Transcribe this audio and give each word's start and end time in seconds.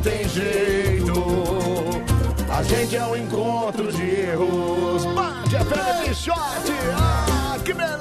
não 0.00 0.02
tem 0.02 0.28
jeito. 0.28 1.12
A 2.50 2.62
gente 2.62 2.96
é 2.96 3.04
um 3.04 3.16
encontro 3.16 3.92
de 3.92 4.02
erros. 4.02 5.04
Bande 5.04 5.56
a 5.56 5.64
Fera 5.64 6.04
de 6.04 6.14
short. 6.14 6.72
Ah, 6.98 7.58
que 7.64 7.72
beleza. 7.72 8.00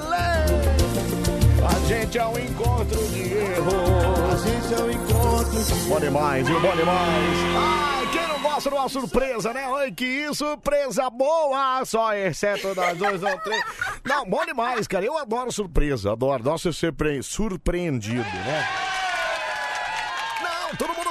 A 1.67 1.87
gente 1.87 2.17
é 2.17 2.25
um 2.25 2.37
encontro 2.39 3.07
de 3.09 3.33
erros. 3.33 4.33
A 4.33 4.37
gente 4.47 4.73
é 4.73 4.83
um 4.83 4.91
encontro 4.91 5.63
de 5.63 5.89
Bom 5.89 5.99
demais, 5.99 6.47
viu? 6.47 6.59
Bom 6.61 6.75
demais. 6.75 7.37
Ai, 7.57 8.07
quem 8.11 8.27
não 8.27 8.41
gosta 8.41 8.69
de 8.69 8.75
uma 8.75 8.89
surpresa, 8.89 9.53
né? 9.53 9.65
Ai, 9.77 9.91
que 9.91 10.33
surpresa 10.33 11.09
boa. 11.09 11.83
Só 11.85 12.13
exceto 12.13 12.73
nós 12.75 12.97
dois, 12.97 13.21
não, 13.21 13.37
três. 13.39 13.63
Não, 14.05 14.25
bom 14.25 14.45
demais, 14.45 14.87
cara. 14.87 15.05
Eu 15.05 15.17
adoro 15.17 15.51
surpresa. 15.51 16.13
Adoro. 16.13 16.35
Adoro 16.35 16.59
ser 16.59 16.73
surpre- 16.73 17.21
surpreendido, 17.21 18.23
né? 18.23 18.67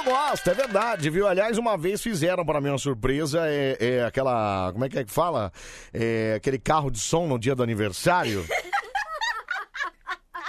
Gosta, 0.09 0.49
é 0.49 0.53
verdade, 0.55 1.07
viu? 1.11 1.27
Aliás, 1.27 1.59
uma 1.59 1.77
vez 1.77 2.01
fizeram 2.01 2.43
para 2.43 2.59
mim 2.59 2.69
uma 2.69 2.79
surpresa, 2.79 3.41
é, 3.45 3.77
é 3.79 4.03
aquela, 4.05 4.71
como 4.73 4.83
é 4.83 4.89
que 4.89 4.97
é 4.97 5.03
que 5.03 5.11
fala? 5.11 5.51
É 5.93 6.33
aquele 6.35 6.57
carro 6.57 6.89
de 6.89 6.97
som 6.99 7.27
no 7.27 7.37
dia 7.37 7.53
do 7.53 7.61
aniversário. 7.61 8.43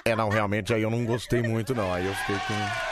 É, 0.03 0.17
não, 0.17 0.31
realmente 0.31 0.73
aí 0.73 0.81
eu 0.81 0.91
não 0.91 1.05
gostei 1.05 1.43
muito, 1.43 1.75
não. 1.75 1.93
Aí 1.93 2.07
eu 2.07 2.15
fiquei 2.15 2.37
com. 2.37 2.90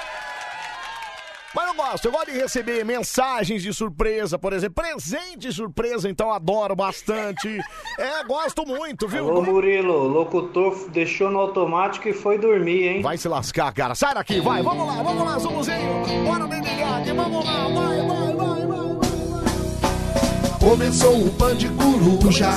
Mas 1.55 1.67
eu 1.67 1.75
gosto, 1.75 2.05
eu 2.05 2.13
gosto 2.13 2.31
de 2.31 2.39
receber 2.39 2.85
mensagens 2.85 3.63
de 3.63 3.73
surpresa, 3.73 4.39
por 4.39 4.53
exemplo, 4.53 4.83
presente 4.83 5.39
de 5.39 5.53
surpresa, 5.53 6.09
então 6.09 6.31
adoro 6.33 6.77
bastante. 6.77 7.59
É, 7.99 8.23
gosto 8.23 8.65
muito, 8.65 9.09
viu? 9.09 9.29
Alô, 9.29 9.43
Murilo, 9.43 10.07
locutor 10.07 10.89
deixou 10.91 11.31
no 11.31 11.41
automático 11.41 12.09
e 12.09 12.13
foi 12.13 12.39
dormir, 12.39 12.87
hein? 12.87 13.03
Vai 13.03 13.19
se 13.19 13.27
lascar, 13.27 13.73
cara. 13.73 13.95
Sai 13.95 14.15
daqui, 14.15 14.41
vai. 14.41 14.63
Vamos 14.63 14.87
lá, 14.87 15.03
vamos 15.03 15.25
lá, 15.25 15.39
Zumuzinho. 15.39 16.25
Bora, 16.25 16.47
Benegade. 16.47 17.13
Vamos 17.13 17.45
lá, 17.45 17.65
vai, 17.65 17.97
vai, 18.07 18.35
vai, 18.35 18.67
vai. 18.67 20.59
Começou 20.61 21.27
o 21.27 21.31
Band 21.31 21.59
Coruja. 21.77 22.51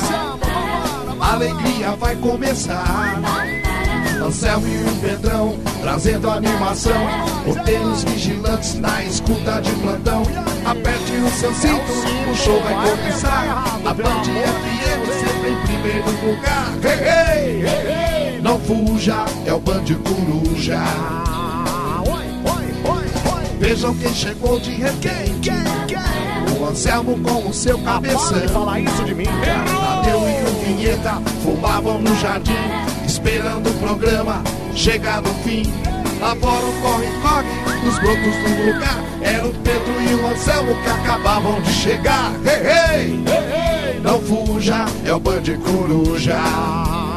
A 1.20 1.34
alegria 1.34 1.96
vai 1.96 2.16
começar. 2.18 2.84
Anselmo 4.22 4.68
e 4.68 4.84
o 4.84 4.96
Pedrão 5.02 5.60
trazendo 5.82 6.30
animação. 6.30 6.94
Roteiros 7.46 8.04
vigilantes 8.04 8.76
na 8.76 9.04
escuta 9.04 9.62
de 9.62 9.72
plantão. 9.74 10.24
Aperte 10.66 11.12
o 11.14 11.32
seu 11.32 11.54
cinto, 11.56 11.92
o 12.32 12.36
show 12.36 12.62
vai 12.62 12.74
começar. 12.74 13.80
A 13.86 13.94
Band 13.94 14.24
FM 14.24 15.10
sempre 15.20 15.52
em 15.52 15.62
primeiro 15.66 16.12
lugar. 16.26 16.72
Hey, 16.84 17.00
hey, 17.02 17.66
hey, 17.66 18.36
hey. 18.36 18.42
Não 18.42 18.60
fuja, 18.60 19.26
é 19.46 19.54
o 19.54 19.60
Band 19.60 19.86
Coruja. 20.04 20.80
Vejam 23.60 23.96
quem 23.96 24.14
chegou 24.14 24.60
de 24.60 24.72
repente. 24.72 25.52
O 26.60 26.66
Anselmo 26.66 27.20
com 27.20 27.48
o 27.48 27.54
seu 27.54 27.78
cabeção. 27.80 28.30
Para 28.30 28.40
de 28.40 28.48
falar 28.48 28.80
isso 28.80 29.04
de 29.04 29.14
mim. 29.14 29.26
Tadeu 29.26 30.20
e 30.20 30.50
o 30.50 30.66
Vinheta 30.66 31.22
fumavam 31.44 32.00
no 32.00 32.16
jardim, 32.20 32.52
esperando 33.22 33.70
o 33.70 33.74
programa 33.76 34.44
chegar 34.74 35.22
no 35.22 35.34
fim. 35.44 35.64
Lá 36.20 36.36
fora 36.36 36.66
o 36.66 36.74
corre-corre 36.82 37.84
nos 37.84 38.00
brotos 38.00 38.36
do 38.36 38.74
lugar. 38.74 39.04
Era 39.22 39.48
o 39.48 39.54
Pedro 39.54 40.02
e 40.02 40.16
o 40.16 40.28
Anselmo 40.28 40.76
que 40.84 40.90
acabavam 40.90 41.62
de 41.62 41.72
chegar. 41.72 42.34
Hey, 42.46 43.24
hey! 43.26 44.00
Não 44.02 44.20
fuja, 44.20 44.86
é 45.06 45.14
o 45.14 45.20
Band 45.20 45.44
Coruja. 45.64 47.11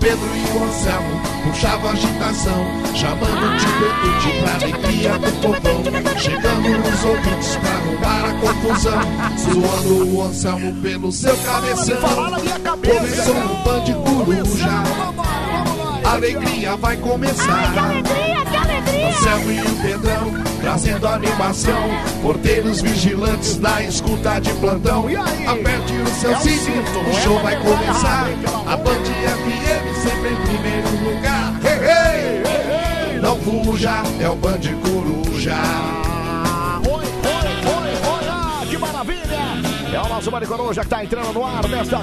Pedro 0.00 0.28
e 0.34 0.58
o 0.58 0.64
Anselmo 0.64 1.20
puxavam 1.44 1.90
agitação, 1.90 2.66
chamando 2.94 3.58
de 3.58 3.66
Betude 3.66 4.40
pra 4.40 4.54
alegria 4.54 5.18
do 5.18 5.32
povão. 5.40 6.18
Chegando 6.18 6.68
nos 6.78 7.04
ouvintes 7.04 7.56
pra 7.56 7.70
arrumar 7.70 8.30
a 8.30 8.34
confusão, 8.40 9.00
zoando 9.38 10.16
o 10.16 10.22
Anselmo 10.22 10.74
pelo 10.82 11.12
seu 11.12 11.36
cabeção. 11.36 11.98
Começou 12.80 13.36
o 13.36 13.62
Band 13.62 13.84
Coruja. 14.04 14.82
Alegria 16.10 16.76
vai 16.76 16.96
começar. 16.96 17.72
Anselmo 19.08 19.52
e 19.52 19.60
o 19.60 19.82
Pedrão 19.82 20.50
trazendo 20.60 21.06
animação. 21.08 21.90
Porteiros 22.22 22.80
vigilantes 22.80 23.58
na 23.58 23.82
escuta 23.82 24.40
de 24.40 24.52
plantão. 24.54 25.06
Aperte 25.46 25.92
o 25.92 26.20
seu 26.20 26.36
cinto, 26.38 26.98
o 26.98 27.14
show 27.22 27.38
vai 27.42 27.56
começar. 27.60 28.28
A 28.66 28.76
Band 28.76 29.04
FM 29.04 29.89
sempre 30.00 30.30
em 30.30 30.36
primeiro 30.36 30.88
lugar. 31.04 31.52
Hey, 31.64 32.42
hey! 33.14 33.20
Não 33.20 33.36
fuja, 33.40 34.02
é 34.20 34.28
o 34.28 34.34
Band 34.36 34.60
Coruja. 34.82 35.54
Ah, 35.54 36.80
que 38.68 38.78
maravilha! 38.78 39.38
É 39.92 40.00
o 40.00 40.08
nosso 40.08 40.30
Maricorô 40.30 40.72
já 40.72 40.82
que 40.82 40.88
tá 40.88 41.04
entrando 41.04 41.32
no 41.32 41.44
ar 41.44 41.68
nesta 41.68 41.98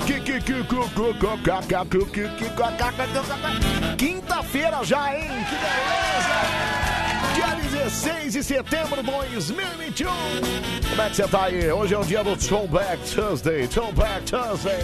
quinta-feira 3.97 4.83
já, 4.83 5.15
hein? 5.15 5.27
Que 5.49 5.55
beleza! 5.55 6.96
Dia 7.87 7.89
16 7.89 8.33
de 8.33 8.43
setembro 8.43 9.01
de 9.01 9.09
2021. 9.09 10.09
Como 10.89 11.01
é 11.01 11.09
que 11.09 11.15
você 11.15 11.27
tá 11.27 11.45
aí? 11.45 11.71
Hoje 11.71 11.93
é 11.93 11.97
o 11.97 12.03
dia 12.03 12.21
do 12.21 12.35
Throwback 12.35 12.97
Tuesday. 13.09 13.65
Throwback 13.67 14.23
Tuesday. 14.25 14.79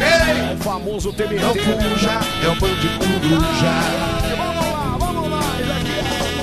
É 0.00 0.54
o 0.54 0.58
famoso 0.62 1.12
TBT. 1.12 1.40
Não 1.40 1.54
fuja, 1.54 2.20
é 2.44 2.48
o 2.48 2.54
Band 2.54 2.76
Coruja. 2.98 3.74
Vamos 4.36 4.72
lá, 4.72 4.96
vamos 4.96 5.28
lá. 5.30 5.40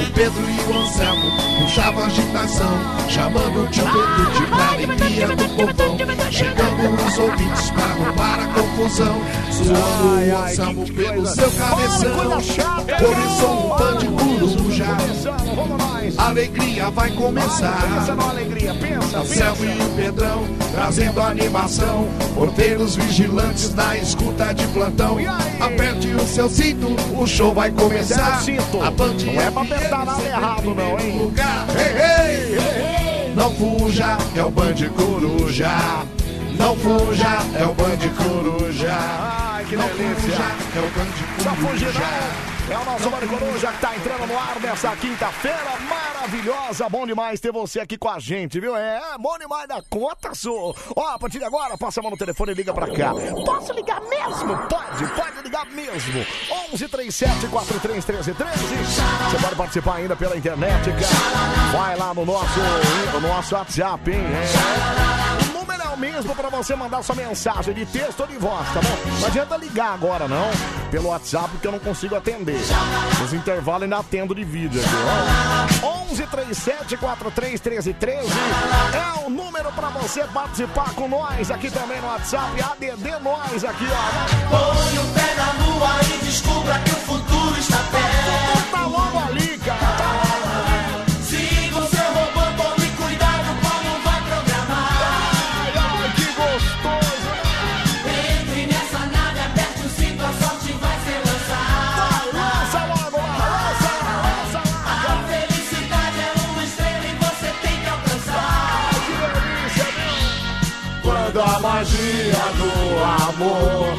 O 0.01 0.13
Pedro 0.13 0.43
e 0.43 0.73
o 0.73 0.77
Anselmo 0.77 1.31
puxavam 1.61 2.05
agitação, 2.05 2.77
chamando 3.09 3.63
o 3.63 3.67
tio 3.67 3.85
Betude 3.85 4.45
pra 4.47 4.67
alegria 4.73 5.27
do 5.27 5.49
povão. 5.55 5.97
Chegando 6.29 7.05
os 7.07 7.17
ouvintes 7.17 7.71
pra 7.71 7.83
arrumar 7.85 8.39
a 8.39 8.47
confusão, 8.53 9.21
zoando 9.53 10.33
o 10.33 10.37
Anselmo 10.43 10.85
pelo 10.93 11.25
seu 11.27 11.51
cabeção. 11.51 12.11
Começou 12.99 13.65
o 13.65 13.77
Band 13.77 13.99
Coruja. 14.17 15.52
Alegria 16.17 16.89
vai 16.91 17.11
começar. 17.11 17.81
Pensa 17.81 18.15
na 18.15 18.29
alegria, 18.29 18.73
pensa, 18.75 19.19
Anselmo 19.19 19.65
e 19.65 19.81
o 19.83 19.89
Pedrão 19.95 20.43
trazendo 20.73 21.21
animação. 21.21 22.07
Porteiros 22.35 22.95
vigilantes 22.95 23.73
na 23.73 23.97
escuta 23.97 24.53
de 24.53 24.65
plantão. 24.67 25.17
Aperte 25.59 26.07
o 26.09 26.25
seu 26.27 26.49
cinto, 26.49 26.87
o 27.19 27.25
show 27.27 27.53
vai 27.53 27.71
começar. 27.71 28.41
A 28.85 28.91
Band 28.91 29.13
Não 29.25 29.41
é 29.41 29.51
pra 29.51 29.61
apertar 29.63 30.05
nada 30.05 30.23
errado, 30.23 30.75
não, 30.75 30.99
hein? 30.99 31.17
lugar. 31.19 31.65
Não 33.35 33.51
fuja, 33.55 34.17
é 34.35 34.43
o 34.43 34.51
Band 34.51 34.75
Coruja. 34.95 35.71
Não 36.57 36.75
fuja, 36.75 37.37
é 37.59 37.65
o 37.65 37.73
Band 37.73 37.97
Coruja. 38.15 38.93
Ai, 38.93 39.65
que 39.65 39.75
Não 39.75 39.87
delícia. 39.87 40.15
fuja, 40.15 40.43
é 40.75 40.79
o 40.79 40.89
Band 40.91 41.43
Só 41.43 41.49
fugir 41.55 41.85
Coruja. 41.87 41.99
não. 41.99 42.52
É 42.69 42.77
o 42.77 42.85
nosso 42.85 43.11
Mário 43.11 43.27
Coruja 43.27 43.71
que 43.73 43.81
tá 43.81 43.95
entrando 43.95 44.25
no 44.25 44.39
ar 44.39 44.59
nessa 44.61 44.95
quinta-feira 44.95 45.57
maravilhosa. 45.89 46.87
Bom 46.89 47.05
demais 47.05 47.39
ter 47.39 47.51
você 47.51 47.79
aqui 47.81 47.97
com 47.97 48.09
a 48.09 48.19
gente, 48.19 48.59
viu? 48.59 48.75
É, 48.75 49.01
bom 49.19 49.37
demais 49.37 49.67
da 49.67 49.81
conta, 49.89 50.33
sou. 50.33 50.75
Ó, 50.95 51.07
a 51.09 51.19
partir 51.19 51.39
de 51.39 51.45
agora, 51.45 51.77
passa 51.77 51.99
a 51.99 52.03
mão 52.03 52.11
no 52.11 52.17
telefone 52.17 52.53
e 52.53 52.55
liga 52.55 52.73
pra 52.73 52.87
cá. 52.87 53.11
Posso 53.45 53.73
ligar 53.73 54.01
mesmo? 54.01 54.57
Pode, 54.69 55.07
pode 55.13 55.41
ligar 55.43 55.65
mesmo. 55.67 56.25
11 56.71 56.87
37 56.87 57.47
43 57.47 58.05
13 58.05 58.33
13. 58.33 58.57
Você 58.57 59.37
pode 59.41 59.55
participar 59.55 59.95
ainda 59.95 60.15
pela 60.15 60.37
internet, 60.37 60.85
cara. 60.91 61.77
Vai 61.77 61.97
lá 61.97 62.13
no 62.13 62.25
nosso, 62.25 62.59
no 63.13 63.19
nosso 63.19 63.55
WhatsApp, 63.55 64.09
hein? 64.09 64.21
É. 65.39 65.42
Número 65.63 65.81
é 65.81 65.87
o 65.87 65.97
mesmo 65.97 66.35
pra 66.35 66.49
você 66.49 66.75
mandar 66.75 67.01
sua 67.03 67.15
mensagem 67.15 67.73
de 67.73 67.85
texto 67.85 68.19
ou 68.19 68.27
de 68.27 68.37
voz, 68.37 68.67
tá 68.73 68.81
bom? 68.81 69.19
Não 69.21 69.27
adianta 69.27 69.55
ligar 69.55 69.93
agora, 69.93 70.27
não, 70.27 70.51
pelo 70.91 71.07
WhatsApp, 71.07 71.47
porque 71.51 71.65
eu 71.65 71.71
não 71.71 71.79
consigo 71.79 72.17
atender. 72.17 72.59
Nos 73.21 73.31
intervalos 73.31 73.83
ainda 73.83 73.97
atendo 73.99 74.35
de 74.35 74.43
vídeo 74.43 74.81
aqui, 74.81 75.85
ó. 75.85 76.11
11 76.11 76.27
37 76.27 76.97
43 76.97 77.61
13 77.61 77.93
13 77.93 78.27
é 78.93 79.25
o 79.25 79.29
número 79.29 79.71
pra 79.71 79.87
você 79.87 80.25
participar 80.25 80.93
com 80.95 81.07
nós 81.07 81.49
aqui 81.49 81.71
também 81.71 82.01
no 82.01 82.07
WhatsApp. 82.07 82.61
ADD 82.61 83.23
nós 83.23 83.63
aqui, 83.63 83.85
ó. 83.89 84.49
Põe 84.49 84.97
o 84.97 85.13
pé 85.13 85.33
na 85.35 85.63
lua 85.63 85.89
e 86.13 86.25
descubra 86.25 86.77
que 86.79 86.91
o 86.91 87.02
magia 112.13 112.45
do 112.57 112.71
amor. 113.33 113.97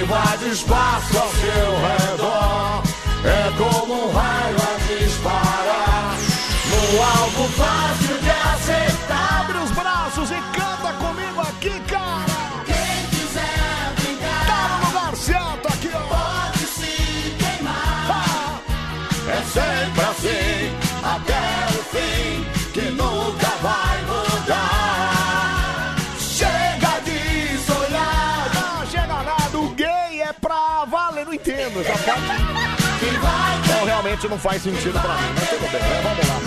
Invade 0.00 0.50
espaço 0.50 1.18
ao 1.18 1.30
seu 1.30 1.70
redor, 1.88 2.82
é 3.24 3.50
como 3.56 4.06
um 4.06 4.12
raio 4.12 4.56
a 4.56 4.76
disparar. 4.86 6.16
No 6.70 7.02
parte. 31.84 33.58
Então 33.64 33.84
realmente 33.84 34.28
não 34.28 34.38
faz 34.38 34.62
sentido 34.62 34.98
pra 35.00 35.14
mim, 35.14 35.34
mas 35.34 35.48
tudo 35.50 35.70
bem, 35.70 35.80
né? 35.80 36.00
Vamos 36.02 36.28
lá. 36.28 36.38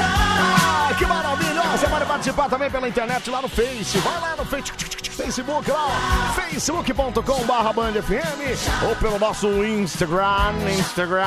Ah, 0.00 0.94
que 0.96 1.06
maravilha! 1.06 1.62
Você 1.72 1.86
pode 1.88 2.04
participar 2.06 2.48
também 2.48 2.70
pela 2.70 2.88
internet 2.88 3.30
lá 3.30 3.42
no 3.42 3.48
Face. 3.48 3.98
Vai 3.98 4.20
lá 4.20 4.36
no 4.36 4.44
Face. 4.44 4.72
Facebook 5.18 5.68
lá, 5.68 6.32
facebook.com 6.36 7.44
barra 7.44 7.72
Band 7.72 7.92
FM 7.94 8.86
ou 8.88 8.94
pelo 8.94 9.18
nosso 9.18 9.48
Instagram, 9.64 10.54
Instagram, 10.78 11.24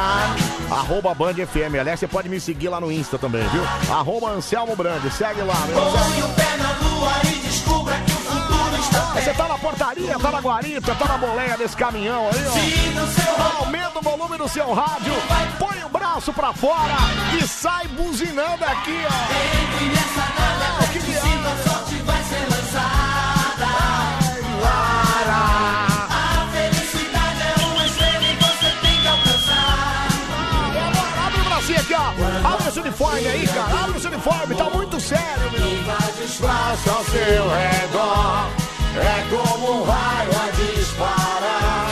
arroba 0.71 1.13
Band 1.13 1.33
FM. 1.33 1.75
Aliás, 1.77 1.99
você 1.99 2.07
pode 2.07 2.29
me 2.29 2.39
seguir 2.39 2.69
lá 2.69 2.79
no 2.79 2.89
Insta 2.89 3.17
também, 3.17 3.43
viu? 3.49 3.61
Arroba 3.93 4.29
Anselmo 4.29 4.77
Brandi, 4.77 5.11
segue 5.11 5.41
lá. 5.41 5.55
Põe 5.73 6.23
o 6.23 6.29
pé 6.29 6.57
na 6.57 6.71
lua 6.87 7.11
e 7.25 7.39
descubra 7.39 7.95
que 8.05 8.13
o 8.13 8.20
Você 9.13 9.33
tá 9.33 9.47
na 9.47 9.57
portaria, 9.57 10.17
tá 10.17 10.31
na 10.31 10.39
guarita, 10.39 10.95
tá 10.95 11.05
na 11.05 11.17
boleia 11.17 11.57
desse 11.57 11.75
caminhão 11.75 12.29
aí, 12.29 12.45
ó. 12.47 13.61
Aumenta 13.63 13.99
o 13.99 14.01
volume 14.01 14.37
do 14.37 14.47
seu 14.49 14.73
rádio, 14.73 15.13
põe 15.59 15.83
o 15.83 15.89
braço 15.89 16.33
pra 16.33 16.53
fora 16.53 16.95
e 17.37 17.47
sai 17.47 17.87
buzinando 17.89 18.63
aqui, 18.65 19.05
ó. 19.05 19.11
Nada, 20.71 20.87
que 20.91 20.99
viagem. 20.99 21.31
sinta 21.31 21.49
a 21.49 21.57
sorte 21.69 21.95
vai 21.95 22.23
ser 22.23 22.47
lançada. 22.49 23.67
A 26.09 26.47
felicidade 26.51 27.41
é 27.41 27.65
uma 27.65 27.85
estrela 27.85 28.23
e 28.23 28.35
você 28.35 28.69
tem 28.81 29.01
que 29.01 29.07
alcançar. 29.07 30.07
Agora, 30.69 31.25
abre 31.27 31.39
o 31.39 31.43
bracinho 31.43 31.79
aqui, 31.79 31.93
ó. 31.93 32.53
Abre 32.53 32.67
esse 32.67 32.79
uniforme 32.79 33.27
aí, 33.27 33.47
cara. 33.47 33.83
Abre 33.83 33.97
esse 33.97 34.07
uniforme, 34.07 34.55
tá 34.55 34.69
muito 34.69 34.99
sério, 34.99 35.51
meu. 35.51 35.71
Braço 36.39 36.89
ao 36.89 37.03
seu 37.05 37.49
redor, 37.49 38.49
é 38.97 39.25
como 39.29 39.81
um 39.81 39.83
raio 39.83 40.31
a 40.31 40.51
disparar. 40.51 41.87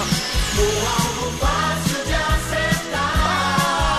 No 0.56 0.63
alvo 0.88 1.31
fácil 1.38 2.06
de 2.06 2.13
acertar. 2.13 3.16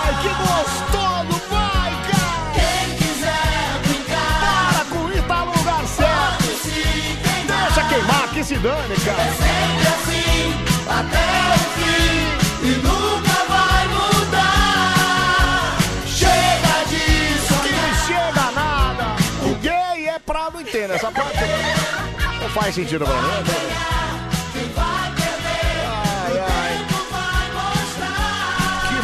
Ai, 0.03 0.13
que 0.21 0.29
gostoso, 0.29 1.41
vai, 1.49 1.91
cara. 2.11 2.51
Quem 2.53 2.95
quiser 2.97 3.79
brincar, 3.87 4.39
Para 4.41 4.85
com 4.85 5.11
isso, 5.11 5.23
tá 5.23 6.37
se 6.41 7.17
queimar. 7.23 7.65
Deixa 7.65 7.83
queimar, 7.89 8.29
que 8.29 8.43
se 8.43 8.55
dane, 8.55 8.95
cara. 9.03 9.31
Sempre 9.33 9.87
assim, 9.87 10.53
até 10.87 11.27
o 11.55 11.59
fim, 11.75 12.67
e 12.67 12.71
nunca 12.83 13.37
vai 13.49 13.87
mudar. 13.87 15.77
Chega 16.05 16.75
disso, 16.89 17.53
Que 17.63 17.71
não 17.73 17.93
chega 18.05 18.51
nada. 18.51 19.05
O 19.43 19.55
gay 19.55 20.07
é 20.07 20.19
pra 20.19 20.51
não 20.51 20.61
entender 20.61 20.93
essa 20.93 21.11
parte. 21.11 22.00
Não 22.53 22.61
faz 22.61 22.75
sentido 22.75 23.05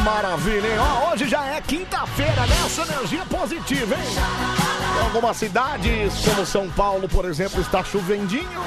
maravilha, 0.07 0.67
hein? 0.67 0.79
Ó, 0.79 1.11
hoje 1.11 1.27
já 1.27 1.45
é 1.45 1.61
quinta-feira, 1.61 2.45
né? 2.47 2.55
Essa 2.65 2.81
energia 2.83 3.25
positiva, 3.25 3.93
hein? 3.93 4.01
Em 4.97 5.03
algumas 5.03 5.35
cidades, 5.35 6.13
como 6.23 6.45
São 6.45 6.69
Paulo, 6.69 7.09
por 7.09 7.25
exemplo, 7.25 7.59
está 7.59 7.83
chovendinho. 7.83 8.63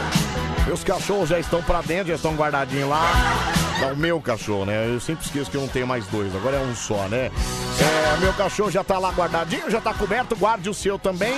Meus 0.67 0.85
cachorros 0.85 1.31
já 1.31 1.39
estão 1.39 1.63
pra 1.63 1.81
dentro, 1.81 2.09
já 2.09 2.15
estão 2.17 2.35
guardadinhos 2.35 2.91
lá. 2.91 3.11
Não, 3.81 3.95
o 3.95 3.97
meu 3.97 4.21
cachorro, 4.21 4.67
né? 4.67 4.87
Eu 4.87 5.01
sempre 5.01 5.25
esqueço 5.25 5.51
que 5.51 5.57
eu 5.57 5.63
não 5.63 5.69
tenho 5.69 5.87
mais 5.87 6.07
dois, 6.09 6.35
agora 6.37 6.57
é 6.57 6.61
um 6.61 6.75
só, 6.77 7.09
né? 7.09 7.31
É, 7.81 8.17
meu 8.21 8.35
cachorro 8.35 8.71
já 8.71 8.85
tá 8.85 8.99
lá 8.99 9.09
guardadinho, 9.11 9.71
já 9.71 9.81
tá 9.81 9.95
coberto, 9.95 10.37
guarde 10.37 10.69
o 10.69 10.75
seu 10.75 10.99
também. 10.99 11.33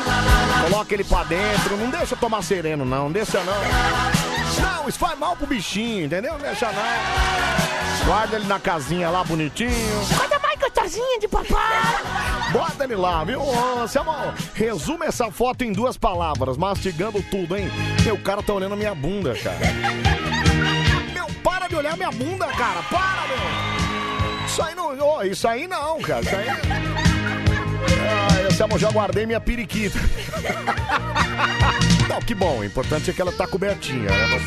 Coloca 0.69 0.93
ele 0.93 1.05
pra 1.05 1.22
dentro, 1.22 1.76
não 1.76 1.90
deixa 1.90 2.16
tomar 2.16 2.43
sereno, 2.43 2.84
não, 2.84 3.05
não 3.05 3.12
deixa 3.12 3.38
não. 3.44 4.21
Não, 4.60 4.88
isso 4.88 4.99
faz 4.99 5.19
mal 5.19 5.37
pro 5.37 5.46
bichinho, 5.46 6.06
entendeu? 6.06 6.37
Deixa 6.38 6.70
não. 6.72 8.06
Guarda 8.06 8.37
ele 8.37 8.46
na 8.46 8.58
casinha 8.58 9.08
lá 9.10 9.22
bonitinho. 9.22 9.70
Guarda 10.16 10.38
mais 10.40 10.58
gostosinha 10.58 11.20
de 11.20 11.28
papai. 11.28 11.52
Bota 12.52 12.84
ele 12.84 12.96
lá, 12.96 13.25
viu? 13.25 13.40
Ô, 13.40 13.87
Selma, 13.87 14.34
resume 14.54 15.06
essa 15.06 15.31
foto 15.31 15.62
em 15.62 15.72
duas 15.72 15.96
palavras, 15.96 16.56
mastigando 16.56 17.22
tudo, 17.22 17.56
hein? 17.56 17.70
Meu 18.04 18.19
cara 18.19 18.43
tá 18.43 18.52
olhando 18.52 18.72
a 18.72 18.76
minha 18.76 18.94
bunda, 18.94 19.34
cara. 19.37 19.58
Meu, 21.14 21.26
para 21.43 21.69
de 21.69 21.76
olhar 21.76 21.96
minha 21.96 22.10
bunda, 22.10 22.46
cara. 22.48 22.82
Para, 22.90 23.22
meu. 23.28 24.46
Isso 24.46 24.62
aí 24.62 24.75
não. 24.75 24.98
ô, 24.98 25.22
isso 25.22 25.48
aí 25.48 25.69
não, 25.69 26.00
cara. 26.00 26.22
Isso 26.22 26.37
aí. 26.37 26.46
Ah, 28.48 28.55
Selma, 28.55 28.78
já 28.78 28.90
guardei 28.90 29.25
minha 29.25 29.40
periquita. 29.40 29.98
Não, 32.08 32.20
que 32.20 32.34
bom. 32.34 32.58
O 32.58 32.64
importante 32.64 33.10
é 33.10 33.12
que 33.12 33.20
ela 33.20 33.32
tá 33.32 33.46
cobertinha, 33.46 34.10
né? 34.10 34.38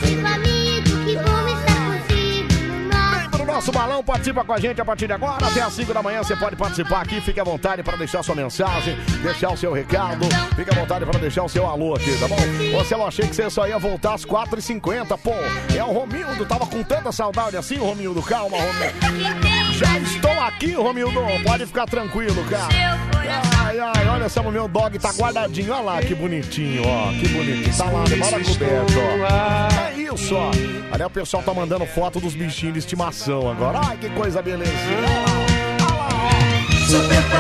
Pro 3.32 3.46
nosso 3.46 3.72
balão, 3.72 4.04
participa 4.04 4.44
com 4.44 4.54
a 4.54 4.60
gente 4.60 4.80
a 4.82 4.86
partir 4.86 5.08
de 5.08 5.14
agora. 5.14 5.46
Até 5.46 5.62
às 5.62 5.74
5 5.74 5.94
da 5.94 6.02
manhã 6.02 6.24
você 6.24 6.36
pode 6.36 6.56
participar 6.56 7.02
aqui. 7.02 7.22
Fique 7.22 7.40
à 7.40 7.44
vontade 7.44 7.84
para 7.84 7.98
deixar 7.98 8.24
sua 8.24 8.36
mensagem, 8.36 8.98
deixar 9.22 9.52
o 9.52 9.58
seu 9.58 9.72
recado. 9.74 10.26
Fique 10.56 10.72
à 10.72 10.76
vontade 10.76 11.06
para 11.06 11.20
deixar 11.20 11.44
o 11.44 11.50
seu 11.50 11.66
alô 11.68 11.96
aqui, 11.96 12.18
tá 12.20 12.28
bom? 12.28 12.38
Você 12.78 12.94
eu 12.94 13.06
achei 13.06 13.28
que 13.28 13.36
você 13.36 13.50
só 13.50 13.68
ia 13.68 13.78
voltar 13.78 14.14
às 14.14 14.26
4h50, 14.26 15.18
pô. 15.18 15.34
É 15.76 15.84
o 15.84 15.92
Romildo, 15.92 16.46
tava 16.46 16.66
com 16.66 16.84
tanta 16.84 17.12
saudade 17.12 17.58
assim, 17.58 17.78
Romildo. 17.78 18.22
Calma, 18.22 18.58
Romildo. 18.58 19.76
Já 19.76 19.98
aqui, 20.48 20.74
Romildo. 20.74 21.22
Pode 21.44 21.66
ficar 21.66 21.86
tranquilo, 21.86 22.44
cara. 22.46 22.70
Ai, 23.60 23.80
ai, 23.80 24.08
olha 24.08 24.30
só, 24.30 24.42
o 24.42 24.52
meu 24.52 24.68
dog 24.68 24.98
tá 25.00 25.12
guardadinho. 25.12 25.74
Olha 25.74 25.82
lá, 25.82 26.02
que 26.02 26.14
bonitinho, 26.14 26.84
ó. 26.86 27.12
Que 27.12 27.28
bonitinho. 27.30 27.78
Tá 27.78 27.86
lá, 27.86 28.04
demora 28.04 28.44
coberto, 28.44 28.94
ó. 29.00 29.82
É 29.82 29.94
isso, 29.94 30.36
ó. 30.36 30.52
Ali 30.92 31.04
o 31.04 31.10
pessoal 31.10 31.44
tá 31.44 31.54
mandando 31.54 31.86
foto 31.86 32.20
dos 32.20 32.34
bichinhos 32.34 32.74
de 32.74 32.80
estimação 32.80 33.50
agora. 33.50 33.82
Ai, 33.86 33.98
que 33.98 34.10
coisa 34.10 34.42
ó. 34.42 35.46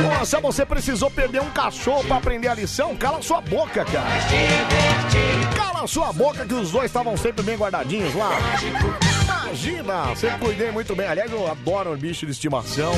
Nossa, 0.01 0.39
você 0.39 0.65
precisou 0.65 1.11
perder 1.11 1.41
um 1.41 1.49
cachorro 1.51 2.03
pra 2.03 2.17
aprender 2.17 2.47
a 2.47 2.55
lição? 2.55 2.95
Cala 2.95 3.21
sua 3.21 3.41
boca, 3.41 3.85
cara. 3.85 4.09
Cala 5.55 5.87
sua 5.87 6.11
boca 6.11 6.45
que 6.45 6.53
os 6.53 6.71
dois 6.71 6.85
estavam 6.85 7.15
sempre 7.15 7.43
bem 7.43 7.55
guardadinhos 7.55 8.13
lá. 8.15 8.31
Imagina, 9.55 10.13
sempre 10.17 10.39
cuidei 10.39 10.69
muito 10.69 10.93
bem. 10.93 11.07
Aliás, 11.07 11.31
eu 11.31 11.49
adoro 11.49 11.95
bicho 11.95 12.25
de 12.25 12.33
estimação. 12.33 12.91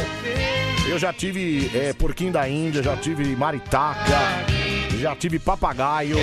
Eu 0.90 0.98
já 0.98 1.14
tive 1.14 1.70
é, 1.72 1.94
porquinho 1.94 2.32
da 2.32 2.50
Índia, 2.50 2.82
já 2.82 2.98
tive 2.98 3.36
maritaca, 3.36 4.18
já 5.00 5.16
tive 5.16 5.38
papagaio, 5.38 6.18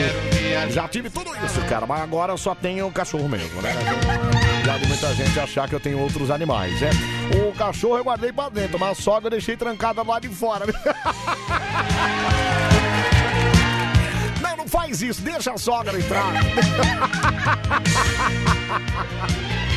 já 0.71 0.89
tive 0.89 1.09
tudo 1.09 1.31
isso, 1.47 1.61
cara. 1.69 1.87
Mas 1.87 2.01
agora 2.01 2.33
eu 2.33 2.39
só 2.39 2.53
tenho 2.53 2.91
cachorro 2.91 3.29
mesmo, 3.29 3.63
né? 3.63 3.71
Já 4.65 4.77
de 4.77 4.89
muita 4.89 5.15
gente 5.15 5.39
achar 5.39 5.69
que 5.69 5.75
eu 5.77 5.81
tenho 5.81 6.01
outros 6.01 6.29
animais, 6.33 6.81
né? 6.81 6.91
O 7.47 7.53
cachorro 7.53 7.99
eu 7.99 8.05
guardei 8.05 8.33
pra 8.33 8.49
dentro, 8.49 8.77
mas 8.77 8.99
a 8.99 9.01
sogra 9.01 9.27
eu 9.29 9.31
deixei 9.31 9.57
trancada 9.57 10.03
lá 10.03 10.19
de 10.19 10.29
fora. 10.29 10.67
Não, 14.43 14.57
não 14.57 14.69
faz 14.69 15.01
isso, 15.01 15.23
deixa 15.23 15.53
a 15.53 15.59
sogra 15.59 15.97
entrar. 15.97 16.33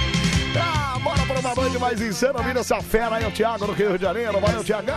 Ah, 0.62 1.00
bora 1.00 1.26
para 1.26 1.40
uma 1.40 1.56
noite 1.56 1.80
mais 1.80 2.02
insana, 2.02 2.42
vira 2.42 2.60
essa 2.60 2.82
fera 2.82 3.16
aí, 3.16 3.26
o 3.26 3.32
Thiago 3.32 3.66
do 3.66 3.74
Rio 3.74 3.98
de 3.98 4.04
Janeiro. 4.04 4.40
Valeu, 4.40 4.64
Thiagão. 4.64 4.96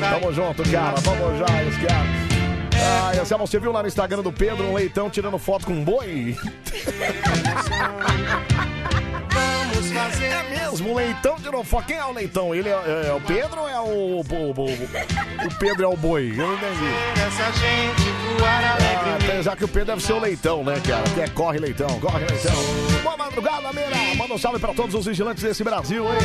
Tamo 0.00 0.32
junto, 0.32 0.62
cara. 0.70 0.96
Vamos 1.00 1.38
já, 1.38 1.62
esse 1.62 1.80
cara. 1.80 2.28
Ah, 2.80 3.12
e 3.14 3.18
Anselmo, 3.18 3.46
você 3.46 3.58
viu 3.58 3.72
lá 3.72 3.82
no 3.82 3.88
Instagram 3.88 4.22
do 4.22 4.32
Pedro 4.32 4.64
um 4.64 4.74
leitão 4.74 5.10
tirando 5.10 5.36
foto 5.38 5.66
com 5.66 5.72
um 5.72 5.84
boi? 5.84 6.36
É 9.98 10.42
mesmo, 10.70 10.92
o 10.92 10.96
leitão 10.96 11.36
tirou 11.36 11.64
foto. 11.64 11.86
Quem 11.86 11.96
é 11.96 12.04
o 12.04 12.12
leitão? 12.12 12.54
Ele 12.54 12.68
é, 12.68 12.72
é- 12.72 13.08
é 13.08 13.12
o 13.12 13.20
Pedro 13.20 13.60
ou 13.62 13.68
é 13.68 13.80
o, 13.80 13.84
o, 13.84 14.20
o, 14.20 15.46
o 15.46 15.54
Pedro 15.58 15.84
é 15.84 15.88
o 15.88 15.96
boi? 15.96 16.32
Eu 16.32 16.36
não 16.46 16.54
entendi. 16.54 16.88
Essa 17.26 17.52
gente 17.52 18.10
voar 18.38 18.64
alegre. 18.72 19.10
Ah, 19.10 19.18
apesar 19.20 19.56
que 19.56 19.64
o 19.64 19.68
Pedro 19.68 19.86
deve 19.86 20.02
ser 20.02 20.12
o 20.12 20.20
leitão, 20.20 20.62
né, 20.64 20.80
cara? 20.86 21.02
Que 21.14 21.20
é 21.20 21.28
corre 21.28 21.58
leitão, 21.58 21.88
corre 22.00 22.18
leitão. 22.26 22.54
Boa 23.02 23.16
madrugada, 23.16 23.72
Meira. 23.72 23.96
Manda 24.16 24.34
um 24.34 24.38
salve 24.38 24.58
pra 24.58 24.72
todos 24.72 24.94
os 24.94 25.06
vigilantes 25.06 25.42
desse 25.42 25.62
Brasil, 25.64 26.04
hein? 26.04 26.18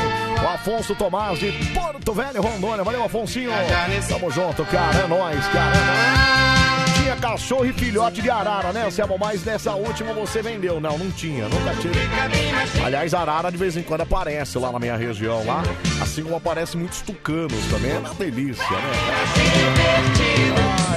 O 0.43 0.47
Afonso 0.47 0.95
Tomás 0.95 1.39
de 1.39 1.51
Porto 1.73 2.13
Velho, 2.13 2.41
Rondônia. 2.41 2.83
Valeu, 2.83 3.03
Afonsinho. 3.03 3.51
Tamo 4.07 4.29
junto, 4.31 4.65
cara. 4.65 4.99
É 4.99 5.07
nóis, 5.07 5.45
cara. 5.47 5.75
É 5.75 6.47
nóis. 6.47 6.52
Tinha 7.13 7.17
cachorro 7.17 7.65
e 7.65 7.73
filhote 7.73 8.21
de 8.21 8.29
arara, 8.29 8.73
né, 8.73 8.89
Selma? 8.89 9.17
Mas 9.19 9.43
nessa 9.43 9.73
última 9.75 10.13
você 10.13 10.41
vendeu. 10.41 10.79
Não, 10.79 10.97
não 10.97 11.11
tinha. 11.11 11.47
Nunca 11.47 11.75
tive. 11.79 11.93
Aliás, 12.83 13.13
arara 13.13 13.51
de 13.51 13.57
vez 13.57 13.77
em 13.77 13.83
quando 13.83 14.01
aparece 14.01 14.57
lá 14.57 14.71
na 14.71 14.79
minha 14.79 14.95
região, 14.97 15.45
lá. 15.45 15.61
Assim 16.01 16.23
como 16.23 16.35
aparece 16.35 16.75
muitos 16.75 17.01
tucanos 17.01 17.65
também. 17.69 17.91
É 17.91 17.99
uma 17.99 18.13
delícia, 18.15 18.65
né? 18.71 18.91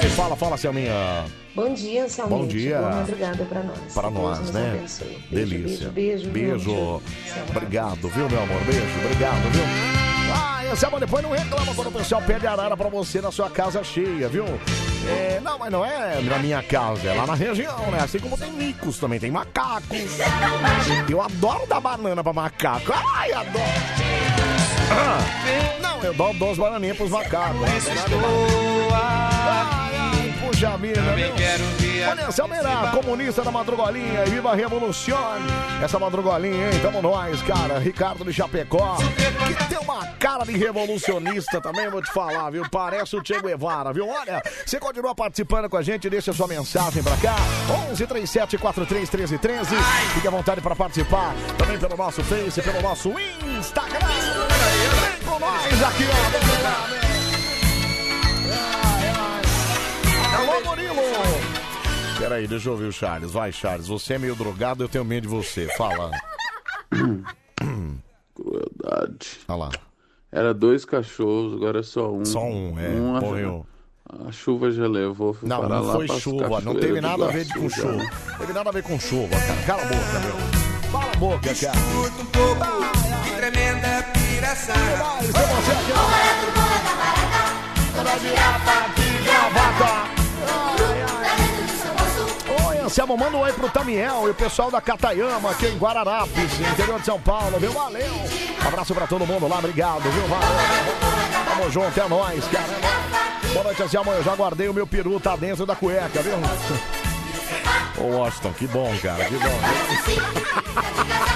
Ai, 0.01 0.09
fala, 0.09 0.35
fala, 0.35 0.57
Selminha. 0.57 1.25
Bom 1.53 1.73
dia, 1.73 2.05
Anselmo. 2.05 2.37
Bom 2.37 2.47
dia. 2.47 2.77
Boa 2.79 2.91
madrugada 2.91 3.45
pra 3.45 3.63
nós. 3.63 3.93
Para 3.93 4.09
nós, 4.09 4.51
né? 4.51 4.73
abençoe. 4.75 5.23
Beijo, 5.29 5.49
Delícia. 5.49 5.89
Beijo, 5.89 6.29
beijo. 6.29 6.55
Beijo. 6.65 7.01
Selma. 7.31 7.49
Obrigado, 7.49 8.09
viu, 8.09 8.29
meu 8.29 8.41
amor? 8.41 8.61
Beijo, 8.63 9.05
obrigado, 9.05 9.51
viu? 9.51 10.06
Ah, 10.33 10.61
Anselmo, 10.71 10.99
depois 10.99 11.23
não 11.23 11.31
reclama 11.31 11.73
quando 11.73 11.87
o 11.87 11.91
pessoal 11.91 12.21
pede 12.21 12.45
arara 12.45 12.75
pra 12.75 12.89
você 12.89 13.21
na 13.21 13.31
sua 13.31 13.49
casa 13.49 13.83
cheia, 13.83 14.27
viu? 14.27 14.45
É, 15.07 15.39
não, 15.41 15.57
mas 15.57 15.71
não 15.71 15.85
é 15.85 16.19
na 16.21 16.37
minha 16.39 16.61
casa, 16.61 17.09
é 17.09 17.13
lá 17.13 17.25
na 17.25 17.35
região, 17.35 17.79
né? 17.91 17.99
Assim 18.03 18.19
como 18.19 18.37
tem 18.37 18.51
micos 18.51 18.97
também, 18.97 19.19
tem 19.19 19.31
macacos. 19.31 19.97
Eu 21.09 21.21
adoro 21.21 21.65
dar 21.67 21.79
banana 21.79 22.23
pra 22.23 22.33
macaco. 22.33 22.93
Ai, 23.15 23.31
adoro. 23.31 23.63
Ah, 24.91 25.79
não, 25.81 26.03
eu 26.03 26.13
dou 26.13 26.33
duas 26.33 26.57
bananinhas 26.57 26.97
pros 26.97 27.09
macacos. 27.11 27.61
Ai, 28.93 29.76
ai, 30.57 30.77
puxa 30.77 30.77
vida, 30.77 31.01
viu? 31.13 32.07
Olha, 32.09 32.31
Selmeira, 32.31 32.91
comunista 32.91 33.43
da 33.43 33.51
madrugolinha 33.51 34.23
e 34.25 34.29
viva 34.29 34.51
a 34.51 34.55
revolução. 34.55 35.17
Essa 35.83 35.99
madrugolinha, 35.99 36.71
hein? 36.71 36.79
Tamo 36.81 37.01
nós, 37.01 37.41
cara. 37.43 37.79
Ricardo 37.79 38.23
de 38.23 38.33
Chapecó, 38.33 38.97
que 38.97 39.65
tem 39.65 39.77
uma 39.77 40.05
cara 40.19 40.45
de 40.45 40.57
revolucionista 40.57 41.61
também, 41.61 41.89
vou 41.89 42.01
te 42.01 42.11
falar, 42.11 42.49
viu? 42.49 42.63
Parece 42.69 43.15
o 43.15 43.21
Che 43.23 43.41
Guevara, 43.41 43.93
viu? 43.93 44.07
Olha, 44.07 44.41
você 44.65 44.79
continua 44.79 45.13
participando 45.13 45.69
com 45.69 45.77
a 45.77 45.81
gente, 45.81 46.09
deixa 46.09 46.33
sua 46.33 46.47
mensagem 46.47 47.03
pra 47.03 47.17
cá. 47.17 47.35
11 47.91 48.07
37 48.07 48.57
43 48.57 49.09
13 49.09 49.37
13. 49.37 49.75
Fique 50.13 50.27
à 50.27 50.31
vontade 50.31 50.61
pra 50.61 50.75
participar. 50.75 51.33
Também 51.57 51.77
pelo 51.77 51.97
nosso 51.97 52.23
Face, 52.23 52.61
pelo 52.61 52.81
nosso 52.81 53.13
Instagram. 53.59 54.07
Vem 54.07 55.29
com 55.29 55.39
nós 55.39 55.83
aqui, 55.83 56.05
ó. 57.03 57.06
Alô, 60.57 60.69
Murilo! 60.69 60.95
Peraí, 62.17 62.47
deixa 62.47 62.67
eu 62.69 62.73
ouvir 62.73 62.85
o 62.85 62.91
Charles. 62.91 63.31
Vai, 63.31 63.51
Charles. 63.51 63.87
Você 63.87 64.15
é 64.15 64.17
meio 64.17 64.35
drogado, 64.35 64.83
eu 64.83 64.89
tenho 64.89 65.05
medo 65.05 65.23
de 65.23 65.27
você. 65.27 65.67
Fala. 65.77 66.09
Crueldade. 68.35 69.39
Olha 69.47 69.57
lá. 69.57 69.69
Era 70.31 70.53
dois 70.53 70.83
cachorros, 70.85 71.53
agora 71.53 71.79
é 71.79 71.83
só 71.83 72.11
um. 72.11 72.25
Só 72.25 72.41
um, 72.43 72.77
é, 72.79 72.87
a- 72.87 73.21
morreu. 73.21 73.65
A 74.27 74.31
chuva 74.31 74.71
já 74.71 74.87
levou. 74.87 75.33
fui 75.33 75.47
Não, 75.49 75.59
parar 75.61 75.75
não 75.75 75.85
lá 75.85 75.93
foi 75.95 76.07
chuva. 76.19 76.61
Não 76.61 76.73
teve 76.75 77.01
nada 77.01 77.25
a 77.25 77.27
ver 77.27 77.45
Iguaçu, 77.45 77.59
com 77.61 77.69
chuva. 77.69 77.97
Não 78.31 78.37
teve 78.39 78.53
nada 78.53 78.69
a 78.69 78.73
ver 78.73 78.83
com 78.83 78.99
chuva, 78.99 79.35
cara. 79.37 79.61
Cala 79.65 79.83
a 79.83 79.85
boca, 79.85 80.19
meu. 80.19 80.35
Cala 80.91 81.11
a 81.11 81.17
boca, 81.17 81.55
cara. 81.55 81.77
um 81.77 82.25
pouco 82.25 82.65
de 83.25 83.31
tremenda 83.35 84.03
piração. 84.13 84.75
Mas 85.17 85.25
tem 85.25 85.45
você 85.55 85.71
aqui, 85.71 85.91
ó. 85.93 85.97
Pra 88.01 88.15
virar 88.15 88.65
patinho, 88.65 89.23
gravata. 89.23 89.85
Oi, 90.03 90.06
Anselmo, 92.87 93.17
manda 93.17 93.35
um 93.35 93.41
oi 93.41 93.51
pro 93.51 93.69
Tamiel 93.69 94.27
e 94.27 94.29
o 94.29 94.33
pessoal 94.33 94.71
da 94.71 94.79
Catayama 94.79 95.51
aqui 95.51 95.67
em 95.67 95.77
Guararapes, 95.77 96.57
interior 96.71 96.97
de 96.97 97.05
São 97.05 97.19
Paulo, 97.19 97.59
viu? 97.59 97.69
Valeu! 97.73 98.13
Um 98.63 98.67
abraço 98.69 98.95
pra 98.95 99.05
todo 99.05 99.27
mundo 99.27 99.45
lá, 99.45 99.59
obrigado, 99.59 100.03
viu? 100.03 100.25
Valeu! 100.25 100.47
Tamo 101.49 101.69
junto, 101.69 101.99
é 101.99 102.07
nóis, 102.07 102.45
cara. 102.45 103.49
Boa 103.51 103.65
noite, 103.65 103.83
Anselmo, 103.83 104.13
eu 104.13 104.23
já 104.23 104.33
guardei 104.35 104.69
o 104.69 104.73
meu 104.73 104.87
peru, 104.87 105.19
tá 105.19 105.35
dentro 105.35 105.65
da 105.65 105.75
cueca, 105.75 106.21
viu? 106.21 106.35
Ô, 107.97 108.19
Washington, 108.19 108.53
que 108.53 108.67
bom, 108.67 108.97
cara, 109.01 109.25
que 109.25 109.35
bom. 109.35 111.17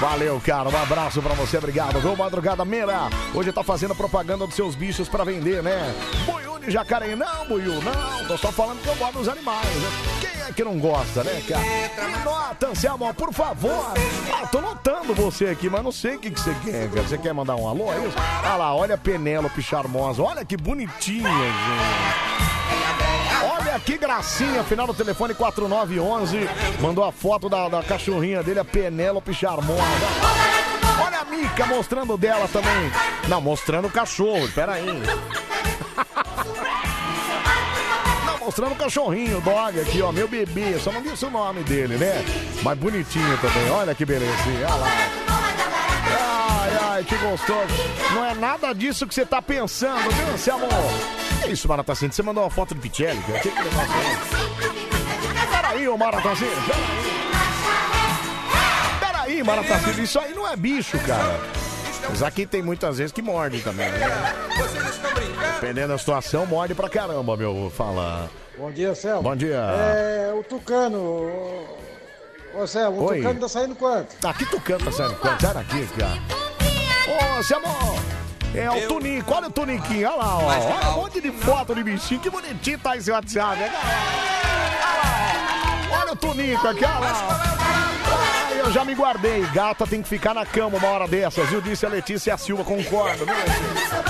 Valeu, 0.00 0.40
cara. 0.40 0.68
Um 0.68 0.82
abraço 0.82 1.20
pra 1.20 1.34
você, 1.34 1.58
obrigado. 1.58 2.00
Viu, 2.00 2.16
Madrugada 2.16 2.64
Meira? 2.64 3.10
Hoje 3.34 3.52
tá 3.52 3.62
fazendo 3.62 3.94
propaganda 3.94 4.46
dos 4.46 4.56
seus 4.56 4.74
bichos 4.74 5.10
pra 5.10 5.24
vender, 5.24 5.62
né? 5.62 5.94
Buiú 6.24 6.58
de 6.58 6.70
jacaré. 6.70 7.14
Não, 7.14 7.46
Buiú, 7.46 7.82
não. 7.82 8.26
Tô 8.26 8.38
só 8.38 8.50
falando 8.50 8.80
que 8.82 8.88
eu 8.88 8.94
gosto 8.94 9.18
dos 9.18 9.28
animais, 9.28 9.66
né? 9.66 9.88
Quem 10.20 10.42
é 10.48 10.52
que 10.52 10.64
não 10.64 10.78
gosta, 10.78 11.22
né, 11.22 11.42
cara? 11.46 12.08
Me 12.08 12.24
nota, 12.24 12.68
Anselmo, 12.68 13.12
por 13.12 13.30
favor. 13.32 13.92
Ah, 14.32 14.46
tô 14.46 14.62
notando 14.62 15.14
você 15.14 15.46
aqui, 15.46 15.68
mas 15.68 15.84
não 15.84 15.92
sei 15.92 16.16
o 16.16 16.18
que, 16.18 16.30
que 16.30 16.40
você 16.40 16.54
quer, 16.64 16.88
cara. 16.88 17.06
Você 17.06 17.18
quer 17.18 17.34
mandar 17.34 17.56
um 17.56 17.68
alô, 17.68 17.92
é 17.92 17.98
isso? 17.98 18.16
Olha 18.42 18.56
lá, 18.56 18.74
olha 18.74 18.94
a 18.94 18.98
Penélope 18.98 19.60
charmosa. 19.60 20.22
Olha 20.22 20.44
que 20.46 20.56
bonitinha, 20.56 21.28
gente. 21.28 23.09
Que 23.84 23.96
gracinha, 23.98 24.62
final 24.64 24.86
do 24.86 24.94
telefone 24.94 25.34
4911. 25.34 26.48
Mandou 26.80 27.04
a 27.04 27.12
foto 27.12 27.48
da, 27.48 27.68
da 27.68 27.82
cachorrinha 27.82 28.42
dele, 28.42 28.60
a 28.60 28.64
Penélope 28.64 29.32
Charmosa. 29.34 29.82
Olha 31.04 31.20
a 31.20 31.24
Mica 31.24 31.66
mostrando 31.66 32.16
dela 32.16 32.46
também. 32.48 32.92
Não, 33.28 33.40
mostrando 33.40 33.88
o 33.88 33.90
cachorro, 33.90 34.48
peraí. 34.54 34.86
Não, 38.26 38.38
mostrando 38.38 38.72
o 38.72 38.76
cachorrinho, 38.76 39.38
o 39.38 39.40
dog 39.40 39.80
aqui, 39.80 40.02
ó, 40.02 40.12
meu 40.12 40.28
bebê. 40.28 40.78
Só 40.78 40.92
não 40.92 41.02
disse 41.02 41.24
o 41.24 41.30
nome 41.30 41.62
dele, 41.62 41.96
né? 41.96 42.24
Mas 42.62 42.78
bonitinho 42.78 43.38
também, 43.38 43.70
olha 43.70 43.94
que 43.94 44.04
belezinha, 44.04 44.66
olha 44.66 44.74
lá. 44.74 45.39
Ai, 47.00 47.04
que 47.04 47.16
gostoso. 47.16 47.66
Não 48.14 48.26
é 48.26 48.34
nada 48.34 48.74
disso 48.74 49.06
que 49.06 49.14
você 49.14 49.24
tá 49.24 49.40
pensando, 49.40 50.10
viu, 50.10 50.34
Anselmo? 50.34 50.68
Que 51.42 51.50
isso, 51.50 51.66
Maratacinho? 51.66 52.12
Você 52.12 52.22
mandou 52.22 52.44
uma 52.44 52.50
foto 52.50 52.74
do 52.74 52.80
Pichelli, 52.82 53.18
cara? 53.22 53.40
Que 53.40 53.48
que 53.48 53.56
negócio 53.58 53.94
é 53.94 54.12
esse? 54.12 55.46
Peraí, 55.50 55.88
ô 55.88 55.96
Maratacinho. 55.96 56.50
Peraí, 59.00 59.42
Maratacinho. 59.42 60.04
Isso 60.04 60.18
aí 60.18 60.34
não 60.34 60.46
é 60.46 60.54
bicho, 60.54 60.98
cara. 60.98 61.40
Mas 62.06 62.22
aqui 62.22 62.44
tem 62.44 62.62
muitas 62.62 62.98
vezes 62.98 63.12
que 63.12 63.22
morde 63.22 63.62
também, 63.62 63.90
né? 63.90 64.34
Dependendo 65.54 65.88
da 65.88 65.98
situação, 65.98 66.44
morde 66.44 66.74
pra 66.74 66.90
caramba, 66.90 67.34
meu. 67.34 67.54
Vou 67.54 67.70
falar. 67.70 68.28
Bom 68.58 68.70
dia, 68.70 68.94
Selmo. 68.94 69.22
Bom 69.22 69.36
dia. 69.36 69.56
É, 69.56 70.34
o 70.38 70.44
Tucano. 70.44 71.66
Ô, 72.54 72.66
Selmo, 72.66 73.00
o 73.00 73.04
Oi. 73.06 73.16
Tucano 73.18 73.40
tá 73.40 73.48
saindo 73.48 73.74
quanto? 73.74 74.14
Aqui 74.26 74.44
Tucano 74.44 74.84
tá 74.84 74.92
saindo 74.92 75.14
quanto? 75.14 75.40
Sai 75.40 75.54
daqui, 75.54 75.86
cara. 75.98 76.49
Ô, 77.10 77.38
Anselmo. 77.38 77.68
É 78.54 78.68
o 78.70 78.88
Tunico, 78.88 79.32
olha 79.32 79.46
o 79.46 79.50
Tuniquinho, 79.50 80.08
olha 80.08 80.16
lá, 80.16 80.38
ó. 80.38 80.44
Olha 80.46 80.88
um 80.90 80.94
monte 81.02 81.20
de 81.20 81.30
foto 81.30 81.72
de 81.74 81.84
bichinho, 81.84 82.20
que 82.20 82.28
bonitinho 82.28 82.78
tá 82.78 82.96
esse 82.96 83.08
WhatsApp, 83.10 83.56
né? 83.56 83.70
Olha 83.72 83.82
lá. 85.96 86.00
Olha 86.02 86.12
o 86.12 86.16
Tunico 86.16 86.66
aqui, 86.66 86.84
olha 86.84 86.98
lá. 86.98 87.40
Ai, 88.48 88.60
eu 88.60 88.72
já 88.72 88.84
me 88.84 88.92
guardei. 88.94 89.42
Gata 89.52 89.86
tem 89.86 90.02
que 90.02 90.08
ficar 90.08 90.34
na 90.34 90.44
cama 90.44 90.76
uma 90.78 90.88
hora 90.88 91.06
dessas, 91.06 91.48
viu? 91.48 91.60
Disse 91.60 91.86
a 91.86 91.88
Letícia 91.88 92.36
Silva, 92.36 92.64
concordo, 92.64 93.24
viu? 93.24 93.34
Letícia? 93.34 94.02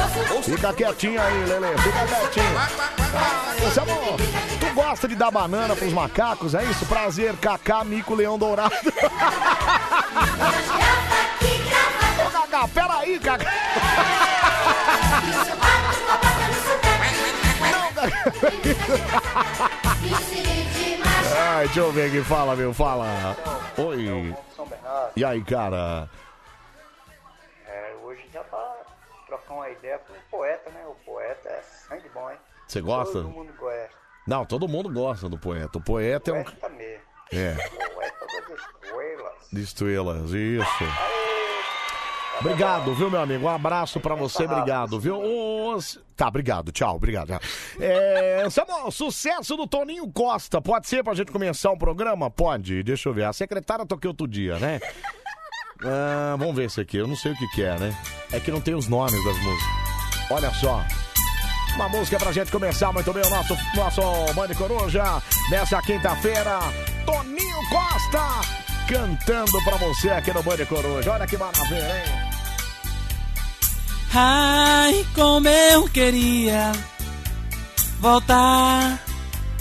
Fica 0.42 0.72
quietinho 0.72 1.20
aí, 1.20 1.44
Lele, 1.44 1.66
fica 1.78 2.06
quietinho. 2.06 2.58
Ai, 2.58 3.66
Anselmo, 3.66 4.16
tu 4.58 4.74
gosta 4.74 5.06
de 5.06 5.14
dar 5.16 5.30
banana 5.30 5.76
pros 5.76 5.92
macacos, 5.92 6.54
é 6.54 6.64
isso? 6.64 6.86
Prazer, 6.86 7.36
Cacá, 7.36 7.84
Mico, 7.84 8.14
Leão 8.14 8.38
Dourado. 8.38 8.74
Ô, 12.60 12.68
Cacá, 12.68 12.68
peraí. 12.68 13.18
Não, 17.72 17.92
Cacá. 17.94 18.40
Ai, 21.38 21.64
deixa 21.66 21.80
eu 21.80 21.92
ver 21.92 22.10
quem 22.10 22.22
fala, 22.22 22.54
meu. 22.54 22.74
Fala. 22.74 23.34
Oi. 23.78 24.34
E 25.16 25.24
aí, 25.24 25.42
cara? 25.44 26.08
É, 27.66 27.94
hoje 28.02 28.22
já 28.32 28.44
pra 28.44 28.76
trocar 29.26 29.54
uma 29.54 29.70
ideia 29.70 29.98
com 29.98 30.12
o 30.12 30.16
poeta, 30.30 30.70
né? 30.70 30.84
O 30.86 30.94
poeta 31.04 31.48
é 31.48 31.62
sangue 31.62 32.08
bom, 32.10 32.30
hein? 32.30 32.36
Você 32.68 32.80
gosta? 32.82 33.12
Todo 33.22 33.30
mundo 33.30 33.52
gosta. 33.58 33.90
Não, 34.26 34.44
todo 34.44 34.68
mundo 34.68 34.92
gosta 34.92 35.28
do 35.28 35.38
poeta. 35.38 35.78
O 35.78 35.82
poeta 35.82 36.30
é 36.30 36.34
um. 36.34 36.44
Poeta 36.44 36.68
mesmo. 36.68 37.10
É, 37.32 37.54
Poeta 37.94 38.26
das 38.26 38.58
estrelas. 38.60 39.48
de 39.52 39.62
estrelas, 39.62 40.30
isso. 40.32 40.84
Obrigado, 42.40 42.94
viu, 42.94 43.10
meu 43.10 43.20
amigo? 43.20 43.44
Um 43.44 43.50
abraço 43.50 44.00
pra 44.00 44.14
você, 44.14 44.44
obrigado, 44.44 44.98
viu? 44.98 45.20
Tá, 46.16 46.28
obrigado, 46.28 46.72
tchau, 46.72 46.96
obrigado. 46.96 47.38
É, 47.78 48.46
Samuel, 48.50 48.90
sucesso 48.90 49.56
do 49.56 49.66
Toninho 49.66 50.10
Costa. 50.10 50.60
Pode 50.60 50.88
ser 50.88 51.04
pra 51.04 51.14
gente 51.14 51.30
começar 51.30 51.70
o 51.70 51.76
programa? 51.76 52.30
Pode, 52.30 52.82
deixa 52.82 53.08
eu 53.08 53.12
ver. 53.12 53.24
A 53.24 53.32
secretária 53.32 53.84
toquei 53.86 54.08
outro 54.08 54.26
dia, 54.26 54.58
né? 54.58 54.80
Ah, 55.84 56.34
vamos 56.38 56.54
ver 56.54 56.64
esse 56.66 56.80
aqui, 56.80 56.96
eu 56.96 57.06
não 57.06 57.16
sei 57.16 57.32
o 57.32 57.36
que, 57.36 57.46
que 57.48 57.62
é, 57.62 57.78
né? 57.78 57.96
É 58.32 58.40
que 58.40 58.50
não 58.50 58.60
tem 58.60 58.74
os 58.74 58.88
nomes 58.88 59.24
das 59.24 59.36
músicas. 59.38 60.30
Olha 60.30 60.54
só. 60.54 60.84
Uma 61.74 61.88
música 61.88 62.18
pra 62.18 62.32
gente 62.32 62.50
começar 62.50 62.92
muito 62.92 63.12
bem 63.12 63.22
o 63.24 63.30
nosso, 63.30 63.56
nosso 63.74 64.34
Bande 64.34 64.54
Coruja 64.54 65.04
nessa 65.50 65.80
quinta-feira. 65.80 66.58
Toninho 67.06 67.58
Costa 67.68 68.40
cantando 68.88 69.62
pra 69.64 69.76
você 69.76 70.10
aqui 70.10 70.32
no 70.32 70.42
Bande 70.42 70.66
Coruja. 70.66 71.12
Olha 71.12 71.26
que 71.26 71.36
maravilha, 71.36 72.04
hein? 72.04 72.29
Ai, 74.12 75.06
como 75.14 75.48
eu 75.48 75.88
queria 75.88 76.72
voltar 78.00 78.98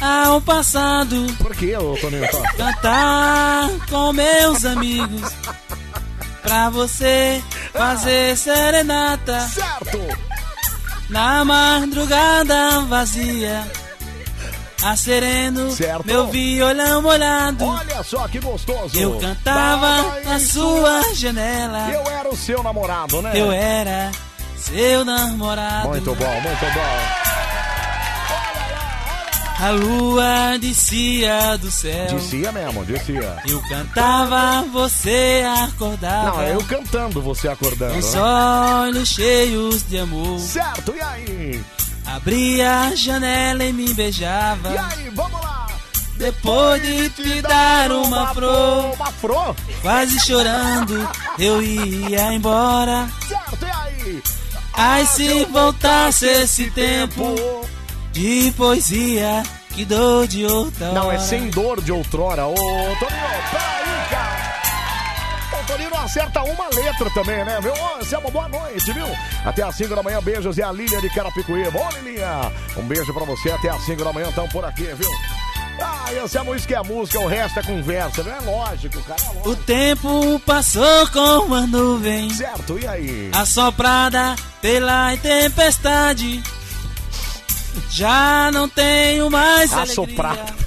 ao 0.01 0.41
passado. 0.41 1.27
Por 1.37 1.55
que, 1.55 1.75
ô 1.75 1.95
Toninho? 1.99 2.27
Cantar 2.57 3.69
com 3.89 4.11
meus 4.13 4.65
amigos. 4.65 5.31
Pra 6.41 6.69
você 6.69 7.43
fazer 7.73 8.35
serenata. 8.37 9.39
Certo! 9.49 9.99
Na 11.09 11.43
madrugada 11.45 12.81
vazia. 12.81 13.67
a 14.81 14.95
sereno, 14.95 15.69
Certo. 15.71 16.05
meu 16.05 16.27
violão 16.27 17.01
molhado. 17.01 17.65
Olha 17.65 18.01
só 18.03 18.27
que 18.27 18.39
gostoso. 18.39 18.97
Eu 18.97 19.19
cantava 19.19 20.03
Tava 20.03 20.21
na 20.23 20.39
sua 20.39 21.13
janela. 21.13 21.91
Eu 21.91 22.09
era 22.11 22.29
o 22.29 22.37
seu 22.37 22.63
namorado, 22.63 23.21
né? 23.21 23.31
Eu 23.35 23.51
era 23.51 24.09
seu 24.69 25.05
namorado. 25.05 25.89
Muito 25.89 26.15
bom, 26.15 26.41
muito 26.41 26.65
bom. 26.73 27.29
A 29.61 29.71
lua 29.71 30.57
descia 30.57 31.57
do 31.57 31.69
céu. 31.69 32.07
Descia 32.15 32.49
mesmo, 32.49 32.85
descia. 32.85 33.37
Eu 33.45 33.61
cantava, 33.67 34.61
você 34.71 35.43
acordava. 35.65 36.37
Não, 36.37 36.41
é 36.41 36.53
eu 36.55 36.63
cantando, 36.63 37.21
você 37.21 37.49
acordando. 37.49 37.97
Os 37.97 38.13
né? 38.13 38.21
olhos 38.21 39.09
cheios 39.09 39.83
de 39.83 39.97
amor. 39.97 40.39
Certo, 40.39 40.95
e 40.95 41.01
aí? 41.01 41.61
Abria 42.05 42.87
a 42.87 42.95
janela 42.95 43.65
e 43.65 43.73
me 43.73 43.93
beijava. 43.93 44.69
E 44.69 44.77
aí, 44.77 45.09
vamos 45.13 45.41
lá. 45.41 45.67
Depois 46.15 46.81
de 46.81 47.09
te 47.09 47.41
dar 47.41 47.91
uma 47.91 48.33
flor, 48.33 48.93
Uma 48.93 49.11
flor? 49.11 49.55
quase 49.81 50.19
chorando, 50.25 51.09
eu 51.37 51.61
ia 51.61 52.33
embora. 52.33 53.09
Certo, 53.27 53.65
e 53.65 53.71
aí? 53.71 54.23
Ai, 54.81 55.05
se 55.05 55.43
voltasse 55.43 56.25
esse 56.25 56.71
tempo 56.71 57.35
de 58.13 58.49
poesia, 58.55 59.43
que 59.75 59.83
dor 59.83 60.25
de 60.25 60.45
outra 60.45 60.93
Não, 60.93 61.11
é 61.11 61.19
sem 61.19 61.49
dor 61.49 61.81
de 61.81 61.91
outrora. 61.91 62.47
Ô, 62.47 62.55
Toninho, 62.55 62.95
peraí, 63.51 64.09
cara. 64.09 65.61
O 65.61 65.67
Toninho 65.67 65.95
acerta 65.95 66.41
uma 66.43 66.69
letra 66.69 67.09
também, 67.13 67.43
né, 67.43 67.59
viu? 67.61 67.73
Ô, 67.73 68.05
Selma, 68.05 68.31
boa 68.31 68.47
noite, 68.47 68.93
viu? 68.93 69.05
Até 69.43 69.63
às 69.63 69.75
5 69.75 69.93
da 69.93 70.01
manhã, 70.01 70.21
beijos. 70.21 70.57
E 70.57 70.63
a 70.63 70.71
Lília 70.71 71.01
de 71.01 71.09
Carapicuí. 71.09 71.69
Bom, 71.71 71.89
Lilinha. 72.01 72.49
Um 72.77 72.83
beijo 72.83 73.13
pra 73.13 73.25
você. 73.25 73.51
Até 73.51 73.67
às 73.67 73.83
5 73.83 74.01
da 74.01 74.13
manhã, 74.13 74.29
estão 74.29 74.47
por 74.47 74.63
aqui, 74.63 74.85
viu? 74.93 75.09
Ah, 75.81 76.05
e 76.11 76.55
isso 76.55 76.67
que 76.67 76.75
é 76.75 76.83
música, 76.83 77.19
o 77.19 77.27
resto 77.27 77.59
é 77.59 77.63
conversa, 77.63 78.23
não 78.23 78.31
é 78.35 78.39
lógico, 78.39 79.01
cara. 79.03 79.21
É 79.21 79.25
lógico. 79.27 79.49
O 79.49 79.55
tempo 79.55 80.39
passou 80.45 81.07
com 81.09 81.53
a 81.53 81.61
nuvem 81.67 82.29
Certo, 82.31 82.77
e 82.79 82.87
aí? 82.87 83.31
assoprada 83.33 84.35
pela 84.61 85.15
tempestade. 85.17 86.43
Já 87.89 88.51
não 88.51 88.67
tenho 88.67 89.29
mais 89.29 89.71
Assoprada. 89.73 90.41
alegria. 90.41 90.59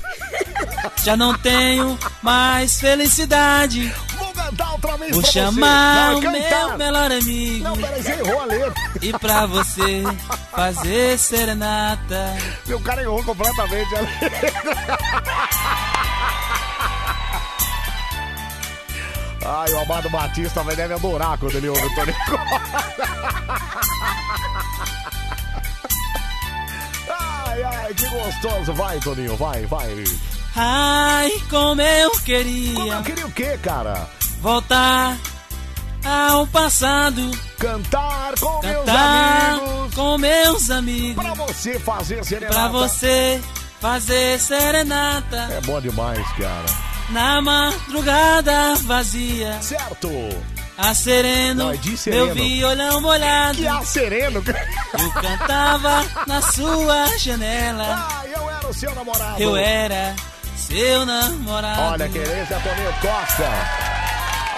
Já 1.04 1.16
não 1.16 1.34
tenho 1.38 1.98
mais 2.22 2.80
felicidade. 2.80 3.92
Cantar 4.52 4.72
outra 4.72 4.96
vez 4.98 5.12
Vou 5.12 5.22
pra 5.22 5.32
chamar 5.32 6.12
você. 6.12 6.18
o 6.18 6.20
Não, 6.20 6.32
cantar. 6.32 6.68
meu 6.68 6.78
melhor 6.78 7.12
amigo. 7.12 7.64
Não, 7.64 7.76
peraí, 7.76 8.02
você 8.02 8.12
errou 8.12 8.40
a 8.40 8.44
letra. 8.44 8.74
E 9.00 9.12
pra 9.18 9.46
você 9.46 10.02
fazer 10.54 11.18
serenata. 11.18 12.36
Meu 12.66 12.78
cara 12.80 13.02
errou 13.02 13.24
completamente 13.24 13.94
a 13.96 14.00
letra. 14.00 14.98
Ai, 19.44 19.72
o 19.72 19.80
Amado 19.80 20.08
Batista 20.10 20.62
vai 20.62 20.76
deve 20.76 20.94
adorar 20.94 21.36
quando 21.38 21.56
ele 21.56 21.68
ouve 21.68 21.84
o 21.84 21.94
Tony 21.96 22.14
Ai, 27.08 27.62
ai, 27.64 27.94
que 27.94 28.06
gostoso. 28.08 28.72
Vai, 28.74 28.98
Toninho, 29.00 29.36
vai, 29.36 29.66
vai. 29.66 30.04
Ai, 30.54 31.30
como 31.50 31.80
eu 31.80 32.10
Como 32.10 32.22
queria 32.22 32.94
eu 32.94 33.02
queria 33.02 33.26
o 33.26 33.32
quê, 33.32 33.58
cara? 33.62 34.06
Voltar 34.42 35.16
ao 36.04 36.46
passado. 36.48 37.30
Cantar 37.58 38.34
com 38.40 38.60
Cantar 38.60 39.52
meus 39.52 39.60
amigos. 39.62 39.94
com 39.94 40.18
meus 40.18 40.70
amigos. 40.70 41.24
Pra 41.24 41.34
você 41.34 41.78
fazer 41.78 42.24
serenata. 42.24 42.54
Pra 42.54 42.68
você 42.68 43.40
fazer 43.80 44.38
serenata 44.40 45.36
É 45.50 45.60
bom 45.62 45.80
demais, 45.80 46.26
cara. 46.36 46.66
na 47.10 47.40
madrugada 47.40 48.74
vazia. 48.82 49.58
Certo. 49.62 50.10
A 50.78 50.94
sereno, 50.94 51.64
Não, 51.64 51.70
é 51.72 51.76
de 51.76 51.96
sereno. 51.96 52.26
meu 52.26 52.34
violão 52.34 53.00
molhado. 53.00 53.58
Que 53.58 53.66
a 53.68 53.82
sereno. 53.84 54.42
Eu 54.98 55.10
cantava 55.12 56.04
na 56.26 56.40
sua 56.42 57.06
janela. 57.18 58.08
Ah, 58.10 58.22
eu 58.26 58.50
era 58.50 58.66
o 58.68 58.74
seu 58.74 58.94
namorado. 58.94 59.40
Eu 59.42 59.56
era 59.56 60.16
seu 60.56 61.04
namorado. 61.06 61.80
Olha, 61.92 62.08
querência 62.08 62.58
Toninho 62.60 62.92
Costa. 63.00 64.01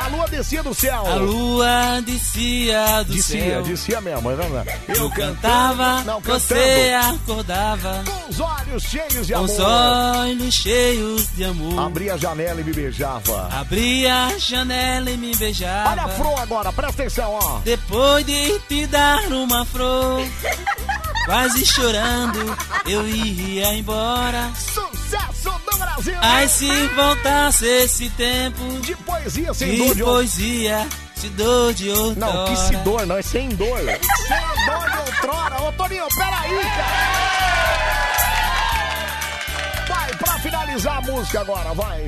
A 0.04 0.08
lua 0.08 0.26
descia 0.28 0.62
do 0.62 0.74
céu. 0.74 1.06
A 1.06 1.14
lua 1.14 2.02
descia 2.04 3.02
do 3.04 3.14
Descia, 3.14 3.40
céu. 3.40 3.62
descia 3.62 4.00
mesmo, 4.02 4.30
é. 4.30 4.36
Eu 4.98 5.08
cantava, 5.10 6.02
não, 6.04 6.20
você 6.20 6.92
acordava. 6.94 8.04
Com 8.04 8.30
os 8.30 8.38
olhos 8.40 8.82
cheios 8.82 9.26
de 9.26 9.32
Com 9.32 9.38
amor. 9.40 9.50
os 9.50 9.58
olhos 9.60 10.54
cheios 10.54 11.28
de 11.34 11.44
amor. 11.44 11.78
Abria 11.86 12.14
a 12.14 12.16
janela 12.18 12.60
e 12.60 12.64
me 12.64 12.72
beijava. 12.72 13.48
Abria 13.52 14.26
a 14.26 14.38
janela 14.38 15.10
e 15.10 15.16
me 15.16 15.34
beijava. 15.36 15.90
Olha 15.90 16.02
a 16.02 16.08
flor 16.08 16.38
agora, 16.38 16.72
presta 16.72 17.02
atenção, 17.02 17.30
ó. 17.32 17.58
Depois 17.64 18.26
de 18.26 18.58
te 18.68 18.86
dar 18.86 19.26
uma 19.32 19.64
flor, 19.64 20.20
quase 21.24 21.66
chorando, 21.66 22.56
eu 22.86 23.08
ia 23.08 23.74
embora. 23.74 24.52
Sucesso 24.56 25.50
do 25.70 25.78
Brasil! 25.78 26.14
Ai, 26.20 26.48
se 26.48 26.88
voltasse 26.88 27.66
esse 27.66 28.10
tempo 28.10 28.62
De 28.80 28.94
poesia 28.96 29.54
sem 29.54 29.70
de 29.70 29.78
dor 29.78 29.94
de 29.94 30.02
poesia, 30.02 30.88
se 31.14 31.28
dor 31.30 31.74
de 31.74 31.90
outra 31.90 32.26
Não, 32.26 32.44
que 32.44 32.56
se 32.56 32.76
dor, 32.78 33.06
não, 33.06 33.16
é 33.16 33.22
sem 33.22 33.48
dor. 33.50 33.78
sem 33.78 34.66
dor 34.66 34.90
de 34.90 34.98
outrora. 34.98 35.62
Ô, 35.62 35.72
Toninho, 35.72 36.06
peraí, 36.16 36.58
cara. 36.76 37.34
Vai, 39.88 40.10
pra 40.16 40.38
finalizar 40.40 40.98
a 40.98 41.00
música 41.00 41.40
agora, 41.40 41.74
vai. 41.74 42.04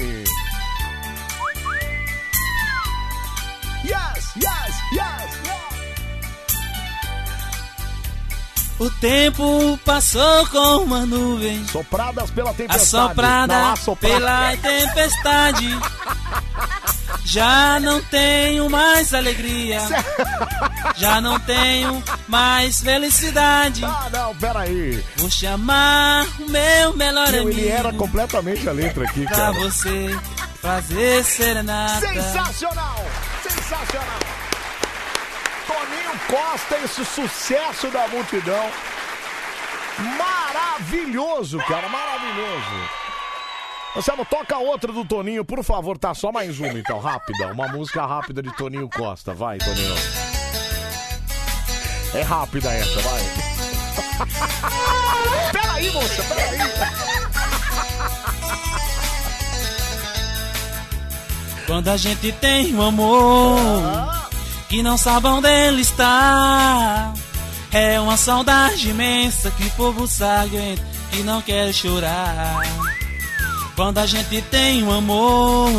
Yes, 3.84 4.32
yes, 4.36 4.74
yes, 4.92 5.40
yes. 5.44 5.75
O 8.78 8.90
tempo 8.90 9.78
passou 9.84 10.46
com 10.48 10.84
uma 10.84 11.06
nuvem, 11.06 11.66
Sopradas 11.66 12.30
pela 12.30 12.52
tempestade. 12.52 12.82
assoprada 12.82 13.74
pela 13.98 14.56
tempestade. 14.58 15.66
Já 17.24 17.80
não 17.80 18.00
tenho 18.02 18.68
mais 18.70 19.12
alegria, 19.14 19.80
já 20.96 21.20
não 21.20 21.40
tenho 21.40 22.02
mais 22.28 22.80
felicidade. 22.80 23.82
Ah, 23.84 24.08
não, 24.12 24.34
peraí. 24.36 25.02
Vou 25.16 25.30
chamar 25.30 26.26
o 26.38 26.50
meu 26.50 26.92
melhor 26.96 27.30
Meu, 27.32 27.42
amigo 27.42 27.58
ele 27.58 27.68
era 27.68 27.92
completamente 27.94 28.68
a 28.68 28.72
letra 28.72 29.04
aqui, 29.04 29.24
pra 29.24 29.36
cara. 29.36 29.52
você 29.54 30.18
fazer 30.60 31.24
serenata. 31.24 32.06
Sensacional! 32.06 33.04
Sensacional! 33.42 34.18
Toninho 35.76 36.18
Costa, 36.26 36.78
esse 36.78 37.04
sucesso 37.04 37.90
da 37.90 38.08
multidão. 38.08 38.70
Maravilhoso, 40.16 41.58
cara, 41.58 41.86
maravilhoso. 41.88 42.90
Anselmo, 43.94 44.24
toca 44.24 44.56
outra 44.56 44.90
do 44.90 45.04
Toninho, 45.04 45.44
por 45.44 45.62
favor, 45.62 45.98
tá? 45.98 46.14
Só 46.14 46.32
mais 46.32 46.58
uma 46.58 46.78
então, 46.78 46.98
rápida. 46.98 47.52
Uma 47.52 47.68
música 47.68 48.06
rápida 48.06 48.42
de 48.42 48.50
Toninho 48.56 48.88
Costa. 48.88 49.34
Vai, 49.34 49.58
Toninho. 49.58 49.94
É 52.14 52.22
rápida 52.22 52.72
essa, 52.72 53.00
vai. 53.02 53.20
peraí, 55.52 55.90
moça, 55.90 56.22
peraí. 56.22 56.58
Quando 61.66 61.88
a 61.88 61.96
gente 61.98 62.32
tem 62.32 62.74
um 62.74 62.80
amor 62.80 64.25
que 64.68 64.82
não 64.82 64.96
sabe 64.96 65.26
onde 65.28 65.48
ele 65.48 65.82
está, 65.82 67.12
é 67.72 68.00
uma 68.00 68.16
saudade 68.16 68.90
imensa 68.90 69.50
que 69.50 69.64
o 69.64 69.70
povo 69.72 70.06
sabe 70.06 70.78
que 71.10 71.22
não 71.22 71.40
quer 71.40 71.72
chorar. 71.72 72.60
Quando 73.74 73.98
a 73.98 74.06
gente 74.06 74.40
tem 74.42 74.82
um 74.82 74.90
amor 74.90 75.70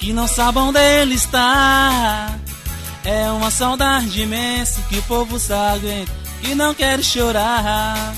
que 0.00 0.12
não 0.12 0.26
sabe 0.26 0.58
onde 0.58 0.80
ele 0.80 1.14
está, 1.14 2.36
é 3.04 3.30
uma 3.30 3.50
saudade 3.50 4.20
imensa 4.20 4.80
que 4.88 4.98
o 4.98 5.02
povo 5.04 5.38
sabe 5.38 6.06
que 6.42 6.54
não 6.54 6.74
quer 6.74 7.02
chorar. 7.02 8.14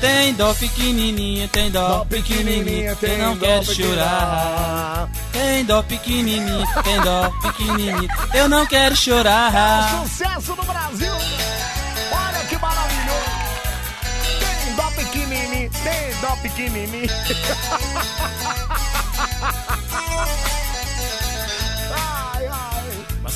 Tem 0.00 0.32
dó 0.34 0.54
pequenininha, 0.54 1.46
tem 1.48 1.70
dó 1.70 2.04
pequenininha, 2.06 2.96
quem 2.96 3.18
não 3.18 3.36
quer 3.36 3.62
chorar. 3.64 5.08
Tem 5.30 5.62
dó 5.64 5.82
pequenininha, 5.82 6.66
tem 6.82 7.00
dó 7.02 7.30
pequenininha, 7.42 8.08
eu 8.32 8.48
não 8.48 8.64
quero 8.66 8.96
chorar. 8.96 10.02
Sucesso 10.04 10.56
no 10.56 10.64
Brasil! 10.64 11.12
Olha 11.12 12.44
que 12.48 12.56
maravilhoso! 12.56 13.30
Tem 14.40 14.74
dó 14.74 14.90
pequenininho, 14.92 15.70
tem 15.70 16.14
dó 16.20 16.34
pequenininho. 16.36 17.10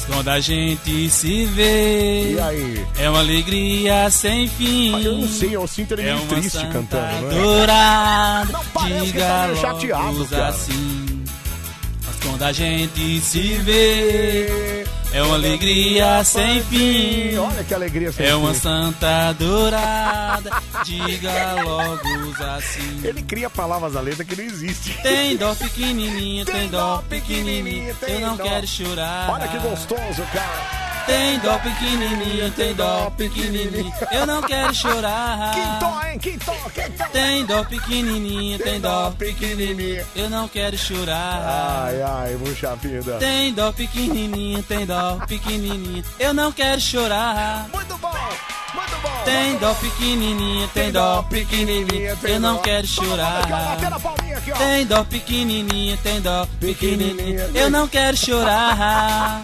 quando 0.07 0.29
a 0.29 0.41
gente 0.41 1.09
se 1.11 1.45
vê, 1.47 2.33
E 2.35 2.41
aí? 2.41 2.87
é 2.99 3.09
uma 3.11 3.19
alegria 3.21 4.11
sem 4.11 4.47
fim. 4.49 5.03
Eu 5.03 5.19
não 5.19 5.29
sei, 5.29 5.57
eu 5.57 5.67
sinto 5.67 5.93
ele 5.95 6.03
É 6.03 6.15
meio 6.15 6.27
triste 6.29 6.59
cantando, 6.69 7.27
né? 7.27 7.35
dourada, 7.43 8.61
parece 8.73 9.13
que 9.13 9.19
tá 9.19 9.43
meio 9.47 9.57
chateado, 9.61 10.27
cara. 10.27 10.49
assim. 10.49 11.04
Quando 12.25 12.43
a 12.43 12.53
gente 12.53 13.21
se 13.21 13.41
vê, 13.59 14.85
é 15.13 15.23
uma 15.23 15.35
alegria 15.35 16.25
sem 16.25 16.63
fim. 16.65 17.37
Olha 17.37 17.63
que 17.63 17.75
alegria 17.75 18.11
sem 18.13 18.27
É 18.27 18.35
uma 18.35 18.53
fim. 18.55 18.61
santa 18.61 19.33
dourada, 19.35 20.51
diga 20.85 21.63
logo 21.63 22.45
assim. 22.57 23.01
Ele 23.05 23.23
cria 23.23 23.49
palavras 23.51 23.93
da 23.93 24.01
letra 24.01 24.25
que 24.25 24.35
não 24.37 24.45
existe. 24.45 24.97
Tem 25.03 25.37
dó 25.37 25.55
pequenininha, 25.55 26.45
tem 26.45 26.69
dó 26.69 27.03
pequenininha, 27.09 27.95
eu 28.09 28.21
não 28.21 28.37
dó. 28.37 28.45
quero 28.45 28.67
chorar. 28.67 29.31
Olha 29.31 29.47
que 29.49 29.59
gostoso, 29.59 30.23
cara. 30.33 30.94
Tem 31.07 31.39
dó 31.41 31.59
pequenininha, 31.59 32.51
tem 32.57 32.75
dó 32.75 33.11
pequenininha, 33.11 33.93
eu 34.11 34.27
não 34.27 34.41
quero 34.43 34.75
chorar. 34.75 35.55
Quinto, 35.55 36.07
hein? 36.07 36.19
Quinto, 36.19 36.53
quinto. 36.73 37.13
Tem 37.13 37.45
dó 37.45 37.65
pequenininha, 37.65 38.59
tem 38.59 38.81
dó 38.81 39.11
pequenininha, 39.11 40.07
eu 40.17 40.31
não 40.31 40.49
quero 40.49 40.79
chorar. 40.79 41.85
Ai, 41.87 42.03
ai, 42.03 42.37
puxa 42.43 42.75
vida. 42.77 43.19
Tem 43.19 43.53
dó 43.53 43.71
pequenininha, 43.73 44.63
tem 44.67 44.87
dó 44.87 45.19
pequenininha, 45.27 46.05
eu 46.19 46.33
não 46.33 46.51
quero 46.51 46.81
chorar. 46.81 47.69
Muito 47.73 47.99
bom, 47.99 48.13
muito 48.75 48.97
bom. 49.03 49.23
Tem 49.25 49.57
dó 49.59 49.75
pequenininha, 49.75 50.69
tem 50.69 50.91
dó 50.91 51.23
pequenininha, 51.23 52.19
eu 52.23 52.41
não 52.41 52.59
quero 52.59 52.87
chorar. 52.87 53.77
Tem 54.59 54.87
dó 54.87 55.05
pequenininha, 55.05 55.99
tem 56.03 56.21
dó 56.23 56.47
pequenininha, 56.59 57.51
eu 57.55 57.71
não 57.71 57.87
quero 57.87 58.17
chorar. 58.17 59.43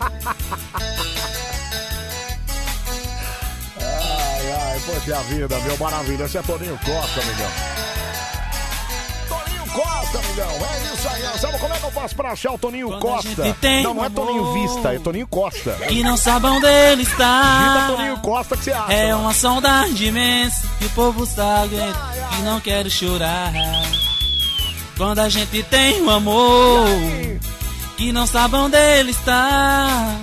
Poxa 4.91 5.23
vida, 5.25 5.59
meu 5.61 5.79
maravilha. 5.79 6.25
Esse 6.25 6.39
é 6.39 6.43
Toninho 6.43 6.79
Costa, 6.85 7.21
amigão. 7.21 7.51
Toninho 9.29 9.67
Costa, 9.73 10.19
amigão. 10.19 10.51
É 10.51 10.95
isso 10.95 11.09
aí. 11.09 11.39
Sabe 11.39 11.59
como 11.59 11.75
é 11.75 11.79
que 11.79 11.85
eu 11.85 11.91
faço 11.93 12.17
pra 12.17 12.33
achar 12.33 12.53
o 12.53 12.59
Toninho 12.59 12.99
Costa? 12.99 13.45
gente 13.45 13.59
tem 13.59 13.83
Não, 13.83 13.95
não 13.95 14.05
é. 14.05 14.11
Toninho 14.11 14.53
Vista, 14.53 14.95
é 14.95 14.99
Toninho 14.99 15.27
Costa. 15.27 15.73
Que 15.89 16.03
não 16.03 16.17
sabe 16.17 16.47
onde 16.47 16.67
ele 16.67 17.03
Digita 17.03 17.13
está. 17.13 17.87
Toninho 17.89 18.19
Costa 18.19 18.57
que 18.57 18.65
você 18.65 18.73
acha. 18.73 18.93
É 18.93 19.15
uma 19.15 19.35
saudade 19.35 20.07
imensa 20.07 20.67
que 20.79 20.87
o 20.87 20.91
povo 20.91 21.25
sabe 21.27 21.77
e 21.77 22.43
não 22.43 22.61
quero 22.61 22.91
chorar. 22.91 23.53
Quando 24.97 25.21
a 25.21 25.29
gente 25.29 25.63
tem 25.65 26.03
um 26.03 26.11
amor 26.11 26.85
que 27.97 28.13
não 28.13 28.27
sabe 28.27 28.57
onde 28.57 28.77
ele 28.77 29.13
está. 29.13 30.21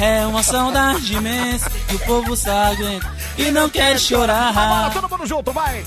É 0.00 0.24
uma 0.26 0.42
saudade 0.42 1.14
imensa 1.14 1.68
que 1.88 1.96
o 1.96 1.98
povo 2.00 2.36
sabe 2.36 3.00
e 3.36 3.50
não 3.50 3.68
quer 3.68 3.88
Bora, 3.88 3.98
chorar. 3.98 4.92
todo 4.92 5.08
mundo 5.08 5.26
junto, 5.26 5.52
vai. 5.52 5.84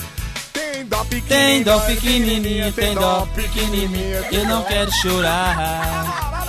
Tem 0.54 0.84
dó 0.86 1.04
pequenininha, 1.06 1.24
Tem 1.28 1.64
dó 1.64 1.80
pequenininha, 1.80 2.72
tem 2.74 2.94
dó 2.94 3.28
pequenininha, 3.34 4.24
eu 4.32 4.46
não 4.46 4.64
quero 4.64 4.92
chorar. 4.92 6.46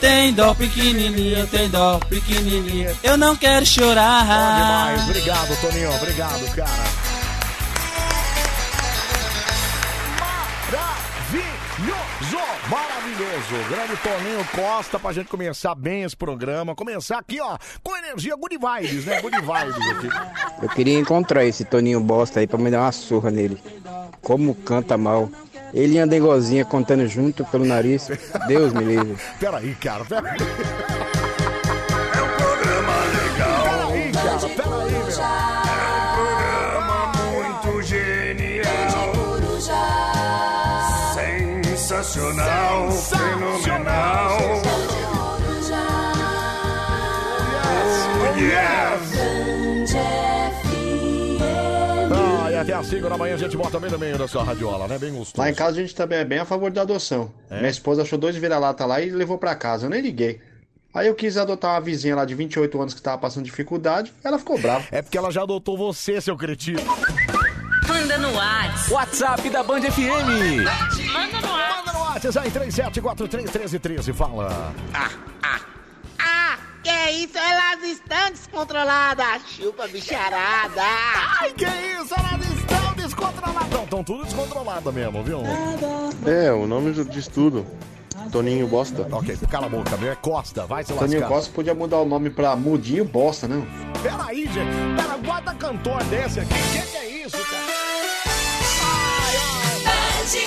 Tem 0.00 0.32
dó 0.32 0.54
pequenininha, 0.54 1.46
tem 1.46 1.68
dó 1.68 1.98
pequenininha, 2.08 2.96
eu 3.02 3.18
não 3.18 3.36
quero 3.36 3.60
Bom 3.60 3.66
chorar. 3.66 4.24
demais. 4.24 5.02
Obrigado, 5.04 5.60
Toninho. 5.60 5.94
Obrigado, 5.96 6.54
cara. 6.54 7.19
Maravilhoso. 13.30 13.68
Grande 13.68 13.96
Toninho 13.96 14.44
Costa 14.54 14.98
pra 14.98 15.12
gente 15.12 15.28
começar 15.28 15.74
bem 15.74 16.02
esse 16.02 16.16
programa. 16.16 16.74
Começar 16.74 17.18
aqui, 17.18 17.40
ó, 17.40 17.56
com 17.82 17.96
energia 17.96 18.34
good 18.36 18.56
vibes, 18.56 19.04
né? 19.04 19.20
Good 19.20 19.36
vibes 19.40 19.88
aqui. 19.88 20.08
Eu 20.62 20.68
queria 20.68 20.98
encontrar 20.98 21.44
esse 21.44 21.64
Toninho 21.64 22.00
Bosta 22.00 22.40
aí 22.40 22.46
pra 22.46 22.58
me 22.58 22.70
dar 22.70 22.80
uma 22.80 22.92
surra 22.92 23.30
nele. 23.30 23.60
Como 24.22 24.54
canta 24.54 24.96
mal. 24.96 25.28
Ele 25.72 25.94
e 25.94 26.00
a 26.00 26.06
Dengozinha 26.06 26.64
contando 26.64 27.06
junto 27.06 27.44
pelo 27.44 27.64
nariz. 27.64 28.08
Deus 28.48 28.72
me 28.72 28.84
livre. 28.84 29.16
Peraí, 29.38 29.74
cara, 29.76 30.04
peraí. 30.04 30.36
Ah, 53.00 53.02
5 53.02 53.08
da 53.08 53.16
manhã 53.16 53.34
a 53.34 53.38
gente 53.38 53.56
bota 53.56 53.80
bem 53.80 53.90
no 53.90 53.98
meio 53.98 54.18
da 54.18 54.28
sua 54.28 54.44
radiola, 54.44 54.86
né? 54.86 54.98
Bem 54.98 55.12
gostoso. 55.12 55.40
Lá 55.40 55.50
em 55.50 55.54
casa 55.54 55.78
a 55.78 55.80
gente 55.82 55.94
também 55.94 56.18
é 56.18 56.24
bem 56.24 56.38
a 56.38 56.44
favor 56.44 56.70
da 56.70 56.82
adoção. 56.82 57.32
Minha 57.50 57.68
esposa 57.70 58.02
achou 58.02 58.18
dois 58.18 58.36
vira-lata 58.36 58.84
lá 58.84 59.00
e 59.00 59.10
levou 59.10 59.38
pra 59.38 59.54
casa. 59.54 59.86
Eu 59.86 59.90
nem 59.90 60.00
liguei. 60.02 60.40
Aí 60.92 61.06
eu 61.06 61.14
quis 61.14 61.36
adotar 61.36 61.72
uma 61.72 61.80
vizinha 61.80 62.16
lá 62.16 62.24
de 62.24 62.34
28 62.34 62.80
anos 62.80 62.94
que 62.94 63.00
tava 63.00 63.16
passando 63.18 63.44
dificuldade. 63.44 64.12
Ela 64.24 64.38
ficou 64.38 64.58
brava. 64.58 64.84
É 64.90 65.00
porque 65.00 65.16
ela 65.16 65.30
já 65.30 65.42
adotou 65.42 65.78
você, 65.78 66.20
seu 66.20 66.36
cretino. 66.36 66.80
Manda 67.88 68.18
no 68.18 68.32
WhatsApp. 68.34 68.92
WhatsApp 68.92 69.50
da 69.50 69.62
Band 69.62 69.82
FM. 69.82 70.00
Manda 70.00 71.40
no 71.40 71.52
WhatsApp. 71.52 71.86
Manda 71.86 71.92
no 71.92 72.00
WhatsApp 72.00 72.38
aí, 72.38 72.50
37431313, 72.50 74.12
fala. 74.12 74.74
Ah, 76.18 76.58
que 76.82 77.10
isso? 77.10 77.38
Elas 77.38 77.82
estão 77.84 78.30
descontroladas. 78.30 79.42
Chupa 79.46 79.86
bicharada. 79.86 80.82
Ai, 81.40 81.52
que 81.52 81.64
isso? 81.64 82.14
Elas 82.14 82.58
estão 82.58 82.89
descontroladas. 83.20 83.70
Não, 83.70 83.84
estão 83.84 84.04
tudo 84.04 84.24
descontrolado 84.24 84.92
mesmo, 84.92 85.22
viu? 85.22 85.40
É, 86.26 86.52
o 86.52 86.66
nome 86.66 86.92
diz 87.04 87.28
tudo. 87.28 87.66
Toninho 88.32 88.66
Bosta. 88.66 89.06
Ok, 89.10 89.36
cala 89.48 89.66
a 89.66 89.68
boca, 89.68 89.96
meu. 89.96 90.12
É 90.12 90.16
Costa, 90.16 90.66
vai 90.66 90.84
se 90.84 90.92
Toninho 90.92 91.20
lascar. 91.20 91.34
Costa 91.34 91.52
podia 91.54 91.74
mudar 91.74 91.98
o 91.98 92.04
nome 92.04 92.30
pra 92.30 92.54
Mudinho 92.54 93.04
Bosta, 93.04 93.48
né? 93.48 93.66
Peraí, 94.02 94.46
gente. 94.46 94.96
Pera, 94.96 95.16
bota 95.18 95.54
cantor 95.54 96.02
desse 96.04 96.40
aqui. 96.40 96.52
O 96.52 96.72
que, 96.72 96.90
que 96.90 96.96
é 96.96 97.24
isso, 97.24 97.38
cara? 97.38 97.80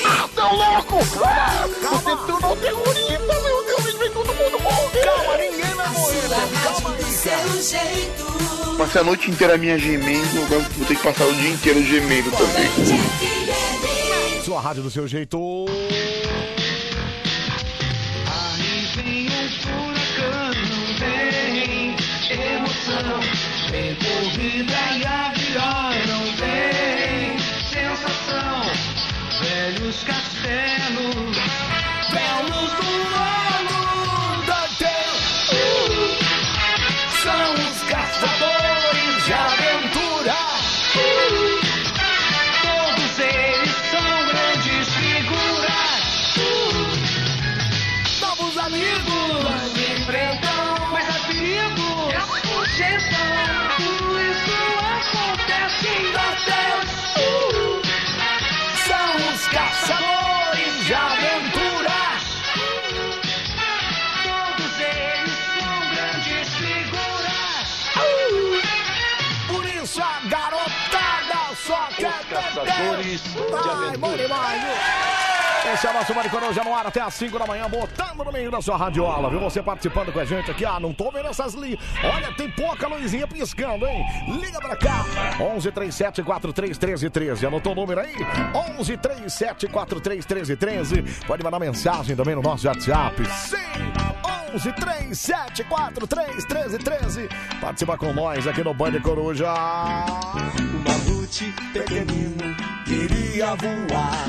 Ah, 0.06 0.30
seu 0.34 0.46
louco! 0.46 0.98
Calma, 1.82 2.18
tu 2.26 2.40
não 2.42 2.56
terrorista, 2.56 3.42
meu 3.42 3.66
Deus, 3.66 3.94
vem 3.96 4.12
todo 4.12 4.28
mundo 4.28 4.60
morrer. 4.62 5.04
Calma, 5.04 5.38
ninguém? 5.38 5.63
Calma 6.64 6.96
aí, 6.96 7.14
cara. 7.24 8.78
Passei 8.78 9.02
a 9.02 9.04
noite 9.04 9.30
inteira 9.30 9.58
minha 9.58 9.78
gemendo, 9.78 10.44
agora 10.44 10.62
vou 10.62 10.88
ter 10.88 10.96
que 10.96 11.04
passar 11.04 11.26
o 11.26 11.34
dia 11.36 11.50
inteiro 11.50 11.84
gemendo 11.86 12.32
também. 12.32 12.70
Sua 14.44 14.60
rádio 14.60 14.84
do 14.84 14.92
seu 14.92 15.08
jeito. 15.08 15.38
Aí 18.28 18.88
vem 18.96 19.30
furacão, 19.62 20.52
vem 21.00 21.96
emoção, 22.30 23.20
vem 23.70 23.96
corrida 23.96 24.74
e 24.98 25.06
avião, 25.06 25.92
não 26.08 26.26
vem 26.36 27.38
sensação, 27.70 28.64
velhos 29.40 30.04
castelos, 30.04 31.38
quer 72.66 72.74
caçadores 72.74 73.22
de 73.22 73.30
viu? 73.30 75.14
Esse 75.74 75.88
é 75.88 75.92
o 75.92 75.94
nosso 75.94 76.14
Maricoruja 76.14 76.62
no 76.62 76.76
ar 76.76 76.86
até 76.86 77.00
às 77.00 77.14
5 77.14 77.40
da 77.40 77.48
manhã, 77.48 77.70
botando 77.70 78.24
no 78.26 78.32
meio 78.34 78.52
da 78.52 78.62
sua 78.62 78.76
radiola, 78.76 79.30
viu? 79.30 79.40
Você 79.40 79.64
participando 79.64 80.12
com 80.12 80.20
a 80.20 80.26
gente 80.26 80.52
aqui. 80.52 80.66
Ah, 80.66 80.78
não 80.78 80.94
tô 80.94 81.10
vendo 81.10 81.30
essas 81.30 81.54
li... 81.54 81.80
Olha, 82.04 82.34
tem 82.34 82.52
pouca 82.52 82.86
luzinha 82.88 83.26
piscando, 83.26 83.88
hein? 83.88 84.06
Liga 84.28 84.60
pra 84.60 84.76
cá. 84.76 85.06
11 85.40 85.72
37 85.72 86.22
43 86.22 86.78
13 86.78 87.10
13. 87.10 87.46
Anotou 87.46 87.72
o 87.72 87.76
número 87.76 88.02
aí? 88.02 88.14
11 88.78 88.98
37 88.98 89.68
43 89.68 90.26
13 90.26 90.56
13. 90.58 91.02
Pode 91.26 91.44
mandar 91.44 91.60
mensagem 91.60 92.14
também 92.14 92.36
no 92.36 92.42
nosso 92.42 92.68
WhatsApp. 92.68 93.26
Sim! 93.26 93.58
11 94.54 94.72
3743 94.74 96.46
1313. 96.46 97.30
Participa 97.62 97.98
com 97.98 98.12
nós 98.12 98.46
aqui 98.46 98.64
no 98.64 98.74
Band 98.74 99.00
Coruja. 99.02 99.54
Mamute 101.34 101.52
pequenino 101.74 102.56
queria 102.86 103.56
voar. 103.56 104.28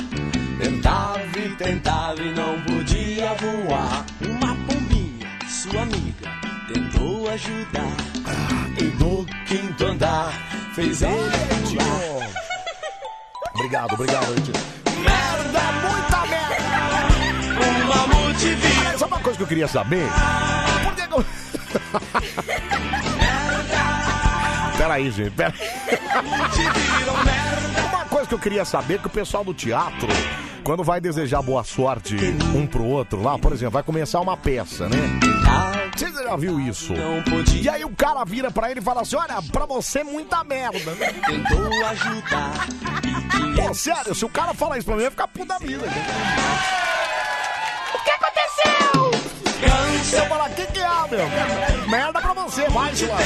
Tentava 0.59 1.38
e 1.38 1.55
tentava 1.57 2.23
e 2.23 2.33
não 2.33 2.59
podia 2.62 3.35
voar. 3.35 4.07
Uma 4.23 4.57
pombinha, 4.64 5.29
sua 5.47 5.83
amiga, 5.83 6.31
tentou 6.67 7.29
ajudar. 7.29 7.97
E 8.81 8.85
do 8.85 9.27
quinto 9.45 9.85
andar 9.85 10.33
fez 10.75 11.03
ele 11.03 11.12
pular. 11.69 12.31
Obrigado, 13.55 13.93
obrigado, 13.93 14.35
tio. 14.43 14.55
Merda, 15.03 15.61
muita 15.83 16.27
merda. 16.27 16.57
O 17.61 17.87
mamute. 17.87 18.57
Olha, 18.81 18.99
Sabe 18.99 19.12
uma 19.12 19.21
coisa 19.21 19.37
que 19.37 19.43
eu 19.43 19.49
queria 19.49 19.69
saber? 19.69 20.09
Por 20.85 20.95
que 20.95 21.03
eu... 21.12 21.25
Peraí, 24.77 25.11
gente, 25.11 25.31
pera. 25.31 25.55
Uma 27.93 28.05
coisa 28.07 28.29
que 28.29 28.35
eu 28.35 28.39
queria 28.39 28.65
saber 28.65 28.95
é 28.95 28.99
que 28.99 29.07
o 29.07 29.11
pessoal 29.11 29.45
do 29.45 29.55
teatro, 29.55 30.09
quando 30.63 30.83
vai 30.83 31.01
desejar 31.01 31.43
boa 31.43 31.65
sorte 31.65 32.17
um 32.55 32.67
pro 32.67 32.85
outro 32.85 33.23
lá, 33.23 33.39
por 33.39 33.53
exemplo, 33.53 33.73
vai 33.73 33.83
começar 33.83 34.21
uma 34.21 34.37
peça, 34.37 34.89
né? 34.89 34.97
Você 35.97 36.11
já 36.13 36.37
viu 36.37 36.59
isso? 36.61 36.93
E 37.61 37.69
aí 37.69 37.85
o 37.85 37.95
cara 37.95 38.25
vira 38.25 38.51
pra 38.51 38.71
ele 38.71 38.81
e 38.81 38.83
fala 38.83 39.03
assim: 39.03 39.17
olha, 39.17 39.41
pra 39.53 39.65
você 39.67 40.03
muita 40.03 40.43
merda. 40.43 40.91
né? 40.93 41.13
Tentou 41.25 41.87
ajudar. 41.87 42.67
Pô, 43.57 43.75
sério, 43.75 44.15
se 44.15 44.25
o 44.25 44.29
cara 44.29 44.55
falar 44.55 44.79
isso 44.79 44.87
pra 44.87 44.97
mim, 44.97 45.03
ia 45.05 45.11
ficar 45.11 45.29
puta 45.29 45.57
vida. 45.61 45.85
O 47.95 48.05
que 48.05 48.11
aconteceu? 48.11 49.04
Se 50.03 50.16
eu 50.16 50.27
falar, 50.27 50.50
o 50.50 50.55
que 50.55 50.66
que 50.66 50.81
é, 50.81 51.09
meu? 51.11 51.88
Merda 51.88 52.20
pra 52.20 52.33
você, 52.35 52.68
vai 52.68 52.92
cara. 52.92 53.24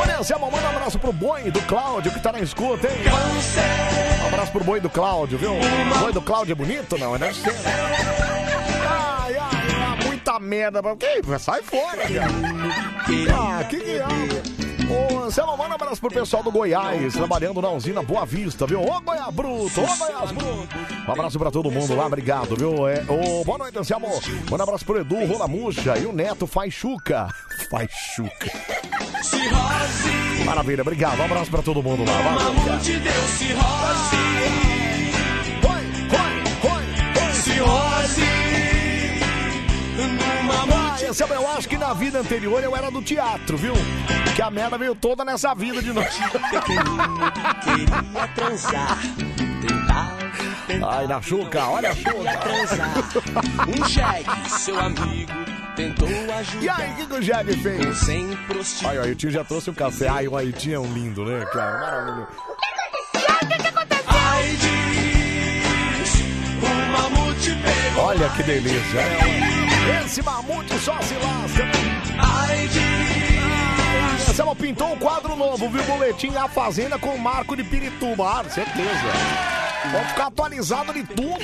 Olha, 0.00 0.18
Anselmo, 0.18 0.50
manda 0.50 0.66
um 0.66 0.70
abraço 0.70 0.98
pro 0.98 1.12
boi 1.12 1.50
do 1.50 1.60
Cláudio, 1.62 2.12
que 2.12 2.20
tá 2.20 2.32
na 2.32 2.40
escuta, 2.40 2.86
hein? 2.86 2.94
Um 4.22 4.26
abraço 4.28 4.52
pro 4.52 4.64
boi 4.64 4.80
do 4.80 4.88
Cláudio, 4.88 5.38
viu? 5.38 5.52
O 5.54 5.98
boi 5.98 6.12
do 6.12 6.22
Cláudio 6.22 6.52
é 6.52 6.54
bonito, 6.54 6.96
não? 6.98 7.18
Deve 7.18 7.34
ser. 7.34 7.54
Ai, 8.88 9.36
ai, 9.36 9.66
ai, 9.98 10.06
muita 10.06 10.38
merda. 10.38 10.80
Que? 10.96 11.38
Sai 11.38 11.62
fora, 11.62 11.98
cara. 11.98 12.26
Ah, 13.34 13.64
que 13.64 13.80
que 13.80 13.98
é? 13.98 14.53
Ô, 14.94 15.24
Anselmo, 15.24 15.56
manda 15.56 15.70
um 15.70 15.74
abraço 15.74 16.00
pro 16.00 16.10
pessoal 16.10 16.42
do 16.42 16.52
Goiás, 16.52 17.12
trabalhando 17.14 17.60
na 17.60 17.70
usina 17.70 18.02
Boa 18.02 18.24
Vista, 18.24 18.66
viu? 18.66 18.80
Ô, 18.82 19.00
Goiás 19.00 19.34
Bruto, 19.34 19.80
ô, 19.80 19.96
Goiás 19.96 20.30
Bruto. 20.32 20.68
Um 21.08 21.12
abraço 21.12 21.38
pra 21.38 21.50
todo 21.50 21.70
mundo 21.70 21.94
lá, 21.96 22.06
obrigado, 22.06 22.56
viu? 22.56 22.86
É, 22.88 23.04
ô, 23.08 23.44
boa 23.44 23.58
noite, 23.58 23.78
Anselmo. 23.78 24.08
Manda 24.50 24.62
um 24.62 24.66
abraço 24.68 24.84
pro 24.84 25.00
Edu 25.00 25.24
Rolamucha 25.26 25.96
e 25.98 26.06
o 26.06 26.12
Neto 26.12 26.46
Faixuca. 26.46 27.28
Faixuca. 27.70 28.50
Maravilha, 30.44 30.82
obrigado. 30.82 31.18
Um 31.20 31.24
abraço 31.24 31.50
pra 31.50 31.62
todo 31.62 31.82
mundo 31.82 32.04
lá. 32.04 32.12
Valeu, 32.22 32.38
cara. 32.38 32.52
Mamute 32.52 32.96
deu 32.98 33.12
cirrose. 33.38 34.24
Cirrose. 37.44 38.22
No 39.96 40.42
mamute. 40.44 40.83
Anselmo, 41.02 41.34
eu 41.34 41.48
acho 41.48 41.68
que 41.68 41.76
na 41.76 41.92
vida 41.92 42.20
anterior 42.20 42.62
eu 42.62 42.76
era 42.76 42.90
do 42.90 43.02
teatro, 43.02 43.56
viu? 43.56 43.74
Que 44.36 44.42
a 44.42 44.50
merda 44.50 44.78
veio 44.78 44.94
toda 44.94 45.24
nessa 45.24 45.54
vida 45.54 45.82
de 45.82 45.92
novo. 45.92 46.06
Queria 47.62 48.28
transar. 48.34 48.98
Ai, 50.88 51.06
na 51.06 51.20
Chuca, 51.20 51.66
olha 51.66 51.90
a 51.90 51.94
Queria 51.94 52.36
transar. 52.38 52.94
Um 53.68 53.84
jegue, 53.86 54.50
seu 54.50 54.78
amigo, 54.80 55.32
tentou 55.76 56.08
ajudar. 56.08 56.62
E 56.62 56.68
aí, 56.68 56.92
o 56.92 56.96
que, 56.96 57.06
que 57.06 57.14
o 57.14 57.22
Jeg 57.22 57.56
fez? 57.62 57.98
Sem 57.98 58.36
prostituir. 58.48 58.90
Ai, 58.90 58.98
o 58.98 59.02
Aitinho 59.02 59.32
já 59.32 59.44
trouxe 59.44 59.70
um 59.70 59.74
café. 59.74 60.08
Ai, 60.08 60.28
o 60.28 60.36
Aitinho 60.36 60.76
é 60.76 60.78
um 60.78 60.92
lindo, 60.92 61.24
né, 61.24 61.44
cara? 61.52 61.78
Maravilhoso. 61.80 62.28
Ai, 64.06 64.56
diz, 66.02 66.14
o 66.62 66.66
mamute 66.92 67.50
pegou. 67.50 68.04
Olha 68.04 68.28
que 68.30 68.42
delícia. 68.42 69.63
Esse 70.04 70.22
mamute 70.22 70.78
só 70.78 71.00
se 71.02 71.14
lasca. 71.14 71.93
Anselmo 74.34 74.56
pintou 74.56 74.92
um 74.92 74.96
quadro 74.96 75.36
novo, 75.36 75.68
viu? 75.68 75.80
Boletim 75.84 76.34
A 76.34 76.48
Fazenda 76.48 76.98
com 76.98 77.10
o 77.10 77.18
Marco 77.20 77.54
de 77.56 77.62
Pirituba. 77.62 78.40
Ah, 78.40 78.44
certeza. 78.50 78.90
Vamos 79.92 80.08
ficar 80.08 80.26
atualizado 80.28 80.92
de 80.94 81.04
tudo 81.04 81.38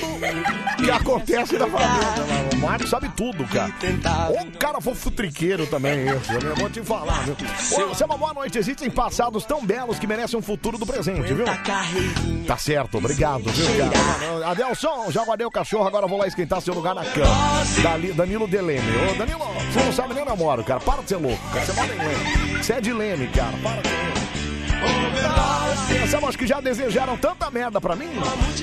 que 0.83 0.91
acontece 0.91 1.57
na 1.59 1.67
fazenda. 1.69 2.55
O 2.55 2.57
Marco 2.57 2.87
sabe 2.89 3.09
tudo, 3.11 3.45
cara. 3.45 3.71
O 4.31 4.59
cara 4.59 4.81
foi 4.81 4.95
futriqueiro 4.95 5.67
também. 5.67 6.09
Eu 6.09 6.19
vou 6.57 6.69
te 6.71 6.83
falar, 6.83 7.23
viu? 7.27 7.37
Ô, 7.79 7.91
Anselmo, 7.91 8.17
boa 8.19 8.33
noite. 8.35 8.59
Existem 8.59 8.91
passados 8.91 9.45
tão 9.45 9.65
belos 9.65 9.99
que 10.01 10.07
merecem 10.07 10.39
um 10.39 10.43
futuro 10.43 10.77
do 10.79 10.87
presente, 10.87 11.33
viu? 11.33 11.45
Tá 12.47 12.57
certo, 12.57 12.97
obrigado, 12.99 13.45
viu, 13.53 13.67
cara? 13.91 14.51
Adelson, 14.51 15.11
já 15.13 15.23
guardei 15.25 15.47
o 15.47 15.51
cachorro, 15.51 15.87
agora 15.87 16.07
vou 16.09 16.19
lá 16.19 16.27
esquentar 16.27 16.61
seu 16.63 16.75
lugar 16.75 16.95
na 16.95 17.05
cama. 17.05 17.29
Dali- 17.83 18.13
Danilo 18.13 18.49
Deleme. 18.49 18.89
Ô, 19.13 19.15
Danilo, 19.19 19.45
você 19.71 19.85
não 19.85 19.93
sabe 19.93 20.15
nem 20.15 20.23
onde 20.23 20.33
eu 20.33 20.37
moro, 20.37 20.65
cara. 20.65 20.81
Para 20.81 21.03
de 21.03 21.11
ser 21.11 21.17
louco, 21.17 21.43
cara. 21.53 21.67
Você 21.67 21.73
mora 21.75 21.89
em. 21.95 22.57
Você 22.63 22.73
é 22.75 22.80
de 22.81 22.93
Leme, 22.93 23.29
cara. 23.29 23.53
Para 23.63 23.83
com 23.83 23.89
isso. 26.29 26.39
Que 26.39 26.47
já 26.47 26.61
desejaram 26.61 27.17
tanta 27.19 27.51
merda 27.51 27.81
pra 27.81 27.95
mim 27.97 28.09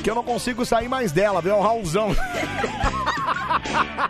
que 0.03 0.09
eu 0.09 0.15
não 0.15 0.23
consigo 0.23 0.65
sair 0.65 0.87
mais 0.87 1.11
dela, 1.11 1.41
viu? 1.41 1.51
É 1.51 1.55
o 1.55 1.61
Raulzão. 1.61 2.15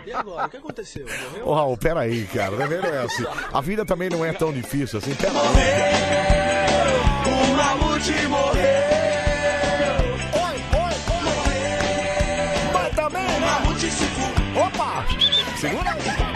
E 0.06 0.12
agora? 0.12 0.46
O 0.46 0.48
que 0.50 0.56
aconteceu? 0.56 1.04
Morreu? 1.06 1.46
Ô, 1.48 1.54
Raul, 1.54 1.76
peraí, 1.76 2.26
cara. 2.32 2.56
Tá 2.56 2.66
vendo 2.66 2.86
essa? 2.86 3.28
A 3.52 3.60
vida 3.60 3.84
também 3.84 4.08
não 4.08 4.24
é 4.24 4.32
tão 4.32 4.52
difícil 4.52 4.98
assim. 5.00 5.14
Peraí. 5.14 5.34
cara. 5.34 5.48
O 7.26 7.56
mamute 7.56 8.12
morreu. 8.28 8.62
Oi, 10.34 10.56
oi, 10.78 10.94
oi. 11.48 12.72
Vai 12.72 12.90
também, 12.90 13.24
O 13.26 13.40
né? 13.40 13.40
mamute 13.60 13.90
se 13.90 14.04
fu- 14.04 14.60
Opa! 14.60 15.04
Segura 15.60 15.90
aí. 15.90 16.27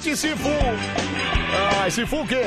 Mamute 0.00 0.16
Sifu. 0.16 0.48
Ah, 1.84 1.90
Sifu 1.90 2.22
o 2.22 2.26
quê? 2.26 2.42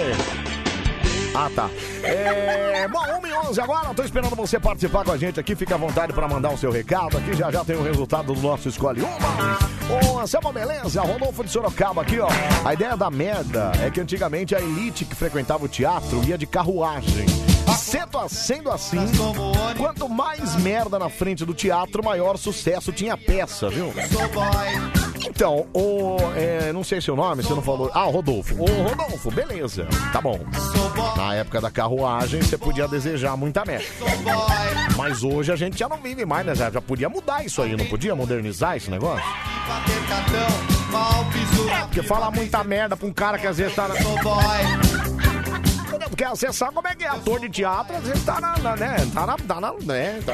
Ah, 1.36 1.50
tá. 1.56 1.70
É... 2.04 2.88
Bom, 2.89 3.00
1 3.24 3.28
e 3.28 3.34
11 3.50 3.62
agora. 3.62 3.94
Tô 3.94 4.04
esperando 4.04 4.36
você 4.36 4.60
participar 4.60 5.06
com 5.06 5.12
a 5.12 5.18
gente 5.18 5.39
aqui. 5.39 5.56
Fica 5.56 5.76
à 5.76 5.78
vontade 5.78 6.13
para 6.13 6.28
mandar 6.28 6.52
o 6.52 6.58
seu 6.58 6.72
recado. 6.72 7.18
Aqui 7.18 7.36
já 7.36 7.52
já 7.52 7.63
tem 7.63 7.76
o 7.76 7.84
resultado 7.84 8.34
do 8.34 8.42
nosso 8.42 8.68
Escolhe 8.68 9.02
Uma. 9.02 10.16
Ô, 10.16 10.20
Anselmo 10.20 10.52
Beleza, 10.52 11.02
Rodolfo 11.02 11.44
de 11.44 11.52
Sorocaba 11.52 12.02
aqui, 12.02 12.20
ó. 12.20 12.28
A 12.66 12.74
ideia 12.74 12.98
da 12.98 13.12
merda 13.12 13.72
é 13.84 13.92
que 13.92 14.02
antigamente 14.02 14.56
a 14.56 14.60
elite 14.60 15.06
que 15.06 15.16
frequentava 15.16 15.63
o 15.63 15.68
teatro 15.68 16.24
ia 16.24 16.38
de 16.38 16.48
carruagem. 16.48 17.53
Sendo, 17.78 18.30
sendo 18.30 18.71
assim, 18.71 18.97
quanto 19.78 20.08
mais 20.10 20.56
merda 20.58 20.97
na 20.99 21.10
frente 21.10 21.45
do 21.45 21.54
teatro, 21.54 22.04
maior 22.04 22.38
sucesso 22.38 22.91
tinha 22.91 23.13
a 23.13 23.17
peça, 23.17 23.69
viu? 23.69 23.93
Então, 25.28 25.65
o. 25.73 26.17
é, 26.36 26.71
não 26.73 26.84
sei 26.84 27.02
seu 27.02 27.15
nome, 27.15 27.43
você 27.43 27.54
não 27.54 27.62
falou. 27.62 27.89
Ah, 27.93 28.04
Rodolfo. 28.04 28.56
Ô, 28.62 28.65
Rodolfo, 28.89 29.32
beleza. 29.32 29.88
Tá 30.12 30.21
bom. 30.21 30.39
Na 31.17 31.34
época 31.36 31.60
da 31.62 31.71
carruagem, 31.71 32.41
você 32.41 32.58
podia 32.58 32.88
desejar 32.88 33.36
muita 33.36 33.63
merda. 33.65 33.86
Mas 34.95 35.23
hoje 35.23 35.52
a 35.52 35.56
gente 35.56 35.78
já 35.80 35.89
não 35.89 35.97
vive 35.97 36.26
mais, 36.26 36.45
né? 36.45 36.54
Já, 36.56 36.69
já 36.69 36.82
podia 36.82 37.10
mudar 37.10 37.43
isso 37.45 37.62
aí, 37.62 37.76
não 37.76 37.86
podia 37.86 38.15
modernizar 38.15 38.78
esse 38.78 38.91
negócio? 38.91 39.26
É, 41.71 41.80
porque 41.86 42.04
falar 42.04 42.30
muita 42.30 42.63
merda 42.63 42.95
pra 42.95 43.08
um 43.08 43.13
cara 43.13 43.39
que 43.39 43.47
às 43.47 43.58
vezes 43.58 43.73
tá 43.76 43.88
na. 43.88 43.95
Você 46.30 46.52
sabe 46.52 46.74
como 46.74 46.88
é 46.88 46.96
que 46.96 47.04
é 47.04 47.10
ator 47.10 47.40
de 47.40 47.50
teatro, 47.50 47.96
às 47.96 48.04
vezes 48.04 48.24
tá 48.26 48.40
na, 48.42 48.58
na- 48.58 48.76
né? 48.76 48.96
Tá 49.14 49.26
na. 49.28 49.36
Tá 49.38 49.62
na 49.62 49.74
né? 49.84 50.20
Tá- 50.26 50.34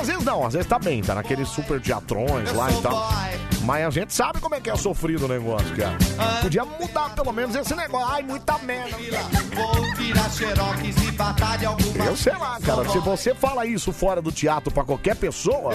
Às 0.00 0.06
vezes 0.08 0.24
não, 0.24 0.44
às 0.46 0.52
vezes 0.52 0.68
tá 0.68 0.78
bem, 0.78 1.02
tá 1.02 1.14
naqueles 1.14 1.48
super 1.48 1.80
teatrões 1.80 2.52
lá 2.52 2.70
e 2.70 2.82
tal. 2.82 3.08
Mas 3.62 3.86
a 3.86 3.90
gente 3.90 4.14
sabe 4.14 4.40
como 4.40 4.54
é 4.54 4.60
que 4.60 4.70
é 4.70 4.76
sofrido 4.76 5.24
o 5.26 5.28
negócio, 5.28 5.74
cara. 5.76 5.96
Podia 6.42 6.64
mudar 6.64 7.14
pelo 7.14 7.32
menos 7.32 7.54
esse 7.54 7.74
negócio. 7.74 8.08
Ai, 8.12 8.22
muita 8.22 8.56
merda. 8.58 8.96
Eu 12.06 12.16
sei 12.16 12.32
lá, 12.32 12.58
cara. 12.64 12.88
Se 12.88 12.98
você 12.98 13.34
fala 13.34 13.66
isso 13.66 13.92
fora 13.92 14.22
do 14.22 14.30
teatro 14.32 14.72
pra 14.72 14.84
qualquer 14.84 15.16
pessoa, 15.16 15.72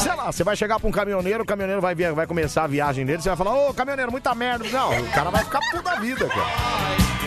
sei 0.00 0.14
lá, 0.14 0.30
você 0.32 0.42
vai 0.44 0.56
chegar 0.56 0.78
pra 0.78 0.88
um 0.88 0.92
caminhoneiro, 0.92 1.42
o 1.42 1.46
caminhoneiro 1.46 1.82
vai, 1.82 1.94
via- 1.94 2.12
vai 2.12 2.26
começar 2.26 2.64
a 2.64 2.66
viagem 2.66 3.04
dele, 3.04 3.20
você 3.22 3.28
vai 3.28 3.36
falar, 3.36 3.54
ô 3.54 3.74
caminhoneiro, 3.74 4.10
muita 4.12 4.34
merda. 4.34 4.64
Não, 4.70 4.90
o 5.00 5.08
cara 5.10 5.30
vai 5.30 5.44
ficar 5.44 5.60
puto 5.70 5.82
da 5.82 5.96
vida, 5.96 6.26
cara. 6.28 7.17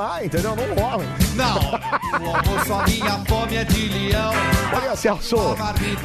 Rolar. 0.00 0.24
entendeu? 0.24 0.56
Não 0.56 0.74
rola. 0.74 1.04
Não, 1.34 1.56
o 1.58 2.36
almoço 2.36 2.72
a 2.72 2.84
minha 2.86 3.18
fome 3.26 3.56
é 3.56 3.64
de 3.64 3.88
leão. 3.88 4.32
Olha, 4.74 4.96
Celso, 4.96 5.36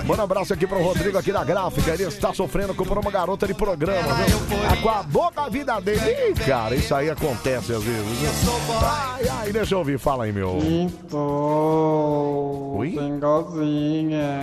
manda 0.06 0.22
um 0.22 0.26
abraço 0.26 0.54
aqui 0.54 0.68
pro 0.68 0.82
Rodrigo 0.84 1.18
aqui 1.18 1.32
da 1.32 1.44
gráfica. 1.44 1.92
Ele 1.92 2.04
está 2.04 2.34
sofrendo 2.34 2.74
com 2.74 2.84
uma 2.84 3.12
garota 3.12 3.48
de 3.48 3.54
programa, 3.54 4.14
viu? 4.26 4.40
Acabou 4.70 5.32
com 5.32 5.42
a 5.42 5.50
vida 5.50 5.80
dele. 5.80 6.32
Ih, 6.32 6.34
cara, 6.46 6.76
isso 6.76 6.94
aí 6.94 7.10
acontece 7.10 7.74
às 7.74 7.84
vezes. 7.84 8.20
Viu? 8.20 8.30
Ai, 8.82 9.28
ai, 9.30 9.52
deixa 9.52 9.76
eu 9.76 9.80
ouvir. 9.80 9.98
Fala 9.98 10.26
aí, 10.26 10.32
meu. 10.32 10.60
Estou 11.04 12.76
Oi? 12.78 12.98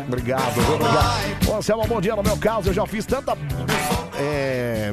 Obrigado, 0.08 0.58
obrigado. 0.58 1.58
Ô, 1.58 1.62
Selma, 1.62 1.84
bom 1.86 2.00
dia. 2.00 2.16
No 2.16 2.22
meu 2.22 2.36
caso, 2.38 2.70
eu 2.70 2.74
já 2.74 2.86
fiz 2.86 3.04
tanta. 3.04 3.36
É. 4.18 4.92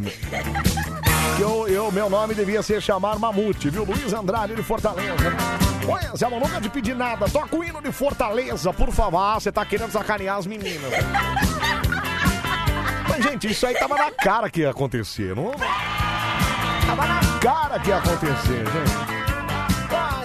Que 1.40 1.44
eu, 1.44 1.68
eu, 1.70 1.90
meu 1.90 2.10
nome 2.10 2.36
devia 2.36 2.62
ser 2.62 2.82
chamar 2.82 3.18
Mamute, 3.18 3.70
viu? 3.70 3.86
Luiz 3.86 4.12
Andrade 4.12 4.54
de 4.54 4.62
Fortaleza. 4.62 5.16
Olha, 5.88 6.18
Selma, 6.18 6.38
nunca 6.38 6.60
te 6.60 6.68
pedi 6.68 6.94
nada. 6.94 7.30
Toca 7.30 7.56
o 7.56 7.64
hino 7.64 7.82
de 7.82 7.94
Fortaleza, 7.94 8.74
por 8.74 8.92
favor. 8.92 9.20
Ah, 9.20 9.40
você 9.40 9.50
tá 9.50 9.66
querendo 9.66 9.90
sacanear 9.90 10.38
as 10.38 10.46
meninas. 10.46 10.92
Mas, 13.08 13.24
gente, 13.24 13.50
isso 13.50 13.66
aí 13.66 13.74
tava 13.74 13.96
na 13.96 14.12
cara 14.12 14.50
que 14.50 14.60
ia 14.60 14.72
acontecer, 14.72 15.34
não? 15.34 15.52
Tava 16.86 17.08
na 17.08 17.22
cara 17.40 17.80
que 17.80 17.88
ia 17.88 17.98
acontecer, 18.00 18.66
gente. 18.66 19.29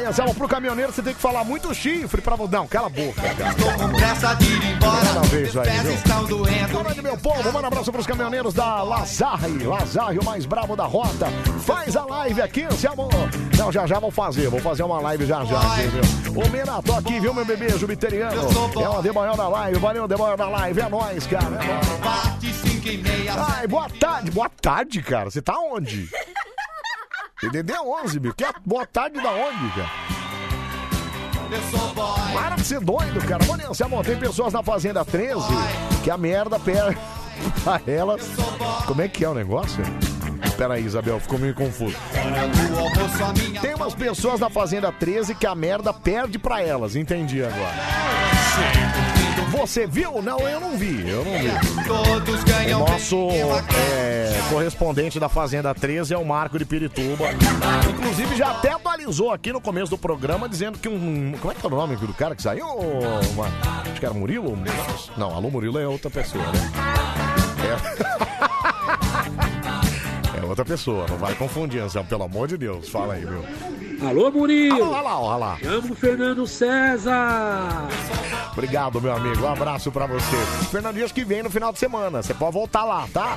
Anselmo, 0.04 0.34
pro 0.34 0.48
caminhoneiro 0.48 0.92
você 0.92 1.02
tem 1.02 1.14
que 1.14 1.20
falar 1.20 1.44
muito 1.44 1.74
chifre 1.74 2.20
pra... 2.20 2.36
Não, 2.36 2.66
cala 2.66 2.86
a 2.86 2.90
boca, 2.90 3.22
cara. 3.22 3.54
Com 3.54 3.92
pressa 3.96 4.34
de 4.34 4.44
ir 4.44 4.72
embora, 4.72 5.06
Cada 5.06 5.20
vez 5.22 5.56
aí, 5.56 5.70
viu? 5.80 5.92
estão 5.94 6.24
doendo. 6.24 6.84
Meu 7.02 7.18
povo, 7.18 7.44
manda 7.52 7.62
um 7.62 7.66
abraço 7.66 7.92
pros 7.92 8.06
caminhoneiros 8.06 8.54
da 8.54 8.82
Lazarre. 8.82 9.62
Lazarre, 9.64 10.18
o 10.18 10.24
mais 10.24 10.46
bravo 10.46 10.74
da 10.74 10.84
rota. 10.84 11.26
Faz 11.60 11.96
a 11.96 12.04
live 12.04 12.40
aqui, 12.40 12.62
Anselmo. 12.62 13.08
Não, 13.58 13.70
já 13.70 13.86
já 13.86 13.98
vou 13.98 14.10
fazer, 14.10 14.48
vou 14.48 14.60
fazer 14.60 14.82
uma 14.82 15.00
live 15.00 15.26
já 15.26 15.44
já, 15.44 15.58
aqui, 15.58 15.82
viu? 15.88 16.42
Ô, 16.42 16.48
Mena, 16.48 16.82
tô 16.82 16.94
aqui, 16.94 17.20
viu, 17.20 17.32
meu 17.34 17.44
bebê 17.44 17.68
jubiteriano? 17.78 18.40
É 18.80 18.88
uma 18.88 19.12
maior 19.12 19.36
da 19.36 19.48
live, 19.48 19.78
valeu, 19.78 20.08
maior 20.08 20.36
da 20.36 20.48
live, 20.48 20.80
é 20.80 20.88
nóis, 20.88 21.26
cara, 21.26 21.44
é 21.44 21.50
nóis. 21.50 21.88
Bate 22.00 22.52
cinco 22.52 22.88
e 22.88 22.96
meia. 22.96 23.34
Ai, 23.36 23.66
boa 23.66 23.88
tarde, 23.88 24.30
boa 24.30 24.48
tarde, 24.48 25.02
cara. 25.02 25.30
Você 25.30 25.42
tá 25.42 25.58
onde? 25.58 26.08
DDD 27.50 27.72
11, 28.04 28.20
meu. 28.20 28.34
Que 28.34 28.44
boa 28.64 28.86
tarde 28.86 29.20
da 29.20 29.30
onde, 29.30 29.68
cara? 29.70 29.90
Para 32.32 32.56
de 32.56 32.64
ser 32.64 32.80
doido, 32.80 33.20
cara. 33.26 33.44
Olha, 33.50 33.68
Anselmo, 33.68 34.02
tem 34.02 34.16
pessoas 34.16 34.52
na 34.52 34.62
Fazenda 34.62 35.04
13 35.04 35.44
que 36.02 36.10
a 36.10 36.16
merda 36.16 36.58
perde 36.58 36.98
pra 37.62 37.80
elas. 37.86 38.22
Como 38.86 39.02
é 39.02 39.08
que 39.08 39.24
é 39.24 39.28
o 39.28 39.34
negócio? 39.34 39.82
Peraí, 40.56 40.84
Isabel, 40.84 41.18
ficou 41.20 41.38
meio 41.38 41.54
confuso. 41.54 41.96
A 43.56 43.60
Tem 43.60 43.74
umas 43.74 43.94
pessoas 43.94 44.40
na 44.40 44.48
Fazenda 44.48 44.90
13 44.92 45.34
que 45.34 45.46
a 45.46 45.54
merda 45.54 45.92
perde 45.92 46.38
pra 46.38 46.62
elas. 46.62 46.96
Entendi 46.96 47.42
agora. 47.44 49.13
Você 49.58 49.86
viu? 49.86 50.20
Não, 50.20 50.38
eu 50.48 50.60
não 50.60 50.76
vi. 50.76 51.08
Eu 51.08 51.24
não 51.24 51.32
vi. 51.38 51.84
Todos 51.86 52.42
O 52.42 52.44
ganham. 52.44 52.80
nosso 52.80 53.28
é, 53.30 54.40
correspondente 54.50 55.18
da 55.20 55.28
Fazenda 55.28 55.74
13 55.74 56.12
é 56.14 56.18
o 56.18 56.24
Marco 56.24 56.58
de 56.58 56.64
Pirituba. 56.64 57.24
Inclusive, 57.88 58.36
já 58.36 58.50
até 58.50 58.70
atualizou 58.72 59.30
aqui 59.32 59.52
no 59.52 59.60
começo 59.60 59.90
do 59.90 59.98
programa 59.98 60.48
dizendo 60.48 60.78
que 60.78 60.88
um. 60.88 61.32
Como 61.40 61.52
é 61.52 61.54
que 61.54 61.64
é 61.64 61.68
o 61.68 61.70
nome 61.70 61.96
do 61.96 62.12
cara 62.14 62.34
que 62.34 62.42
saiu? 62.42 62.66
Uma- 62.66 63.46
Acho 63.90 64.00
que 64.00 64.04
era 64.04 64.14
Murilo? 64.14 64.58
Não, 65.16 65.34
alô 65.34 65.50
Murilo 65.50 65.78
é 65.78 65.86
outra 65.86 66.10
pessoa, 66.10 66.44
né? 66.44 66.72
É. 68.00 68.04
É 70.36 70.46
outra 70.46 70.64
pessoa, 70.64 71.06
não 71.08 71.16
vai 71.16 71.34
confundir, 71.34 71.80
Anselmo, 71.80 72.06
pelo 72.08 72.22
amor 72.24 72.46
de 72.48 72.58
Deus. 72.58 72.88
Fala 72.90 73.14
aí, 73.14 73.24
meu. 73.24 73.42
Alô, 74.02 74.30
Murilo! 74.30 74.90
Olha 74.90 75.00
lá, 75.00 75.18
olha 75.20 75.36
lá. 75.36 75.58
Chamo 75.62 75.94
Fernando 75.94 76.46
César! 76.46 77.88
Obrigado, 78.52 79.00
meu 79.00 79.12
amigo. 79.14 79.42
Um 79.44 79.52
abraço 79.52 79.90
pra 79.90 80.06
você. 80.06 80.36
Fernando 80.70 80.94
Dias 80.94 81.10
que 81.10 81.24
vem 81.24 81.42
no 81.42 81.50
final 81.50 81.72
de 81.72 81.78
semana. 81.78 82.22
Você 82.22 82.32
pode 82.32 82.52
voltar 82.52 82.84
lá, 82.84 83.06
tá? 83.12 83.36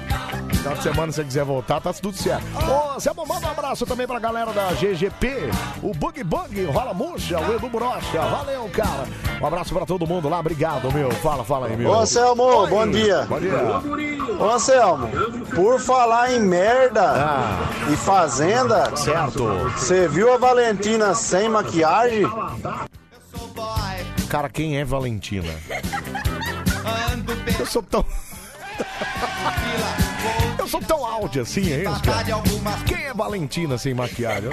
Final 0.53 0.75
de 0.75 0.83
semana, 0.83 1.11
se 1.11 1.15
você 1.17 1.23
quiser 1.23 1.43
voltar, 1.45 1.79
tá 1.81 1.91
tudo 1.93 2.15
certo. 2.15 2.43
Ô, 2.55 2.99
Selma, 2.99 3.25
manda 3.25 3.47
um 3.47 3.51
abraço 3.51 3.85
também 3.85 4.05
pra 4.05 4.19
galera 4.19 4.51
da 4.51 4.67
GGP, 4.73 5.49
o 5.81 5.93
Bug 5.93 6.23
Bug, 6.23 6.65
Rola 6.65 6.93
Murcha, 6.93 7.39
o 7.39 7.55
Edu 7.55 7.69
Brocha. 7.69 8.19
Valeu, 8.21 8.69
cara. 8.73 9.05
Um 9.41 9.45
abraço 9.45 9.73
pra 9.73 9.85
todo 9.85 10.05
mundo 10.05 10.27
lá. 10.29 10.39
Obrigado, 10.39 10.91
meu. 10.91 11.09
Fala, 11.11 11.43
fala 11.43 11.67
aí, 11.67 11.77
meu. 11.77 11.89
Ô 11.89 11.99
Anselmo, 11.99 12.43
Oi. 12.43 12.69
bom 12.69 12.87
dia. 12.87 13.25
Bom 13.29 13.39
dia. 13.39 13.53
Ô 14.39 14.49
Anselmo, 14.51 15.07
por 15.55 15.79
falar 15.79 16.31
em 16.33 16.39
merda 16.41 17.13
e 17.91 17.95
fazenda, 17.95 18.89
Ah. 18.91 18.95
certo. 18.95 19.45
Você 19.77 20.07
viu 20.07 20.33
a 20.33 20.37
Valentina 20.47 21.13
sem 21.13 21.49
maquiagem? 21.49 22.23
Cara, 24.29 24.47
quem 24.47 24.77
é 24.77 24.85
Valentina? 24.85 25.53
Eu 27.59 27.65
sou 27.65 27.83
tão. 27.83 28.05
Eu 30.57 30.65
sou 30.65 30.81
tão 30.81 31.05
áudio 31.05 31.41
assim, 31.41 31.69
é 31.73 31.83
isso, 31.83 32.01
cara? 32.01 32.23
Quem 32.85 33.07
é 33.07 33.13
Valentina 33.13 33.77
sem 33.77 33.93
maquiagem? 33.93 34.49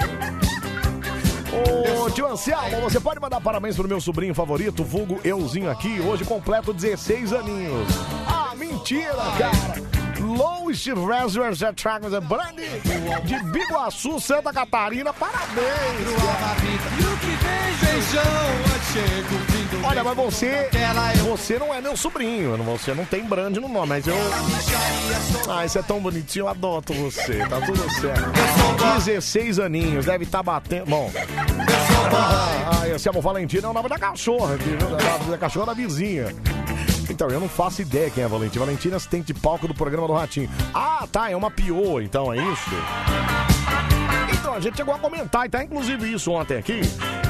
Ô, 1.53 2.09
tio 2.09 2.27
Anselmo, 2.27 2.81
você 2.81 2.99
pode 2.99 3.21
mandar 3.21 3.39
parabéns 3.39 3.77
pro 3.77 3.87
meu 3.87 4.01
sobrinho 4.01 4.35
favorito, 4.35 4.83
vulgo 4.83 5.21
Euzinho 5.23 5.71
aqui, 5.71 6.01
hoje 6.01 6.25
completo 6.25 6.73
16 6.73 7.31
aninhos. 7.31 7.87
Ah, 8.27 8.53
mentira, 8.53 9.15
cara! 9.37 9.94
Louis 10.35 10.85
Reservoir 10.85 11.53
Attractions 11.69 12.19
Brandy 12.25 12.67
de 13.23 13.39
Biguaçu, 13.51 14.19
Santa 14.19 14.51
Catarina, 14.51 15.13
parabéns! 15.13 15.65
Olha, 19.83 20.03
mas 20.03 20.15
você, 20.15 20.69
você 21.23 21.59
não 21.59 21.73
é 21.73 21.81
meu 21.81 21.95
sobrinho, 21.95 22.57
você 22.57 22.93
não 22.93 23.05
tem 23.05 23.23
brand 23.23 23.55
no 23.55 23.67
nome, 23.67 23.87
mas 23.87 24.07
eu... 24.07 24.15
Ah, 25.49 25.65
isso 25.65 25.79
é 25.79 25.81
tão 25.81 25.99
bonitinho, 25.99 26.43
eu 26.43 26.49
adoto 26.49 26.93
você, 26.93 27.37
tá 27.47 27.61
tudo 27.61 27.89
certo. 27.93 28.31
16 29.05 29.59
aninhos, 29.59 30.05
deve 30.05 30.25
estar 30.25 30.43
batendo... 30.43 30.85
Bom... 30.85 31.11
Ah, 32.13 32.87
esse 32.87 33.07
é 33.07 33.11
o 33.11 33.21
Valentino, 33.21 33.67
é 33.67 33.69
o 33.69 33.73
nome 33.73 33.89
da 33.89 33.97
cachorra, 33.97 34.55
viu? 34.57 34.77
da, 34.77 35.17
da 35.31 35.37
cachorra 35.37 35.67
da 35.67 35.73
vizinha. 35.73 36.27
Então, 37.09 37.29
eu 37.29 37.39
não 37.39 37.47
faço 37.49 37.81
ideia 37.81 38.09
quem 38.09 38.23
é 38.23 38.25
a 38.25 38.29
Valentina. 38.29 38.65
Valentina 38.65 38.95
é 38.95 38.97
assistente 38.97 39.27
de 39.27 39.33
palco 39.33 39.67
do 39.67 39.73
programa 39.73 40.07
do 40.07 40.13
Ratinho. 40.13 40.49
Ah, 40.73 41.07
tá, 41.11 41.29
é 41.29 41.35
uma 41.35 41.51
piô, 41.51 41.99
então, 42.01 42.33
é 42.33 42.37
isso? 42.37 42.69
Então, 44.33 44.53
a 44.53 44.59
gente 44.59 44.77
chegou 44.77 44.93
a 44.93 44.99
comentar, 44.99 45.45
e 45.45 45.49
tá 45.49 45.63
inclusive 45.63 46.11
isso 46.11 46.31
ontem 46.31 46.57
aqui, 46.57 46.81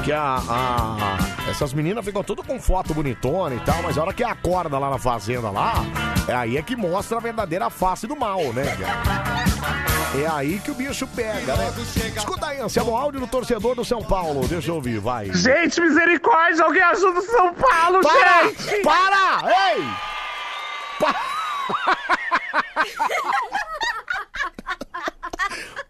que 0.04 0.12
a, 0.12 0.36
a- 0.48 1.18
essas 1.50 1.72
meninas 1.72 2.04
ficam 2.04 2.22
tudo 2.22 2.42
com 2.42 2.60
foto 2.60 2.92
bonitona 2.94 3.54
e 3.54 3.60
tal, 3.60 3.82
mas 3.82 3.96
a 3.98 4.02
hora 4.02 4.12
que 4.12 4.22
acorda 4.24 4.78
lá 4.78 4.90
na 4.90 4.98
fazenda 4.98 5.50
lá, 5.50 5.74
é 6.28 6.34
aí 6.34 6.56
é 6.56 6.62
que 6.62 6.76
mostra 6.76 7.18
a 7.18 7.20
verdadeira 7.20 7.68
face 7.70 8.06
do 8.06 8.16
mal, 8.16 8.40
né, 8.52 8.76
cara? 8.76 9.95
É 10.16 10.26
aí 10.26 10.58
que 10.58 10.70
o 10.70 10.74
bicho 10.74 11.06
pega, 11.08 11.54
né? 11.56 11.72
Escuta 12.16 12.46
aí, 12.46 12.60
Anselmo, 12.60 12.92
o 12.92 12.96
áudio 12.96 13.20
do 13.20 13.26
torcedor 13.26 13.74
do 13.74 13.84
São 13.84 14.02
Paulo. 14.02 14.48
Deixa 14.48 14.70
eu 14.70 14.76
ouvir, 14.76 14.98
vai. 14.98 15.32
Gente, 15.32 15.80
misericórdia! 15.80 16.64
Alguém 16.64 16.82
ajuda 16.82 17.18
o 17.18 17.22
São 17.22 17.52
Paulo, 17.54 18.00
Para! 18.00 18.48
gente! 18.48 18.82
Para! 18.82 19.74
Ei! 19.74 19.84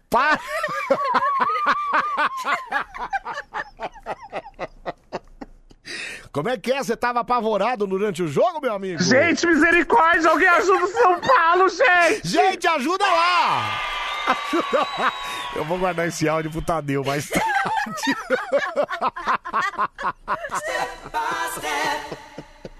Para! 0.09 0.39
Como 6.37 6.49
é 6.49 6.55
que 6.55 6.71
é? 6.71 6.83
Você 6.83 6.95
tava 6.95 7.21
apavorado 7.21 7.87
durante 7.87 8.21
o 8.21 8.27
jogo, 8.27 8.61
meu 8.61 8.71
amigo? 8.71 9.01
Gente, 9.01 9.47
misericórdia! 9.47 10.29
Alguém 10.29 10.47
ajuda 10.47 10.85
o 10.85 10.87
São 10.87 11.19
Paulo, 11.19 11.67
gente! 11.67 12.27
Gente, 12.27 12.67
ajuda 12.67 13.03
lá! 13.03 13.81
Ajuda 14.27 14.87
lá! 14.99 15.13
Eu 15.55 15.65
vou 15.65 15.79
guardar 15.79 16.07
esse 16.07 16.29
áudio 16.29 16.51
pro 16.51 16.61
Tadeu 16.61 17.03
mais 17.03 17.27
tarde. 17.27 18.15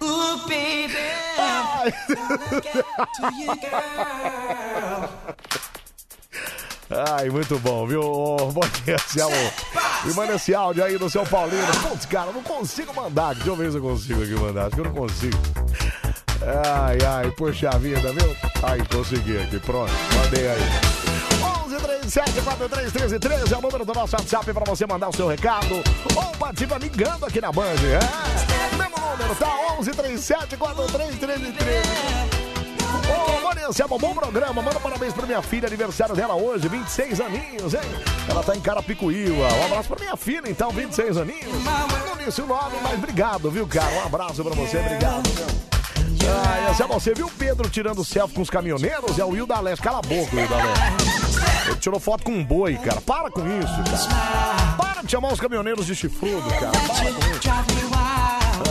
Ooh, 0.04 0.38
baby. 0.46 1.18
Ai, 6.90 7.30
muito 7.30 7.60
bom, 7.60 7.86
viu? 7.86 8.02
Ô, 8.02 8.50
Bom 8.52 8.62
dia, 8.84 8.96
Anselmo. 8.96 9.36
Me 10.06 10.14
manda 10.14 10.36
esse 10.36 10.54
áudio 10.56 10.84
aí 10.84 10.98
do 10.98 11.10
seu 11.10 11.26
Paulino. 11.26 11.66
Putz, 11.82 12.06
cara, 12.06 12.28
eu 12.28 12.34
não 12.34 12.44
consigo 12.44 12.94
mandar. 12.94 13.34
Deixa 13.36 13.50
eu 13.50 13.56
ver 13.56 13.72
se 13.72 13.78
eu 13.78 13.82
consigo 13.82 14.22
aqui 14.24 14.32
mandar. 14.34 14.68
Acho 14.68 14.76
que 14.76 14.82
eu 14.82 14.86
não 14.86 14.94
consigo. 14.94 15.38
Ai, 16.66 16.98
ai, 17.06 17.32
poxa 17.32 17.70
vida, 17.78 18.14
viu? 18.14 18.36
Ai, 18.64 18.82
consegui 18.90 19.38
aqui, 19.38 19.60
pronto. 19.60 19.92
Mandei 20.16 20.48
aí. 20.48 20.62
1137-431313 22.08 23.52
é 23.52 23.58
o 23.58 23.62
número 23.62 23.84
do 23.84 23.94
nosso 23.94 24.16
WhatsApp 24.16 24.54
pra 24.54 24.64
você 24.64 24.86
mandar 24.88 25.10
o 25.10 25.16
seu 25.16 25.28
recado. 25.28 25.84
Ou 26.16 26.24
participa 26.38 26.78
ligando 26.78 27.26
aqui 27.26 27.42
na 27.42 27.52
Band. 27.52 27.66
É, 27.66 28.00
mesmo 28.78 28.96
número, 28.98 29.36
tá? 29.36 29.58
1137-431313. 29.82 32.57
Ô, 33.10 33.48
Olha, 33.48 33.68
Anselmo, 33.68 33.98
bom 33.98 34.14
programa. 34.14 34.62
Manda 34.62 34.80
parabéns 34.80 35.14
pra 35.14 35.26
minha 35.26 35.42
filha, 35.42 35.68
aniversário 35.68 36.16
dela 36.16 36.36
hoje, 36.36 36.68
26 36.68 37.22
aninhos, 37.22 37.74
hein? 37.74 37.82
Ela 38.30 38.44
tá 38.44 38.56
em 38.56 38.60
Carapicuíba. 38.62 39.34
Um 39.54 39.66
abraço 39.66 39.88
pra 39.90 40.00
minha 40.00 40.16
filha, 40.18 40.50
então, 40.50 40.70
26 40.72 41.18
aninhos. 41.18 41.64
Não 41.64 42.18
disse 42.26 42.42
o 42.42 42.46
nome, 42.48 42.76
mas 42.84 42.94
obrigado, 42.96 43.50
viu, 43.50 43.68
cara? 43.68 43.92
Um 43.96 44.06
abraço 44.06 44.44
pra 44.44 44.54
você, 44.54 44.78
obrigado. 44.78 45.30
meu. 45.34 45.77
Ah, 46.30 46.72
Anselmo, 46.72 46.94
você 47.00 47.14
viu 47.14 47.28
o 47.28 47.32
Pedro 47.32 47.70
tirando 47.70 48.04
selfie 48.04 48.36
com 48.36 48.42
os 48.42 48.50
caminhoneiros? 48.50 49.18
É 49.18 49.24
o 49.24 49.30
Wilda 49.30 49.60
Leste. 49.60 49.82
Cala 49.82 50.00
a 50.00 50.02
boca, 50.02 50.36
Wilda 50.36 50.56
Leste. 50.56 51.08
Ele 51.68 51.76
tirou 51.78 52.00
foto 52.00 52.24
com 52.24 52.32
um 52.32 52.44
boi, 52.44 52.76
cara. 52.78 53.02
Para 53.02 53.30
com 53.32 53.42
isso, 53.42 54.08
cara. 54.08 54.76
Para 54.78 55.02
de 55.04 55.12
chamar 55.12 55.34
os 55.34 55.40
caminhoneiros 55.40 55.86
de 55.86 55.96
chifrudo, 55.96 56.50
cara. 56.50 56.72
Para 56.72 57.12
com 57.12 57.20
isso. 57.32 57.40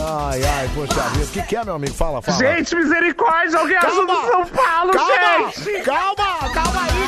Ai, 0.09 0.41
ai, 0.43 0.69
poxa 0.73 1.01
vida. 1.09 1.25
O 1.25 1.27
que, 1.29 1.41
que 1.43 1.55
é, 1.55 1.65
meu 1.65 1.75
amigo? 1.75 1.93
Fala, 1.93 2.21
fala. 2.21 2.37
Gente, 2.37 2.75
misericórdia, 2.75 3.59
alguém 3.59 3.77
Calma, 3.79 3.97
ajuda 3.97 4.13
o 4.13 4.27
São 4.31 4.45
Paulo, 4.47 4.93
calma, 4.93 5.51
gente! 5.51 5.81
Calma, 5.83 6.49
calma 6.53 6.81
aí. 6.83 7.07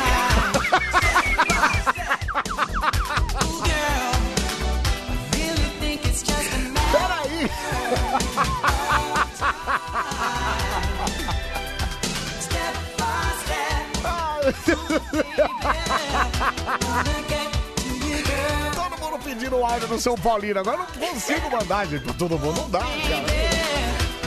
Todo 18.74 18.98
mundo 19.00 19.18
pedindo 19.24 19.56
o 19.56 19.64
áudio 19.64 19.88
do 19.88 19.98
São 20.00 20.14
Paulino. 20.16 20.60
Agora 20.60 20.78
eu 20.78 21.00
não 21.00 21.08
consigo 21.08 21.50
mandar, 21.50 21.86
gente, 21.86 22.04
pra 22.04 22.14
todo 22.14 22.38
mundo. 22.38 22.60
Não 22.60 22.70
dá, 22.70 22.80
cara. 22.80 23.24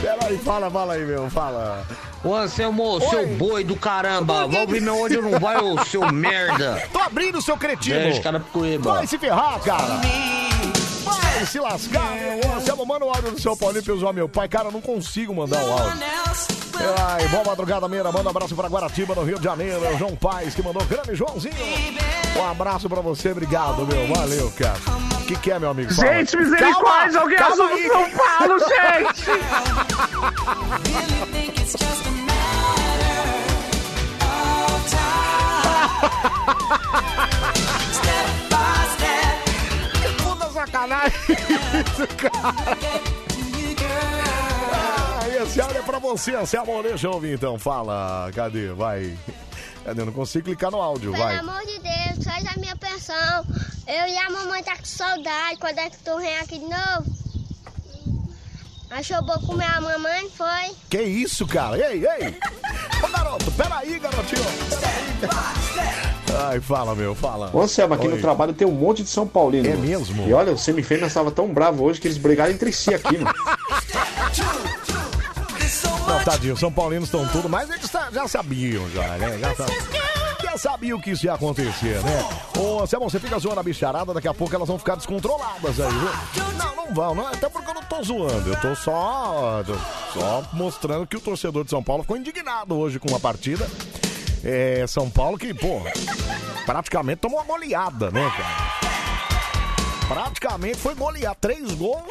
Peraí, 0.00 0.38
fala, 0.38 0.70
fala 0.70 0.94
aí, 0.94 1.04
meu. 1.04 1.30
Fala. 1.30 1.86
Ô 2.22 2.34
Anselmo, 2.34 3.00
seu 3.10 3.26
boi 3.36 3.64
do 3.64 3.76
caramba, 3.76 4.46
vai 4.46 4.60
ouvir 4.62 4.80
meu 4.80 4.94
áudio 4.94 5.20
não 5.22 5.38
vai, 5.38 5.58
ô 5.58 5.82
seu 5.84 6.06
merda. 6.12 6.82
Tô 6.92 6.98
abrindo, 6.98 7.40
seu 7.42 7.56
cretino. 7.56 7.96
Beijo, 7.98 8.22
Carapicuíba. 8.22 8.94
Vai 8.94 9.06
se 9.06 9.18
ferrar, 9.18 9.58
cara. 9.60 10.00
Vai 11.20 11.46
se 11.46 11.58
lascar, 11.60 12.14
meu. 12.14 12.56
Anselmo, 12.56 12.86
manda 12.86 13.04
o 13.04 13.10
áudio 13.10 13.32
do 13.32 13.40
seu 13.40 13.56
Paulinho 13.56 13.82
pra 13.82 14.12
meu 14.12 14.28
pai. 14.28 14.48
Cara, 14.48 14.68
eu 14.68 14.72
não 14.72 14.80
consigo 14.80 15.34
mandar 15.34 15.62
o 15.62 15.72
áudio. 15.72 16.04
Ai, 17.08 17.28
boa 17.28 17.44
madrugada, 17.44 17.88
Meira. 17.88 18.10
Manda 18.10 18.26
um 18.26 18.30
abraço 18.30 18.54
pra 18.56 18.68
Guaratiba, 18.68 19.14
no 19.14 19.24
Rio 19.24 19.38
de 19.38 19.44
Janeiro. 19.44 19.84
É 19.84 19.94
o 19.94 19.98
João 19.98 20.16
Paz, 20.16 20.54
que 20.54 20.62
mandou 20.62 20.84
grande 20.84 21.14
Joãozinho. 21.14 21.54
Um 22.36 22.50
abraço 22.50 22.88
pra 22.88 23.00
você, 23.00 23.30
obrigado, 23.30 23.86
meu. 23.86 24.06
Valeu, 24.14 24.50
cara. 24.52 24.78
O 25.20 25.26
que, 25.26 25.36
que 25.36 25.50
é, 25.50 25.58
meu 25.58 25.70
amigo? 25.70 25.94
Fala. 25.94 26.14
Gente, 26.14 26.36
misericórdia, 26.36 27.20
alguém 27.20 27.38
calma 27.38 27.64
ajuda 27.64 27.74
aí. 27.74 27.86
o 27.86 27.92
São 27.92 28.10
Paulo, 28.10 28.58
gente! 28.68 29.24
isso, 41.84 42.06
cara. 42.16 42.54
Ah, 44.72 45.28
esse 45.42 45.60
áudio 45.60 45.78
é 45.78 45.82
pra 45.82 45.98
você, 45.98 46.34
Anselmo. 46.34 46.82
Deixa 46.82 47.06
eu 47.06 47.12
ouvir 47.12 47.34
então. 47.34 47.58
Fala, 47.58 48.30
cadê? 48.34 48.68
Vai. 48.72 49.16
Cadê? 49.84 50.00
Eu 50.02 50.06
não 50.06 50.12
consigo 50.12 50.44
clicar 50.46 50.70
no 50.70 50.80
áudio, 50.80 51.12
Pelo 51.12 51.22
vai. 51.24 51.36
amor 51.38 51.60
de 51.66 51.78
Deus, 51.78 52.24
faz 52.24 52.44
a 52.46 52.58
minha 52.58 52.76
pensão. 52.76 53.44
Eu 53.86 54.06
e 54.06 54.16
a 54.18 54.30
mamãe 54.30 54.62
tá 54.62 54.76
com 54.76 54.84
saudade. 54.84 55.58
Quando 55.58 55.78
é 55.78 55.90
que 55.90 55.98
tu 55.98 56.16
vem 56.18 56.36
aqui 56.38 56.58
de 56.58 56.64
novo? 56.66 57.14
Achou 58.90 59.22
bom 59.24 59.38
comer 59.46 59.66
a 59.66 59.80
mamãe, 59.80 60.30
foi? 60.30 60.74
Que 60.88 61.02
isso, 61.02 61.46
cara? 61.46 61.76
Ei, 61.76 62.04
ei! 62.06 62.38
Garoto, 63.34 63.50
peraí, 63.52 63.98
garotinho. 63.98 64.44
Peraí. 65.20 66.46
Ai, 66.46 66.60
fala, 66.60 66.94
meu, 66.94 67.14
fala. 67.16 67.50
Ô, 67.52 67.62
Anselmo, 67.62 67.94
aqui 67.94 68.06
Oi. 68.06 68.14
no 68.14 68.20
trabalho 68.20 68.52
tem 68.52 68.66
um 68.66 68.72
monte 68.72 69.02
de 69.02 69.08
São 69.08 69.26
Paulino. 69.26 69.68
É 69.68 69.74
mesmo? 69.74 70.28
E 70.28 70.32
olha, 70.32 70.52
o 70.52 70.58
Semifêmea 70.58 71.06
estava 71.06 71.30
tão 71.32 71.48
bravo 71.52 71.82
hoje 71.84 72.00
que 72.00 72.06
eles 72.06 72.18
brigaram 72.18 72.52
entre 72.52 72.70
si 72.72 72.94
aqui, 72.94 73.18
mano. 73.18 73.34
Não, 76.06 76.22
tadinho, 76.22 76.56
São 76.56 76.70
Paulinos 76.70 77.08
estão 77.08 77.26
tudo, 77.28 77.48
mas 77.48 77.68
eles 77.70 77.88
tá- 77.90 78.08
já 78.12 78.28
sabiam, 78.28 78.88
já, 78.90 79.02
né? 79.16 79.38
Já, 79.38 79.54
já 80.44 80.58
sabiam 80.58 81.00
que 81.00 81.10
isso 81.10 81.24
ia 81.26 81.32
acontecer, 81.32 82.00
né? 82.02 82.28
Ô, 82.58 82.82
Anselmo, 82.82 83.08
você 83.10 83.18
fica 83.18 83.38
zoando 83.38 83.60
a 83.60 83.62
bicharada, 83.62 84.12
daqui 84.14 84.28
a 84.28 84.34
pouco 84.34 84.54
elas 84.54 84.68
vão 84.68 84.78
ficar 84.78 84.94
descontroladas 84.96 85.80
aí, 85.80 85.92
viu? 85.92 86.44
Não, 86.58 86.73
não 86.84 86.94
vão, 86.94 87.14
não, 87.14 87.26
até 87.26 87.48
porque 87.48 87.70
eu 87.70 87.74
não 87.74 87.82
tô 87.82 88.02
zoando, 88.02 88.50
eu 88.50 88.60
tô 88.60 88.74
só, 88.74 89.62
só 90.12 90.44
mostrando 90.52 91.06
que 91.06 91.16
o 91.16 91.20
torcedor 91.20 91.64
de 91.64 91.70
São 91.70 91.82
Paulo 91.82 92.02
ficou 92.02 92.16
indignado 92.16 92.76
hoje 92.76 92.98
com 92.98 93.08
uma 93.08 93.20
partida. 93.20 93.66
É, 94.42 94.84
São 94.86 95.08
Paulo 95.08 95.38
que, 95.38 95.54
pô, 95.54 95.80
praticamente 96.66 97.20
tomou 97.20 97.38
uma 97.38 97.46
goleada, 97.46 98.10
né, 98.10 98.30
cara? 98.36 98.74
Praticamente 100.06 100.78
foi 100.78 100.94
golear. 100.94 101.34
Três 101.40 101.72
gols. 101.72 102.02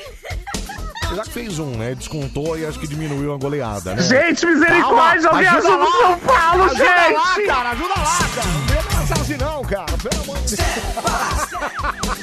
Já 1.16 1.22
que 1.22 1.30
fez 1.30 1.60
um, 1.60 1.78
né? 1.78 1.94
Descontou 1.94 2.58
e 2.58 2.66
acho 2.66 2.80
que 2.80 2.88
diminuiu 2.88 3.36
a 3.36 3.38
goleada, 3.38 3.94
né? 3.94 4.02
Gente, 4.02 4.48
misericórdia, 4.48 5.30
Calma, 5.30 5.38
alguém 5.38 5.48
ajuda 5.48 5.76
o 5.76 5.80
lá. 5.80 5.92
São 5.92 6.20
Paulo, 6.20 6.64
ajuda 6.64 6.84
lá, 6.84 7.36
gente! 7.36 7.48
cara, 7.48 7.70
ajuda 7.70 7.94
lá, 7.94 8.18
cara. 8.36 8.48
Não 8.48 8.66
vem 8.66 8.84
passar 8.84 9.22
assim 9.22 9.38
não, 9.38 9.62
cara. 9.64 9.98
Pelo 10.02 10.24
amor 10.24 10.38
de 10.40 10.56
Deus. 10.56 12.23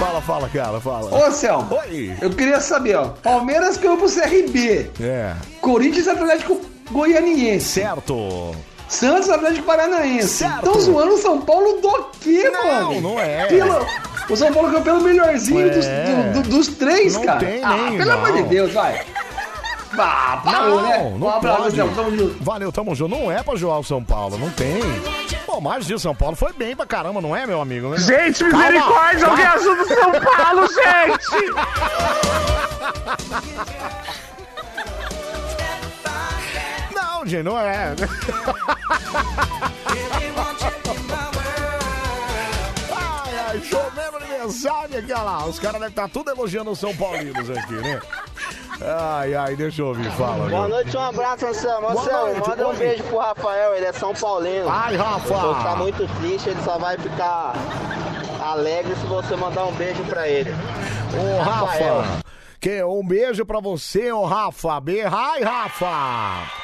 Fala, 0.00 0.20
fala, 0.22 0.48
cara, 0.48 0.80
fala. 0.80 1.14
Ô, 1.28 1.30
Selma, 1.30 1.68
Oi. 1.84 2.16
eu 2.22 2.30
queria 2.30 2.58
saber, 2.60 2.96
ó. 2.96 3.08
Palmeiras 3.22 3.76
ganhou 3.76 3.98
pro 3.98 4.08
CRB. 4.10 4.90
É. 4.98 5.34
Corinthians 5.60 6.08
Atlético 6.08 6.58
Goianiense. 6.90 7.66
Certo. 7.66 8.54
Santos 8.88 9.28
Atlético 9.28 9.66
Paranaense. 9.66 10.26
Certo. 10.28 10.66
Estão 10.66 10.80
zoando 10.80 11.14
o 11.14 11.18
São 11.18 11.40
Paulo 11.42 11.80
do 11.82 12.04
quê, 12.18 12.50
mano? 12.50 13.00
não 13.02 13.20
é. 13.20 13.46
Pelo- 13.46 13.86
o 14.30 14.36
São 14.36 14.50
Paulo 14.52 14.68
ganhou 14.70 14.82
pelo 14.82 15.00
melhorzinho 15.02 15.70
dos, 15.70 15.84
É. 15.86 16.32
do- 16.32 16.42
do- 16.42 16.48
dos 16.48 16.68
três, 16.68 17.14
Não 17.14 17.22
cara. 17.22 17.40
tem 17.40 17.62
ah, 17.62 17.76
nem, 17.76 17.98
pelo 17.98 18.10
amor 18.12 18.32
de 18.32 18.40
não. 18.40 18.48
Deus, 18.48 18.72
vai. 18.72 19.02
Ah, 19.98 20.40
parou, 20.44 20.80
não, 20.80 20.88
né? 20.88 21.14
não 21.18 21.26
um 21.26 21.30
abraço. 21.30 21.72
Selma, 21.72 21.92
tamo 21.94 22.16
junto. 22.16 22.42
Valeu, 22.42 22.72
tamo 22.72 22.94
junto. 22.94 23.14
Não 23.16 23.30
é 23.30 23.42
pra 23.42 23.54
jogar 23.56 23.78
o 23.78 23.84
São 23.84 24.02
Paulo, 24.02 24.38
não 24.38 24.48
tem. 24.50 24.80
Pô, 25.50 25.60
mais 25.60 25.84
disso, 25.84 25.98
São 25.98 26.14
Paulo 26.14 26.36
foi 26.36 26.52
bem 26.52 26.76
pra 26.76 26.86
caramba, 26.86 27.20
não 27.20 27.34
é, 27.34 27.44
meu 27.44 27.60
amigo? 27.60 27.88
né? 27.88 27.98
Gente, 27.98 28.44
misericórdia, 28.44 29.26
alguém 29.26 29.44
ajuda 29.46 29.82
o 29.82 29.88
São 29.88 30.12
Paulo, 30.12 30.68
gente! 30.68 31.50
Não, 36.94 37.26
gente, 37.26 37.42
não 37.42 37.58
é. 37.58 37.94
Ai, 42.90 43.38
ai, 43.48 43.60
chovendo 43.62 44.16
aniversário 44.16 44.98
aqui, 44.98 45.12
olha 45.12 45.22
lá. 45.22 45.44
Os 45.46 45.58
caras 45.58 45.74
devem 45.74 45.88
estar 45.88 46.08
tudo 46.08 46.30
elogiando 46.30 46.70
os 46.70 46.78
São 46.78 46.94
Paulinos 46.96 47.50
aqui, 47.50 47.74
né? 47.74 48.00
Ai, 48.82 49.34
ai, 49.34 49.56
deixa 49.56 49.82
eu 49.82 49.88
ouvir, 49.88 50.10
fala. 50.12 50.48
Boa 50.48 50.62
meu. 50.62 50.68
noite, 50.68 50.96
um 50.96 51.00
abraço, 51.00 51.46
Anselmo. 51.46 51.88
Anselmo, 51.88 52.32
noite, 52.32 52.48
manda 52.48 52.68
um 52.68 52.74
beijo 52.74 53.02
pro 53.04 53.18
Rafael, 53.18 53.74
ele 53.74 53.86
é 53.86 53.92
São 53.92 54.14
Paulino. 54.14 54.68
Ai, 54.68 54.96
Rafa. 54.96 55.34
Vou 55.34 55.54
ficar 55.54 55.76
muito 55.76 56.08
triste, 56.20 56.48
ele 56.48 56.62
só 56.62 56.78
vai 56.78 56.96
ficar 56.96 57.54
alegre 58.42 58.94
se 58.96 59.06
você 59.06 59.36
mandar 59.36 59.66
um 59.66 59.72
beijo 59.72 60.02
pra 60.04 60.26
ele. 60.26 60.50
Ô, 60.50 61.42
Rafael. 61.42 62.00
Rafa. 62.00 62.20
Que, 62.58 62.82
um 62.82 63.06
beijo 63.06 63.44
pra 63.44 63.60
você, 63.60 64.10
ô 64.12 64.24
Rafa. 64.24 64.80
Be... 64.80 65.02
Ai, 65.02 65.42
Rafa. 65.42 66.60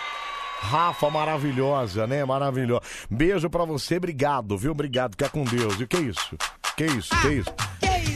Rafa, 0.60 1.10
maravilhosa, 1.10 2.06
né? 2.06 2.24
Maravilhosa. 2.24 2.82
Beijo 3.10 3.48
pra 3.50 3.64
você, 3.64 3.98
obrigado, 3.98 4.56
viu? 4.56 4.72
Obrigado, 4.72 5.12
fica 5.12 5.28
com 5.28 5.44
Deus. 5.44 5.78
E 5.78 5.84
o 5.84 5.86
que 5.86 5.96
é 5.96 6.00
isso? 6.00 6.36
Que 6.76 6.86
isso? 6.86 7.20
Que 7.20 7.28
isso? 7.28 7.54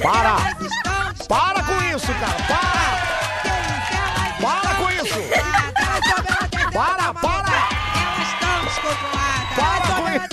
Para! 0.03 0.37
Para 1.29 1.63
com 1.63 1.97
isso, 1.97 2.07
cara! 2.07 2.47
Para! 2.49 3.20
Para 4.41 4.75
com 4.75 4.91
isso! 4.91 5.15
Para, 6.73 7.13
para! 7.15 7.55
Para 9.57 9.95
com 9.95 10.09
isso! 10.09 10.31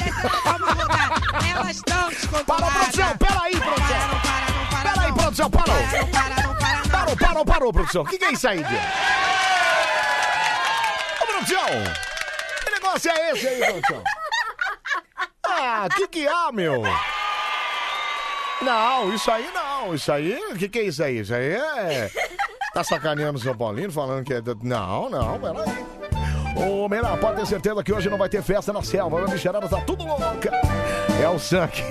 Elas 1.50 1.76
estão 1.76 2.10
Para, 2.46 2.72
produção! 2.72 3.18
Peraí, 3.18 3.60
produção! 3.60 4.22
Peraí, 4.84 5.14
produção, 5.14 5.50
parou! 5.50 5.76
Parou, 6.92 7.18
parou, 7.18 7.46
parou, 7.46 7.74
produção! 7.74 8.02
O 8.04 8.06
que, 8.06 8.18
que 8.18 8.26
é 8.26 8.32
isso 8.32 8.48
aí, 8.48 8.64
Diego? 8.64 8.86
Ô, 11.22 11.26
produção! 11.26 11.66
Que 12.64 12.72
negócio 12.72 13.12
é 13.12 13.32
esse 13.32 13.48
aí, 13.48 13.60
produção? 13.60 14.04
Ah, 15.44 15.88
que 15.96 16.08
que 16.08 16.28
há, 16.28 16.52
meu? 16.52 16.84
Não, 18.62 19.14
isso 19.14 19.30
aí 19.30 19.50
não. 19.54 19.94
Isso 19.94 20.12
aí, 20.12 20.36
o 20.52 20.56
que 20.58 20.70
que 20.70 20.80
é 20.80 20.84
isso 20.84 21.04
aí? 21.04 21.20
Isso 21.20 21.34
aí 21.34 21.56
é... 21.56 22.12
Tá 22.78 22.84
sacaneando 22.84 23.40
o 23.40 23.42
São 23.42 23.58
Paulino, 23.58 23.92
falando 23.92 24.24
que 24.24 24.32
é... 24.32 24.42
Não, 24.62 25.10
não, 25.10 25.40
peraí. 25.40 25.88
Ô, 26.56 26.88
Meira, 26.88 27.18
pode 27.18 27.38
ter 27.38 27.48
certeza 27.48 27.84
que 27.84 27.92
hoje 27.92 28.08
não 28.08 28.20
vai 28.20 28.30
ter 28.30 28.44
festa 28.44 28.72
na 28.72 28.84
selva. 28.84 29.24
A 29.24 29.28
bicharada 29.28 29.68
tá 29.68 29.82
tudo 29.82 30.06
louca. 30.06 30.52
É 31.20 31.28
o 31.28 31.64
aqui. 31.64 31.82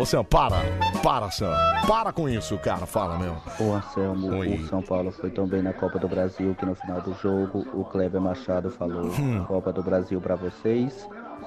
Ô, 0.00 0.06
Sam, 0.06 0.22
para. 0.22 0.58
Para, 1.02 1.28
Sam. 1.32 1.52
Para 1.88 2.12
com 2.12 2.28
isso, 2.28 2.56
cara. 2.58 2.86
Fala, 2.86 3.18
meu. 3.18 3.36
Ô 3.58 3.74
Anselmo, 3.74 4.28
Oi. 4.36 4.58
o 4.58 4.68
São 4.68 4.80
Paulo 4.80 5.10
foi 5.10 5.28
tão 5.28 5.48
bem 5.48 5.60
na 5.60 5.72
Copa 5.72 5.98
do 5.98 6.06
Brasil 6.06 6.54
que 6.54 6.64
no 6.64 6.76
final 6.76 7.00
do 7.00 7.12
jogo 7.14 7.66
o 7.74 7.84
Kleber 7.84 8.20
Machado 8.20 8.70
falou: 8.70 9.06
Hum. 9.06 9.44
Copa 9.48 9.72
do 9.72 9.82
Brasil 9.82 10.20
pra 10.20 10.36
vocês, 10.36 11.04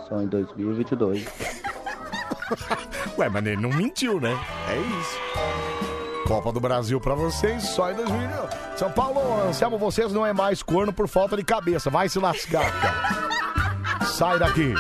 só 0.10 0.22
em 0.22 0.28
2022. 0.28 1.26
Ué, 3.18 3.30
mas 3.30 3.46
ele 3.46 3.62
não 3.62 3.70
mentiu, 3.70 4.20
né? 4.20 4.38
É 4.68 4.78
isso. 5.00 6.03
Copa 6.26 6.52
do 6.52 6.60
Brasil 6.60 7.00
pra 7.00 7.14
vocês, 7.16 7.64
só 7.70 7.92
em 7.92 7.96
2000. 7.96 8.30
São 8.78 8.92
Paulo, 8.92 9.48
Anselmo, 9.48 9.78
vocês 9.78 10.12
não 10.12 10.26
é 10.26 10.34
mais 10.34 10.64
corno 10.64 10.94
por 10.94 11.08
falta 11.08 11.36
de 11.36 11.44
cabeça. 11.44 11.90
Vai 11.90 12.08
se 12.08 12.18
lascar, 12.18 12.72
cara. 12.82 14.06
Sai 14.06 14.40
daqui. 14.40 14.74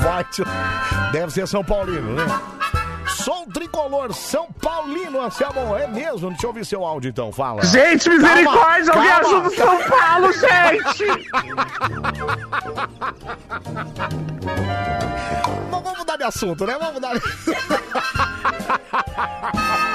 Vai 0.00 0.24
te... 0.24 0.42
Deve 1.12 1.32
ser 1.32 1.46
São 1.46 1.62
Paulino, 1.64 2.14
né? 2.14 2.24
Sou 3.08 3.46
tricolor 3.46 4.14
São 4.14 4.50
Paulino, 4.52 5.20
Anselmo. 5.20 5.76
É 5.76 5.86
mesmo? 5.86 6.30
Deixa 6.30 6.46
eu 6.46 6.48
ouvir 6.48 6.64
seu 6.64 6.84
áudio 6.84 7.10
então, 7.10 7.30
fala. 7.32 7.64
Gente, 7.64 8.08
misericórdia, 8.08 8.92
alguém 8.92 9.10
ajuda 9.10 9.48
o 9.48 9.54
São 9.54 9.78
Paulo, 9.88 10.32
gente! 10.32 11.06
Mas 15.70 15.82
vamos 15.82 15.98
mudar 15.98 16.16
de 16.16 16.24
assunto, 16.24 16.66
né? 16.66 16.76
Vamos 16.78 16.94
mudar 16.94 17.14
de... 17.14 17.20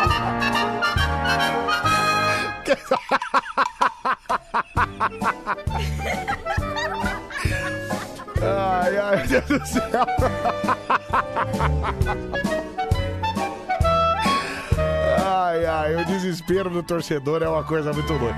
Ai, 8.41 8.97
ai, 8.97 9.17
meu 9.17 9.27
Deus 9.27 9.45
do 9.61 9.65
céu. 9.67 10.05
Ai, 15.25 15.65
ai, 15.65 15.95
o 15.95 16.05
desespero 16.05 16.69
do 16.69 16.83
torcedor 16.83 17.41
é 17.43 17.47
uma 17.47 17.63
coisa 17.63 17.93
muito 17.93 18.11
louca. 18.13 18.35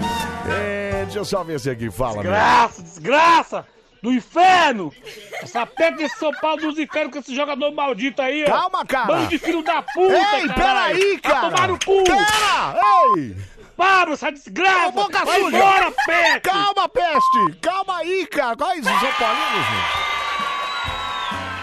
É, 0.47 1.03
deixa 1.05 1.19
eu 1.19 1.25
só 1.25 1.43
ver 1.43 1.59
se 1.59 1.69
aqui 1.69 1.89
fala. 1.89 2.21
meu. 2.21 2.31
Desgraça, 2.31 2.83
desgraça! 2.83 3.74
Do 4.06 4.14
inferno! 4.14 4.93
Essa 5.41 5.66
peta 5.66 5.97
desse 5.97 6.20
São 6.20 6.32
Paulo 6.34 6.62
dos 6.62 6.78
infernos 6.78 7.12
com 7.12 7.18
esse 7.18 7.36
jogador 7.36 7.72
maldito 7.72 8.22
aí, 8.22 8.43
ó. 8.43 8.51
Calma, 8.51 8.86
cara. 8.86 9.06
Bando 9.08 9.28
de 9.30 9.39
filho 9.39 9.64
da 9.64 9.82
puta, 9.82 10.38
Ei, 10.38 10.47
peraí, 10.47 11.18
cara. 11.18 11.39
Vai 11.39 11.49
tomar 11.49 11.68
no 11.70 11.80
cu! 11.84 12.03
Pera! 12.03 12.80
Ei! 13.18 13.36
Pablo, 13.76 14.14
essa 14.14 14.32
desgraça! 14.32 14.91
Boca 14.91 15.26
Vai 15.26 15.39
suja! 15.41 15.58
embora, 15.58 15.91
peste! 16.06 16.39
Calma, 16.41 16.88
peste! 16.88 17.56
Calma 17.64 17.97
aí, 17.97 18.28
cara! 18.28 18.56
Qual 18.56 18.76
isso, 18.76 18.84
São 18.84 19.12
Paulinos, 19.14 19.66
gente? 19.66 20.06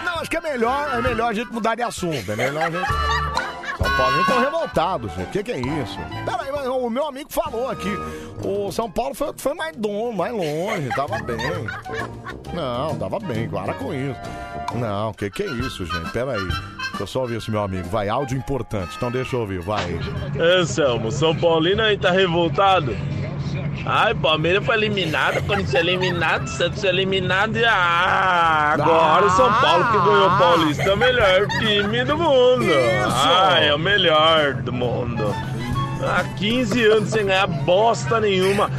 Não, 0.03 0.19
acho 0.19 0.29
que 0.29 0.35
é 0.35 0.41
melhor, 0.41 0.95
é 0.97 1.01
melhor 1.01 1.29
a 1.29 1.33
gente 1.33 1.49
mudar 1.53 1.75
de 1.75 1.83
assunto. 1.83 2.29
É 2.29 2.35
melhor 2.35 2.63
a 2.63 2.69
gente. 2.71 3.42
Paulo 4.03 4.19
estão 4.19 4.39
revoltados, 4.39 5.11
gente. 5.13 5.27
O 5.27 5.31
que, 5.31 5.43
que 5.43 5.51
é 5.53 5.59
isso? 5.59 5.97
Peraí, 6.25 6.51
mas 6.51 6.67
o 6.67 6.89
meu 6.89 7.07
amigo 7.07 7.31
falou 7.31 7.69
aqui. 7.69 7.89
O 8.43 8.69
São 8.71 8.91
Paulo 8.91 9.15
foi, 9.15 9.31
foi 9.37 9.53
mais 9.53 9.75
dono, 9.77 10.11
mais 10.11 10.33
longe, 10.33 10.89
tava 10.95 11.19
bem. 11.19 11.37
Não, 12.53 12.95
tava 12.97 13.19
bem, 13.19 13.47
para 13.47 13.73
com 13.75 13.93
isso. 13.93 14.19
Não, 14.75 15.11
o 15.11 15.13
que, 15.13 15.29
que 15.29 15.43
é 15.43 15.47
isso, 15.47 15.85
gente? 15.85 16.11
Peraí. 16.11 16.45
Deixa 16.45 17.03
eu 17.03 17.07
só 17.07 17.21
ouvir 17.21 17.37
esse 17.37 17.49
meu 17.49 17.63
amigo. 17.63 17.87
Vai, 17.87 18.09
áudio 18.09 18.37
importante. 18.37 18.93
Então 18.97 19.09
deixa 19.09 19.35
eu 19.35 19.41
ouvir, 19.41 19.61
vai. 19.61 19.99
Anselmo, 20.59 21.11
São 21.11 21.35
Paulino 21.35 21.81
aí 21.81 21.97
tá 21.97 22.11
revoltado. 22.11 22.95
Ai, 23.85 24.13
Palmeiras 24.15 24.65
foi 24.65 24.75
eliminado, 24.75 25.45
Corinthians 25.45 25.73
eliminado, 25.73 26.47
Santos 26.47 26.83
eliminado 26.83 27.57
e 27.57 27.65
ah, 27.65 28.73
agora 28.73 29.25
o 29.25 29.29
São 29.31 29.51
Paulo 29.53 29.85
que 29.85 29.97
ganhou 29.97 30.27
o 30.27 30.37
Paulista 30.37 30.83
é 30.83 30.93
o 30.93 30.97
melhor 30.97 31.47
time 31.59 32.03
do 32.05 32.17
mundo. 32.17 32.65
Ah, 33.09 33.59
é 33.59 33.73
o 33.73 33.79
melhor 33.79 33.92
do 34.63 34.73
mundo. 34.73 35.23
Há 36.01 36.23
15 36.35 36.83
anos 36.85 37.09
sem 37.11 37.27
ganhar 37.27 37.47
bosta 37.47 38.19
nenhuma. 38.19 38.69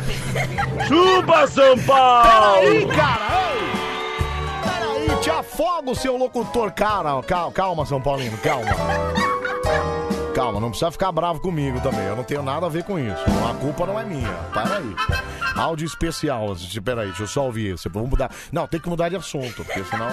Chupa 0.89 1.47
São 1.47 1.79
Paulo! 1.79 2.61
Peraí, 2.61 2.87
cara! 2.89 3.53
Peraí, 4.65 5.21
te 5.21 5.31
afoga 5.31 5.91
o 5.91 5.95
seu 5.95 6.17
locutor, 6.17 6.73
cara. 6.73 7.23
Calma, 7.23 7.53
calma, 7.53 7.87
São 7.87 8.01
Paulino, 8.01 8.37
calma. 8.39 8.67
Calma, 10.35 10.59
não 10.59 10.71
precisa 10.71 10.91
ficar 10.91 11.13
bravo 11.13 11.39
comigo 11.41 11.81
também. 11.81 12.05
Eu 12.07 12.17
não 12.17 12.25
tenho 12.25 12.43
nada 12.43 12.67
a 12.67 12.69
ver 12.69 12.83
com 12.83 12.99
isso. 12.99 13.23
A 13.49 13.55
culpa 13.55 13.87
não 13.87 13.99
é 13.99 14.05
minha. 14.05 14.33
Para 14.53 14.79
aí. 14.79 14.97
Áudio 15.55 15.87
especial. 15.87 16.57
Peraí, 16.85 17.07
deixa 17.09 17.23
eu 17.23 17.27
só 17.29 17.45
ouvir 17.47 17.75
esse. 17.75 17.89
Vamos 17.89 18.11
mudar. 18.11 18.35
Não, 18.51 18.67
tem 18.67 18.81
que 18.81 18.89
mudar 18.89 19.09
de 19.09 19.17
assunto, 19.17 19.65
porque 19.65 19.85
senão. 19.85 20.09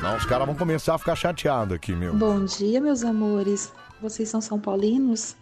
Não, 0.00 0.16
os 0.16 0.24
caras 0.24 0.46
vão 0.46 0.54
começar 0.54 0.94
a 0.94 0.98
ficar 0.98 1.16
chateados 1.16 1.74
aqui, 1.74 1.92
meu. 1.92 2.14
Bom 2.14 2.44
dia, 2.44 2.80
meus 2.80 3.02
amores. 3.02 3.72
Vocês 4.00 4.28
são 4.28 4.40
São 4.40 4.60
Paulinos? 4.60 5.36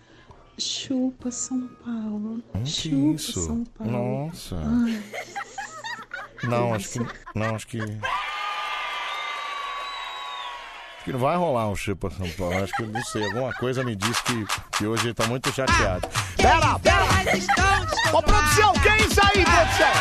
Chupa 0.58 1.30
São 1.30 1.68
Paulo. 1.84 2.42
Hum, 2.54 2.64
Chupa 2.66 3.14
isso? 3.14 3.40
São 3.40 3.64
Paulo. 3.64 3.92
Nossa. 4.26 4.56
Ai, 4.56 5.02
Não, 6.42 6.74
acho 6.74 6.88
que. 6.88 6.98
Não, 7.34 7.54
acho 7.54 7.66
que. 7.66 7.78
Acho 10.99 11.05
que 11.05 11.12
não 11.12 11.20
vai 11.20 11.36
rolar 11.36 11.68
um 11.68 11.76
chupa 11.76 12.11
São 12.11 12.28
Paulo. 12.30 12.64
Acho 12.64 12.72
que 12.74 12.82
não 12.82 13.03
sei. 13.05 13.24
Alguma 13.24 13.53
coisa 13.55 13.84
me 13.84 13.94
diz 13.94 14.20
que, 14.22 14.44
que 14.76 14.86
hoje 14.86 15.07
ele 15.07 15.14
tá 15.14 15.26
muito 15.28 15.53
chateado. 15.53 16.09
Pera, 16.36 16.78
pera! 16.80 17.05
Ô, 18.12 18.20
produção, 18.20 18.72
que 18.74 18.88
é 18.88 18.96
isso 18.99 19.20
aí, 19.22 19.44
produção? 19.44 19.92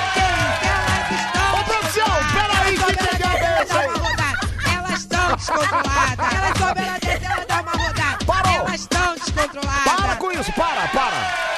Ô, 1.54 1.64
produção, 1.64 2.08
pera 2.34 2.62
aí, 2.64 2.78
que 2.78 2.98
pegada 2.98 3.46
é 3.46 3.62
essa 3.62 3.80
aí? 3.80 3.90
Elas 4.76 5.00
estão 5.00 5.36
descontroladas. 5.36 6.34
Elas 6.34 6.58
souberam 6.58 7.00
descer, 7.00 7.32
ela 7.32 7.46
dá 7.46 7.62
uma 7.62 7.72
rodada. 7.72 8.26
Parou. 8.26 8.54
Elas 8.54 8.82
estão 8.82 9.14
descontroladas. 9.14 9.84
Para 9.84 10.16
com 10.16 10.32
isso, 10.32 10.52
para, 10.54 10.88
para! 10.88 11.57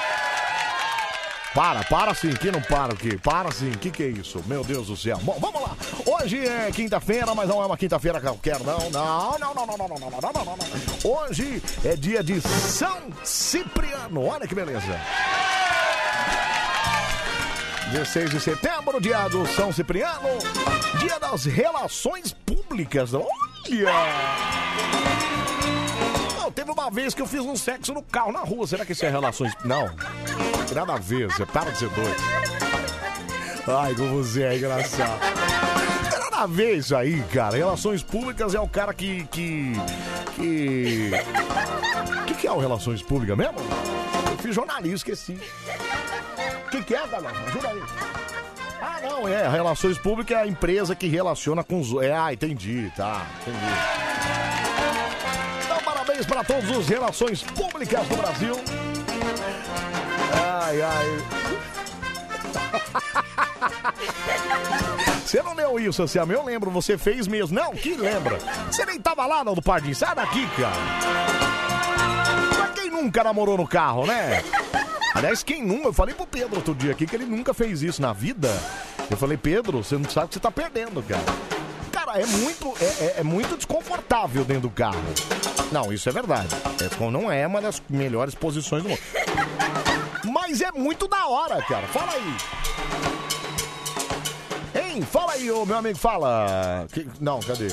Para, 1.60 1.84
para 1.84 2.16
sim, 2.16 2.30
que 2.30 2.50
não 2.50 2.62
para 2.62 2.94
o 2.94 2.96
quê? 2.96 3.20
Para 3.22 3.52
sim, 3.52 3.70
que 3.72 3.92
que 3.92 4.04
é 4.04 4.08
isso? 4.08 4.42
Meu 4.46 4.64
Deus 4.64 4.88
do 4.88 4.96
céu. 4.96 5.18
Bom, 5.22 5.38
vamos 5.42 5.62
lá. 5.62 5.76
Hoje 6.06 6.48
é 6.48 6.72
quinta-feira, 6.72 7.36
mas 7.36 7.50
não 7.50 7.62
é 7.62 7.66
uma 7.66 7.76
quinta-feira 7.76 8.22
qualquer, 8.22 8.62
não. 8.62 8.90
Não, 8.90 9.38
não, 9.38 9.54
não, 9.54 9.66
não, 9.66 9.78
não, 9.78 9.88
não, 9.90 10.00
não, 10.00 10.10
não, 10.22 10.46
não, 10.46 10.56
não. 10.56 11.12
Hoje 11.12 11.62
é 11.84 11.98
dia 11.98 12.24
de 12.24 12.40
São 12.40 13.10
Cipriano. 13.26 14.26
Olha 14.26 14.48
que 14.48 14.56
beleza. 14.56 15.02
16 17.92 18.30
de 18.30 18.40
setembro, 18.40 19.02
dia 19.02 19.28
do 19.28 19.46
São 19.48 19.74
Cipriano, 19.74 20.30
dia 21.02 21.20
das 21.20 21.44
relações 21.44 22.32
públicas. 22.32 23.14
Olha! 23.14 23.92
Teve 26.60 26.72
uma 26.72 26.92
vez 26.92 27.14
que 27.14 27.22
eu 27.22 27.26
fiz 27.26 27.40
um 27.40 27.56
sexo 27.56 27.94
no 27.94 28.04
carro, 28.04 28.34
na 28.34 28.42
rua. 28.42 28.68
Será 28.68 28.86
que 28.86 28.92
isso 28.92 29.06
é 29.06 29.10
relações? 29.10 29.54
Não. 29.64 29.90
Nada 30.76 30.96
a 30.96 30.98
ver, 30.98 31.28
você 31.28 31.46
para 31.46 31.72
de 31.72 31.78
ser 31.78 31.90
doido. 31.92 32.22
Ai, 33.66 33.96
como 33.96 34.22
você 34.22 34.44
é 34.44 34.58
engraçado. 34.58 35.22
Nada 36.20 36.44
a 36.44 36.48
ver 36.48 36.76
isso 36.76 36.94
aí, 36.94 37.24
cara. 37.32 37.56
Relações 37.56 38.04
públicas 38.04 38.54
é 38.54 38.60
o 38.60 38.68
cara 38.68 38.94
que. 38.94 39.24
que. 39.28 39.72
que. 40.36 41.12
O 42.22 42.26
que, 42.26 42.34
que 42.34 42.46
é 42.46 42.52
o 42.52 42.60
Relações 42.60 43.02
Públicas 43.02 43.38
mesmo? 43.38 43.58
Eu 44.30 44.38
fiz 44.40 44.54
jornalismo, 44.54 44.98
esqueci. 44.98 45.40
O 46.66 46.70
que, 46.72 46.84
que 46.84 46.94
é, 46.94 47.08
galera? 47.08 47.40
Ajuda 47.48 47.70
aí. 47.70 47.82
Ah, 48.82 49.00
não, 49.02 49.26
é. 49.30 49.48
Relações 49.48 49.98
Públicas 49.98 50.38
é 50.38 50.42
a 50.42 50.46
empresa 50.48 50.94
que 50.94 51.08
relaciona 51.08 51.64
com 51.64 51.80
os. 51.80 51.94
É, 52.04 52.12
ah, 52.12 52.34
entendi, 52.34 52.92
tá. 52.98 53.26
Entendi. 53.44 54.00
Parabéns 56.20 56.26
para 56.26 56.44
todos 56.44 56.76
os 56.76 56.88
Relações 56.90 57.44
Públicas 57.44 58.06
do 58.08 58.18
Brasil. 58.18 58.56
Ai, 60.62 60.82
ai. 60.82 61.08
Você 65.26 65.42
não 65.44 65.54
leu 65.54 65.80
isso, 65.80 66.02
Anselmo? 66.02 66.34
Eu 66.34 66.44
lembro, 66.44 66.72
você 66.72 66.98
fez 66.98 67.28
mesmo. 67.28 67.56
Não, 67.56 67.72
que 67.72 67.94
lembra? 67.94 68.40
Você 68.72 68.84
nem 68.86 69.00
tava 69.00 69.26
lá, 69.28 69.44
não, 69.44 69.54
do 69.54 69.62
Pardinho. 69.62 69.96
Sai 69.96 70.16
daqui, 70.16 70.48
cara. 70.60 70.76
Mas 72.60 72.72
quem 72.74 72.90
nunca 72.90 73.24
namorou 73.24 73.56
no 73.56 73.68
carro, 73.68 74.08
né? 74.08 74.44
Aliás, 75.14 75.44
quem 75.44 75.64
nunca? 75.64 75.90
Eu 75.90 75.94
falei 75.94 76.16
pro 76.16 76.26
Pedro 76.26 76.56
outro 76.58 76.74
dia 76.74 76.92
aqui 76.92 77.06
que 77.06 77.16
ele 77.16 77.26
nunca 77.26 77.54
fez 77.54 77.82
isso 77.84 78.02
na 78.02 78.12
vida. 78.12 78.50
Eu 79.10 79.18
falei, 79.18 79.38
Pedro, 79.38 79.84
você 79.84 79.98
não 79.98 80.10
sabe 80.10 80.26
o 80.26 80.30
que 80.30 80.34
você 80.36 80.40
tá 80.40 80.52
perdendo, 80.52 81.02
cara. 81.04 81.22
Cara, 81.92 82.20
é 82.20 82.26
muito, 82.26 82.74
é, 82.82 82.86
é- 83.06 83.16
é 83.20 83.24
muito 83.24 83.56
desconfortável 83.56 84.44
dentro 84.44 84.64
do 84.64 84.70
carro. 84.72 84.98
Não, 85.72 85.92
isso 85.94 86.10
é 86.10 86.12
verdade. 86.12 86.48
É, 86.84 86.96
como 86.96 87.12
não 87.12 87.32
é 87.32 87.46
uma 87.46 87.62
das 87.62 87.82
melhores 87.90 88.34
posições 88.36 88.84
do 88.84 88.90
mundo. 88.90 89.00
Mas 90.26 90.62
é 90.62 90.72
muito 90.72 91.08
da 91.08 91.28
hora, 91.28 91.62
cara. 91.64 91.88
Fala 91.88 92.12
aí. 92.14 92.36
Hein? 94.76 95.02
Fala 95.12 95.34
aí, 95.34 95.50
ô 95.52 95.66
meu 95.66 95.78
amigo, 95.78 95.98
fala. 95.98 96.86
Que- 96.92 97.08
Não, 97.20 97.40
cadê? 97.40 97.68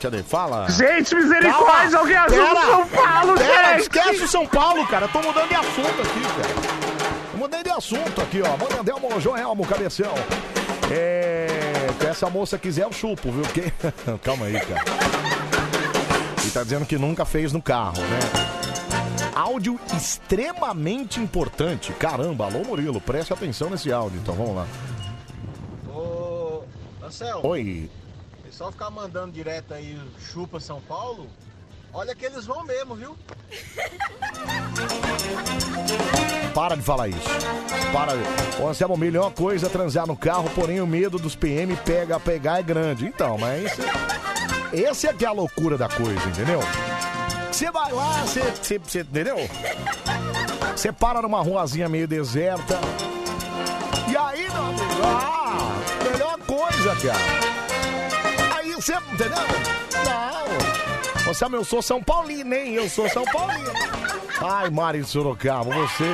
Cadê? 0.00 0.22
Fala. 0.22 0.68
Gente, 0.70 1.14
misericórdia, 1.14 1.98
alguém 1.98 2.16
ajuda 2.16 2.42
o 2.54 2.60
São 2.66 2.88
Paulo, 2.88 3.34
pera, 3.34 3.68
gente! 3.72 3.82
Esquece 3.82 4.22
o 4.24 4.28
São 4.28 4.46
Paulo, 4.46 4.86
cara. 4.86 5.04
Eu 5.06 5.08
tô 5.10 5.20
mudando 5.22 5.48
de 5.48 5.54
assunto 5.54 6.02
aqui, 6.02 6.20
cara. 6.20 6.80
Eu 7.32 7.38
mudei 7.38 7.62
de 7.62 7.70
assunto 7.70 8.20
aqui, 8.22 8.42
ó. 8.42 8.56
Morandelmo, 8.56 9.20
Joelmo, 9.20 9.66
cabeção. 9.66 10.14
É. 10.90 11.46
Se 12.00 12.06
essa 12.06 12.30
moça 12.30 12.58
quiser, 12.58 12.84
eu 12.84 12.92
chupo, 12.92 13.30
viu? 13.30 13.42
Porque... 13.42 13.72
Calma 14.24 14.46
aí, 14.46 14.58
cara. 14.60 14.82
Tá 16.52 16.64
dizendo 16.64 16.84
que 16.84 16.98
nunca 16.98 17.24
fez 17.24 17.52
no 17.52 17.62
carro, 17.62 18.00
né? 18.02 18.60
áudio 19.40 19.80
extremamente 19.96 21.20
importante. 21.20 21.92
Caramba, 21.94 22.46
alô 22.46 22.64
Murilo, 22.64 23.00
preste 23.00 23.32
atenção 23.32 23.70
nesse 23.70 23.90
áudio, 23.92 24.20
então 24.20 24.34
vamos 24.34 24.56
lá. 24.56 24.66
Ô, 25.88 26.62
Anselmo. 27.02 27.48
Oi. 27.48 27.90
O 28.38 28.42
pessoal 28.42 28.70
ficar 28.72 28.90
mandando 28.90 29.32
direto 29.32 29.72
aí 29.72 29.98
chupa 30.18 30.60
São 30.60 30.80
Paulo, 30.80 31.26
olha 31.92 32.14
que 32.14 32.24
eles 32.26 32.46
vão 32.46 32.64
mesmo, 32.64 32.94
viu? 32.94 33.16
Para 36.54 36.76
de 36.76 36.82
falar 36.82 37.08
isso. 37.08 37.28
Para. 37.92 38.12
Ô, 38.62 38.68
Anselmo, 38.68 38.96
melhor 38.96 39.32
coisa 39.32 39.66
é 39.66 39.70
transar 39.70 40.06
no 40.06 40.16
carro, 40.16 40.50
porém 40.54 40.80
o 40.80 40.86
medo 40.86 41.18
dos 41.18 41.34
PM 41.34 41.74
pega, 41.76 42.20
pegar 42.20 42.58
é 42.58 42.62
grande. 42.62 43.06
Então, 43.06 43.38
mas. 43.38 43.72
Esse 44.72 45.06
é 45.08 45.12
que 45.12 45.24
é 45.24 45.28
a 45.28 45.32
loucura 45.32 45.76
da 45.76 45.88
coisa, 45.88 46.22
entendeu? 46.28 46.60
Você 47.50 47.70
vai 47.70 47.92
lá, 47.92 48.22
você. 48.24 48.40
você- 48.40 48.78
você- 48.78 49.00
Entendeu? 49.00 49.36
Você 50.76 50.92
para 50.92 51.20
numa 51.20 51.40
ruazinha 51.42 51.88
meio 51.88 52.06
deserta. 52.06 52.78
E 54.08 54.16
aí, 54.16 54.48
meu 54.50 54.62
amigo? 54.64 54.84
Ah, 55.04 55.72
melhor 56.10 56.38
coisa, 56.46 56.96
cara. 56.96 58.56
Aí 58.58 58.72
você. 58.74 58.94
Entendeu? 59.12 59.38
Não. 60.04 61.30
Anselmo, 61.30 61.56
eu 61.56 61.64
sou 61.64 61.82
São 61.82 62.02
Paulino, 62.02 62.54
hein? 62.54 62.74
Eu 62.74 62.88
sou 62.88 63.08
São 63.08 63.24
Paulino. 63.24 63.72
Ai, 64.40 64.70
Mari 64.70 65.00
de 65.02 65.06
Sorocaba, 65.08 65.64
você. 65.74 66.04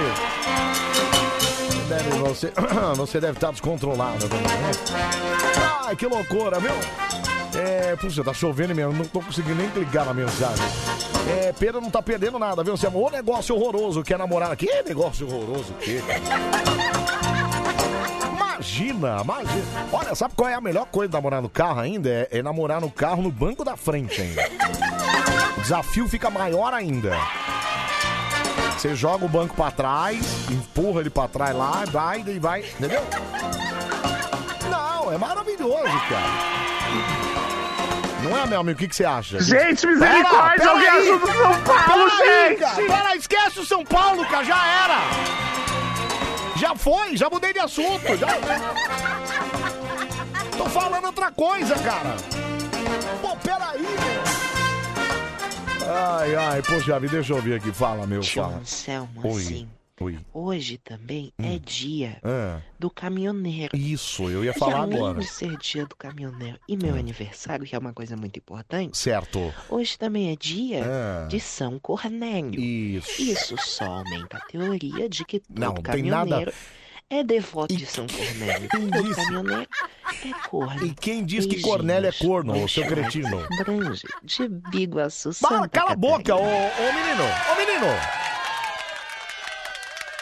Deve, 1.88 2.10
você, 2.18 2.52
você 2.96 3.20
deve 3.20 3.34
estar 3.34 3.52
descontrolado 3.52 4.28
também, 4.28 4.42
né? 4.42 4.70
Ai, 5.86 5.94
que 5.94 6.06
loucura, 6.06 6.58
viu? 6.58 6.72
É, 7.58 7.96
puxa, 7.96 8.22
tá 8.22 8.34
chovendo 8.34 8.74
mesmo, 8.74 8.92
não 8.92 9.04
tô 9.04 9.20
conseguindo 9.20 9.56
nem 9.56 9.70
clicar 9.70 10.04
na 10.04 10.12
mensagem. 10.12 10.64
É, 11.28 11.52
Pedro 11.52 11.80
não 11.80 11.90
tá 11.90 12.02
perdendo 12.02 12.38
nada, 12.38 12.62
viu? 12.62 12.76
Você 12.76 12.86
o 12.86 13.10
negócio 13.10 13.54
horroroso 13.54 14.02
que 14.02 14.14
é 14.14 14.18
namorar 14.18 14.52
aqui. 14.52 14.66
Que 14.66 14.82
negócio 14.82 15.26
horroroso 15.26 15.72
que 15.74 16.00
Imagina, 18.34 19.20
imagina. 19.22 19.64
Olha, 19.92 20.14
sabe 20.14 20.34
qual 20.34 20.48
é 20.48 20.54
a 20.54 20.60
melhor 20.60 20.86
coisa 20.86 21.08
de 21.08 21.14
namorar 21.14 21.42
no 21.42 21.48
carro 21.48 21.80
ainda? 21.80 22.08
É, 22.08 22.38
é 22.38 22.42
namorar 22.42 22.80
no 22.80 22.90
carro 22.90 23.22
no 23.22 23.30
banco 23.30 23.64
da 23.64 23.76
frente 23.76 24.20
ainda. 24.20 24.42
O 25.56 25.60
desafio 25.60 26.08
fica 26.08 26.30
maior 26.30 26.72
ainda. 26.72 27.16
Você 28.76 28.94
joga 28.94 29.24
o 29.24 29.28
banco 29.28 29.54
pra 29.54 29.70
trás, 29.70 30.48
empurra 30.50 31.00
ele 31.00 31.10
pra 31.10 31.26
trás 31.26 31.56
lá, 31.56 31.84
vai 31.90 32.22
e 32.26 32.38
vai, 32.38 32.60
entendeu? 32.60 33.02
Não, 34.70 35.12
é 35.12 35.18
maravilhoso, 35.18 35.98
cara. 36.08 36.75
Não 38.28 38.36
é, 38.36 38.46
meu 38.46 38.60
amigo? 38.60 38.76
O 38.76 38.78
que, 38.78 38.88
que 38.88 38.96
você 38.96 39.04
acha? 39.04 39.40
Gente, 39.40 39.86
misericórdia, 39.86 40.68
alguém 40.68 40.88
aí. 40.88 41.10
ajuda 41.10 41.26
o 41.26 41.32
São 41.32 41.62
Paulo, 41.62 42.10
Pera 42.10 42.48
gente. 42.48 42.86
Pera 42.86 43.16
esquece 43.16 43.60
o 43.60 43.64
São 43.64 43.84
Paulo, 43.84 44.26
cara, 44.26 44.44
já 44.44 44.66
era. 44.66 45.00
Já 46.56 46.74
foi, 46.74 47.16
já 47.16 47.30
mudei 47.30 47.52
de 47.52 47.60
assunto. 47.60 48.16
Já... 48.16 48.26
Tô 50.56 50.64
falando 50.66 51.04
outra 51.04 51.30
coisa, 51.30 51.74
cara. 51.76 52.16
Pô, 53.20 53.36
peraí, 53.36 53.82
meu. 53.82 54.46
Ai, 55.88 56.34
ai, 56.34 56.62
poxa 56.62 56.98
vida, 56.98 57.12
deixa 57.12 57.32
eu 57.32 57.40
ver 57.40 57.56
aqui. 57.56 57.70
Fala, 57.72 58.06
meu, 58.06 58.20
Tio 58.20 58.42
fala. 58.42 58.56
Anselmo, 58.56 59.08
Oi, 59.22 59.42
assim, 59.42 59.68
oi. 60.00 60.18
hoje 60.32 60.78
também 60.78 61.32
é 61.38 61.58
dia 61.58 62.18
Ah, 62.22 62.60
do 62.78 62.90
caminhoneiro. 62.90 63.76
isso, 63.76 64.28
eu 64.30 64.44
ia 64.44 64.50
E 64.50 64.58
falar 64.58 64.80
além 64.80 64.96
agora. 64.98 65.20
de 65.20 65.26
ser 65.26 65.56
dia 65.56 65.86
do 65.86 65.96
caminhoneiro 65.96 66.58
e 66.68 66.76
meu 66.76 66.94
aniversário, 66.94 67.64
que 67.66 67.74
é 67.74 67.78
uma 67.78 67.92
coisa 67.92 68.16
muito 68.16 68.38
importante, 68.38 68.96
Certo. 68.96 69.52
hoje 69.68 69.98
também 69.98 70.30
é 70.32 70.36
dia 70.36 70.84
Ah. 70.84 71.28
de 71.28 71.40
São 71.40 71.78
Cornélio. 71.78 72.60
Isso. 72.60 73.22
Isso 73.22 73.56
só 73.58 73.84
aumenta 73.84 74.36
a 74.38 74.40
teoria 74.40 75.08
de 75.08 75.24
que 75.24 75.40
todo 75.40 75.58
Não, 75.58 75.74
não 75.74 75.82
tem 75.82 76.02
nada- 76.04 76.24
caminhoneiro 76.30 76.52
é 77.08 77.22
devoto 77.22 77.74
de 77.76 77.86
São 77.86 78.06
Cornélio. 78.06 78.68
Todo 78.68 79.14
caminhoneiro 79.14 79.68
é 80.24 80.48
corno. 80.48 80.86
E 80.86 80.92
quem 80.94 81.24
diz 81.24 81.46
que 81.46 81.60
Cornélio 81.60 82.08
é 82.08 82.12
corno, 82.12 82.62
ô 82.62 82.68
seu 82.68 82.84
cretino? 82.86 83.46
Brange, 83.58 84.02
de 84.22 84.48
Biguaçu, 84.48 85.32
Santa 85.32 85.68
cala 85.68 85.92
a 85.92 85.96
boca, 85.96 86.34
ô, 86.34 86.38
Catarina. 86.40 86.72
ô 86.80 86.92
menino, 86.92 87.24
ô 87.52 87.56
menino. 87.56 88.25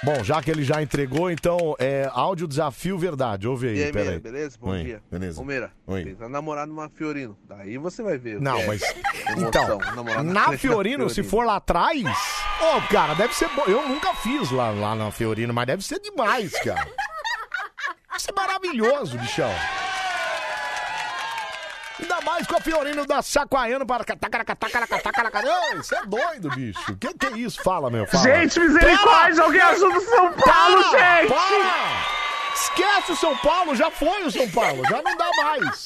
Bom, 0.05 0.22
já 0.22 0.42
que 0.42 0.50
ele 0.50 0.62
já 0.62 0.82
entregou, 0.82 1.30
então, 1.30 1.74
é 1.78 2.07
áudio 2.12 2.46
desafio 2.46 2.98
verdade. 2.98 3.48
Ouve 3.48 3.68
aí, 3.68 3.78
E 3.78 3.84
aí, 3.84 3.92
peraí. 3.92 4.07
Meira, 4.09 4.20
beleza? 4.20 4.59
Bom 4.61 4.70
Oi, 4.70 4.84
dia. 4.84 5.02
Beleza. 5.11 5.40
Ô, 5.40 5.44
Meira, 5.44 5.72
Oi. 5.86 6.05
tenta 6.05 6.28
namorar 6.28 6.66
numa 6.66 6.90
Fiorino. 6.90 7.38
Daí 7.48 7.78
você 7.78 8.02
vai 8.02 8.18
ver. 8.18 8.36
o 8.36 8.42
Não, 8.42 8.59
é 8.59 8.66
mas. 8.66 8.82
emoção, 9.34 9.48
Então, 9.48 10.22
na 10.24 10.52
Fiorino, 10.59 11.09
se 11.09 11.22
for 11.22 11.46
lá 11.46 11.57
atrás. 11.57 12.02
Ô, 12.61 12.80
cara, 12.92 13.14
deve 13.14 13.34
ser 13.34 13.48
bom. 13.57 13.62
Eu 13.66 13.88
nunca 13.88 14.12
fiz 14.14 14.50
lá, 14.50 14.70
lá 14.70 14.94
na 14.94 15.11
Fiorino, 15.11 15.55
mas 15.55 15.66
deve 15.66 15.82
ser 15.82 15.98
demais, 16.00 16.52
cara. 16.62 16.84
Deve 16.84 18.22
ser 18.22 18.32
maravilhoso, 18.32 19.18
bichão. 19.18 19.50
Ainda 22.01 22.20
mais 22.22 22.47
com 22.47 22.57
a 22.57 22.61
Fiorino 22.61 23.07
da 23.07 23.22
Saquaiano 23.22 23.86
para 23.86 24.05
Você 25.76 25.95
é 25.95 26.05
doido, 26.05 26.51
bicho. 26.51 26.97
Que 26.97 27.14
que 27.14 27.26
é 27.26 27.38
isso? 27.38 27.62
Fala, 27.62 27.88
meu. 27.88 28.07
Fala. 28.07 28.24
Gente, 28.24 28.59
misericórdia, 28.59 29.45
alguém 29.45 29.61
ajuda 29.61 29.99
o 29.99 30.01
São 30.01 30.32
Paulo, 30.32 30.82
gente. 30.90 31.28
para. 31.28 32.24
Esquece 32.55 33.12
o 33.12 33.16
São 33.16 33.36
Paulo, 33.38 33.74
já 33.74 33.90
foi 33.90 34.24
o 34.24 34.30
São 34.30 34.48
Paulo, 34.50 34.82
já 34.88 35.02
não 35.02 35.16
dá 35.16 35.30
mais. 35.42 35.84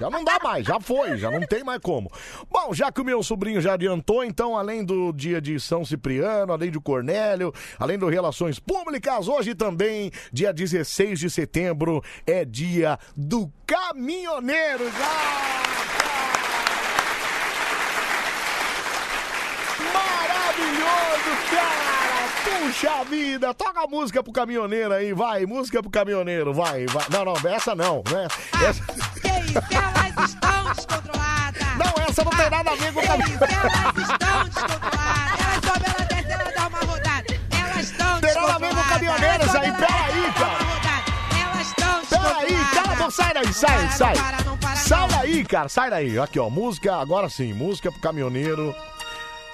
Já 0.00 0.08
não 0.08 0.24
dá 0.24 0.38
mais, 0.42 0.66
já 0.66 0.80
foi, 0.80 1.18
já 1.18 1.30
não 1.30 1.40
tem 1.40 1.62
mais 1.62 1.80
como. 1.80 2.10
Bom, 2.50 2.72
já 2.72 2.90
que 2.90 3.00
o 3.00 3.04
meu 3.04 3.22
sobrinho 3.22 3.60
já 3.60 3.74
adiantou, 3.74 4.24
então, 4.24 4.56
além 4.56 4.84
do 4.84 5.12
dia 5.12 5.40
de 5.40 5.58
São 5.60 5.84
Cipriano, 5.84 6.52
além 6.52 6.70
de 6.70 6.80
Cornélio, 6.80 7.52
além 7.78 7.98
do 7.98 8.08
Relações 8.08 8.58
Públicas, 8.58 9.28
hoje 9.28 9.54
também, 9.54 10.10
dia 10.32 10.52
16 10.52 11.18
de 11.18 11.28
setembro, 11.28 12.02
é 12.26 12.44
dia 12.44 12.98
do 13.16 13.52
caminhoneiro. 13.66 14.84
Maravilhoso, 19.92 21.30
cara! 21.50 22.31
Puxa 22.44 23.04
vida! 23.04 23.54
Toca 23.54 23.82
a 23.82 23.86
música 23.86 24.22
pro 24.22 24.32
caminhoneiro 24.32 24.92
aí, 24.92 25.12
vai! 25.12 25.46
Música 25.46 25.80
pro 25.82 25.90
caminhoneiro, 25.90 26.52
vai, 26.52 26.86
vai. 26.86 27.04
Não, 27.10 27.24
não, 27.24 27.34
essa 27.50 27.74
não, 27.74 28.02
né? 28.10 28.26
Essa... 28.66 28.82
Que 29.20 29.28
isso, 29.50 29.58
elas 29.70 30.30
estão 30.30 30.64
descontroladas. 30.74 31.62
Não, 31.78 32.04
essa 32.08 32.24
não 32.24 32.30
tem 32.32 32.50
nada 32.50 32.70
a 32.70 32.74
ver 32.74 32.92
com 32.92 33.00
o 33.00 33.06
caminhoneiro. 33.06 33.44
Elas 33.44 34.10
estão 34.10 34.44
descontroladas. 34.44 35.40
Elas 35.40 35.64
sobem, 35.64 35.90
ela 35.90 36.04
desce, 36.06 36.32
ela 36.32 36.52
dá 36.56 36.68
uma 36.68 36.78
rodada. 36.78 37.40
Elas 37.50 37.90
estão 37.90 38.20
Tem 38.20 38.34
nada 38.34 38.54
a 38.54 38.58
ver 38.58 38.74
com 38.74 38.80
o 38.80 38.88
caminhoneiro 38.88 39.44
isso 39.46 39.58
aí, 39.58 39.72
peraí, 39.72 40.32
cara! 40.38 40.72
Elas 41.42 41.66
estão 41.66 42.02
Peraí, 42.06 42.64
cala 42.74 42.92
a 42.92 42.96
boca, 42.96 43.10
sai 43.10 43.34
daí, 43.34 43.52
sai, 43.52 43.88
sai! 43.90 44.14
Sai 44.76 45.08
daí, 45.08 45.44
cara, 45.44 45.68
sai 45.68 45.90
daí! 45.90 46.18
Aqui, 46.18 46.38
ó, 46.38 46.50
música, 46.50 46.96
agora 46.96 47.28
sim, 47.28 47.52
música 47.52 47.90
pro 47.92 48.00
caminhoneiro. 48.00 48.74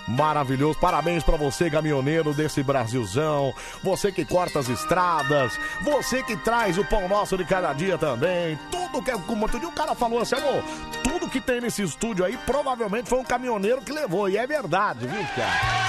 Maravilhoso, 0.08 0.78
parabéns 0.78 1.22
pra 1.22 1.36
você, 1.36 1.70
caminhoneiro 1.70 2.32
desse 2.32 2.62
Brasilzão. 2.62 3.52
Você 3.84 4.10
que 4.10 4.24
corta 4.24 4.58
as 4.58 4.68
estradas, 4.68 5.52
você 5.82 6.22
que 6.22 6.34
traz 6.36 6.78
o 6.78 6.84
pão 6.84 7.06
nosso 7.06 7.36
de 7.36 7.44
cada 7.44 7.74
dia 7.74 7.98
também. 7.98 8.58
Tudo 8.70 9.02
que 9.02 9.10
é. 9.10 9.18
Como 9.18 9.42
outro 9.42 9.60
dia 9.60 9.68
o 9.68 9.72
cara 9.72 9.94
falou 9.94 10.20
assim, 10.20 10.36
amor, 10.36 10.62
tudo 11.04 11.28
que 11.28 11.40
tem 11.40 11.60
nesse 11.60 11.82
estúdio 11.82 12.24
aí 12.24 12.38
provavelmente 12.46 13.08
foi 13.08 13.18
um 13.18 13.24
caminhoneiro 13.24 13.82
que 13.82 13.92
levou. 13.92 14.28
E 14.28 14.38
é 14.38 14.46
verdade, 14.46 15.06
viu, 15.06 15.22
cara? 15.36 15.88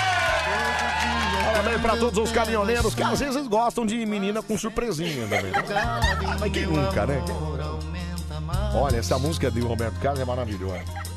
Parabéns 1.45 1.81
pra 1.81 1.95
todos 1.97 2.19
os 2.19 2.31
caminhoneiros 2.31 2.93
que 2.93 3.03
às 3.03 3.19
vezes 3.19 3.47
gostam 3.47 3.85
de 3.85 4.05
menina 4.05 4.41
com 4.41 4.57
surpresinha 4.57 5.27
também. 5.27 5.51
Mas 6.39 6.51
quem 6.51 6.65
nunca, 6.65 7.05
né? 7.05 7.23
Olha, 8.73 8.97
essa 8.97 9.17
música 9.17 9.49
de 9.49 9.61
Roberto 9.61 9.99
Carlos 9.99 10.19
é 10.19 10.25
maravilhosa. 10.25 11.08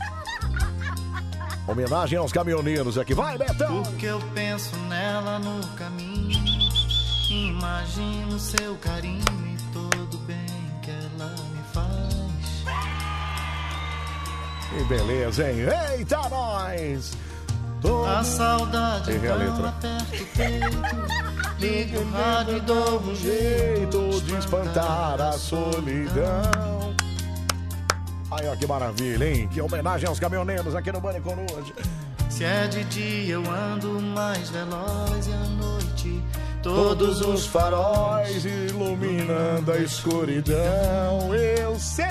Homenagem 1.67 2.19
aos 2.19 2.33
caminhoneiros 2.33 2.99
aqui. 2.99 3.15
Vai, 3.15 3.39
Betão! 3.39 3.83
Porque 3.83 4.07
eu 4.07 4.19
penso 4.35 4.77
nela 4.89 5.39
no 5.39 5.65
caminho. 5.77 6.43
Imagino 7.31 8.39
seu 8.39 8.75
carinho 8.77 9.23
e 9.47 9.73
todo 9.73 10.19
bem 10.27 10.47
que 10.83 10.91
ela 10.91 11.31
me 11.53 11.63
faz. 11.73 12.65
Que 14.69 14.85
beleza, 14.85 15.51
hein? 15.51 15.59
Eita, 15.97 16.29
nós! 16.29 17.13
A 18.07 18.23
saudade 18.23 19.11
Errei 19.11 19.31
a 19.31 19.35
letra. 19.35 19.69
aperta 19.71 20.17
o 20.17 20.27
peito. 20.37 21.59
Ligo 21.59 21.99
o 22.01 22.11
rádio 22.13 22.57
e 22.57 22.61
dou 22.61 23.01
um 23.01 23.15
jeito 23.17 24.21
de 24.23 24.35
espantar 24.37 25.21
a 25.21 25.33
solidão. 25.33 26.95
Aí, 28.39 28.49
ó, 28.49 28.57
que 28.57 28.67
maravilha, 28.67 29.29
hein? 29.29 29.49
Que 29.49 29.61
homenagem 29.61 30.09
aos 30.09 30.19
caminhoneiros 30.19 30.75
aqui 30.75 30.91
no 30.91 31.01
Bane 31.01 31.21
Coruja. 31.21 31.75
Se 32.31 32.45
é 32.45 32.67
de 32.67 32.83
dia 32.85 33.35
eu 33.35 33.43
ando 33.51 34.01
mais 34.01 34.49
veloz 34.49 35.27
e 35.27 35.33
à 35.33 35.49
noite 35.51 36.23
todos 36.63 37.21
os 37.21 37.47
faróis 37.47 38.45
iluminando 38.45 39.73
a 39.73 39.79
escuridão. 39.79 41.35
Eu 41.35 41.79
sei, 41.79 42.07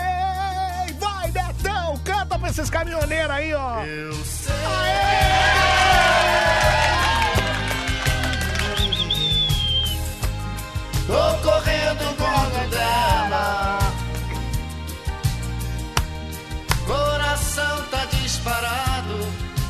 vai 1.00 1.32
Betão, 1.32 1.98
canta 2.04 2.38
pra 2.38 2.50
esses 2.50 2.70
caminhoneiros 2.70 3.32
aí, 3.32 3.54
ó. 3.54 3.84
Eu 3.84 4.14
sei. 4.24 4.54
Aê! 4.54 5.42
Tô 11.08 11.50
correndo 11.50 12.16
com 12.16 12.24
o 12.24 12.70
dela. 12.70 13.71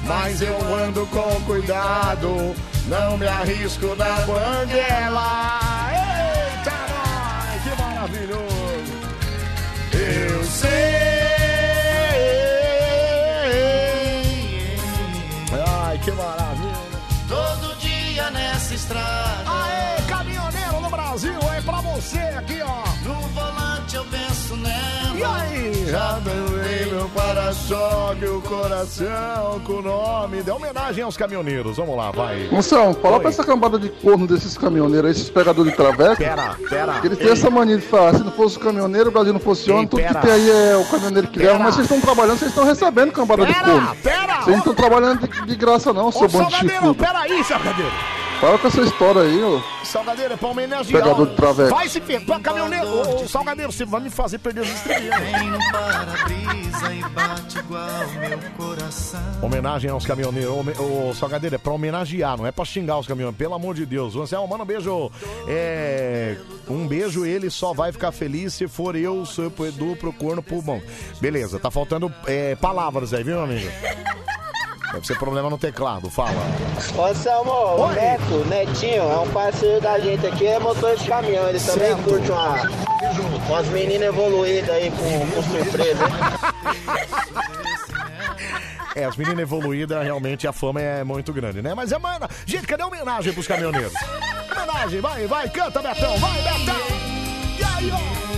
mas 0.03 0.41
eu 0.41 0.57
ando 0.75 1.05
com 1.07 1.41
cuidado. 1.45 2.55
Não 2.87 3.17
me 3.17 3.27
arrisco 3.27 3.95
na 3.95 4.21
banguela. 4.21 5.59
Eita, 5.93 6.71
nós, 6.91 7.63
que 7.63 7.81
maravilhoso! 7.81 8.93
Eu 9.93 10.43
sei. 10.43 11.00
Para-choque, 27.71 28.25
o 28.25 28.41
coração 28.41 29.61
com 29.63 29.73
o 29.73 29.81
nome. 29.81 30.43
Dê 30.43 30.51
homenagem 30.51 31.03
aos 31.03 31.15
caminhoneiros. 31.15 31.77
Vamos 31.77 31.95
lá, 31.95 32.11
vai. 32.11 32.49
Moção, 32.51 32.93
fala 32.93 33.15
Oi. 33.15 33.21
pra 33.21 33.29
essa 33.29 33.43
cambada 33.43 33.79
de 33.79 33.89
corno 33.89 34.27
desses 34.27 34.57
caminhoneiros 34.57 35.05
aí, 35.05 35.11
esses 35.11 35.29
pegadores 35.29 35.71
de 35.71 35.77
traveco. 35.77 36.17
Pera, 36.17 36.55
pera. 36.69 36.99
Que 36.99 37.07
eles 37.07 37.17
têm 37.17 37.31
essa 37.31 37.49
mania 37.49 37.77
de 37.77 37.85
falar, 37.85 38.15
se 38.15 38.23
não 38.23 38.31
fosse 38.31 38.57
o 38.57 38.59
caminhoneiro, 38.59 39.09
o 39.09 39.11
Brasil 39.11 39.33
não 39.33 39.39
funciona, 39.39 39.87
tudo 39.87 40.01
pera. 40.01 40.15
que 40.15 40.21
tem 40.21 40.31
aí 40.31 40.49
é 40.49 40.77
o 40.77 40.85
caminhoneiro 40.85 41.27
que 41.27 41.39
leva, 41.39 41.59
mas 41.59 41.75
vocês 41.75 41.85
estão 41.89 42.01
trabalhando, 42.01 42.37
vocês 42.39 42.51
estão 42.51 42.65
recebendo 42.65 43.11
cambada 43.11 43.45
de 43.45 43.53
corno. 43.53 43.95
pera! 44.03 44.41
Vocês 44.41 44.47
não 44.47 44.57
estão 44.57 44.73
trabalhando 44.73 45.27
de, 45.27 45.45
de 45.45 45.55
graça 45.55 45.93
não, 45.93 46.11
seu 46.11 46.25
Ô, 46.25 46.27
bando 46.27 46.49
de 46.49 46.55
chifrudo. 46.57 46.95
peraí, 46.95 47.43
Salgadeiro. 47.43 48.20
Para 48.41 48.57
com 48.57 48.67
essa 48.67 48.81
história 48.81 49.21
aí, 49.21 49.41
ô. 49.43 49.61
Salgadeiro, 49.83 50.33
é 50.33 50.37
pra 50.37 50.49
homenagear. 50.49 51.03
Pegador 51.03 51.27
de 51.27 51.35
traveco. 51.35 51.69
Vai 51.69 51.87
se 51.87 52.01
ferrar, 52.01 52.41
caminhoneiro. 52.41 52.87
Ô, 52.87 53.27
Salgadeiro, 53.27 53.71
você 53.71 53.85
vai 53.85 54.01
me 54.01 54.09
fazer 54.09 54.39
perder 54.39 54.65
e 54.65 54.67
meu 58.29 58.39
coração. 58.57 59.21
Homenagem 59.43 59.91
aos 59.91 60.07
caminhoneiros. 60.07 60.55
Ô, 60.79 61.13
Salgadeiro, 61.13 61.55
é 61.55 61.59
pra 61.59 61.71
homenagear, 61.71 62.35
não 62.35 62.47
é 62.47 62.51
pra 62.51 62.65
xingar 62.65 62.97
os 62.97 63.05
caminhoneiros. 63.05 63.37
Pelo 63.37 63.53
amor 63.53 63.75
de 63.75 63.85
Deus. 63.85 64.15
Você, 64.15 64.35
ah, 64.35 64.41
manda 64.47 64.63
um 64.63 64.65
beijo. 64.65 65.11
É, 65.47 66.35
um 66.67 66.87
beijo, 66.87 67.23
ele 67.23 67.51
só 67.51 67.75
vai 67.75 67.91
ficar 67.91 68.11
feliz 68.11 68.55
se 68.55 68.67
for 68.67 68.95
eu, 68.95 69.23
sou 69.23 69.51
pro 69.51 69.67
Edu, 69.67 69.95
pro 69.95 70.11
corno, 70.11 70.41
pro 70.41 70.63
bom. 70.63 70.81
Beleza, 71.19 71.59
tá 71.59 71.69
faltando 71.69 72.11
é, 72.25 72.55
palavras 72.55 73.13
aí, 73.13 73.23
viu, 73.23 73.35
meu 73.35 73.43
amigo? 73.43 73.69
Deve 74.93 75.07
ser 75.07 75.17
problema 75.17 75.49
no 75.49 75.57
teclado, 75.57 76.09
fala. 76.09 76.31
Ô 76.97 77.05
Anselmo, 77.05 77.51
o 77.51 77.87
Oi. 77.87 77.95
Neto, 77.95 78.45
Netinho, 78.49 79.03
é 79.03 79.17
um 79.19 79.29
parceiro 79.29 79.79
da 79.79 79.97
gente 79.99 80.25
aqui, 80.27 80.47
é 80.47 80.59
motorista 80.59 81.03
de 81.03 81.09
caminhão. 81.09 81.47
Ele 81.47 81.59
também 81.59 81.87
Certo. 81.87 82.03
curte 82.03 82.31
uma, 82.31 82.69
umas 83.49 83.67
meninas 83.67 84.09
evoluídas 84.09 84.69
aí 84.69 84.91
com, 84.91 85.31
com 85.31 85.43
surpresa? 85.43 86.03
É, 88.95 89.05
as 89.05 89.15
meninas 89.15 89.39
evoluídas, 89.39 90.03
realmente 90.03 90.45
a 90.47 90.51
fama 90.51 90.81
é 90.81 91.03
muito 91.03 91.31
grande, 91.31 91.61
né? 91.61 91.73
Mas 91.73 91.93
é, 91.93 91.97
mano, 91.97 92.27
gente, 92.45 92.67
cadê 92.67 92.83
a 92.83 92.87
homenagem 92.87 93.31
pros 93.31 93.47
caminhoneiros? 93.47 93.93
Homenagem, 94.51 94.99
vai, 94.99 95.25
vai, 95.27 95.49
canta, 95.49 95.81
Betão, 95.81 96.17
vai, 96.17 96.41
Betão! 96.41 96.75
E 97.57 97.63
aí, 97.63 97.91
ó! 97.93 98.30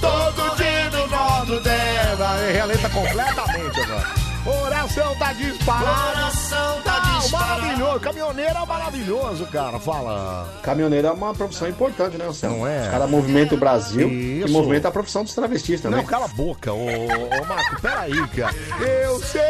Todo 0.00 0.56
dia 0.56 0.90
no 0.90 1.08
modo 1.08 1.60
dela. 1.60 2.48
Errei 2.48 2.60
a 2.60 2.64
letra 2.64 2.88
completamente 2.90 3.80
agora. 3.80 4.28
Coração 4.44 5.14
tá 5.16 5.32
disparado. 5.34 5.84
Coração 6.14 6.80
tá 6.82 7.02
Ah, 7.04 7.18
disparado. 7.18 7.60
Maravilhoso. 7.62 8.00
Caminhoneiro 8.00 8.56
é 8.56 8.66
maravilhoso, 8.66 9.46
cara. 9.46 9.78
Fala. 9.78 10.48
Caminhoneiro 10.62 11.08
é 11.08 11.10
uma 11.10 11.34
profissão 11.34 11.68
importante, 11.68 12.16
né, 12.16 12.26
Anselmo? 12.26 12.58
Não 12.58 12.66
é? 12.66 12.82
Os 12.82 12.88
caras 12.88 13.10
movimentam 13.10 13.56
o 13.56 13.60
Brasil 13.60 14.08
Isso. 14.08 14.48
e 14.48 14.50
movimentam 14.50 14.88
a 14.88 14.92
profissão 14.92 15.22
dos 15.24 15.34
travestis 15.34 15.80
também. 15.80 15.98
Não, 15.98 16.06
cala 16.06 16.24
a 16.24 16.28
boca, 16.28 16.72
ô, 16.72 16.86
ô 16.86 17.44
Marco, 17.46 17.80
peraí, 17.82 18.26
cara. 18.28 18.54
Eu 18.80 19.18
sei. 19.20 19.42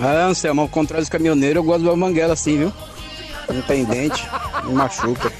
Ah, 0.00 0.26
Anselmo, 0.26 0.62
ao 0.62 0.68
contrário 0.68 1.02
dos 1.02 1.08
caminhoneiros, 1.08 1.56
eu 1.56 1.62
gosto 1.64 1.84
do 1.84 1.96
manguela 1.96 2.32
assim, 2.32 2.58
viu? 2.58 2.72
Não 3.48 3.62
tem 3.62 3.84
dente, 3.84 4.26
não 4.64 4.72
machuca. 4.72 5.30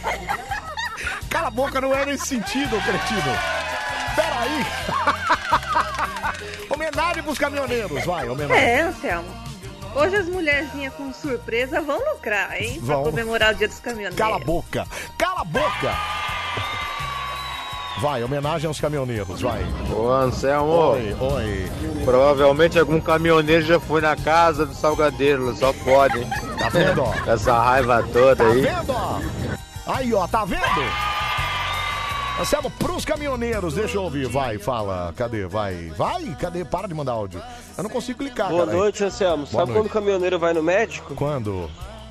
Cala 1.35 1.49
a 1.49 1.51
boca, 1.51 1.81
não 1.81 1.93
é 1.93 2.07
nesse 2.07 2.27
sentido, 2.29 2.81
cretino. 2.83 3.37
Peraí. 4.15 4.65
homenagem 6.71 7.25
pros 7.25 7.37
caminhoneiros, 7.39 8.05
vai, 8.05 8.29
homenagem. 8.29 8.63
É, 8.65 8.81
Anselmo. 8.83 9.29
Hoje 9.97 10.15
as 10.15 10.29
mulherzinhas 10.29 10.95
com 10.95 11.13
surpresa 11.13 11.81
vão 11.81 11.99
lucrar, 12.13 12.53
hein? 12.57 12.79
Vão. 12.81 13.03
Pra 13.03 13.11
comemorar 13.11 13.53
o 13.53 13.57
dia 13.57 13.67
dos 13.67 13.81
caminhoneiros. 13.81 14.17
Cala 14.17 14.37
a 14.37 14.39
boca, 14.39 14.87
cala 15.19 15.41
a 15.41 15.45
boca. 15.45 15.93
Vai, 18.01 18.23
homenagem 18.23 18.69
aos 18.69 18.79
caminhoneiros, 18.81 19.41
vai. 19.41 19.65
Ô 19.93 20.13
Anselmo, 20.13 20.71
Oi, 20.93 21.17
oi. 21.19 21.71
provavelmente 22.05 22.79
algum 22.79 23.01
caminhoneiro 23.01 23.63
já 23.65 23.81
foi 23.81 24.01
na 24.01 24.15
casa 24.15 24.65
do 24.67 24.75
Salgadeiro, 24.75 25.53
só 25.57 25.73
pode, 25.73 26.17
hein? 26.21 26.31
Tá 26.61 26.69
vendo, 26.69 27.03
ó? 27.03 27.13
Com 27.13 27.27
Essa 27.33 27.59
raiva 27.59 28.05
toda 28.13 28.37
Tá 28.37 28.51
aí. 28.51 28.61
vendo, 28.61 28.91
ó? 28.93 29.21
Aí, 29.87 30.15
ó, 30.15 30.29
tá 30.29 30.45
vendo? 30.45 30.63
Anselmo, 32.41 32.69
pros 32.71 33.05
caminhoneiros, 33.05 33.75
deixa 33.75 33.97
eu 33.97 34.03
ouvir, 34.03 34.27
vai, 34.27 34.59
fala, 34.59 35.15
cadê, 35.17 35.47
vai, 35.47 35.93
vai, 35.97 36.37
cadê, 36.41 36.65
para 36.65 36.89
de 36.89 36.95
mandar 36.95 37.13
áudio. 37.13 37.41
Eu 37.77 37.85
não 37.85 37.91
consigo 37.91 38.19
clicar, 38.19 38.49
Boa 38.49 38.67
cara. 38.67 38.77
noite, 38.77 39.05
Anselmo. 39.05 39.47
Boa 39.47 39.47
Sabe 39.47 39.67
noite. 39.67 39.79
quando 39.79 39.87
o 39.87 39.91
caminhoneiro 39.91 40.39
vai 40.39 40.53
no 40.53 40.63
médico? 40.63 41.15
Quando? 41.15 41.71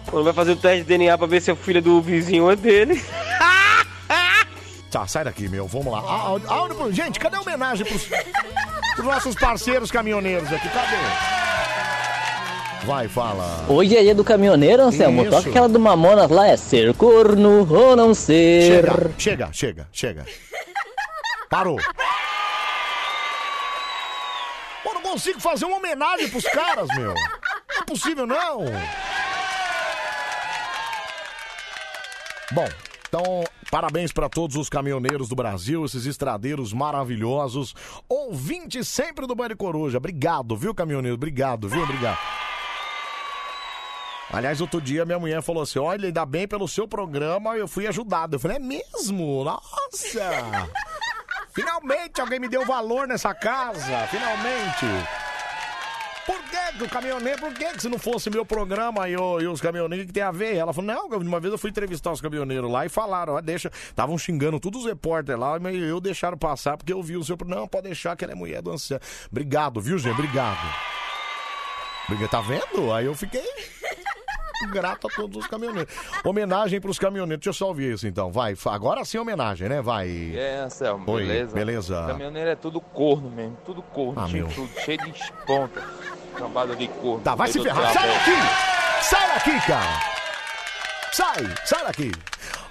Quando 0.10 0.24
vai 0.24 0.34
fazer 0.34 0.52
o 0.52 0.56
teste 0.56 0.80
de 0.84 0.84
DNA 0.86 1.18
pra 1.18 1.28
ver 1.28 1.42
se 1.42 1.50
é 1.50 1.54
o 1.54 1.58
filho 1.58 1.82
do 1.82 2.02
vizinho 2.02 2.44
ou 2.44 2.52
é 2.52 2.56
dele. 2.56 3.04
Tá, 4.90 5.08
sai 5.08 5.24
daqui, 5.24 5.50
meu, 5.50 5.66
vamos 5.68 5.92
lá. 5.92 6.02
Áudio, 6.48 6.94
gente, 6.94 7.20
cadê 7.20 7.36
a 7.36 7.42
homenagem 7.42 7.84
pros, 7.84 8.04
pros 8.94 9.08
nossos 9.08 9.34
parceiros 9.34 9.90
caminhoneiros 9.90 10.54
aqui, 10.54 10.70
cadê? 10.70 11.43
Vai, 12.86 13.08
fala. 13.08 13.66
Hoje 13.70 13.96
é 13.96 14.02
dia 14.02 14.14
do 14.14 14.24
caminhoneiro, 14.24 14.84
Anselmo. 14.84 15.22
Isso. 15.22 15.32
Toca 15.32 15.50
aquela 15.50 15.70
do 15.70 15.80
Mamonas 15.80 16.30
lá, 16.30 16.48
é 16.48 16.58
ser 16.58 16.94
corno 16.94 17.66
ou 17.74 17.96
não 17.96 18.14
ser. 18.14 18.84
Chega, 18.84 19.14
chega, 19.18 19.50
chega, 19.54 19.88
chega. 19.92 20.26
Parou. 21.50 21.80
Pô, 24.84 24.94
não 24.94 25.02
consigo 25.02 25.40
fazer 25.40 25.64
uma 25.66 25.78
homenagem 25.78 26.28
pros 26.30 26.44
caras, 26.44 26.90
meu. 26.98 27.14
Não 27.14 27.82
é 27.82 27.86
possível, 27.86 28.28
não. 28.28 28.66
Bom, 32.52 32.68
então, 33.08 33.44
parabéns 33.72 34.12
para 34.12 34.28
todos 34.28 34.58
os 34.58 34.68
caminhoneiros 34.68 35.30
do 35.30 35.36
Brasil, 35.36 35.86
esses 35.86 36.06
estradeiros 36.06 36.74
maravilhosos. 36.74 37.74
Ouvintes 38.10 38.90
sempre 38.90 39.26
do 39.26 39.36
Banho 39.36 39.56
Coruja. 39.56 40.00
Obrigado, 40.00 40.58
viu, 40.58 40.76
caminhoneiro? 40.76 41.16
Obrigado, 41.16 41.70
viu? 41.70 41.82
Obrigado. 41.84 42.18
Aliás, 44.34 44.60
outro 44.60 44.82
dia 44.82 45.06
minha 45.06 45.20
mulher 45.20 45.42
falou 45.44 45.62
assim: 45.64 45.78
olha, 45.80 46.08
ainda 46.08 46.26
bem 46.26 46.48
pelo 46.48 46.68
seu 46.68 46.88
programa 46.88 47.56
eu 47.56 47.68
fui 47.68 47.86
ajudado. 47.88 48.36
Eu 48.36 48.40
falei: 48.40 48.58
é 48.58 48.60
mesmo? 48.60 49.44
Nossa! 49.44 50.70
Finalmente 51.54 52.20
alguém 52.20 52.40
me 52.40 52.48
deu 52.50 52.66
valor 52.66 53.08
nessa 53.08 53.34
casa! 53.34 54.08
Finalmente! 54.10 54.86
Por 56.26 56.42
que, 56.44 56.78
que 56.78 56.84
o 56.86 56.90
caminhoneiro, 56.90 57.38
por 57.42 57.54
que, 57.54 57.66
que 57.74 57.82
se 57.82 57.90
não 57.90 58.00
fosse 58.00 58.30
meu 58.30 58.46
programa 58.46 59.10
e, 59.10 59.16
o- 59.18 59.42
e 59.42 59.46
os 59.48 59.60
caminhoneiros, 59.60 60.08
que 60.08 60.14
tem 60.14 60.24
a 60.24 60.32
ver? 60.32 60.56
Ela 60.56 60.72
falou, 60.74 60.88
não, 60.94 61.08
uma 61.20 61.38
vez 61.40 61.52
eu 61.52 61.58
fui 61.58 61.70
entrevistar 61.70 62.14
os 62.14 62.22
caminhoneiros 62.22 62.72
lá 62.72 62.86
e 62.86 62.90
falaram, 62.90 63.34
ó, 63.34 63.42
deixa, 63.42 63.70
estavam 63.90 64.18
xingando 64.18 64.58
todos 64.58 64.82
os 64.84 64.88
repórteres 64.88 65.38
lá, 65.40 65.60
mas 65.60 65.76
eu 65.76 66.00
deixaram 66.00 66.38
passar 66.38 66.78
porque 66.78 66.94
eu 66.94 67.04
vi 67.04 67.18
o 67.18 67.24
seu, 67.26 67.38
não, 67.46 67.68
pode 67.68 67.88
deixar 67.88 68.16
que 68.16 68.24
ela 68.24 68.32
é 68.32 68.36
mulher 68.38 68.62
do 68.62 68.72
Anselmo. 68.72 69.04
Obrigado, 69.30 69.82
viu, 69.82 69.98
gente? 70.00 70.14
Obrigado. 70.14 70.66
Obrigado, 72.08 72.30
tá 72.30 72.40
vendo? 72.42 72.94
Aí 72.94 73.06
eu 73.06 73.16
fiquei 73.16 73.44
grato 74.68 75.08
a 75.08 75.10
todos 75.10 75.38
os 75.44 75.48
caminhoneiros. 75.48 75.94
Homenagem 76.24 76.80
pros 76.82 76.98
caminhoneiros, 77.00 77.40
deixa 77.44 77.50
eu 77.50 77.54
só 77.54 77.68
ouvir 77.68 77.94
isso 77.94 78.08
então, 78.08 78.32
vai, 78.32 78.56
agora 78.66 79.04
sim 79.06 79.18
homenagem, 79.18 79.70
né, 79.70 79.82
vai. 79.82 80.34
É, 80.36 80.62
Anselmo, 80.66 81.10
Oi, 81.12 81.26
beleza? 81.26 81.54
beleza. 81.56 82.06
Caminhoneiro 82.08 82.50
é 82.50 82.56
tudo 82.56 82.80
corno 82.82 83.30
mesmo, 83.30 83.58
tudo 83.66 83.82
corno, 83.82 84.20
Ah, 84.20 84.28
chifrudo, 84.28 84.70
cheio 84.84 84.98
de 85.00 85.12
esponta. 85.12 85.82
Cambada 86.36 86.76
de 86.76 86.88
corno. 86.88 87.20
Tá, 87.24 87.36
vai 87.36 87.52
se 87.52 87.62
ferrar. 87.62 87.94
Sai 87.94 88.08
daqui! 88.08 89.04
Sai 89.04 89.28
daqui, 89.28 89.68
cara! 89.68 90.00
Sai, 91.12 91.56
sai 91.66 91.84
daqui! 91.86 92.12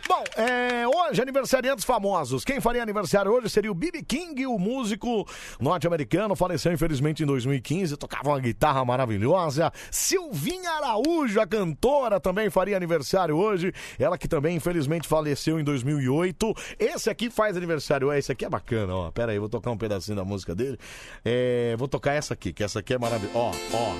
Bom, 0.08 0.24
é, 0.36 0.86
hoje, 0.86 1.22
aniversariantes 1.22 1.84
famosos. 1.84 2.44
Quem 2.44 2.60
faria 2.60 2.82
aniversário 2.82 3.32
hoje 3.32 3.48
seria 3.48 3.70
o 3.70 3.74
B.B. 3.74 4.02
King, 4.02 4.46
o 4.46 4.58
músico 4.58 5.26
norte-americano. 5.60 6.34
Faleceu, 6.34 6.72
infelizmente, 6.72 7.22
em 7.22 7.26
2015. 7.26 7.96
Tocava 7.96 8.30
uma 8.30 8.40
guitarra 8.40 8.84
maravilhosa. 8.84 9.72
Silvinha 9.90 10.70
Araújo, 10.72 11.40
a 11.40 11.46
cantora, 11.46 12.18
também 12.18 12.50
faria 12.50 12.76
aniversário 12.76 13.36
hoje. 13.36 13.72
Ela 13.98 14.18
que 14.18 14.26
também, 14.26 14.56
infelizmente, 14.56 15.06
faleceu 15.06 15.60
em 15.60 15.64
2008. 15.64 16.54
Esse 16.78 17.08
aqui 17.08 17.30
faz 17.30 17.56
aniversário. 17.56 18.12
Esse 18.12 18.32
aqui 18.32 18.44
é 18.44 18.50
bacana, 18.50 18.94
ó. 18.94 19.10
Pera 19.10 19.32
aí, 19.32 19.38
vou 19.38 19.48
tocar 19.48 19.70
um 19.70 19.78
pedacinho 19.78 20.16
da 20.16 20.24
música 20.24 20.54
dele. 20.54 20.78
É, 21.24 21.76
vou 21.78 21.86
tocar 21.86 22.12
essa 22.12 22.34
aqui, 22.34 22.52
que 22.52 22.64
essa 22.64 22.80
aqui 22.80 22.94
é 22.94 22.98
maravilhosa. 22.98 23.32
Ó, 23.34 23.52
ó. 23.74 23.94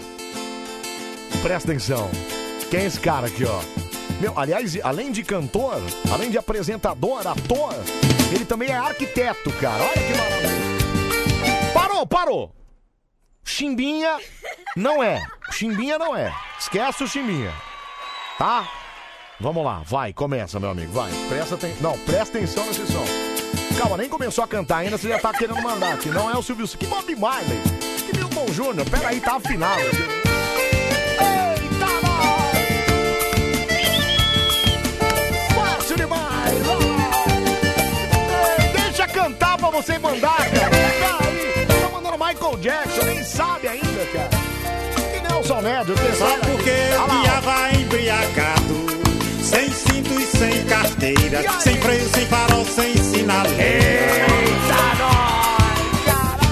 Presta 1.43 1.71
atenção. 1.71 2.11
Quem 2.71 2.81
é 2.81 2.87
esse 2.87 3.01
cara 3.01 3.27
aqui, 3.27 3.45
ó? 3.45 3.92
Meu, 4.23 4.39
aliás, 4.39 4.79
além 4.85 5.11
de 5.11 5.25
cantor, 5.25 5.83
além 6.09 6.31
de 6.31 6.39
apresentador, 6.39 7.27
ator, 7.27 7.75
ele 8.33 8.45
também 8.45 8.69
é 8.69 8.77
arquiteto, 8.77 9.51
cara. 9.55 9.83
Olha 9.83 9.93
que 9.95 10.15
maravilha. 10.15 11.73
Parou, 11.75 12.07
parou! 12.07 12.55
Chimbinha 13.43 14.21
não 14.77 15.03
é. 15.03 15.27
Chimbinha 15.51 15.99
não 15.99 16.15
é. 16.15 16.33
Esquece 16.57 17.03
o 17.03 17.09
Chimbinha. 17.09 17.53
Tá? 18.39 18.69
Vamos 19.41 19.65
lá, 19.65 19.83
vai, 19.85 20.13
começa, 20.13 20.61
meu 20.61 20.71
amigo, 20.71 20.93
vai. 20.93 21.11
Presta 21.29 21.57
atenção. 21.57 21.83
Não, 21.83 21.99
presta 21.99 22.39
atenção 22.39 22.65
nesse 22.67 22.87
som. 22.87 23.05
Calma, 23.77 23.97
nem 23.97 24.09
começou 24.09 24.45
a 24.45 24.47
cantar 24.47 24.79
ainda, 24.79 24.97
você 24.97 25.09
já 25.09 25.19
tá 25.19 25.33
querendo 25.33 25.61
mandar 25.61 25.95
aqui. 25.95 26.11
Não 26.11 26.31
é 26.31 26.39
o 26.39 26.43
Silvio 26.45 26.69
Que 26.69 26.87
Bob 26.87 27.17
Marley. 27.17 27.59
Que 28.07 28.17
Milton 28.17 28.53
Júnior. 28.53 28.89
Pera 28.89 29.09
aí, 29.09 29.21
tá 29.21 29.35
afinado. 29.35 29.83
Você 39.73 39.99
mandar, 39.99 40.37
cara. 40.37 40.71
Pera 40.71 41.19
aí. 41.29 41.67
Tá 41.67 41.89
mandando 41.93 42.25
Michael 42.25 42.57
Jackson, 42.59 43.05
nem 43.07 43.25
sabe 43.25 43.69
ainda, 43.69 44.07
cara. 44.13 44.31
E 45.17 45.21
Nelson 45.29 45.61
Ned, 45.61 45.93
você 45.93 46.13
Só 46.17 46.29
sabe? 46.29 46.47
porque 46.47 46.71
Olha 46.71 46.99
lá, 46.99 47.05
ó. 47.05 47.23
guiava 47.23 47.73
embriagado 47.77 48.87
Sem 49.43 49.71
cinto 49.73 50.15
e 50.21 50.27
sem 50.27 50.65
carteira 50.65 51.43
Sem 51.61 51.77
freio, 51.81 52.09
sem 52.09 52.27
farol, 52.27 52.65
sem 52.65 52.97
sinaleira 52.97 54.27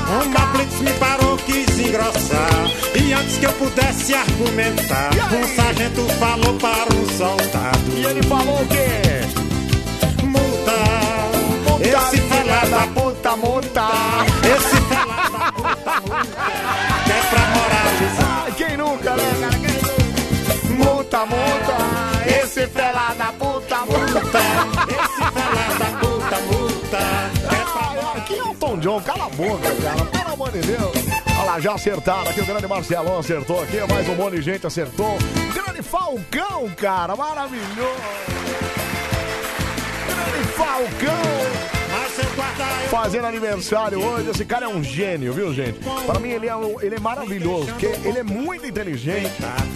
Uma 0.08 0.46
blitz 0.52 0.80
me 0.80 0.92
parou, 0.94 1.36
quis 1.38 1.78
engrossar 1.78 2.70
E 2.94 3.12
antes 3.12 3.38
que 3.38 3.46
eu 3.46 3.52
pudesse 3.54 4.14
argumentar 4.14 5.10
Um 5.32 5.56
sargento 5.56 6.06
falou 6.18 6.54
para 6.54 6.94
um 6.94 7.06
soldado 7.16 7.96
E 7.96 8.04
ele 8.04 8.22
falou 8.24 8.60
o 8.60 8.66
quê? 8.66 9.20
Multa, 10.24 10.72
multa 11.68 11.84
Esse 11.88 12.18
fela 12.22 12.60
da 12.66 12.86
puta, 12.88 13.09
multa 13.36 13.86
Que 14.42 14.48
é 17.12 17.20
pra 17.30 17.40
moralizar 17.54 18.42
Ai, 18.44 18.52
quem 18.52 18.76
nunca, 18.76 19.10
né, 19.16 19.28
cara? 19.40 19.58
Quem? 19.58 19.80
Multa, 20.76 21.26
multa, 21.26 21.76
esse 22.26 22.66
fela 22.68 23.12
da 23.14 23.32
puta, 23.32 23.78
multa. 23.80 24.38
Esse 24.88 25.22
fela 25.32 25.78
da 25.78 25.86
puta, 25.98 26.38
multa 26.40 26.98
Ai, 27.50 27.98
ai, 28.14 28.20
que 28.22 28.34
é 28.38 28.42
o 28.42 28.54
Tom 28.54 28.78
John? 28.78 29.00
Cala 29.02 29.26
a 29.26 29.28
boca, 29.30 29.74
cara. 29.82 30.04
Pelo 30.06 30.32
amor 30.32 30.50
de 30.52 30.60
Deus. 30.60 30.92
Olha 31.38 31.44
lá, 31.44 31.60
já 31.60 31.74
acertaram 31.74 32.30
aqui. 32.30 32.40
O 32.40 32.46
grande 32.46 32.66
Marcelão 32.66 33.18
acertou 33.18 33.62
aqui. 33.62 33.76
Mais 33.90 34.08
um 34.08 34.14
monte 34.14 34.36
de 34.36 34.42
gente 34.42 34.66
acertou. 34.66 35.18
Grande 35.54 35.82
Falcão, 35.82 36.70
cara. 36.76 37.14
Maravilhoso. 37.16 38.00
Grande 40.06 40.44
Falcão. 40.56 41.59
Fazendo 42.90 43.26
aniversário 43.26 44.02
hoje, 44.02 44.30
esse 44.30 44.44
cara 44.44 44.66
é 44.66 44.68
um 44.68 44.82
gênio, 44.82 45.32
viu, 45.32 45.54
gente? 45.54 45.78
Para 46.06 46.18
mim, 46.18 46.30
ele 46.30 46.48
é, 46.48 46.52
ele 46.82 46.96
é 46.96 47.00
maravilhoso, 47.00 47.66
porque 47.66 47.86
ele 47.86 48.18
é 48.18 48.22
muito 48.22 48.66
inteligente, 48.66 49.30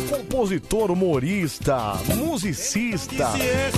compositor, 0.08 0.90
humorista, 0.90 1.94
musicista, 2.16 3.28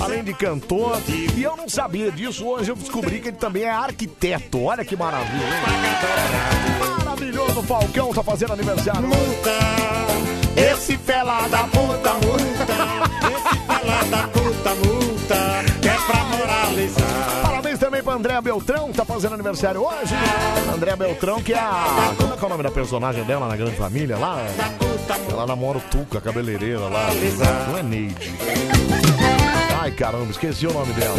além 0.01 0.23
de 0.23 0.33
cantor. 0.33 1.01
E 1.35 1.43
eu 1.43 1.55
não 1.55 1.69
sabia 1.69 2.11
disso, 2.11 2.45
hoje 2.45 2.71
eu 2.71 2.75
descobri 2.75 3.19
que 3.19 3.29
ele 3.29 3.37
também 3.37 3.63
é 3.63 3.69
arquiteto. 3.69 4.63
Olha 4.63 4.83
que 4.83 4.95
maravilha, 4.95 5.43
hein? 5.43 6.97
Maravilhoso, 6.97 7.61
Falcão 7.63 8.13
tá 8.13 8.23
fazendo 8.23 8.53
aniversário. 8.53 9.09
Esse 10.57 10.97
fela 10.97 11.47
da 11.49 11.65
puta, 11.65 12.13
multa 12.13 12.65
Esse 13.35 13.59
fela 13.67 14.03
da 14.09 14.27
puta, 14.27 14.75
multa 14.75 15.63
Que 15.79 15.87
é 15.87 15.93
pra 15.93 16.23
moralizar 16.23 17.46
Parabéns 17.77 17.79
também 17.79 18.03
pra 18.03 18.13
Andréa 18.13 18.41
Beltrão, 18.41 18.91
que 18.91 18.97
tá 18.97 19.05
fazendo 19.05 19.33
aniversário 19.33 19.81
hoje. 19.81 20.13
Andréa 20.73 20.95
Beltrão, 20.95 21.41
que 21.41 21.53
é 21.53 21.59
a. 21.59 22.13
Como 22.17 22.33
é 22.33 22.37
que 22.37 22.43
é 22.43 22.45
o 22.45 22.49
nome 22.49 22.63
da 22.63 22.71
personagem 22.71 23.23
dela 23.23 23.47
na 23.47 23.55
Grande 23.55 23.75
Família 23.75 24.17
lá? 24.17 24.39
Ela 25.29 25.45
namora 25.45 25.77
o 25.77 25.81
Tuca, 25.81 26.17
a 26.17 26.21
cabeleireira 26.21 26.79
lá. 26.79 27.07
Não 27.69 27.77
é 27.77 27.83
Neide. 27.83 28.33
Ai 29.79 29.91
caramba, 29.91 30.31
esqueci 30.31 30.65
o 30.67 30.73
nome 30.73 30.93
dela. 30.93 31.17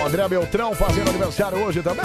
Ó, 0.00 0.06
André 0.06 0.26
Beltrão 0.28 0.74
fazendo 0.74 1.10
aniversário 1.10 1.58
hoje 1.58 1.82
também. 1.82 2.04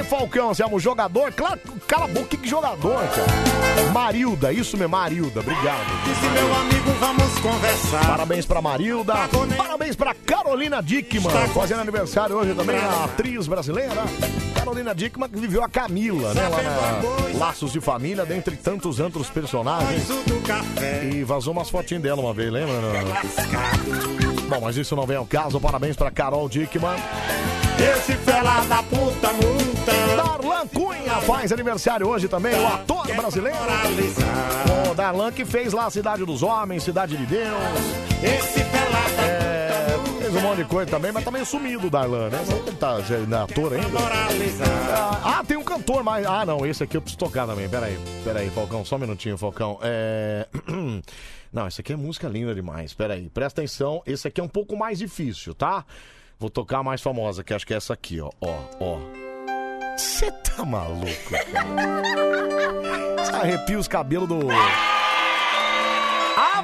E 0.00 0.04
Falcão, 0.04 0.54
você 0.54 0.62
é 0.62 0.66
um 0.66 0.78
jogador? 0.78 1.32
Claro, 1.32 1.58
cala 1.86 2.04
a 2.04 2.08
boca, 2.08 2.36
que 2.36 2.48
jogador, 2.48 3.00
cara. 3.08 3.92
Marilda, 3.92 4.52
isso 4.52 4.76
mesmo, 4.76 4.90
Marilda, 4.90 5.40
obrigado. 5.40 5.86
Disse 6.04 6.26
meu 6.26 6.54
amigo, 6.54 6.90
vamos 7.00 7.38
conversar 7.38 8.06
Parabéns 8.06 8.46
pra 8.46 8.60
Marilda. 8.60 9.14
Parabéns 9.56 9.96
pra 9.96 10.14
Carolina 10.14 10.82
Dickman, 10.82 11.30
fazendo 11.54 11.80
aniversário 11.80 12.36
hoje 12.36 12.54
também, 12.54 12.76
a 12.76 13.04
atriz 13.04 13.46
brasileira. 13.46 14.04
Carolina 14.54 14.94
Dickman 14.94 15.28
que 15.28 15.38
viveu 15.38 15.62
a 15.64 15.68
Camila, 15.68 16.34
né? 16.34 16.48
Lá 16.48 16.62
na 16.62 17.38
Laços 17.38 17.72
de 17.72 17.80
Família, 17.80 18.26
dentre 18.26 18.56
tantos 18.56 19.00
outros 19.00 19.30
personagens. 19.30 20.08
E 21.12 21.24
vazou 21.24 21.52
umas 21.52 21.70
fotinhas 21.70 22.02
dela 22.02 22.20
uma 22.20 22.34
vez, 22.34 22.52
lembra? 22.52 22.74
Bom, 24.48 24.60
mas 24.62 24.76
isso 24.76 24.96
não 24.96 25.06
vem 25.06 25.16
ao 25.16 25.26
caso. 25.26 25.60
Parabéns 25.60 25.96
pra 25.96 26.10
Carol 26.10 26.48
Dickman. 26.48 26.96
Esse 27.78 28.14
fela 28.14 28.64
da 28.64 28.82
puta, 28.82 29.32
multa 29.34 29.92
Darlan 30.16 30.66
Cunha 30.66 31.20
faz 31.20 31.52
aniversário 31.52 32.08
hoje 32.08 32.26
também, 32.26 32.54
o 32.54 32.66
ator 32.66 33.06
brasileiro. 33.06 33.56
O 34.90 34.94
Darlan 34.94 35.30
que 35.30 35.44
fez 35.44 35.72
lá 35.72 35.86
a 35.86 35.90
Cidade 35.90 36.24
dos 36.24 36.42
Homens, 36.42 36.82
Cidade 36.82 37.16
de 37.16 37.26
Deus. 37.26 37.46
Esse 38.22 38.64
fela 38.64 38.98
É, 39.22 39.47
fez 40.30 40.44
um 40.44 40.46
monte 40.46 40.58
de 40.58 40.64
coisa 40.66 40.90
também, 40.90 41.10
mas 41.10 41.24
tá 41.24 41.30
meio 41.30 41.46
sumido 41.46 41.86
o 41.86 41.90
Darlan, 41.90 42.28
né? 42.28 42.44
Será 42.44 42.60
que 42.60 42.68
ele 42.68 42.76
tá 42.76 43.00
já 43.00 43.16
é 43.16 43.42
ator 43.42 43.72
ainda? 43.72 43.98
Ah, 45.24 45.42
tem 45.46 45.56
um 45.56 45.64
cantor 45.64 46.02
mais. 46.02 46.26
Ah, 46.26 46.44
não, 46.44 46.66
esse 46.66 46.84
aqui 46.84 46.96
eu 46.96 47.00
preciso 47.00 47.18
tocar 47.18 47.46
também. 47.46 47.68
Pera 47.68 47.86
aí, 47.86 47.98
pera 48.24 48.40
aí, 48.40 48.50
Falcão, 48.50 48.84
só 48.84 48.96
um 48.96 48.98
minutinho, 48.98 49.38
Falcão. 49.38 49.78
É. 49.82 50.46
Não, 51.50 51.66
esse 51.66 51.80
aqui 51.80 51.94
é 51.94 51.96
música 51.96 52.28
linda 52.28 52.54
demais. 52.54 52.92
Pera 52.92 53.14
aí, 53.14 53.30
presta 53.30 53.62
atenção. 53.62 54.02
Esse 54.04 54.28
aqui 54.28 54.38
é 54.38 54.44
um 54.44 54.48
pouco 54.48 54.76
mais 54.76 54.98
difícil, 54.98 55.54
tá? 55.54 55.82
Vou 56.38 56.50
tocar 56.50 56.80
a 56.80 56.82
mais 56.82 57.00
famosa, 57.00 57.42
que 57.42 57.54
acho 57.54 57.66
que 57.66 57.72
é 57.72 57.78
essa 57.78 57.94
aqui, 57.94 58.20
ó. 58.20 58.30
Ó, 58.38 58.54
ó. 58.78 58.98
Você 59.96 60.30
tá 60.30 60.62
maluco, 60.62 61.06
cara? 61.32 62.02
Arrepia 63.40 63.78
os 63.78 63.88
cabelos 63.88 64.28
do. 64.28 64.40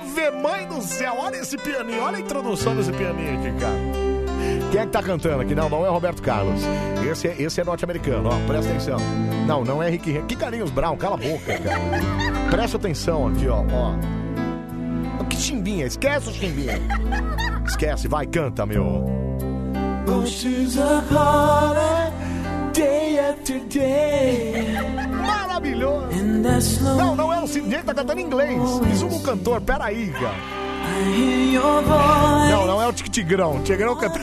Ave 0.05 0.31
mãe 0.31 0.69
do 0.69 0.83
céu, 0.83 1.15
olha 1.19 1.37
esse 1.37 1.57
pianinho, 1.57 2.03
olha 2.03 2.19
a 2.19 2.21
introdução 2.21 2.77
desse 2.77 2.93
pianinho 2.93 3.39
aqui, 3.39 3.59
cara. 3.59 3.75
Quem 4.71 4.81
é 4.81 4.85
que 4.85 4.93
tá 4.93 5.03
cantando 5.03 5.41
aqui? 5.41 5.55
Não, 5.55 5.71
não 5.71 5.87
é 5.87 5.89
Roberto 5.89 6.21
Carlos. 6.21 6.61
Esse 7.11 7.29
é, 7.29 7.37
esse 7.41 7.61
é 7.61 7.65
norte-americano, 7.65 8.29
ó, 8.29 8.47
presta 8.47 8.71
atenção. 8.71 8.99
Não, 9.47 9.65
não 9.65 9.83
é 9.83 9.89
Rick 9.89 10.11
Henry. 10.11 10.25
Que 10.25 10.37
Carlinhos 10.37 10.71
Brown, 10.71 10.97
cala 10.97 11.15
a 11.15 11.19
boca, 11.19 11.59
cara. 11.59 12.51
Presta 12.51 12.77
atenção 12.77 13.29
aqui, 13.29 13.49
ó, 13.49 13.65
ó. 13.73 15.25
Que 15.25 15.37
chimbinha, 15.37 15.87
esquece 15.87 16.29
o 16.29 16.33
chimbinha. 16.33 16.79
Esquece, 17.67 18.07
vai, 18.07 18.27
canta, 18.27 18.67
meu. 18.67 19.05
Maravilhoso. 25.27 26.07
Não, 26.97 27.15
não 27.17 27.33
é 27.33 27.41
o 27.41 27.47
Sidney, 27.47 27.83
tá 27.83 27.95
cantando 27.95 28.21
em 28.21 28.25
inglês. 28.25 28.61
Isso 28.93 29.07
um 29.07 29.21
cantor, 29.21 29.61
peraí, 29.61 30.11
cara. 30.13 30.65
Não, 32.51 32.67
não 32.67 32.83
é 32.83 32.87
o 32.87 32.93
Tigrão. 32.93 33.63
Tigrão 33.63 33.97
canta. 33.97 34.21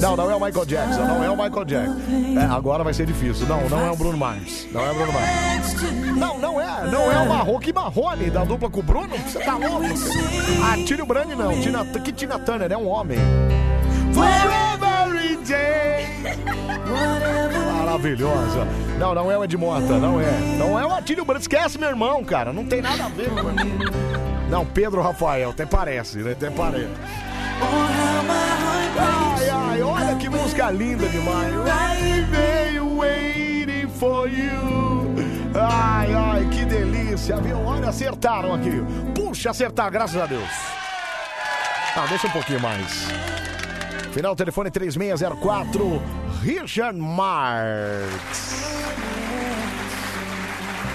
Não, 0.00 0.16
não 0.16 0.30
é 0.30 0.34
o 0.34 0.40
Michael 0.40 0.66
Jackson, 0.66 1.04
não 1.04 1.24
é 1.24 1.30
o 1.30 1.36
Michael 1.36 1.64
Jackson. 1.64 2.00
É, 2.38 2.44
agora 2.44 2.84
vai 2.84 2.92
ser 2.92 3.06
difícil. 3.06 3.46
Não, 3.46 3.68
não 3.68 3.86
é 3.86 3.90
o 3.90 3.96
Bruno 3.96 4.18
Mars. 4.18 4.66
Não 4.72 4.84
é 4.84 4.90
o 4.90 4.94
Bruno 4.94 5.12
Mars. 5.12 5.82
Não, 6.16 6.38
não 6.38 6.60
é. 6.60 6.90
Não 6.90 7.12
é 7.12 7.18
o 7.18 7.28
Marrone. 7.28 7.60
Que 7.60 7.72
Marrone 7.72 8.30
da 8.30 8.44
dupla 8.44 8.68
com 8.70 8.80
o 8.80 8.82
Bruno? 8.82 9.16
Você 9.26 9.38
tá 9.40 9.56
louco? 9.56 9.84
Ah, 10.62 10.76
Tírio 10.84 11.06
Brand 11.06 11.30
não. 11.30 11.60
Tina, 11.60 11.84
que 11.84 12.12
Tina 12.12 12.38
Turner 12.38 12.70
é 12.70 12.76
um 12.76 12.88
homem. 12.88 13.18
Maravilhosa. 17.76 18.66
Não, 18.98 19.14
não 19.14 19.30
é 19.30 19.38
o 19.38 19.44
Ed 19.44 19.56
Mota, 19.56 19.98
não 19.98 20.20
é. 20.20 20.30
Não 20.58 20.78
é 20.78 20.86
o 20.86 20.92
Atílio. 20.92 21.26
Esquece, 21.38 21.78
meu 21.78 21.88
irmão, 21.88 22.24
cara. 22.24 22.52
Não 22.52 22.64
tem 22.64 22.82
nada 22.82 23.04
a 23.04 23.08
ver, 23.08 23.24
irmão. 23.24 23.52
Não, 24.48 24.64
Pedro 24.64 25.02
Rafael, 25.02 25.50
até 25.50 25.66
parece, 25.66 26.18
né? 26.18 26.32
Até 26.32 26.50
parece. 26.50 26.88
Ai, 28.98 29.50
ai, 29.50 29.82
olha 29.82 30.16
que 30.16 30.28
música 30.28 30.70
linda 30.70 31.06
demais. 31.08 31.52
Been 32.30 32.96
waiting 32.96 33.88
for 33.88 34.28
you. 34.28 35.14
Ai, 35.54 36.12
ai, 36.14 36.48
que 36.50 36.64
delícia, 36.64 37.36
viu? 37.38 37.58
Olha, 37.64 37.88
acertaram 37.88 38.54
aqui. 38.54 38.82
Puxa, 39.14 39.50
acertaram, 39.50 39.90
graças 39.90 40.20
a 40.20 40.26
Deus. 40.26 40.48
Tá, 41.94 42.06
deixa 42.06 42.26
um 42.28 42.30
pouquinho 42.30 42.60
mais. 42.60 43.08
Final 44.12 44.34
telefone 44.34 44.70
3604, 44.70 46.02
Richard 46.42 46.98
Marx. 46.98 48.64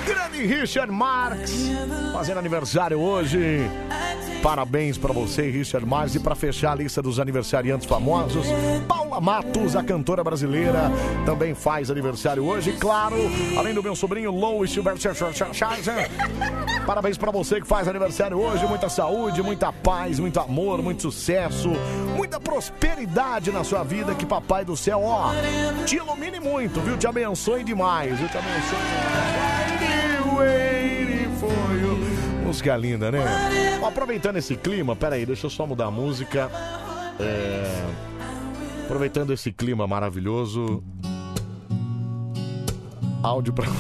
Grande 0.06 0.46
Richard 0.46 0.92
Marx, 0.92 1.72
fazendo 2.12 2.40
aniversário 2.40 3.00
hoje. 3.00 3.70
Parabéns 4.44 4.98
pra 4.98 5.14
você, 5.14 5.50
Richard 5.50 5.88
Mars. 5.88 6.16
E 6.16 6.20
pra 6.20 6.36
fechar 6.36 6.74
a 6.74 6.76
lista 6.76 7.02
dos 7.02 7.18
aniversariantes 7.18 7.88
famosos, 7.88 8.46
Paula 8.86 9.22
Matos, 9.22 9.74
a 9.74 9.82
cantora 9.82 10.22
brasileira, 10.22 10.92
também 11.26 11.56
faz 11.56 11.90
aniversário 11.90 12.44
hoje. 12.44 12.74
Claro, 12.74 13.16
além 13.58 13.74
do 13.74 13.82
meu 13.82 13.96
sobrinho 13.96 14.32
Louis 14.32 14.70
Gilberto 14.70 15.00
Scheiser. 15.00 16.12
Parabéns 16.86 17.18
pra 17.18 17.32
você 17.32 17.62
que 17.62 17.68
faz 17.68 17.88
aniversário 17.88 18.38
hoje. 18.38 18.68
Muita 18.68 18.90
saúde, 18.90 19.42
muita 19.42 19.72
paz, 19.72 20.20
muito 20.20 20.38
amor, 20.42 20.82
muito 20.82 21.04
sucesso, 21.04 21.70
muita 22.14 22.38
prosperidade 22.38 23.50
na 23.50 23.64
sua 23.64 23.84
vida. 23.84 24.14
Que 24.14 24.26
Papai 24.26 24.66
do 24.66 24.76
Céu, 24.76 25.02
ó, 25.02 25.30
te 25.86 25.96
ilumine 25.96 26.42
muito, 26.42 26.82
viu? 26.82 26.98
Te 26.98 27.08
abençoe 27.08 27.64
demais, 27.64 28.20
viu? 28.20 28.28
Te 28.28 28.38
abençoe 28.38 28.78
demais. 28.78 30.83
Música 32.54 32.78
linda, 32.78 33.12
né? 33.12 33.18
Ó, 33.82 33.88
Aproveitando 33.88 34.38
esse 34.38 34.56
clima, 34.56 34.96
peraí, 34.96 35.26
deixa 35.26 35.48
eu 35.48 35.50
só 35.50 35.66
mudar 35.66 35.88
a 35.88 35.92
música. 35.92 36.52
É, 37.20 37.84
Aproveitando 38.86 39.34
esse 39.34 39.52
clima 39.52 39.88
maravilhoso. 39.88 40.84
Áudio 43.24 43.54
pra. 43.54 43.66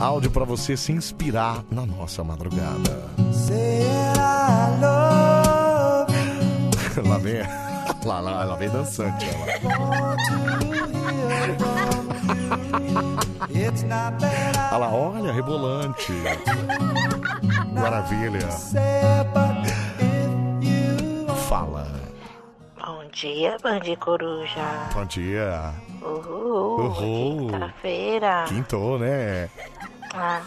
Áudio 0.00 0.32
pra 0.32 0.44
você 0.44 0.76
se 0.76 0.90
inspirar 0.90 1.62
na 1.70 1.86
nossa 1.86 2.24
madrugada. 2.24 3.04
Lá 7.08 7.18
vem. 7.18 7.63
Lá, 8.04 8.20
lá, 8.20 8.44
lá 8.44 8.54
vem 8.56 8.68
dançante. 8.68 9.26
Ela. 9.30 9.46
Olha 14.72 14.78
lá, 14.78 14.92
olha, 14.92 15.32
rebolante. 15.32 16.12
Maravilha. 17.72 18.46
Fala. 21.48 21.86
Bom 22.78 23.04
dia, 23.10 23.56
Band 23.62 23.80
Coruja. 23.98 24.90
Bom 24.92 25.04
dia. 25.06 25.72
Uhul. 26.02 26.80
Uhul. 26.80 27.50
Quinta-feira. 27.50 28.44
Quintou, 28.48 28.98
né? 28.98 29.48
Ah, 30.12 30.42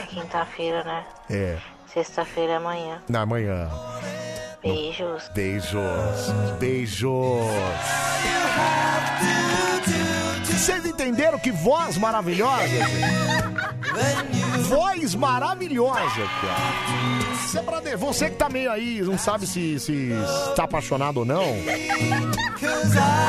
é 0.00 0.06
quinta-feira, 0.06 0.82
né? 0.82 1.04
É. 1.30 1.58
Sexta-feira 1.86 2.54
é 2.54 2.56
amanhã. 2.56 3.00
Na 3.08 3.24
manhã. 3.24 3.70
Beijos. 4.74 5.30
Beijos. 5.34 6.32
Beijos. 6.58 7.46
Vocês 10.44 10.84
entenderam 10.86 11.38
que 11.38 11.50
voz 11.52 11.96
maravilhosa? 11.98 12.62
Voz 14.68 15.14
maravilhosa, 15.14 16.26
cara. 16.40 16.76
É 17.88 17.96
Você 17.96 18.28
que 18.30 18.36
tá 18.36 18.48
meio 18.48 18.70
aí, 18.70 19.00
não 19.02 19.16
sabe 19.16 19.46
se, 19.46 19.78
se 19.78 20.10
está 20.50 20.64
apaixonado 20.64 21.18
ou 21.18 21.24
não. 21.24 21.44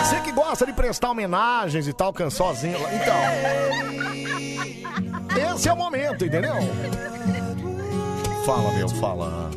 Você 0.04 0.20
que 0.24 0.32
gosta 0.32 0.66
de 0.66 0.74
prestar 0.74 1.12
homenagens 1.12 1.88
e 1.88 1.94
tal, 1.94 2.12
can 2.12 2.30
sozinho. 2.30 2.82
lá- 2.82 2.90
Então. 2.94 3.16
Esse 5.56 5.70
é 5.70 5.74
o 5.74 5.78
momento, 5.78 6.26
entendeu? 6.26 6.56
Fala, 8.46 8.72
meu, 8.74 8.90
fala. 8.90 9.52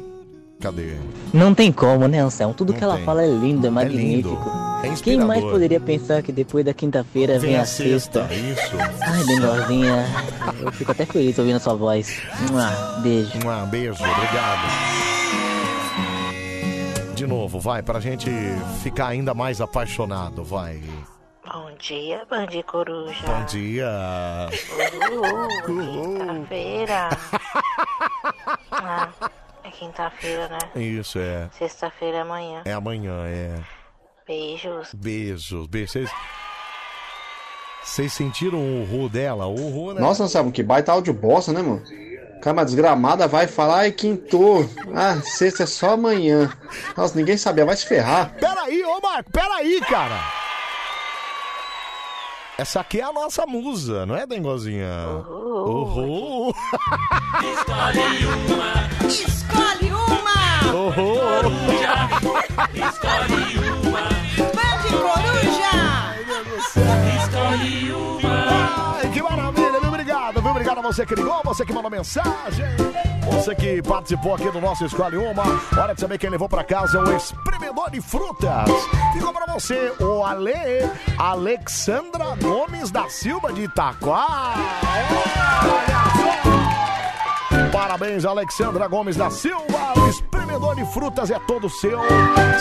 Cadê? 0.60 0.96
Não 1.32 1.54
tem 1.54 1.72
como, 1.72 2.06
né, 2.06 2.18
Anselmo? 2.20 2.52
Tudo 2.54 2.72
Não 2.72 2.78
que 2.78 2.84
ela 2.84 2.96
tem. 2.96 3.04
fala 3.04 3.22
é 3.22 3.26
lindo, 3.26 3.40
é 3.44 3.46
lindo. 3.46 3.72
magnífico. 3.72 4.36
É 4.78 4.82
Quem 4.82 4.92
inspirador. 4.92 5.26
mais 5.26 5.40
poderia 5.44 5.80
pensar 5.80 6.22
que 6.22 6.30
depois 6.32 6.64
da 6.64 6.74
quinta-feira 6.74 7.38
vem, 7.38 7.56
a 7.56 7.64
sexta? 7.64 8.28
Isso. 8.32 8.76
Ai, 9.00 9.24
Dengozinha, 9.24 10.06
eu 10.60 10.72
fico 10.72 10.92
até 10.92 11.06
feliz 11.06 11.38
ouvindo 11.38 11.56
a 11.56 11.60
sua 11.60 11.74
voz. 11.74 12.20
Mua, 12.50 12.70
beijo. 13.02 13.30
Um 13.38 13.66
beijo, 13.66 14.02
obrigado. 14.04 14.68
De 17.14 17.26
novo, 17.26 17.58
vai, 17.60 17.82
pra 17.82 18.00
gente 18.00 18.30
ficar 18.82 19.08
ainda 19.08 19.34
mais 19.34 19.60
apaixonado, 19.60 20.42
vai. 20.44 20.80
Bom 21.52 21.70
dia, 21.78 22.22
Band 22.30 22.46
Coruja. 22.66 23.14
Bom 23.26 23.44
dia. 23.46 23.88
Uhul. 25.66 26.18
Quinta-feira. 26.18 27.08
Ah, 28.72 29.08
é 29.70 29.78
quinta-feira, 29.78 30.48
né? 30.48 30.58
Isso, 30.82 31.18
é. 31.18 31.48
Sexta-feira 31.52 32.18
é 32.18 32.20
amanhã. 32.20 32.62
É 32.64 32.72
amanhã, 32.72 33.24
é. 33.26 33.58
Beijos. 34.26 34.92
Beijos, 34.94 35.66
beijos. 35.66 35.90
Vocês- 35.92 36.10
Vocês 37.82 38.12
sentiram 38.12 38.58
o 38.58 38.84
ru 38.84 39.08
dela? 39.08 39.46
O 39.46 39.70
ru, 39.70 39.94
né? 39.94 40.00
Nossa, 40.00 40.24
Anselmo, 40.24 40.52
que 40.52 40.62
baita 40.62 40.92
áudio 40.92 41.12
bosta, 41.14 41.52
né, 41.52 41.62
mano? 41.62 41.82
Cara, 42.42 42.54
uma 42.56 42.64
desgramada 42.64 43.26
vai 43.26 43.46
falar, 43.46 43.80
ai, 43.80 43.92
quintou. 43.92 44.64
Ah, 44.94 45.20
sexta 45.22 45.64
é 45.64 45.66
só 45.66 45.90
amanhã. 45.94 46.50
Nossa, 46.96 47.16
ninguém 47.16 47.36
sabia, 47.36 47.64
vai 47.66 47.76
se 47.76 47.86
ferrar. 47.86 48.34
Peraí, 48.38 48.82
ô 48.84 49.00
Marco, 49.00 49.30
peraí, 49.30 49.80
cara. 49.82 50.18
Essa 52.58 52.80
aqui 52.80 53.00
é 53.00 53.04
a 53.04 53.12
nossa 53.12 53.46
musa, 53.46 54.04
não 54.06 54.14
é, 54.14 54.26
Dengozinha? 54.26 54.86
Uhul. 55.26 56.54
Escolhe 59.10 59.92
uma. 59.92 60.30
Escolhe 60.60 60.70
uma. 60.70 60.72
Uhul. 60.72 61.52
Escolhe 62.74 63.58
uma. 63.58 64.02
Bande 64.54 64.90
Coruja. 65.02 65.74
Escolhe 67.16 67.92
uma. 67.92 68.98
Ai, 69.00 69.10
que 69.10 69.20
maravilha, 69.22 69.80
viu? 69.80 69.88
Obrigado, 69.88 70.40
viu? 70.40 70.50
Obrigado 70.50 70.78
a 70.78 70.82
você 70.82 71.04
que 71.04 71.14
ligou, 71.16 71.40
você 71.44 71.64
que 71.66 71.72
mandou 71.72 71.90
mensagem, 71.90 72.66
você 73.32 73.54
que 73.54 73.82
participou 73.82 74.34
aqui 74.34 74.48
do 74.50 74.60
nosso 74.60 74.84
Escolhe 74.84 75.16
Uma. 75.16 75.42
Hora 75.76 75.92
de 75.94 76.00
saber 76.00 76.16
quem 76.18 76.30
levou 76.30 76.48
pra 76.48 76.62
casa 76.62 77.00
o 77.00 77.16
espremedor 77.16 77.90
de 77.90 78.00
frutas. 78.00 78.70
Ficou 79.12 79.32
pra 79.32 79.52
você 79.52 79.92
o 79.98 80.24
Ale 80.24 80.88
Alexandra 81.18 82.36
Gomes 82.40 82.92
da 82.92 83.08
Silva 83.08 83.52
de 83.52 83.62
Itaquá. 83.62 84.54
Parabéns, 87.72 88.24
Alexandra 88.24 88.88
Gomes 88.88 89.16
da 89.16 89.30
Silva. 89.30 89.92
O 89.96 90.08
espremedor 90.08 90.74
de 90.74 90.84
frutas 90.92 91.30
é 91.30 91.38
todo 91.38 91.68
seu. 91.68 92.00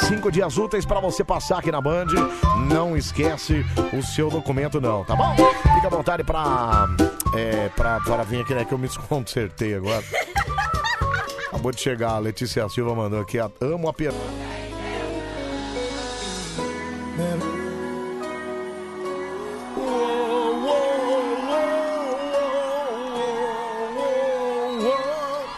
Cinco 0.07 0.31
dias 0.31 0.57
úteis 0.57 0.85
pra 0.85 0.99
você 0.99 1.23
passar 1.23 1.59
aqui 1.59 1.71
na 1.71 1.81
Band. 1.81 2.07
Não 2.69 2.95
esquece 2.95 3.65
o 3.91 4.03
seu 4.03 4.29
documento, 4.29 4.79
não, 4.79 5.03
tá 5.03 5.15
bom? 5.15 5.35
Fica 5.75 5.87
à 5.87 5.89
vontade 5.89 6.23
pra, 6.23 6.87
é, 7.35 7.69
pra, 7.69 7.99
para 8.01 8.23
vir 8.23 8.41
aqui, 8.41 8.53
né? 8.53 8.65
Que 8.65 8.73
eu 8.73 8.77
me 8.77 8.87
desconcertei 8.87 9.75
agora. 9.75 10.03
Acabou 11.47 11.71
de 11.71 11.81
chegar, 11.81 12.11
a 12.11 12.19
Letícia 12.19 12.69
Silva 12.69 12.93
mandou 12.93 13.21
aqui. 13.21 13.39
Amo 13.61 13.89
a 13.89 13.93
per... 13.93 14.13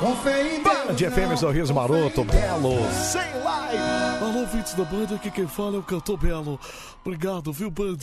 Band 0.02 0.97
FM 0.97 1.38
Sorriso 1.38 1.76
Maroto, 1.76 2.24
Belo, 2.24 2.91
sem 2.91 3.22
like. 3.43 3.78
Alô, 4.20 4.39
ouvintes 4.39 4.74
da 4.74 4.84
Band, 4.84 5.16
aqui 5.16 5.30
quem 5.30 5.47
fala 5.47 5.76
é 5.76 5.80
o 5.80 5.84
cantor 5.84 6.18
Belo. 6.18 6.60
Obrigado, 7.06 7.54
viu, 7.54 7.70
Band? 7.70 7.97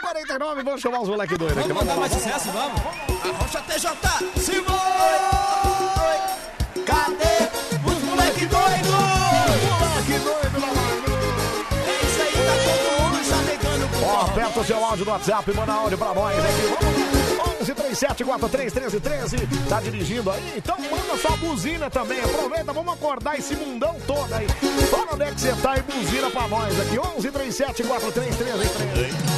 49, 0.00 0.62
vamos 0.62 0.80
chamar 0.80 1.02
os 1.02 1.10
moleque 1.10 1.36
doido 1.36 1.58
aqui. 1.58 1.68
Vamos 1.68 1.84
mandar 1.84 2.00
mais 2.00 2.12
sucesso, 2.12 2.50
vamos? 2.52 2.80
Arrocha 2.80 3.60
TJ. 3.60 3.90
Simone. 4.40 4.72
Cadê 6.86 7.50
os 7.86 8.02
moleque 8.04 8.46
doido? 8.46 8.92
Moleque 9.78 10.18
doido, 10.24 10.58
É 11.86 12.06
isso 12.06 12.22
aí, 12.22 12.32
tá 12.46 12.54
todo 12.64 13.02
mundo 13.02 13.24
chamegando 13.26 13.88
pro 13.88 14.06
Ó, 14.06 14.20
aperta 14.22 14.60
o 14.60 14.64
seu 14.64 14.82
áudio 14.82 15.04
no 15.04 15.10
WhatsApp 15.12 15.50
e 15.50 15.54
manda 15.54 15.72
áudio 15.74 15.98
pra 15.98 16.14
nós 16.14 16.38
aqui. 16.38 16.86
11 17.18 17.21
37 17.66 18.24
43 18.24 18.72
13 18.72 19.00
13. 19.00 19.36
Tá 19.68 19.80
dirigindo 19.80 20.30
aí? 20.30 20.54
Então 20.56 20.76
manda 20.78 21.16
sua 21.20 21.36
buzina 21.36 21.88
também. 21.88 22.20
Aproveita, 22.20 22.72
vamos 22.72 22.94
acordar 22.94 23.38
esse 23.38 23.54
mundão 23.54 23.96
todo 24.06 24.32
aí. 24.34 24.48
Fala 24.90 25.14
onde 25.14 25.22
é 25.22 25.30
que 25.32 25.40
você 25.40 25.52
tá 25.54 25.76
e 25.78 25.82
buzina 25.82 26.30
pra 26.30 26.48
nós 26.48 26.80
aqui. 26.80 26.98
11 26.98 27.30
37 27.30 27.82
43 27.84 28.36
13 28.36 28.68
13. 28.68 29.32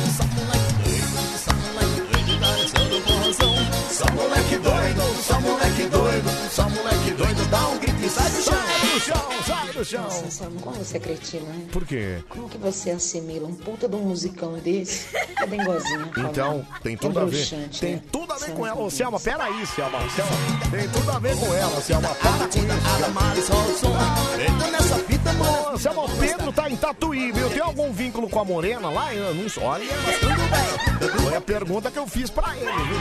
Só 3.91 4.07
moleque 4.13 4.57
doido, 4.59 5.23
só 5.23 5.41
moleque 5.41 5.87
doido, 5.87 6.51
só 6.51 6.69
moleque 6.69 7.11
doido, 7.13 7.51
dá 7.51 7.69
um 7.69 7.79
grito 7.79 8.05
e 8.05 8.09
sai 8.09 8.31
do 8.31 8.43
chão. 8.43 8.74
Sai 8.95 9.01
do 9.01 9.01
chão, 9.01 9.43
sai 9.45 9.73
do 9.73 9.85
chão. 9.85 10.05
Nossa, 10.05 10.31
Samu, 10.31 10.61
como 10.61 10.77
você 10.77 10.97
é 10.99 11.01
cretino, 11.01 11.53
hein? 11.53 11.67
Por 11.73 11.85
quê? 11.85 12.23
Como 12.29 12.49
que 12.49 12.57
você 12.57 12.91
assimila 12.91 13.49
um 13.49 13.55
puta 13.55 13.89
de 13.89 13.97
um 13.97 14.01
musicão 14.01 14.53
desse? 14.59 15.17
É 15.37 15.47
bem 15.47 15.65
gozinho. 15.65 16.11
Então, 16.17 16.65
tem 16.83 16.97
tudo 16.97 17.19
é 17.19 17.23
a 17.23 17.25
ver. 17.25 17.49
Tem 17.81 17.95
né? 17.95 18.03
tudo 18.13 18.33
a 18.33 18.37
ver 18.37 18.47
Você 18.47 18.53
com 18.53 18.67
ela. 18.67 18.81
Ô. 18.81 18.91
Selma, 18.91 19.19
peraí, 19.19 19.67
Selma. 19.67 19.99
Selma. 20.11 20.31
Tem 20.71 20.89
tudo 20.89 21.11
a 21.11 21.19
ver 21.19 21.37
com 21.37 21.55
ela, 21.55 21.81
Selma. 21.81 22.09
Para 22.15 22.47
com 22.47 22.59
isso. 22.59 22.95
Adamari, 22.95 23.43
solta 23.43 23.71
o 23.71 23.77
som. 23.77 23.97
Entra 24.41 24.71
nessa 24.71 24.99
fita, 25.01 25.31
Ô, 25.73 25.79
Samuel 25.79 26.09
Pedro 26.21 26.53
tá 26.53 26.71
em 26.71 26.77
Tatuí, 26.77 27.33
viu? 27.33 27.51
Tem 27.51 27.61
algum 27.61 27.93
vínculo 27.93 28.29
com 28.29 28.41
a 28.41 28.45
Morena 28.45 28.91
lá? 28.91 29.13
Eu 29.13 29.35
não 29.35 29.49
sei. 29.49 29.63
Olha, 29.63 29.85
mas 30.07 30.19
tudo 30.21 31.09
bem. 31.09 31.25
Foi 31.25 31.37
a 31.37 31.41
pergunta 31.41 31.91
que 31.91 31.99
eu 31.99 32.07
fiz 32.07 32.31
pra 32.31 32.57
ele, 32.57 32.71
viu? 32.71 32.97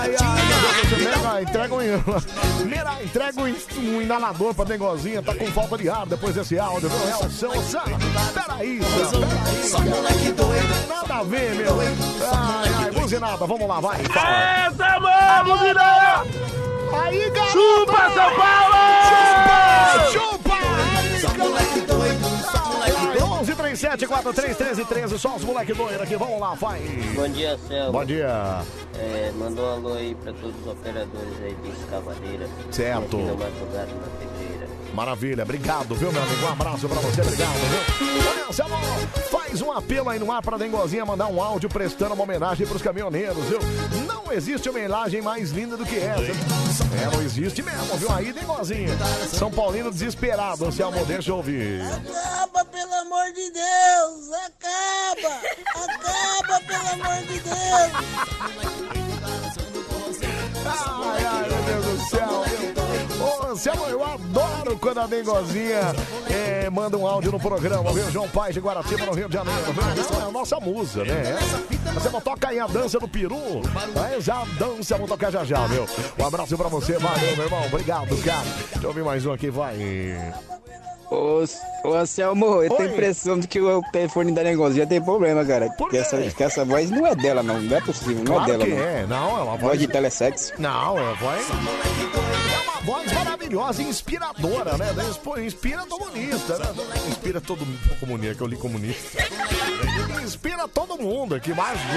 Ai, 0.00 0.14
ai, 0.20 0.40
pega, 0.96 1.42
entrega 1.42 1.76
Mira, 2.64 3.02
entrega 3.02 3.40
um, 3.40 3.54
um 3.78 4.02
inalador 4.02 4.52
pra 4.54 4.64
negozinha, 4.64 5.22
tá 5.22 5.32
com 5.34 5.46
falta 5.46 5.78
de 5.78 5.88
ar 5.88 6.04
depois 6.06 6.34
desse 6.34 6.58
áudio, 6.58 6.88
viu? 6.88 7.06
Nelson, 7.06 7.62
Sam, 7.62 7.84
peraí, 8.34 8.80
peraí. 8.80 9.20
Nada 10.88 11.14
a 11.14 11.22
ver, 11.22 11.54
meu. 11.54 11.80
Ai, 11.80 12.68
ai, 12.84 12.90
buzinada, 12.90 13.46
vamos 13.46 13.68
lá, 13.68 13.78
vai. 13.80 14.02
Fala. 14.04 14.66
Essa 14.66 15.00
mão, 15.00 15.44
buzinada! 15.56 16.26
Aí, 16.92 17.30
garoto! 17.30 17.52
Chupa, 17.52 18.10
São 18.14 18.30
Paulo! 18.36 20.10
Chupa! 20.12 20.12
Chupa! 20.12 20.58
11 21.42 21.89
37 23.80 24.06
43 24.06 24.56
13 24.56 24.84
13, 24.84 25.18
só 25.18 25.36
os 25.36 25.42
moleque 25.42 25.72
doido 25.72 26.02
aqui, 26.02 26.14
vamos 26.14 26.38
lá, 26.38 26.52
vai. 26.52 26.80
Bom 27.14 27.28
dia, 27.30 27.58
Celso. 27.66 27.92
Bom 27.92 28.04
dia. 28.04 28.62
É, 28.98 29.32
mandou 29.38 29.64
um 29.64 29.72
alô 29.72 29.94
aí 29.94 30.14
pra 30.22 30.34
todos 30.34 30.54
os 30.60 30.66
operadores 30.66 31.40
aí 31.42 31.56
de 31.62 31.70
escavadeira. 31.70 32.46
Certo. 32.70 33.16
Aqui 33.16 33.16
no 33.16 33.38
madrugada 33.38 33.86
na 33.86 34.06
Peteira. 34.18 34.39
Maravilha, 34.94 35.44
obrigado, 35.44 35.94
viu, 35.94 36.12
meu 36.12 36.22
amigo? 36.22 36.44
Um 36.44 36.48
abraço 36.48 36.88
pra 36.88 37.00
você, 37.00 37.20
obrigado, 37.20 37.54
viu? 37.54 38.48
Anselmo, 38.48 38.76
faz 39.30 39.62
um 39.62 39.70
apelo 39.72 40.08
aí 40.10 40.18
no 40.18 40.32
ar 40.32 40.42
pra 40.42 40.56
Dengozinha 40.58 41.04
mandar 41.04 41.28
um 41.28 41.40
áudio 41.40 41.68
prestando 41.68 42.14
uma 42.14 42.24
homenagem 42.24 42.66
pros 42.66 42.82
caminhoneiros, 42.82 43.44
viu? 43.44 43.60
Não 44.06 44.32
existe 44.32 44.68
homenagem 44.68 45.22
mais 45.22 45.50
linda 45.50 45.76
do 45.76 45.86
que 45.86 45.96
essa. 45.96 46.20
É, 46.22 47.14
não 47.14 47.22
existe 47.22 47.62
mesmo, 47.62 47.96
viu? 47.96 48.12
Aí, 48.12 48.32
Dengozinha. 48.32 48.90
São 49.32 49.50
Paulino 49.50 49.90
desesperado, 49.90 50.66
Anselmo, 50.66 51.04
deixa 51.06 51.30
eu 51.30 51.36
ouvir. 51.36 51.80
Acaba, 51.82 52.64
pelo 52.64 52.94
amor 52.94 53.26
de 53.32 53.50
Deus! 53.50 54.32
Acaba! 54.46 55.40
Acaba, 55.84 56.60
pelo 56.66 56.88
amor 57.04 57.22
de 57.26 57.38
Deus! 57.40 58.90
Ai, 60.66 61.24
ai, 61.24 61.39
Anselmo, 63.60 63.84
eu 63.88 64.02
adoro 64.02 64.78
quando 64.78 65.00
a 65.00 65.06
Dengozinha 65.06 65.94
é, 66.30 66.70
manda 66.70 66.96
um 66.96 67.06
áudio 67.06 67.30
no 67.30 67.38
programa, 67.38 67.92
viu? 67.92 68.10
João 68.10 68.26
Paz 68.26 68.54
de 68.54 68.60
Guaratiba, 68.60 69.04
no 69.04 69.12
Rio 69.12 69.28
de 69.28 69.34
Janeiro. 69.34 69.60
Viu? 69.70 70.18
É 70.18 70.22
a 70.22 70.30
nossa 70.30 70.58
musa, 70.60 71.04
né? 71.04 71.38
Anselmo, 71.94 72.22
toca 72.22 72.48
aí 72.48 72.58
a 72.58 72.66
dança 72.66 72.98
do 72.98 73.06
peru. 73.06 73.60
Já 74.20 74.36
a 74.40 74.44
dança, 74.58 74.94
vamos 74.94 75.10
tocar 75.10 75.30
já 75.30 75.44
já, 75.44 75.68
meu. 75.68 75.86
Um 76.18 76.26
abraço 76.26 76.56
pra 76.56 76.68
você, 76.68 76.94
valeu, 76.96 77.36
meu 77.36 77.44
irmão. 77.44 77.66
Obrigado, 77.66 78.16
cara. 78.24 78.46
Deixa 78.72 78.82
eu 78.82 78.88
ouvir 78.88 79.04
mais 79.04 79.26
um 79.26 79.32
aqui, 79.34 79.50
vai. 79.50 79.76
Ô, 81.10 81.44
ô 81.84 81.92
Anselmo, 81.92 82.62
eu 82.62 82.68
tenho 82.70 82.80
a 82.80 82.82
Oi. 82.84 82.92
impressão 82.92 83.38
de 83.38 83.46
que 83.46 83.60
o 83.60 83.82
telefone 83.92 84.32
da 84.32 84.42
negozinha 84.42 84.86
tem 84.86 85.02
problema, 85.02 85.44
cara. 85.44 85.68
Porque 85.76 85.98
essa, 85.98 86.16
que 86.18 86.42
essa 86.42 86.64
voz 86.64 86.88
não 86.90 87.06
é 87.06 87.14
dela, 87.14 87.42
não. 87.42 87.60
Não 87.60 87.76
é 87.76 87.80
possível, 87.82 88.24
não 88.24 88.36
Claro 88.36 88.52
é 88.52 88.56
dela, 88.56 88.64
que 88.64 88.70
não. 88.70 88.78
é, 88.82 89.06
não, 89.06 89.38
é 89.38 89.42
uma 89.42 89.50
Voz 89.50 89.60
voz 89.60 89.78
de 89.80 89.86
telesexo. 89.88 90.52
Não, 90.58 90.96
é 90.98 91.14
voz. 91.16 91.46
É 91.50 92.70
uma 92.70 92.80
voz 92.82 93.12
maravilhosa, 93.12 93.29
inspiradora, 93.82 94.76
né? 94.76 94.86
Inspira 95.44 95.86
comunista, 95.86 96.58
né? 96.58 96.66
Inspira 97.08 97.40
todo 97.40 97.64
mundo. 97.66 97.98
Comunista, 97.98 98.34
que 98.34 98.42
eu 98.42 98.46
li 98.46 98.56
comunista. 98.56 99.18
Inspira 100.30 100.68
todo 100.68 100.96
mundo 100.96 101.34
aqui, 101.34 101.50
imagina. 101.50 101.90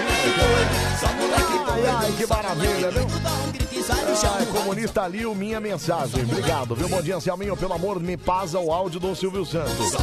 Ai, 1.71 1.85
ai, 1.85 2.11
que 2.17 2.25
maravilha, 2.25 2.89
viu? 2.89 3.05
Ai, 4.35 4.45
comunista 4.47 5.03
ali, 5.03 5.23
o 5.23 5.35
minha 5.35 5.59
mensagem. 5.59 6.23
Obrigado, 6.23 6.73
viu? 6.73 6.89
Bom 6.89 6.99
dia, 6.99 7.17
Anselminho. 7.17 7.55
Pelo 7.55 7.73
amor, 7.73 7.99
me 7.99 8.17
passa 8.17 8.57
o 8.57 8.73
áudio 8.73 8.99
do 8.99 9.15
Silvio 9.15 9.45
Santos. 9.45 9.93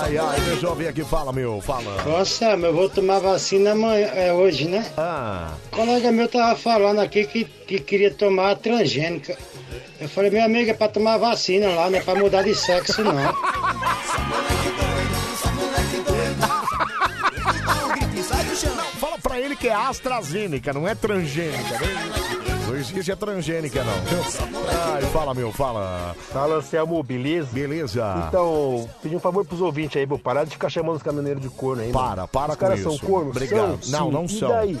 Ai, 0.00 0.16
ai, 0.16 0.40
deixa 0.40 0.64
eu 0.64 0.74
ver 0.74 0.88
aqui. 0.88 1.04
Fala, 1.04 1.34
meu, 1.34 1.60
fala. 1.60 2.02
Nossa, 2.04 2.46
eu 2.46 2.74
vou 2.74 2.88
tomar 2.88 3.18
vacina 3.18 3.72
amanhã, 3.72 4.06
é 4.06 4.32
hoje, 4.32 4.66
né? 4.66 4.90
Ah. 4.96 5.52
O 5.70 5.76
colega 5.76 6.10
meu 6.10 6.28
tava 6.28 6.56
falando 6.56 7.00
aqui 7.00 7.26
que, 7.26 7.44
que 7.44 7.78
queria 7.78 8.10
tomar 8.10 8.52
a 8.52 8.56
transgênica. 8.56 9.36
Eu 10.00 10.08
falei, 10.08 10.30
meu 10.30 10.42
amigo, 10.42 10.70
é 10.70 10.74
pra 10.74 10.88
tomar 10.88 11.18
vacina 11.18 11.68
lá, 11.74 11.90
não 11.90 11.98
é 11.98 12.00
pra 12.00 12.14
mudar 12.14 12.42
de 12.42 12.54
sexo, 12.54 13.04
não. 13.04 13.12
pra 19.32 19.40
ele 19.40 19.56
que 19.56 19.66
é 19.66 19.74
AstraZeneca, 19.74 20.74
não 20.74 20.86
é 20.86 20.94
transgênica. 20.94 21.78
né? 21.80 22.12
Não 22.68 22.76
existe 22.76 23.10
a 23.12 23.16
transgênica, 23.16 23.82
não. 23.82 23.92
Ai, 24.94 25.02
fala, 25.04 25.32
meu, 25.34 25.50
fala. 25.50 26.14
Fala, 26.30 26.56
Anselmo, 26.56 27.02
beleza? 27.02 27.48
Beleza. 27.50 28.26
Então, 28.28 28.86
pedir 29.02 29.16
um 29.16 29.20
favor 29.20 29.42
pros 29.46 29.62
ouvintes 29.62 29.96
aí, 29.96 30.06
pô, 30.06 30.18
parar 30.18 30.44
de 30.44 30.50
ficar 30.50 30.68
chamando 30.68 30.96
os 30.96 31.02
caminhoneiros 31.02 31.42
de 31.42 31.48
corno 31.48 31.82
aí. 31.82 31.90
Para, 31.92 32.28
para 32.28 32.52
Os 32.52 32.58
caras 32.58 32.78
com 32.80 32.84
são 32.90 32.94
isso. 32.96 33.06
corno? 33.06 33.30
Obrigado. 33.30 33.82
São? 33.82 33.90
Não, 34.00 34.06
Sim. 34.06 34.12
não 34.12 34.24
e 34.24 34.38
são. 34.40 34.48
daí? 34.50 34.78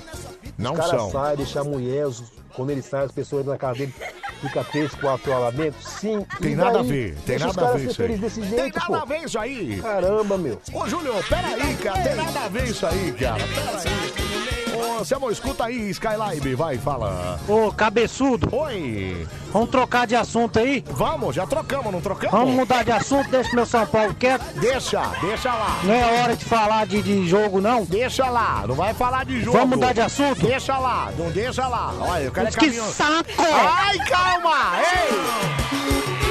Não 0.58 0.72
os 0.74 0.78
caras 0.80 1.00
são. 1.00 1.10
saem, 1.10 1.36
deixam 1.38 1.62
a 1.62 1.64
mulher, 1.64 2.06
os- 2.06 2.22
quando 2.54 2.70
eles 2.70 2.84
saem, 2.84 3.04
as 3.04 3.12
pessoas 3.12 3.46
na 3.46 3.56
casa 3.56 3.78
dele, 3.78 3.94
fica 4.40 4.64
três, 4.64 4.94
quatro 4.94 5.32
dentro. 5.52 5.82
Sim. 5.82 6.24
Tem 6.40 6.54
nada 6.54 6.80
a 6.80 6.82
ver, 6.82 7.16
tem 7.26 7.38
nada 7.38 7.68
a 7.68 7.72
ver 7.72 7.90
isso 7.90 8.02
aí. 8.02 8.16
desse 8.16 8.40
Tem 8.40 8.50
jeito, 8.50 8.78
nada 8.78 8.86
pô. 8.86 8.94
a 8.94 9.04
ver 9.04 9.24
isso 9.24 9.38
aí. 9.38 9.80
Caramba, 9.80 10.38
meu. 10.38 10.60
Ô, 10.72 10.88
Júlio, 10.88 11.14
peraí, 11.28 11.76
cara, 11.76 12.02
tem 12.02 12.14
nada 12.14 12.40
a 12.40 12.48
ver 12.48 12.64
isso 12.68 12.86
aí, 12.86 13.12
cara. 13.12 13.42
Peraí. 13.44 15.00
Ô, 15.00 15.04
Samuel, 15.04 15.32
escuta 15.32 15.64
aí, 15.64 15.90
Skylab, 15.90 16.54
vai, 16.54 16.78
fala. 16.78 17.38
Ô, 17.48 17.72
cabeçudo. 17.72 18.48
Oi. 18.54 19.26
Vamos 19.52 19.68
trocar 19.68 20.06
de 20.06 20.16
assunto 20.16 20.58
aí? 20.58 20.82
Vamos, 20.92 21.34
já 21.36 21.46
trocamos, 21.46 21.92
não 21.92 22.00
trocamos? 22.00 22.32
Vamos 22.38 22.54
mudar 22.54 22.82
de 22.84 22.90
assunto, 22.92 23.28
deixa 23.30 23.54
meu 23.54 23.66
São 23.66 23.86
Paulo 23.86 24.14
quieto. 24.14 24.42
Deixa, 24.58 25.02
deixa 25.20 25.52
lá. 25.52 25.78
Não 25.84 25.92
é 25.94 26.22
hora 26.22 26.34
de 26.36 26.44
falar 26.44 26.86
de, 26.86 27.02
de 27.02 27.28
jogo, 27.28 27.60
não. 27.60 27.84
Deixa 27.84 28.28
lá, 28.30 28.64
não 28.66 28.74
vai 28.74 28.94
falar 28.94 29.24
de 29.26 29.40
jogo. 29.42 29.58
Vamos 29.58 29.76
mudar 29.76 29.92
de 29.92 30.00
assunto? 30.00 30.46
Deixa 30.46 30.78
lá, 30.78 31.10
não 31.18 31.30
deixa 31.30 31.68
lá. 31.68 31.92
Olha, 32.00 32.28
o 32.28 32.32
cara 32.32 32.48
é 32.48 32.50
Mas 32.50 32.56
que 32.56 32.64
caminhão. 32.66 32.90
saco! 32.92 33.28
Ai, 33.38 33.98
calma! 34.08 34.72
Ei! 34.78 35.72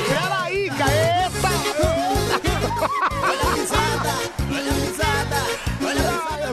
Peraí, 0.08 0.70
cara, 0.72 0.92
eita! 0.92 1.32
Olha 3.22 3.42
a 3.42 3.54
risada, 3.54 4.10
olha 4.52 4.72
a 4.72 4.74
risada, 4.74 5.21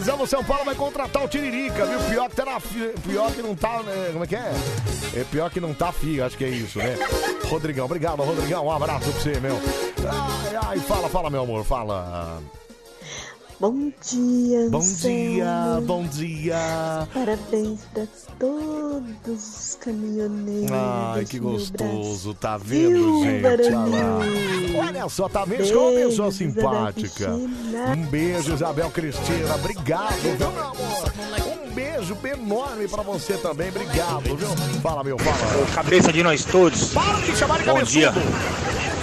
Zé 0.01 0.27
São 0.27 0.45
Paulo 0.45 0.65
vai 0.65 0.75
contratar 0.75 1.25
o 1.25 1.29
Tiririca, 1.29 1.85
viu? 1.87 1.99
Pior 2.01 2.31
que 2.31 2.37
tá 2.37 2.45
na 2.45 2.61
Pior 2.61 3.33
que 3.33 3.43
não 3.43 3.55
tá. 3.55 3.83
né? 3.83 4.11
Como 4.13 4.25
é 4.25 4.27
que 4.27 4.37
é? 4.37 4.53
É 5.15 5.25
pior 5.25 5.51
que 5.51 5.61
não 5.61 5.75
tá 5.75 5.91
fio, 5.93 6.25
acho 6.25 6.37
que 6.37 6.45
é 6.45 6.49
isso, 6.49 6.79
né? 6.79 6.97
Rodrigão, 7.49 7.87
obrigado, 7.87 8.23
Rodrigão. 8.23 8.67
Um 8.67 8.71
abraço 8.73 9.11
pra 9.11 9.21
você, 9.21 9.41
meu. 9.41 9.59
Ai, 10.09 10.57
ai, 10.67 10.79
fala, 10.81 11.09
fala, 11.09 11.31
meu 11.31 11.43
amor, 11.43 11.65
fala. 11.65 12.41
Bom 13.61 13.91
dia, 14.09 14.69
Bom 14.71 14.79
Anselmo. 14.79 15.35
dia, 15.35 15.81
bom 15.85 16.05
dia. 16.07 17.09
Parabéns 17.13 17.81
pra 17.93 18.05
todos 18.39 19.67
os 19.69 19.75
caminhoneiros. 19.81 20.71
Ai, 20.71 21.25
que 21.25 21.41
gostoso, 21.41 22.35
tá 22.35 22.57
vendo, 22.57 23.25
gente? 23.25 23.45
Olha. 23.75 24.87
Olha 24.87 25.09
só, 25.09 25.29
tá 25.29 25.45
vendo 25.45 25.73
como 25.73 25.93
pessoa 25.93 26.29
Beijo, 26.31 26.33
simpática. 26.33 27.25
Isabel 27.25 27.49
Cristina. 27.49 27.97
Um 27.97 28.07
beijo, 28.07 28.55
Isabel 28.55 28.91
Cristina. 28.91 29.55
Obrigado, 29.57 30.21
viu, 30.23 30.53
meu 30.53 30.63
amor? 30.63 31.13
Um 31.69 31.75
beijo 31.75 32.17
enorme 32.25 32.87
pra 32.87 33.03
você 33.03 33.33
também. 33.39 33.71
Obrigado, 33.71 34.37
viu? 34.37 34.49
Fala, 34.81 35.03
meu, 35.03 35.19
fala. 35.19 35.67
Cabeça 35.75 36.13
de 36.13 36.23
nós 36.23 36.45
todos. 36.45 36.93
Para 36.95 37.15
de 37.23 37.35
chamar 37.37 37.59
de 37.59 37.65
Bom 37.65 37.75
cabeçudo. 37.75 37.91
dia. 37.91 38.13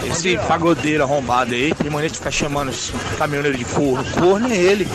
Esse 0.03 0.37
pagodeiro 0.47 1.03
arrombado 1.03 1.53
aí, 1.53 1.73
tem 1.73 1.89
maneira 1.89 2.11
de 2.11 2.17
ficar 2.17 2.31
chamando 2.31 2.71
esse 2.71 2.91
caminhoneiro 3.17 3.57
de 3.57 3.65
corno. 3.65 4.03
Corno 4.11 4.51
é 4.51 4.57
ele. 4.57 4.87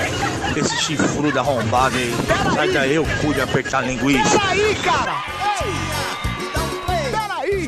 Esse 0.57 0.77
chifrudo 0.83 1.39
arrombado 1.39 1.97
aí. 1.97 2.15
Sai 2.55 2.71
daí, 2.71 2.95
eu 2.95 3.05
cu 3.21 3.33
de 3.35 3.41
apertar 3.41 3.83
linguiça. 3.83 4.39
Peraí, 4.39 4.75
cara! 4.77 5.25
Ei! 5.63 7.11
Peraí! 7.13 7.67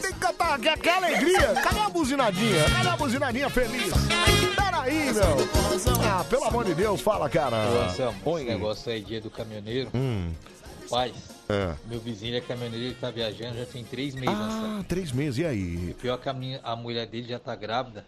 Tem 0.00 0.12
que 0.12 0.18
cantar, 0.18 0.58
que, 0.58 0.76
que 0.76 0.88
alegria! 0.88 1.54
Cadê 1.62 1.80
a 1.80 1.88
buzinadinha? 1.88 2.64
Cadê 2.70 2.88
a 2.88 2.96
buzinadinha 2.96 3.50
feliz? 3.50 3.92
Peraí, 4.56 5.12
meu! 5.12 5.48
Ah, 6.04 6.24
pelo 6.24 6.44
amor 6.44 6.64
de 6.64 6.74
Deus, 6.74 7.00
fala, 7.00 7.28
cara! 7.28 7.56
Ô, 7.56 7.84
Anselmo, 7.84 8.18
Oi. 8.24 8.42
esse 8.42 8.50
negócio 8.50 8.92
aí, 8.92 9.00
dia 9.00 9.20
do 9.20 9.30
caminhoneiro. 9.30 9.90
Hum. 9.94 10.30
Paz, 10.90 11.12
É. 11.52 11.74
meu 11.86 12.00
vizinho 12.00 12.36
é 12.36 12.40
caminhoneiro, 12.40 12.86
ele 12.86 12.94
tá 12.94 13.10
viajando 13.10 13.58
já 13.58 13.66
tem 13.66 13.84
três 13.84 14.14
meses. 14.14 14.28
Ah, 14.34 14.82
três 14.88 15.12
meses, 15.12 15.38
e 15.38 15.44
aí? 15.44 15.94
Pior 16.00 16.16
que 16.18 16.28
a, 16.28 16.32
minha, 16.32 16.60
a 16.62 16.74
mulher 16.74 17.06
dele 17.06 17.28
já 17.28 17.38
tá 17.38 17.54
grávida 17.54 18.04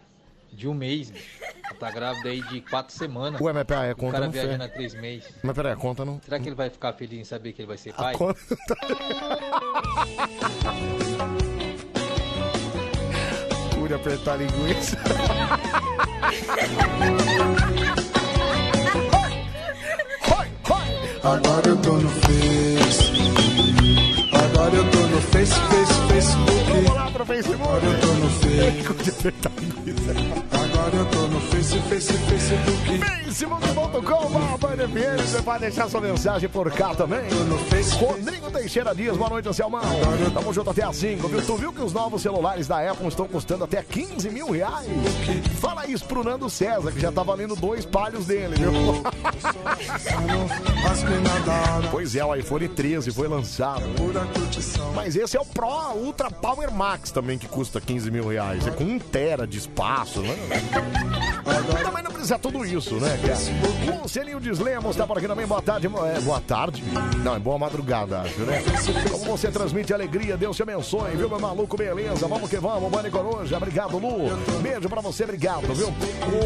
de 0.51 0.67
um 0.67 0.73
mês, 0.73 1.09
bicho. 1.11 1.25
Ela 1.65 1.75
tá 1.79 1.91
grávida 1.91 2.29
aí 2.29 2.41
de 2.43 2.61
quatro 2.61 2.95
semanas. 2.95 3.39
Ué, 3.41 3.51
mas 3.53 3.63
peraí, 3.65 3.89
a 3.89 3.93
o 3.93 3.95
conta 3.95 4.13
cara 4.13 4.25
não 4.25 4.31
viajando 4.31 4.63
há 4.63 4.69
três 4.69 4.93
meses. 4.95 5.29
Mas 5.43 5.55
peraí, 5.55 5.73
a 5.73 5.75
conta 5.75 6.05
não. 6.05 6.21
Será 6.23 6.39
que 6.39 6.47
ele 6.47 6.55
vai 6.55 6.69
ficar 6.69 6.93
feliz 6.93 7.19
em 7.19 7.23
saber 7.23 7.51
que 7.53 7.61
ele 7.61 7.67
vai 7.67 7.77
ser 7.77 7.89
A 7.91 7.93
pai? 7.93 8.13
conta. 8.15 8.39
Cu 13.75 13.87
de 13.87 13.93
apertar 13.93 14.33
a 14.33 14.37
linguiça. 14.37 14.97
Agora 21.23 21.67
eu 21.67 21.77
tô 21.81 21.93
no 21.93 22.09
Face. 22.09 22.44
Agora 24.75 24.77
eu 24.77 24.91
tô 24.91 24.99
no 24.99 25.21
Face, 25.21 25.53
Face, 25.53 25.93
Facebook. 26.11 26.71
Vamos 26.71 26.95
lá 26.95 27.11
pro 27.11 27.25
Facebook. 27.25 27.61
Agora 27.61 27.85
eu 27.85 27.99
tô 27.99 28.07
no 28.07 28.29
Face. 28.29 29.33
Agora 30.51 30.95
eu 30.95 31.05
tô 31.05 31.27
no 31.27 31.39
Face, 31.39 31.79
Face, 31.81 32.13
Facebook. 32.13 33.24
FM, 34.77 35.21
você 35.21 35.41
pode 35.41 35.59
deixar 35.59 35.89
sua 35.89 35.99
mensagem 35.99 36.47
por 36.47 36.71
cá 36.71 36.95
também. 36.95 37.19
Rodrigo 37.99 38.49
Teixeira 38.49 38.95
Dias, 38.95 39.17
boa 39.17 39.29
noite, 39.29 39.49
Anselmão. 39.49 39.81
Tamo 40.33 40.53
junto 40.53 40.69
até 40.69 40.83
às 40.83 40.95
5, 40.95 41.27
viu? 41.27 41.45
Tu 41.45 41.55
viu 41.57 41.73
que 41.73 41.81
os 41.81 41.91
novos 41.91 42.21
celulares 42.21 42.65
da 42.65 42.89
Apple 42.89 43.09
estão 43.09 43.27
custando 43.27 43.65
até 43.65 43.83
15 43.83 44.29
mil 44.29 44.51
reais? 44.51 44.87
Fala 45.59 45.85
isso 45.85 46.05
pro 46.05 46.23
Nando 46.23 46.49
César, 46.49 46.93
que 46.93 46.99
já 47.01 47.11
tá 47.11 47.23
valendo 47.23 47.57
dois 47.57 47.85
palhos 47.85 48.25
dele, 48.25 48.55
viu? 48.55 48.71
Pois 51.91 52.15
é, 52.15 52.23
o 52.23 52.33
iPhone 52.35 52.67
13 52.69 53.11
foi 53.11 53.27
lançado. 53.27 53.83
Mas 54.95 55.15
esse 55.15 55.35
é 55.35 55.41
o 55.41 55.45
Pro 55.45 55.67
Ultra 55.95 56.31
Power 56.31 56.71
Max 56.71 57.11
também, 57.11 57.37
que 57.37 57.47
custa 57.47 57.81
15 57.81 58.09
mil 58.11 58.27
reais. 58.27 58.65
É 58.65 58.71
com 58.71 58.83
um 58.83 58.99
tera 58.99 59.45
de 59.45 59.57
espaço, 59.57 60.21
né? 60.21 60.35
Também 61.83 62.03
não 62.03 62.11
precisa 62.11 62.39
tudo 62.39 62.65
isso, 62.65 62.95
né, 62.95 63.19
cara? 63.25 64.01
O 64.03 64.09
Selinho 64.09 64.39
Deslemos 64.39 64.95
tá 64.95 65.07
por 65.07 65.17
aqui 65.17 65.27
também. 65.27 65.47
Boa 65.47 65.61
tarde. 65.61 65.87
É, 65.87 66.19
boa 66.21 66.41
tarde. 66.41 66.83
Não, 67.23 67.35
é 67.35 67.39
boa 67.39 67.57
madrugada, 67.57 68.21
acho, 68.21 68.39
né? 68.41 68.63
Como 69.11 69.25
você 69.25 69.49
transmite 69.49 69.93
alegria, 69.93 70.37
Deus 70.37 70.55
te 70.55 70.63
abençoe, 70.63 71.15
viu, 71.15 71.27
meu 71.27 71.39
maluco? 71.39 71.75
Beleza, 71.75 72.27
vamos 72.27 72.49
que 72.49 72.57
vamos, 72.57 72.91
Bani 72.91 73.09
Coruja. 73.09 73.57
Obrigado, 73.57 73.97
Lu. 73.97 74.35
Beijo 74.61 74.87
pra 74.87 75.01
você, 75.01 75.23
obrigado, 75.23 75.73
viu? 75.73 75.91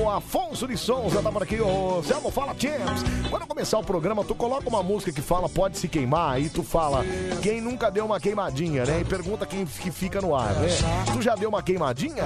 O 0.02 0.10
Afonso 0.10 0.68
de 0.68 0.78
Souza 0.78 1.22
tá 1.22 1.32
por 1.32 1.44
aqui. 1.44 1.60
Ô, 1.60 2.02
Selmo, 2.04 2.32
fala, 2.32 2.56
James. 2.58 3.04
Quando 3.30 3.46
começar 3.46 3.78
o 3.78 3.84
programa, 3.84 4.24
tu 4.24 4.34
coloca 4.34 4.70
uma 4.70 4.82
música 4.82 5.12
que 5.12 5.22
fala 5.22 5.50
pode 5.50 5.78
se 5.78 5.88
queimar, 5.88 6.36
aí 6.36 6.50
tu 6.50 6.64
fala 6.64 7.04
quem 7.42 7.60
nunca 7.60 7.92
deu 7.92 8.06
uma 8.06 8.20
queimadinha, 8.20 8.86
né? 8.86 9.02
E 9.02 9.06
pergunta 9.06 9.46
quem 9.46 9.66
que 9.66 9.92
fica 9.92 10.22
no 10.22 10.36
ar, 10.36 10.54
né? 10.54 10.70
Tu 11.14 11.22
já 11.22 11.36
deu 11.36 11.50
uma 11.50 11.62
queimadinha? 11.62 12.24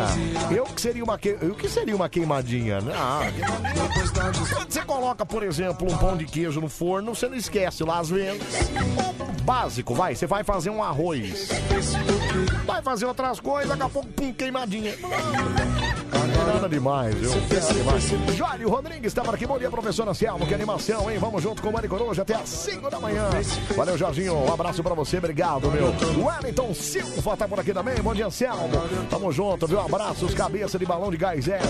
Eu 0.51 0.65
que 0.65 0.79
seria 0.79 1.03
uma 1.03 1.17
que... 1.17 1.37
Eu 1.41 1.55
que 1.55 1.67
seria 1.67 1.95
uma 1.95 2.07
queimadinha, 2.07 2.81
né? 2.81 2.93
Ah, 2.95 3.21
queimadinha. 3.33 4.42
Quando 4.51 4.71
você 4.71 4.81
coloca, 4.81 5.25
por 5.25 5.43
exemplo, 5.43 5.91
um 5.91 5.97
pão 5.97 6.17
de 6.17 6.25
queijo 6.25 6.59
no 6.59 6.69
forno, 6.69 7.15
você 7.15 7.27
não 7.27 7.37
esquece 7.37 7.83
lá 7.83 7.99
às 7.99 8.09
vezes. 8.09 8.41
Básico, 9.43 9.93
vai, 9.93 10.15
você 10.15 10.25
vai 10.25 10.43
fazer 10.43 10.69
um 10.69 10.81
arroz. 10.81 11.49
Vai 12.65 12.81
fazer 12.81 13.05
outras 13.05 13.39
coisas, 13.39 13.69
daqui 13.69 13.83
a 13.83 13.89
pouco, 13.89 14.09
pum, 14.09 14.33
queimadinha. 14.33 14.93
Não 15.01 16.49
é 16.49 16.53
nada 16.53 16.69
demais, 16.69 17.13
viu? 17.15 17.29
Nada 17.29 17.73
demais. 17.73 18.35
Jório 18.35 18.69
Rodrigues 18.69 19.05
estava 19.07 19.33
aqui. 19.33 19.45
Bom 19.45 19.57
dia, 19.59 19.69
professor 19.69 20.07
Anselmo. 20.07 20.45
Que 20.45 20.53
animação, 20.53 21.09
hein? 21.09 21.17
Vamos 21.19 21.43
junto 21.43 21.61
com 21.61 21.69
o 21.69 21.73
Mari 21.73 21.87
Coruja 21.87 22.21
até 22.21 22.35
às 22.35 22.49
5 22.49 22.89
da 22.89 22.99
manhã. 22.99 23.29
Valeu, 23.75 23.97
Jorginho. 23.97 24.35
Um 24.35 24.53
abraço 24.53 24.81
pra 24.81 24.93
você. 24.93 25.17
Obrigado, 25.17 25.69
meu. 25.71 25.93
Wellington 26.25 26.73
Silva 26.73 27.37
tá 27.37 27.47
por 27.47 27.59
aqui 27.59 27.73
também. 27.73 27.95
Bom 28.01 28.13
dia, 28.13 28.27
Anselmo. 28.27 28.69
Tamo 29.09 29.31
junto, 29.31 29.67
viu? 29.67 29.79
Abraços, 29.79 30.33
cabeça 30.33 30.79
de 30.79 30.85
balão 30.85 31.11
de 31.11 31.17
gás 31.17 31.47
hélio. 31.47 31.69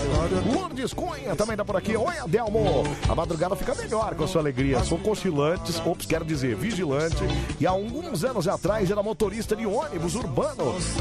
Lourdes 0.52 0.92
Cunha 0.92 1.34
também 1.36 1.56
tá 1.56 1.64
por 1.64 1.76
aqui. 1.76 1.96
Oi, 1.96 2.18
Adelmo. 2.18 2.84
A 3.08 3.14
madrugada 3.14 3.56
fica 3.56 3.74
melhor 3.74 4.14
com 4.14 4.24
a 4.24 4.28
sua 4.28 4.40
alegria. 4.40 4.82
Sou 4.84 4.98
cochilantes, 4.98 5.80
ops, 5.84 6.06
quero 6.06 6.24
dizer, 6.24 6.54
vigilante. 6.56 7.24
E 7.60 7.66
há 7.66 7.70
alguns 7.70 8.24
anos 8.24 8.46
atrás 8.48 8.90
era 8.90 9.02
motorista 9.02 9.54
de 9.56 9.66
ônibus 9.66 10.14
urbano. 10.14 10.53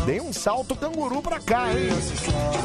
Dei 0.05 0.19
um 0.19 0.33
salto 0.33 0.75
canguru 0.75 1.21
pra 1.21 1.39
cá, 1.39 1.71
hein? 1.71 1.89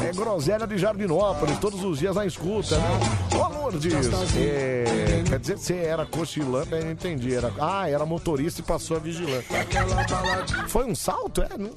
É 0.07 0.13
groselha 0.13 0.65
de 0.65 0.77
Jardinópolis, 0.77 1.57
todos 1.59 1.83
os 1.83 1.99
dias 1.99 2.15
na 2.15 2.25
escuta, 2.25 2.77
né? 2.77 2.99
Ô, 3.35 3.47
Lourdes, 3.47 3.93
é, 4.35 5.23
quer 5.27 5.39
dizer 5.39 5.55
que 5.55 5.61
você 5.61 5.75
era 5.75 6.05
cochilante, 6.05 6.71
eu 6.71 6.91
entendi. 6.91 7.33
Era, 7.33 7.53
ah, 7.59 7.89
era 7.89 8.05
motorista 8.05 8.61
e 8.61 8.63
passou 8.63 8.97
a 8.97 8.99
vigilante. 8.99 9.47
Foi 10.67 10.85
um 10.85 10.95
salto? 10.95 11.41
É, 11.41 11.57
não 11.57 11.69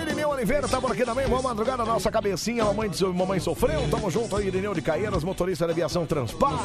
Irineu 0.00 0.30
Oliveira 0.30 0.68
tá 0.68 0.80
por 0.80 0.92
aqui 0.92 1.04
também. 1.04 1.26
Boa 1.26 1.42
madrugada, 1.42 1.84
nossa 1.84 2.10
cabecinha. 2.10 2.64
Mamãe, 2.64 2.90
mamãe 3.14 3.40
sofreu. 3.40 3.88
Tamo 3.90 4.10
junto 4.10 4.36
aí, 4.36 4.46
Irineu 4.46 4.74
de 4.74 4.82
Caeiras, 4.82 5.24
motorista 5.24 5.66
da 5.66 5.72
aviação 5.72 6.06
Transpar. 6.06 6.60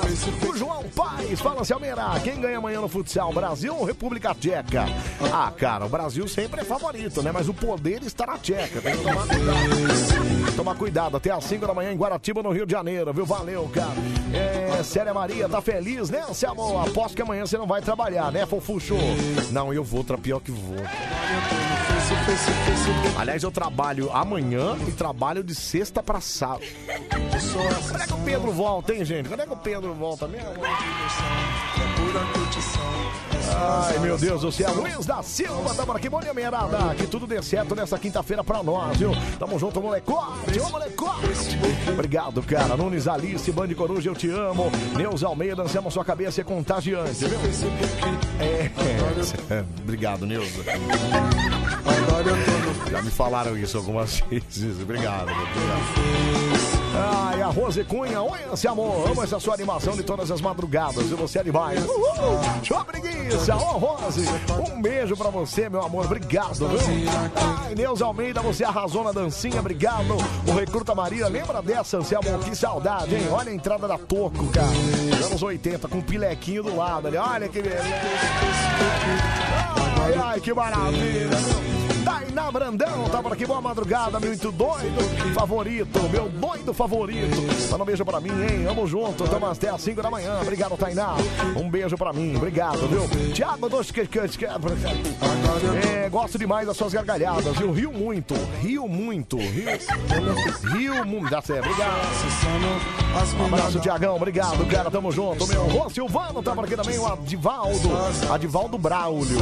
O 0.48 0.56
João 0.56 0.84
Paz, 0.96 1.40
fala 1.40 1.62
Almeida. 1.72 2.20
Quem 2.24 2.40
ganha 2.40 2.58
amanhã 2.58 2.82
no 2.82 2.88
futsal? 2.88 3.32
Brasil 3.34 3.76
ou 3.76 3.86
República 3.86 4.34
Tcheca? 4.34 4.86
Ah, 5.34 5.52
cara, 5.56 5.86
o 5.86 5.90
Brasil 5.90 6.28
sempre 6.28 6.62
é 6.62 6.64
favorito, 6.64 7.22
né? 7.22 7.32
Mas 7.32 7.48
o 7.48 7.54
poder 7.54 8.04
está 8.04 8.26
na 8.26 8.38
Tcheca. 8.38 8.82
Tem 8.82 8.98
que 8.98 9.04
tomar 9.04 9.28
cuidado. 9.28 10.56
Tomar 10.56 10.76
cuidado. 10.76 11.18
Até 11.18 11.32
às 11.32 11.44
5 11.46 11.66
da 11.68 11.74
manhã 11.74 11.92
em 11.92 11.98
Guaratiba, 11.98 12.44
no 12.44 12.52
Rio 12.52 12.66
de 12.66 12.72
Janeiro, 12.72 13.14
viu? 13.14 13.26
Valeu, 13.26 13.70
cara. 13.74 13.94
É, 14.34 14.84
Célia 14.84 15.14
Maria, 15.14 15.48
tá 15.48 15.62
feliz, 15.62 16.10
né, 16.10 16.24
Anselmo? 16.30 16.82
Aposto 16.82 17.16
que 17.16 17.22
amanhã 17.22 17.46
você 17.46 17.58
não 17.58 17.68
vai 17.68 17.82
trabalhar, 17.82 18.32
né, 18.32 18.46
Fofuxo? 18.46 18.96
Não, 19.52 19.74
eu 19.74 19.84
vou, 19.84 20.04
pior 20.04 20.40
que 20.40 20.52
vou. 20.52 20.76
Aliás, 23.18 23.44
eu 23.44 23.52
trabalho 23.52 24.12
amanhã 24.12 24.76
e 24.88 24.92
trabalho 24.92 25.44
de 25.44 25.54
sexta 25.54 26.02
pra 26.02 26.20
sábado. 26.22 26.64
Quando 27.90 28.02
é 28.02 28.08
que 28.08 28.14
o 28.14 28.18
Pedro 28.18 28.52
volta, 28.52 28.94
hein, 28.94 29.06
gente? 29.06 29.28
Quando 29.28 29.42
é 29.42 29.46
que 29.46 29.54
o 29.54 29.58
Pedro 29.58 29.94
volta 29.94 30.28
mesmo? 30.28 30.50
Ai, 33.56 34.00
meu 34.00 34.18
Deus 34.18 34.42
do 34.42 34.52
céu. 34.52 34.74
Luiz 34.74 35.06
da 35.06 35.22
Silva, 35.24 35.74
tamo 35.76 35.92
aqui. 35.92 36.10
Bom 36.10 36.20
dia, 36.20 36.34
meirada. 36.34 36.94
Que 36.96 37.08
tudo 37.08 37.26
dê 37.28 37.42
certo 37.42 37.76
nessa 37.76 37.98
quinta-feira 37.98 38.44
pra 38.44 38.64
nós, 38.64 38.98
viu? 38.98 39.12
Tamo 39.38 39.58
junto, 39.60 39.82
molecote. 39.82 40.60
Ô, 40.60 40.70
molecote. 40.70 41.60
Obrigado, 41.92 42.42
cara. 42.44 42.78
Nunes 42.78 43.08
Alice, 43.08 43.52
Band 43.52 43.74
Coruja, 43.74 44.10
eu 44.10 44.16
te 44.16 44.30
amo. 44.30 44.72
Neuza 44.96 45.28
Almeida, 45.28 45.64
Anselmo, 45.64 45.92
sua 45.92 46.06
cabeça 46.06 46.42
é 46.42 46.44
contagiante, 46.44 47.26
viu? 47.26 47.40
É. 48.40 49.64
Obrigado, 49.84 50.26
Neuza. 50.26 50.64
Já 52.92 53.02
me 53.02 53.12
falaram 53.12 53.58
isso 53.58 53.78
algumas 53.78 54.20
vezes. 54.30 54.82
Obrigado. 54.82 55.30
Ai, 56.96 57.42
a 57.42 57.48
Rose 57.48 57.84
Cunha, 57.84 58.22
oi, 58.22 58.40
Anselmo. 58.52 59.06
Amo 59.08 59.24
essa 59.24 59.40
sua 59.40 59.54
animação 59.54 59.96
de 59.96 60.04
todas 60.04 60.32
as 60.32 60.42
madrugadas. 60.42 61.06
E 61.12 61.14
você 61.14 61.40
é 61.40 61.44
demais. 61.44 61.80
Uhul. 61.86 62.40
Show 62.64 62.84
preguiça. 62.84 63.56
Ô, 63.56 63.78
Rose, 63.78 64.26
um 64.74 64.82
beijo 64.82 65.16
pra 65.16 65.30
você, 65.30 65.70
meu 65.70 65.84
amor. 65.84 66.06
Obrigado, 66.06 66.68
viu? 66.68 66.80
Ai, 67.64 67.76
Neuza 67.76 68.06
Almeida, 68.06 68.42
você 68.42 68.64
arrasou 68.64 69.04
na 69.04 69.12
dancinha. 69.12 69.60
Obrigado. 69.60 70.18
O 70.48 70.52
Recruta 70.54 70.96
Maria, 70.96 71.28
lembra 71.28 71.62
dessa, 71.62 71.98
Anselmo? 71.98 72.40
Que 72.40 72.56
saudade, 72.56 73.14
hein? 73.16 73.28
Olha 73.32 73.52
a 73.52 73.56
entrada 73.56 73.88
da 73.88 73.98
Toco, 73.98 74.48
cara. 74.48 74.68
Anos 75.28 75.42
80, 75.44 75.88
com 75.88 76.00
um 76.00 76.02
pilequinho 76.02 76.64
do 76.64 76.76
lado 76.76 77.08
ali. 77.08 77.18
Olha 77.18 77.48
que 77.48 77.62
beleza. 77.62 77.84
Ai, 80.24 80.40
que 80.40 80.54
maravilha. 80.54 81.99
Tainá 82.40 82.52
Brandão, 82.54 83.10
tá 83.12 83.22
por 83.22 83.34
aqui, 83.34 83.46
boa 83.46 83.60
madrugada, 83.60 84.18
muito 84.18 84.50
doido 84.50 85.34
favorito, 85.34 86.00
meu 86.10 86.30
doido 86.30 86.74
favorito. 86.74 87.36
Manda 87.70 87.84
um 87.84 87.86
beijo 87.86 88.06
pra 88.06 88.22
mim, 88.22 88.30
hein? 88.30 88.66
Amo 88.66 88.88
junto, 88.88 89.28
tamo 89.28 89.46
até 89.46 89.68
às 89.70 89.82
5 89.82 90.02
da 90.02 90.10
manhã. 90.10 90.40
Obrigado, 90.42 90.78
Tainá. 90.78 91.16
Um 91.58 91.70
beijo 91.70 91.98
pra 91.98 92.14
mim, 92.14 92.38
obrigado, 92.38 92.88
viu? 92.88 93.34
Tiago 93.34 93.68
dos 93.68 93.92
que 93.92 94.08
É, 95.86 96.08
gosto 96.10 96.38
demais 96.40 96.66
das 96.66 96.78
suas 96.78 96.94
gargalhadas, 96.94 97.58
viu? 97.58 97.74
Rio 97.74 97.92
muito, 97.92 98.34
rio 98.62 98.88
muito, 98.88 99.36
rio, 99.38 99.68
rio 100.78 101.06
muito. 101.06 101.30
Dá 101.30 101.42
certo, 101.42 101.66
obrigado. 101.66 102.00
Um 103.38 103.46
abraço, 103.48 103.80
Tiagão, 103.82 104.16
obrigado, 104.16 104.66
cara, 104.70 104.90
tamo 104.90 105.12
junto, 105.12 105.46
meu. 105.46 105.64
Rô 105.68 105.90
Silvano 105.90 106.42
tá 106.42 106.56
por 106.56 106.64
aqui 106.64 106.78
também, 106.78 106.98
o 106.98 107.06
Adivaldo, 107.06 107.90
Adivaldo 108.32 108.78
Braulio. 108.78 109.40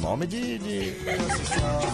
Nome 0.00 0.26
de- 0.26 0.58
de... 0.58 0.96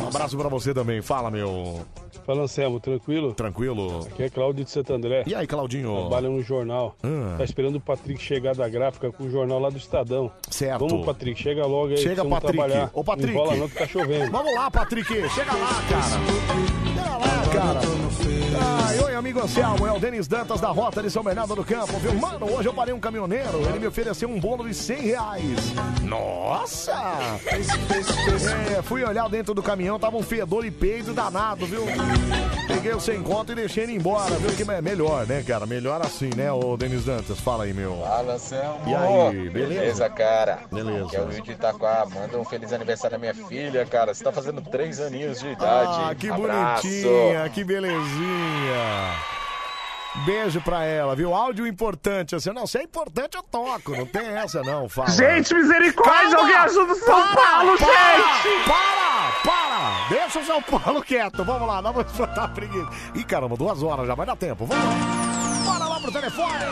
Um 0.03 0.09
abraço 0.09 0.22
pra 0.31 0.49
você 0.49 0.73
também. 0.73 1.03
Fala, 1.03 1.31
meu. 1.31 1.81
Fala, 2.25 2.43
Anselmo, 2.43 2.79
tranquilo? 2.79 3.35
Tranquilo. 3.35 4.07
Aqui 4.07 4.23
é 4.23 4.31
Cláudio 4.31 4.65
de 4.65 4.71
Santo 4.71 4.93
André. 4.93 5.25
E 5.27 5.35
aí, 5.35 5.47
Claudinho? 5.47 5.95
Trabalha 5.97 6.29
no 6.29 6.43
jornal. 6.43 6.95
Ah. 7.03 7.35
Tá 7.39 7.45
esperando 7.45 7.77
o 7.77 7.81
Patrick 7.81 8.23
chegar 8.23 8.55
da 8.55 8.69
gráfica 8.69 9.11
com 9.11 9.25
o 9.25 9.31
jornal 9.31 9.59
lá 9.59 9.71
do 9.71 9.77
Estadão. 9.77 10.31
Certo. 10.49 10.87
Vamos, 10.87 11.05
Patrick, 11.05 11.41
chega 11.41 11.67
logo 11.67 11.89
aí. 11.89 11.99
Chega, 11.99 12.25
Patrick. 12.25 12.57
Trabalhar. 12.57 12.91
Ô, 12.93 13.03
Patrick. 13.03 13.35
Não 13.35 13.43
enrola 13.43 13.57
não 13.57 13.69
que 13.69 13.75
tá 13.75 13.87
chovendo. 13.87 14.31
Vamos 14.31 14.55
lá, 14.55 14.71
Patrick. 14.71 15.09
Chega 15.09 15.53
lá, 15.53 15.83
cara. 15.89 16.03
Chega 16.87 17.19
lá, 17.19 17.53
cara. 17.53 17.81
Ai, 18.61 18.99
oi, 18.99 19.15
amigo 19.15 19.41
Anselmo. 19.41 19.87
É 19.87 19.93
o 19.93 19.99
Denis 19.99 20.29
Dantas 20.29 20.61
da 20.61 20.69
Rota 20.69 21.03
de 21.03 21.11
São 21.11 21.23
Bernardo 21.23 21.55
do 21.55 21.65
Campo, 21.65 21.99
viu? 21.99 22.15
Mano, 22.15 22.53
hoje 22.53 22.69
eu 22.69 22.75
parei 22.75 22.93
um 22.93 23.01
caminhoneiro. 23.01 23.61
Ele 23.69 23.79
me 23.79 23.87
ofereceu 23.87 24.29
um 24.29 24.39
bolo 24.39 24.67
de 24.69 24.75
100 24.75 25.01
reais. 25.01 25.59
Nossa! 26.03 26.93
É, 28.77 28.83
fui 28.83 29.03
olhar 29.05 29.29
dentro 29.29 29.55
do 29.55 29.63
caminhão, 29.63 29.99
tava 29.99 30.17
um 30.17 30.23
fedor 30.23 30.65
e 30.65 30.71
peito 30.71 31.13
danado, 31.13 31.67
viu? 31.67 31.85
Peguei 32.67 32.93
o 32.93 33.01
sem 33.01 33.23
conto 33.23 33.53
e 33.53 33.55
deixei 33.55 33.85
ele 33.85 33.95
embora, 33.95 34.35
viu? 34.37 34.51
Que 34.55 34.71
é 34.71 34.81
melhor, 34.81 35.27
né, 35.27 35.43
cara? 35.43 35.67
Melhor 35.67 36.01
assim, 36.03 36.31
né, 36.37 36.53
ô 36.53 36.77
Denis 36.77 37.05
Dantas? 37.05 37.41
Fala 37.41 37.65
aí, 37.65 37.73
meu. 37.73 37.97
Fala, 38.03 38.35
Anselmo. 38.35 38.81
E 38.87 38.95
aí, 38.95 39.49
beleza? 39.51 39.81
Beleza, 39.81 40.11
cara. 40.11 40.59
Beleza. 40.71 41.07
Aqui 41.07 41.17
é 41.17 41.21
o 41.21 41.29
Will 41.29 41.43
de 41.43 41.53
Itaquá. 41.53 42.07
Manda 42.13 42.39
um 42.39 42.45
feliz 42.45 42.73
aniversário 42.73 43.17
à 43.17 43.19
minha 43.19 43.35
filha, 43.35 43.85
cara. 43.87 44.13
Você 44.15 44.23
tá 44.23 44.33
fazendo 44.33 44.61
três 44.61 45.01
aninhos 45.01 45.41
de 45.41 45.49
idade. 45.49 46.11
Ah, 46.11 46.15
que 46.15 46.29
Abraço. 46.31 46.83
bonitinha, 46.83 47.49
que 47.51 47.65
belezinha. 47.65 48.42
Beijo 50.27 50.61
pra 50.61 50.85
ela, 50.85 51.17
viu? 51.17 51.35
Áudio 51.35 51.67
importante. 51.67 52.35
Assim, 52.35 52.51
não, 52.51 52.67
se 52.67 52.79
é 52.79 52.83
importante 52.83 53.37
eu 53.37 53.43
toco, 53.43 53.97
não 53.97 54.05
tem 54.07 54.27
essa 54.27 54.63
não, 54.63 54.89
fala. 54.89 55.09
Gente, 55.11 55.55
misericórdia, 55.55 56.37
alguém 56.37 56.57
ajuda 56.57 56.93
o 56.93 56.97
São 56.97 57.35
Paulo, 57.35 57.77
gente! 57.79 58.67
Para, 58.67 59.33
para! 59.43 60.09
Deixa 60.11 60.39
o 60.39 60.45
São 60.45 60.63
Paulo 60.63 61.03
quieto, 61.03 61.43
vamos 61.45 61.67
lá, 61.67 61.81
não 61.81 61.93
vamos 61.93 62.13
botar 62.13 62.49
preguiça. 62.49 62.89
Ih, 63.15 63.25
caramba, 63.25 63.57
duas 63.57 63.83
horas 63.83 64.07
já, 64.07 64.15
vai 64.15 64.27
dar 64.27 64.37
tempo, 64.37 64.67
vamos 64.67 64.85
lá. 64.85 64.93
Bora 65.65 65.89
lá 65.89 66.01
pro 66.01 66.13
telefone, 66.13 66.65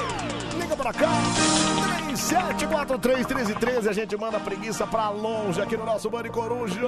liga 0.61 0.77
pra 0.77 0.93
cá, 0.93 1.09
37431313, 2.13 3.89
a 3.89 3.93
gente 3.93 4.17
manda 4.17 4.37
a 4.37 4.41
preguiça 4.41 4.87
pra 4.87 5.09
longe 5.09 5.61
aqui 5.61 5.77
no 5.77 5.87
nosso 5.87 6.11
Bande 6.11 6.29
Coruja. 6.29 6.81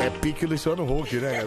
É 0.00 0.10
pique 0.10 0.46
Luciano 0.46 0.84
Huck, 0.84 1.16
né? 1.16 1.44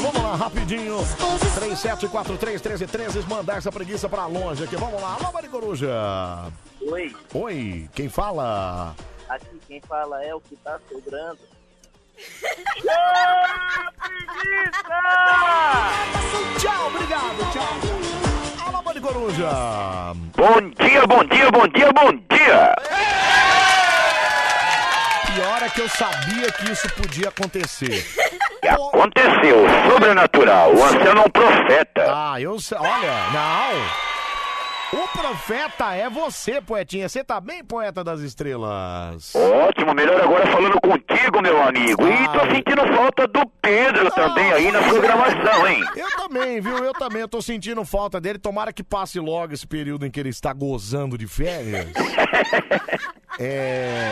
Vamos 0.00 0.22
lá, 0.22 0.36
rapidinho. 0.36 0.98
37431313, 1.58 3.26
mandar 3.28 3.58
essa 3.58 3.72
preguiça 3.72 4.08
pra 4.08 4.26
longe 4.26 4.64
aqui. 4.64 4.76
Vamos 4.76 5.00
lá, 5.00 5.16
alô, 5.20 5.32
Mari 5.32 5.48
Coruja. 5.48 5.88
Oi, 6.80 7.14
Oi, 7.34 7.90
quem 7.94 8.08
fala? 8.08 8.94
aqui 9.28 9.60
quem 9.66 9.80
fala 9.82 10.24
é 10.24 10.34
o 10.34 10.40
que 10.40 10.56
tá 10.56 10.78
sobrando. 10.88 11.38
Tchau, 16.58 16.86
obrigado, 16.86 17.52
tchau. 17.52 18.66
Alô, 18.66 18.82
Mari 18.82 19.00
Coruja. 19.00 19.50
Bom 20.36 20.70
dia, 20.70 21.06
bom 21.06 21.24
dia, 21.24 21.50
bom 21.50 21.68
dia, 21.68 21.92
bom 21.92 22.12
dia! 22.34 22.74
Pior 25.26 25.62
é 25.62 25.68
que 25.68 25.80
eu 25.80 25.88
sabia 25.88 26.50
que 26.52 26.72
isso 26.72 26.88
podia 26.94 27.28
acontecer. 27.28 28.04
aconteceu? 28.98 29.64
Sobrenatural. 29.90 30.74
O 30.74 30.84
ancião 30.84 31.12
é 31.12 31.20
um 31.20 31.30
profeta. 31.30 32.06
Ah, 32.08 32.40
eu 32.40 32.58
sei. 32.58 32.78
Olha, 32.78 33.30
não. 33.32 34.07
O 34.90 35.06
profeta 35.08 35.94
é 35.94 36.08
você, 36.08 36.62
poetinha. 36.62 37.08
Você 37.08 37.22
tá 37.22 37.38
bem, 37.40 37.62
poeta 37.62 38.02
das 38.02 38.20
estrelas? 38.20 39.34
Ótimo, 39.34 39.92
melhor 39.92 40.18
agora 40.18 40.46
falando 40.46 40.80
contigo, 40.80 41.42
meu 41.42 41.62
amigo. 41.62 42.08
E 42.08 42.28
tô 42.28 42.40
sentindo 42.54 42.96
falta 42.96 43.28
do 43.28 43.46
Pedro 43.60 44.10
também 44.12 44.50
aí 44.50 44.72
na 44.72 44.82
programação, 44.82 45.68
hein? 45.68 45.84
Eu 45.94 46.16
também, 46.16 46.60
viu? 46.60 46.78
Eu 46.78 46.94
também. 46.94 47.20
Eu 47.20 47.28
tô 47.28 47.42
sentindo 47.42 47.84
falta 47.84 48.18
dele. 48.18 48.38
Tomara 48.38 48.72
que 48.72 48.82
passe 48.82 49.20
logo 49.20 49.52
esse 49.52 49.66
período 49.66 50.06
em 50.06 50.10
que 50.10 50.18
ele 50.18 50.30
está 50.30 50.54
gozando 50.54 51.18
de 51.18 51.26
férias. 51.26 51.86
é. 53.38 54.10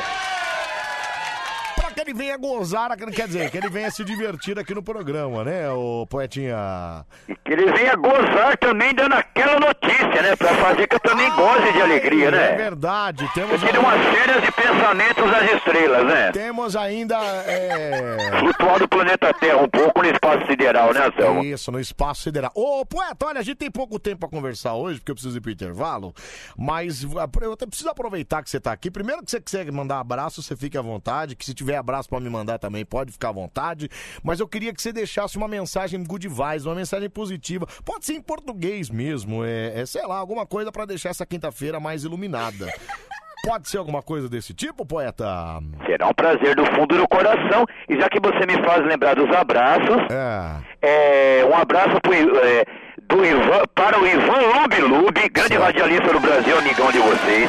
Ele 2.06 2.14
venha 2.14 2.36
gozar, 2.36 2.96
quer 2.96 3.26
dizer, 3.26 3.50
que 3.50 3.56
ele 3.58 3.68
venha 3.68 3.90
se 3.90 4.04
divertir 4.04 4.56
aqui 4.56 4.72
no 4.72 4.80
programa, 4.80 5.42
né, 5.42 5.68
ô 5.72 6.06
poetinha? 6.08 7.04
Que 7.44 7.52
ele 7.52 7.72
venha 7.72 7.96
gozar 7.96 8.56
também 8.58 8.94
dando 8.94 9.14
aquela 9.14 9.58
notícia, 9.58 10.22
né? 10.22 10.36
Pra 10.36 10.54
fazer 10.54 10.86
que 10.86 10.94
eu 10.94 11.00
também 11.00 11.28
goze 11.34 11.72
de 11.72 11.82
alegria, 11.82 12.28
É 12.28 12.30
né? 12.30 12.52
verdade, 12.54 13.28
temos. 13.34 13.60
Eu 13.60 13.68
tiro 13.68 13.80
umas 13.80 14.00
férias 14.14 14.40
de 14.40 14.52
pensamentos 14.52 15.24
às 15.34 15.52
estrelas, 15.56 16.06
né? 16.06 16.30
Temos 16.30 16.76
ainda. 16.76 17.16
É... 17.16 18.38
Flutuar 18.38 18.78
do 18.78 18.88
planeta 18.88 19.34
Terra 19.34 19.56
um 19.62 19.68
pouco 19.68 20.00
no 20.00 20.08
espaço 20.08 20.46
sideral, 20.46 20.94
né, 20.94 21.08
Anselmo? 21.08 21.42
Isso, 21.42 21.72
no 21.72 21.80
espaço 21.80 22.22
sideral. 22.22 22.52
Ô, 22.54 22.86
poeta, 22.86 23.26
olha, 23.26 23.40
a 23.40 23.42
gente 23.42 23.56
tem 23.56 23.70
pouco 23.70 23.98
tempo 23.98 24.20
pra 24.20 24.28
conversar 24.28 24.74
hoje, 24.74 25.00
porque 25.00 25.10
eu 25.10 25.16
preciso 25.16 25.36
ir 25.36 25.40
pro 25.40 25.50
intervalo, 25.50 26.14
mas 26.56 27.02
eu 27.02 27.52
até 27.52 27.66
preciso 27.66 27.88
aproveitar 27.90 28.44
que 28.44 28.50
você 28.50 28.60
tá 28.60 28.70
aqui. 28.70 28.92
Primeiro 28.92 29.24
que 29.24 29.30
você 29.32 29.40
quiser 29.40 29.72
mandar 29.72 29.98
abraço, 29.98 30.40
você 30.40 30.54
fique 30.54 30.78
à 30.78 30.82
vontade, 30.82 31.34
que 31.34 31.44
se 31.44 31.52
tiver 31.52 31.76
abraço 31.76 31.95
pra 32.04 32.20
me 32.20 32.28
mandar 32.28 32.58
também, 32.58 32.84
pode 32.84 33.12
ficar 33.12 33.30
à 33.30 33.32
vontade, 33.32 33.88
mas 34.22 34.40
eu 34.40 34.48
queria 34.48 34.72
que 34.72 34.82
você 34.82 34.92
deixasse 34.92 35.36
uma 35.36 35.48
mensagem 35.48 36.02
good 36.02 36.26
vibes, 36.28 36.66
uma 36.66 36.74
mensagem 36.74 37.08
positiva. 37.08 37.66
Pode 37.84 38.04
ser 38.04 38.14
em 38.14 38.20
português 38.20 38.90
mesmo, 38.90 39.44
é, 39.44 39.80
é, 39.80 39.86
sei 39.86 40.06
lá, 40.06 40.16
alguma 40.16 40.44
coisa 40.44 40.72
pra 40.72 40.84
deixar 40.84 41.10
essa 41.10 41.24
quinta-feira 41.24 41.80
mais 41.80 42.04
iluminada. 42.04 42.66
Pode 43.46 43.68
ser 43.68 43.78
alguma 43.78 44.02
coisa 44.02 44.28
desse 44.28 44.52
tipo, 44.52 44.84
poeta? 44.84 45.24
Será 45.86 46.08
um 46.08 46.14
prazer 46.14 46.56
do 46.56 46.66
fundo 46.74 46.96
do 46.96 47.06
coração. 47.06 47.64
E 47.88 47.94
já 47.94 48.08
que 48.08 48.18
você 48.18 48.44
me 48.44 48.60
faz 48.66 48.84
lembrar 48.84 49.14
dos 49.14 49.30
abraços, 49.30 50.02
é, 50.82 51.44
um 51.44 51.54
abraço 51.54 52.00
pro, 52.00 52.12
é, 52.12 52.64
do 53.08 53.24
Ivan, 53.24 53.62
para 53.72 54.00
o 54.00 54.06
Ivan 54.06 54.60
Lube 54.60 54.80
Lube, 54.80 55.28
grande 55.28 55.56
radialista 55.56 56.12
do 56.12 56.18
Brasil, 56.18 56.58
amigão 56.58 56.90
de 56.90 56.98
vocês. 56.98 57.48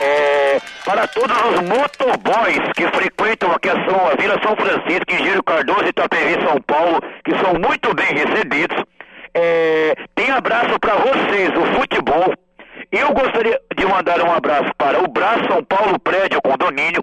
É, 0.00 0.58
para 0.84 1.06
todos 1.06 1.36
os 1.36 1.60
motoboys 1.60 2.72
que 2.74 2.86
frequentam 2.88 3.52
aqui 3.52 3.68
a, 3.68 3.74
São, 3.84 4.06
a 4.06 4.14
Vila 4.14 4.38
São 4.42 4.56
Francisco, 4.56 5.12
Engenheiro 5.12 5.42
Cardoso 5.42 5.84
e 5.84 5.88
Itapevi, 5.88 6.46
São 6.46 6.60
Paulo, 6.62 7.00
que 7.24 7.36
são 7.38 7.54
muito 7.54 7.94
bem 7.94 8.06
recebidos. 8.06 8.76
É, 9.34 9.94
tem 10.14 10.30
abraço 10.30 10.78
para 10.78 10.94
vocês, 10.94 11.50
o 11.56 11.80
futebol. 11.80 12.34
Eu 12.90 13.12
gostaria 13.12 13.58
de 13.76 13.86
mandar 13.86 14.20
um 14.20 14.32
abraço 14.32 14.70
para 14.76 15.02
o 15.02 15.08
Braço 15.08 15.46
São 15.48 15.64
Paulo 15.64 15.98
Prédio 15.98 16.40
Condomínio, 16.42 17.02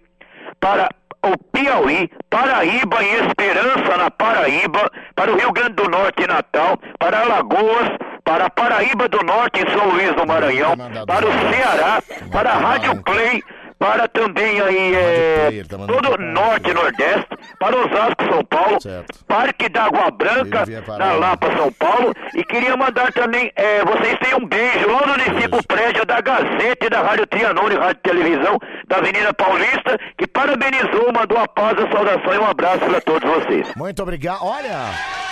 para 0.59 0.89
o 1.23 1.37
Piauí, 1.51 2.09
Paraíba 2.29 3.03
e 3.03 3.15
Esperança 3.25 3.97
na 3.97 4.11
Paraíba, 4.11 4.91
para 5.15 5.31
o 5.31 5.35
Rio 5.35 5.51
Grande 5.51 5.73
do 5.73 5.89
Norte 5.89 6.23
e 6.23 6.27
Natal, 6.27 6.77
para 6.97 7.21
Alagoas, 7.21 7.89
para 8.23 8.49
Paraíba 8.49 9.07
do 9.07 9.23
Norte 9.23 9.63
e 9.65 9.71
São 9.71 9.89
Luís 9.89 10.13
do 10.15 10.27
Maranhão, 10.27 10.75
para 11.07 11.27
o 11.27 11.31
Ceará, 11.31 12.01
para 12.31 12.51
a 12.51 12.57
Rádio 12.57 13.01
Play, 13.03 13.41
para 13.79 14.09
também 14.09 14.59
aí 14.59 14.93
é, 14.93 15.63
todo 15.69 16.13
o 16.13 16.17
Norte 16.17 16.69
e 16.69 16.73
Nordeste, 16.73 17.29
para 17.57 17.77
Osasco, 17.77 18.23
São 18.29 18.43
Paulo, 18.43 18.77
Parque 19.25 19.69
da 19.69 19.85
Água 19.85 20.11
Branca, 20.11 20.65
na 20.97 21.13
Lapa, 21.13 21.47
São 21.55 21.71
Paulo, 21.71 22.13
e 22.35 22.43
queria 22.43 22.75
mandar 22.75 23.11
também, 23.13 23.49
é, 23.55 23.83
vocês 23.85 24.19
têm 24.19 24.35
um 24.35 24.45
beijo 24.45 24.85
lá 24.91 25.07
no 25.07 25.13
Unicico 25.13 25.65
Prédio 25.65 26.05
da 26.05 26.19
Gazeta, 26.19 26.89
da 26.89 27.01
Rádio 27.01 27.25
Trianon 27.27 27.71
e 27.71 27.75
Rádio 27.75 28.01
Televisão, 28.03 28.59
da 28.85 28.97
Avenida 28.97 29.33
Paulista, 29.33 29.97
que 30.17 30.27
parabenizou, 30.27 31.13
mandou 31.13 31.37
a 31.37 31.47
paz, 31.47 31.77
a 31.79 31.89
saudação 31.89 32.33
e 32.33 32.37
um 32.37 32.45
abraço 32.45 32.79
para 32.79 32.99
todos 32.99 33.29
vocês. 33.29 33.73
Muito 33.77 34.03
obrigado. 34.03 34.43
Olha. 34.43 35.28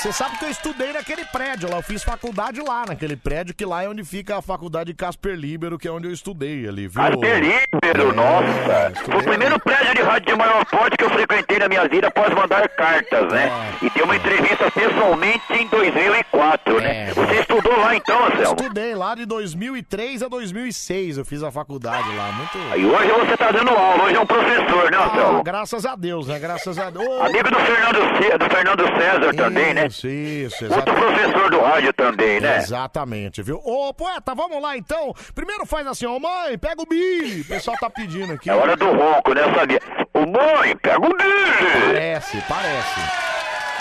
Você 0.00 0.12
sabe 0.12 0.38
que 0.38 0.46
eu 0.46 0.50
estudei 0.50 0.94
naquele 0.94 1.26
prédio 1.26 1.68
lá, 1.70 1.76
eu 1.76 1.82
fiz 1.82 2.02
faculdade 2.02 2.58
lá, 2.62 2.84
naquele 2.88 3.16
prédio, 3.16 3.54
que 3.54 3.66
lá 3.66 3.82
é 3.84 3.88
onde 3.88 4.02
fica 4.02 4.38
a 4.38 4.40
faculdade 4.40 4.94
Casper 4.94 5.34
Libero, 5.36 5.78
que 5.78 5.86
é 5.86 5.90
onde 5.92 6.08
eu 6.08 6.12
estudei 6.12 6.66
ali, 6.66 6.88
viu? 6.88 7.02
Casper 7.02 7.38
Libero, 7.42 8.14
nossa! 8.14 8.92
Foi 9.04 9.16
o 9.16 9.22
primeiro 9.24 9.60
prédio 9.60 9.94
de 9.94 10.00
rádio 10.00 10.32
de 10.32 10.38
maior 10.38 10.64
porte 10.64 10.96
que 10.96 11.04
eu 11.04 11.10
frequentei 11.10 11.58
na 11.58 11.68
minha 11.68 11.86
vida 11.86 12.06
após 12.06 12.32
mandar 12.34 12.66
cartas, 12.70 13.30
né? 13.30 13.50
E 13.82 13.90
dei 13.90 14.02
uma 14.02 14.16
entrevista 14.16 14.70
pessoalmente 14.70 15.42
em 15.52 15.66
2004, 15.66 16.80
né? 16.80 17.12
Você 17.12 17.34
estudou 17.40 17.76
lá 17.78 17.94
então, 17.94 18.24
Anselmo? 18.24 18.56
Estudei 18.58 18.94
lá 18.94 19.14
de 19.14 19.26
2003 19.26 20.22
a 20.22 20.28
2006, 20.28 21.18
eu 21.18 21.26
fiz 21.26 21.42
a 21.42 21.50
faculdade 21.52 22.08
lá, 22.16 22.32
muito... 22.32 22.56
E 22.78 22.86
hoje 22.86 23.12
você 23.12 23.36
tá 23.36 23.50
dando 23.50 23.68
aula, 23.68 24.04
hoje 24.04 24.16
é 24.16 24.20
um 24.20 24.26
professor, 24.26 24.90
né, 24.90 24.96
Anselmo? 24.96 25.40
Ah, 25.40 25.42
graças 25.42 25.84
a 25.84 25.94
Deus, 25.94 26.26
né? 26.26 26.38
Graças 26.38 26.78
a 26.78 26.88
Deus. 26.88 27.20
Amigo 27.20 27.50
do 27.50 27.58
Fernando, 27.60 27.98
Ce- 28.16 28.38
do 28.38 28.44
Fernando 28.46 28.98
César 28.98 29.34
também, 29.34 29.74
né? 29.74 29.89
Isso, 29.90 30.06
isso, 30.06 30.64
Outro 30.72 30.94
professor 30.94 31.50
do 31.50 31.60
rádio 31.60 31.92
também, 31.92 32.40
né? 32.40 32.58
Exatamente, 32.58 33.42
viu? 33.42 33.60
Ô, 33.64 33.92
poeta, 33.92 34.34
vamos 34.34 34.62
lá 34.62 34.76
então. 34.76 35.12
Primeiro 35.34 35.66
faz 35.66 35.86
assim, 35.86 36.06
ô 36.06 36.18
mãe, 36.18 36.56
pega 36.56 36.80
o 36.80 36.86
Billy. 36.86 37.40
O 37.40 37.44
pessoal 37.44 37.76
tá 37.78 37.90
pedindo 37.90 38.32
aqui. 38.32 38.48
É 38.48 38.54
hora 38.54 38.76
do 38.76 38.86
ronco, 38.86 39.34
né, 39.34 39.42
sabia? 39.54 39.80
Ô 40.14 40.20
mãe, 40.20 40.76
pega 40.76 40.98
o 40.98 41.16
Billy! 41.16 41.86
Parece, 41.86 42.42
parece. 42.48 43.29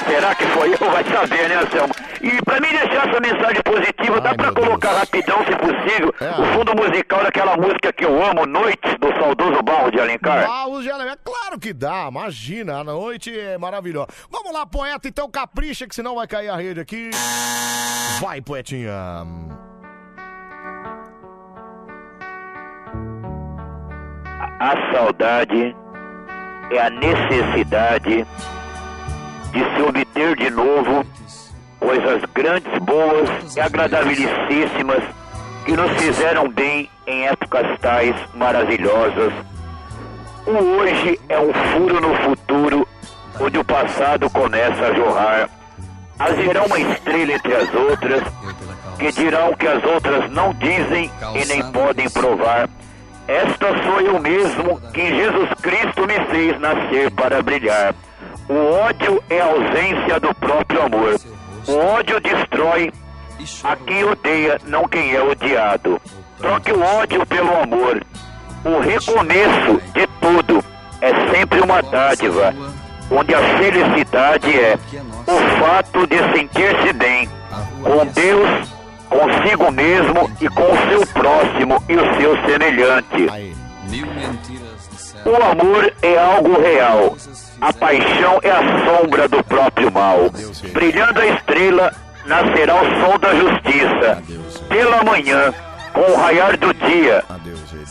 Será 0.08 0.34
que 0.36 0.46
foi 0.48 0.74
eu? 0.74 0.92
Vai 0.92 1.04
saber, 1.04 1.50
né, 1.50 1.56
Anselmo? 1.56 1.94
E 2.22 2.42
pra 2.44 2.60
mim 2.60 2.68
deixar 2.70 3.08
essa 3.10 3.20
mensagem 3.20 3.62
positiva, 3.64 4.20
dá 4.22 4.34
pra 4.34 4.52
colocar 4.52 4.92
rapidão, 4.94 5.38
se 5.46 5.56
possível, 5.56 6.14
É. 6.20 6.30
o 6.42 6.46
fundo 6.54 6.76
musical 6.76 7.24
daquela 7.24 7.56
música 7.56 7.94
que 7.94 8.04
eu 8.06 8.22
amo, 8.24 8.46
Noites, 8.46 8.96
do 9.00 9.08
saudoso 9.20 9.62
Barro 9.64 9.92
de 9.92 10.00
Alencar? 10.00 10.46
Barros 10.48 10.84
de 10.84 10.92
Alencar, 10.92 11.18
claro 11.24 11.60
que 11.60 11.74
dá, 11.74 12.08
imagina, 12.10 12.80
a 12.80 12.84
noite 12.84 13.38
é 13.38 13.58
maravilhosa. 13.58 14.08
Vamos 14.30 14.52
lá, 14.54 14.66
poeta, 14.66 15.08
então 15.08 15.30
capricha 15.30 15.88
que 15.88 15.96
senão 15.96 16.16
vai 16.16 16.28
cair 16.28 16.50
a 16.50 16.56
rede 16.56 16.80
aqui. 16.80 17.10
Vai, 18.20 18.42
poetinha. 18.42 18.92
A 24.60 24.94
saudade 24.94 25.76
é 26.72 26.80
a 26.80 26.90
necessidade 26.90 28.26
de 29.52 29.60
se 29.60 29.82
obter 29.82 30.36
de 30.36 30.50
novo 30.50 31.06
coisas 31.80 32.22
grandes, 32.34 32.78
boas 32.80 33.56
e 33.56 33.60
agradabilíssimas 33.60 35.04
que 35.66 35.72
nos 35.72 35.92
fizeram 36.02 36.50
bem 36.50 36.90
em 37.08 37.28
épocas 37.28 37.80
tais 37.80 38.16
maravilhosas. 38.36 39.34
O 40.46 40.52
hoje 40.52 41.20
é 41.30 41.40
um 41.40 41.54
furo 41.54 42.02
no 42.02 42.16
futuro 42.16 42.88
onde 43.40 43.58
o 43.58 43.64
passado 43.64 44.30
começa 44.30 44.86
a 44.86 44.94
jorrar. 44.94 45.50
Haverá 46.18 46.64
uma 46.64 46.80
estrela 46.80 47.34
entre 47.34 47.56
as 47.56 47.74
outras, 47.74 48.24
que 48.98 49.12
dirão 49.14 49.54
que 49.54 49.68
as 49.68 49.84
outras 49.84 50.30
não 50.32 50.54
dizem 50.54 51.10
e 51.36 51.46
nem 51.46 51.72
podem 51.72 52.10
provar. 52.10 52.70
Esta 53.28 53.68
sou 53.84 54.02
eu 54.02 54.20
mesmo 54.20 54.82
que 54.92 55.08
Jesus 55.16 55.50
Cristo 55.62 56.06
me 56.06 56.26
fez 56.26 56.60
nascer 56.60 57.12
para 57.12 57.42
brilhar. 57.42 57.96
O 58.50 58.74
ódio 58.74 59.24
é 59.30 59.40
a 59.40 59.46
ausência 59.46 60.20
do 60.20 60.34
próprio 60.34 60.82
amor. 60.82 61.20
O 61.68 61.78
ódio 61.78 62.20
destrói 62.20 62.92
a 63.64 63.76
quem 63.76 64.04
odeia, 64.04 64.58
não 64.66 64.88
quem 64.88 65.14
é 65.14 65.22
odiado. 65.22 66.02
Troque 66.40 66.72
o 66.72 66.82
ódio 66.82 67.24
pelo 67.28 67.62
amor. 67.62 68.04
O 68.66 68.80
recomeço 68.80 69.80
de 69.94 70.08
tudo 70.20 70.66
é 71.00 71.32
sempre 71.32 71.62
uma 71.62 71.80
dádiva, 71.84 72.56
onde 73.12 73.36
a 73.36 73.58
felicidade 73.60 74.60
é 74.60 74.80
o 75.28 75.60
fato 75.60 76.08
de 76.08 76.18
sentir-se 76.36 76.92
bem 76.94 77.30
com 77.84 78.04
Deus, 78.08 78.68
consigo 79.08 79.72
mesmo 79.72 80.32
e 80.42 80.50
com 80.50 80.64
o 80.64 80.90
seu 80.90 81.06
próximo 81.14 81.84
e 81.88 81.96
o 81.96 82.20
seu 82.20 82.36
semelhante. 82.48 83.28
O 85.26 85.36
amor 85.36 85.94
é 86.02 86.18
algo 86.18 86.62
real. 86.62 87.16
A 87.62 87.74
paixão 87.74 88.40
é 88.42 88.52
a 88.52 88.62
sombra 88.86 89.28
do 89.28 89.44
próprio 89.44 89.92
mal. 89.92 90.30
Brilhando 90.72 91.20
a 91.20 91.26
estrela, 91.28 91.94
nascerá 92.26 92.76
o 92.76 93.02
sol 93.02 93.18
da 93.18 93.36
justiça. 93.36 94.24
Pela 94.70 95.04
manhã, 95.04 95.54
com 95.94 96.02
o 96.02 96.16
raiar 96.16 96.58
do 96.58 96.74
dia, 96.74 97.24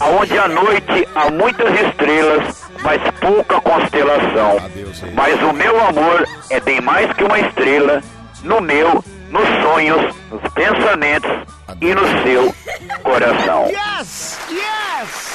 aonde 0.00 0.38
à 0.38 0.48
noite 0.48 1.08
há 1.14 1.30
muitas 1.30 1.80
estrelas, 1.80 2.64
mas 2.82 3.00
pouca 3.20 3.60
constelação. 3.60 4.56
Mas 5.14 5.42
o 5.42 5.52
meu 5.52 5.78
amor 5.80 6.26
é 6.50 6.60
bem 6.60 6.80
mais 6.80 7.12
que 7.12 7.24
uma 7.24 7.38
estrela, 7.38 8.02
no 8.42 8.60
meu, 8.60 9.04
nos 9.30 9.48
sonhos, 9.62 10.14
nos 10.30 10.52
pensamentos 10.54 11.30
e 11.80 11.94
no 11.94 12.06
seu 12.22 12.54
coração. 13.02 13.66
Yes! 13.66 14.38
Yes! 14.50 15.27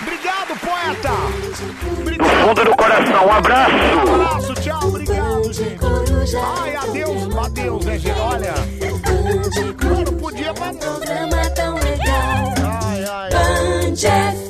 Obrigado, 0.00 0.58
poeta! 0.60 1.10
Do 2.16 2.24
fundo 2.24 2.64
do 2.64 2.76
coração, 2.76 3.26
um 3.26 3.32
abraço! 3.32 3.72
Um 3.74 4.14
abraço, 4.14 4.54
tchau, 4.54 4.88
obrigado, 4.88 5.52
gente. 5.52 5.78
Ai, 6.36 6.76
adeus, 6.76 7.36
adeus, 7.36 7.84
né, 7.84 7.98
gente? 7.98 8.20
Olha. 8.20 8.54
Não 10.04 10.14
podia 10.14 10.54
pra 10.54 10.72
programa 10.72 11.50
tão 11.50 11.74
legal. 11.74 12.54
Ai, 12.84 13.04
ai. 13.04 14.47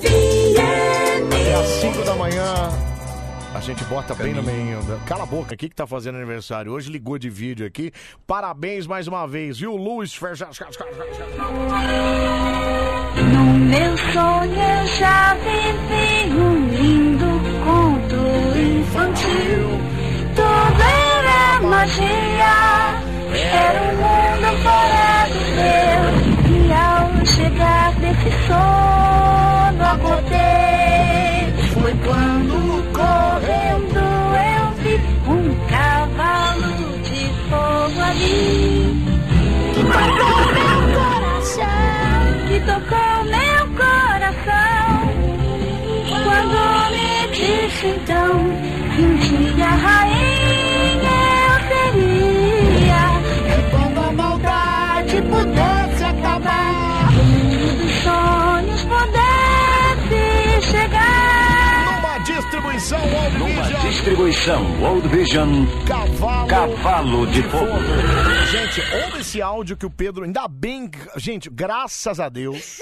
Gente 3.74 3.84
bota 3.84 4.14
bem 4.14 4.32
no 4.32 4.42
meio. 4.42 4.82
da- 4.84 4.96
Cala 5.04 5.24
a 5.24 5.26
boca, 5.26 5.52
aqui 5.54 5.68
que 5.68 5.74
tá 5.76 5.86
fazendo 5.86 6.16
aniversário. 6.16 6.72
Hoje 6.72 6.90
ligou 6.90 7.18
de 7.18 7.28
vídeo 7.28 7.66
aqui. 7.66 7.92
Parabéns 8.26 8.86
mais 8.86 9.06
uma 9.06 9.26
vez, 9.26 9.58
viu, 9.58 9.76
Luiz 9.76 10.14
Ferjão? 10.14 10.48
No 13.32 13.44
meu 13.58 13.96
sonho 14.12 14.52
eu 14.54 14.86
já 14.98 15.34
vivi 15.34 16.32
um 16.32 16.68
lindo 16.68 17.26
conto 17.64 18.58
infantil. 18.58 19.68
Tudo 20.34 20.82
era 20.82 21.60
magia, 21.60 23.02
era 23.52 23.82
um 23.82 23.96
mundo 23.96 24.62
fora 24.62 25.28
do 25.28 25.40
meu. 25.58 26.00
E 26.56 26.72
ao 26.72 27.26
chegar 27.26 27.92
desse 27.96 28.30
sono 28.46 29.84
acordei. 29.84 30.87
Então 47.40 48.32
que 48.96 49.02
um 49.02 49.16
dia 49.16 49.66
rainha 49.66 51.18
eu 51.46 51.56
seria. 51.68 53.02
E 53.56 53.70
quando 53.70 53.98
a 53.98 54.12
maldade 54.12 55.22
pudesse 55.22 56.04
acabar, 56.04 57.08
o 57.12 57.24
mundo 57.24 57.76
dos 57.76 57.92
sonhos 58.02 58.82
pudesse 58.84 60.72
chegar. 60.72 62.02
Numa 62.02 62.18
distribuição 62.18 62.98
World 62.98 63.38
Numa 63.38 63.62
Vision. 63.62 63.82
distribuição 63.82 64.80
World 64.80 65.08
Vision 65.08 65.66
Cavalo, 65.86 66.48
Cavalo 66.48 67.26
de 67.28 67.42
Fogo. 67.44 67.66
Gente, 68.50 68.80
ouve 69.04 69.20
esse 69.20 69.40
áudio 69.40 69.76
que 69.76 69.86
o 69.86 69.90
Pedro. 69.90 70.24
Ainda 70.24 70.48
bem. 70.48 70.90
Gente, 71.16 71.48
graças 71.48 72.18
a 72.18 72.28
Deus. 72.28 72.80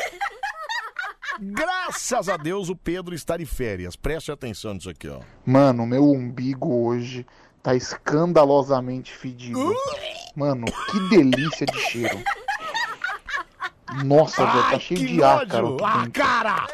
Graças 1.40 2.28
a 2.28 2.36
Deus 2.36 2.68
o 2.68 2.76
Pedro 2.76 3.14
está 3.14 3.36
de 3.36 3.46
férias. 3.46 3.96
Preste 3.96 4.32
atenção 4.32 4.74
nisso 4.74 4.90
aqui, 4.90 5.08
ó. 5.08 5.20
Mano, 5.44 5.86
meu 5.86 6.10
umbigo 6.10 6.86
hoje 6.86 7.26
tá 7.62 7.74
escandalosamente 7.74 9.12
fedido. 9.12 9.74
Mano, 10.34 10.66
que 10.90 11.00
delícia 11.08 11.66
de 11.66 11.78
cheiro. 11.78 12.22
Nossa, 14.04 14.44
velho, 14.44 14.70
tá 14.70 14.78
cheio 14.78 15.06
de 15.06 15.22
ácaro. 15.22 15.76
Ah, 15.82 16.06
cara! 16.12 16.66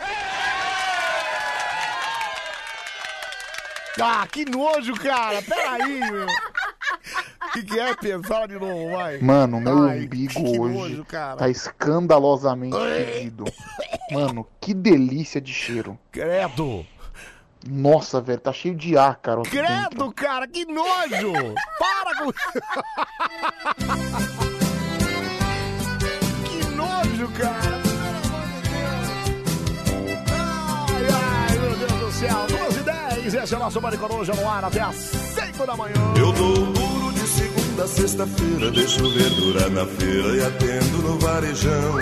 Ah, 4.01 4.27
que 4.31 4.45
nojo, 4.45 4.95
cara! 4.95 5.43
Peraí, 5.43 6.01
meu. 6.01 6.27
O 6.27 7.53
que, 7.53 7.63
que 7.63 7.79
é? 7.79 7.95
Fala 8.23 8.49
de 8.49 8.59
novo, 8.59 8.91
vai. 8.93 9.19
Mano, 9.19 9.61
meu 9.61 9.83
Ai, 9.85 10.05
umbigo 10.05 10.33
que 10.33 10.59
hoje 10.59 10.79
nojo, 10.79 11.05
cara. 11.05 11.37
tá 11.37 11.49
escandalosamente 11.49 12.77
fedido. 12.77 13.45
Mano, 14.11 14.47
que 14.61 14.73
delícia 14.73 15.41
de 15.41 15.53
cheiro. 15.53 15.99
Credo! 16.11 16.87
Nossa, 17.69 18.21
velho, 18.21 18.41
tá 18.41 18.53
cheio 18.53 18.75
de 18.75 18.97
aqui 18.97 19.21
dentro. 19.31 19.43
Credo, 19.51 20.13
cara, 20.13 20.49
que 20.49 20.65
nojo! 20.65 21.55
Para 21.79 22.17
com. 22.19 22.33
que 26.45 26.65
nojo, 26.75 27.29
cara! 27.39 27.83
Ai, 30.31 31.07
ai, 31.13 31.59
meu 31.59 31.77
Deus 31.77 31.93
do 31.93 32.13
céu! 32.13 32.72
12 33.33 33.37
10, 33.37 33.45
esse 33.45 33.55
é 33.55 33.57
o 33.57 33.61
nosso 33.61 33.81
Bande 33.81 33.97
Coruja 33.97 34.35
no 34.35 34.49
ar 34.49 34.65
até 34.65 34.81
às 34.81 34.95
5 34.95 35.67
da 35.67 35.75
manhã. 35.75 35.95
Eu 36.17 36.33
dou 36.33 36.55
duro 36.55 37.13
de 37.15 37.27
segunda 37.27 37.85
a 37.85 37.89
sexta-feira, 37.89 38.71
deixo 38.71 39.11
verdura 39.11 39.71
na 39.71 39.87
feira 39.87 40.37
e 40.37 40.45
atendo 40.45 40.99
no 40.99 41.19
varejão. 41.19 42.01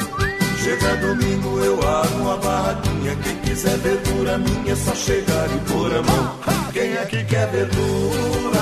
Chega 0.62 0.97
domingo, 0.97 1.59
eu 1.61 1.89
abro 1.89 2.16
uma 2.16 2.36
barraquinha. 2.36 3.16
Quem 3.23 3.36
quiser 3.36 3.78
verdura 3.78 4.39
minha, 4.39 4.73
é 4.73 4.77
só 4.77 4.94
chegar 4.94 5.47
e 5.55 5.70
pôr 5.70 5.94
a 5.94 6.02
mão. 6.02 6.39
Quem 6.73 6.97
é 6.97 7.07
que 7.07 7.24
quer 7.24 7.48
verdura? 7.51 8.59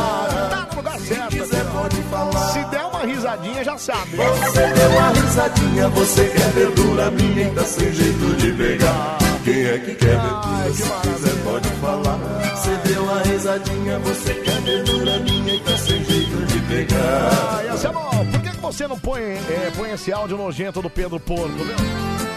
Tá 0.51 0.69
no 0.71 0.77
lugar 0.77 1.01
certo. 1.01 1.29
Quem 1.31 1.41
quiser 1.41 1.65
pode 1.73 2.03
falar. 2.03 2.53
Se 2.53 2.65
der 2.67 2.85
uma 2.85 3.03
risadinha, 3.03 3.65
já 3.65 3.79
sabe. 3.79 4.17
Você 4.17 4.67
deu 4.75 4.91
uma 4.91 5.09
risadinha, 5.13 5.89
você 5.89 6.25
quer 6.27 6.51
verdura 6.53 7.11
minha 7.13 7.51
tá 7.55 7.65
sem 7.65 7.93
jeito 7.93 8.37
de 8.37 8.53
pegar. 8.53 9.28
Quem 9.49 9.65
é 9.65 9.79
que 9.79 9.95
quer 9.95 10.21
verdura? 10.21 10.73
Se 10.75 11.09
quiser 11.09 11.43
pode 11.43 11.69
falar. 11.81 12.19
Você 12.55 12.77
deu 12.87 13.03
uma 13.03 13.23
risadinha, 13.23 13.99
você 14.01 14.35
quer 14.35 14.61
verdura 14.61 15.19
minha 15.21 15.55
e 15.55 15.61
tá 15.61 15.79
sem 15.79 16.05
jeito 16.05 16.37
de 16.45 16.61
pegar. 16.67 17.57
Ai, 17.57 17.69
Anselmo, 17.69 18.01
por 18.31 18.43
que, 18.43 18.51
que 18.51 18.57
você 18.59 18.87
não 18.87 18.99
põe, 18.99 19.23
é, 19.23 19.73
põe 19.75 19.91
esse 19.93 20.13
áudio 20.13 20.37
nojento 20.37 20.83
do 20.83 20.91
Pedro 20.91 21.19
Porco, 21.19 21.49
viu? 21.49 21.77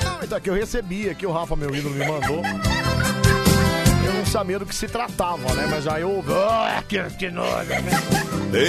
Não, 0.05 0.23
então 0.23 0.39
que 0.39 0.49
eu 0.49 0.53
recebi 0.53 1.09
aqui, 1.09 1.25
o 1.25 1.33
Rafa, 1.33 1.53
meu 1.53 1.75
ídolo, 1.75 1.95
me 1.95 2.07
mandou. 2.07 2.41
Eu 4.11 4.17
não 4.17 4.25
sabia 4.25 4.59
do 4.59 4.65
que 4.65 4.75
se 4.75 4.87
tratava, 4.87 5.53
né? 5.53 5.67
Mas 5.69 5.87
aí 5.87 6.01
eu. 6.01 6.23
Ah, 6.29 6.83
que, 6.87 7.01
que 7.17 7.31
nojo. 7.31 7.49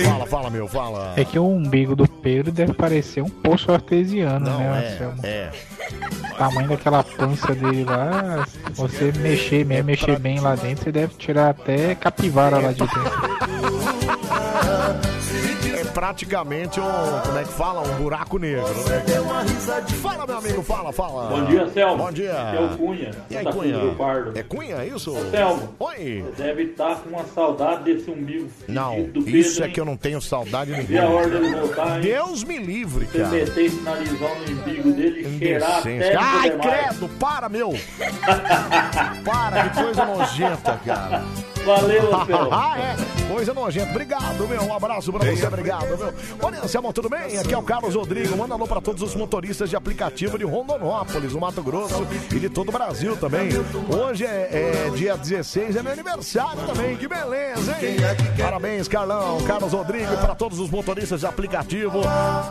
Fala, 0.05 0.27
fala, 0.27 0.51
meu, 0.51 0.69
fala. 0.69 1.15
É 1.17 1.25
que 1.25 1.37
o 1.39 1.49
umbigo 1.49 1.97
do 1.97 2.07
Pedro 2.07 2.53
deve 2.53 2.73
parecer 2.73 3.23
um 3.23 3.29
poço 3.29 3.73
artesiano, 3.73 4.49
Não, 4.49 4.59
né, 4.59 4.99
é, 5.23 5.27
é. 5.27 5.51
O 6.31 6.37
tamanho 6.37 6.69
daquela 6.69 7.03
pança 7.03 7.53
dele 7.55 7.85
lá, 7.85 8.47
você 8.75 9.13
mexer, 9.19 9.65
mesmo, 9.67 9.85
mexer 9.85 10.19
bem 10.21 10.39
lá 10.39 10.55
dentro, 10.55 10.85
você 10.85 10.93
deve 10.93 11.15
tirar 11.15 11.51
até 11.51 11.97
capivara 11.97 12.59
lá 12.59 12.73
de 12.73 12.79
dentro. 12.79 13.83
É 16.03 16.05
praticamente 16.05 16.81
um. 16.81 17.21
Como 17.25 17.39
é 17.39 17.45
que 17.45 17.53
fala? 17.53 17.81
Um 17.89 17.95
buraco 17.95 18.37
negro, 18.37 18.67
né? 18.89 19.05
Fala, 20.03 20.27
meu 20.27 20.39
amigo, 20.39 20.61
fala, 20.61 20.93
fala. 20.93 21.29
Bom 21.29 21.45
dia, 21.45 21.69
Selmo. 21.69 21.97
Bom 21.97 22.11
dia. 22.11 22.43
Aqui 22.43 22.57
é 22.57 22.61
o 22.61 22.77
Cunha. 22.77 23.11
E 23.31 23.37
aí, 23.37 23.45
Santa 23.45 23.57
Cruz 23.57 23.73
Cunha? 23.73 24.33
É 24.35 24.43
Cunha, 24.43 24.77
é 24.79 24.87
isso? 24.89 25.15
Selmo. 25.31 25.75
Oi. 25.79 26.25
Você 26.27 26.43
deve 26.43 26.63
estar 26.65 26.97
com 26.97 27.11
uma 27.11 27.25
saudade 27.27 27.85
desse 27.85 28.11
umbigo. 28.11 28.51
Não, 28.67 28.97
Pedro, 28.97 29.31
isso 29.31 29.63
é 29.63 29.69
que 29.69 29.79
eu 29.79 29.85
não 29.85 29.97
tenho 29.97 30.21
saudade 30.21 30.73
nenhuma. 30.73 31.61
voltar? 31.61 32.01
Deus 32.01 32.43
me 32.43 32.59
livre, 32.59 33.07
Você 33.07 33.19
cara. 33.19 33.31
meter 33.31 33.65
esse 33.65 33.81
narizão 33.83 34.31
no 34.35 34.61
umbigo 34.61 34.93
dele 34.93 35.21
e 35.21 35.39
cheirar 35.39 35.79
até 35.79 36.17
Ai, 36.17 36.51
poder 36.51 36.67
mais. 36.67 36.89
credo, 36.89 37.09
para, 37.21 37.49
meu! 37.49 37.71
para, 39.25 39.69
que 39.69 39.83
coisa 39.85 40.05
nojenta, 40.05 40.81
cara. 40.85 41.23
Valeu, 41.65 42.15
Anselmo. 42.15 42.49
Ah, 42.53 42.79
é? 42.79 43.33
Coisa 43.33 43.55
nojenta. 43.55 43.91
Obrigado, 43.91 44.47
meu. 44.47 44.63
Um 44.63 44.75
abraço 44.75 45.13
pra 45.13 45.25
você. 45.31 45.47
Obrigado, 45.47 45.87
meu. 45.99 46.13
Olha, 46.43 46.61
Anselmo, 46.63 46.93
tudo 46.93 47.09
bem? 47.09 47.39
Aqui 47.39 47.55
é 47.55 47.59
o 47.59 47.63
Carlos 47.63 47.95
Rodrigo. 47.95 48.37
Manda 48.37 48.55
alô 48.55 48.67
pra 48.67 48.81
todos 48.81 49.03
os 49.03 49.15
motoristas 49.15 49.71
de 49.71 49.77
aplicativo 49.77 50.39
de 50.39 50.45
Rondonópolis, 50.45 51.33
no 51.33 51.41
Mato 51.41 51.63
Grosso 51.63 52.07
e 52.31 52.39
de 52.39 52.49
todo 52.49 52.69
o 52.69 52.73
Brasil 52.73 53.17
também. 53.17 53.49
Hoje 53.89 54.25
é, 54.25 54.87
é 54.87 54.91
dia 54.95 55.17
16, 55.17 55.77
é 55.77 55.83
meu 55.83 55.93
aniversário 55.93 56.63
também. 56.67 56.97
Que 56.97 57.09
beleza, 57.09 57.77
hein? 57.81 57.97
Parabéns, 58.39 58.89
Carlão. 58.89 59.41
Carlos 59.43 59.73
Rodrigo, 59.73 60.17
pra 60.19 60.35
todos 60.35 60.59
os 60.59 60.71
motoristas 60.71 61.21
de 61.21 61.27
aplicativo. 61.27 62.01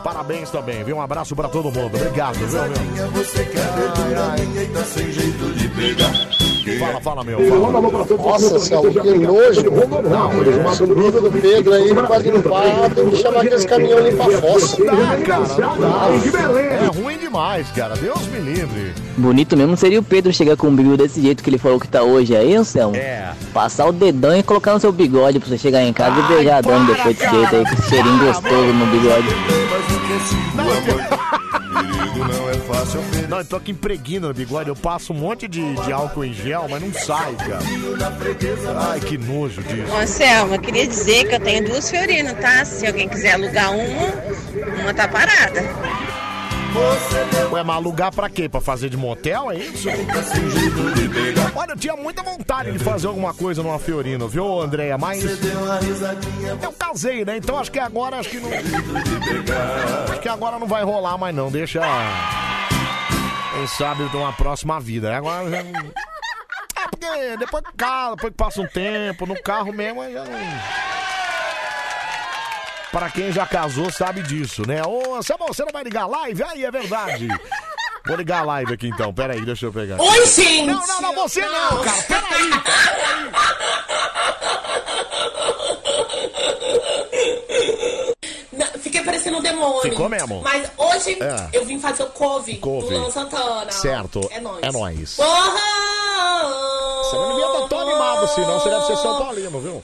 Parabéns 0.04 0.50
também, 0.50 0.84
viu? 0.84 0.98
Um 0.98 1.02
abraço 1.02 1.36
pra 1.36 1.48
todo 1.48 1.72
mundo. 1.72 1.96
Obrigado, 1.96 2.36
viu, 2.36 2.50
meu? 2.50 3.12
Você 3.12 3.44
quer 3.46 3.72
verdura 3.74 4.36
minha 4.40 4.64
e 4.64 4.68
tá 4.68 4.84
sem 4.84 5.12
jeito 5.12 5.54
de 5.54 5.70
pegar. 5.70 6.51
Fala, 6.80 7.02
fala, 7.02 7.24
meu. 7.24 7.40
Fala. 7.40 7.82
Nossa, 7.82 8.60
Celso, 8.60 8.92
que 8.92 9.14
nojo. 9.14 9.64
Não, 10.10 10.74
subido 10.74 11.22
do 11.22 11.32
Pedro 11.32 11.74
aí, 11.74 11.94
quase 11.94 12.30
limpado, 12.30 13.06
me 13.06 13.16
chamar 13.16 13.40
aqueles 13.42 13.66
caminhões 13.66 14.06
limpar 14.06 14.30
fossa. 14.32 14.84
Não, 14.84 15.22
cara, 15.24 15.48
não 15.58 15.80
dá. 15.80 16.10
É 16.62 17.02
ruim 17.02 17.18
demais, 17.18 17.68
cara. 17.72 17.96
Deus 17.96 18.28
me 18.28 18.40
livre. 18.40 18.94
Bonito 19.18 19.58
mesmo 19.58 19.76
seria 19.76 20.00
o 20.00 20.04
Pedro 20.04 20.32
chegar 20.34 20.56
com 20.56 20.68
o 20.68 20.72
bigode 20.72 20.98
desse 20.98 21.22
jeito 21.22 21.44
que 21.44 21.50
ele 21.50 21.58
falou 21.58 21.80
que 21.80 21.88
tá 21.88 22.04
hoje 22.04 22.36
aí, 22.36 22.56
Anselmo. 22.56 22.96
É. 22.96 23.34
Passar 23.54 23.88
o 23.88 23.92
dedão 23.92 24.36
e 24.38 24.44
colocar 24.44 24.74
no 24.74 24.80
seu 24.80 24.92
bigode 24.92 25.40
pra 25.40 25.50
você 25.50 25.58
chegar 25.58 25.84
em 25.84 25.94
casa 25.94 26.20
e 26.20 26.24
beijar 26.34 26.58
a 26.58 26.62
dona 26.62 26.86
depois 26.86 27.18
desse 27.18 27.30
jeito 27.30 27.56
aí, 27.56 27.66
com 27.66 27.74
esse 27.74 27.90
cheirinho 27.90 28.18
gostoso 28.20 28.74
no 28.74 28.86
bigode. 28.88 29.28
Perigo 30.56 31.41
não 33.30 33.40
eu 33.40 33.46
tô 33.46 33.56
aqui 33.56 33.72
impregno 33.72 34.28
no 34.28 34.34
bigode. 34.34 34.70
Eu 34.70 34.76
passo 34.76 35.14
um 35.14 35.16
monte 35.16 35.48
de, 35.48 35.74
de 35.76 35.92
álcool 35.92 36.26
em 36.26 36.34
gel, 36.34 36.68
mas 36.70 36.82
não 36.82 36.94
sai, 36.94 37.36
cara. 37.36 37.60
Ai, 38.92 39.00
que 39.00 39.18
nojo 39.18 39.62
disso. 39.64 39.92
Ô, 39.92 39.98
Anselmo, 39.98 40.56
eu 40.56 40.60
queria 40.60 40.88
dizer 40.88 41.28
que 41.28 41.36
eu 41.36 41.40
tenho 41.40 41.66
duas 41.66 41.90
Fiorino, 41.90 42.34
tá? 42.36 42.66
Se 42.66 42.86
alguém 42.86 43.08
quiser 43.08 43.34
alugar 43.34 43.72
uma, 43.72 44.82
uma 44.82 44.94
tá 44.94 45.08
parada. 45.08 45.62
Ué, 47.52 47.64
mas 47.64 47.76
alugar 47.76 48.14
pra 48.14 48.30
quê? 48.30 48.48
Pra 48.48 48.62
fazer 48.62 48.90
de 48.90 48.96
motel, 48.96 49.52
é 49.52 49.58
isso? 49.58 49.90
Olha, 51.54 51.72
eu 51.72 51.78
tinha 51.78 51.96
muita 51.98 52.24
vontade 52.24 52.72
de 52.72 52.80
fazer 52.80 53.08
alguma 53.08 53.34
coisa 53.34 53.62
numa 53.62 53.78
Fiorino, 53.78 54.28
viu, 54.28 54.62
Andréia? 54.62 54.98
Mas 54.98 55.24
eu 55.24 56.72
casei, 56.80 57.26
né? 57.26 57.38
Então 57.38 57.58
acho 57.58 57.72
que 57.72 57.80
agora 57.80 58.20
acho 58.20 58.30
que 58.30 58.40
não. 58.40 58.50
Acho 60.10 60.22
que 60.22 60.30
agora 60.30 60.58
não 60.58 60.68
vai 60.68 60.84
rolar 60.84 61.18
mais 61.18 61.36
não. 61.36 61.52
Deixa. 61.52 61.82
Quem 63.54 63.68
sabe 63.68 64.08
de 64.10 64.18
uma 64.18 64.32
próxima 64.34 64.80
vida. 64.80 65.10
né? 65.10 65.18
Agora 65.18 65.50
já 65.50 65.64
não. 65.64 65.80
É 66.84 66.88
porque 66.90 67.38
depois 67.38 67.64
que 67.64 67.74
cala, 67.74 68.16
depois 68.16 68.32
que 68.32 68.38
passa 68.38 68.62
um 68.62 68.68
tempo, 68.68 69.26
no 69.26 69.42
carro 69.42 69.72
mesmo 69.74 70.02
aí 70.02 70.14
já 70.14 70.24
não. 70.24 70.40
Pra 72.92 73.10
quem 73.10 73.32
já 73.32 73.46
casou 73.46 73.90
sabe 73.92 74.22
disso, 74.24 74.68
né? 74.68 74.82
Ô, 74.84 75.16
Anselmo, 75.16 75.48
você 75.48 75.64
não 75.64 75.72
vai 75.72 75.84
ligar 75.84 76.04
a 76.04 76.08
live? 76.08 76.44
Aí, 76.44 76.66
é 76.66 76.72
verdade. 76.72 77.28
Vou 78.06 78.18
ligar 78.18 78.40
a 78.42 78.46
live 78.46 78.74
aqui 78.74 78.88
então, 78.88 79.14
peraí, 79.14 79.42
deixa 79.46 79.68
eu 79.68 79.72
pegar. 79.74 80.02
Oi, 80.02 80.26
gente! 80.28 80.66
Não, 80.66 80.86
não, 80.88 81.02
não, 81.02 81.14
você 81.16 81.42
não, 81.42 81.82
cara, 81.84 82.02
peraí. 82.04 82.50
Não, 82.50 82.62
Fiquei 88.92 89.06
parecendo 89.06 89.38
um 89.38 89.42
demônio. 89.42 89.82
Ficou 89.84 90.10
mesmo? 90.10 90.42
Mas 90.44 90.70
hoje 90.78 91.18
É. 91.24 91.48
eu 91.54 91.64
vim 91.66 91.80
fazer 91.80 92.04
o 92.04 92.08
couve, 92.08 92.58
Couve. 92.58 92.90
do 92.90 93.00
Luan 93.00 93.10
Santana. 93.10 93.72
Certo, 93.72 94.20
É 94.30 94.42
nóis. 94.42 94.60
é 94.62 94.70
nóis. 94.70 95.16
Você 95.16 97.16
não 97.16 97.30
devia 97.30 97.46
estar 97.46 97.68
tão 97.70 97.80
animado 97.80 98.26
assim, 98.26 98.42
não. 98.42 98.60
Você 98.60 98.70
deve 98.70 98.86
ser 98.88 98.98
São 98.98 99.18
Paulino, 99.18 99.60
viu? 99.62 99.82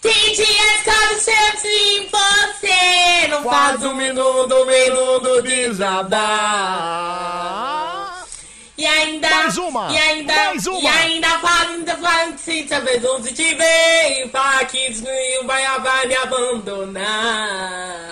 Tem 0.00 0.32
dias 0.34 0.82
que 0.84 0.90
eu 0.90 1.20
sempre 1.20 2.08
você 2.10 3.28
não 3.28 3.42
faz 3.42 3.82
um 3.84 3.94
minuto, 3.94 4.54
um 4.54 4.64
minuto 4.66 5.42
desabar. 5.42 6.85
Mais 10.56 10.66
uma. 10.66 10.80
e 10.80 10.86
ainda 10.86 11.28
ainda 11.38 11.96
faz, 11.96 12.40
se 12.40 12.62
talvez 12.64 13.02
não 13.02 13.22
se 13.22 13.32
te 13.34 13.54
vem, 13.54 14.28
fala 14.30 14.64
que 14.64 14.78
não 15.02 15.46
vai, 15.46 15.62
vai 15.80 16.06
me 16.06 16.14
abandonar. 16.16 18.06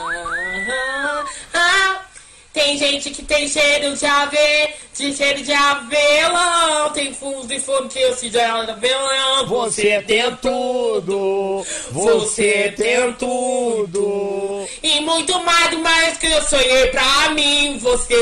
Tem 2.55 2.79
gente 2.79 3.11
que 3.11 3.25
tem 3.25 3.49
cheiro 3.49 3.97
de 3.97 4.07
ave, 4.07 4.75
de 4.97 5.13
cheiro 5.13 5.43
de 5.43 5.53
avelão, 5.53 6.89
tem 6.91 7.13
fundo 7.13 7.53
e 7.53 7.59
fundo 7.59 7.89
que 7.89 8.01
eu 8.01 8.15
se 8.15 8.31
de 8.31 8.39
avelão. 8.39 9.45
Você 9.49 10.01
tem 10.03 10.37
tudo, 10.37 11.67
você 11.91 12.73
tem 12.77 13.13
tudo. 13.15 14.69
E 14.85 15.01
muito 15.01 15.37
mais 15.41 15.71
do 15.71 15.81
mais 15.81 16.17
que 16.17 16.29
eu 16.29 16.43
sonhei 16.43 16.87
pra 16.93 17.31
mim. 17.31 17.77
Você 17.79 18.15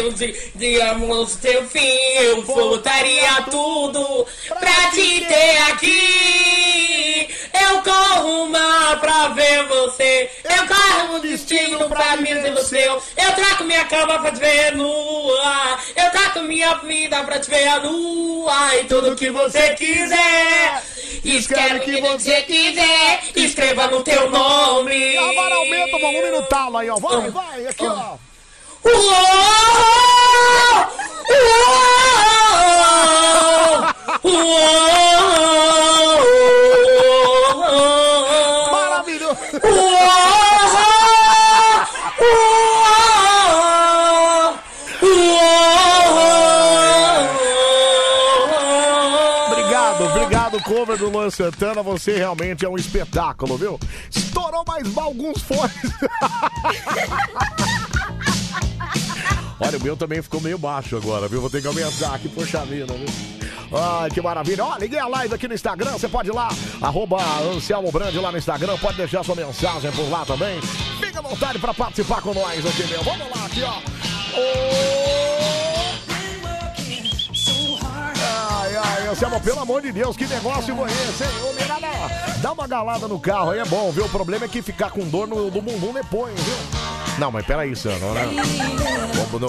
amor 0.80 1.28
teu 1.42 1.66
fim, 1.66 1.98
eu 2.16 2.40
voltaria 2.40 3.42
tudo 3.50 4.26
pra 4.48 4.90
te 4.92 5.20
ter 5.26 5.58
aqui. 5.70 7.28
Eu 7.60 7.82
corro 7.82 8.44
uma 8.44 8.96
pra 8.96 9.28
ver 9.28 9.66
você, 9.66 10.30
eu 10.44 10.66
corro 10.66 11.16
um 11.16 11.20
destino 11.20 11.86
pra 11.88 12.16
mim 12.16 12.32
ver 12.32 12.54
você. 12.54 12.88
Eu 12.88 13.32
trago 13.34 13.64
minha 13.64 13.84
cama 13.84 14.21
pra 14.22 14.32
te 14.32 14.40
ver 14.40 14.76
nua, 14.76 15.78
eu 15.96 16.10
trago 16.10 16.42
minha 16.44 16.74
vida 16.76 17.22
pra 17.24 17.40
te 17.40 17.50
ver 17.50 17.82
nua. 17.82 18.76
E 18.76 18.84
tudo 18.84 19.16
que 19.16 19.30
você 19.30 19.74
quiser, 19.74 20.82
escreve 21.24 21.76
o 21.76 21.80
que 21.80 22.00
você 22.00 22.42
quiser, 22.42 23.22
escreva 23.34 23.88
no 23.88 24.02
teu 24.02 24.30
nome. 24.30 25.18
Agora 25.18 25.56
aumenta 25.56 25.96
o 25.96 26.00
volume 26.00 26.30
no 26.30 26.42
talo 26.44 26.78
aí, 26.78 26.88
ó. 26.88 26.96
Vai, 26.96 27.30
vai, 27.30 27.66
aqui, 27.66 27.84
ó. 27.84 28.16
Maravilhoso! 34.22 35.71
Cover 50.92 50.98
do 50.98 51.10
Luan 51.10 51.30
Santana. 51.30 51.82
Você 51.82 52.16
realmente 52.16 52.64
é 52.64 52.68
um 52.68 52.76
espetáculo, 52.76 53.56
viu? 53.56 53.80
Estourou 54.10 54.64
mais 54.66 54.96
alguns 54.96 55.40
fones. 55.42 55.72
Olha, 59.60 59.78
o 59.78 59.82
meu 59.82 59.96
também 59.96 60.20
ficou 60.20 60.40
meio 60.40 60.58
baixo 60.58 60.96
agora, 60.96 61.28
viu? 61.28 61.40
Vou 61.40 61.48
ter 61.48 61.62
que 61.62 61.68
aumentar 61.68 62.14
aqui, 62.14 62.28
poxa 62.28 62.64
vida, 62.64 62.92
viu? 62.94 63.06
Ai, 63.72 64.10
que 64.10 64.20
maravilha. 64.20 64.64
Ó, 64.64 64.76
liguei 64.76 64.98
a 64.98 65.06
live 65.06 65.34
aqui 65.34 65.46
no 65.46 65.54
Instagram, 65.54 65.92
você 65.92 66.08
pode 66.08 66.28
ir 66.28 66.32
lá, 66.32 66.48
arroba 66.80 67.22
Anselmo 67.54 67.90
Brand 67.92 68.14
lá 68.16 68.32
no 68.32 68.38
Instagram, 68.38 68.76
pode 68.78 68.96
deixar 68.96 69.24
sua 69.24 69.36
mensagem 69.36 69.90
por 69.92 70.10
lá 70.10 70.26
também. 70.26 70.60
Fica 71.00 71.20
à 71.20 71.22
vontade 71.22 71.58
pra 71.58 71.72
participar 71.72 72.20
com 72.20 72.34
nós 72.34 72.66
aqui, 72.66 72.84
meu. 72.88 73.02
Vamos 73.04 73.30
lá, 73.30 73.46
aqui, 73.46 73.62
ó. 73.62 73.80
Ai, 78.82 79.06
Anselmo, 79.08 79.40
pelo 79.40 79.60
amor 79.60 79.82
de 79.82 79.92
Deus, 79.92 80.16
que 80.16 80.26
negócio 80.26 80.74
foi 80.76 80.90
esse, 80.90 81.24
hein? 81.24 81.30
Dá 82.40 82.52
uma 82.52 82.66
galada 82.66 83.06
no 83.08 83.18
carro 83.18 83.50
aí, 83.50 83.60
é 83.60 83.64
bom, 83.64 83.90
viu? 83.92 84.04
O 84.04 84.08
problema 84.08 84.44
é 84.44 84.48
que 84.48 84.60
ficar 84.62 84.90
com 84.90 85.04
dor 85.08 85.26
no, 85.28 85.50
do 85.50 85.60
bumbum 85.62 85.92
depois, 85.92 86.34
viu? 86.40 86.54
Não, 87.18 87.30
mas 87.30 87.44
peraí, 87.44 87.76
Sandro, 87.76 88.12
né? 88.14 88.22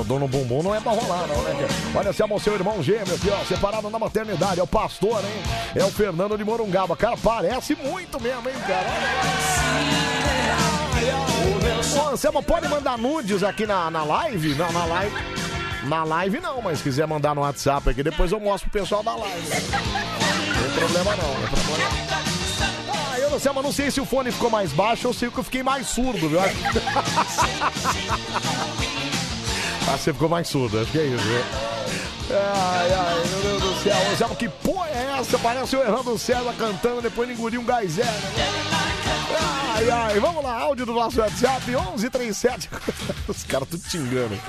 Dor- 0.06 0.20
no 0.20 0.28
bumbum 0.28 0.62
não 0.62 0.76
é 0.76 0.80
pra 0.80 0.92
rolar, 0.92 1.26
não, 1.28 1.42
né? 1.44 1.68
Olha, 1.96 2.10
Anselmo, 2.10 2.40
seu 2.40 2.54
irmão 2.54 2.84
gêmeo 2.84 3.16
aqui, 3.16 3.30
ó, 3.30 3.44
separado 3.46 3.90
na 3.90 3.98
maternidade, 3.98 4.60
é 4.60 4.64
o 4.64 4.68
pastor, 4.68 5.20
hein? 5.24 5.44
É 5.76 5.84
o 5.84 5.90
Fernando 5.92 6.38
de 6.38 6.44
Morungaba. 6.44 6.96
Cara, 6.96 7.16
parece 7.18 7.76
muito 7.76 8.22
mesmo, 8.22 8.48
hein, 8.50 8.56
cara? 8.68 8.88
Ô, 12.06 12.10
Anselmo, 12.10 12.44
pode 12.44 12.68
mandar 12.68 12.98
nudes 12.98 13.44
aqui 13.44 13.66
na, 13.66 13.90
na 13.90 14.04
live? 14.04 14.56
Na, 14.56 14.72
na 14.72 14.86
live. 14.86 15.16
Na 15.84 16.04
live 16.04 16.40
não, 16.40 16.62
mas 16.62 16.78
se 16.78 16.84
quiser 16.84 17.06
mandar 17.08 17.36
no 17.36 17.42
WhatsApp 17.42 17.90
aqui, 17.90 18.02
depois 18.04 18.32
eu 18.32 18.40
mostro 18.40 18.70
pro 18.70 18.82
pessoal 18.82 19.04
da 19.04 19.16
live. 19.16 19.50
Não 19.50 20.64
tem 20.64 20.80
problema 20.80 21.16
não, 21.16 21.34
não 21.34 21.48
tem 21.48 21.64
problema. 21.64 21.90
Ah, 23.12 23.20
eu 23.20 23.30
não 23.30 23.40
sei, 23.40 23.52
mas 23.54 23.64
não 23.64 23.72
sei 23.72 23.92
se 23.92 24.00
o 24.02 24.06
fone 24.06 24.32
ficou 24.32 24.50
mais 24.50 24.72
baixo 24.72 25.08
ou 25.08 25.14
se 25.14 25.26
eu 25.26 25.32
fiquei 25.44 25.62
mais 25.64 25.88
surdo, 25.88 26.30
viu? 26.30 26.40
Ah, 29.86 29.98
você 29.98 30.14
ficou 30.14 30.30
mais 30.30 30.48
surdo, 30.48 30.80
acho 30.80 30.92
que 30.92 30.98
é 30.98 31.04
isso? 31.08 31.26
Ai, 32.30 32.94
ai, 32.94 33.24
meu 33.30 33.42
Deus 33.42 33.62
do 33.62 33.84
céu. 33.84 34.12
Anselmo, 34.12 34.36
que 34.36 34.50
porra 34.50 34.90
é 34.90 35.18
essa? 35.20 35.38
Parece 35.40 35.76
o 35.76 35.82
Errando 35.82 36.18
César 36.18 36.54
cantando 36.58 37.02
depois 37.02 37.28
de 37.28 37.34
engolir 37.34 37.60
um 37.60 37.66
gás 37.66 37.98
né? 37.98 38.06
Ai, 39.76 39.90
ai, 39.90 40.20
vamos 40.20 40.44
lá, 40.44 40.60
áudio 40.60 40.86
do 40.86 40.94
nosso 40.94 41.20
WhatsApp, 41.20 41.66
1137. 41.66 42.70
Os 43.28 43.44
caras 43.44 43.68
tudo 43.68 43.84
te 43.90 43.98
engano. 43.98 44.40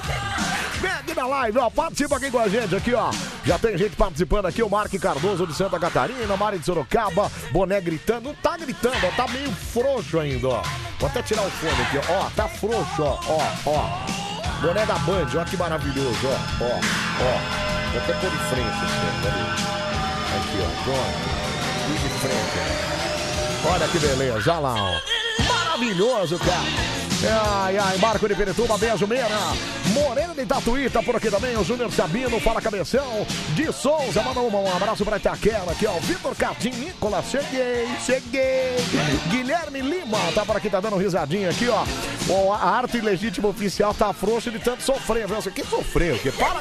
Vem 0.81 0.91
aqui 0.91 1.15
na 1.15 1.27
live, 1.27 1.59
ó, 1.59 1.71
participa 1.71 2.17
aqui 2.17 2.31
com 2.31 2.39
a 2.39 2.49
gente, 2.49 2.77
aqui, 2.77 2.93
ó. 2.93 3.11
Já 3.45 3.59
tem 3.59 3.77
gente 3.77 3.97
participando 3.97 4.47
aqui, 4.47 4.63
o 4.63 4.69
Mark 4.69 4.93
Cardoso 5.01 5.47
de 5.47 5.55
Santa 5.55 5.81
Catarina, 5.81 6.37
Mari 6.37 6.59
de 6.59 6.67
Sorocaba, 6.67 7.31
Boné 7.53 7.81
gritando. 7.81 8.25
Não 8.25 8.35
tá 8.35 8.57
gritando, 8.57 9.07
ó, 9.07 9.11
tá 9.17 9.27
meio 9.29 9.51
frouxo 9.51 10.19
ainda, 10.19 10.49
ó. 10.49 10.63
Vou 10.99 11.09
até 11.09 11.23
tirar 11.23 11.43
o 11.43 11.51
fone 11.51 11.83
aqui. 11.83 12.13
Ó, 12.13 12.31
tá 12.37 12.47
frouxo, 12.47 13.03
ó, 13.03 13.19
ó, 13.27 13.71
ó. 13.71 14.34
Boné 14.65 14.87
da 14.87 14.95
Band, 14.95 15.29
ó 15.39 15.45
que 15.45 15.59
maravilhoso, 15.59 16.27
ó, 16.27 16.65
ó, 16.65 16.65
ó. 16.65 17.39
Vou 17.93 18.01
até 18.01 18.15
pôr 18.15 18.31
de 18.31 18.39
frente, 18.49 18.67
assim, 18.67 19.13
peraí. 19.23 19.43
Aqui, 20.37 20.59
ó, 20.59 20.69
pronto. 20.85 21.29
E 21.87 21.93
de 21.99 22.09
frente, 22.19 22.57
ó. 23.63 23.73
Olha 23.75 23.87
que 23.89 23.99
beleza, 23.99 24.53
olha 24.53 24.61
lá, 24.61 24.75
ó. 24.75 25.24
Maravilhoso, 25.75 26.39
cara. 26.39 27.65
Ai, 27.67 27.77
ai, 27.77 27.99
Marco 27.99 28.29
de 28.29 28.35
Pirituba, 28.37 28.79
beijo, 28.79 29.09
Mena. 29.09 29.29
Morena 29.93 30.33
de 30.33 30.47
Tatuí, 30.47 30.89
tá 30.89 31.03
por 31.03 31.17
aqui 31.17 31.29
também. 31.29 31.57
O 31.57 31.65
Júnior 31.65 31.91
Sabino, 31.91 32.39
fala 32.39 32.61
cabeção. 32.61 33.27
De 33.57 33.73
Souza, 33.73 34.23
manda 34.23 34.39
um, 34.39 34.77
abraço 34.77 35.05
pra 35.05 35.17
Itaquera 35.17 35.69
aqui, 35.69 35.85
ó. 35.85 35.99
Vitor 35.99 36.33
Catim, 36.37 36.71
Nicolas, 36.71 37.25
cheguei, 37.29 37.89
cheguei. 38.07 38.77
Guilherme 39.29 39.81
Lima, 39.81 40.19
tá 40.33 40.45
por 40.45 40.57
aqui, 40.57 40.71
tá 40.71 40.79
dando 40.79 40.97
risadinha 40.97 41.51
aqui, 41.51 41.69
ó. 41.69 41.85
Ó, 42.31 42.53
a 42.53 42.77
arte 42.77 42.99
ilegítima 42.99 43.49
oficial 43.49 43.93
tá 43.93 44.13
frouxa 44.13 44.53
de 44.53 44.61
tanto 44.61 44.85
sofrer, 44.85 45.27
viu? 45.27 45.43
Que 45.51 45.65
sofreu, 45.67 46.17
que 46.21 46.31
para, 46.31 46.61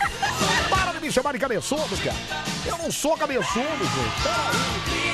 para 0.72 0.92
de 0.94 1.06
me 1.06 1.12
chamar 1.12 1.34
de 1.34 1.40
cabeçudo, 1.40 1.96
cara. 2.04 2.18
Eu 2.66 2.80
não 2.80 2.92
sou 2.92 3.16
cabeçudo, 3.16 3.78
gente. 3.80 5.13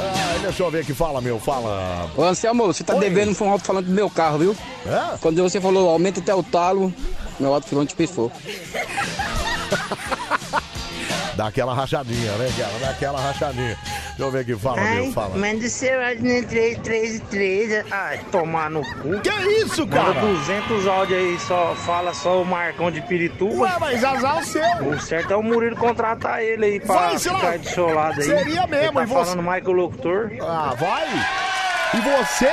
Ah, 0.00 0.38
deixa 0.40 0.62
eu 0.62 0.70
ver 0.70 0.80
aqui, 0.80 0.94
fala, 0.94 1.20
meu, 1.20 1.38
fala. 1.40 2.10
Ô 2.16 2.22
Anselmo, 2.22 2.66
você 2.66 2.84
tá 2.84 2.94
devendo 2.94 3.36
um 3.42 3.50
alto-falante 3.50 3.88
do 3.88 3.94
meu 3.94 4.08
carro, 4.08 4.38
viu? 4.38 4.56
É? 4.86 5.18
Quando 5.20 5.42
você 5.42 5.60
falou 5.60 5.88
aumenta 5.90 6.20
até 6.20 6.34
o 6.34 6.42
talo, 6.42 6.92
meu 7.38 7.52
alto-falante 7.52 7.94
pifou. 7.94 8.30
Dá 11.38 11.46
aquela 11.46 11.72
rachadinha, 11.72 12.32
né, 12.32 12.52
cara? 12.58 12.72
Dá 12.80 12.90
aquela 12.90 13.20
rachadinha. 13.20 13.78
Deixa 13.84 14.22
eu 14.22 14.30
ver 14.32 14.40
aqui, 14.40 14.56
fala, 14.56 14.80
meu, 14.80 15.12
fala. 15.12 15.36
Manda 15.36 15.64
o 15.64 15.68
seu 15.70 16.04
áudio 16.04 16.24
no 16.42 16.48
333. 16.48 17.84
Ai, 17.92 18.18
tomar 18.32 18.68
no 18.68 18.80
cu. 18.82 19.20
Que 19.20 19.30
isso, 19.62 19.86
cara? 19.86 20.14
Manda 20.14 20.20
200 20.20 20.86
áudios 20.88 21.16
aí, 21.20 21.38
só 21.38 21.76
fala 21.76 22.12
só 22.12 22.42
o 22.42 22.44
Marcão 22.44 22.90
de 22.90 23.00
Pirituba. 23.02 23.54
Ué, 23.54 23.76
mas 23.78 24.02
azar 24.02 24.38
o 24.40 24.44
seu. 24.44 24.64
O 24.88 25.00
certo 25.00 25.32
é 25.32 25.36
o 25.36 25.42
Murilo 25.44 25.76
contratar 25.76 26.42
ele 26.42 26.64
aí 26.66 26.80
pra 26.80 26.94
Vai, 26.96 27.18
sei 27.18 27.30
lá. 27.30 27.38
ficar 27.38 27.58
de 27.58 27.68
seu 27.70 27.94
lado 27.94 28.20
aí. 28.20 28.26
Seria 28.26 28.66
mesmo, 28.66 28.74
Ele 28.74 28.86
e 28.86 28.92
tá 28.92 29.06
você- 29.06 29.30
falando 29.30 29.42
Michael 29.42 29.72
Locutor. 29.72 30.32
Ah, 30.42 30.74
vai! 30.76 31.06
E 31.94 32.00
você? 32.00 32.50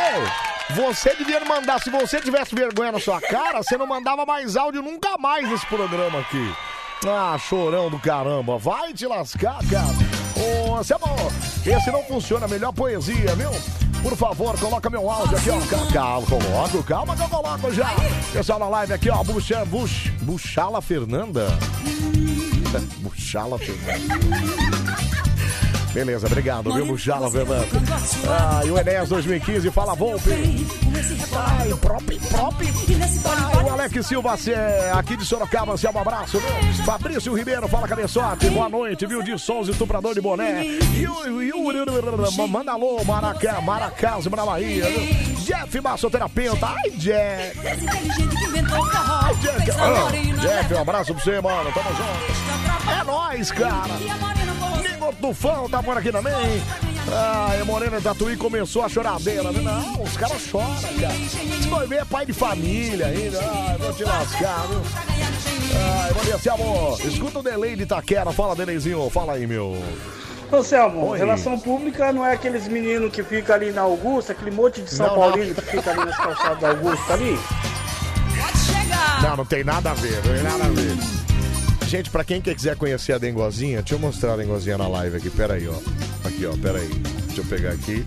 Você 0.76 1.16
devia 1.16 1.40
mandar, 1.44 1.80
se 1.80 1.90
você 1.90 2.22
tivesse 2.22 2.53
vergonha 2.53 2.91
na 2.91 2.99
sua 2.99 3.20
cara, 3.20 3.64
você 3.64 3.78
não 3.78 3.88
mandava 3.88 4.28
mais 4.28 4.56
áudio 4.56 4.84
nunca 4.84 5.18
mais 5.18 5.49
nesse 5.49 5.66
programa 5.66 6.20
aqui. 6.20 6.53
Ah, 7.07 7.38
chorão 7.38 7.89
do 7.89 7.99
caramba. 7.99 8.57
Vai 8.57 8.93
te 8.93 9.05
lascar, 9.05 9.59
cara. 9.69 9.88
Ô, 10.67 10.76
Anselmo, 10.76 11.05
esse 11.65 11.91
não 11.91 12.03
funciona. 12.03 12.47
Melhor 12.47 12.73
poesia, 12.73 13.35
viu? 13.35 13.49
Por 14.01 14.15
favor, 14.15 14.57
coloca 14.59 14.89
meu 14.89 15.09
áudio 15.09 15.38
aqui, 15.38 15.49
ó. 15.49 15.59
Ca- 15.61 15.91
Calma, 15.93 16.27
coloco, 16.27 16.84
calma 16.84 17.15
que 17.15 17.22
eu 17.23 17.30
coloco 17.30 17.73
já. 17.73 17.89
Pessoal 18.31 18.59
na 18.59 18.69
live 18.69 18.93
aqui, 18.93 19.09
ó. 19.09 19.23
Buxa, 19.23 19.65
Bux, 19.65 19.91
Buchala 20.22 20.81
Fernanda. 20.81 21.47
Buchala 23.01 23.57
Fernanda. 23.57 25.24
Beleza, 25.95 26.27
obrigado, 26.27 26.73
viu, 26.73 26.85
Buchala 26.88 27.31
Fernanda. 27.31 27.65
Ah, 28.27 28.61
e 28.65 28.69
o 28.69 28.77
Enéas 28.77 29.07
2015, 29.07 29.72
fala 29.72 29.95
Volpe. 29.95 30.30
Ai, 30.30 31.69
prop, 31.76 32.19
prop. 32.27 32.55
Ai, 33.53 33.63
o 33.63 33.69
Alex 33.72 34.05
Silva, 34.05 34.35
cê, 34.35 34.53
aqui 34.93 35.15
de 35.15 35.23
Sorocaba, 35.23 35.77
cê, 35.77 35.88
um 35.88 35.97
abraço, 35.97 36.38
viu? 36.38 36.84
Fabrício 36.84 37.34
Ribeiro, 37.34 37.65
fala 37.69 37.88
cabeçote, 37.88 38.49
boa 38.49 38.67
noite, 38.67 39.05
viu? 39.05 39.23
De 39.23 39.39
Souza, 39.39 39.72
estuprador 39.72 40.13
de 40.13 40.19
boné. 40.19 40.65
E 40.65 41.07
o, 41.07 41.41
e 41.41 41.53
o, 41.53 42.47
manda 42.49 42.73
alô, 42.73 43.01
Maracá, 43.05 43.61
Maracás, 43.61 44.27
pra 44.27 44.45
Bahia, 44.45 44.89
viu? 44.89 45.35
Jeff, 45.45 45.80
massoterapeuta. 45.80 46.67
Ai, 46.67 46.89
Jeff. 46.97 47.67
Ai, 47.67 49.35
Jeff. 49.35 49.72
Ah, 49.80 50.41
Jeff, 50.41 50.73
um 50.73 50.81
abraço 50.81 51.13
pra 51.13 51.23
você, 51.23 51.39
mano. 51.39 51.72
Tamo 51.72 51.89
junto. 51.89 52.91
É 52.91 53.03
nóis, 53.05 53.49
cara. 53.49 54.55
Igor 55.06 55.15
Tufão 55.15 55.69
tá 55.69 55.84
por 55.84 55.98
aqui 55.98 56.11
também. 56.11 56.34
Ai, 57.11 57.61
a 57.61 57.65
Morena 57.65 58.02
Tatuí 58.02 58.36
começou 58.36 58.84
a 58.84 58.90
choradeira. 58.90 59.52
né? 59.52 59.61
Não, 59.61 60.02
os 60.03 60.18
caras 60.18 60.41
choram, 60.41 60.68
cara. 60.99 61.14
Vai 61.69 61.88
ver, 61.88 61.99
é 61.99 62.06
pai 62.06 62.26
de 62.26 62.34
família 62.34 63.06
ainda. 63.07 63.40
Ai, 63.40 63.77
vou 63.77 63.94
te 63.94 64.03
lascar, 64.03 64.68
viu? 64.68 64.82
Ai, 65.77 66.40
dia, 66.41 66.53
amor. 66.53 66.99
Escuta 67.06 67.40
o 67.40 67.44
delay 67.44 67.76
de 67.76 67.84
Itaquera. 67.84 68.32
Fala, 68.32 68.56
delayzinho. 68.56 69.07
Fala 69.10 69.34
aí, 69.34 69.45
meu. 69.45 69.77
Ô 70.52 70.64
Selmo, 70.64 71.07
Oi. 71.10 71.18
relação 71.18 71.60
pública 71.60 72.14
não 72.14 72.26
é 72.26 72.34
aqueles 72.34 72.68
meninos 72.68 73.11
que 73.11 73.23
ficam 73.23 73.56
ali 73.56 73.72
na 73.72 73.82
Augusta, 73.82 74.32
aquele 74.32 74.52
monte 74.52 74.82
de 74.82 74.90
São 74.94 75.07
Não, 75.07 75.15
Paulino 75.15 75.48
não. 75.48 75.56
que 75.56 75.61
fica 75.61 75.91
ali 75.91 76.06
nas 76.06 76.15
calçadas 76.18 76.60
da 76.60 76.69
Augusta 76.69 77.14
ali? 77.14 77.40
Não, 79.23 79.38
não 79.38 79.45
tem 79.45 79.64
nada 79.64 79.91
a 79.91 79.94
ver, 79.95 80.15
não 80.23 80.34
tem 80.34 80.44
nada 80.44 80.65
a 80.65 80.69
ver. 80.69 81.24
Gente, 81.95 82.09
pra 82.09 82.26
quem 82.26 82.41
quiser 82.41 82.76
conhecer 82.76 83.13
a 83.13 83.17
Dengozinha, 83.17 83.77
deixa 83.77 83.95
eu 83.95 83.99
mostrar 83.99 84.34
a 84.34 84.35
Dengozinha 84.35 84.77
na 84.77 84.85
live 84.85 85.15
aqui. 85.15 85.30
Pera 85.30 85.53
aí, 85.53 85.65
ó. 85.65 85.77
Aqui, 86.27 86.45
ó, 86.45 86.51
pera 86.57 86.77
aí. 86.77 86.89
Deixa 86.89 87.39
eu 87.39 87.45
pegar 87.45 87.69
aqui. 87.69 88.05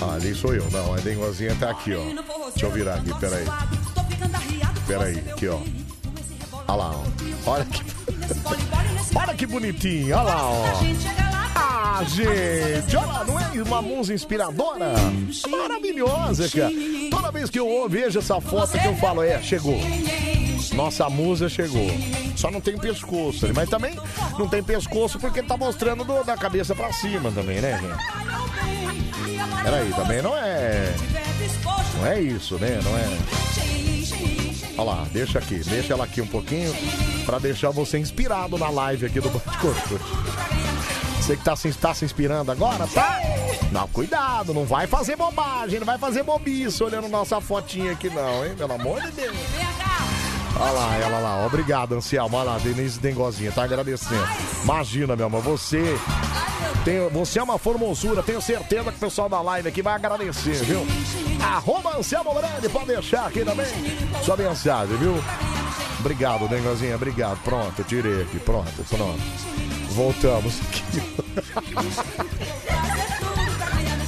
Ah, 0.00 0.14
ali 0.14 0.32
sou 0.32 0.54
eu. 0.54 0.64
Não, 0.70 0.94
a 0.94 0.98
Dengozinha 0.98 1.56
tá 1.56 1.70
aqui, 1.70 1.92
ó. 1.92 2.04
Deixa 2.50 2.66
eu 2.66 2.70
virar 2.70 2.94
aqui, 2.94 3.12
pera 3.18 3.34
aí. 3.34 3.46
Pera 4.86 5.04
aí, 5.06 5.18
aqui, 5.18 5.48
ó. 5.48 5.58
Olha 6.68 6.76
lá, 6.76 6.90
ó. 6.94 7.50
Olha 7.50 7.64
que... 7.64 7.82
Olha 9.18 9.34
que 9.34 9.46
bonitinho, 9.46 10.14
olha 10.14 10.22
lá, 10.22 10.48
ó. 10.48 10.64
Ah, 11.54 12.02
gente, 12.06 12.96
olha 12.96 13.24
não 13.24 13.38
é 13.40 13.62
uma 13.62 13.82
musa 13.82 14.14
inspiradora? 14.14 14.92
Maravilhosa, 15.48 16.48
cara. 16.48 16.70
Toda 17.10 17.30
vez 17.32 17.50
que 17.50 17.58
eu 17.58 17.88
vejo 17.88 18.18
essa 18.18 18.40
foto 18.40 18.78
que 18.78 18.86
eu 18.86 18.96
falo, 18.96 19.22
é, 19.22 19.40
chegou. 19.42 19.78
Nossa 20.74 21.08
musa 21.08 21.48
chegou. 21.48 21.86
Só 22.36 22.50
não 22.50 22.60
tem 22.60 22.76
pescoço, 22.78 23.44
ali, 23.46 23.54
mas 23.54 23.68
também 23.68 23.96
não 24.38 24.48
tem 24.48 24.62
pescoço 24.62 25.18
porque 25.18 25.42
tá 25.42 25.56
mostrando 25.56 26.04
do- 26.04 26.22
da 26.24 26.36
cabeça 26.36 26.74
pra 26.74 26.92
cima 26.92 27.32
também, 27.32 27.60
né, 27.60 27.80
gente? 27.80 29.62
Peraí, 29.62 29.92
também 29.94 30.22
não 30.22 30.36
é. 30.36 30.94
Não 31.96 32.06
é 32.06 32.20
isso, 32.20 32.56
né? 32.58 32.78
Não 32.84 32.96
é. 32.96 33.18
Olha 34.76 34.90
lá, 34.90 35.06
deixa 35.12 35.40
aqui, 35.40 35.56
deixa 35.64 35.92
ela 35.94 36.04
aqui 36.04 36.20
um 36.20 36.26
pouquinho 36.26 36.72
pra 37.26 37.40
deixar 37.40 37.70
você 37.70 37.98
inspirado 37.98 38.56
na 38.56 38.70
live 38.70 39.06
aqui 39.06 39.20
do 39.20 39.28
Bate 39.30 39.58
Corpo. 39.58 39.98
Você 41.28 41.36
que 41.36 41.44
tá 41.44 41.54
se, 41.54 41.70
tá 41.74 41.92
se 41.92 42.06
inspirando 42.06 42.50
agora, 42.50 42.86
tá? 42.86 43.20
Não, 43.70 43.86
cuidado, 43.88 44.54
não 44.54 44.64
vai 44.64 44.86
fazer 44.86 45.14
bobagem, 45.14 45.78
não 45.78 45.84
vai 45.84 45.98
fazer 45.98 46.22
bobice 46.22 46.82
olhando 46.82 47.06
nossa 47.06 47.38
fotinha 47.38 47.92
aqui 47.92 48.08
não, 48.08 48.46
hein? 48.46 48.54
Pelo 48.56 48.72
amor 48.72 49.02
de 49.02 49.10
Deus. 49.10 49.36
Olha 50.58 50.70
lá, 50.70 50.96
ela 50.96 51.18
lá, 51.18 51.44
obrigado, 51.44 51.94
Anselmo. 51.94 52.34
Olha 52.34 52.52
lá, 52.52 52.58
Denise 52.58 52.98
Dengozinha, 52.98 53.52
tá 53.52 53.64
agradecendo. 53.64 54.26
Imagina, 54.64 55.14
meu 55.14 55.26
amor, 55.26 55.42
você. 55.42 55.98
Tem, 56.82 57.06
você 57.10 57.38
é 57.38 57.42
uma 57.42 57.58
formosura, 57.58 58.22
tenho 58.22 58.40
certeza 58.40 58.84
que 58.84 58.96
o 58.96 59.00
pessoal 59.00 59.28
da 59.28 59.42
live 59.42 59.68
aqui 59.68 59.82
vai 59.82 59.96
agradecer, 59.96 60.64
viu? 60.64 60.80
Arroba 61.44 61.98
Anselmo 61.98 62.32
Grande, 62.32 62.70
pode 62.70 62.86
deixar 62.86 63.26
aqui 63.26 63.44
também 63.44 63.66
sua 64.24 64.34
mensagem, 64.34 64.96
viu? 64.96 65.22
Obrigado, 66.00 66.48
Dengozinha, 66.48 66.94
obrigado. 66.96 67.38
Pronto, 67.44 67.84
tirei 67.84 68.22
aqui, 68.22 68.38
pronto, 68.38 68.82
pronto. 68.88 69.67
Voltamos 69.98 70.54
aqui. 70.60 70.84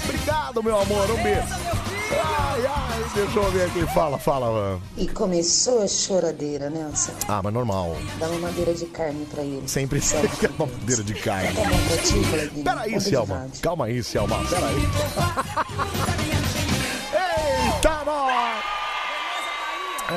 obrigado, 0.05 0.63
meu 0.63 0.81
amor, 0.81 1.11
um 1.11 1.21
beijo. 1.21 1.49
Ai, 2.13 2.65
ai, 2.65 3.05
deixa 3.13 3.37
eu 3.37 3.51
ver 3.51 3.65
aqui, 3.65 3.85
fala, 3.93 4.17
fala, 4.17 4.53
mano. 4.53 4.81
E 4.97 5.09
começou 5.09 5.83
a 5.83 5.89
choradeira, 5.89 6.71
né, 6.71 6.83
Anselmo? 6.83 7.19
Ah, 7.27 7.41
mas 7.43 7.53
normal. 7.53 7.97
Dá 8.21 8.29
uma 8.29 8.39
madeira 8.39 8.73
de 8.73 8.87
carne 8.87 9.27
pra 9.27 9.43
ele. 9.43 9.67
Sempre 9.67 10.01
Selma. 10.01 10.29
fica 10.31 10.53
uma 10.57 10.67
madeira 10.67 11.03
de 11.03 11.15
carne. 11.15 11.53
Tá 11.55 11.63
bom 11.63 11.79
pra 11.89 11.97
ti? 11.97 12.21
Peraí, 12.63 13.01
Selma. 13.01 13.49
Calma 13.61 13.87
aí, 13.87 14.01
Selma. 14.05 14.39
Peraí. 14.49 14.77
Eita, 17.67 18.05
nós! 18.07 18.63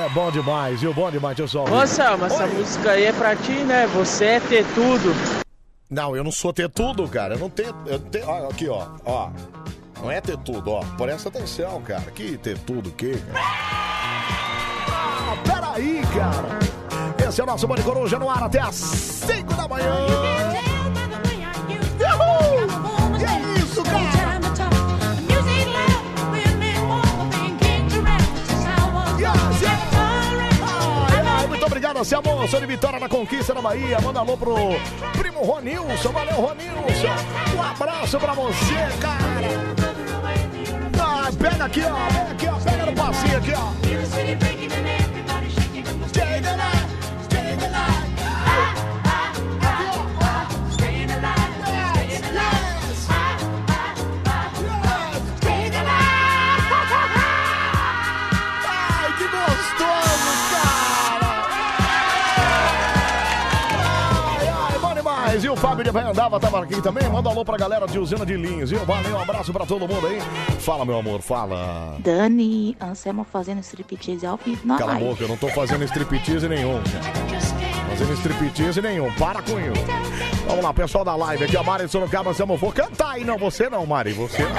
É 0.06 0.10
bom 0.10 0.30
demais, 0.30 0.82
viu? 0.82 0.94
Bom 0.94 1.10
demais, 1.10 1.40
eu 1.40 1.48
só. 1.48 1.64
Ô. 1.64 1.88
Selma, 1.88 2.28
essa 2.28 2.46
música 2.46 2.92
aí 2.92 3.06
é 3.06 3.12
pra 3.12 3.36
ti, 3.36 3.54
né? 3.64 3.88
Você 3.88 4.26
é 4.26 4.40
ter 4.40 4.64
tudo. 4.76 5.44
Não, 5.90 6.16
eu 6.16 6.24
não 6.24 6.32
sou 6.32 6.52
ter 6.54 6.70
tudo, 6.70 7.08
cara. 7.08 7.36
Eu 7.36 7.40
não 7.40 7.50
tenho. 7.50 7.76
Eu 7.86 8.00
tenho 8.00 8.28
ó, 8.28 8.50
aqui, 8.50 8.68
ó. 8.68 8.88
Ó. 9.06 9.30
Não 10.02 10.12
é 10.12 10.20
ter 10.20 10.38
tudo, 10.40 10.72
ó. 10.72 10.84
Presta 10.98 11.30
atenção, 11.30 11.82
cara. 11.82 12.12
Que 12.12 12.38
ter 12.38 12.58
tudo 12.60 12.90
o 12.90 12.92
quê, 12.92 13.22
cara? 13.28 13.40
Ah, 14.90 15.38
peraí, 15.46 16.02
cara. 16.14 17.28
Esse 17.28 17.42
é 17.42 17.44
o 17.44 17.48
nosso 17.48 17.68
Bande 17.68 17.84
Coruja 17.84 18.20
no 18.20 18.30
ar 18.30 18.44
até 18.44 18.60
às 18.60 18.76
5 18.76 19.54
da 19.54 19.68
manhã. 19.68 19.94
Uhul! 22.00 23.03
Anselmo, 32.04 32.46
sou 32.50 32.60
de 32.60 32.66
Vitória 32.66 33.00
na 33.00 33.08
Conquista 33.08 33.54
da 33.54 33.62
Bahia. 33.62 33.98
Manda 34.02 34.20
alô 34.20 34.36
pro 34.36 34.54
primo 35.18 35.42
Ronilson. 35.42 36.12
Valeu, 36.12 36.36
Ronilson. 36.36 37.08
Um 37.56 37.62
abraço 37.62 38.20
pra 38.20 38.34
você, 38.34 38.76
cara. 39.00 39.24
Ah, 41.00 41.30
pega 41.32 41.64
aqui, 41.64 41.82
ó. 41.82 42.08
Pega 42.12 42.32
aqui, 42.32 42.48
ó. 42.48 42.56
Pega 42.60 42.86
no 42.88 42.94
passinho 42.94 43.38
aqui, 43.38 43.54
ó. 43.56 44.63
Fábio 65.64 65.82
de 65.82 65.98
Andava 65.98 66.42
tava 66.42 66.62
aqui 66.62 66.82
também. 66.82 67.10
Manda 67.10 67.30
um 67.30 67.32
alô 67.32 67.46
pra 67.46 67.56
galera 67.56 67.88
de 67.88 67.98
Usina 67.98 68.26
de 68.26 68.36
Linhos, 68.36 68.70
viu? 68.70 68.80
Valeu, 68.82 69.16
um 69.16 69.22
abraço 69.22 69.54
pra 69.54 69.66
todo 69.66 69.88
mundo 69.88 70.06
aí. 70.08 70.20
Fala, 70.60 70.84
meu 70.84 70.98
amor, 70.98 71.22
fala. 71.22 71.96
Dani, 72.00 72.76
Anselmo 72.82 73.24
fazendo 73.24 73.62
striptease 73.62 74.26
ao 74.26 74.36
vivo 74.36 74.68
na 74.68 74.78
Cala 74.78 74.96
a 74.96 75.00
boca, 75.00 75.24
eu 75.24 75.30
não 75.30 75.38
tô 75.38 75.48
fazendo 75.48 75.86
striptease 75.86 76.50
nenhum. 76.50 76.82
Fazendo 77.88 78.12
striptease 78.12 78.82
nenhum, 78.82 79.10
para 79.14 79.42
com 79.42 79.58
isso. 79.58 79.86
Vamos 80.46 80.66
lá, 80.66 80.74
pessoal 80.74 81.06
da 81.06 81.16
live 81.16 81.46
aqui, 81.46 81.56
a 81.56 81.64
Mari 81.64 81.86
de 81.86 81.92
Sorocaba, 81.92 82.32
Anselmo, 82.32 82.58
vou 82.58 82.74
cantar 82.74 83.12
aí. 83.12 83.24
Não, 83.24 83.38
você 83.38 83.70
não, 83.70 83.86
Mari, 83.86 84.12
você 84.12 84.44
não. 84.44 84.50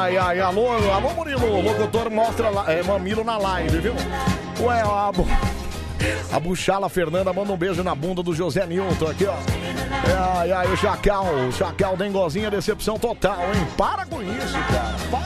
Ai, 0.00 0.16
ai, 0.16 0.40
alô, 0.40 0.72
alô, 0.92 1.14
Murilo, 1.14 1.46
o 1.46 1.60
locutor 1.60 2.10
mostra 2.10 2.48
é, 2.66 2.82
mamilo 2.82 3.22
na 3.22 3.38
live, 3.38 3.78
viu? 3.78 3.94
Ué, 4.60 4.80
a, 4.80 5.12
a 6.32 6.40
Buchala 6.40 6.88
Fernanda 6.88 7.32
manda 7.32 7.52
um 7.52 7.56
beijo 7.56 7.82
na 7.82 7.94
bunda 7.94 8.22
do 8.22 8.34
José 8.34 8.66
Newton 8.66 9.06
aqui, 9.06 9.26
ó. 9.26 9.34
Ai, 10.38 10.52
ai, 10.52 10.72
o 10.72 10.76
Chacal, 10.76 11.26
o 11.48 11.52
Chacal 11.52 11.96
Dengozinha, 11.96 12.50
decepção 12.50 12.98
total, 12.98 13.38
hein? 13.54 13.66
Para 13.76 14.04
com 14.04 14.22
isso, 14.22 14.52
cara, 14.70 14.94
para 15.10 15.23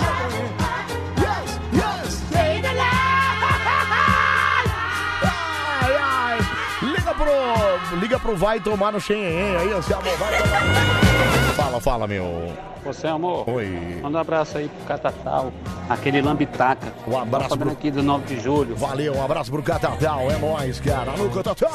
liga 7.99 8.19
pro 8.19 8.37
Vai 8.37 8.61
Tomar 8.61 8.93
no 8.93 9.01
Xenhen 9.01 9.57
aí, 9.57 9.73
Anselmo, 9.73 10.03
vai 10.19 10.39
tomar. 10.39 11.55
Fala, 11.57 11.81
fala, 11.81 12.07
meu. 12.07 12.53
Você, 12.85 13.07
amor? 13.09 13.45
Oi. 13.51 13.99
Manda 14.01 14.19
um 14.19 14.21
abraço 14.21 14.57
aí 14.57 14.69
pro 14.69 14.87
Catatal, 14.87 15.53
aquele 15.91 16.23
lambitaca. 16.23 16.87
Um 17.07 17.19
abraço 17.19 17.51
Tá 17.51 17.57
pro... 17.57 17.71
aqui 17.71 17.91
do 17.91 18.03
9 18.03 18.35
de 18.35 18.41
julho. 18.41 18.77
Valeu, 18.77 19.15
um 19.15 19.23
abraço 19.23 19.51
pro 19.51 19.63
Catatal, 19.63 20.31
é 20.31 20.39
nóis, 20.39 20.81
cara. 20.81 21.11
Alô, 21.11 21.29
Catatal. 21.29 21.71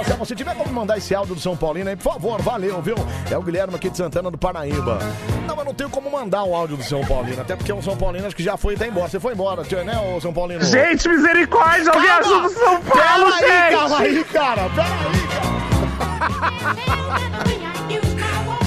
Anselmo, 0.00 0.26
se 0.26 0.34
tiver 0.34 0.54
como 0.56 0.72
mandar 0.72 0.96
esse 0.98 1.14
áudio 1.14 1.34
do 1.34 1.40
São 1.40 1.56
Paulino 1.56 1.90
aí, 1.90 1.94
por 1.94 2.14
favor, 2.14 2.40
valeu, 2.42 2.80
viu? 2.82 2.96
É 3.30 3.36
o 3.36 3.42
Guilherme 3.42 3.76
aqui 3.76 3.90
de 3.90 3.96
Santana 3.96 4.30
do 4.30 4.38
Paraíba. 4.38 4.98
Não, 5.46 5.54
mas 5.54 5.64
não 5.66 5.74
tenho 5.74 5.90
como 5.90 6.10
mandar 6.10 6.42
o 6.42 6.54
áudio 6.54 6.78
do 6.78 6.82
São 6.82 7.02
Paulino, 7.04 7.40
até 7.42 7.54
porque 7.54 7.72
o 7.72 7.82
São 7.82 7.96
Paulino 7.96 8.26
acho 8.26 8.34
que 8.34 8.42
já 8.42 8.56
foi 8.56 8.74
e 8.74 8.76
tá 8.76 8.88
embora. 8.88 9.08
Você 9.08 9.20
foi 9.20 9.34
embora, 9.34 9.62
né, 9.84 9.98
ô 10.16 10.20
São 10.20 10.32
Paulino? 10.32 10.64
Gente, 10.64 11.06
misericórdia, 11.08 11.92
alguém 11.92 12.08
Calma! 12.08 12.20
ajuda 12.26 12.46
o 12.46 12.50
São 12.50 12.80
Paulo, 12.82 13.24
Pera 13.24 13.36
aí, 13.36 13.40
gente! 13.70 13.78
calma 13.78 13.98
aí, 13.98 14.24
cara, 14.24 14.62
pera 14.70 15.33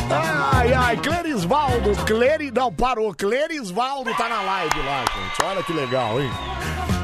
Ai, 0.09 0.73
ai, 0.73 0.97
Clerisvaldo, 0.97 1.95
Cleri... 2.05 2.51
Não, 2.51 2.73
parou, 2.73 3.13
Clerisvaldo 3.13 4.13
tá 4.15 4.29
na 4.29 4.41
live 4.41 4.79
lá, 4.79 4.99
gente. 4.99 5.45
Olha 5.45 5.63
que 5.63 5.73
legal, 5.73 6.21
hein? 6.21 6.29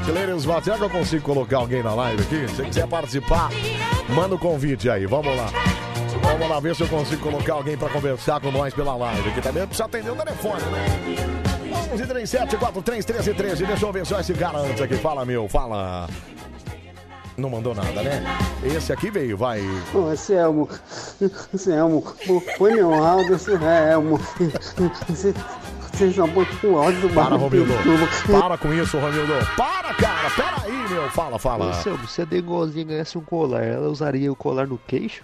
Clerisvaldo, 0.04 0.64
será 0.64 0.76
que 0.76 0.84
eu 0.84 0.90
consigo 0.90 1.22
colocar 1.22 1.58
alguém 1.58 1.82
na 1.82 1.94
live 1.94 2.22
aqui? 2.22 2.48
Se 2.48 2.62
quiser 2.62 2.86
participar, 2.86 3.50
manda 4.08 4.34
o 4.34 4.38
convite 4.38 4.88
aí, 4.90 5.06
vamos 5.06 5.36
lá. 5.36 5.46
Vamos 6.22 6.48
lá 6.48 6.60
ver 6.60 6.74
se 6.74 6.82
eu 6.82 6.88
consigo 6.88 7.22
colocar 7.22 7.54
alguém 7.54 7.76
pra 7.76 7.88
conversar 7.88 8.40
com 8.40 8.50
nós 8.50 8.72
pela 8.72 8.96
live 8.96 9.28
aqui 9.28 9.40
também. 9.40 9.66
Precisa 9.66 9.84
atender 9.84 10.10
o 10.10 10.16
telefone, 10.16 10.62
né? 10.64 11.34
11 11.92 12.06
37 12.06 12.56
43 12.56 13.04
13 13.04 13.34
13. 13.34 13.66
Deixa 13.66 13.84
eu 13.84 13.92
ver 13.92 14.06
só 14.06 14.20
esse 14.20 14.32
cara 14.32 14.58
antes 14.58 14.80
aqui. 14.80 14.96
Fala, 14.96 15.24
meu, 15.24 15.48
fala. 15.48 16.08
Não 17.36 17.50
mandou 17.50 17.74
nada, 17.74 18.00
né? 18.02 18.22
Esse 18.62 18.92
aqui 18.92 19.10
veio, 19.10 19.36
vai. 19.36 19.60
Ô, 19.92 20.06
Anselmo, 20.06 20.68
Anselmo, 21.52 22.02
pô- 22.26 22.42
põe 22.58 22.74
meu 22.74 22.94
áudio, 22.94 23.34
Anselmo. 23.34 24.18
Você- 25.08 25.34
Vocês 25.92 26.14
são 26.16 26.26
muito 26.26 26.56
com 26.60 26.76
áudio 26.76 27.02
do 27.02 27.08
Para, 27.10 27.36
Romildo. 27.36 27.72
Para 28.40 28.58
com 28.58 28.72
isso, 28.74 28.98
Romildo. 28.98 29.32
Para, 29.56 29.94
cara. 29.94 30.28
Pera 30.30 30.56
aí, 30.64 30.88
meu. 30.90 31.08
Fala, 31.10 31.38
fala. 31.38 31.66
Anselmo, 31.70 32.06
se 32.08 32.22
a 32.22 32.24
Dengozinha 32.24 32.84
ganhasse 32.84 33.16
um 33.16 33.20
colar, 33.20 33.62
ela 33.62 33.88
usaria 33.88 34.30
o 34.32 34.34
colar 34.36 34.66
no 34.66 34.76
queixo? 34.88 35.22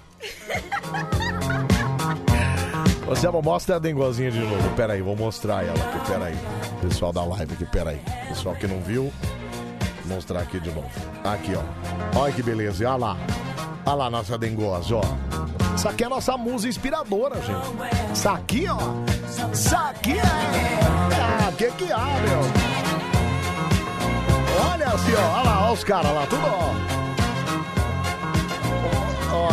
Você 3.06 3.28
mostra 3.42 3.76
a 3.76 3.78
dengozinha 3.80 4.30
de 4.30 4.38
novo. 4.38 4.70
Pera 4.76 4.92
aí, 4.92 5.02
vou 5.02 5.16
mostrar 5.16 5.64
ela 5.64 5.74
aqui. 5.74 6.06
Pera 6.08 6.26
aí. 6.26 6.36
Pessoal 6.80 7.12
da 7.12 7.24
live 7.24 7.54
aqui, 7.54 7.64
pera 7.66 7.90
aí. 7.90 8.00
Pessoal 8.28 8.54
que 8.54 8.68
não 8.68 8.80
viu, 8.80 9.12
mostrar 10.10 10.40
aqui 10.40 10.58
de 10.60 10.70
novo. 10.70 10.90
Aqui, 11.24 11.52
ó. 11.54 11.62
Olha 12.18 12.32
que 12.32 12.42
beleza. 12.42 12.86
Olha 12.88 12.96
lá. 12.96 13.16
Olha 13.86 13.94
lá 13.94 14.10
nossa 14.10 14.36
dengosa, 14.36 14.96
ó. 14.96 15.02
Isso 15.74 15.88
aqui 15.88 16.02
é 16.04 16.06
a 16.06 16.10
nossa 16.10 16.36
musa 16.36 16.68
inspiradora, 16.68 17.36
gente. 17.36 18.12
Isso 18.12 18.28
aqui, 18.28 18.66
ó. 18.68 18.76
Isso 19.52 19.76
aqui 19.76 20.18
é. 20.18 20.22
Ah, 20.22 21.52
que 21.56 21.70
que 21.72 21.90
há, 21.92 21.98
meu? 21.98 22.40
Olha 24.72 24.88
assim, 24.88 25.14
ó. 25.14 25.38
Olha 25.38 25.42
lá, 25.48 25.64
olha 25.64 25.72
os 25.72 25.84
caras 25.84 26.12
lá, 26.12 26.26
tudo, 26.26 26.42
ó. 26.44 26.74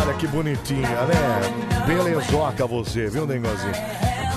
Olha 0.02 0.14
que 0.16 0.28
bonitinha, 0.28 0.82
né? 0.88 1.86
Belezoca 1.86 2.66
você, 2.66 3.08
viu, 3.08 3.26
Dengozinho? 3.26 3.74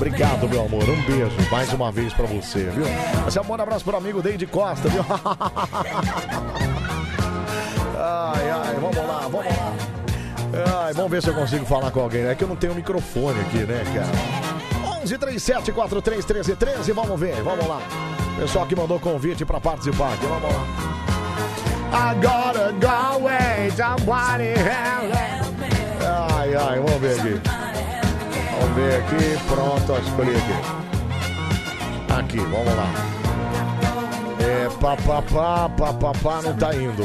Obrigado, 0.01 0.49
meu 0.49 0.65
amor. 0.65 0.83
Um 0.89 1.03
beijo 1.03 1.51
mais 1.51 1.71
uma 1.75 1.93
vez 1.93 2.11
pra 2.15 2.25
você, 2.25 2.71
viu? 2.71 2.87
Esse 3.29 3.39
é 3.39 3.43
um 3.43 3.53
abraço 3.53 3.85
pro 3.85 3.99
amigo 3.99 4.23
Deide 4.23 4.47
Costa, 4.47 4.89
viu? 4.89 5.05
Ai, 8.03 8.51
ai, 8.51 8.75
vamos 8.77 8.97
lá, 8.97 9.21
vamos 9.31 9.45
lá. 9.45 9.75
Ai, 10.85 10.95
vamos 10.95 11.11
ver 11.11 11.23
se 11.23 11.29
eu 11.29 11.35
consigo 11.35 11.67
falar 11.67 11.91
com 11.91 12.01
alguém. 12.01 12.25
É 12.25 12.35
que 12.35 12.43
eu 12.43 12.49
não 12.49 12.57
tenho 12.57 12.75
microfone 12.75 13.39
aqui, 13.41 13.59
né, 13.59 13.85
cara? 13.93 14.09
11 15.03 15.19
37 15.19 15.71
43 15.71 16.25
13 16.25 16.57
13, 16.57 16.93
vamos 16.93 17.21
ver, 17.21 17.43
vamos 17.43 17.67
lá. 17.67 17.83
Pessoal 18.39 18.65
que 18.65 18.75
mandou 18.75 18.99
convite 18.99 19.45
pra 19.45 19.61
participar 19.61 20.15
aqui, 20.15 20.25
vamos 20.25 20.51
lá. 20.51 20.67
I 21.93 22.15
gotta 22.15 22.73
go 22.81 22.89
away, 23.17 23.71
somebody 23.73 24.55
help 24.55 25.13
me. 25.59 25.69
Ai, 26.33 26.55
ai, 26.55 26.81
vamos 26.81 27.01
ver 27.03 27.21
aqui. 27.21 27.60
Vamos 28.61 28.77
ver 28.77 28.97
aqui, 28.97 29.39
pronto, 29.49 30.07
escolhi 30.07 30.37
aqui. 30.37 32.13
Aqui, 32.13 32.39
vamos 32.39 32.77
lá. 32.77 32.91
É, 34.39 34.69
papapá, 34.79 35.69
papapá, 35.71 36.43
não 36.43 36.55
tá 36.55 36.75
indo. 36.75 37.05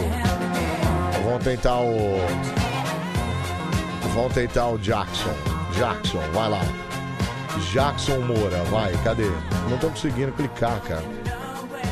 Vamos 1.23 1.43
tentar 1.43 1.79
o... 1.79 2.17
Vamos 4.13 4.33
tentar 4.33 4.67
o 4.67 4.77
Jackson. 4.77 5.33
Jackson, 5.77 6.19
vai 6.33 6.49
lá. 6.49 6.61
Jackson 7.71 8.19
Moura, 8.19 8.61
vai, 8.65 8.91
cadê? 9.03 9.29
Não 9.69 9.77
tô 9.77 9.89
conseguindo 9.89 10.33
clicar, 10.33 10.79
cara. 10.81 11.03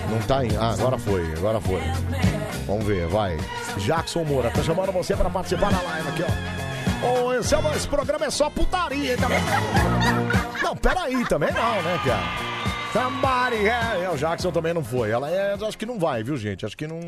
Não 0.10 0.19
tá 0.27 0.44
indo. 0.44 0.60
Ah, 0.60 0.73
agora 0.73 0.98
foi, 0.98 1.23
agora 1.38 1.61
foi. 1.61 1.81
Vamos 2.68 2.84
ver, 2.85 3.07
vai. 3.07 3.38
Jackson 3.77 4.26
Moura, 4.26 4.52
tá 4.52 4.61
chamando 4.61 4.91
você 4.91 5.15
pra 5.15 5.30
participar 5.30 5.72
da 5.72 5.81
live 5.81 6.10
aqui, 6.10 6.23
ó. 6.23 6.62
Ô, 7.04 7.34
esse, 7.34 7.54
é- 7.56 7.76
esse 7.76 7.88
programa 7.88 8.26
é 8.26 8.30
só 8.30 8.50
putaria, 8.50 9.12
hein, 9.14 9.18
também. 9.18 9.40
Não, 10.62 10.76
peraí, 10.76 11.26
também 11.26 11.52
não, 11.52 11.82
né, 11.82 12.00
cara? 12.06 12.53
Somebody, 12.94 13.68
é, 13.68 14.07
o 14.14 14.15
Jackson 14.15 14.52
também 14.52 14.72
não 14.72 14.84
foi. 14.84 15.10
Ela 15.10 15.28
é, 15.28 15.56
acho 15.68 15.76
que 15.76 15.86
não 15.86 15.98
vai, 15.98 16.22
viu, 16.22 16.38
gente? 16.38 16.64
Acho 16.64 16.78
que 16.78 16.86
não. 16.86 16.99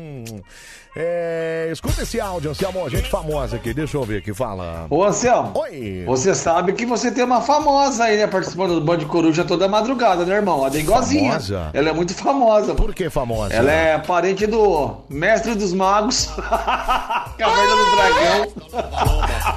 É, 0.96 1.68
escuta 1.70 2.02
esse 2.02 2.18
áudio, 2.18 2.50
Anselmo, 2.50 2.90
gente 2.90 3.08
famosa 3.08 3.54
aqui, 3.54 3.72
deixa 3.72 3.96
eu 3.96 4.02
ver 4.02 4.18
aqui, 4.18 4.34
fala. 4.34 4.88
Ô 4.90 5.04
Anselmo, 5.04 5.52
Oi. 5.54 6.02
você 6.04 6.34
sabe 6.34 6.72
que 6.72 6.84
você 6.84 7.12
tem 7.12 7.22
uma 7.22 7.40
famosa 7.40 8.02
aí, 8.02 8.16
né, 8.16 8.26
participando 8.26 8.74
do 8.74 8.80
Band 8.80 8.98
Coruja 9.06 9.44
toda 9.44 9.68
madrugada, 9.68 10.24
né, 10.24 10.34
irmão? 10.34 10.64
A 10.64 10.70
Dengozinha. 10.70 11.32
Famosa? 11.34 11.70
Ela 11.72 11.90
é 11.90 11.92
muito 11.92 12.14
famosa. 12.14 12.74
Por 12.74 12.92
que 12.92 13.08
famosa? 13.08 13.54
Ela 13.54 13.70
é 13.70 13.98
parente 13.98 14.44
do 14.44 14.96
Mestre 15.08 15.54
dos 15.54 15.72
Magos, 15.72 16.30
Caverna 17.38 17.76
do 17.76 17.90
Dragão. 17.94 18.82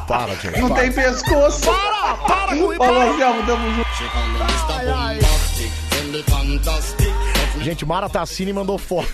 Para. 0.06 0.34
Não 0.60 0.69
para. 0.69 0.81
tem 0.81 0.91
pescoço. 0.91 1.65
Para, 1.65 2.14
para 2.18 2.47
com 2.56 2.72
isso. 2.72 2.77
Falou, 2.77 3.01
Anselmo, 3.01 3.45
tamo 3.47 3.73
junto. 3.73 3.89
Ai, 4.69 4.88
ai. 4.89 5.39
Gente, 7.63 7.85
Mara 7.85 8.09
Tassini 8.09 8.51
mandou 8.53 8.77
foto. 8.77 9.09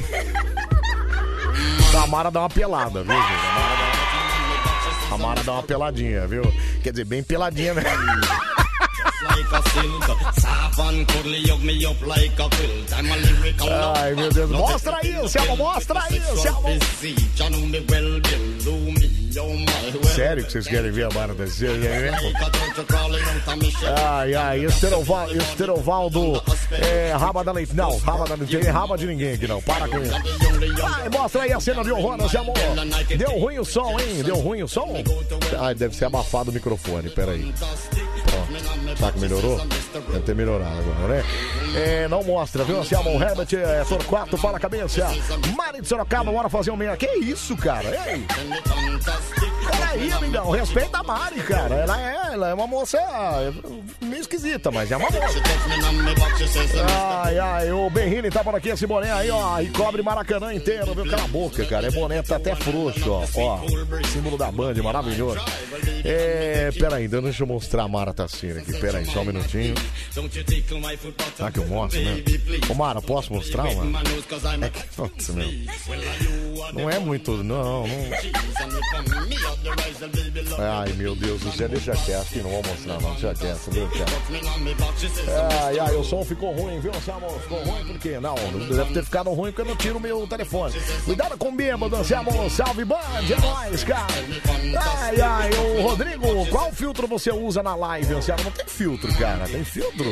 A 2.03 2.07
Mara 2.07 2.29
dá 2.29 2.41
uma 2.41 2.49
pelada, 2.49 3.03
viu, 3.03 3.13
gente? 3.13 3.25
A 3.25 3.53
Mara 3.59 3.75
dá- 3.75 5.15
A 5.15 5.17
Mara 5.17 5.43
dá 5.43 5.51
uma 5.53 5.63
peladinha, 5.63 6.27
viu? 6.27 6.43
Quer 6.83 6.91
dizer, 6.91 7.05
bem 7.05 7.23
peladinha 7.23 7.73
mesmo. 7.73 7.89
Ai, 13.97 14.13
meu 14.13 14.31
Deus. 14.31 14.49
Mostra 14.51 14.97
aí, 14.97 15.29
Selma, 15.29 15.55
mostra 15.55 16.03
aí, 16.03 16.21
Selma. 16.41 16.69
Sério 20.15 20.45
que 20.45 20.51
vocês 20.51 20.67
querem 20.67 20.91
ver 20.91 21.05
a 21.05 21.09
mesmo? 21.09 22.17
Ai, 23.97 24.33
ai, 24.33 24.65
Esteroval, 24.65 25.31
Esterovaldo, 25.31 26.41
é, 26.71 27.13
raba 27.13 27.43
da 27.43 27.51
leite. 27.51 27.75
Não, 27.75 27.97
raba 27.97 28.25
da 28.25 28.35
leite, 28.35 28.57
é 28.57 28.69
raba 28.69 28.97
de 28.97 29.05
ninguém 29.07 29.33
aqui 29.33 29.47
não, 29.47 29.61
para 29.61 29.87
com 29.87 29.99
isso. 30.01 30.13
Ai, 30.83 31.09
mostra 31.09 31.41
aí 31.43 31.51
a 31.51 31.59
cena 31.59 31.83
de 31.83 31.91
horror, 31.91 32.29
seu 32.29 32.41
amor. 32.41 32.55
Deu 33.17 33.31
ruim 33.39 33.59
o 33.59 33.65
som, 33.65 33.99
hein? 33.99 34.23
Deu 34.23 34.37
ruim 34.37 34.63
o 34.63 34.67
som? 34.67 35.03
Ai, 35.59 35.75
deve 35.75 35.95
ser 35.95 36.05
abafado 36.05 36.51
o 36.51 36.53
microfone, 36.53 37.09
peraí. 37.09 37.53
Pronto. 38.25 38.97
Será 38.97 39.11
que 39.11 39.19
melhorou? 39.19 39.57
Deve 39.57 40.19
ter 40.21 40.35
melhorado 40.35 40.79
agora, 40.79 41.15
né? 41.15 41.23
É, 41.75 42.07
não 42.07 42.23
mostra, 42.23 42.63
viu? 42.63 42.83
Se 42.83 42.95
o 42.95 43.21
Herbert, 43.21 43.47
é, 43.53 43.83
Torquato, 43.83 44.37
fala 44.37 44.59
cabeça. 44.59 45.07
Mari 45.55 45.81
de 45.81 45.87
Sorocaba, 45.87 46.31
bora 46.31 46.49
fazer 46.49 46.71
um 46.71 46.77
meia. 46.77 46.95
Que 46.95 47.07
isso, 47.17 47.55
cara? 47.57 47.89
Ei! 48.09 48.25
Peraí, 49.65 50.11
amigão, 50.11 50.51
respeita 50.51 50.99
a 50.99 51.03
Mari, 51.03 51.41
cara. 51.41 51.75
Ela 51.75 52.01
é, 52.01 52.33
ela 52.33 52.49
é 52.49 52.53
uma 52.53 52.67
moça 52.67 52.97
é, 52.97 54.05
meio 54.05 54.21
esquisita, 54.21 54.69
mas 54.71 54.91
é 54.91 54.97
uma 54.97 55.09
moça. 55.09 55.19
Ai, 57.23 57.39
ai, 57.39 57.71
o 57.71 57.89
Berrini 57.89 58.29
tá 58.29 58.43
por 58.43 58.55
aqui, 58.55 58.69
esse 58.69 58.85
boné 58.85 59.11
aí, 59.11 59.29
ó, 59.31 59.59
e 59.59 59.69
cobre 59.69 60.01
Maracanã 60.01 60.53
inteiro, 60.53 60.93
viu? 60.93 61.09
Cala 61.09 61.23
a 61.23 61.27
boca, 61.27 61.65
cara. 61.65 61.87
É 61.87 61.91
boné, 61.91 62.21
tá 62.21 62.35
até 62.35 62.55
frouxo, 62.55 63.11
ó. 63.11 63.25
Ó, 63.35 63.61
símbolo 64.11 64.37
da 64.37 64.51
Band, 64.51 64.75
maravilhoso. 64.83 65.39
É, 66.03 66.71
peraí, 66.77 67.03
ainda 67.03 67.21
deixa 67.21 67.43
eu 67.43 67.47
mostrar 67.47 67.83
a 67.83 67.87
Mara 67.87 68.13
Tassina 68.13 68.59
aqui. 68.59 68.73
Peraí, 68.79 69.05
só 69.05 69.21
um 69.21 69.25
minutinho. 69.25 69.75
Será 71.35 71.51
que 71.51 71.59
eu 71.59 71.67
mostro, 71.67 71.99
né? 72.01 72.23
Ô, 72.69 72.73
Mara, 72.73 73.01
posso 73.01 73.33
mostrar, 73.33 73.63
mano? 73.73 73.97
É 74.61 74.69
que, 74.69 74.83
nossa, 74.97 75.33
meu. 75.33 75.47
Não 76.73 76.89
é 76.89 76.99
muito, 76.99 77.31
não, 77.43 77.87
não. 77.87 79.14
Ai, 80.57 80.93
meu 80.93 81.15
Deus 81.15 81.41
do 81.41 81.51
céu, 81.51 81.67
deixa 81.69 81.91
quieto, 81.93 82.21
aqui 82.21 82.39
não 82.39 82.49
vou 82.49 82.63
mostrar, 82.63 83.01
não. 83.01 83.11
Deixa 83.11 83.33
quieto, 83.35 83.71
viu, 83.71 83.89
cara? 83.89 84.05
Ai, 85.65 85.79
ai, 85.79 85.95
o 85.95 86.03
som 86.03 86.23
ficou 86.23 86.53
ruim, 86.53 86.79
viu, 86.79 86.93
Samuel? 87.05 87.39
Ficou 87.39 87.63
ruim 87.63 87.85
por 87.85 87.99
quê? 87.99 88.19
Não, 88.19 88.35
deve 88.35 88.93
ter 88.93 89.03
ficado 89.03 89.29
ruim 89.31 89.51
porque 89.51 89.61
eu 89.61 89.65
não 89.65 89.75
tiro 89.75 89.97
o 89.97 90.01
meu 90.01 90.27
telefone. 90.27 90.73
Cuidado 91.03 91.37
com 91.37 91.49
o 91.49 91.51
bêbado, 91.51 92.03
Samuel. 92.03 92.49
Salve, 92.49 92.85
Band, 92.85 92.97
é 93.29 93.39
nóis, 93.39 93.83
cara. 93.83 94.05
Ai, 94.99 95.21
ai, 95.21 95.49
o 95.53 95.81
Rodrigo, 95.81 96.45
qual 96.47 96.71
filtro 96.71 97.07
você 97.07 97.31
usa 97.31 97.61
na 97.63 97.75
live, 97.75 98.13
Anselmo? 98.13 98.43
Não 98.43 98.51
tem 98.51 98.67
filtro, 98.67 99.13
cara. 99.15 99.47
Tem 99.47 99.63
filtro? 99.63 100.05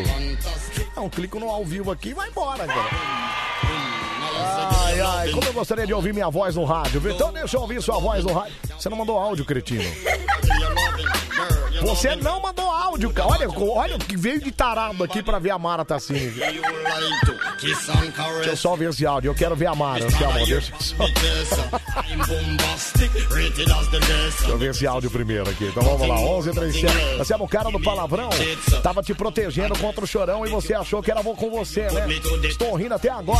Não, 0.96 1.10
clico 1.10 1.40
no 1.40 1.50
ao 1.50 1.64
vivo 1.66 1.92
aqui 1.92 2.10
e 2.10 2.14
vai 2.14 2.30
embora, 2.30 2.66
cara. 2.66 2.90
Ai, 4.44 5.00
ai, 5.00 5.32
como 5.32 5.46
eu 5.46 5.54
gostaria 5.54 5.88
de 5.88 5.94
ouvir 5.94 6.14
minha 6.14 6.30
voz 6.30 6.56
no 6.56 6.64
rádio, 6.64 7.00
viu? 7.00 7.12
Então 7.14 7.32
deixa 7.32 7.58
eu 7.58 7.62
ouvir 7.62 7.82
sua 7.82 8.00
voz 8.00 8.24
no 8.24 8.34
rádio. 8.34 8.54
Você 8.78 8.90
não 8.90 8.98
mandou 8.98 9.18
áudio, 9.18 9.46
cretino. 9.46 9.84
Você 11.84 12.16
não 12.16 12.42
mandou 12.42 12.70
áudio, 12.70 13.12
cara. 13.12 13.30
Olha, 13.30 13.48
olha 13.50 13.98
que 13.98 14.16
veio 14.16 14.42
de 14.42 14.52
tarado 14.52 15.04
aqui 15.04 15.22
pra 15.22 15.38
ver 15.38 15.52
a 15.52 15.60
Mara 15.60 15.84
tá 15.84 15.96
assim. 15.96 16.14
Deixa 17.62 18.50
eu 18.50 18.58
só 18.58 18.76
ver 18.76 18.90
esse 18.90 19.06
áudio. 19.06 19.32
Eu 19.32 19.36
quero 19.36 19.56
ver 19.56 19.68
a 19.68 19.76
Mara. 19.76 20.06
Deixa 20.06 20.24
eu 20.24 20.62
só. 20.62 21.06
Deixa 24.00 24.48
eu 24.48 24.58
ver 24.58 24.72
esse 24.72 24.88
áudio 24.88 25.12
primeiro 25.12 25.50
aqui. 25.50 25.66
Então 25.66 25.84
vamos 25.84 26.08
lá, 26.08 26.20
11 26.20 26.52
37. 26.52 27.18
Você 27.18 27.34
é 27.34 27.38
o 27.38 27.48
cara 27.48 27.70
do 27.70 27.80
palavrão? 27.80 28.30
Tava 28.82 29.04
te 29.04 29.14
protegendo 29.14 29.78
contra 29.78 30.04
o 30.04 30.08
chorão 30.08 30.46
e 30.46 30.50
você 30.50 30.74
achou 30.74 31.04
que 31.04 31.12
era 31.12 31.22
bom 31.22 31.36
com 31.36 31.50
você, 31.52 31.90
né? 31.92 32.08
Estou 32.44 32.74
rindo 32.76 32.94
até 32.94 33.10
agora. 33.10 33.40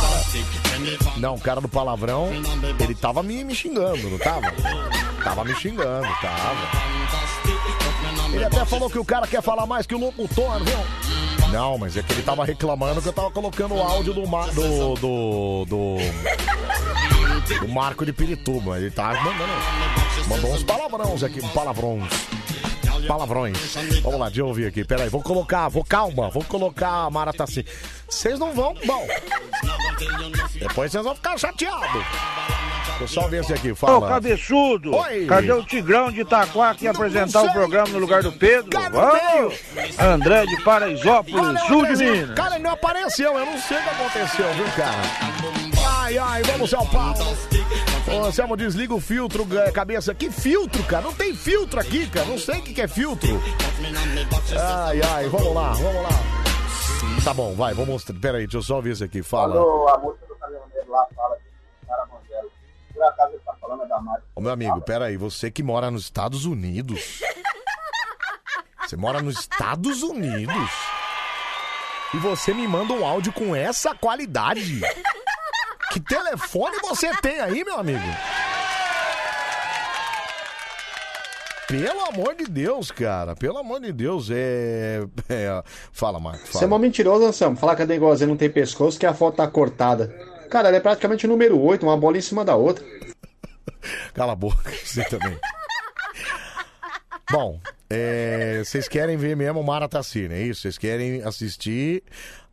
Não, 1.16 1.34
o 1.34 1.40
cara 1.40 1.60
do 1.60 1.68
palavrão, 1.68 2.30
ele 2.78 2.94
tava 2.94 3.22
me, 3.22 3.42
me 3.42 3.54
xingando, 3.54 4.10
não 4.10 4.18
tava? 4.18 4.52
Tava 5.22 5.44
me 5.44 5.54
xingando, 5.54 6.06
tava. 6.20 7.53
Ele 8.34 8.44
até 8.44 8.64
falou 8.64 8.90
que 8.90 8.98
o 8.98 9.04
cara 9.04 9.26
quer 9.26 9.42
falar 9.42 9.66
mais 9.66 9.86
que 9.86 9.94
o 9.94 9.98
locutor, 9.98 10.62
viu? 10.64 10.78
Não, 11.52 11.78
mas 11.78 11.96
é 11.96 12.02
que 12.02 12.12
ele 12.12 12.22
tava 12.22 12.44
reclamando 12.44 13.00
que 13.00 13.08
eu 13.08 13.12
tava 13.12 13.30
colocando 13.30 13.74
o 13.74 13.80
áudio 13.82 14.12
do 14.12 14.26
ma- 14.26 14.46
do, 14.48 14.94
do, 14.96 15.64
do, 15.66 15.96
Marco 17.68 18.04
de 18.04 18.12
Pirituba. 18.12 18.76
Ele 18.78 18.90
tá 18.90 19.12
mandando. 19.22 19.52
Mandou 20.28 20.52
uns 20.52 20.62
palavrões 20.64 21.22
aqui, 21.22 21.40
palavrões. 21.50 22.10
Palavrões. 23.06 23.56
Vamos 24.02 24.18
lá, 24.20 24.26
deixa 24.26 24.40
eu 24.40 24.46
ouvir 24.48 24.66
aqui. 24.66 24.84
Peraí, 24.84 25.08
vou 25.08 25.22
colocar, 25.22 25.68
vou 25.68 25.84
calma, 25.84 26.28
vou 26.30 26.44
colocar 26.44 27.04
a 27.06 27.10
Mara 27.10 27.32
Tassi. 27.32 27.64
Vocês 28.08 28.38
não 28.38 28.52
vão. 28.52 28.74
Bom. 28.84 29.06
Depois 30.58 30.90
vocês 30.92 31.04
vão 31.04 31.14
ficar 31.14 31.38
chateados. 31.38 32.04
Eu 33.00 33.08
só 33.08 33.26
ver 33.26 33.40
esse 33.40 33.52
aqui, 33.52 33.72
Ô, 33.72 33.74
fala. 33.76 34.08
cabeçudo! 34.08 34.94
Oi. 34.94 35.26
Cadê 35.26 35.52
o 35.52 35.64
Tigrão 35.64 36.12
de 36.12 36.20
Itaquá 36.20 36.74
que 36.74 36.84
ia 36.84 36.92
apresentar 36.92 37.42
o 37.42 37.52
programa 37.52 37.88
no 37.88 37.98
lugar 37.98 38.22
do 38.22 38.30
Pedro? 38.32 38.70
Vamos! 38.92 39.54
André 39.98 40.46
de 40.46 40.62
Paraisópolis, 40.62 41.60
sul 41.66 41.84
de 41.86 41.96
Minas. 41.96 42.34
Cara, 42.36 42.54
ele 42.54 42.62
não 42.62 42.70
apareceu, 42.70 43.36
eu 43.36 43.44
não 43.46 43.58
sei 43.58 43.78
o 43.78 43.82
que 43.82 43.88
aconteceu, 43.88 44.54
viu, 44.54 44.66
cara? 44.76 45.02
Ai, 46.02 46.16
ai, 46.18 46.42
vamos, 46.44 46.70
São 46.70 46.86
Paulo. 46.86 47.36
Ô, 48.14 48.30
Selmo, 48.30 48.56
desliga 48.56 48.94
o 48.94 49.00
filtro, 49.00 49.46
é, 49.58 49.72
cabeça. 49.72 50.14
Que 50.14 50.30
filtro, 50.30 50.82
cara? 50.84 51.02
Não 51.02 51.12
tem 51.12 51.34
filtro 51.34 51.80
aqui, 51.80 52.08
cara. 52.08 52.26
Não 52.26 52.38
sei 52.38 52.60
o 52.60 52.62
que 52.62 52.72
que 52.72 52.80
é 52.80 52.88
filtro. 52.88 53.40
Ai, 54.58 55.00
ai, 55.02 55.28
vamos 55.28 55.54
lá, 55.54 55.72
vamos 55.72 56.02
lá. 56.02 56.44
Tá 57.24 57.34
bom, 57.34 57.54
vai, 57.54 57.74
vou 57.74 57.84
mostrar. 57.84 58.18
Pera 58.20 58.38
aí, 58.38 58.44
deixa 58.44 58.58
eu 58.58 58.62
só 58.62 58.80
ver 58.80 58.92
isso 58.92 59.04
aqui. 59.04 59.22
Fala. 59.22 59.54
Quando 59.54 59.88
a 59.88 59.96
do 59.96 60.36
caminhoneiro 60.36 60.90
lá 60.90 61.06
fala 61.14 61.36
que 61.36 61.42
o 61.82 61.86
cara 61.86 62.06
por 62.06 63.02
acaso 63.02 63.32
ele 63.32 63.42
tá 63.44 63.54
falando 63.60 63.88
da 63.88 64.00
Mari. 64.00 64.22
Ô, 64.34 64.40
meu 64.40 64.52
amigo, 64.52 64.80
pera 64.80 65.06
aí, 65.06 65.16
você 65.16 65.50
que 65.50 65.62
mora 65.62 65.90
nos 65.90 66.04
Estados 66.04 66.44
Unidos. 66.44 67.20
Você 68.86 68.96
mora 68.96 69.20
nos 69.20 69.40
Estados 69.40 70.02
Unidos. 70.02 70.70
E 72.12 72.18
você 72.18 72.54
me 72.54 72.68
manda 72.68 72.92
um 72.92 73.04
áudio 73.04 73.32
com 73.32 73.56
essa 73.56 73.94
qualidade. 73.94 74.80
Que 75.94 76.00
telefone 76.00 76.76
você 76.82 77.08
tem 77.22 77.38
aí, 77.38 77.62
meu 77.62 77.78
amigo? 77.78 78.02
Pelo 81.68 82.00
amor 82.06 82.34
de 82.34 82.46
Deus, 82.46 82.90
cara. 82.90 83.36
Pelo 83.36 83.58
amor 83.58 83.80
de 83.80 83.92
Deus, 83.92 84.28
é. 84.28 85.04
é... 85.28 85.62
Fala, 85.92 86.18
Marcos. 86.18 86.50
Você 86.50 86.64
é 86.64 86.66
mó 86.66 86.78
mentiroso, 86.78 87.24
Anselmo. 87.24 87.56
Falar 87.56 87.76
que 87.76 87.82
a 87.82 87.84
Dengozinha 87.84 88.26
não 88.26 88.36
tem 88.36 88.50
pescoço, 88.50 88.98
que 88.98 89.06
a 89.06 89.14
foto 89.14 89.36
tá 89.36 89.46
cortada. 89.46 90.08
Cara, 90.50 90.66
ela 90.66 90.78
é 90.78 90.80
praticamente 90.80 91.26
o 91.26 91.28
número 91.28 91.60
8, 91.60 91.86
uma 91.86 91.96
bola 91.96 92.18
em 92.18 92.20
cima 92.20 92.44
da 92.44 92.56
outra. 92.56 92.84
Cala 94.12 94.32
a 94.32 94.36
boca, 94.36 94.72
você 94.84 95.04
também. 95.04 95.38
Bom, 97.30 97.58
é, 97.88 98.62
vocês 98.64 98.86
querem 98.88 99.16
ver 99.16 99.36
mesmo 99.36 99.62
Mara 99.62 99.88
Tassini, 99.88 100.34
é 100.34 100.42
isso? 100.42 100.62
Vocês 100.62 100.76
querem 100.78 101.22
assistir 101.22 102.02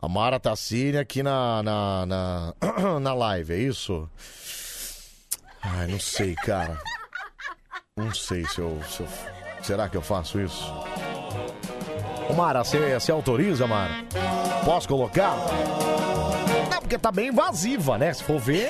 a 0.02 0.08
Mara 0.08 0.40
Tassini 0.40 0.98
aqui 0.98 1.22
na, 1.22 1.62
na, 1.62 2.06
na, 2.06 2.54
na 3.00 3.14
live, 3.14 3.54
é 3.54 3.58
isso? 3.58 4.10
Ai, 5.62 5.88
não 5.88 6.00
sei, 6.00 6.36
cara. 6.36 6.78
Não 7.98 8.14
sei 8.14 8.46
se 8.46 8.60
eu, 8.60 8.80
se 8.90 9.02
eu- 9.02 9.08
Será 9.62 9.88
que 9.88 9.96
eu 9.96 10.02
faço 10.02 10.40
isso? 10.40 10.66
Ô, 12.30 12.34
Mara, 12.34 12.64
você, 12.64 12.98
você 13.00 13.12
autoriza, 13.12 13.68
Mara? 13.68 13.94
Posso 14.66 14.88
colocar? 14.88 15.36
Porque 16.82 16.98
tá 16.98 17.12
bem 17.12 17.30
invasiva, 17.30 17.98
né? 17.98 18.14
Se 18.14 18.24
for 18.24 18.40
ver. 18.40 18.70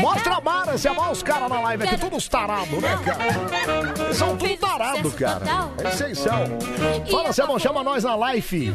Mostra 0.00 0.36
a 0.36 0.40
Mara, 0.40 0.72
você 0.76 0.88
amar 0.88 1.12
os 1.12 1.22
caras 1.22 1.48
na 1.48 1.60
live 1.60 1.84
aqui, 1.84 1.98
todos 1.98 2.28
tarados, 2.28 2.82
né, 2.82 2.98
cara? 3.04 4.14
São 4.14 4.36
tudo 4.36 4.56
tarados, 4.56 5.14
cara. 5.14 5.44
É 5.84 6.14
são. 6.14 6.58
Fala, 7.10 7.32
Sebão, 7.32 7.58
chama 7.58 7.84
nós 7.84 8.04
na 8.04 8.14
live. 8.16 8.74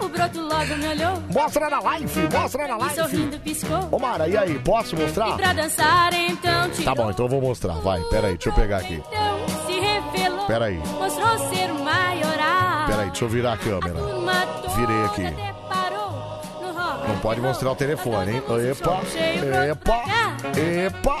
O 0.00 0.08
broto 0.08 0.40
logo 0.40 0.76
me 0.76 0.88
olhou. 0.88 1.22
Mostra 1.32 1.70
na 1.70 1.80
live, 1.80 2.28
mostra 2.32 2.66
na 2.68 2.76
live. 2.76 2.94
sorrindo 2.94 3.38
piscou. 3.40 3.88
Ô, 3.90 3.98
Mara, 3.98 4.28
e 4.28 4.36
aí, 4.36 4.58
posso 4.58 4.96
mostrar? 4.96 5.36
Então 6.28 6.70
Tá 6.84 6.94
bom, 6.94 7.10
então 7.10 7.26
eu 7.26 7.30
vou 7.30 7.40
mostrar. 7.40 7.74
Vai, 7.74 8.00
peraí, 8.10 8.32
deixa 8.32 8.50
eu 8.50 8.54
pegar 8.54 8.78
aqui. 8.78 9.02
Então 9.08 9.66
se 9.66 9.80
revelou. 9.80 10.46
Peraí. 10.46 10.76
Mostrou 10.76 11.38
ser 11.50 11.72
maioral. 11.72 12.19
Deixa 13.10 13.24
eu 13.24 13.28
virar 13.28 13.52
a 13.54 13.56
câmera. 13.56 13.94
Virei 14.76 15.04
aqui. 15.04 15.36
Não 17.08 17.18
pode 17.18 17.40
mostrar 17.40 17.72
o 17.72 17.76
telefone, 17.76 18.32
hein? 18.32 18.42
Epa, 18.70 19.00
epa, 19.68 20.04
epa, 20.56 21.18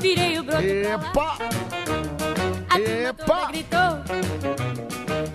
Virei 0.00 0.38
o 0.38 0.42
broto. 0.42 0.62
epa. 0.62 1.38
A 2.68 2.74
turma 2.74 3.14
toda 3.24 3.46
gritou. 3.46 3.80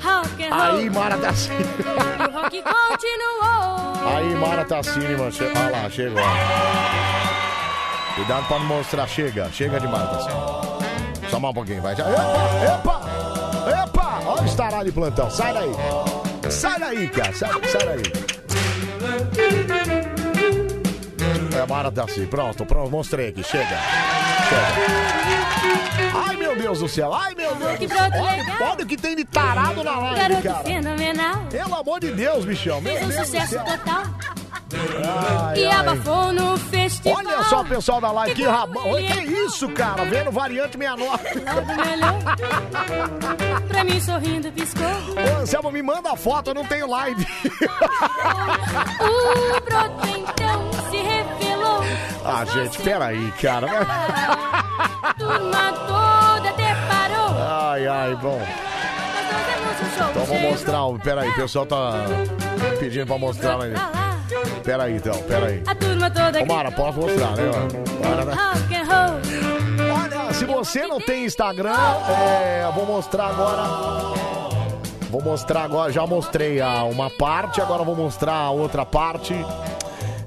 Rock 0.04 0.44
and 0.44 0.50
roll. 0.50 0.78
Aí, 0.78 0.90
Mara 0.90 1.18
Tassini. 1.18 1.64
O 1.64 2.32
rock 2.42 2.64
continuou. 2.64 4.16
Aí, 4.16 4.36
Mara 4.36 4.66
Tassini, 4.66 5.16
mano. 5.16 5.32
Olha 5.56 5.70
lá, 5.72 5.90
chegou. 5.90 6.22
Cuidado 8.16 8.48
pra 8.48 8.60
não 8.60 8.66
mostrar. 8.66 9.08
Chega, 9.08 9.50
chega 9.52 9.80
de 9.80 9.88
Mara 9.88 10.08
Tassini. 10.08 10.34
Só 11.30 11.40
mais 11.40 11.52
um 11.52 11.54
pouquinho, 11.56 11.82
vai. 11.82 11.94
Epa, 11.94 12.04
epa, 12.04 12.74
epa. 12.74 13.03
Estará 14.54 14.84
de 14.84 14.92
plantão. 14.92 15.30
Sai 15.30 15.54
daí. 15.54 15.72
Sai 16.52 16.80
daí, 16.80 17.10
cara. 17.10 17.34
Sai, 17.34 17.50
sai 17.68 17.86
daí. 17.86 18.04
É, 21.60 21.66
Mara 21.68 21.92
tá 21.92 22.04
assim. 22.06 22.26
Pronto, 22.28 22.66
pronto, 22.66 22.90
mostrei 22.92 23.30
aqui. 23.30 23.44
Chega. 23.44 23.66
Chega. 24.50 26.24
Ai, 26.28 26.36
meu 26.36 26.56
Deus 26.56 26.80
do 26.80 26.88
céu. 26.88 27.14
Ai, 27.14 27.34
meu 27.36 27.56
Deus 27.56 27.80
do 27.80 27.88
céu. 27.88 28.10
Olha, 28.14 28.72
olha 28.72 28.84
o 28.84 28.88
que 28.88 28.98
tem 28.98 29.16
de 29.16 29.26
tarado 29.26 29.84
na 29.84 29.98
live, 30.00 30.42
cara. 30.42 30.64
fenomenal. 30.64 31.46
Pelo 31.50 31.76
amor 31.76 32.00
de 32.00 32.12
Deus, 32.12 32.46
bichão. 32.46 32.80
Meu 32.82 32.94
Fez 32.94 33.06
um 33.06 33.10
Deus 33.10 33.22
do 33.22 33.26
sucesso 33.26 33.54
céu. 33.54 33.64
total. 33.64 34.04
Ai, 35.06 35.60
e 35.60 35.66
ai. 35.66 35.72
abafou 35.72 36.34
no 36.34 36.58
festival. 36.58 37.18
Olha 37.18 37.44
só 37.44 37.62
o 37.62 37.66
pessoal 37.66 38.02
da 38.02 38.12
live, 38.12 38.36
que 38.36 38.44
rabão. 38.44 38.92
Olha, 38.92 39.08
Que 39.08 39.24
isso, 39.24 39.70
cara? 39.70 40.04
Vendo 40.06 40.32
variante 40.32 40.78
69. 40.78 41.40
Logo 41.40 41.76
melhor. 41.76 42.20
Pra 43.68 43.84
mim 43.84 44.00
sorrindo 44.00 44.52
piscou. 44.52 44.86
Ô, 44.86 45.42
Anselmo, 45.42 45.72
me 45.72 45.82
manda 45.82 46.12
a 46.12 46.16
foto, 46.16 46.52
eu 46.52 46.54
não 46.54 46.66
tenho 46.66 46.88
live. 46.90 47.26
O 49.00 49.62
broto 49.62 50.08
então 50.08 50.72
se 50.90 50.98
revelou. 50.98 51.84
Ah, 52.26 52.46
gente, 52.46 52.82
peraí, 52.82 53.32
cara. 53.42 53.68
Turma 55.18 55.74
toda. 55.88 56.14
Ai, 57.74 57.88
ai, 57.88 58.16
bom. 58.16 58.40
Então 60.12 60.26
cheio. 60.28 60.42
mostrar. 60.42 60.82
Peraí, 61.04 61.30
o 61.30 61.36
pessoal 61.36 61.66
tá 61.66 62.06
pedindo 62.80 63.08
pra 63.08 63.18
mostrar. 63.18 63.58
Mas... 64.34 64.60
Peraí, 64.64 64.96
então, 64.96 65.22
peraí. 65.24 65.64
A 65.66 65.76
turma 65.76 66.10
toda 66.10 66.42
Ô, 66.42 66.46
Mara, 66.46 66.72
posso 66.72 67.00
mostrar, 67.00 67.36
né? 67.36 67.44
Bora, 68.02 68.26
né? 68.26 68.34
Rock 68.34 68.76
and 68.76 68.84
roll. 68.84 69.94
Olha, 70.04 70.34
se 70.34 70.46
você 70.46 70.88
não 70.88 71.00
tem 71.00 71.26
Instagram, 71.26 71.76
é, 72.10 72.64
eu 72.66 72.72
vou 72.74 72.86
mostrar 72.86 73.28
agora. 73.28 73.64
Vou 75.10 75.22
mostrar 75.22 75.64
agora, 75.64 75.92
já 75.92 76.08
mostrei 76.08 76.60
a 76.60 76.84
uma 76.86 77.10
parte, 77.10 77.62
agora 77.62 77.84
vou 77.84 77.96
mostrar 77.96 78.34
a 78.34 78.50
outra 78.50 78.84
parte. 78.86 79.34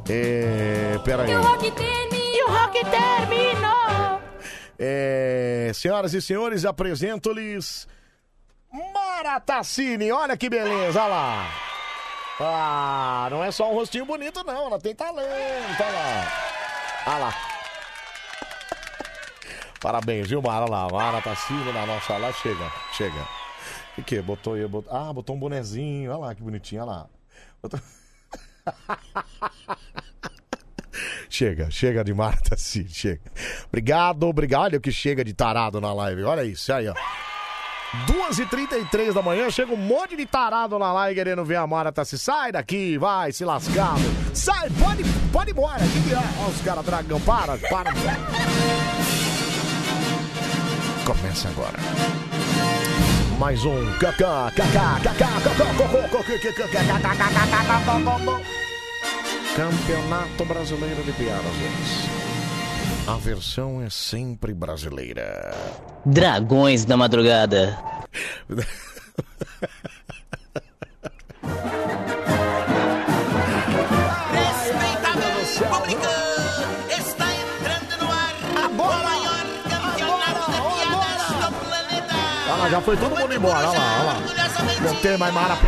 É, 0.09 0.99
peraí. 1.05 1.31
E 1.31 1.35
o 1.35 1.43
rock 1.43 1.70
terminou. 1.73 2.16
E 2.35 2.43
o 2.43 2.49
rock 2.49 2.85
terminou. 2.85 4.20
É, 4.78 5.73
senhoras 5.74 6.15
e 6.15 6.23
senhores, 6.23 6.65
apresento-lhes 6.65 7.89
Mara 8.73 9.41
Tassini. 9.41 10.12
Olha 10.12 10.37
que 10.37 10.49
beleza, 10.49 11.03
olha 11.03 11.09
lá. 11.09 11.51
Ah, 12.39 13.29
não 13.31 13.43
é 13.43 13.51
só 13.51 13.71
um 13.71 13.75
rostinho 13.75 14.05
bonito, 14.05 14.43
não. 14.45 14.67
Ela 14.67 14.79
tem 14.79 14.95
talento, 14.95 15.27
olha 15.83 15.91
lá. 15.93 16.33
Olha 17.07 17.19
lá. 17.19 17.35
Parabéns, 19.81 20.29
viu, 20.29 20.43
Mara? 20.43 20.65
Olha 20.65 20.71
lá, 20.71 20.89
Mara 20.91 21.23
Tassini 21.23 21.73
na 21.73 21.87
nossa 21.87 22.17
lá. 22.17 22.33
Chega, 22.33 22.73
chega. 22.93 23.29
O 23.97 24.03
que? 24.03 24.21
Botou 24.21 24.55
aí, 24.55 24.67
botou... 24.67 24.93
Ah, 24.95 25.13
botou 25.13 25.35
um 25.37 25.39
bonezinho. 25.39 26.11
Olha 26.11 26.19
lá, 26.29 26.35
que 26.35 26.43
bonitinho, 26.43 26.83
olha 26.83 26.91
lá. 26.91 27.07
Botou- 27.63 27.81
Chega, 31.29 31.71
chega 31.71 32.03
de 32.03 32.15
Marta 32.15 32.51
Tassini, 32.51 32.89
chega. 32.89 33.21
Obrigado, 33.69 34.23
obrigado. 34.25 34.63
Olha 34.65 34.79
o 34.79 34.81
que 34.81 34.91
chega 34.91 35.23
de 35.25 35.35
tarado 35.35 35.81
na 35.81 35.93
live. 35.93 36.25
Olha 36.25 36.43
isso, 36.45 36.73
aí, 36.73 36.89
ó. 36.89 36.95
2h33 38.07 39.13
da 39.13 39.23
manhã, 39.23 39.49
chega 39.51 39.73
um 39.73 39.77
monte 39.77 40.17
de 40.17 40.27
tarado 40.27 40.79
na 40.79 40.93
live 40.93 41.15
querendo 41.15 41.45
ver 41.45 41.57
a 41.57 41.67
Mara 41.67 41.93
Tassi. 41.93 42.19
Sai 42.19 42.53
daqui, 42.53 42.99
vai, 42.99 43.33
se 43.33 43.45
lascado. 43.45 44.01
Sai, 44.35 44.69
pode, 44.71 45.05
pode 45.33 45.51
embora. 45.53 45.79
Que 45.79 46.09
que 46.09 46.15
é? 46.15 46.19
Ó, 46.45 46.49
os 46.49 46.61
caras 46.63 46.85
dragão, 46.85 47.21
para, 47.21 47.57
para. 47.59 47.93
Começa 51.05 51.49
agora. 51.49 51.79
Mais 53.39 53.65
um 53.65 53.93
Campeonato 59.55 60.45
Brasileiro 60.45 61.03
de 61.03 61.13
Piadas. 61.13 62.26
A 63.07 63.16
versão 63.19 63.81
é 63.81 63.89
sempre 63.89 64.53
brasileira. 64.53 65.55
Dragões 66.05 66.85
da 66.85 66.97
madrugada. 66.97 67.78
Respeitável 74.33 75.31
público, 75.69 76.07
está 76.91 77.27
entrando 77.33 77.95
no 78.01 78.09
ar 78.11 78.35
o 78.69 78.73
maior 79.05 79.45
campeonato 79.70 80.51
de 80.51 80.59
piadas 80.74 81.31
do 81.39 81.49
planeta. 81.65 82.16
Olha 82.51 82.57
lá, 82.57 82.66
já 82.70 82.81
foi 82.81 82.97
todo 82.97 83.16
mundo 83.16 83.35
embora, 83.35 83.69
olha 83.69 83.78
lá, 83.78 83.97
olha 84.01 84.05
lá. 84.07 84.16
Não 84.83 84.95
tem 84.97 85.16
mais 85.16 85.33
Mara 85.33 85.57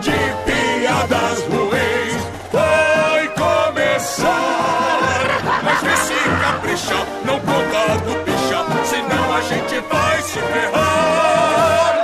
De 0.00 0.10
piadas 0.44 1.38
capricha, 6.74 6.94
não 7.24 7.38
conta 7.40 7.98
do 8.04 8.14
picha, 8.24 8.64
senão 8.84 9.32
a 9.32 9.40
gente 9.42 9.80
vai 9.80 10.22
se 10.22 10.38
ferrar. 10.40 11.94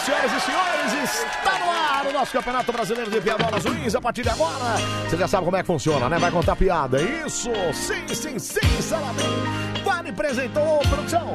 Senhoras 0.00 0.32
e 0.32 0.40
senhores, 0.40 1.24
está 1.24 1.58
no 1.58 1.70
ar 1.70 2.06
o 2.06 2.12
nosso 2.12 2.32
Campeonato 2.32 2.72
Brasileiro 2.72 3.10
de 3.10 3.20
Piadolas 3.20 3.64
Ruins. 3.64 3.94
A 3.94 4.00
partir 4.00 4.22
de 4.22 4.28
agora, 4.28 4.76
você 5.08 5.16
já 5.16 5.26
sabe 5.26 5.44
como 5.46 5.56
é 5.56 5.62
que 5.62 5.66
funciona, 5.66 6.08
né? 6.10 6.18
Vai 6.18 6.30
contar 6.30 6.56
piada. 6.56 7.00
Isso! 7.00 7.50
Sim, 7.72 8.06
sim, 8.14 8.38
sim, 8.38 8.82
Saladin. 8.82 9.24
Vale 9.82 10.10
apresentou, 10.10 10.80
produção. 10.80 11.34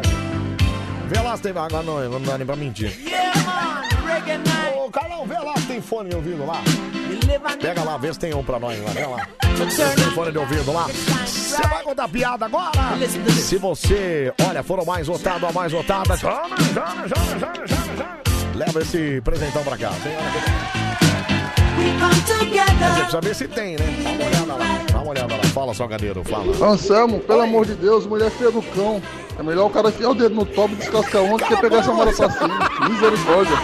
Vê 1.07 1.19
lá 1.19 1.35
se 1.35 1.41
tem... 1.41 1.51
Agora 1.51 1.81
não, 1.81 2.07
não 2.09 2.21
dá 2.21 2.37
nem 2.37 2.45
pra 2.45 2.55
mentir. 2.55 2.95
Ô, 4.75 4.89
Carlão, 4.89 5.25
vê 5.25 5.37
lá 5.37 5.55
se 5.57 5.67
tem 5.67 5.81
fone 5.81 6.09
de 6.09 6.15
ouvido 6.15 6.45
lá. 6.45 6.61
Pega 7.61 7.83
lá, 7.83 7.97
vê 7.97 8.13
se 8.13 8.19
tem 8.19 8.33
um 8.33 8.43
pra 8.43 8.59
nós 8.59 8.79
lá. 8.83 8.91
Vê 8.91 9.05
lá. 9.05 9.27
Tem 9.95 10.11
fone 10.11 10.31
de 10.31 10.37
ouvido 10.37 10.71
lá. 10.71 10.87
Você 11.25 11.61
vai 11.67 11.83
contar 11.83 12.07
piada 12.07 12.45
agora? 12.45 12.71
Se 13.31 13.57
você, 13.57 14.33
olha, 14.47 14.63
foram 14.63 14.85
mais 14.85 15.07
votado 15.07 15.45
a 15.45 15.51
mais 15.51 15.71
votada. 15.71 16.17
Chama, 16.17 16.57
chama, 16.57 17.07
chama, 17.07 17.39
chama, 17.39 17.67
chama, 17.67 17.97
chama. 17.97 18.19
Leva 18.55 18.81
esse 18.81 19.21
presentão 19.21 19.63
pra 19.63 19.77
cá. 19.77 19.91
Tem 20.03 20.78
dizer, 21.79 22.99
precisa 22.99 23.21
ver 23.21 23.35
se 23.35 23.47
tem, 23.47 23.75
né? 23.77 23.85
Dá 24.03 24.11
uma 24.11 24.25
olhada 24.25 24.53
lá. 24.55 24.85
Dá 24.91 24.99
uma 24.99 25.11
olhada 25.11 25.35
lá. 25.35 25.43
Fala, 25.45 25.73
salgadeiro, 25.73 26.23
fala. 26.23 26.71
Anselmo, 26.71 27.19
pelo 27.19 27.41
amor 27.41 27.65
de 27.65 27.75
Deus, 27.75 28.05
mulher 28.05 28.29
feia 28.31 28.51
do 28.51 28.61
cão. 28.61 29.01
É 29.37 29.43
melhor 29.43 29.67
o 29.67 29.69
cara 29.69 29.89
enfiar 29.89 30.09
o 30.09 30.15
dedo 30.15 30.35
no 30.35 30.45
topo 30.45 30.73
e 30.73 30.77
descascar 30.77 31.21
onda 31.21 31.45
que 31.45 31.55
pegar 31.57 31.77
essa 31.77 31.93
mara 31.93 32.09
assassina. 32.11 32.59
Misericórdia. 32.89 33.55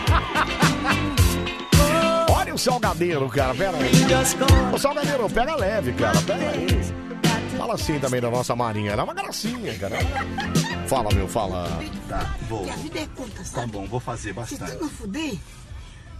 Olha 2.31 2.53
o 2.55 2.57
salgadeiro, 2.57 3.27
cara. 3.29 3.53
Pera 3.53 3.77
aí. 3.77 4.73
Ô, 4.73 4.77
salgadeiro, 4.77 5.29
pega 5.29 5.55
leve, 5.55 5.91
cara. 5.93 6.21
Pega 6.21 6.49
aí. 6.49 6.67
Fala 7.57 7.73
assim 7.73 7.99
também 7.99 8.21
da 8.21 8.29
nossa 8.29 8.55
marinha. 8.55 8.91
Ela 8.91 9.01
é 9.01 9.03
uma 9.03 9.13
gracinha, 9.13 9.73
cara. 9.77 9.97
Fala, 10.87 11.09
meu, 11.13 11.27
fala. 11.27 11.67
Tá, 12.07 12.35
vou. 12.47 12.63
A 12.69 12.75
vida 12.75 12.99
é 12.99 13.07
curta, 13.15 13.41
Tá 13.53 13.65
bom, 13.67 13.85
vou 13.87 13.99
fazer 13.99 14.29
Se 14.29 14.33
bastante. 14.33 14.71
tu 14.77 14.83
não 14.83 14.89
fuder, 14.89 15.33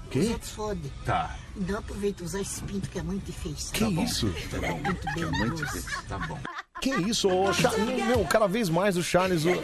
Que? 0.10 0.20
os 0.20 0.30
outros 0.30 0.52
fodem. 0.52 0.92
Tá. 1.06 1.36
Então 1.58 1.78
aproveita 1.80 2.22
e 2.24 2.26
usar 2.26 2.42
esse 2.42 2.62
pinto 2.62 2.90
que 2.90 3.00
é 3.00 3.04
muito 3.04 3.26
difícil. 3.26 3.72
Que 3.74 3.86
isso? 4.04 4.34
Tá 4.52 4.58
bom. 4.68 4.80
Muito 4.84 5.06
bem, 5.14 5.24
É 5.24 5.28
muito 5.28 5.56
grosso. 5.58 5.66
difícil. 5.66 5.92
Tá 6.08 6.18
bom. 6.20 6.38
Que 6.82 6.90
isso, 7.10 7.30
ô, 7.30 7.54
Cha- 7.54 7.72
meu, 7.78 8.24
cada 8.26 8.48
vez 8.48 8.70
mais 8.70 8.98
o 8.98 9.04
Charles 9.04 9.46
o- 9.46 9.56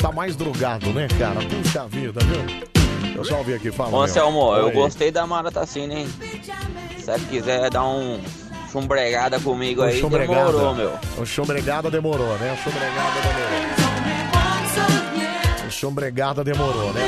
tá 0.00 0.10
mais 0.10 0.34
drogado, 0.36 0.90
né, 0.92 1.06
cara? 1.18 1.40
Puxa 1.46 1.86
vida, 1.86 2.20
viu? 2.24 3.12
Eu 3.14 3.24
só 3.24 3.36
ouvi 3.38 3.54
aqui, 3.54 3.70
fala. 3.70 3.90
Ô, 3.90 3.92
meu. 3.92 4.00
Anselmo, 4.02 4.54
eu 4.56 4.70
gostei 4.72 5.10
da 5.12 5.26
Mara 5.26 5.50
Tassini, 5.52 5.94
hein? 5.94 6.08
Se 6.98 7.04
você 7.04 7.18
quiser 7.28 7.70
dar 7.70 7.84
um 7.84 8.20
chumbregada 8.72 9.38
comigo 9.40 9.82
aí, 9.82 10.00
chumbregada. 10.00 10.46
demorou, 10.52 10.74
meu. 10.74 10.98
O 11.18 11.26
chumbregada 11.26 11.90
demorou, 11.90 12.36
né? 12.38 12.52
O 12.52 12.56
chumbregada 12.64 13.20
demorou. 13.20 13.90
O 15.66 15.70
chumbregada 15.70 16.44
demorou, 16.44 16.92
né? 16.92 17.06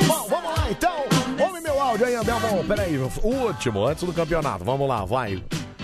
Andelmo. 2.23 2.65
Peraí, 2.65 2.97
o 2.99 3.11
último, 3.27 3.86
antes 3.86 4.05
do 4.05 4.12
campeonato. 4.12 4.65
Vamos 4.65 4.89
lá, 4.89 5.05
vai. 5.05 5.43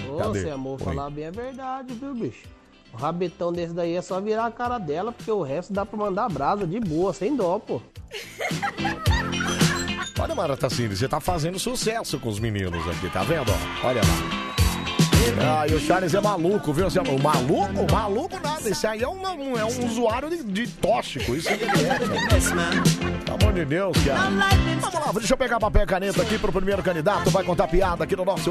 Ô, 0.08 0.16
Cadê? 0.16 0.42
Sam, 0.44 0.58
vou 0.58 0.72
Oi. 0.74 0.78
falar 0.78 1.10
bem 1.10 1.26
a 1.26 1.30
verdade, 1.30 1.92
viu, 1.94 2.14
bicho? 2.14 2.46
O 2.92 2.96
rabetão 2.96 3.52
desse 3.52 3.74
daí 3.74 3.94
é 3.96 4.02
só 4.02 4.20
virar 4.20 4.46
a 4.46 4.50
cara 4.50 4.78
dela, 4.78 5.12
porque 5.12 5.30
o 5.30 5.42
resto 5.42 5.72
dá 5.72 5.84
pra 5.84 5.98
mandar 5.98 6.28
brasa 6.30 6.66
de 6.66 6.80
boa, 6.80 7.12
sem 7.12 7.36
dó, 7.36 7.58
pô. 7.58 7.80
Olha, 10.20 10.34
Mara 10.34 10.56
Tassini, 10.56 10.96
você 10.96 11.06
tá 11.06 11.20
fazendo 11.20 11.58
sucesso 11.58 12.18
com 12.18 12.28
os 12.28 12.40
meninos 12.40 12.86
aqui, 12.88 13.08
tá 13.10 13.22
vendo? 13.22 13.52
Olha 13.84 14.00
lá. 14.00 15.60
Ah, 15.60 15.66
e 15.68 15.74
o 15.74 15.78
Charles 15.80 16.14
é 16.14 16.20
maluco, 16.20 16.72
viu? 16.72 16.90
Você- 16.90 16.98
O 17.00 17.18
maluco? 17.22 17.92
Maluco 17.92 18.40
nada. 18.42 18.68
Esse 18.68 18.86
aí 18.86 19.02
é 19.02 19.08
um, 19.08 19.20
um- 19.20 19.56
é 19.58 19.64
um 19.64 19.86
usuário 19.86 20.28
de, 20.30 20.42
de 20.42 20.66
tóxico. 20.68 21.34
Isso 21.36 21.48
que 21.48 21.54
ele 21.62 21.70
é. 21.70 21.98
Pelo 23.28 23.42
amor 23.42 23.52
de 23.52 23.64
Deus, 23.66 23.96
cara. 24.04 24.20
Vamos 24.20 24.38
lá, 24.38 25.12
deixa 25.12 25.34
eu 25.34 25.36
pegar 25.36 25.60
papel 25.60 25.82
e 25.82 25.86
caneta 25.86 26.22
aqui 26.22 26.38
pro 26.38 26.50
primeiro 26.50 26.82
candidato. 26.82 27.30
Vai 27.30 27.44
contar 27.44 27.68
piada 27.68 28.04
aqui 28.04 28.16
no 28.16 28.24
nosso 28.24 28.50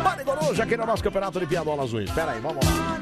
Mari 0.00 0.24
Coruja, 0.24 0.62
aqui 0.62 0.76
no 0.76 0.86
nosso 0.86 1.02
campeonato 1.02 1.40
de 1.40 1.46
piadolas 1.46 1.86
azuis. 1.86 2.08
Pera 2.12 2.30
aí, 2.30 2.40
vamos 2.40 2.64
lá. 2.64 3.00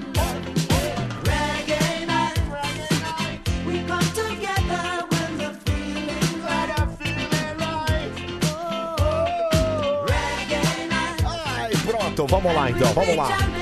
Ai, 11.59 11.70
pronto, 11.84 12.26
vamos 12.26 12.55
lá 12.55 12.70
então, 12.70 12.92
vamos 12.94 13.16
lá. 13.16 13.60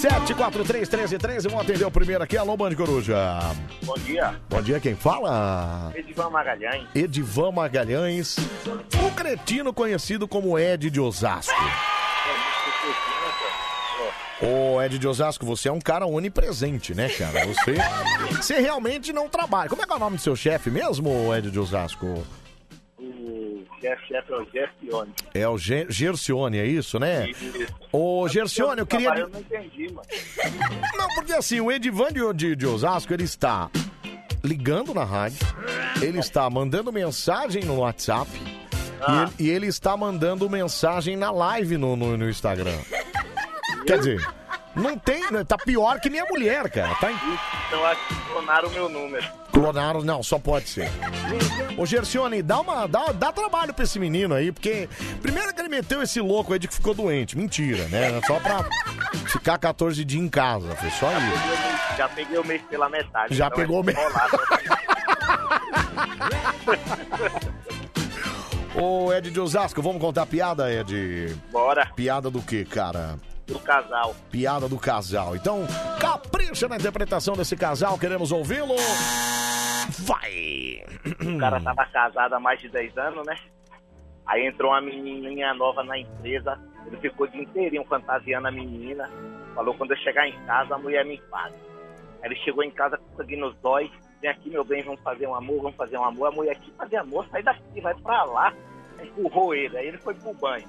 37431313, 0.00 1.42
vamos 1.50 1.60
atender 1.60 1.84
o 1.84 1.90
primeiro 1.90 2.24
aqui. 2.24 2.36
Alô, 2.36 2.56
Band 2.56 2.74
Coruja. 2.74 3.38
Bom 3.82 3.94
dia. 3.98 4.34
Bom 4.48 4.62
dia, 4.62 4.80
quem 4.80 4.94
fala? 4.94 5.92
Edivan 5.94 6.30
Magalhães. 6.30 6.88
Edivan 6.94 7.52
Magalhães, 7.52 8.36
o 9.06 9.10
cretino 9.14 9.72
conhecido 9.72 10.26
como 10.26 10.58
Ed 10.58 10.90
de 10.90 11.00
Osasco. 11.00 11.52
Ô, 14.42 14.80
Ed 14.80 14.98
de 14.98 15.06
Osasco, 15.06 15.44
você 15.44 15.68
é 15.68 15.72
um 15.72 15.80
cara 15.80 16.06
onipresente, 16.06 16.94
né, 16.94 17.10
cara? 17.10 17.44
Você, 17.46 17.74
você 18.34 18.58
realmente 18.58 19.12
não 19.12 19.28
trabalha. 19.28 19.68
Como 19.68 19.82
é 19.82 19.86
que 19.86 19.92
é 19.92 19.96
o 19.96 19.98
nome 19.98 20.16
do 20.16 20.22
seu 20.22 20.34
chefe 20.34 20.70
mesmo, 20.70 21.34
Ed 21.34 21.50
de 21.50 21.58
Osasco? 21.58 22.24
Chefe 23.80 24.08
chefe 24.08 24.32
é 24.32 24.36
o 24.36 24.46
Gercione. 24.52 25.12
É 25.34 25.48
o 25.48 25.58
Ge- 25.58 25.86
Gercione, 25.88 26.58
é 26.58 26.66
isso, 26.66 26.98
né? 26.98 27.30
Ô, 27.90 28.28
Gercione, 28.28 28.80
eu 28.80 28.86
queria... 28.86 29.08
Eu 29.10 29.28
não 29.28 29.40
entendi, 29.40 29.90
mano. 29.92 30.06
Não, 30.96 31.08
porque 31.14 31.32
assim, 31.32 31.60
o 31.60 31.72
Edivan 31.72 32.08
de, 32.34 32.54
de, 32.56 32.66
Osasco, 32.66 33.12
ele 33.14 33.24
está 33.24 33.70
ligando 34.44 34.92
na 34.92 35.04
rádio, 35.04 35.38
ele 36.02 36.18
está 36.18 36.48
mandando 36.50 36.92
mensagem 36.92 37.64
no 37.64 37.78
WhatsApp 37.78 38.30
e, 38.34 39.12
ele, 39.12 39.32
e 39.38 39.50
ele 39.50 39.66
está 39.66 39.96
mandando 39.96 40.48
mensagem 40.48 41.16
na 41.16 41.30
live 41.30 41.76
no, 41.78 41.96
no, 41.96 42.16
no 42.16 42.28
Instagram. 42.28 42.78
Quer 43.86 43.98
dizer, 43.98 44.28
não 44.74 44.96
tem, 44.96 45.30
né, 45.30 45.44
tá 45.44 45.58
pior 45.58 46.00
que 46.00 46.08
minha 46.08 46.24
mulher, 46.26 46.70
cara. 46.70 46.94
Tá 46.96 47.10
em... 47.10 47.16
Então 47.66 47.84
acho 47.84 48.06
que 48.06 48.14
clonaram 48.14 48.68
o 48.68 48.72
meu 48.72 48.88
número. 48.88 49.26
Clonaram, 49.52 50.02
não, 50.02 50.22
só 50.22 50.38
pode 50.38 50.68
ser. 50.68 50.90
Ô 51.76 51.84
Gercione, 51.84 52.42
dá, 52.42 52.60
uma, 52.60 52.86
dá, 52.86 53.12
dá 53.12 53.32
trabalho 53.32 53.74
pra 53.74 53.84
esse 53.84 53.98
menino 53.98 54.34
aí, 54.34 54.52
porque 54.52 54.88
primeiro 55.20 55.52
que 55.52 55.60
ele 55.60 55.68
meteu 55.68 56.02
esse 56.02 56.20
louco 56.20 56.52
aí 56.52 56.58
de 56.58 56.68
que 56.68 56.74
ficou 56.74 56.94
doente. 56.94 57.36
Mentira, 57.36 57.84
né? 57.88 58.20
Só 58.26 58.38
pra 58.38 58.64
ficar 59.26 59.58
14 59.58 60.04
dias 60.04 60.22
em 60.22 60.28
casa. 60.28 60.74
Foi 60.76 60.90
só 60.90 61.10
isso. 61.12 61.96
Já 61.96 62.08
peguei 62.08 62.38
o 62.38 62.44
mês 62.44 62.62
pela 62.62 62.88
metade. 62.88 63.34
Já 63.34 63.46
então 63.46 63.58
pegou 63.58 63.78
é 63.78 63.80
o 63.80 63.84
mês. 63.84 63.98
Ô 68.74 69.12
Ed 69.12 69.30
de 69.30 69.40
Osasco, 69.40 69.82
vamos 69.82 70.00
contar 70.00 70.26
piada, 70.26 70.72
Ed? 70.72 71.36
Bora. 71.50 71.90
Piada 71.96 72.30
do 72.30 72.40
que, 72.40 72.64
cara? 72.64 73.18
Do 73.52 73.58
casal. 73.60 74.14
Piada 74.30 74.68
do 74.68 74.78
casal. 74.78 75.34
Então, 75.34 75.66
capricha 76.00 76.68
na 76.68 76.76
interpretação 76.76 77.34
desse 77.34 77.56
casal, 77.56 77.98
queremos 77.98 78.30
ouvi-lo. 78.30 78.76
Vai! 80.00 80.84
O 81.20 81.38
cara 81.38 81.60
tava 81.60 81.84
casado 81.86 82.34
há 82.34 82.40
mais 82.40 82.60
de 82.60 82.68
10 82.68 82.96
anos, 82.96 83.26
né? 83.26 83.36
Aí 84.26 84.46
entrou 84.46 84.70
uma 84.70 84.80
menininha 84.80 85.52
nova 85.54 85.82
na 85.82 85.98
empresa. 85.98 86.58
Ele 86.86 86.96
ficou 86.98 87.26
dia 87.26 87.42
inteirinho 87.42 87.84
fantasiando 87.84 88.46
a 88.46 88.52
menina. 88.52 89.10
Falou, 89.54 89.74
quando 89.74 89.90
eu 89.90 89.96
chegar 89.98 90.28
em 90.28 90.38
casa, 90.46 90.76
a 90.76 90.78
mulher 90.78 91.04
me 91.04 91.20
paga. 91.22 91.54
Aí 92.22 92.30
ele 92.30 92.36
chegou 92.36 92.62
em 92.62 92.70
casa 92.70 92.96
conseguindo 92.98 93.48
os 93.48 93.56
dóis. 93.56 93.90
Vem 94.20 94.30
aqui, 94.30 94.50
meu 94.50 94.64
bem, 94.64 94.82
vamos 94.82 95.00
fazer 95.00 95.26
um 95.26 95.34
amor, 95.34 95.62
vamos 95.62 95.76
fazer 95.76 95.98
um 95.98 96.04
amor. 96.04 96.28
A 96.28 96.30
mulher 96.30 96.52
aqui 96.52 96.72
fazer 96.78 96.96
amor, 96.98 97.26
sai 97.30 97.42
daqui, 97.42 97.80
vai 97.80 97.94
pra 97.94 98.22
lá. 98.24 98.52
Empurrou 99.02 99.54
ele, 99.54 99.76
aí 99.76 99.88
ele 99.88 99.98
foi 99.98 100.14
pro 100.14 100.32
banho. 100.34 100.68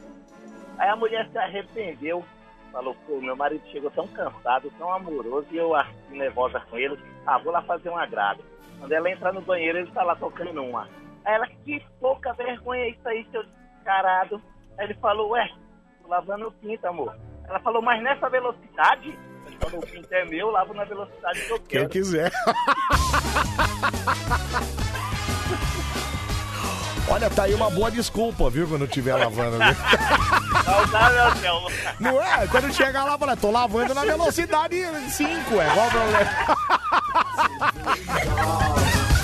Aí 0.78 0.90
a 0.90 0.96
mulher 0.96 1.30
se 1.30 1.38
arrependeu. 1.38 2.26
Falou, 2.72 2.96
pô, 3.06 3.20
meu 3.20 3.36
marido 3.36 3.62
chegou 3.72 3.92
tão 3.92 4.08
cansado, 4.08 4.72
tão 4.78 4.92
amoroso, 4.94 5.46
e 5.52 5.58
eu 5.58 5.76
assim, 5.76 5.92
nervosa 6.12 6.60
com 6.70 6.78
ele. 6.78 6.98
Ah, 7.26 7.38
vou 7.38 7.52
lá 7.52 7.62
fazer 7.64 7.90
um 7.90 7.98
agrado. 7.98 8.42
Quando 8.80 8.92
ela 8.94 9.12
entra 9.12 9.32
no 9.34 9.42
banheiro, 9.42 9.80
ele 9.80 9.92
tá 9.92 10.04
lá 10.04 10.16
tocando 10.16 10.64
uma. 10.64 10.88
Aí 11.26 11.36
ela, 11.36 11.48
que 11.48 11.84
pouca 12.00 12.34
vergonha 12.34 12.84
é 12.86 12.90
isso 12.90 13.08
aí, 13.08 13.28
seu 13.32 13.44
descarado. 13.44 14.42
Aí 14.78 14.86
ele 14.86 14.94
falou, 14.96 15.32
ué, 15.32 15.50
tô 16.02 16.08
lavando 16.08 16.48
o 16.48 16.52
pinto, 16.54 16.88
amor. 16.88 17.16
Ela 17.48 17.60
falou, 17.60 17.82
mas 17.82 18.02
nessa 18.02 18.30
velocidade? 18.30 19.20
Ele 19.46 19.58
falou, 19.60 19.80
o 19.80 19.86
pinto 19.88 20.14
é 20.14 20.26
meu, 20.26 20.48
eu 20.48 20.52
lavo 20.52 20.74
na 20.74 20.86
velocidade 20.86 21.42
que 21.42 21.52
eu 21.52 21.60
Quem 21.60 21.68
quero. 21.80 21.90
quiser. 21.90 22.32
Olha, 27.10 27.30
tá 27.30 27.44
aí 27.44 27.54
uma 27.54 27.70
boa 27.70 27.92
desculpa, 27.92 28.50
viu, 28.50 28.68
quando 28.68 28.86
estiver 28.86 29.16
lavando. 29.16 29.58
viu? 29.58 29.68
Saudável. 30.64 31.68
Não 32.00 32.22
é? 32.22 32.48
Quando 32.48 32.74
chegar 32.74 33.04
lá, 33.06 33.18
fala, 33.18 33.36
tô 33.38 33.52
lavando 33.52 33.94
na 33.94 34.02
velocidade 34.02 34.76
5, 35.12 35.62
é. 35.62 35.70
Qual 35.74 35.88
o 35.88 35.92
problema? 35.92 36.30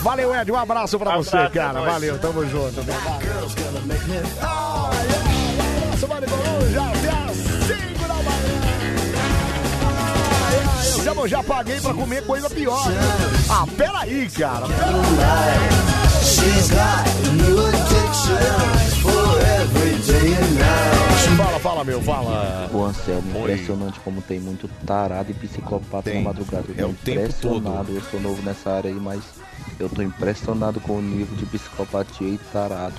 Valeu, 0.01 0.33
Ed. 0.35 0.51
Um 0.51 0.55
abraço 0.57 0.97
pra 0.97 1.17
você, 1.17 1.35
abraço, 1.35 1.53
cara. 1.53 1.79
é. 1.79 1.85
Valeu, 1.85 2.19
tamo 2.19 2.45
junto. 2.47 2.83
meu. 2.83 2.95
Abraço, 4.41 6.07
Mário 6.07 6.29
Coruja, 6.29 6.81
até 6.81 7.09
às 7.09 7.37
5 7.67 8.07
da 8.07 8.13
manhã. 8.13 8.61
Ai, 10.47 10.55
ai, 10.55 10.91
Eu 10.91 11.03
já, 11.03 11.27
já 11.37 11.43
paguei 11.43 11.81
pra 11.81 11.93
comer 11.93 12.25
coisa 12.25 12.49
pior. 12.49 12.83
Ah, 13.49 13.65
peraí, 13.77 14.29
cara. 14.29 14.65
Fala, 21.37 21.59
fala, 21.59 21.83
meu, 21.83 22.01
fala. 22.01 22.69
Ô 22.73 22.85
Anselmo, 22.85 23.35
Oi. 23.35 23.41
impressionante 23.41 23.99
como 23.99 24.21
tem 24.21 24.39
muito 24.39 24.67
tarado 24.85 25.29
e 25.29 25.33
psicopata 25.33 26.13
na 26.13 26.21
madrugada. 26.21 26.65
Eu 26.75 26.85
é 26.85 26.87
o 26.87 26.91
impressionado, 26.91 27.91
eu 27.93 28.01
sou 28.01 28.19
novo 28.19 28.41
nessa 28.41 28.71
área 28.71 28.89
aí, 28.89 28.95
mas 28.99 29.21
eu 29.79 29.89
tô 29.89 30.01
impressionado 30.01 30.79
com 30.79 30.97
o 30.97 31.01
nível 31.01 31.35
de 31.35 31.45
psicopatia 31.45 32.27
e 32.27 32.37
tarado. 32.51 32.95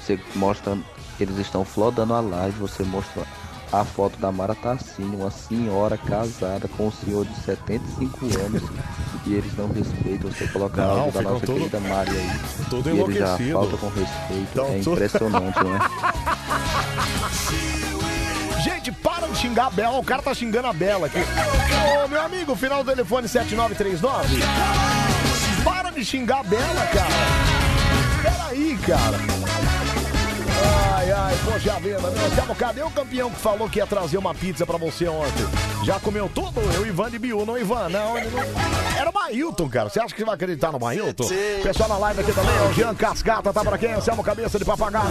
Você 0.00 0.18
mostra, 0.34 0.78
eles 1.20 1.36
estão 1.38 1.64
flodando 1.64 2.14
a 2.14 2.20
live, 2.20 2.58
você 2.58 2.82
mostra 2.82 3.24
a 3.72 3.84
foto 3.84 4.18
da 4.18 4.30
Mara 4.32 4.54
Tassini, 4.54 5.16
uma 5.16 5.30
senhora 5.30 5.98
casada 5.98 6.68
com 6.76 6.86
um 6.88 6.92
senhor 6.92 7.24
de 7.26 7.34
75 7.40 8.26
anos 8.38 8.62
e 9.26 9.34
eles 9.34 9.56
não 9.56 9.68
respeitam. 9.68 10.30
Você 10.30 10.46
coloca 10.48 10.82
a 10.82 10.86
áudio 10.86 11.12
da 11.12 11.22
nossa 11.22 11.46
tudo- 11.46 11.58
querida 11.58 11.80
Mari 11.80 12.10
aí. 12.10 12.30
tudo 12.70 12.88
e 12.90 13.00
eles 13.00 13.16
já 13.18 13.36
faltam 13.52 13.78
com 13.78 13.88
respeito. 13.88 14.48
Então, 14.52 14.66
é 14.66 14.78
impressionante, 14.78 15.64
né? 15.64 15.78
Gente, 18.62 18.90
para 18.92 19.26
de 19.28 19.36
xingar 19.38 19.66
a 19.66 19.70
Bela. 19.70 19.98
O 19.98 20.04
cara 20.04 20.22
tá 20.22 20.32
xingando 20.34 20.66
a 20.68 20.72
Bela 20.72 21.06
aqui. 21.06 21.18
Ô, 22.04 22.08
meu 22.08 22.20
amigo, 22.22 22.54
final 22.56 22.82
do 22.82 22.90
telefone 22.90 23.28
7939. 23.28 24.36
Para 25.64 25.90
de 25.90 26.04
xingar 26.04 26.40
a 26.40 26.42
Bela, 26.44 26.86
cara. 26.92 27.08
Peraí, 28.22 28.78
cara. 28.86 29.18
Ai, 30.94 31.12
ai, 31.12 31.34
poxa 31.44 31.78
vida, 31.80 32.00
meu. 32.00 32.34
Selmo, 32.34 32.54
cadê 32.54 32.82
o 32.82 32.90
campeão 32.90 33.30
que 33.30 33.40
falou 33.40 33.68
que 33.68 33.78
ia 33.78 33.86
trazer 33.86 34.18
uma 34.18 34.34
pizza 34.34 34.66
pra 34.66 34.76
você 34.76 35.06
ontem? 35.08 35.46
Já 35.84 36.00
comeu 36.00 36.28
tudo? 36.34 36.60
Eu, 36.74 36.86
Ivan 36.86 37.10
de 37.10 37.18
Biú, 37.18 37.44
não, 37.46 37.56
Ivan, 37.56 37.88
não. 37.88 38.16
Era 38.16 39.10
o 39.10 39.14
Mailton, 39.14 39.68
cara. 39.68 39.88
Você 39.88 40.00
acha 40.00 40.14
que 40.14 40.24
vai 40.24 40.34
acreditar 40.34 40.72
no 40.72 40.80
Mailton? 40.80 41.28
Pessoal 41.62 41.88
na 41.88 41.98
live 41.98 42.20
aqui 42.20 42.32
também, 42.32 42.54
ó. 42.64 42.68
O 42.68 42.72
Jean 42.72 42.94
Cascata 42.94 43.52
tá 43.52 43.62
por 43.62 43.74
aqui, 43.74 43.86
Anselmo 43.86 44.24
Cabeça 44.24 44.58
de 44.58 44.64
Papagaio. 44.64 45.06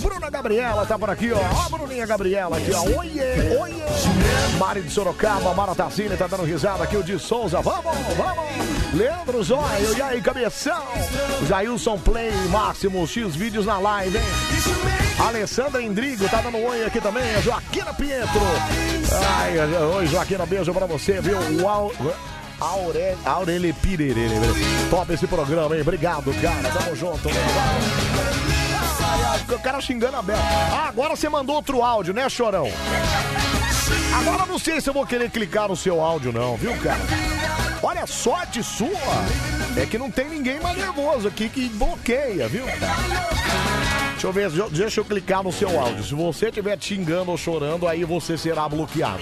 Bruna 0.00 0.30
Gabriela 0.30 0.86
tá 0.86 0.98
por 0.98 1.10
aqui, 1.10 1.32
ó. 1.32 1.38
Ó 1.38 1.66
a 1.66 1.68
Bruninha 1.68 2.06
Gabriela 2.06 2.56
aqui, 2.56 2.70
ó. 2.72 2.82
Oiê, 2.98 3.58
oiê. 3.58 3.82
Mari 4.58 4.82
de 4.82 4.90
Sorocaba, 4.90 5.52
Mara 5.54 5.74
Tassini 5.74 6.16
tá 6.16 6.26
dando 6.26 6.44
risada 6.44 6.84
aqui. 6.84 6.96
O 6.96 7.02
de 7.02 7.18
Souza, 7.18 7.60
vamos, 7.60 7.96
vamos. 8.16 8.92
Leandro 8.94 9.42
Zóio, 9.42 9.96
e 9.96 10.02
aí, 10.02 10.20
cabeção? 10.20 10.84
Jailson 11.48 11.98
Play, 11.98 12.30
Máximo, 12.50 13.06
X 13.06 13.34
vídeos 13.34 13.64
na 13.64 13.78
live, 13.78 14.18
hein? 14.18 14.24
Alessandra 15.18 15.82
Indrigo 15.82 16.28
tá 16.28 16.40
dando 16.40 16.58
oi 16.58 16.84
aqui 16.84 17.00
também. 17.00 17.34
A 17.36 17.40
Joaquina 17.40 17.94
Pietro. 17.94 18.40
Ai, 19.38 19.58
oi, 19.96 20.06
Joaquina, 20.06 20.46
beijo 20.46 20.72
pra 20.72 20.86
você, 20.86 21.20
viu? 21.20 21.38
Uau. 21.62 21.92
Aure... 22.60 23.16
Aureli 23.24 23.72
Pirerê. 23.72 24.28
Top 24.88 25.12
esse 25.12 25.26
programa, 25.26 25.74
hein? 25.74 25.82
Obrigado, 25.82 26.32
cara. 26.40 26.70
Tamo 26.70 26.94
junto, 26.94 27.28
o 29.54 29.58
cara 29.58 29.80
xingando 29.80 30.16
a 30.16 30.22
Bela. 30.22 30.40
Ah, 30.72 30.88
agora 30.88 31.16
você 31.16 31.28
mandou 31.28 31.56
outro 31.56 31.82
áudio, 31.82 32.14
né, 32.14 32.28
Chorão? 32.28 32.68
Agora 34.14 34.46
não 34.46 34.58
sei 34.58 34.80
se 34.80 34.88
eu 34.88 34.94
vou 34.94 35.06
querer 35.06 35.30
clicar 35.30 35.68
no 35.68 35.76
seu 35.76 36.00
áudio, 36.00 36.32
não, 36.32 36.56
viu, 36.56 36.76
cara? 36.78 37.00
Olha, 37.82 38.06
sorte 38.06 38.62
sua 38.62 38.88
é 39.76 39.86
que 39.86 39.98
não 39.98 40.10
tem 40.10 40.28
ninguém 40.28 40.60
mais 40.60 40.76
nervoso 40.76 41.28
aqui 41.28 41.48
que 41.48 41.68
bloqueia, 41.70 42.48
viu? 42.48 42.64
Deixa 44.12 44.26
eu 44.26 44.32
ver, 44.32 44.50
deixa 44.70 45.00
eu- 45.00 45.02
eu 45.02 45.08
clicar 45.08 45.42
no 45.42 45.52
seu 45.52 45.80
áudio. 45.80 46.04
Se 46.04 46.14
você 46.14 46.46
estiver 46.48 46.78
xingando 46.80 47.30
ou 47.30 47.36
chorando, 47.36 47.88
aí 47.88 48.04
você 48.04 48.38
será 48.38 48.68
bloqueado. 48.68 49.20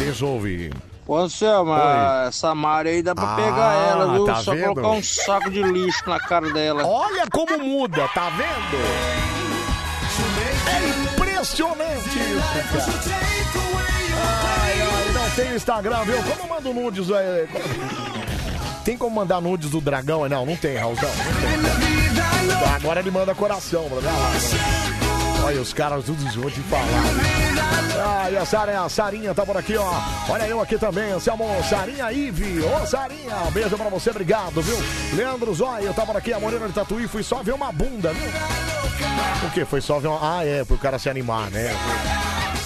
Eu 0.00 0.28
ouvir. 0.28 0.72
Ô, 1.06 1.16
Anselmo, 1.16 1.72
Oi. 1.72 2.28
essa 2.28 2.54
Mari 2.54 2.88
aí 2.90 3.02
dá 3.02 3.14
pra 3.16 3.32
Ah, 3.32 3.36
pegar 3.36 3.74
ela, 3.90 4.12
viu? 4.12 4.24
tá 4.26 4.36
Só 4.36 4.54
vendo? 4.54 4.74
colocar 4.74 4.88
um 4.90 5.02
saco 5.02 5.50
de 5.50 5.60
lixo 5.62 6.08
na 6.08 6.20
cara 6.20 6.52
dela. 6.52 6.86
Olha 6.86 7.24
como 7.32 7.58
muda, 7.58 8.06
tá 8.14 8.30
vendo? 8.30 8.80
É 10.68 11.12
impressionante 11.14 12.18
isso, 12.18 12.68
cara. 12.72 13.20
Ai, 14.62 14.82
ai, 14.82 15.12
não 15.12 15.30
tem 15.30 15.54
Instagram, 15.56 16.04
viu? 16.04 16.22
Como 16.22 16.48
manda 16.54 16.72
nudes 16.72 17.10
aí? 17.10 17.48
Tem 18.84 18.96
como 18.96 19.16
mandar 19.16 19.40
nudes 19.40 19.70
do 19.70 19.80
dragão? 19.80 20.28
Não, 20.28 20.46
não 20.46 20.56
tem, 20.56 20.76
Raulzão. 20.76 21.08
Não 21.10 21.80
tem. 22.14 22.19
Agora 22.74 23.00
ele 23.00 23.10
manda 23.10 23.34
coração, 23.34 23.88
pra. 23.88 25.44
Olha 25.44 25.60
os 25.60 25.72
caras 25.72 26.04
tudo 26.04 26.30
juntos 26.32 26.58
e 26.58 26.60
falar. 26.62 26.84
Ah, 28.02 28.30
e 28.30 28.36
a 28.36 28.46
Sarinha, 28.46 28.82
a 28.82 28.88
Sarinha 28.88 29.34
tá 29.34 29.44
por 29.44 29.56
aqui, 29.56 29.76
ó. 29.76 29.92
Olha 30.28 30.46
eu 30.46 30.60
aqui 30.60 30.78
também, 30.78 31.12
Anselmo, 31.12 31.46
Sarinha 31.68 32.10
Ive. 32.12 32.60
Ô, 32.60 32.86
Sarinha, 32.86 33.36
beijo 33.52 33.76
pra 33.76 33.88
você, 33.88 34.10
obrigado, 34.10 34.62
viu? 34.62 34.76
Leandro 35.14 35.54
Zóio 35.54 35.92
tá 35.92 36.06
por 36.06 36.16
aqui, 36.16 36.32
a 36.32 36.40
Morena 36.40 36.66
de 36.68 36.74
Tatuí, 36.74 37.06
fui 37.06 37.22
só 37.22 37.42
ver 37.42 37.52
uma 37.52 37.72
bunda, 37.72 38.12
viu? 38.12 38.30
O 39.46 39.50
quê? 39.52 39.64
Foi 39.64 39.80
só 39.80 39.98
ver 39.98 40.08
uma... 40.08 40.38
Ah, 40.38 40.44
é, 40.44 40.64
pro 40.64 40.78
cara 40.78 40.98
se 40.98 41.08
animar, 41.10 41.50
né? 41.50 41.74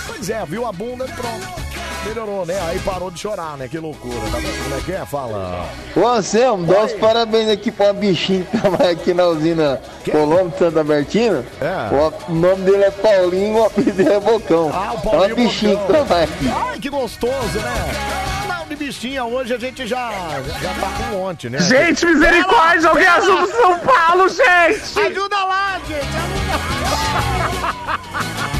Pois 0.06 0.28
é, 0.28 0.44
viu 0.46 0.66
a 0.66 0.72
bunda 0.72 1.04
e 1.06 1.12
pronto. 1.12 1.73
Melhorou, 2.06 2.44
né? 2.46 2.58
Aí 2.68 2.78
parou 2.80 3.10
de 3.10 3.18
chorar, 3.18 3.56
né? 3.56 3.68
Que 3.68 3.78
loucura. 3.78 4.14
Tá 4.30 4.38
vendo 4.38 4.62
como 4.64 4.76
é 4.76 4.80
que 4.82 4.92
é? 4.92 5.04
Fala. 5.06 5.66
Ô 5.96 6.06
Anselmo, 6.06 6.66
dá 6.66 6.84
os 6.84 6.92
parabéns 6.94 7.48
aqui 7.48 7.70
pra 7.70 7.86
uma 7.86 7.92
bichinha 7.94 8.44
que 8.44 8.58
tava 8.58 8.90
aqui 8.90 9.14
na 9.14 9.26
usina 9.26 9.80
Colombo 10.10 10.50
de 10.50 10.58
Santa 10.58 10.84
Bertina. 10.84 11.44
É. 11.60 11.94
O 12.28 12.34
nome 12.34 12.62
dele 12.64 12.84
é 12.84 12.90
Paulinho, 12.90 13.58
o 13.58 13.64
apelido 13.64 13.96
dele 13.96 14.12
é 14.14 14.20
Bocão. 14.20 14.70
Ah, 14.72 14.92
o 14.94 14.98
é 14.98 15.00
Paulinho 15.02 15.36
uma 15.36 15.44
bichinha 15.44 15.76
Bocão. 15.76 15.86
que 15.86 15.92
tava 16.08 16.22
aqui. 16.22 16.52
Ai, 16.54 16.78
que 16.78 16.90
gostoso, 16.90 17.58
né? 17.58 17.74
Não, 18.48 18.66
de 18.66 18.76
bichinha, 18.76 19.24
hoje 19.24 19.54
a 19.54 19.58
gente 19.58 19.86
já, 19.86 20.10
já 20.62 20.74
tá 20.80 20.90
com 20.96 21.16
um 21.16 21.18
monte, 21.20 21.48
né? 21.50 21.58
Gente, 21.58 22.04
misericórdia, 22.06 22.88
alguém 22.90 23.06
ajuda 23.06 23.44
o 23.44 23.46
São 23.48 23.78
Paulo, 23.80 24.28
gente! 24.28 24.98
Ajuda 25.00 25.44
lá, 25.44 25.80
gente! 25.86 26.06
Ajuda 27.86 28.50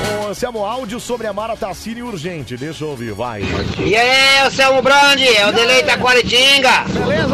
Ô, 0.00 0.28
Anselmo, 0.28 0.64
áudio 0.64 1.00
sobre 1.00 1.26
a 1.26 1.32
Mara 1.32 1.56
Tassini 1.56 2.02
urgente. 2.02 2.56
Deixa 2.56 2.84
eu 2.84 2.90
ouvir, 2.90 3.12
vai. 3.12 3.42
E 3.78 3.96
aí, 3.96 4.46
o 4.46 4.50
Selmo 4.50 4.80
Brandi, 4.80 5.26
é 5.26 5.46
o 5.46 5.52
Delei 5.52 5.82
da 5.82 5.98
Qualitinga. 5.98 6.70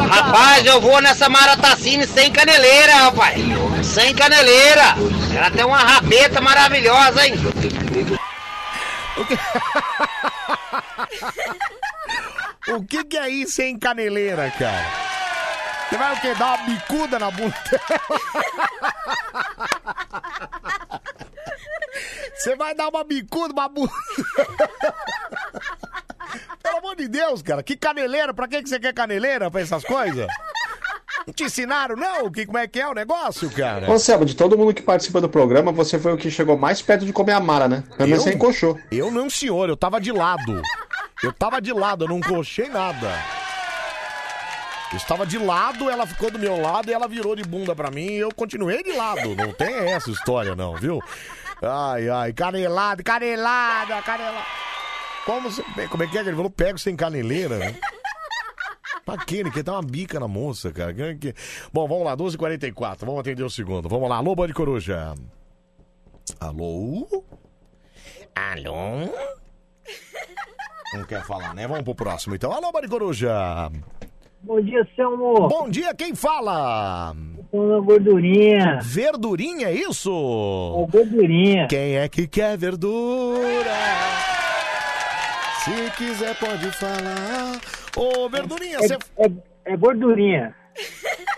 Rapaz, 0.09 0.65
eu 0.65 0.81
vou 0.81 1.01
nessa 1.03 1.29
Maratacine 1.29 2.07
sem 2.07 2.33
caneleira, 2.33 2.95
rapaz. 2.95 3.39
Sem 3.85 4.15
caneleira. 4.15 4.95
Ela 5.37 5.51
tem 5.51 5.65
uma 5.65 5.79
rabeta 5.79 6.41
maravilhosa, 6.41 7.27
hein? 7.27 7.35
O 12.69 12.83
que 12.85 13.05
que 13.05 13.17
é 13.19 13.29
isso, 13.29 13.61
hein, 13.61 13.79
caneleira, 13.79 14.51
cara? 14.59 14.87
Você 15.89 15.99
vai 15.99 16.15
o 16.15 16.21
quê? 16.21 16.35
Dar 16.35 16.55
uma 16.55 16.67
bicuda 16.67 17.19
na 17.19 17.31
bunda 17.31 17.55
dela? 17.71 18.21
Você 22.35 22.57
vai 22.57 22.75
dar 22.75 22.89
uma 22.89 23.05
bicuda, 23.05 23.53
uma 23.53 23.69
bunda... 23.69 23.93
Pelo 26.63 26.79
amor 26.79 26.97
de 26.97 27.09
Deus, 27.09 27.43
cara, 27.43 27.63
que 27.63 27.77
caneleira? 27.77 28.35
Pra 28.35 28.49
que 28.49 28.63
que 28.63 28.69
você 28.69 28.81
quer 28.81 28.93
caneleira 28.93 29.51
pra 29.51 29.61
essas 29.61 29.85
coisas? 29.85 30.27
Não 31.27 31.33
te 31.33 31.45
ensinaram, 31.45 31.97
não? 31.97 32.31
Que, 32.31 32.45
como 32.45 32.59
é 32.59 32.67
que 32.67 32.81
é 32.81 32.87
o 32.89 32.93
negócio, 32.93 33.51
cara? 33.51 33.91
Ô, 33.91 33.99
Selma, 33.99 34.27
de 34.27 34.35
todo 34.35 34.59
mundo 34.59 34.75
que 34.75 34.83
participa 34.83 35.21
do 35.21 35.29
programa, 35.29 35.73
você 35.73 35.99
foi 35.99 36.13
o 36.13 36.17
que 36.19 36.31
chegou 36.31 36.57
mais 36.59 36.83
perto 36.83 37.07
de 37.07 37.13
comer 37.13 37.33
a 37.33 37.41
Mara, 37.41 37.69
né? 37.69 37.83
Pelo 37.97 38.09
menos 38.09 38.25
você 38.25 38.35
encoxou. 38.35 38.79
Eu 38.91 39.11
não, 39.11 39.31
senhor, 39.31 39.69
eu 39.69 39.77
tava 39.77 40.01
de 40.01 40.13
lado. 40.13 40.61
Eu 41.23 41.33
tava 41.33 41.63
de 41.63 41.73
lado, 41.73 42.05
eu 42.05 42.09
não 42.09 42.21
cochei 42.21 42.69
nada. 42.69 43.11
Estava 44.97 45.27
de 45.27 45.39
lado, 45.39 45.91
ela 45.91 46.07
ficou 46.07 46.31
do 46.31 46.39
meu 46.39 46.61
lado 46.61 46.91
e 46.91 46.93
ela 46.93 47.09
virou 47.09 47.35
de 47.35 47.43
bunda 47.43 47.75
pra 47.75 47.91
mim 47.91 48.07
e 48.07 48.19
eu 48.19 48.33
continuei 48.35 48.83
de 48.83 48.93
lado. 48.93 49.35
Não 49.35 49.53
tem 49.53 49.91
essa 49.91 50.11
história, 50.11 50.55
não, 50.55 50.75
viu? 50.77 51.01
Ai, 51.63 52.09
ai, 52.09 52.33
canelada, 52.33 53.03
canelada, 53.03 54.01
canelada. 54.03 54.47
Como, 55.25 55.51
você, 55.51 55.63
como 55.89 56.03
é 56.03 56.07
que 56.07 56.19
é? 56.19 56.21
Ele 56.21 56.37
falou, 56.37 56.51
pego 56.51 56.79
sem 56.79 56.95
caneleira, 56.95 57.59
né? 57.59 57.79
Pra 59.05 59.19
quê? 59.19 59.37
Ele 59.37 59.51
quer 59.51 59.63
dar 59.63 59.73
uma 59.73 59.83
bica 59.83 60.19
na 60.19 60.29
moça, 60.29 60.73
cara. 60.73 60.95
Bom, 61.73 61.87
vamos 61.87 62.05
lá, 62.05 62.17
12h44. 62.17 63.01
Vamos 63.01 63.21
atender 63.21 63.43
o 63.43 63.51
segundo. 63.51 63.89
Vamos 63.89 64.09
lá. 64.09 64.17
Alô, 64.17 64.35
Bande 64.35 64.55
Coruja. 64.55 65.15
Alô? 66.41 67.07
Alô? 68.35 69.13
Não 70.95 71.05
quer 71.05 71.25
falar, 71.25 71.55
né? 71.55 71.67
Vamos 71.67 71.85
pro 71.85 71.95
próximo, 71.95 72.35
então. 72.35 72.53
Alô, 72.53 72.73
Bande 72.73 72.89
Coruja. 72.89 73.71
Bom 74.47 74.61
dia, 74.61 74.87
Selmo. 74.95 75.49
Bom 75.49 75.71
dia, 75.71 75.95
quem 75.95 76.15
fala? 76.15 77.17
Uma 77.51 77.81
gordurinha. 77.81 78.79
Verdurinha, 78.83 79.69
é 79.69 79.73
isso? 79.73 80.11
É 80.11 80.91
gordurinha. 80.91 81.67
Quem 81.67 81.97
é 81.97 82.07
que 82.11 82.27
quer 82.27 82.59
verdura? 82.59 83.73
Se 85.65 85.91
quiser, 85.97 86.39
pode 86.39 86.71
falar. 86.73 87.59
Ô, 87.97 88.29
verdurinha, 88.29 88.81
você... 88.81 88.99
É, 89.17 89.31
é 89.73 89.77
gordurinha. 89.77 90.55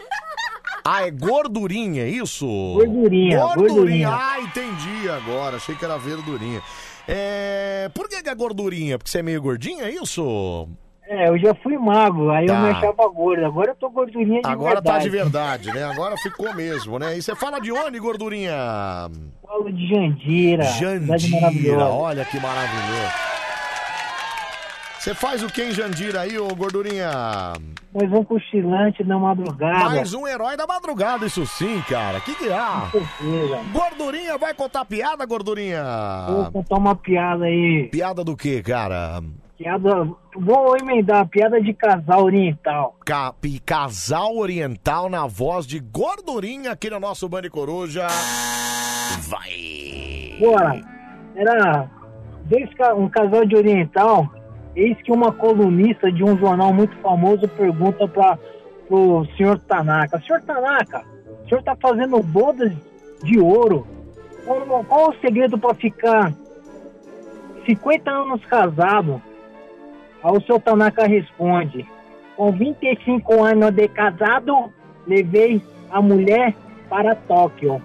Ah, 0.88 1.04
é 1.04 1.10
gordurinha, 1.10 2.04
é 2.04 2.08
isso? 2.08 2.46
Gordurinha, 2.46 3.40
gordurinha. 3.56 4.08
Ah, 4.08 4.40
entendi 4.40 5.08
agora. 5.10 5.56
Achei 5.56 5.74
que 5.74 5.84
era 5.84 5.98
verdurinha. 5.98 6.62
É... 7.08 7.90
Por 7.92 8.08
que, 8.08 8.22
que 8.22 8.28
é 8.28 8.34
gordurinha? 8.36 8.96
Porque 8.96 9.10
você 9.10 9.18
é 9.18 9.22
meio 9.22 9.42
gordinha, 9.42 9.82
é 9.82 9.90
isso? 9.90 10.68
É, 11.08 11.28
eu 11.28 11.38
já 11.38 11.54
fui 11.62 11.78
magro, 11.78 12.30
aí 12.30 12.46
eu 12.46 12.54
Tá. 12.54 12.60
me 12.62 12.70
achava 12.70 13.08
gordo. 13.08 13.44
Agora 13.46 13.70
eu 13.70 13.74
tô 13.76 13.88
gordurinha 13.90 14.40
de 14.42 14.48
Agora 14.48 14.74
verdade. 14.74 14.96
tá 14.98 15.02
de 15.04 15.08
verdade, 15.08 15.72
né? 15.72 15.84
Agora 15.84 16.16
ficou 16.16 16.52
mesmo, 16.54 16.98
né? 16.98 17.16
E 17.16 17.22
você 17.22 17.34
fala 17.36 17.60
de 17.60 17.70
onde, 17.70 17.98
gordurinha? 18.00 18.52
Paulo 19.46 19.72
de 19.72 19.86
Jandira. 19.88 20.64
Jandira, 20.64 21.84
olha 21.86 22.24
que 22.24 22.40
maravilhoso. 22.40 23.12
Você 24.98 25.14
faz 25.14 25.40
o 25.44 25.46
que 25.46 25.62
em 25.62 25.70
Jandira 25.70 26.22
aí, 26.22 26.36
ô 26.36 26.48
gordurinha? 26.56 27.08
Mais 27.94 28.12
um 28.12 28.24
cochilante 28.24 29.04
na 29.04 29.16
madrugada. 29.16 29.84
Mais 29.84 30.12
um 30.12 30.26
herói 30.26 30.56
da 30.56 30.66
madrugada, 30.66 31.24
isso 31.26 31.46
sim, 31.46 31.80
cara. 31.88 32.20
Que 32.20 32.32
certeza. 32.34 33.60
Gordurinha, 33.72 34.36
vai 34.36 34.52
contar 34.52 34.84
piada, 34.84 35.24
gordurinha? 35.24 35.84
Vou 36.28 36.50
contar 36.50 36.76
uma 36.78 36.96
piada 36.96 37.44
aí. 37.44 37.88
Piada 37.92 38.24
do 38.24 38.36
que, 38.36 38.60
cara? 38.64 39.22
Piada. 39.56 40.06
Vou 40.36 40.76
emendar, 40.76 41.26
piada 41.28 41.60
de 41.60 41.72
casal 41.72 42.24
oriental. 42.24 42.96
Ca- 43.04 43.34
casal 43.64 44.36
oriental 44.36 45.08
na 45.08 45.26
voz 45.26 45.66
de 45.66 45.80
gordurinha 45.80 46.72
aqui 46.72 46.90
no 46.90 47.00
nosso 47.00 47.28
Bande 47.28 47.48
Coruja. 47.48 48.06
Vai! 49.28 50.36
Bora. 50.38 50.80
Era. 51.34 51.90
Um 52.96 53.08
casal 53.08 53.44
de 53.44 53.56
oriental, 53.56 54.28
eis 54.76 54.96
que 55.02 55.10
uma 55.10 55.32
colunista 55.32 56.12
de 56.12 56.22
um 56.22 56.38
jornal 56.38 56.72
muito 56.72 56.96
famoso 56.98 57.48
pergunta 57.48 58.06
para 58.06 58.38
pro 58.86 59.26
senhor 59.36 59.58
Tanaka: 59.60 60.20
Senhor 60.20 60.40
Tanaka, 60.42 61.02
o 61.44 61.48
senhor 61.48 61.62
tá 61.64 61.74
fazendo 61.80 62.22
bodas 62.22 62.72
de 63.24 63.40
ouro. 63.40 63.84
Qual, 64.44 64.84
qual 64.84 65.10
o 65.10 65.14
segredo 65.20 65.58
para 65.58 65.74
ficar 65.74 66.32
50 67.66 68.10
anos 68.12 68.44
casado? 68.44 69.20
Aí 70.27 70.36
o 70.36 70.40
senhor 70.40 70.61
Tanaka 70.61 71.07
responde: 71.07 71.86
Com 72.36 72.51
25 72.51 73.44
anos 73.44 73.70
de 73.70 73.86
casado, 73.86 74.73
levei 75.07 75.62
a 75.89 76.03
mulher 76.03 76.53
para 76.89 77.15
Tóquio. 77.15 77.81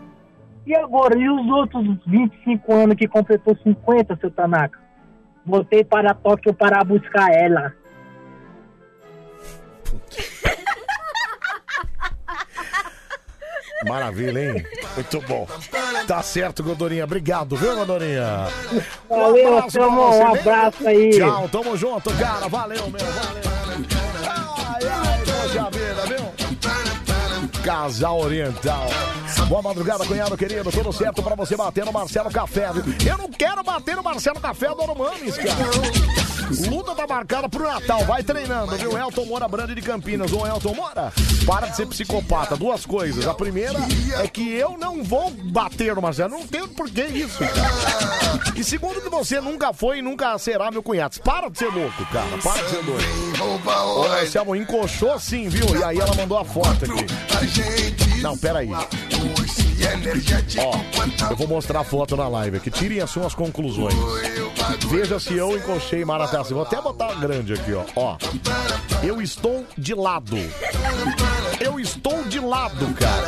E 0.65 0.75
agora, 0.75 1.15
e 1.15 1.29
os 1.29 1.47
outros 1.49 1.99
25 2.07 2.73
anos 2.73 2.95
que 2.95 3.07
completou 3.07 3.55
50, 3.61 4.15
seu 4.15 4.31
Tanaka? 4.31 4.79
Voltei 5.45 5.83
para 5.83 6.15
Tóquio 6.15 6.51
para 6.51 6.83
buscar 6.83 7.31
ela. 7.31 7.75
Maravilha, 13.87 14.39
hein? 14.55 14.65
Muito 14.95 15.21
bom. 15.21 15.47
Tá 16.07 16.21
certo, 16.21 16.63
gordurinha. 16.63 17.03
Obrigado, 17.03 17.55
viu, 17.55 17.75
gordurinha? 17.75 18.47
Valeu, 19.09 19.57
abraço 19.57 19.71
Selmo, 19.71 20.15
um 20.15 20.27
abraço 20.27 20.87
aí. 20.87 21.09
Tchau, 21.11 21.49
tamo 21.49 21.75
junto, 21.77 22.13
cara. 22.15 22.47
Valeu, 22.47 22.89
meu. 22.89 22.99
Valeu. 23.05 23.41
Ai, 24.27 24.87
ai, 24.87 25.19
poxa 25.25 25.69
vida, 25.71 26.05
viu? 26.07 27.61
Casal 27.63 28.19
Oriental. 28.19 28.87
Boa 29.47 29.61
madrugada, 29.61 30.05
cunhado 30.05 30.37
querido. 30.37 30.71
Tudo 30.71 30.91
certo 30.91 31.21
pra 31.21 31.35
você 31.35 31.55
bater 31.55 31.85
no 31.85 31.91
Marcelo 31.91 32.29
Café. 32.31 32.69
viu? 32.73 32.83
Eu 33.11 33.17
não 33.17 33.29
quero 33.29 33.63
bater 33.63 33.95
no 33.95 34.03
Marcelo 34.03 34.39
Café 34.39 34.69
do 34.69 34.95
Mames, 34.95 35.37
cara. 35.37 36.30
Luta 36.69 36.95
tá 36.95 37.07
marcada 37.07 37.49
pro 37.49 37.63
Natal. 37.63 38.05
Vai 38.05 38.23
treinando, 38.23 38.75
viu? 38.77 38.97
Elton 38.97 39.25
Moura 39.25 39.47
Brande 39.47 39.75
de 39.75 39.81
Campinas. 39.81 40.31
Ô, 40.31 40.45
Elton 40.45 40.73
Moura, 40.73 41.11
para 41.45 41.67
de 41.67 41.75
ser 41.75 41.85
psicopata. 41.87 42.55
Duas 42.55 42.85
coisas. 42.85 43.27
A 43.27 43.33
primeira 43.33 43.79
é 44.21 44.27
que 44.27 44.53
eu 44.53 44.77
não 44.77 45.03
vou 45.03 45.31
bater 45.31 45.95
no 45.95 46.01
Marcelo. 46.01 46.31
Não 46.31 46.47
tenho 46.47 46.67
por 46.67 46.89
que 46.89 47.03
isso. 47.03 47.39
E 48.55 48.63
segundo 48.63 49.01
que 49.01 49.09
você 49.09 49.39
nunca 49.39 49.73
foi 49.73 49.99
e 49.99 50.01
nunca 50.01 50.37
será 50.37 50.71
meu 50.71 50.83
cunhado. 50.83 51.19
Para 51.21 51.49
de 51.49 51.57
ser 51.57 51.73
louco, 51.73 52.05
cara. 52.11 52.37
Para 52.43 52.61
de 52.63 52.69
ser 52.69 52.83
doido. 52.83 53.05
Ô, 53.95 54.07
Marcelo, 54.07 54.55
encoxou 54.55 55.19
sim, 55.19 55.49
viu? 55.49 55.75
E 55.77 55.83
aí 55.83 55.99
ela 55.99 56.13
mandou 56.15 56.37
a 56.37 56.45
foto 56.45 56.85
aqui. 56.85 58.21
Não, 58.21 58.37
peraí. 58.37 58.69
Ó, 58.71 58.85
eu 61.29 61.35
vou 61.35 61.47
mostrar 61.47 61.79
a 61.79 61.83
foto 61.83 62.15
na 62.15 62.27
live 62.27 62.57
aqui. 62.57 62.69
Tirem 62.69 63.01
as 63.01 63.09
suas 63.09 63.33
conclusões. 63.33 63.95
Veja 64.89 65.19
se 65.19 65.33
eu 65.33 65.57
encoxei 65.57 66.05
Maratá. 66.05 66.40
Vou 66.49 66.63
até 66.63 66.81
botar 66.81 67.13
grande 67.15 67.53
aqui, 67.53 67.73
ó. 67.73 67.83
Ó, 67.95 68.17
eu 69.03 69.21
estou 69.21 69.65
de 69.77 69.93
lado. 69.93 70.37
Eu 71.59 71.79
estou 71.79 72.23
de 72.23 72.39
lado, 72.39 72.93
cara. 72.95 73.27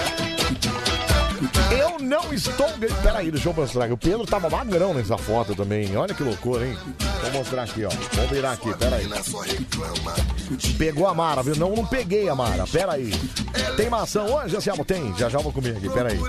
Eu 1.72 2.00
não 2.00 2.34
estou. 2.34 2.68
Peraí, 3.02 3.32
deixa 3.32 3.50
eu 3.50 3.54
mostrar 3.54 3.86
aqui. 3.86 3.94
O 3.94 3.98
Pedro 3.98 4.26
tava 4.26 4.50
magrão 4.50 4.94
nessa 4.94 5.18
foto 5.18 5.56
também. 5.56 5.96
Olha 5.96 6.14
que 6.14 6.24
loucura, 6.24 6.66
hein? 6.66 6.78
Vou 7.22 7.32
mostrar 7.32 7.64
aqui, 7.64 7.86
ó. 7.86 7.90
Vamos 8.14 8.32
virar 8.32 8.54
aqui, 8.54 8.74
peraí. 8.78 9.08
Pegou 10.78 11.08
a 11.08 11.14
Mara, 11.14 11.44
viu? 11.44 11.56
Não, 11.56 11.76
não 11.76 11.86
peguei 11.86 12.30
a 12.30 12.36
Mara. 12.36 12.66
Peraí. 12.68 13.12
Tem 13.78 13.90
maçã 13.90 14.24
hoje, 14.24 14.56
Anselmo? 14.56 14.86
Tem. 14.86 15.16
Já 15.18 15.30
já 15.30 15.40
vou 15.40 15.52
comer 15.52 15.78
aqui, 15.78 15.90
peraí. 15.90 16.20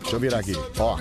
Deixa 0.00 0.16
eu 0.16 0.20
virar 0.20 0.38
aqui. 0.38 0.54
Ó. 0.78 0.96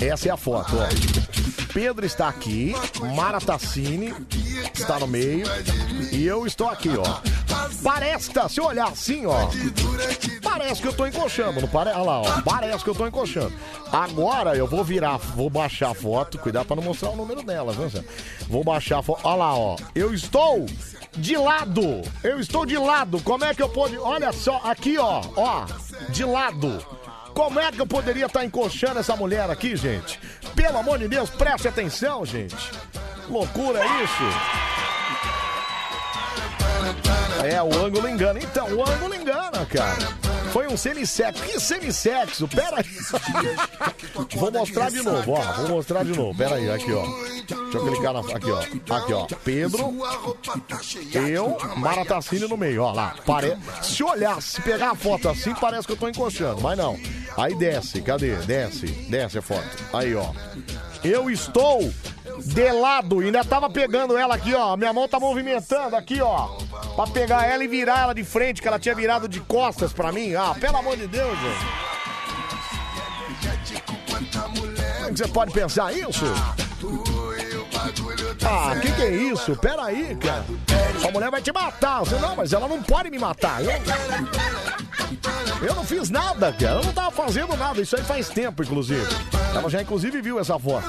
Essa 0.00 0.28
é 0.28 0.32
a 0.32 0.36
foto, 0.36 0.76
ó. 0.76 1.48
Pedro 1.72 2.04
está 2.04 2.28
aqui, 2.28 2.74
Mara 3.14 3.40
Tassini 3.40 4.12
está 4.74 4.98
no 4.98 5.06
meio 5.06 5.46
e 6.10 6.26
eu 6.26 6.46
estou 6.46 6.68
aqui, 6.68 6.90
ó. 6.96 7.20
Parece 7.82 8.30
tá, 8.30 8.48
se 8.48 8.60
eu 8.60 8.64
olhar 8.64 8.88
assim, 8.88 9.26
ó, 9.26 9.48
parece 10.42 10.82
que 10.82 10.88
eu 10.88 10.92
tô 10.92 11.06
encoxando, 11.06 11.60
não 11.60 11.68
parece? 11.68 11.96
Olha 11.96 12.06
lá, 12.06 12.20
ó, 12.22 12.42
parece 12.42 12.82
que 12.82 12.90
eu 12.90 12.94
tô 12.94 13.06
encoxando. 13.06 13.52
Agora 13.92 14.56
eu 14.56 14.66
vou 14.66 14.82
virar, 14.82 15.18
vou 15.18 15.48
baixar 15.48 15.90
a 15.90 15.94
foto, 15.94 16.38
cuidado 16.38 16.66
pra 16.66 16.76
não 16.76 16.82
mostrar 16.82 17.10
o 17.10 17.16
número 17.16 17.42
dela, 17.42 17.72
viu? 17.72 17.88
Vou 18.48 18.64
baixar 18.64 18.98
a 18.98 19.02
foto, 19.02 19.20
olha 19.22 19.36
lá, 19.36 19.54
ó, 19.56 19.76
eu 19.94 20.12
estou 20.12 20.66
de 21.16 21.36
lado, 21.38 22.02
eu 22.22 22.38
estou 22.38 22.66
de 22.66 22.76
lado, 22.76 23.20
como 23.22 23.44
é 23.44 23.54
que 23.54 23.62
eu 23.62 23.68
pode, 23.68 23.96
olha 23.98 24.32
só, 24.32 24.60
aqui, 24.64 24.98
ó, 24.98 25.22
ó, 25.36 25.64
de 26.10 26.24
lado. 26.24 26.84
Como 27.34 27.60
é 27.60 27.70
que 27.70 27.80
eu 27.80 27.86
poderia 27.86 28.26
estar 28.26 28.44
encoxando 28.44 28.98
essa 28.98 29.14
mulher 29.14 29.48
aqui, 29.48 29.76
gente? 29.76 30.18
Pelo 30.56 30.78
amor 30.78 30.98
de 30.98 31.06
Deus, 31.06 31.30
preste 31.30 31.68
atenção, 31.68 32.26
gente. 32.26 32.56
Loucura 33.28 33.80
isso. 34.02 34.24
É, 37.44 37.62
o 37.62 37.84
ângulo 37.84 38.08
engana. 38.08 38.40
Então, 38.40 38.66
o 38.74 38.82
ângulo 38.82 39.14
engana, 39.14 39.64
cara. 39.66 40.27
Foi 40.58 40.66
um 40.66 40.76
semissexo. 40.76 41.44
Que 41.44 41.60
semissexo? 41.60 42.48
Pera 42.48 42.78
aí. 42.78 42.84
Vou 44.34 44.50
mostrar 44.50 44.90
de 44.90 45.00
novo, 45.02 45.30
ó. 45.30 45.52
Vou 45.52 45.68
mostrar 45.68 46.04
de 46.04 46.10
novo. 46.10 46.36
Pera 46.36 46.56
aí, 46.56 46.68
aqui, 46.68 46.92
ó. 46.92 47.04
Deixa 47.04 47.78
eu 47.78 47.86
clicar 47.86 48.12
na. 48.12 48.18
Aqui, 48.18 48.50
ó. 48.50 48.96
Aqui, 48.96 49.12
ó. 49.12 49.26
Pedro. 49.44 49.94
Eu, 51.14 51.56
Maratacine 51.76 52.48
no 52.48 52.56
meio, 52.56 52.82
ó 52.82 52.90
lá. 52.90 53.14
Pare... 53.24 53.56
Se 53.82 54.02
olhar, 54.02 54.42
se 54.42 54.60
pegar 54.60 54.90
a 54.90 54.94
foto 54.96 55.28
assim, 55.28 55.54
parece 55.54 55.86
que 55.86 55.92
eu 55.92 55.96
tô 55.96 56.08
encoxando, 56.08 56.60
mas 56.60 56.76
não. 56.76 56.98
Aí 57.36 57.54
desce, 57.54 58.02
cadê? 58.02 58.34
Desce, 58.38 58.86
desce 59.08 59.38
a 59.38 59.42
foto. 59.42 59.64
Aí, 59.92 60.12
ó. 60.16 60.32
Eu 61.04 61.30
estou 61.30 61.88
de 62.44 62.72
lado, 62.72 63.20
ainda 63.20 63.44
tava 63.44 63.68
pegando 63.70 64.16
ela 64.16 64.34
aqui, 64.34 64.54
ó. 64.54 64.76
Minha 64.76 64.92
mão 64.92 65.08
tá 65.08 65.18
movimentando 65.18 65.96
aqui, 65.96 66.20
ó. 66.20 66.48
Pra 66.94 67.06
pegar 67.06 67.46
ela 67.46 67.62
e 67.64 67.68
virar 67.68 68.00
ela 68.00 68.14
de 68.14 68.24
frente, 68.24 68.62
que 68.62 68.68
ela 68.68 68.78
tinha 68.78 68.94
virado 68.94 69.28
de 69.28 69.40
costas 69.40 69.92
pra 69.92 70.12
mim. 70.12 70.34
Ah, 70.34 70.54
pelo 70.58 70.76
amor 70.76 70.96
de 70.96 71.06
Deus, 71.06 71.36
gente. 71.38 71.88
Como 74.96 75.06
é 75.06 75.10
que 75.12 75.18
você 75.18 75.28
pode 75.28 75.52
pensar 75.52 75.92
isso? 75.92 76.24
Ah, 78.44 78.76
que 78.80 78.92
que 78.92 79.02
é 79.02 79.10
isso? 79.10 79.56
Pera 79.56 79.84
aí, 79.84 80.16
cara. 80.16 80.44
Essa 80.96 81.10
mulher 81.10 81.30
vai 81.30 81.42
te 81.42 81.52
matar. 81.52 82.00
Você, 82.00 82.16
não, 82.16 82.36
mas 82.36 82.52
ela 82.52 82.68
não 82.68 82.82
pode 82.82 83.10
me 83.10 83.18
matar. 83.18 83.62
Eu, 83.62 83.72
eu 85.66 85.74
não 85.74 85.84
fiz 85.84 86.10
nada, 86.10 86.52
cara. 86.52 86.80
Eu 86.80 86.84
não 86.84 86.92
tava 86.92 87.10
fazendo 87.10 87.56
nada. 87.56 87.80
Isso 87.80 87.96
aí 87.96 88.02
faz 88.02 88.28
tempo, 88.28 88.62
inclusive. 88.62 89.06
Ela 89.54 89.68
já, 89.68 89.82
inclusive, 89.82 90.20
viu 90.20 90.38
essa 90.38 90.58
foto. 90.58 90.86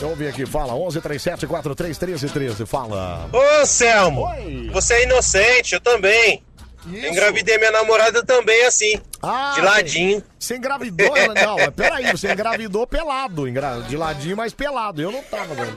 Eu 0.00 0.10
ouvi 0.10 0.28
aqui. 0.28 0.44
Fala, 0.46 0.74
11 0.74 1.00
37 1.00 1.46
43 1.46 1.98
13 1.98 2.28
13. 2.28 2.66
Fala. 2.66 3.28
Ô, 3.32 3.66
Selmo, 3.66 4.28
você 4.72 4.94
é 4.94 5.04
inocente, 5.04 5.74
eu 5.74 5.80
também. 5.80 6.42
Eu 6.86 7.10
engravidei 7.10 7.58
minha 7.58 7.70
namorada 7.72 8.24
também, 8.24 8.64
assim, 8.64 8.98
Ah, 9.22 9.52
de 9.56 9.60
ladinho. 9.62 10.22
Você 10.38 10.56
engravidou? 10.56 11.16
ela- 11.16 11.34
Não, 11.34 11.72
peraí, 11.72 12.10
você 12.12 12.32
engravidou 12.32 12.86
pelado. 12.86 13.46
engra- 13.48 13.80
De 13.80 13.96
ladinho, 13.96 14.36
mas 14.36 14.54
pelado. 14.54 15.02
Eu 15.02 15.10
não 15.12 15.22
tava, 15.22 15.54
mano. 15.54 15.76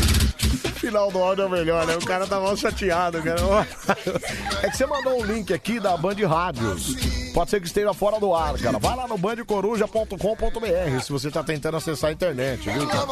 Final 0.91 1.09
do 1.09 1.19
áudio 1.19 1.43
é 1.43 1.45
o 1.45 1.49
melhor, 1.49 1.87
né? 1.87 1.95
O 1.95 2.05
cara 2.05 2.27
tá 2.27 2.37
mal 2.37 2.57
chateado, 2.57 3.23
cara. 3.23 3.39
É 4.61 4.69
que 4.69 4.75
você 4.75 4.85
mandou 4.85 5.21
um 5.21 5.25
link 5.25 5.53
aqui 5.53 5.79
da 5.79 5.95
Band 5.95 6.15
Rádios. 6.27 6.95
Pode 7.33 7.49
ser 7.49 7.61
que 7.61 7.67
esteja 7.67 7.93
fora 7.93 8.19
do 8.19 8.35
ar, 8.35 8.59
cara. 8.59 8.77
Vai 8.77 8.95
lá 8.97 9.07
no 9.07 9.17
bandecoruja.com.br 9.17 10.99
se 11.01 11.11
você 11.11 11.31
tá 11.31 11.41
tentando 11.43 11.77
acessar 11.77 12.09
a 12.09 12.13
internet, 12.13 12.69
viu, 12.69 12.85
cara? 12.87 13.07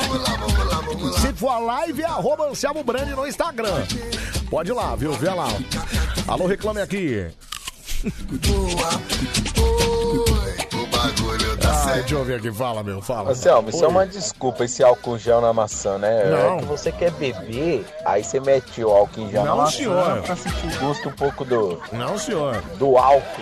Se 1.21 1.33
for 1.33 1.49
a 1.49 1.59
live, 1.59 2.01
é 2.01 2.05
arroba 2.05 2.49
Anselmo 2.49 2.83
Brandi 2.83 3.15
no 3.15 3.25
Instagram. 3.25 3.85
Pode 4.49 4.71
ir 4.71 4.73
lá, 4.73 4.93
viu? 4.97 5.13
Vê 5.13 5.29
lá. 5.29 5.47
Alô, 6.27 6.47
reclame 6.47 6.81
aqui. 6.81 7.27
Ah, 11.89 11.93
deixa 11.93 12.15
eu 12.15 12.23
ver 12.23 12.35
aqui. 12.35 12.51
Fala, 12.51 12.83
meu. 12.83 13.01
Fala. 13.01 13.31
Anselmo, 13.31 13.69
isso 13.69 13.83
é 13.83 13.87
uma 13.87 14.05
desculpa, 14.05 14.63
esse 14.65 14.83
álcool 14.83 15.17
gel 15.17 15.41
na 15.41 15.51
maçã, 15.53 15.97
né? 15.97 16.25
Não. 16.29 16.57
É 16.57 16.59
que 16.59 16.65
você 16.65 16.91
quer 16.91 17.11
beber, 17.11 17.85
aí 18.05 18.23
você 18.23 18.39
mete 18.39 18.83
o 18.83 18.89
álcool 18.89 19.21
em 19.21 19.31
gel 19.31 19.45
Não, 19.45 19.55
na 19.57 19.63
maçã 19.63 19.77
senhor. 19.77 20.21
pra 20.21 20.35
sentir 20.35 20.67
o 20.75 20.79
gosto 20.79 21.09
um 21.09 21.13
pouco 21.13 21.45
do... 21.45 21.81
Não, 21.91 22.17
senhor. 22.17 22.61
Do 22.77 22.97
álcool. 22.97 23.41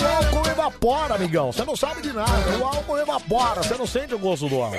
O 0.00 0.04
álcool 0.04 0.50
evapora, 0.50 1.14
amigão. 1.14 1.52
Você 1.52 1.64
não 1.64 1.76
sabe 1.76 2.02
de 2.02 2.12
nada. 2.12 2.30
O 2.60 2.64
álcool 2.64 2.98
evapora. 2.98 3.62
Você 3.62 3.76
não 3.76 3.86
sente 3.86 4.14
o 4.14 4.18
gosto 4.18 4.48
do 4.48 4.56
álcool. 4.60 4.78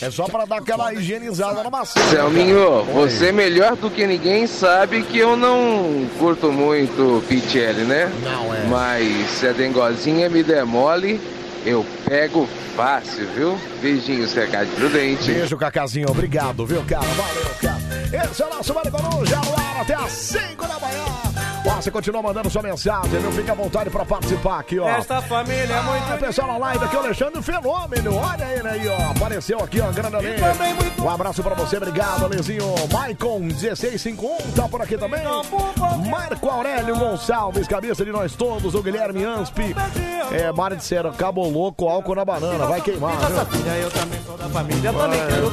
É 0.00 0.10
só 0.10 0.24
pra 0.24 0.44
dar 0.44 0.58
aquela 0.58 0.92
higienizada 0.92 1.62
na 1.62 1.70
maçã. 1.70 2.00
Selminho, 2.10 2.84
você 2.92 3.32
melhor 3.32 3.76
do 3.76 3.90
que 3.90 4.06
ninguém 4.06 4.46
sabe 4.46 5.02
que 5.04 5.18
eu 5.18 5.36
não 5.36 6.06
curto 6.18 6.52
muito 6.52 7.22
Pichelli, 7.28 7.84
né? 7.84 8.10
Não, 8.22 8.54
é. 8.54 8.64
Mas 8.66 9.30
se 9.30 9.46
a 9.46 9.52
dengozinha 9.52 10.28
me 10.28 10.42
der 10.42 10.64
mole, 10.64 11.20
eu 11.66 11.84
pego 12.04 12.46
fácil, 12.76 13.26
viu? 13.34 13.58
Beijinhos, 13.82 14.32
recado 14.32 14.68
prudente. 14.76 15.32
Beijo, 15.32 15.56
Cacazinho. 15.56 16.08
Obrigado, 16.08 16.64
viu, 16.64 16.82
cara? 16.84 17.02
Valeu, 17.04 17.54
cara. 17.60 18.30
Esse 18.30 18.42
é 18.42 18.46
o 18.46 18.50
nosso 18.50 18.72
Vale 18.72 18.90
Coruja 18.90 19.36
no 19.36 19.54
ar 19.54 19.80
até 19.80 19.94
às 19.94 20.12
5 20.12 20.66
da 20.66 20.78
manhã. 20.78 21.25
Você 21.76 21.90
continua 21.90 22.22
mandando 22.22 22.48
sua 22.50 22.62
mensagem, 22.62 23.10
viu? 23.20 23.32
Fica 23.32 23.52
à 23.52 23.54
vontade 23.54 23.90
pra 23.90 24.04
participar 24.04 24.58
aqui, 24.60 24.78
ó. 24.78 24.88
Esta 24.88 25.20
família 25.22 25.74
é 25.74 25.82
muito 25.82 26.12
Ah, 26.12 26.16
pessoal 26.18 26.48
na 26.48 26.56
live 26.58 26.84
aqui, 26.84 26.96
o 26.96 26.98
Alexandre 27.00 27.42
Fenômeno. 27.42 28.16
Olha 28.16 28.44
ele 28.52 28.68
aí, 28.68 28.88
ó. 28.88 29.10
Apareceu 29.10 29.58
aqui, 29.60 29.80
ó, 29.80 29.90
grande 29.92 30.16
Ale. 30.16 30.36
Um 31.00 31.10
abraço 31.10 31.42
pra 31.42 31.54
você, 31.54 31.76
obrigado, 31.76 32.24
Alezinho. 32.24 32.64
Maicon 32.92 33.38
1651 33.40 34.52
tá 34.54 34.68
por 34.68 34.80
aqui 34.82 34.96
também. 34.96 35.20
Marco 36.08 36.48
Aurélio 36.48 36.96
Gonçalves, 36.96 37.66
cabeça 37.68 38.04
de 38.04 38.12
nós 38.12 38.34
todos. 38.34 38.74
O 38.74 38.82
Guilherme 38.82 39.24
Anspi. 39.24 39.74
É, 40.32 40.50
Mari 40.52 40.76
disseram, 40.76 41.12
cabo 41.12 41.46
louco, 41.48 41.88
álcool 41.88 42.14
na 42.16 42.24
banana, 42.24 42.66
vai 42.66 42.80
queimar. 42.80 43.12
viu? 43.16 43.72
Eu 43.82 43.90
também 43.90 44.20
sou 44.26 44.36
da 44.36 44.48
família, 44.48 44.92
também 44.92 45.20
É. 45.20 45.26
quero 45.26 45.50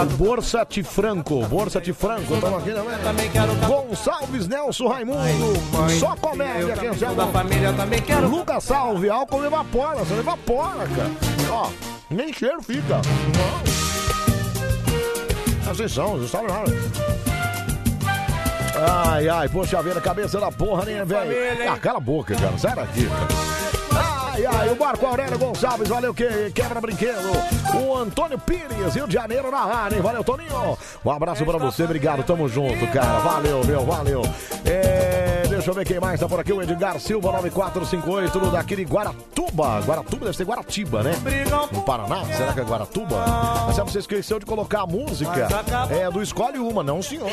pirraçar. 0.00 0.14
O 0.14 0.16
Borsa 0.16 0.66
de 0.68 0.82
Franco, 0.82 1.46
Borsa 1.46 1.80
de 1.80 1.92
Franco, 1.92 2.34
estamos 2.34 2.58
aqui 2.58 2.72
também. 3.02 3.30
Gonçalves 3.66 4.48
Nelson 4.48 4.88
Raimundo, 4.88 5.54
só 5.98 6.16
comédia, 6.16 6.76
quem 6.76 6.94
sabe? 6.94 7.14
da 7.14 7.26
família 7.26 7.72
também 7.72 8.00
quero. 8.02 8.28
Lucas 8.28 8.64
Salve, 8.64 9.08
álcool 9.08 9.44
evapora, 9.44 9.98
você 9.98 10.14
evapora, 10.14 10.86
cara. 10.88 11.10
Ó, 11.50 11.70
nem 12.10 12.32
cheiro 12.32 12.62
fica. 12.62 13.00
Não. 13.34 13.70
Atenção, 15.70 16.16
não 16.16 16.26
sabe 16.28 16.48
nada. 16.48 16.72
Ai, 19.06 19.28
ai, 19.28 19.48
poxa 19.48 19.82
vida, 19.82 20.00
cabeça 20.00 20.40
da 20.40 20.50
porra, 20.50 20.84
né, 20.84 21.04
velho? 21.04 21.70
Ah, 21.70 21.78
cala 21.78 21.98
a 21.98 22.00
boca, 22.00 22.34
cara, 22.34 22.56
sai 22.58 22.74
daqui, 22.74 23.06
cara. 23.06 23.59
Ai, 24.40 24.46
ai, 24.46 24.70
o 24.70 24.78
Marco 24.78 25.04
Aurélio 25.04 25.38
Gonçalves, 25.38 25.88
valeu 25.88 26.14
que 26.14 26.50
quebra 26.54 26.80
brinquedo. 26.80 27.30
O 27.74 27.94
Antônio 27.94 28.38
Pires, 28.38 28.94
Rio 28.94 29.06
de 29.06 29.12
Janeiro 29.12 29.50
na 29.50 29.58
área, 29.58 29.96
hein? 29.96 30.00
Valeu, 30.02 30.24
Toninho. 30.24 30.78
Um 31.04 31.10
abraço 31.10 31.44
pra 31.44 31.58
você, 31.58 31.84
obrigado, 31.84 32.22
tamo 32.22 32.48
junto, 32.48 32.86
cara. 32.86 33.18
Valeu, 33.18 33.62
meu, 33.66 33.84
valeu. 33.84 34.22
É, 34.64 35.09
deixa 35.60 35.70
eu 35.70 35.74
ver 35.74 35.84
quem 35.84 36.00
mais 36.00 36.18
tá 36.18 36.26
por 36.26 36.40
aqui. 36.40 36.52
O 36.52 36.62
Edgar 36.62 36.98
Silva, 36.98 37.32
9458, 37.32 38.50
daqui 38.50 38.76
de 38.76 38.84
Guaratuba. 38.84 39.80
Guaratuba 39.80 40.24
deve 40.24 40.36
ser 40.36 40.44
Guaratiba, 40.44 41.02
né? 41.02 41.12
No 41.70 41.82
Paraná, 41.82 42.24
será 42.24 42.52
que 42.52 42.60
é 42.60 42.64
Guaratuba? 42.64 43.24
Mas 43.66 43.76
sabe, 43.76 43.92
você 43.92 43.98
esqueceu 43.98 44.38
de 44.38 44.46
colocar 44.46 44.80
a 44.82 44.86
música 44.86 45.48
é, 45.90 46.10
do 46.10 46.22
Escolhe 46.22 46.58
Uma, 46.58 46.82
não, 46.82 47.02
senhor. 47.02 47.30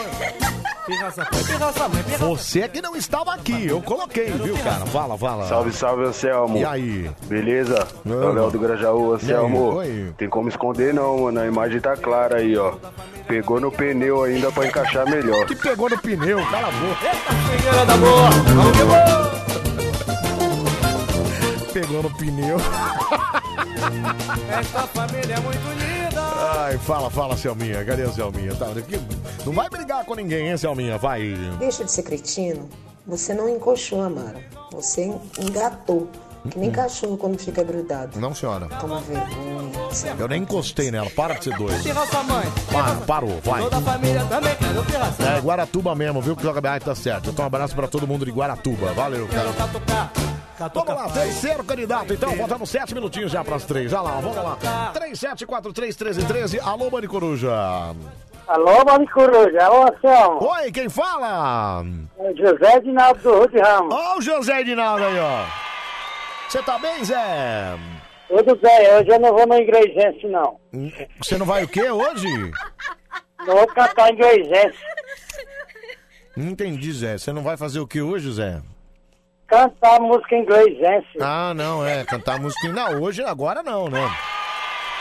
Você 2.20 2.68
que 2.70 2.82
não 2.82 2.96
estava 2.96 3.34
aqui, 3.34 3.68
eu 3.68 3.82
coloquei, 3.82 4.32
viu, 4.32 4.56
cara? 4.58 4.86
Fala, 4.86 5.18
fala. 5.18 5.46
Salve, 5.46 5.74
salve, 5.74 6.06
Anselmo. 6.06 6.58
E 6.58 6.66
aí? 6.66 7.12
Beleza? 7.26 7.88
É 8.06 8.10
o 8.10 8.32
Léo 8.32 8.52
do 8.52 8.60
Grajaú, 8.60 9.14
Anselmo. 9.14 9.76
Oi. 9.76 10.14
Tem 10.18 10.30
como 10.30 10.48
esconder 10.48 10.94
não, 10.94 11.24
mano. 11.24 11.42
A 11.42 11.46
imagem 11.46 11.82
tá 11.82 11.96
clara 11.98 12.38
aí, 12.38 12.58
ó. 12.58 12.76
Pegou 13.28 13.60
no 13.60 13.70
pneu 13.70 14.24
ainda 14.24 14.50
pra 14.50 14.66
encaixar 14.66 15.10
melhor. 15.10 15.46
Que 15.46 15.56
pegou 15.56 15.90
no 15.90 15.98
pneu, 15.98 16.40
cala 16.50 16.70
a 16.70 16.72
boca. 16.72 17.28
Figueira 17.52 17.86
da 17.86 17.98
vamos 18.18 18.72
que 18.72 18.84
vamos. 18.84 19.28
Pegou 21.74 22.04
no 22.04 22.10
pneu. 22.18 22.58
Esta 24.60 24.88
família 24.88 25.36
é 25.36 25.40
muito 25.40 25.68
unida. 25.68 26.22
Ai, 26.60 26.78
fala, 26.80 27.10
fala, 27.10 27.38
Selminha. 27.38 27.86
Cadê 27.86 28.04
a 28.04 28.12
Selminha? 28.12 28.56
Tá, 28.56 28.68
não 29.46 29.54
vai 29.54 29.70
brigar 29.70 30.04
com 30.06 30.16
ninguém, 30.16 30.50
hein, 30.50 30.58
Selminha? 30.58 30.98
Vai. 30.98 31.34
Deixa 31.60 31.84
de 31.84 31.92
ser 31.92 32.04
cretino. 32.04 32.68
Você 33.06 33.34
não 33.34 33.48
encoxou, 33.48 34.02
Amara. 34.02 34.44
Você 34.72 35.14
engatou. 35.40 36.10
Que 36.50 36.60
nem 36.60 36.72
cachorro 36.72 37.18
quando 37.18 37.38
fica 37.40 37.64
grudado. 37.64 38.20
Não, 38.20 38.34
senhora. 38.34 38.68
Toma 38.80 39.00
vergonha. 39.02 39.72
Eu 40.20 40.28
nem 40.28 40.42
encostei 40.42 40.92
nela. 40.92 41.10
Para 41.10 41.36
de 41.36 41.46
ser 41.46 41.58
doido. 41.58 41.82
Pirraça 41.84 42.24
mãe. 42.24 42.46
Para, 42.72 42.96
parou, 43.06 43.40
vai. 43.44 43.62
Toda 43.64 43.78
a 43.78 43.82
família 43.82 44.24
também 44.26 44.56
quero 44.56 44.84
pirraça. 44.84 45.24
É, 45.24 45.40
Guaratuba 45.40 45.96
mesmo, 45.96 46.22
viu? 46.22 46.36
Que 46.36 46.44
joga 46.44 46.72
Ai, 46.72 46.80
tá 46.80 46.94
certo. 46.94 47.30
Então, 47.30 47.44
um 47.44 47.48
abraço 47.48 47.74
pra 47.76 47.88
todo 47.88 48.06
mundo 48.06 48.26
de 48.26 48.32
Guaratuba. 48.32 48.94
Valeu, 48.94 49.28
cara. 49.28 49.50
Vamos 50.74 50.96
lá, 50.96 51.08
terceiro 51.10 51.64
candidato, 51.64 52.14
então. 52.14 52.36
Faltando 52.36 52.66
sete 52.66 52.94
minutinhos 52.96 53.32
já 53.32 53.44
pras 53.44 53.64
três. 53.64 53.94
Olha 53.94 54.02
lá, 54.02 54.20
vamos 54.20 54.36
lá. 54.36 54.58
37431313. 54.94 56.60
Alô, 56.64 56.90
Mani 56.90 57.08
Coruja. 57.08 57.52
Alô, 58.48 58.84
Mani 58.86 59.08
Coruja. 59.08 59.64
Alô, 59.64 59.84
Anselmo. 59.84 60.48
Oi, 60.48 60.72
quem 60.72 60.90
fala? 60.90 61.86
É 62.20 62.34
José 62.34 62.78
Edinaldo 62.78 63.22
do 63.22 63.40
Rude 63.40 63.60
Ramos. 63.60 63.94
Ó 63.94 64.18
o 64.18 64.22
José 64.22 64.62
Edinaldo 64.62 65.04
aí, 65.04 65.20
ó. 65.20 65.46
Você 66.48 66.64
tá 66.64 66.80
bem, 66.80 67.04
Zé? 67.04 67.78
Tudo 68.28 68.56
bem, 68.56 68.96
hoje 68.96 69.10
eu 69.10 69.20
não 69.20 69.34
vou 69.34 69.46
no 69.48 69.58
inglesense, 69.58 70.28
não. 70.28 70.60
Você 71.22 71.38
não 71.38 71.46
vai 71.46 71.64
o 71.64 71.68
quê 71.68 71.90
hoje? 71.90 72.28
Não 73.46 73.56
vou 73.56 73.68
cantar 73.68 74.14
inglesense. 74.14 74.78
Não 76.36 76.50
entendi, 76.50 76.92
Zé. 76.92 77.18
Você 77.18 77.34
não 77.34 77.42
vai 77.42 77.58
fazer 77.58 77.80
o 77.80 77.88
que 77.88 78.02
hoje, 78.02 78.32
Zé? 78.32 78.62
Cantar 79.48 80.00
música 80.00 80.36
inglesense. 80.36 81.08
Ah, 81.22 81.54
não, 81.54 81.86
é. 81.86 82.04
Cantar 82.06 82.40
música. 82.40 82.68
Não, 82.70 83.02
hoje, 83.02 83.24
agora 83.24 83.64
não, 83.64 83.90
né? 83.90 84.10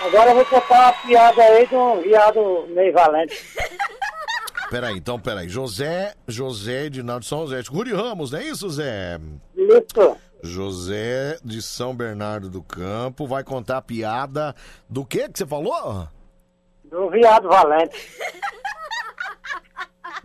Agora 0.05 0.31
eu 0.31 0.36
vou 0.36 0.44
contar 0.47 0.82
uma 0.82 0.93
piada 0.93 1.43
aí 1.43 1.66
de 1.66 1.74
um 1.74 2.01
viado 2.01 2.66
meio 2.68 2.93
valente. 2.93 3.36
Peraí, 4.70 4.97
então, 4.97 5.18
peraí. 5.18 5.48
José, 5.48 6.14
José 6.27 6.86
Edinaldo 6.86 7.23
de 7.23 7.28
São 7.28 7.47
José. 7.47 7.62
Rui 7.68 7.93
Ramos, 7.93 8.31
não 8.31 8.39
é 8.39 8.44
isso, 8.44 8.68
Zé? 8.70 9.18
Isso. 9.56 10.16
José 10.43 11.39
de 11.45 11.61
São 11.63 11.95
Bernardo 11.95 12.49
do 12.49 12.63
Campo 12.63 13.27
vai 13.27 13.43
contar 13.43 13.79
a 13.79 13.83
piada 13.83 14.55
do 14.89 15.05
que 15.05 15.29
que 15.29 15.39
você 15.39 15.47
falou? 15.47 16.09
Do 16.85 17.11
viado 17.11 17.49
valente. 17.49 17.97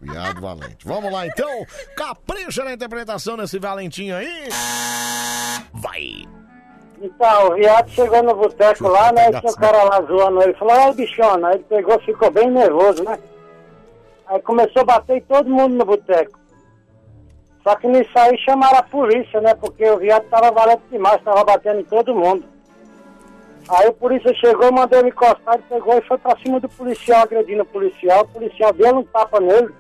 Viado 0.01 0.41
Valente. 0.41 0.83
Vamos 0.83 1.11
lá, 1.11 1.27
então. 1.27 1.63
Capricha 1.95 2.63
na 2.63 2.73
interpretação 2.73 3.37
desse 3.37 3.59
Valentinho 3.59 4.15
aí. 4.15 4.49
Vai. 5.71 6.25
Então, 6.99 7.49
o 7.49 7.55
viado 7.55 7.89
chegou 7.89 8.23
no 8.23 8.35
boteco 8.35 8.87
lá, 8.87 9.11
né? 9.11 9.29
Tinha 9.29 9.51
um 9.51 9.55
cara 9.55 9.83
lá 9.83 10.01
zoando 10.01 10.41
ele. 10.41 10.53
Falou, 10.55 10.73
ai, 10.73 10.93
bichona. 10.93 11.49
Aí 11.49 11.55
ele 11.55 11.63
pegou, 11.63 11.99
ficou 12.01 12.31
bem 12.31 12.49
nervoso, 12.49 13.03
né? 13.03 13.17
Aí 14.27 14.41
começou 14.41 14.81
a 14.81 14.85
bater 14.85 15.23
todo 15.23 15.49
mundo 15.49 15.75
no 15.75 15.85
boteco. 15.85 16.39
Só 17.63 17.75
que 17.75 17.87
nisso 17.87 18.11
aí 18.15 18.37
chamaram 18.39 18.79
a 18.79 18.83
polícia, 18.83 19.39
né? 19.39 19.53
Porque 19.53 19.87
o 19.89 19.97
viado 19.97 20.27
tava 20.29 20.51
valente 20.51 20.83
demais, 20.89 21.21
tava 21.23 21.43
batendo 21.43 21.79
em 21.79 21.85
todo 21.85 22.15
mundo. 22.15 22.43
Aí 23.69 23.87
o 23.87 23.93
polícia 23.93 24.33
chegou, 24.35 24.71
mandou 24.71 24.99
ele 24.99 25.09
encostar, 25.09 25.53
ele 25.53 25.63
pegou 25.69 25.97
e 25.97 26.01
foi 26.01 26.17
pra 26.17 26.37
cima 26.37 26.59
do 26.59 26.67
policial, 26.67 27.21
agredindo 27.21 27.61
o 27.61 27.65
policial. 27.65 28.21
O 28.21 28.27
policial 28.27 28.73
deu 28.73 28.97
um 28.97 29.03
tapa 29.03 29.39
nele, 29.39 29.73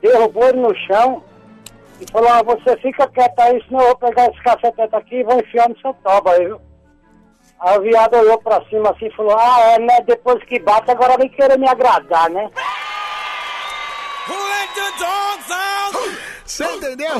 derrubou 0.00 0.48
ele 0.48 0.60
no 0.60 0.74
chão 0.86 1.22
e 2.00 2.10
falou, 2.10 2.30
ah, 2.30 2.42
você 2.42 2.76
fica 2.78 3.08
quieto 3.08 3.38
aí, 3.40 3.62
senão 3.64 3.80
eu 3.80 3.86
vou 3.88 3.96
pegar 3.96 4.26
esse 4.26 4.40
cacetete 4.42 4.94
aqui 4.94 5.16
e 5.16 5.24
vou 5.24 5.38
enfiar 5.38 5.68
no 5.68 5.78
seu 5.80 5.92
toba 5.94 6.32
aí, 6.32 6.46
viu? 6.46 6.60
Aí 7.60 7.76
o 7.76 7.82
viado 7.82 8.14
olhou 8.16 8.38
pra 8.38 8.64
cima 8.66 8.90
assim 8.90 9.06
e 9.06 9.16
falou, 9.16 9.36
ah, 9.36 9.60
é, 9.72 9.78
né? 9.80 10.00
Depois 10.06 10.42
que 10.44 10.60
bate, 10.60 10.90
agora 10.90 11.16
vem 11.18 11.28
querer 11.28 11.58
me 11.58 11.68
agradar, 11.68 12.30
né? 12.30 12.48
Você 16.48 16.64
entendeu? 16.64 17.14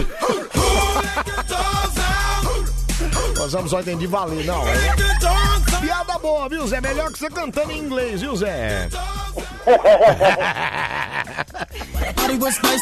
Nós 3.37 3.53
vamos 3.53 3.71
só 3.71 3.81
entender 3.81 4.07
valer, 4.07 4.45
não. 4.47 4.67
é- 4.67 5.79
Piada 5.81 6.19
boa, 6.19 6.49
viu, 6.49 6.67
Zé? 6.67 6.81
Melhor 6.81 7.13
que 7.13 7.19
você 7.19 7.29
cantando 7.31 7.71
em 7.71 7.79
inglês, 7.79 8.21
viu, 8.23 8.35
Zé? 8.35 8.89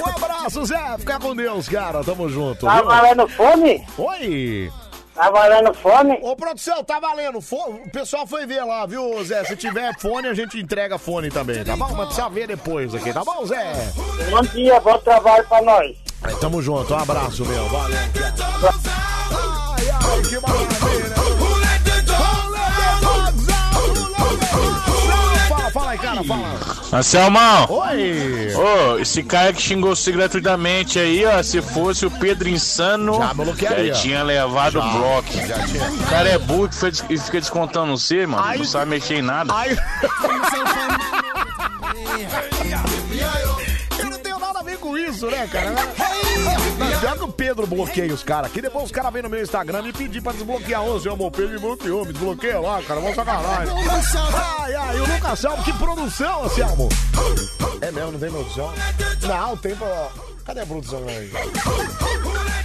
um 0.06 0.08
abraço, 0.08 0.64
Zé. 0.64 0.96
Fica 0.98 1.18
com 1.18 1.34
Deus, 1.34 1.68
cara. 1.68 2.02
Tamo 2.04 2.28
junto. 2.28 2.64
Tá 2.64 2.76
viu? 2.76 2.86
valendo 2.86 3.28
fome? 3.28 3.84
Oi. 3.98 4.72
Tá 5.14 5.30
valendo 5.30 5.74
fome? 5.74 6.18
Ô, 6.22 6.36
produção, 6.36 6.84
tá 6.84 7.00
valendo. 7.00 7.40
Fo- 7.40 7.80
O 7.84 7.90
pessoal 7.90 8.26
foi 8.26 8.46
ver 8.46 8.62
lá, 8.64 8.86
viu, 8.86 9.22
Zé? 9.24 9.44
Se 9.44 9.56
tiver 9.56 9.98
fone, 9.98 10.28
a 10.28 10.34
gente 10.34 10.58
entrega 10.58 10.96
fone 10.98 11.28
também, 11.30 11.64
tá 11.64 11.76
bom? 11.76 11.88
Mas 11.94 12.06
precisa 12.06 12.28
ver 12.28 12.46
depois 12.48 12.94
aqui, 12.94 13.12
tá 13.12 13.24
bom, 13.24 13.44
Zé? 13.46 13.72
Bom 14.30 14.42
dia, 14.42 14.78
bom 14.80 14.96
trabalho 14.98 15.44
pra 15.48 15.60
nós. 15.62 15.96
Aí, 16.26 16.34
Tamo 16.36 16.62
junto. 16.62 16.94
Um 16.94 16.98
abraço, 16.98 17.44
meu. 17.44 17.68
Valeu. 17.68 17.98
Ai, 17.98 19.90
ai, 19.90 20.22
que. 20.22 20.36
Fala, 25.48 25.70
fala 25.70 25.90
aí, 25.92 25.98
cara, 25.98 26.24
fala. 26.24 26.58
Anselmão! 26.92 27.66
Oi! 27.70 28.52
Ô, 28.54 28.98
esse 28.98 29.22
cara 29.22 29.52
que 29.52 29.60
xingou 29.62 29.94
você 29.94 30.12
gratuitamente 30.12 30.98
aí, 30.98 31.24
ó, 31.24 31.42
se 31.42 31.60
fosse 31.62 32.06
o 32.06 32.10
Pedro 32.10 32.48
Insano, 32.48 33.18
Já 33.88 33.94
tinha 34.00 34.22
levado 34.22 34.74
Já, 34.74 34.80
o 34.86 34.98
bloco. 34.98 35.28
O 36.00 36.06
cara 36.08 36.28
é 36.28 36.38
burro 36.38 36.68
e 37.10 37.18
fica 37.18 37.40
descontando 37.40 37.96
você, 37.96 38.26
mano. 38.26 38.44
Aí- 38.44 38.58
Não 38.58 38.64
sabe 38.64 38.90
mexer 38.90 39.16
em 39.18 39.22
nada. 39.22 39.54
Aí... 39.54 39.76
isso, 45.08 45.26
né, 45.30 45.48
cara? 45.50 45.70
Não, 45.70 47.00
pior 47.00 47.16
que 47.18 47.24
o 47.24 47.32
Pedro 47.32 47.66
bloqueia 47.66 48.12
os 48.12 48.22
caras 48.22 48.50
aqui, 48.50 48.60
depois 48.60 48.86
os 48.86 48.90
caras 48.90 49.12
vêm 49.12 49.22
no 49.22 49.30
meu 49.30 49.42
Instagram 49.42 49.82
me 49.82 49.92
pedir 49.92 50.20
pra 50.20 50.32
desbloquear. 50.32 50.82
Ô, 50.84 51.00
seu 51.00 51.12
amor, 51.12 51.30
Pedro 51.30 51.52
me 51.52 51.58
bloqueou, 51.58 52.04
me 52.04 52.12
desbloqueia 52.12 52.60
lá, 52.60 52.82
cara, 52.82 53.00
vamos 53.00 53.16
sacanagem. 53.16 53.74
Ai, 54.58 54.74
ai, 54.74 55.00
o 55.00 55.06
Lucas 55.06 55.38
Salmo, 55.38 55.62
que 55.62 55.72
produção, 55.74 56.44
Anselmo. 56.44 56.88
É 57.80 57.90
mesmo, 57.90 58.12
não 58.12 58.18
tem 58.18 58.30
produção? 58.30 58.72
Não, 59.22 59.56
tem. 59.56 59.76
Cadê 60.46 60.60
a 60.60 60.66
produção 60.66 61.02
aí? 61.08 61.30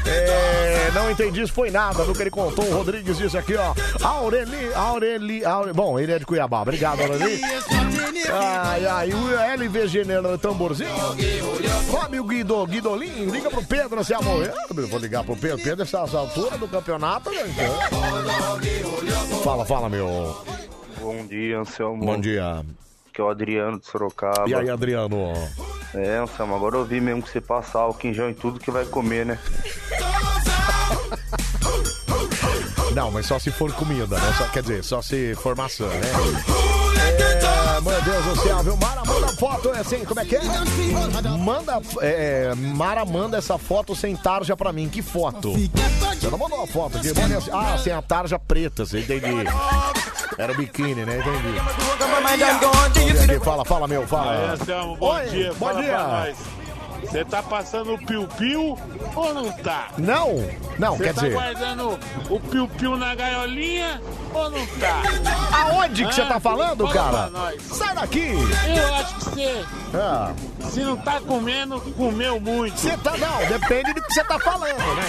É, 0.05 0.91
não 0.93 1.09
entendi 1.09 1.41
isso, 1.41 1.51
foi 1.51 1.71
nada 1.71 2.03
do 2.05 2.13
que 2.13 2.21
ele 2.21 2.29
contou. 2.29 2.63
O 2.65 2.73
Rodrigues 2.75 3.17
disse 3.17 3.35
aqui, 3.35 3.55
ó. 3.55 3.73
Aureli, 4.03 4.71
Aureli, 4.75 5.43
Aureli. 5.43 5.73
Bom, 5.73 5.99
ele 5.99 6.11
é 6.11 6.19
de 6.19 6.25
Cuiabá. 6.25 6.61
Obrigado, 6.61 7.01
Aureli. 7.01 7.41
Ai, 8.31 8.85
ai, 8.85 9.09
o 9.11 9.57
LVG 9.57 10.03
no 10.03 10.37
tamborzinho. 10.37 10.89
Come 11.89 12.19
o 12.19 12.23
Guido, 12.23 12.67
Guidolim. 12.67 13.25
Liga 13.25 13.49
pro 13.49 13.63
Pedro, 13.63 14.03
se 14.03 14.13
amor. 14.13 14.45
Eu 14.45 14.87
vou 14.87 14.99
ligar 14.99 15.23
pro 15.23 15.35
Pedro. 15.35 15.63
Pedro, 15.63 15.83
essa 15.83 15.97
altura 15.99 16.57
do 16.59 16.67
campeonato, 16.67 17.31
né? 17.31 17.43
Fala, 19.43 19.65
fala, 19.65 19.89
meu. 19.89 20.37
Bom 20.99 21.25
dia, 21.25 21.59
Anselmo. 21.59 22.05
Bom 22.05 22.19
dia. 22.19 22.63
Que 23.21 23.23
é 23.23 23.27
o 23.27 23.29
Adriano 23.29 23.79
de 23.79 23.85
Sorocaba. 23.85 24.49
E 24.49 24.55
aí, 24.55 24.67
Adriano? 24.67 25.31
É, 25.93 26.17
Anselmo, 26.17 26.55
agora 26.55 26.77
eu 26.77 26.85
vi 26.85 26.99
mesmo 26.99 27.21
que 27.21 27.29
você 27.29 27.39
passar 27.39 27.81
álcool 27.81 28.07
em 28.07 28.13
gel 28.15 28.29
em 28.31 28.33
tudo 28.33 28.59
que 28.59 28.71
vai 28.71 28.83
comer, 28.83 29.25
né? 29.27 29.37
Não, 32.95 33.11
mas 33.11 33.27
só 33.27 33.37
se 33.37 33.51
for 33.51 33.71
comida, 33.73 34.17
né? 34.17 34.33
Só, 34.37 34.45
quer 34.45 34.61
dizer, 34.63 34.83
só 34.83 35.01
se 35.03 35.35
for 35.35 35.55
maçã, 35.55 35.87
né? 35.87 36.01
É, 37.77 37.81
meu 37.81 38.01
Deus 38.01 38.25
do 38.25 38.41
céu, 38.41 38.57
viu? 38.63 38.77
Mara, 38.77 39.01
manda 39.05 39.27
foto, 39.29 39.69
é 39.69 39.79
assim, 39.79 40.03
como 40.03 40.19
é 40.19 40.25
que 40.25 40.35
é? 40.35 40.41
Manda, 41.37 41.79
é, 42.01 42.53
Mara, 42.55 43.05
manda 43.05 43.37
essa 43.37 43.57
foto 43.57 43.95
sem 43.95 44.15
tarja 44.15 44.55
pra 44.57 44.73
mim. 44.73 44.89
Que 44.89 45.01
foto? 45.01 45.53
Você 45.53 46.29
não 46.29 46.37
mandou 46.37 46.63
a 46.63 46.67
foto 46.67 46.97
aqui? 46.97 47.13
Manda 47.13 47.37
assim- 47.37 47.51
Ah, 47.53 47.77
sem 47.77 47.93
a 47.93 48.01
tarja 48.01 48.37
preta, 48.39 48.85
você 48.85 48.99
entendi. 48.99 49.25
Era 50.41 50.51
o 50.53 50.55
biquíni, 50.55 51.05
né? 51.05 51.19
Entendi. 51.19 51.61
Fala, 53.45 53.63
fala, 53.63 53.87
meu, 53.87 54.07
fala. 54.07 54.53
Anselmo, 54.53 54.95
bom 54.97 55.13
Oi, 55.13 55.25
dia. 55.27 55.53
bom 55.53 55.67
Fala 55.67 55.81
dia. 55.81 56.35
Você 57.01 57.25
tá 57.25 57.43
passando 57.43 57.93
o 57.93 57.97
piu-piu 57.97 58.77
ou 59.15 59.33
não 59.33 59.51
tá? 59.51 59.87
Não, 59.97 60.35
não, 60.79 60.95
Você 60.97 61.03
quer 61.03 61.13
tá 61.13 61.21
dizer... 61.21 61.33
guardando 61.33 61.99
o 62.29 62.39
piu-piu 62.39 62.95
na 62.95 63.13
gaiolinha 63.15 63.99
ou 64.33 64.49
não 64.51 64.65
tá? 64.79 65.01
Aonde 65.51 66.05
que 66.05 66.13
você 66.15 66.25
tá 66.25 66.39
falando, 66.39 66.87
Fala 66.87 66.93
cara? 66.93 67.29
pra 67.29 67.39
nós. 67.39 67.61
Sai 67.63 67.93
daqui! 67.95 68.31
Eu 68.75 68.95
acho 68.95 69.15
que 69.15 69.23
você, 69.25 69.65
Ah. 69.95 70.31
se 70.69 70.79
não 70.81 70.95
tá 70.97 71.19
comendo, 71.21 71.81
comeu 71.97 72.39
muito. 72.39 72.79
Você 72.79 72.95
tá, 72.97 73.17
não, 73.17 73.37
depende 73.47 73.93
do 73.93 74.01
que 74.01 74.13
você 74.13 74.23
tá 74.23 74.39
falando, 74.39 74.77
né? 74.95 75.03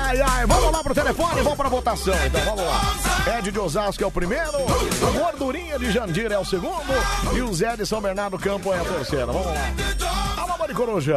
Ai, 0.00 0.20
ai, 0.20 0.46
vamos 0.46 0.72
lá 0.72 0.82
pro 0.82 0.94
telefone, 0.94 1.42
vamos 1.42 1.58
pra 1.58 1.68
votação, 1.68 2.14
então 2.26 2.40
vamos 2.42 2.64
lá. 2.64 3.38
Ed 3.38 3.50
de 3.50 3.58
Osasco 3.58 4.02
é 4.02 4.06
o 4.06 4.10
primeiro, 4.10 4.58
o 4.58 5.18
Gordurinha 5.18 5.78
de 5.78 5.90
Jandir 5.90 6.32
é 6.32 6.38
o 6.38 6.44
segundo 6.44 6.94
e 7.34 7.42
o 7.42 7.52
Zé 7.52 7.76
de 7.76 7.84
São 7.84 8.00
Bernardo 8.00 8.38
Campo 8.38 8.72
é 8.72 8.78
a 8.78 8.84
terceira. 8.84 9.26
Vamos 9.26 9.46
lá. 9.46 9.52
Alô, 10.38 10.58
Mari 10.58 10.74
Coruja. 10.74 11.16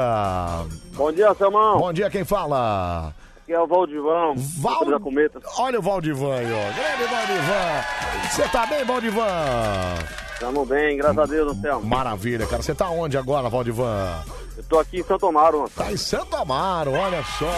Bom 0.93 1.11
dia, 1.11 1.33
Selmão. 1.35 1.77
Bom 1.77 1.93
dia, 1.93 2.09
quem 2.09 2.25
fala? 2.25 3.13
Aqui 3.43 3.53
é 3.53 3.59
o 3.59 3.67
Valdivão. 3.67 4.35
Val... 4.59 4.85
da 4.85 4.99
Cometa. 4.99 5.39
Olha 5.57 5.79
o 5.79 5.81
Valdivan 5.81 6.35
aí, 6.35 6.45
ó. 6.45 6.73
Grande 6.73 7.11
Valdivan. 7.11 8.29
Você 8.29 8.47
tá 8.49 8.65
bem, 8.65 8.85
Valdivan? 8.85 9.25
Tamo 10.39 10.65
bem, 10.65 10.97
graças 10.97 11.17
a 11.17 11.25
Deus, 11.25 11.55
Anselmo. 11.57 11.85
Maravilha, 11.85 12.45
cara. 12.47 12.61
Você 12.61 12.75
tá 12.75 12.89
onde 12.89 13.17
agora, 13.17 13.49
Valdivan? 13.49 14.23
Eu 14.57 14.63
tô 14.63 14.79
aqui 14.79 14.99
em 14.99 15.03
Santo 15.03 15.27
Amaro, 15.27 15.63
Anselmo. 15.63 15.89
Tá 15.89 15.93
em 15.93 15.97
Santo 15.97 16.35
Amaro, 16.35 16.91
olha 16.91 17.23
só. 17.39 17.53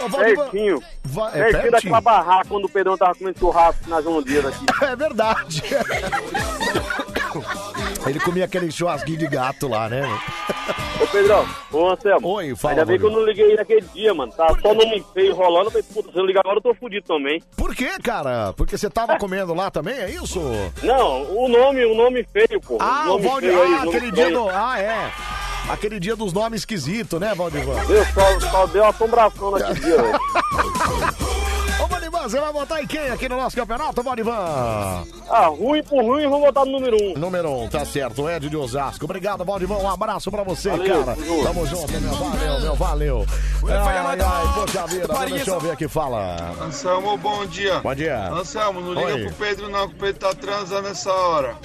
Ô, 0.00 0.08
Valdivan, 0.08 0.42
Pertinho. 0.50 0.82
Va- 1.04 1.30
é 1.34 1.50
pertinho? 1.50 1.70
daquela 1.72 2.00
barraca 2.00 2.48
quando 2.48 2.64
o 2.64 2.68
Pedrão 2.68 2.96
tava 2.96 3.14
comendo 3.14 3.38
churrasco 3.38 3.88
na 3.88 4.00
João 4.00 4.22
Dias 4.22 4.44
aqui. 4.46 4.64
É 4.84 4.96
verdade. 4.96 5.62
Ele 8.06 8.18
comia 8.20 8.44
aquele 8.46 8.70
churrasquinho 8.70 9.18
de 9.18 9.26
gato 9.26 9.68
lá, 9.68 9.88
né? 9.88 10.02
Ô, 11.02 11.06
Pedrão, 11.08 11.46
ô, 11.72 11.90
Anselmo. 11.90 12.26
Oi, 12.28 12.56
fala, 12.56 12.72
Ainda 12.72 12.84
bem 12.86 12.98
que 12.98 13.04
eu 13.04 13.10
não 13.10 13.24
liguei 13.24 13.54
naquele 13.54 13.82
dia, 13.92 14.14
mano. 14.14 14.32
Tá 14.32 14.48
só 14.62 14.72
nome 14.72 15.04
feio 15.12 15.34
rolando. 15.34 15.66
Eu 15.66 15.70
falei, 15.72 15.86
puta, 15.92 16.10
se 16.12 16.18
eu 16.18 16.24
ligar 16.24 16.40
agora 16.40 16.56
eu 16.56 16.62
tô 16.62 16.74
fudido 16.74 17.06
também. 17.06 17.42
Por 17.56 17.74
quê, 17.74 17.90
cara? 18.02 18.52
Porque 18.54 18.78
você 18.78 18.88
tava 18.88 19.18
comendo 19.18 19.52
lá 19.54 19.70
também, 19.70 19.94
é 19.98 20.10
isso? 20.10 20.40
Não, 20.82 21.22
o 21.36 21.48
nome, 21.48 21.84
o 21.84 21.94
nome 21.94 22.26
feio, 22.32 22.60
pô. 22.60 22.78
Ah, 22.80 23.02
o 23.04 23.08
nome 23.08 23.28
Valdir, 23.28 23.52
ah, 23.54 23.82
aquele 23.82 24.10
dia 24.10 24.30
do... 24.30 24.48
Ah, 24.48 24.80
é. 24.80 25.10
Aquele 25.68 26.00
dia 26.00 26.16
dos 26.16 26.32
nomes 26.32 26.60
esquisitos, 26.62 27.20
né, 27.20 27.34
Valdivan? 27.34 27.84
Deus, 27.86 28.08
só, 28.14 28.40
só 28.50 28.66
deu 28.66 28.84
assombração 28.86 29.50
naquele 29.50 29.80
dia, 29.80 29.96
velho. 30.02 30.18
Ô, 31.82 31.86
Valdivan, 31.86 32.22
você 32.22 32.40
vai 32.40 32.52
votar 32.52 32.82
em 32.82 32.86
quem 32.86 33.10
aqui 33.10 33.28
no 33.28 33.36
nosso 33.36 33.54
campeonato, 33.54 34.02
Valdivan? 34.02 35.04
Ah, 35.28 35.46
ruim 35.48 35.82
por 35.82 36.02
ruim, 36.02 36.22
eu 36.22 36.30
vou 36.30 36.40
botar 36.40 36.64
no 36.64 36.72
número 36.72 36.96
um. 36.96 37.18
Número 37.18 37.50
1, 37.50 37.62
um, 37.64 37.68
tá 37.68 37.84
certo, 37.84 38.22
o 38.22 38.30
Ed 38.30 38.48
de 38.48 38.56
Osasco. 38.56 39.04
Obrigado, 39.04 39.44
Valdivan. 39.44 39.76
Um 39.76 39.90
abraço 39.90 40.30
pra 40.30 40.42
você, 40.42 40.70
Valeu, 40.70 41.04
cara. 41.04 41.16
tamo 41.16 41.26
junto. 41.26 41.42
Tamo 41.44 41.66
junto, 41.66 42.00
meu. 42.00 42.14
Valeu, 42.14 42.60
meu, 42.60 42.74
valeu. 42.74 43.26
Ai, 43.68 43.98
ai, 44.20 44.54
poxa 44.54 44.86
vida. 44.86 45.08
Deixa 45.28 45.50
eu 45.50 45.60
ver 45.60 45.72
aqui, 45.72 45.86
fala. 45.86 46.54
Anselmo, 46.62 47.16
bom 47.18 47.44
dia. 47.44 47.80
Bom 47.80 47.94
dia. 47.94 48.28
Anselmo, 48.32 48.80
não 48.80 48.94
liga 48.94 49.14
Oi. 49.14 49.24
pro 49.26 49.32
Pedro 49.34 49.68
não, 49.68 49.86
que 49.88 49.94
o 49.94 49.98
Pedro 49.98 50.18
tá 50.20 50.34
transando 50.34 50.88
essa 50.88 51.12
hora. 51.12 51.56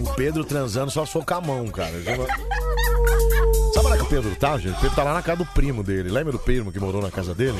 O 0.00 0.14
Pedro 0.14 0.44
transando 0.44 0.90
só 0.90 1.04
com 1.06 1.34
a 1.34 1.40
mão, 1.40 1.66
cara. 1.68 1.92
Sabe 3.74 3.86
onde 3.86 3.94
é 3.94 3.96
que 3.96 4.02
o 4.02 4.08
Pedro 4.08 4.36
tá, 4.36 4.58
gente? 4.58 4.76
O 4.76 4.80
Pedro 4.80 4.96
tá 4.96 5.04
lá 5.04 5.14
na 5.14 5.22
casa 5.22 5.38
do 5.38 5.46
primo 5.46 5.82
dele. 5.82 6.10
Lembra 6.10 6.32
do 6.32 6.38
primo 6.38 6.70
que 6.72 6.78
morou 6.78 7.02
na 7.02 7.10
casa 7.10 7.34
dele? 7.34 7.58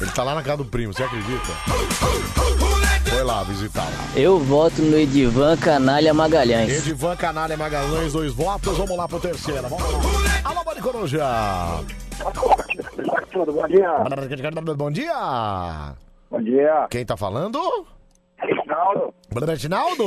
Ele 0.00 0.10
tá 0.10 0.22
lá 0.22 0.34
na 0.34 0.42
casa 0.42 0.58
do 0.58 0.64
primo, 0.64 0.92
você 0.92 1.02
acredita? 1.04 1.46
Foi 3.08 3.22
lá 3.22 3.42
visitar 3.44 3.84
lá. 3.84 4.08
Eu 4.14 4.38
voto 4.38 4.82
no 4.82 4.96
Edivan 4.96 5.56
Canalha 5.56 6.12
Magalhães. 6.12 6.86
Edivan 6.86 7.16
Canalha 7.16 7.56
Magalhães, 7.56 8.12
dois 8.12 8.32
votos. 8.32 8.76
Vamos 8.76 8.96
lá 8.96 9.08
pro 9.08 9.20
terceiro. 9.20 9.62
Vamos 9.62 9.82
lá. 9.82 9.98
Alô, 10.44 10.64
Bande 10.64 10.82
Coruja. 10.82 11.24
Bom 13.46 13.68
dia. 13.68 13.90
Bom 14.74 14.90
dia. 14.90 15.94
Bom 16.30 16.42
dia. 16.42 16.86
Quem 16.90 17.06
tá 17.06 17.16
falando? 17.16 17.86
Reginaldo. 18.38 19.14
Reginaldo? 19.46 20.04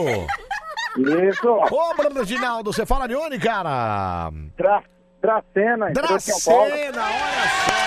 Isso. 1.29 1.49
Ô, 1.49 1.93
Reginaldo, 2.13 2.73
você 2.73 2.85
fala 2.85 3.07
de 3.07 3.15
onde, 3.15 3.39
cara? 3.39 4.31
Tra 4.57 4.83
Dracena. 5.21 5.91
Dracena, 5.91 7.01
olha 7.03 7.47
só! 7.59 7.79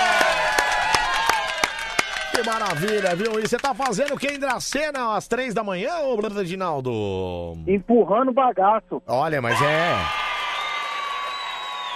Que 2.34 2.42
maravilha, 2.42 3.14
viu? 3.14 3.38
E 3.38 3.46
você 3.46 3.58
tá 3.58 3.74
fazendo 3.74 4.14
o 4.14 4.18
que 4.18 4.26
em 4.26 4.38
Dracena 4.38 5.16
às 5.16 5.28
três 5.28 5.52
da 5.54 5.62
manhã, 5.62 5.98
ô 6.00 6.20
Reginaldo? 6.20 6.90
Empurrando 7.66 8.32
bagaço. 8.32 9.02
Olha, 9.06 9.40
mas 9.40 9.60
é... 9.60 9.94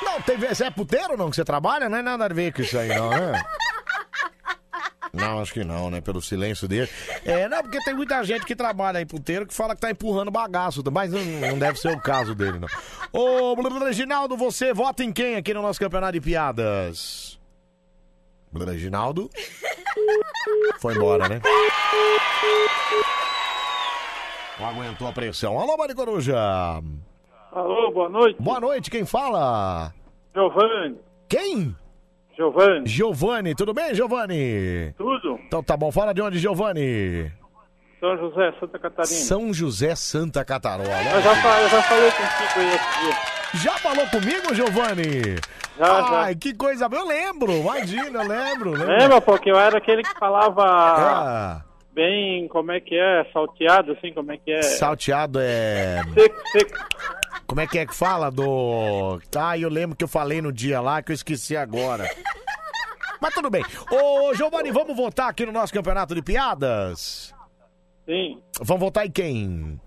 Não, 0.03 0.21
tem... 0.21 0.37
Você 0.37 0.65
é 0.65 0.71
puteiro 0.71 1.17
não 1.17 1.31
que 1.31 1.37
você 1.37 1.45
trabalha? 1.45 1.89
Não 1.89 1.99
é 1.99 2.03
nada 2.03 2.27
a 2.27 2.29
ver 2.29 2.53
com 2.53 2.61
isso 2.63 2.79
aí 2.79 2.89
não, 2.89 3.11
né? 3.11 3.43
Não, 5.13 5.41
acho 5.41 5.53
que 5.53 5.65
não, 5.65 5.91
né? 5.91 6.01
Pelo 6.01 6.21
silêncio 6.21 6.67
dele. 6.69 6.89
É, 7.25 7.49
não, 7.49 7.63
porque 7.63 7.79
tem 7.85 7.95
muita 7.95 8.23
gente 8.25 8.45
que 8.45 8.55
trabalha 8.57 9.01
em 9.01 9.07
puteiro 9.07 9.47
que 9.47 9.55
fala 9.55 9.75
que 9.75 9.81
tá 9.81 9.91
empurrando 9.91 10.31
bagaço, 10.31 10.83
mas 10.93 11.13
não, 11.13 11.23
não 11.23 11.59
deve 11.59 11.79
ser 11.79 11.93
o 11.93 12.01
caso 12.01 12.35
dele, 12.35 12.59
não. 12.59 12.69
Ô, 13.13 13.55
Reginaldo, 13.79 14.37
você 14.37 14.73
vota 14.73 15.03
em 15.05 15.13
quem 15.13 15.37
aqui 15.37 15.55
no 15.55 15.63
nosso 15.63 15.81
campeonato 15.81 16.13
de 16.15 16.21
piadas? 16.21 17.39
Reginaldo? 18.53 19.31
Foi 20.79 20.95
embora, 20.95 21.29
né? 21.29 21.41
Não 24.59 24.67
aguentou 24.67 25.07
a 25.07 25.13
pressão. 25.13 25.59
Alô, 25.59 25.77
Mari 25.77 25.95
Coruja! 25.95 26.37
Alô, 27.53 27.91
boa 27.91 28.09
noite. 28.09 28.41
Boa 28.41 28.61
noite, 28.61 28.91
quem 28.91 29.05
fala? 29.05 29.93
Giovanni. 30.35 30.99
Quem? 31.29 31.77
Giovanni. 32.37 32.87
Giovanni, 32.87 33.55
tudo 33.55 33.73
bem, 33.73 33.95
Giovanni? 33.95 34.93
Tudo? 34.97 35.39
Então 35.47 35.63
tá 35.63 35.77
bom, 35.77 35.91
fala 35.91 36.13
de 36.13 36.21
onde, 36.21 36.39
Giovanni? 36.39 37.31
São 37.99 38.17
José, 38.19 38.53
Santa 38.61 38.79
Catarina. 38.79 39.15
São 39.15 39.55
José, 39.55 39.95
Santa 39.97 40.45
Catarina. 40.45 40.89
Eu 41.15 41.23
já, 41.23 41.35
fa- 41.37 41.61
eu 41.63 41.69
já 41.71 41.83
falei 41.83 42.11
contigo 42.11 42.61
aí 42.61 42.69
esse 42.69 43.01
dia. 43.01 43.63
Já 43.63 43.73
falou 43.79 44.07
comigo, 44.09 44.55
Giovanni? 44.55 45.37
Já, 45.79 46.03
já. 46.03 46.21
Ai, 46.25 46.35
que 46.35 46.53
coisa. 46.55 46.89
Eu 46.93 47.07
lembro, 47.07 47.53
imagina, 47.53 48.23
eu 48.23 48.29
lembro. 48.29 48.71
lembro. 48.73 48.87
Lembra, 48.99 49.21
pô, 49.21 49.39
que 49.39 49.51
eu 49.51 49.59
era 49.59 49.79
aquele 49.79 50.03
que 50.03 50.19
falava 50.19 50.63
Ah, 50.67 51.61
bem, 51.97 52.47
como 52.49 52.71
é 52.71 52.79
que 52.79 52.95
é, 52.95 53.25
salteado, 53.33 53.93
assim, 53.93 54.13
como 54.13 54.31
é 54.31 54.37
que 54.37 54.53
é? 54.53 54.63
salteado 54.63 55.41
é. 55.41 56.03
Seco, 56.13 56.49
seco. 56.49 56.79
Como 57.47 57.61
é 57.61 57.67
que 57.67 57.79
é 57.79 57.87
que 57.87 57.95
fala 57.95 58.31
do. 58.31 59.19
Ah, 59.35 59.57
eu 59.57 59.71
lembro 59.71 59.97
que 59.97 60.05
eu 60.05 60.09
falei 60.09 60.43
no 60.43 60.53
dia 60.53 60.81
lá 60.81 61.01
que 61.01 61.13
eu 61.13 61.15
esqueci 61.15 61.57
agora. 61.57 62.05
Mas 63.21 63.33
tudo 63.33 63.49
bem. 63.49 63.65
Ô, 63.91 64.35
Giovanni, 64.35 64.71
vamos 64.71 64.95
votar 64.95 65.31
aqui 65.31 65.47
no 65.47 65.53
nosso 65.53 65.73
campeonato 65.73 66.15
de 66.15 66.23
piadas? 66.23 67.33
Sim. 68.05 68.43
Vamos 68.61 68.81
votar 68.81 69.07
em 69.07 69.11
quem? 69.11 69.81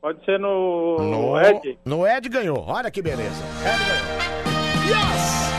Pode 0.00 0.24
ser 0.24 0.40
no, 0.40 0.96
No 0.98 1.40
Ed. 1.40 1.78
No 1.84 2.06
Ed 2.06 2.28
ganhou. 2.28 2.64
Olha 2.66 2.90
que 2.90 3.02
beleza. 3.02 3.44
Ed 3.62 3.84
ganhou. 3.84 4.28
Yes! 4.88 5.57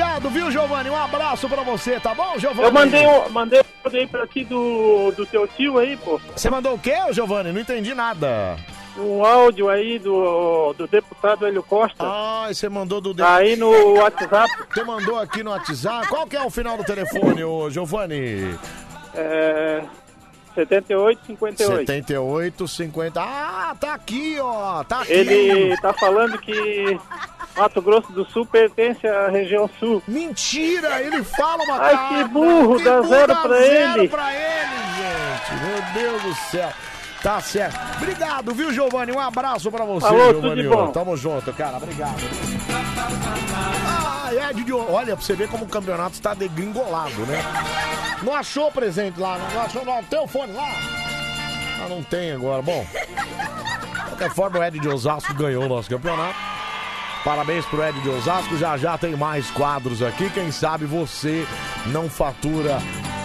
Obrigado, 0.00 0.30
viu, 0.30 0.50
Giovanni? 0.50 0.88
Um 0.88 0.96
abraço 0.96 1.46
pra 1.46 1.62
você, 1.62 2.00
tá 2.00 2.14
bom, 2.14 2.38
Giovanni? 2.38 2.68
Eu 2.68 2.72
mandei 2.72 3.06
um, 3.06 3.28
mandei 3.28 3.60
um 3.60 3.96
aí 3.98 4.06
pra 4.06 4.22
aqui 4.22 4.44
do, 4.44 5.12
do 5.14 5.26
teu 5.26 5.46
tio 5.46 5.76
aí, 5.76 5.94
pô. 5.94 6.18
Você 6.34 6.48
mandou 6.48 6.72
o 6.72 6.78
quê, 6.78 6.94
Giovanni? 7.12 7.52
Não 7.52 7.60
entendi 7.60 7.94
nada. 7.94 8.56
Um 8.96 9.22
áudio 9.22 9.68
aí 9.68 9.98
do, 9.98 10.72
do 10.72 10.86
deputado 10.86 11.46
Hélio 11.46 11.62
Costa. 11.62 12.02
Ah, 12.02 12.48
você 12.48 12.66
mandou 12.66 12.98
do... 12.98 13.14
Aí 13.22 13.56
no 13.56 13.70
WhatsApp. 14.00 14.50
Você 14.72 14.84
mandou 14.84 15.18
aqui 15.18 15.42
no 15.42 15.50
WhatsApp. 15.50 16.08
Qual 16.08 16.26
que 16.26 16.34
é 16.34 16.42
o 16.42 16.48
final 16.48 16.78
do 16.78 16.84
telefone, 16.84 17.44
ô 17.44 17.68
Giovanni? 17.68 18.58
É. 19.14 19.82
78, 20.54 21.20
58. 21.26 21.78
78, 21.86 22.68
50. 22.68 23.20
Ah, 23.20 23.74
tá 23.78 23.94
aqui, 23.94 24.36
ó. 24.40 24.82
Tá 24.84 25.02
aqui. 25.02 25.12
Ele 25.12 25.76
tá 25.80 25.92
falando 25.92 26.38
que 26.38 26.98
Mato 27.56 27.80
Grosso 27.82 28.12
do 28.12 28.24
Sul 28.30 28.44
pertence 28.46 29.06
à 29.06 29.28
região 29.28 29.68
sul. 29.78 30.02
Mentira, 30.06 31.00
ele 31.02 31.22
fala 31.24 31.62
uma 31.64 31.80
Ai, 31.80 31.94
cara. 31.96 32.08
que 32.08 32.24
burro, 32.30 32.82
dá 32.82 33.02
zero 33.02 33.26
dá 33.34 33.40
pra 33.42 33.56
zero 33.58 34.00
ele. 34.00 34.08
pra 34.08 34.32
ele, 34.34 34.76
gente. 34.96 35.64
Meu 35.64 36.02
Deus 36.02 36.22
do 36.22 36.34
céu. 36.50 36.70
Tá 37.22 37.38
certo. 37.40 37.78
Obrigado, 37.98 38.54
viu, 38.54 38.72
Giovanni? 38.72 39.12
Um 39.12 39.20
abraço 39.20 39.70
pra 39.70 39.84
você, 39.84 40.06
Falou, 40.06 40.32
Giovanni. 40.56 40.92
Tamo 40.92 41.16
junto, 41.16 41.52
cara. 41.52 41.76
Obrigado. 41.76 42.16
Ah, 44.30 44.50
Ed 44.50 44.62
de... 44.62 44.72
Olha, 44.72 45.16
pra 45.16 45.24
você 45.24 45.34
ver 45.34 45.48
como 45.48 45.64
o 45.64 45.68
campeonato 45.68 46.12
está 46.12 46.34
degringolado, 46.34 47.26
né? 47.26 47.42
Não 48.22 48.34
achou 48.34 48.70
presente 48.70 49.18
lá, 49.18 49.38
não 49.38 49.62
achou, 49.62 49.84
não. 49.84 50.02
Tem 50.04 50.20
o 50.20 50.28
fone 50.28 50.52
lá? 50.52 50.70
Ah, 51.82 51.88
não 51.88 52.02
tem 52.02 52.32
agora. 52.32 52.62
Bom, 52.62 52.84
de 52.84 54.04
qualquer 54.04 54.30
forma, 54.30 54.58
o 54.58 54.64
Ed 54.64 54.78
de 54.78 54.88
Osasco 54.88 55.34
ganhou 55.34 55.64
o 55.64 55.68
nosso 55.68 55.88
campeonato. 55.88 56.38
Parabéns 57.24 57.66
pro 57.66 57.82
Ed 57.82 58.00
de 58.00 58.08
Osasco. 58.08 58.56
Já 58.56 58.76
já 58.76 58.96
tem 58.96 59.16
mais 59.16 59.50
quadros 59.50 60.02
aqui. 60.02 60.30
Quem 60.30 60.52
sabe 60.52 60.84
você 60.84 61.46
não 61.86 62.08
fatura 62.08 62.78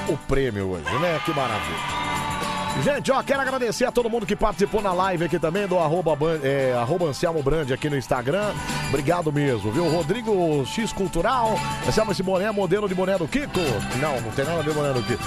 o 0.07 0.17
prêmio 0.17 0.71
hoje, 0.71 0.99
né? 0.99 1.19
Que 1.23 1.31
maravilha. 1.33 2.24
Gente, 2.83 3.11
ó, 3.11 3.23
quero 3.23 3.41
agradecer 3.41 3.85
a 3.85 3.91
todo 3.91 4.09
mundo 4.09 4.25
que 4.25 4.35
participou 4.35 4.81
na 4.81 4.93
live 4.93 5.25
aqui 5.25 5.39
também, 5.39 5.65
do 5.65 5.79
arroba, 5.79 6.15
é, 6.43 6.73
arroba 6.73 7.05
Anselmo 7.05 7.41
Brand 7.41 7.71
aqui 7.71 7.89
no 7.89 7.97
Instagram. 7.97 8.53
Obrigado 8.89 9.31
mesmo, 9.31 9.71
viu? 9.71 9.89
Rodrigo 9.89 10.63
X 10.65 10.93
Cultural. 10.93 11.57
Anselmo, 11.87 12.11
esse 12.11 12.21
boné 12.21 12.51
modelo 12.51 12.87
de 12.87 12.93
boné 12.93 13.17
do 13.17 13.27
Kiko? 13.27 13.59
Não, 13.99 14.21
não 14.21 14.31
tem 14.31 14.45
nada 14.45 14.59
a 14.59 14.63
ver 14.63 14.73
boné 14.73 14.93
do 14.93 15.01
Kiko. 15.01 15.23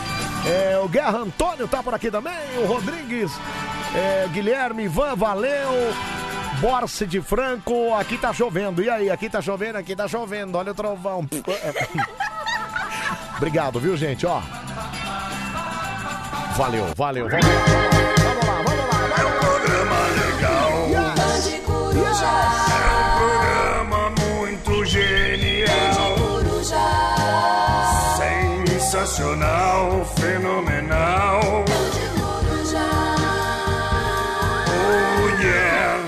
É, 0.46 0.78
o 0.78 0.88
Guerra 0.88 1.18
Antônio 1.18 1.66
tá 1.66 1.82
por 1.82 1.94
aqui 1.94 2.10
também. 2.10 2.32
O 2.62 2.66
Rodrigues, 2.66 3.32
é, 3.94 4.28
Guilherme, 4.28 4.84
Ivan, 4.84 5.16
valeu. 5.16 5.92
Borse 6.60 7.06
de 7.06 7.20
Franco, 7.20 7.94
aqui 7.94 8.18
tá 8.18 8.32
chovendo. 8.32 8.82
E 8.82 8.90
aí, 8.90 9.10
aqui 9.10 9.30
tá 9.30 9.40
chovendo, 9.40 9.78
aqui 9.78 9.96
tá 9.96 10.06
chovendo. 10.06 10.58
Olha 10.58 10.72
o 10.72 10.74
trovão. 10.74 11.26
Obrigado, 13.36 13.78
viu, 13.78 13.96
gente? 13.96 14.26
Ó. 14.26 14.40
Valeu, 16.58 16.86
valeu. 16.96 17.28
Vamos 17.28 17.40
lá, 17.44 17.50
vamos 18.18 18.46
lá, 18.48 18.62
vamos 18.66 18.88
lá. 18.90 19.16
É 19.16 19.24
um 19.24 19.30
programa 19.38 19.98
legal. 20.18 20.72
Band 21.14 21.46
Coruja. 21.64 22.32
É 22.74 22.82
um 22.98 23.14
programa 23.22 24.00
muito 24.10 24.84
genial. 24.84 26.18
Sensacional, 28.80 30.04
fenomenal. 30.16 31.64
Oh 34.74 35.28
yeah. 35.40 36.02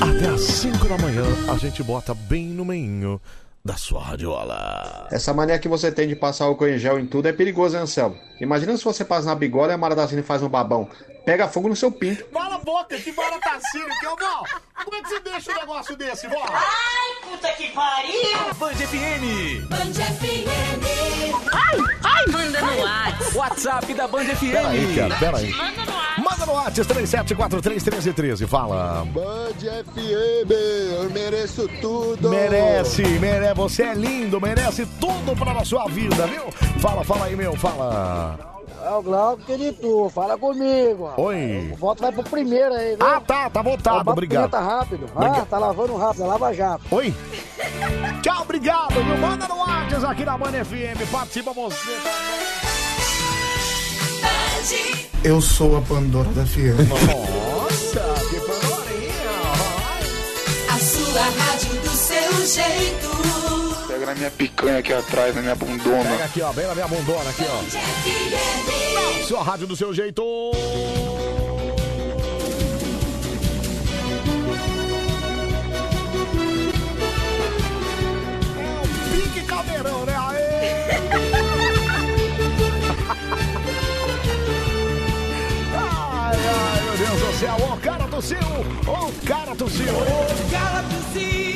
Até 0.00 0.26
às 0.30 0.40
5 0.40 0.88
da 0.88 0.96
manhã 0.96 1.24
a 1.52 1.58
gente 1.58 1.82
bota 1.82 2.14
bem 2.14 2.46
no 2.46 2.64
meinho 2.64 3.20
da 3.64 3.76
sua 3.76 4.02
radiola. 4.02 5.08
Essa 5.10 5.34
mania 5.34 5.58
que 5.58 5.68
você 5.68 5.92
tem 5.92 6.08
de 6.08 6.16
passar 6.16 6.46
álcool 6.46 6.68
em 6.68 6.78
gel 6.78 6.98
em 6.98 7.06
tudo 7.06 7.28
é 7.28 7.32
perigoso, 7.32 7.76
hein, 7.76 7.82
Anselmo? 7.82 8.16
Imagina 8.40 8.76
se 8.76 8.84
você 8.84 9.04
passa 9.04 9.26
na 9.26 9.34
bigode 9.34 9.70
e 9.70 9.74
a 9.74 9.78
Maradacine 9.78 10.22
faz 10.22 10.42
um 10.42 10.48
babão. 10.48 10.88
Pega 11.24 11.48
fogo 11.48 11.68
no 11.68 11.76
seu 11.76 11.90
pinto. 11.92 12.24
Cala 12.26 12.56
a 12.56 12.58
boca, 12.58 12.96
que 12.96 13.12
baratacina 13.12 13.98
que 14.00 14.06
eu 14.06 14.16
vou. 14.16 14.46
Como 14.84 14.96
é 14.96 15.02
que 15.02 15.08
você 15.08 15.20
deixa 15.20 15.52
um 15.52 15.54
negócio 15.54 15.96
desse, 15.96 16.26
vó? 16.26 16.42
Ai, 16.52 17.30
puta 17.30 17.48
que 17.52 17.70
pariu! 17.70 18.54
Band 18.58 18.74
FM. 18.74 19.68
Band 19.68 19.94
FM. 19.94 20.50
Ai, 21.52 21.78
ai. 22.04 22.26
Manda 22.26 22.60
no 22.60 22.80
WhatsApp. 22.80 23.36
WhatsApp 23.36 23.94
da 23.94 24.08
Band 24.08 24.24
FM. 24.24 24.50
Pera 24.50 24.68
aí, 24.68 24.96
cara, 24.96 25.16
pera 25.16 25.36
aí. 25.38 25.54
Manda 26.18 26.46
no 26.46 26.52
WhatsApp 26.52 26.94
37431313. 26.94 28.46
Fala. 28.46 29.04
Band 29.06 29.54
FM, 29.54 30.50
eu 31.02 31.10
mereço 31.10 31.68
tudo. 31.80 32.30
Merece, 32.30 33.02
merece. 33.02 33.54
Você 33.54 33.82
é 33.82 33.94
lindo, 33.94 34.40
merece 34.40 34.86
tudo 34.98 35.36
pra 35.36 35.64
sua 35.64 35.86
vida, 35.86 36.26
viu? 36.26 36.50
Fala, 36.80 37.04
fala 37.04 37.26
aí, 37.26 37.36
meu, 37.36 37.54
fala. 37.56 38.49
É 38.84 38.90
o 38.90 39.02
Glauco 39.02 39.42
querido, 39.44 40.08
fala 40.10 40.38
comigo. 40.38 41.12
Oi. 41.16 41.70
O 41.72 41.76
voto 41.76 42.02
vai 42.02 42.12
pro 42.12 42.22
primeiro 42.22 42.74
aí, 42.74 42.96
viu? 42.96 43.06
Ah, 43.06 43.20
tá, 43.20 43.50
tá 43.50 43.62
votado, 43.62 44.10
obrigado. 44.10 44.50
pimenta 44.50 44.60
rápido. 44.60 45.06
Ah, 45.16 45.46
tá 45.48 45.58
lavando 45.58 45.96
rápido, 45.96 46.26
lava 46.26 46.52
jato. 46.54 46.84
Oi. 46.90 47.14
Tchau, 48.22 48.42
obrigado, 48.42 48.94
viu? 48.94 49.18
Manda 49.18 49.46
no 49.46 49.56
WhatsApp 49.58 50.06
aqui 50.06 50.24
na 50.24 50.38
Band 50.38 50.52
FM. 50.64 51.10
Participa 51.10 51.52
você 51.52 51.90
também. 52.02 52.50
Eu 55.22 55.40
sou 55.40 55.76
a 55.76 55.82
Pandora 55.82 56.28
da 56.30 56.46
FM. 56.46 56.88
Nossa, 56.88 58.00
que 58.30 58.40
pandorinha. 58.40 59.30
A 60.68 60.78
sua 60.78 61.22
rádio 61.22 61.80
do 61.80 61.90
seu 61.90 62.46
jeito. 62.46 63.59
Pega 63.90 64.06
na 64.06 64.14
minha 64.14 64.30
picanha 64.30 64.78
aqui 64.78 64.92
atrás, 64.92 65.34
na 65.34 65.42
minha 65.42 65.56
bundona. 65.56 66.08
Pega 66.10 66.24
aqui, 66.24 66.40
ó, 66.42 66.52
bem 66.52 66.64
na 66.64 66.76
minha 66.76 66.86
bundona 66.86 67.28
aqui, 67.28 67.42
ó. 67.44 67.60
Sua 69.26 69.42
rádio 69.42 69.66
do 69.66 69.74
seu 69.74 69.92
jeito. 69.92 70.22
É 78.56 78.78
o 78.78 78.86
pique 79.10 79.42
caldeirão, 79.44 80.04
né? 80.06 80.14
Ai, 85.74 86.36
ai, 86.36 86.82
meu 86.84 86.96
Deus 86.96 87.20
do 87.20 87.32
céu. 87.40 87.56
Ô, 87.56 87.76
cara 87.76 88.06
do 88.06 88.22
seu. 88.22 88.38
Ô, 88.86 89.12
cara 89.26 89.52
do 89.56 89.68
seu. 89.68 89.92
Ô, 89.96 90.26
cara 90.48 90.82
do 90.82 91.00
Ô, 91.12 91.49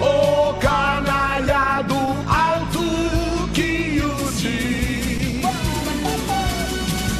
Ô 0.00 0.54
canalha 0.54 1.82
do 1.82 2.00
alto 2.28 3.48
que 3.52 4.00
o 4.02 4.32
di 4.32 5.42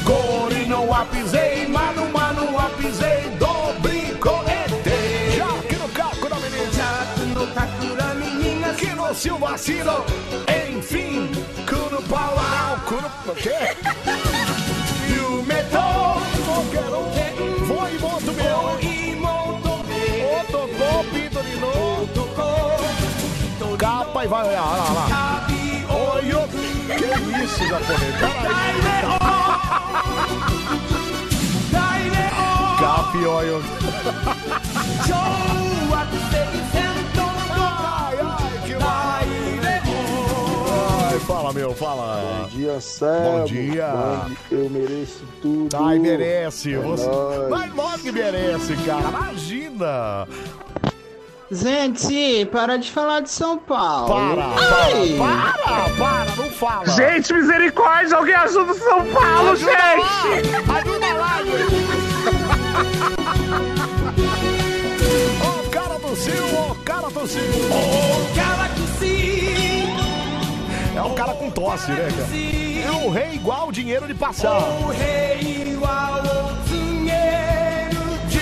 Core 0.04 0.66
não 0.66 0.92
apisei, 0.92 1.66
mano, 1.68 2.10
mano, 2.10 2.58
apisei 2.58 3.30
do 3.38 3.80
brincolete 3.80 5.36
Já 5.36 5.46
aqui 5.46 5.76
no 5.76 5.88
caco 5.90 6.28
da 6.28 6.36
menina. 6.36 6.72
Já 6.72 7.04
no 7.34 7.46
caco 7.54 7.96
da 7.96 8.14
menina 8.14 8.74
Que 8.74 8.86
no 8.94 9.14
seu 9.14 9.36
vacilo, 9.36 10.04
enfim 10.48 11.49
Vai 24.28 24.48
olhar, 24.48 24.62
olha 24.62 24.82
lá, 24.82 24.84
olha 24.84 24.94
lá. 24.94 25.46
Oi, 26.12 26.34
ô, 26.34 26.46
que 26.48 27.42
isso, 27.42 27.66
japonês? 27.66 28.14
Peraí. 28.20 28.80
Cap, 32.78 33.26
olha. 33.26 33.60
Ai, 37.52 38.18
ai, 38.20 38.60
que 38.66 38.74
Ai, 41.12 41.18
fala, 41.20 41.52
meu, 41.52 41.74
fala. 41.74 42.42
Bom 42.42 42.48
dia, 42.48 42.72
Anselmo. 42.72 43.38
Bom 43.38 43.44
dia. 43.46 44.26
Eu 44.50 44.70
mereço 44.70 45.24
tudo. 45.42 45.76
Ai, 45.76 45.98
merece. 45.98 46.74
É 46.74 46.78
Você... 46.78 47.06
nóis. 47.06 47.48
Mas 47.48 47.74
lógico 47.74 48.02
que 48.04 48.12
merece, 48.12 48.76
cara. 48.84 49.08
Imagina. 49.08 50.26
Gente, 51.50 52.44
para 52.52 52.76
de 52.78 52.92
falar 52.92 53.20
de 53.20 53.30
São 53.30 53.58
Paulo. 53.58 54.06
Para, 54.06 54.44
Ai. 54.44 55.16
para, 55.18 55.58
para, 55.58 55.90
para, 55.96 56.36
não 56.36 56.48
fala. 56.50 56.86
Gente, 56.86 57.32
misericórdia, 57.32 58.16
alguém 58.16 58.34
ajuda 58.36 58.70
o 58.70 58.74
São 58.76 59.04
Paulo, 59.06 59.50
Ajuda 59.50 59.72
gente! 59.72 60.68
lá, 60.68 60.78
Ajuda 60.78 61.12
lá, 61.14 61.38
Ô, 65.42 65.70
cara 65.70 65.98
do 65.98 66.14
Sil, 66.14 66.44
ô, 66.54 66.74
cara 66.84 67.08
do 67.10 67.26
Sil. 67.26 67.42
Ô, 67.42 68.34
cara 68.36 68.68
do 68.68 68.86
Sil. 69.02 69.90
É 70.94 71.02
um 71.02 71.14
cara 71.14 71.34
com 71.34 71.50
tosse, 71.50 71.90
né, 71.90 72.08
cara? 72.16 72.28
É 72.86 72.92
um 72.92 73.10
rei 73.10 73.34
igual 73.34 73.72
dinheiro 73.72 74.06
de 74.06 74.14
passar. 74.14 74.56
O 74.60 74.90
rei 74.90 75.72
igual. 75.72 76.19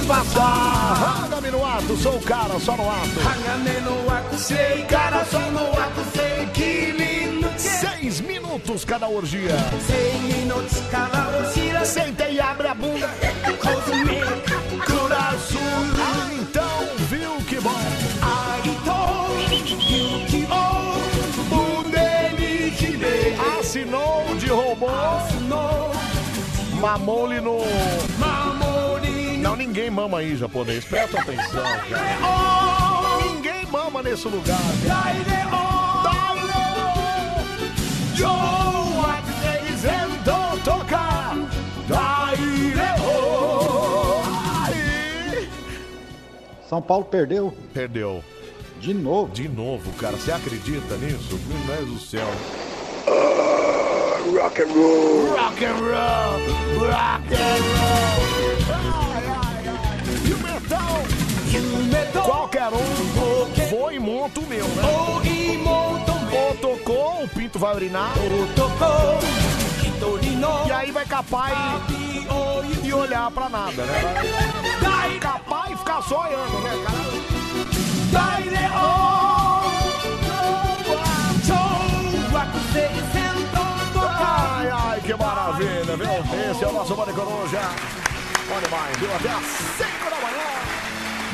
Passar. 0.08 1.20
Raga-me 1.20 1.50
no 1.50 1.64
ato, 1.64 1.96
sou 1.98 2.16
o 2.16 2.22
cara, 2.22 2.58
só 2.58 2.74
no 2.76 2.90
ato. 2.90 3.20
Hangame 3.20 3.80
no 3.82 4.10
ato, 4.10 4.38
sei, 4.38 4.82
cara, 4.88 5.24
só 5.26 5.38
no 5.38 5.66
ato, 5.78 6.02
sei 6.14 6.46
que 6.46 6.92
lindo 6.92 7.48
que. 7.50 7.58
Seis 7.58 8.20
minutos 8.22 8.84
cada 8.84 9.06
orgia. 9.06 9.54
Seis 9.86 10.22
minutos 10.22 10.82
cada 10.90 11.28
orgia. 11.36 11.84
Senta 11.84 12.28
e 12.28 12.40
abre 12.40 12.68
a 12.68 12.74
bunda. 12.74 13.08
Cosme, 13.60 14.20
coração. 14.86 15.60
Ah, 16.00 16.30
então, 16.40 16.96
viu 17.10 17.36
que 17.46 17.60
bom. 17.60 17.70
Agito, 18.22 18.98
Yukio, 19.92 20.48
Budeli, 21.50 22.68
Hide. 22.70 23.36
Assinou 23.58 24.24
de 24.38 24.46
robô. 24.48 24.88
Assinou. 24.88 25.92
Mamou-lhe 26.80 27.40
no. 27.40 27.58
Ninguém 29.58 29.90
mama 29.90 30.18
aí, 30.18 30.36
japonês. 30.36 30.84
Presta 30.84 31.20
atenção, 31.20 31.64
cara. 31.90 33.26
Ninguém 33.26 33.66
mama 33.66 34.04
nesse 34.04 34.28
lugar. 34.28 34.56
São 46.68 46.80
Paulo 46.80 47.06
perdeu. 47.06 47.52
Perdeu. 47.74 48.22
De 48.78 48.94
novo. 48.94 49.32
De 49.32 49.48
novo, 49.48 49.90
cara. 49.94 50.16
Você 50.16 50.30
acredita 50.30 50.96
nisso? 50.98 51.36
Meu 51.48 51.76
Deus 51.76 51.88
do 51.88 51.98
céu. 51.98 52.28
rock 54.40 54.62
and 54.62 54.66
roll. 54.66 55.36
Rock 55.36 55.64
and 55.64 55.78
roll. 55.80 56.88
Rock 56.90 57.34
and 57.34 58.92
roll. 58.92 59.07
Ai, 60.70 60.78
ai, 60.78 61.02
ai. 61.02 61.28
E 61.50 61.58
o 61.58 61.84
metal? 61.84 62.24
Qualquer 62.24 62.68
um. 62.68 63.68
Vou 63.70 63.92
e 63.92 63.98
monto 63.98 64.40
o 64.40 64.46
meu, 64.46 64.66
né? 64.68 64.82
Ou 66.32 66.54
tocou, 66.56 67.24
o 67.24 67.28
pinto 67.28 67.58
vai 67.58 67.74
urinar. 67.74 68.12
E 70.66 70.72
aí 70.72 70.90
vai 70.92 71.04
capar 71.06 71.80
e, 71.90 72.86
e 72.86 72.92
olhar 72.92 73.30
pra 73.30 73.48
nada, 73.48 73.84
né? 73.84 73.94
Vai 74.80 75.18
capar 75.18 75.72
e 75.72 75.76
ficar 75.76 76.02
só 76.02 76.22
olhando, 76.26 76.58
né, 76.62 76.70
cara? 76.84 76.98
De 78.42 78.58
Ai, 84.00 84.70
ai, 84.70 85.00
que 85.00 85.14
maravilha, 85.14 85.96
viu? 85.96 86.50
Esse 86.50 86.64
é 86.64 86.68
o 86.68 86.72
nosso 86.72 86.94
Bande 86.94 87.12
Coruja. 87.12 87.60
Olha 88.50 88.68
mais, 88.70 88.96
viu? 88.96 89.14
Até 89.14 89.28
às 89.28 89.44
5 89.44 90.10
da 90.10 90.16
manhã. 90.20 90.67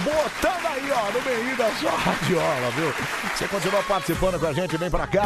Botando 0.05 0.67
aí, 0.67 0.91
ó, 0.93 1.11
no 1.13 1.23
meio 1.23 1.57
da 1.57 1.71
sua 1.77 1.91
radiola, 1.97 2.71
viu? 2.77 2.93
Você 3.35 3.49
continua 3.49 3.83
participando 3.85 4.39
com 4.39 4.47
a 4.47 4.53
gente, 4.53 4.77
vem 4.77 4.91
pra 4.91 5.07
cá. 5.07 5.25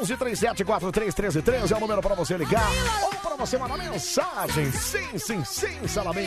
11 0.00 0.16
37 0.16 0.64
43 0.64 1.14
13 1.14 1.42
13 1.42 1.72
é 1.72 1.76
o 1.76 1.80
número 1.80 2.00
pra 2.02 2.14
você 2.14 2.36
ligar. 2.36 2.68
Ou 3.02 3.10
pra 3.10 3.36
você 3.36 3.56
mandar 3.56 3.76
mensagem. 3.78 4.70
Sim, 4.72 5.18
sim, 5.18 5.44
sim, 5.44 5.86
Salamim. 5.86 6.26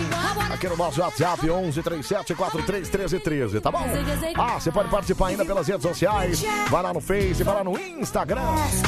Aqui 0.53 0.68
no 0.70 0.78
nosso 0.78 1.02
WhatsApp, 1.02 1.50
11 1.50 1.84
37 1.84 2.34
43 2.36 2.90
13 2.90 3.20
13, 3.20 3.62
tá 3.62 3.72
bom? 3.72 3.84
Ah, 4.38 4.60
você 4.60 4.72
pode 4.72 4.90
participar 4.90 5.28
ainda 5.28 5.44
pelas 5.45 5.68
redes 5.68 5.84
sociais. 5.84 6.44
Vai 6.70 6.82
lá 6.84 6.94
no 6.94 7.02
Face, 7.02 7.44
vai 7.44 7.56
lá 7.56 7.64
no 7.64 7.78
Instagram. 7.78 8.42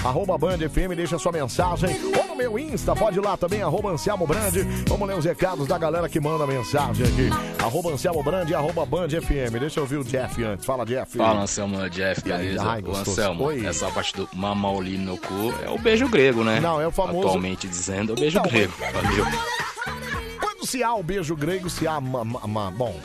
Arroba 0.04 0.38
Band 0.38 0.58
FM, 0.58 0.96
deixa 0.96 1.18
sua 1.20 1.32
mensagem. 1.32 2.00
Ou 2.18 2.28
no 2.28 2.36
meu 2.36 2.58
Insta, 2.58 2.96
pode 2.96 3.18
ir 3.18 3.22
lá 3.22 3.36
também, 3.36 3.62
arroba 3.62 3.90
Anselmo 3.90 4.26
Brand. 4.26 4.54
Vamos 4.88 5.08
ler 5.08 5.18
os 5.18 5.26
recados 5.26 5.68
da 5.68 5.78
galera 5.78 6.08
que 6.08 6.20
manda 6.20 6.46
mensagem 6.48 7.06
aqui. 7.06 7.30
Arroba 7.64 7.90
Anselmo 7.92 8.24
Brand, 8.24 8.52
arroba 8.52 8.85
Band 8.86 9.08
FM. 9.10 9.60
Deixa 9.60 9.80
eu 9.80 9.84
ouvir 9.84 9.98
o 9.98 10.04
Jeff 10.04 10.44
antes. 10.44 10.66
Fala, 10.66 10.86
Jeff. 10.86 11.18
Fala, 11.18 11.42
Anselmo, 11.42 11.82
é 11.82 11.90
Jeff, 11.90 12.22
beleza? 12.22 12.64
Ai, 12.68 12.82
gostoso. 12.82 13.12
Anselmo, 13.12 13.44
Oi. 13.46 13.66
essa 13.66 13.90
parte 13.92 14.14
do 14.16 14.28
mamauli 14.34 14.98
no 14.98 15.18
cu 15.18 15.54
é 15.66 15.70
o 15.70 15.78
beijo 15.78 16.08
grego, 16.08 16.44
né? 16.44 16.60
Não, 16.60 16.80
é 16.80 16.88
o 16.88 16.92
famoso- 16.92 17.28
Atualmente 17.28 17.68
dizendo, 17.68 18.14
é 18.14 18.16
o 18.16 18.20
beijo 18.20 18.38
Então, 18.40 18.52
grego. 18.52 18.74
Valeu. 18.94 19.26
Quando 20.40 20.66
se 20.66 20.84
há 20.84 20.94
o 20.94 21.04
beijo 21.04 21.36
grego, 21.36 21.70
se 21.70 21.88
há. 21.88 22.00
Ma, 22.00 22.24
ma- 22.24 22.48
ma- 22.48 22.72
bom, 22.72 22.96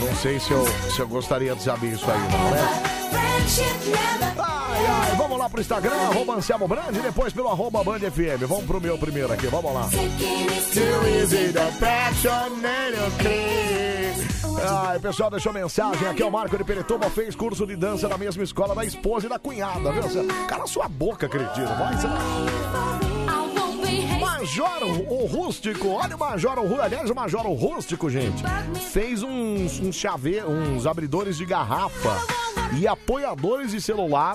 não 0.00 0.16
sei 0.16 0.38
se 0.40 0.50
eu, 0.50 0.66
se 0.90 1.00
eu 1.00 1.08
gostaria 1.08 1.54
de 1.54 1.62
saber 1.62 1.92
isso 1.92 2.10
aí, 2.10 2.18
não, 2.18 2.50
né? 2.50 3.27
Ai, 3.48 4.86
ai, 4.86 5.16
vamos 5.16 5.38
lá 5.38 5.48
pro 5.48 5.58
Instagram, 5.58 5.94
arroba 5.94 6.34
Anselmo 6.34 6.68
Brand, 6.68 6.94
e 6.94 7.00
depois 7.00 7.32
pelo 7.32 7.48
arroba 7.48 7.82
Band 7.82 8.00
FM. 8.00 8.46
Vamos 8.46 8.66
pro 8.66 8.78
meu 8.78 8.98
primeiro 8.98 9.32
aqui, 9.32 9.46
vamos 9.46 9.72
lá. 9.72 9.88
Ai, 14.86 14.98
pessoal, 14.98 15.30
deixou 15.30 15.50
mensagem 15.52 16.06
aqui. 16.06 16.22
O 16.22 16.30
Marco 16.30 16.58
de 16.58 16.64
Peretoba 16.64 17.08
fez 17.08 17.34
curso 17.34 17.66
de 17.66 17.74
dança 17.74 18.06
na 18.06 18.18
mesma 18.18 18.42
escola 18.42 18.74
da 18.74 18.84
esposa 18.84 19.26
e 19.26 19.28
da 19.30 19.38
cunhada, 19.38 19.92
viu? 19.92 20.02
Cala 20.46 20.66
sua 20.66 20.86
boca, 20.86 21.26
cretino. 21.26 21.68
Vai, 21.68 21.96
você... 21.96 22.08
Major 24.20 24.82
o 25.08 25.26
Rústico, 25.26 25.88
olha 25.88 26.16
o 26.16 26.18
Major 26.18 26.58
o 26.58 26.62
Rústico. 26.62 26.82
Aliás, 26.82 27.08
o 27.10 27.14
Major 27.14 27.46
o 27.46 27.54
Rústico, 27.54 28.10
gente, 28.10 28.42
fez 28.92 29.22
uns, 29.22 29.80
uns 29.80 29.96
chaveiros, 29.96 30.50
uns 30.50 30.86
abridores 30.86 31.38
de 31.38 31.46
garrafa 31.46 32.47
e 32.76 32.86
apoiadores 32.86 33.70
de 33.70 33.80
celular 33.80 34.34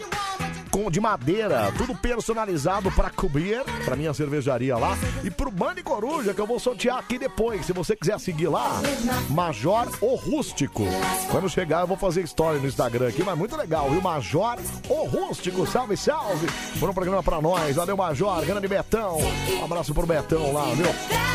com, 0.74 0.90
de 0.90 1.00
madeira, 1.00 1.72
tudo 1.78 1.94
personalizado 1.94 2.92
pra 2.94 3.12
cobrir, 3.12 3.64
pra 3.86 3.96
minha 3.96 4.12
cervejaria 4.12 4.76
lá, 4.76 4.98
e 5.24 5.30
pro 5.30 5.52
Band 5.52 5.76
Coruja, 5.84 6.34
que 6.34 6.42
eu 6.42 6.48
vou 6.48 6.60
sortear 6.60 6.98
aqui 6.98 7.20
depois. 7.20 7.68
Se 7.68 7.72
você 7.72 7.96
quiser 7.96 8.20
seguir 8.20 8.48
lá, 8.48 8.82
Major 9.30 9.88
o 10.02 10.16
Rústico. 10.16 10.84
Quando 11.30 11.48
chegar, 11.48 11.82
eu 11.82 11.88
vou 11.88 11.96
fazer 11.96 12.24
história 12.24 12.60
no 12.60 12.66
Instagram 12.66 13.08
aqui, 13.08 13.22
mas 13.22 13.38
muito 13.38 13.56
legal, 13.56 13.88
viu? 13.92 14.02
Major 14.02 14.58
o 14.90 15.06
Rústico, 15.06 15.68
salve, 15.68 15.96
salve! 15.96 16.48
Por 16.80 16.90
um 16.90 16.94
programa 16.94 17.22
pra 17.22 17.40
nós, 17.40 17.76
valeu, 17.76 17.96
Major, 17.96 18.44
grande 18.44 18.68
Betão. 18.68 19.20
Um 19.62 19.66
abraço 19.66 19.94
pro 19.94 20.08
Betão 20.08 20.52
lá, 20.52 20.66
viu? 20.74 20.88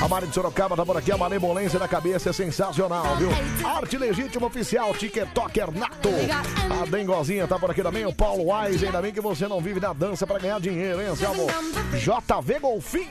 A 0.03 0.09
Mari 0.09 0.27
de 0.27 0.35
Sorocaba 0.35 0.75
tá 0.75 0.85
por 0.85 0.97
aqui, 0.97 1.13
a 1.13 1.17
malemolência 1.17 1.79
da 1.79 1.87
cabeça 1.87 2.31
é 2.31 2.33
sensacional, 2.33 3.15
viu? 3.17 3.31
Arte 3.65 3.97
Legítima 3.97 4.49
Oficial, 4.49 4.93
TikToker 4.95 5.71
Nato. 5.71 6.11
A 6.83 6.87
Dengozinha 6.87 7.47
tá 7.47 7.57
por 7.57 7.71
aqui 7.71 7.85
também, 7.85 8.05
o 8.05 8.13
Paulo 8.13 8.53
Wise, 8.53 8.85
ainda 8.85 9.01
bem 9.01 9.13
que 9.13 9.21
você 9.21 9.28
não 9.49 9.61
vive 9.61 9.81
da 9.81 9.93
dança 9.93 10.27
pra 10.27 10.39
ganhar 10.39 10.61
dinheiro, 10.61 11.01
hein, 11.01 11.09
Anselmo? 11.09 11.47
JV 11.93 12.59
Golfinho, 12.61 13.09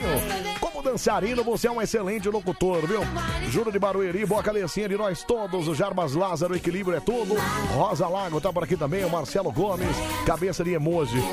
como 0.60 0.82
dançarino, 0.82 1.44
você 1.44 1.68
é 1.68 1.72
um 1.72 1.82
excelente 1.82 2.28
locutor, 2.30 2.86
viu? 2.88 3.02
Juro 3.50 3.72
de 3.72 3.78
Barueri, 3.78 4.26
boa 4.26 4.42
cabecinha 4.42 4.90
de 4.90 4.98
nós 4.98 5.24
todos, 5.24 5.68
o 5.68 5.76
Jarbas 5.76 6.14
Lázaro, 6.14 6.56
equilíbrio 6.56 6.98
é 6.98 7.00
tudo. 7.00 7.36
Rosa 7.74 8.08
Lago 8.08 8.42
tá 8.42 8.52
por 8.52 8.64
aqui 8.64 8.76
também, 8.76 9.06
o 9.06 9.10
Marcelo 9.10 9.52
Gomes, 9.52 9.96
cabeça 10.26 10.64
de 10.64 10.74
emoji. 10.74 11.22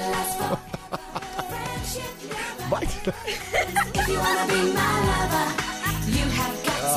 Vai. 2.69 2.89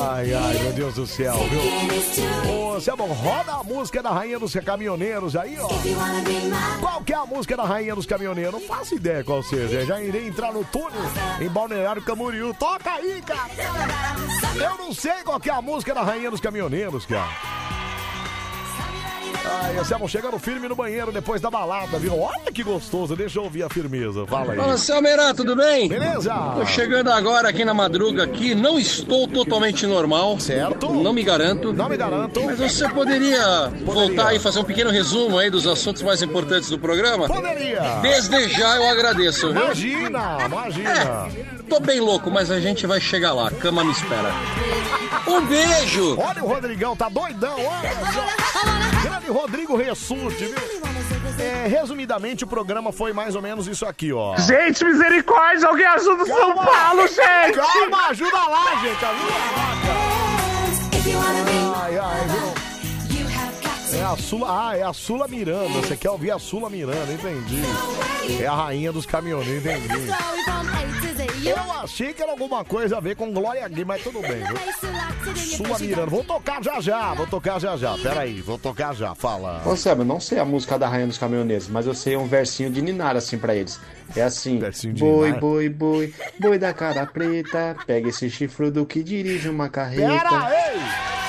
Ai, 0.00 0.32
ai, 0.32 0.58
meu 0.62 0.72
Deus 0.72 0.94
do 0.94 1.06
céu, 1.06 1.34
viu? 1.34 2.52
Ô, 2.52 2.74
Anselmo, 2.74 3.06
roda 3.06 3.52
a 3.52 3.64
música 3.64 4.02
da 4.02 4.10
Rainha 4.10 4.38
dos 4.38 4.54
Caminhoneiros 4.54 5.34
aí, 5.34 5.58
ó. 5.58 5.68
Qual 6.80 7.02
que 7.02 7.12
é 7.12 7.16
a 7.16 7.26
música 7.26 7.56
da 7.56 7.64
Rainha 7.64 7.94
dos 7.94 8.06
Caminhoneiros? 8.06 8.52
Não 8.52 8.60
faço 8.60 8.94
ideia 8.94 9.24
qual 9.24 9.42
seja. 9.42 9.84
Já 9.84 10.00
irei 10.00 10.28
entrar 10.28 10.52
no 10.52 10.64
túnel 10.64 11.00
em 11.40 11.48
Balneário 11.48 12.02
Camboriú. 12.02 12.54
Toca 12.54 12.92
aí, 12.92 13.20
cara! 13.22 13.48
Eu 14.54 14.78
não 14.78 14.92
sei 14.94 15.22
qual 15.24 15.40
que 15.40 15.50
é 15.50 15.54
a 15.54 15.62
música 15.62 15.92
da 15.94 16.02
Rainha 16.02 16.30
dos 16.30 16.40
Caminhoneiros, 16.40 17.04
cara. 17.04 17.28
Ai, 19.44 19.78
Anselmo, 19.78 20.08
chegando 20.08 20.38
firme 20.38 20.68
no 20.68 20.74
banheiro 20.74 21.12
depois 21.12 21.40
da 21.40 21.50
balada, 21.50 21.98
viu? 21.98 22.18
Olha 22.18 22.52
que 22.52 22.62
gostoso, 22.62 23.14
deixa 23.16 23.38
eu 23.38 23.44
ouvir 23.44 23.62
a 23.62 23.68
firmeza. 23.68 24.26
Fala 24.26 24.52
aí. 24.52 24.58
Fala, 24.58 24.78
Selmerá, 24.78 25.32
tudo 25.34 25.56
bem? 25.56 25.88
Beleza? 25.88 26.34
Tô 26.56 26.66
chegando 26.66 27.10
agora 27.10 27.48
aqui 27.48 27.64
na 27.64 27.74
madruga 27.74 28.24
aqui, 28.24 28.54
não 28.54 28.78
estou 28.78 29.26
totalmente 29.28 29.86
normal. 29.86 30.38
Certo. 30.40 30.92
Não 30.92 31.12
me 31.12 31.22
garanto. 31.22 31.72
Não 31.72 31.88
me 31.88 31.96
garanto. 31.96 32.42
Mas 32.44 32.58
você 32.58 32.88
poderia, 32.88 33.68
voltar 33.84 34.34
e 34.34 34.38
fazer 34.38 34.60
um 34.60 34.64
pequeno 34.64 34.90
resumo 34.90 35.38
aí 35.38 35.50
dos 35.50 35.66
assuntos 35.66 36.02
mais 36.02 36.22
importantes 36.22 36.68
do 36.70 36.78
programa? 36.78 37.26
Poderia. 37.26 37.80
Desde 38.02 38.48
já 38.48 38.76
eu 38.76 38.88
agradeço, 38.88 39.52
viu? 39.52 39.62
Imagina, 39.62 40.38
imagina. 40.46 40.90
É, 40.90 41.57
tô 41.68 41.78
bem 41.78 42.00
louco, 42.00 42.30
mas 42.30 42.50
a 42.50 42.58
gente 42.58 42.86
vai 42.86 43.00
chegar 43.00 43.32
lá. 43.32 43.48
A 43.48 43.50
cama 43.50 43.84
me 43.84 43.92
espera. 43.92 44.32
Um 45.26 45.44
beijo! 45.46 46.18
Olha 46.18 46.42
o 46.42 46.48
Rodrigão, 46.48 46.96
tá 46.96 47.08
doidão, 47.08 47.56
olha 47.58 47.90
só. 48.12 49.02
Grande 49.02 49.30
Rodrigo 49.30 49.76
Ressurte, 49.76 50.44
viu? 50.44 50.56
É, 51.38 51.68
resumidamente, 51.68 52.44
o 52.44 52.46
programa 52.46 52.90
foi 52.90 53.12
mais 53.12 53.36
ou 53.36 53.42
menos 53.42 53.68
isso 53.68 53.86
aqui, 53.86 54.12
ó. 54.12 54.36
Gente, 54.38 54.84
misericórdia, 54.84 55.68
alguém 55.68 55.86
ajuda 55.86 56.22
o 56.22 56.26
São. 56.26 56.54
Paulo, 56.54 57.06
gente! 57.06 57.56
Calma, 57.56 58.08
ajuda 58.08 58.38
lá, 58.48 58.74
gente, 58.80 59.04
ajuda 59.04 59.32
lá. 59.32 59.78
Ai, 61.84 61.98
ai, 61.98 62.28
viu? 62.28 62.58
É 63.98 64.04
a 64.04 64.16
Sula, 64.16 64.46
ah, 64.48 64.76
é 64.76 64.82
a 64.82 64.92
Sula 64.92 65.26
Miranda. 65.26 65.80
Você 65.80 65.96
quer 65.96 66.10
ouvir 66.10 66.30
a 66.30 66.38
Sula 66.38 66.68
Miranda, 66.68 67.12
entendi. 67.12 67.62
É 68.40 68.46
a 68.46 68.54
rainha 68.54 68.92
dos 68.92 69.06
caminhoneiros, 69.06 69.64
entendi. 69.64 70.08
Eu 71.44 71.72
achei 71.82 72.12
que 72.12 72.22
era 72.22 72.32
alguma 72.32 72.64
coisa 72.64 72.96
a 72.96 73.00
ver 73.00 73.16
com 73.16 73.32
Glória 73.32 73.66
Gui, 73.68 73.84
mas 73.84 74.02
tudo 74.02 74.20
bem, 74.20 74.42
viu? 74.44 75.36
Sua 75.36 75.78
Miranda, 75.78 76.06
vou 76.06 76.24
tocar 76.24 76.62
já 76.62 76.80
já, 76.80 77.14
vou 77.14 77.26
tocar 77.26 77.58
já 77.60 77.76
já. 77.76 77.96
Pera 77.98 78.20
aí, 78.20 78.40
vou 78.40 78.58
tocar 78.58 78.94
já, 78.94 79.14
fala. 79.14 79.62
Ô, 79.64 79.76
Sam, 79.76 79.96
eu 79.98 80.04
não 80.04 80.20
sei 80.20 80.38
a 80.38 80.44
música 80.44 80.78
da 80.78 80.88
Rainha 80.88 81.06
dos 81.06 81.18
Caminhoneiros, 81.18 81.68
mas 81.68 81.86
eu 81.86 81.94
sei 81.94 82.16
um 82.16 82.26
versinho 82.26 82.70
de 82.70 82.82
Ninar 82.82 83.16
assim 83.16 83.38
pra 83.38 83.54
eles. 83.54 83.80
É 84.16 84.22
assim: 84.22 84.58
de 84.58 85.00
Boi, 85.00 85.26
Ninar? 85.26 85.40
boi, 85.40 85.68
boi, 85.68 86.14
boi 86.38 86.58
da 86.58 86.72
cara 86.72 87.06
preta, 87.06 87.76
pega 87.86 88.08
esse 88.08 88.30
chifrudo 88.30 88.84
que 88.86 89.02
dirige 89.02 89.48
uma 89.48 89.68
carreta. 89.68 90.08
Pera! 90.08 91.27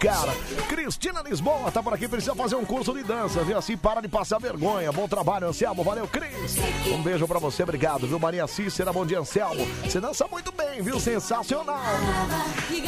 Cara. 0.00 0.32
Cristina 0.68 1.22
Lisboa 1.22 1.72
tá 1.72 1.82
por 1.82 1.92
aqui, 1.92 2.06
precisa 2.06 2.34
fazer 2.34 2.54
um 2.54 2.64
curso 2.64 2.92
de 2.94 3.02
dança, 3.02 3.42
viu? 3.42 3.58
Assim 3.58 3.76
para 3.76 4.00
de 4.00 4.06
passar 4.06 4.38
vergonha. 4.38 4.92
Bom 4.92 5.08
trabalho, 5.08 5.48
Anselmo. 5.48 5.82
Valeu, 5.82 6.06
Cris. 6.06 6.56
Um 6.86 7.02
beijo 7.02 7.26
pra 7.26 7.40
você, 7.40 7.64
obrigado, 7.64 8.06
viu? 8.06 8.18
Maria 8.18 8.46
Cícera, 8.46 8.92
bom 8.92 9.04
dia, 9.04 9.18
Anselmo. 9.18 9.66
Você 9.82 10.00
dança 10.00 10.26
muito 10.30 10.52
bem, 10.52 10.80
viu? 10.82 11.00
Sensacional. 11.00 11.80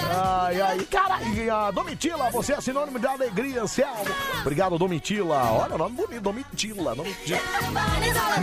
Ai, 0.08 0.60
ai. 0.60 0.78
Cara, 0.88 1.18
a 1.66 1.70
Domitila, 1.72 2.30
você 2.30 2.52
é 2.52 2.60
sinônimo 2.60 2.98
de 2.98 3.06
alegria, 3.06 3.62
Anselmo. 3.62 4.04
Obrigado, 4.40 4.78
Domitila. 4.78 5.50
Olha 5.52 5.74
o 5.74 5.78
nome 5.78 5.96
bonito, 5.96 6.20
Domitila. 6.20 6.94
Domitila. 6.94 7.40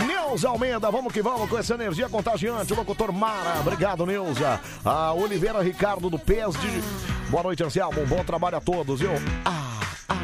Neuza 0.06 0.48
Almeida, 0.50 0.90
vamos 0.90 1.12
que 1.12 1.22
vamos 1.22 1.48
com 1.48 1.56
essa 1.56 1.72
energia 1.74 2.08
contagiante. 2.08 2.72
O 2.72 2.76
locutor 2.76 3.12
Mara, 3.12 3.60
obrigado, 3.60 4.04
Neuza. 4.04 4.60
A 4.84 5.14
Oliveira 5.14 5.62
Ricardo 5.62 6.10
do 6.10 6.18
PESD. 6.18 6.82
Boa 7.30 7.42
noite, 7.42 7.62
Anselmo. 7.62 8.00
Um 8.00 8.06
bom 8.06 8.24
trabalho 8.24 8.56
a 8.56 8.60
todos, 8.60 9.00
viu? 9.00 9.10
Ah, 9.44 9.80
ah. 10.08 10.14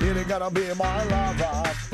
Ele 0.00 0.24
gotta 0.24 0.48
be 0.50 0.60
my 0.60 1.04
lover. 1.10 1.84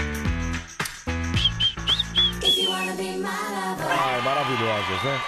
Ai, 3.90 4.20
maravilhosas, 4.22 5.02
né? 5.02 5.20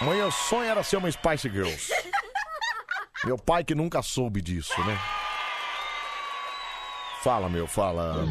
Meu 0.00 0.30
sonho 0.30 0.70
era 0.70 0.82
ser 0.84 0.98
uma 0.98 1.10
Spice 1.10 1.48
Girls. 1.48 1.92
Meu 3.24 3.36
pai 3.36 3.64
que 3.64 3.74
nunca 3.74 4.00
soube 4.00 4.40
disso, 4.40 4.80
né? 4.84 4.96
Fala, 7.22 7.48
meu, 7.48 7.66
fala. 7.66 8.24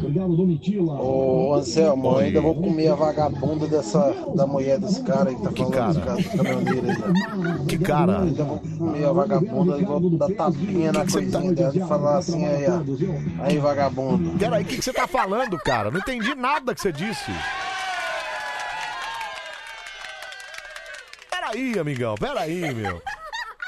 Ô, 0.98 1.54
Anselmo, 1.54 2.12
eu 2.12 2.18
ainda 2.18 2.40
vou 2.40 2.54
comer 2.54 2.88
a 2.88 2.94
vagabunda 2.94 3.66
dessa, 3.66 4.14
da 4.34 4.46
mulher 4.46 4.78
desse 4.78 5.02
cara 5.02 5.28
aí 5.28 5.36
que 5.36 5.42
tá 5.42 5.50
falando 5.50 5.72
cara? 5.74 5.92
desse 5.92 6.00
cara, 6.00 6.16
desse 6.16 6.36
caminhoneiro 6.36 6.86
aí. 6.88 7.66
Que 7.66 7.78
cara? 7.78 8.22
Ainda 8.22 8.44
vou 8.44 8.58
comer 8.78 9.04
a 9.04 9.12
vagabunda 9.12 9.78
e 9.78 9.84
vou 9.84 10.10
dar 10.10 10.30
tapinha 10.30 10.90
na 10.90 11.00
coisinha 11.00 11.52
dela 11.52 11.76
e 11.76 11.80
falar 11.80 12.16
assim 12.16 12.46
aí, 12.46 12.64
ó. 12.66 13.44
Aí, 13.44 13.58
vagabundo. 13.58 14.38
Peraí, 14.38 14.62
o 14.62 14.66
que, 14.66 14.78
que 14.78 14.82
você 14.84 14.92
tá 14.92 15.06
falando, 15.06 15.58
cara? 15.58 15.90
Não 15.90 15.98
entendi 15.98 16.34
nada 16.34 16.74
que 16.74 16.80
você 16.80 16.90
disse. 16.90 17.30
Peraí, 21.30 21.78
amigão, 21.78 22.14
peraí, 22.14 22.74
meu. 22.74 23.02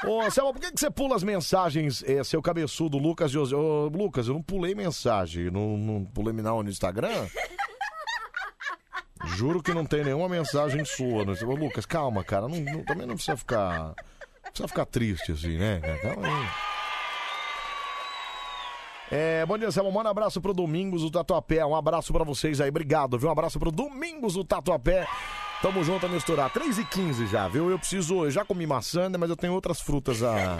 Ô, 0.05 0.29
Selma, 0.31 0.51
por 0.51 0.59
que, 0.59 0.71
que 0.71 0.79
você 0.79 0.89
pula 0.89 1.15
as 1.15 1.23
mensagens, 1.23 2.03
é, 2.03 2.23
seu 2.23 2.41
cabeçudo, 2.41 2.97
Lucas 2.97 3.29
José? 3.29 3.55
Ô, 3.55 3.87
Lucas, 3.87 4.27
eu 4.27 4.33
não 4.33 4.41
pulei 4.41 4.73
mensagem. 4.73 5.51
Não, 5.51 5.77
não 5.77 6.03
pulei 6.05 6.33
não 6.33 6.63
no 6.63 6.69
Instagram? 6.69 7.27
Juro 9.35 9.61
que 9.61 9.73
não 9.73 9.85
tem 9.85 10.03
nenhuma 10.03 10.27
mensagem 10.27 10.83
sua. 10.85 11.23
Instagram. 11.23 11.47
Ô, 11.47 11.55
Lucas, 11.55 11.85
calma, 11.85 12.23
cara. 12.23 12.47
não- 12.47 12.59
não- 12.59 12.83
também 12.83 13.05
não 13.05 13.13
precisa 13.15 13.37
ficar. 13.37 13.93
Não 14.43 14.51
precisa 14.51 14.67
ficar 14.67 14.85
triste 14.85 15.31
assim, 15.33 15.57
né? 15.57 15.79
Calma 16.01 16.27
aí. 16.27 16.47
É, 19.13 19.45
bom 19.45 19.57
dia, 19.57 19.69
Selma. 19.71 19.91
Manda 19.91 20.09
um 20.09 20.11
abraço 20.11 20.41
pro 20.41 20.53
Domingos 20.53 21.01
do 21.03 21.11
Tatuapé. 21.11 21.63
Um 21.65 21.75
abraço 21.75 22.11
pra 22.13 22.23
vocês 22.23 22.59
aí. 22.59 22.69
Obrigado, 22.69 23.19
viu? 23.19 23.29
Um 23.29 23.31
abraço 23.31 23.59
pro 23.59 23.69
Domingos 23.71 24.33
do 24.33 24.43
Tatuapé. 24.43 25.05
Tamo 25.61 25.83
junto 25.83 26.07
a 26.07 26.09
misturar. 26.09 26.49
3 26.51 26.79
e 26.79 26.85
15 26.85 27.27
já, 27.27 27.47
viu? 27.47 27.69
Eu 27.69 27.77
preciso. 27.77 28.25
Eu 28.25 28.31
já 28.31 28.43
comi 28.43 28.65
maçã, 28.65 29.09
né, 29.09 29.17
mas 29.17 29.29
eu 29.29 29.35
tenho 29.35 29.53
outras 29.53 29.79
frutas 29.79 30.23
a. 30.23 30.57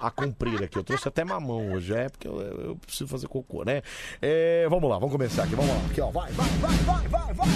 A 0.00 0.10
cumprir 0.10 0.62
aqui. 0.62 0.76
Eu 0.76 0.84
trouxe 0.84 1.08
até 1.08 1.24
mamão 1.24 1.72
hoje, 1.72 1.94
é 1.94 2.10
porque 2.10 2.28
eu, 2.28 2.38
eu 2.38 2.76
preciso 2.76 3.08
fazer 3.08 3.28
cocô, 3.28 3.64
né? 3.64 3.80
É, 4.20 4.66
vamos 4.68 4.90
lá, 4.90 4.98
vamos 4.98 5.12
começar 5.12 5.44
aqui. 5.44 5.54
Vamos 5.54 5.70
lá. 5.70 5.80
Aqui, 5.90 6.00
ó. 6.02 6.10
Vai, 6.10 6.30
vai, 6.32 6.48
vai, 6.48 6.76
vai, 6.76 7.08
vai, 7.08 7.34
vai. 7.34 7.48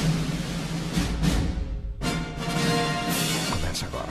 Começa 3.53 3.87
agora. 3.87 4.09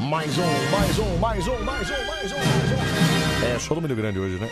Mais 0.00 0.36
um, 0.36 0.70
mais 0.70 0.98
um, 0.98 1.16
mais 1.16 1.48
um, 1.48 1.58
mais 1.64 1.90
um, 1.90 2.04
mais 2.04 2.32
um, 2.32 2.32
mais 2.32 2.32
um. 2.32 3.46
É, 3.46 3.58
show 3.58 3.74
do 3.74 3.80
Milho 3.80 3.96
Grande 3.96 4.18
hoje, 4.18 4.34
né? 4.34 4.50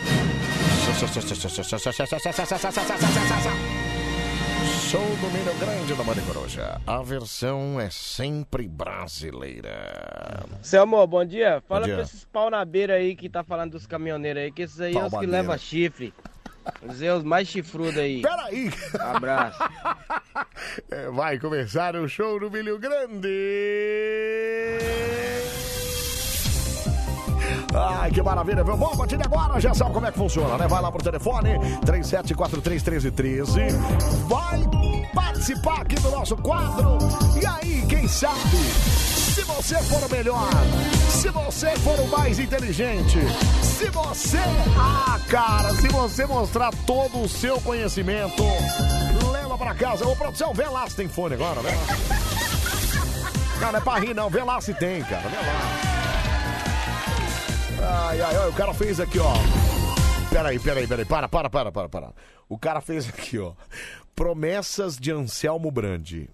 Show 4.91 4.99
do 4.99 5.31
Milho 5.31 5.57
Grande 5.57 5.93
da 5.93 6.03
Bande 6.03 6.19
Coruja. 6.23 6.81
A 6.85 7.01
versão 7.01 7.79
é 7.79 7.89
sempre 7.89 8.67
brasileira. 8.67 10.43
Seu 10.61 10.81
amor, 10.81 11.07
bom 11.07 11.23
dia. 11.23 11.63
Fala 11.65 11.79
Bom 11.79 11.85
dia. 11.85 11.95
pra 11.95 12.03
esses 12.03 12.25
pau 12.25 12.49
na 12.49 12.65
beira 12.65 12.95
aí 12.95 13.15
que 13.15 13.29
tá 13.29 13.41
falando 13.41 13.71
dos 13.71 13.87
caminhoneiros 13.87 14.43
aí, 14.43 14.51
que 14.51 14.63
esses 14.63 14.81
aí 14.81 14.91
Pau 14.91 15.03
é 15.03 15.05
os 15.05 15.17
que 15.17 15.25
levam 15.25 15.57
chifre. 15.57 16.13
Os 16.81 17.01
é 17.01 17.13
os 17.13 17.23
mais 17.23 17.47
chifrudos 17.47 17.97
aí. 17.97 18.21
Peraí. 18.21 18.69
Abraço. 18.99 19.59
É, 20.89 21.09
vai 21.09 21.39
começar 21.39 21.95
o 21.95 22.07
show 22.07 22.39
do 22.39 22.49
Milho 22.49 22.77
Grande. 22.77 23.29
Ai, 27.73 28.11
que 28.11 28.21
maravilha, 28.21 28.63
viu? 28.63 28.77
Bom, 28.77 28.91
a 28.93 28.97
partir 28.97 29.17
de 29.17 29.23
agora 29.23 29.59
já 29.59 29.73
sabe 29.73 29.93
como 29.93 30.05
é 30.05 30.11
que 30.11 30.17
funciona, 30.17 30.57
né? 30.57 30.67
Vai 30.67 30.81
lá 30.81 30.91
pro 30.91 31.03
telefone 31.03 31.57
37431313. 31.85 33.71
Vai 34.27 34.61
participar 35.13 35.81
aqui 35.81 35.95
do 35.95 36.11
nosso 36.11 36.35
quadro. 36.37 36.97
E 37.41 37.45
aí, 37.45 37.85
quem 37.87 38.07
sabe, 38.07 38.57
se 39.33 39.43
você 39.43 39.75
for 39.83 40.03
o 40.03 40.11
melhor, 40.11 40.49
se 41.09 41.29
você 41.29 41.75
for 41.77 41.99
o 41.99 42.07
mais 42.07 42.39
inteligente, 42.39 43.19
se 43.61 43.89
você, 43.89 44.39
ah, 44.77 45.19
cara, 45.29 45.73
se 45.75 45.87
você 45.87 46.25
mostrar 46.25 46.71
todo 46.85 47.21
o 47.21 47.29
seu 47.29 47.59
conhecimento, 47.61 48.43
leva 49.31 49.57
pra 49.57 49.73
casa. 49.73 50.07
Ô, 50.07 50.15
produção, 50.15 50.53
vê 50.53 50.65
lá 50.65 50.87
se 50.89 50.95
tem 50.95 51.07
fone 51.07 51.35
agora, 51.35 51.61
né? 51.61 51.71
Não, 53.59 53.71
não 53.71 53.77
é 53.79 53.81
pra 53.81 53.99
rir, 53.99 54.13
não. 54.13 54.29
Vê 54.29 54.43
lá 54.43 54.59
se 54.59 54.73
tem, 54.73 55.03
cara. 55.03 55.29
Vê 55.29 55.37
lá. 55.37 55.90
Ai, 57.83 58.21
ai, 58.21 58.35
ai, 58.35 58.49
o 58.49 58.53
cara 58.53 58.73
fez 58.73 58.99
aqui, 58.99 59.19
ó. 59.19 59.33
Peraí, 60.29 60.59
peraí, 60.59 60.87
peraí. 60.87 61.05
Para, 61.05 61.27
para, 61.27 61.49
para, 61.49 61.71
para, 61.71 61.89
para. 61.89 62.13
O 62.47 62.57
cara 62.57 62.79
fez 62.81 63.09
aqui, 63.09 63.39
ó. 63.39 63.53
Promessas 64.15 64.97
de 64.97 65.11
Anselmo 65.11 65.71
Brandi. 65.71 66.29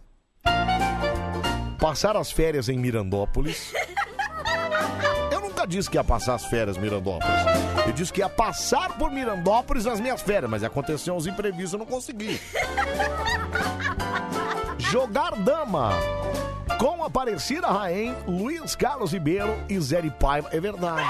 Passar 1.80 2.18
as 2.18 2.32
férias 2.32 2.70
em 2.70 2.78
Mirandópolis. 2.78 3.74
Eu 5.32 5.42
nunca 5.42 5.66
disse 5.66 5.90
que 5.90 5.98
ia 5.98 6.04
passar 6.04 6.36
as 6.36 6.46
férias 6.46 6.76
em 6.78 6.82
Mirandópolis. 6.82 7.36
Eu 7.86 7.94
disse 7.94 8.12
que 8.12 8.20
ia 8.20 8.30
passar 8.30 8.98
por 8.98 9.10
Mirandópolis 9.12 9.86
nas 9.86 10.00
minhas 10.00 10.22
férias, 10.22 10.50
mas 10.50 10.64
aconteceu 10.64 11.16
uns 11.16 11.26
imprevistos, 11.28 11.74
eu 11.74 11.80
não 11.80 11.86
consegui. 11.86 12.40
Jogar 14.78 15.32
dama 15.38 15.92
com 16.80 17.04
Aparecida 17.04 17.68
Raém, 17.68 18.16
Luiz 18.28 18.76
Carlos 18.76 19.14
Ribeiro 19.14 19.56
e 19.70 19.80
Zé 19.80 20.02
Paiva. 20.10 20.50
É 20.52 20.60
verdade. 20.60 21.08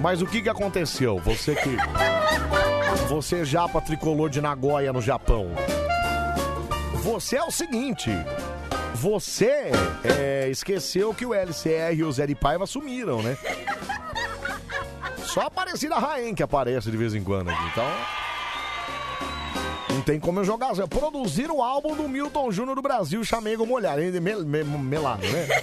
Mas 0.00 0.22
o 0.22 0.26
que 0.26 0.42
que 0.42 0.48
aconteceu? 0.48 1.18
Você 1.18 1.54
que... 1.54 1.76
Você 3.08 3.44
japa 3.44 3.80
tricolor 3.80 4.28
de 4.30 4.40
Nagoya 4.40 4.92
no 4.92 5.00
Japão. 5.00 5.50
Você 7.02 7.36
é 7.36 7.42
o 7.42 7.50
seguinte... 7.50 8.10
Você 8.94 9.70
é, 10.02 10.48
esqueceu 10.48 11.14
que 11.14 11.24
o 11.24 11.32
LCR 11.32 11.94
e 11.94 12.02
o 12.02 12.10
Zé 12.10 12.26
Paiva 12.34 12.66
sumiram, 12.66 13.22
né? 13.22 13.38
Só 15.18 15.42
Aparecida 15.42 15.96
Raém 15.96 16.34
que 16.34 16.42
aparece 16.42 16.90
de 16.90 16.96
vez 16.96 17.14
em 17.14 17.22
quando 17.22 17.48
aqui. 17.48 17.64
Então... 17.70 18.27
Não 19.90 20.00
tem 20.02 20.20
como 20.20 20.40
eu 20.40 20.44
jogar. 20.44 20.72
Produzir 20.88 21.50
o 21.50 21.62
álbum 21.62 21.94
do 21.96 22.08
Milton 22.08 22.50
Júnior 22.52 22.76
do 22.76 22.82
Brasil, 22.82 23.22
Chamego 23.24 23.66
Molhado. 23.66 24.00
hein? 24.00 24.10
Mel- 24.20 24.44
me- 24.44 24.64
Melado, 24.64 25.22
né? 25.26 25.46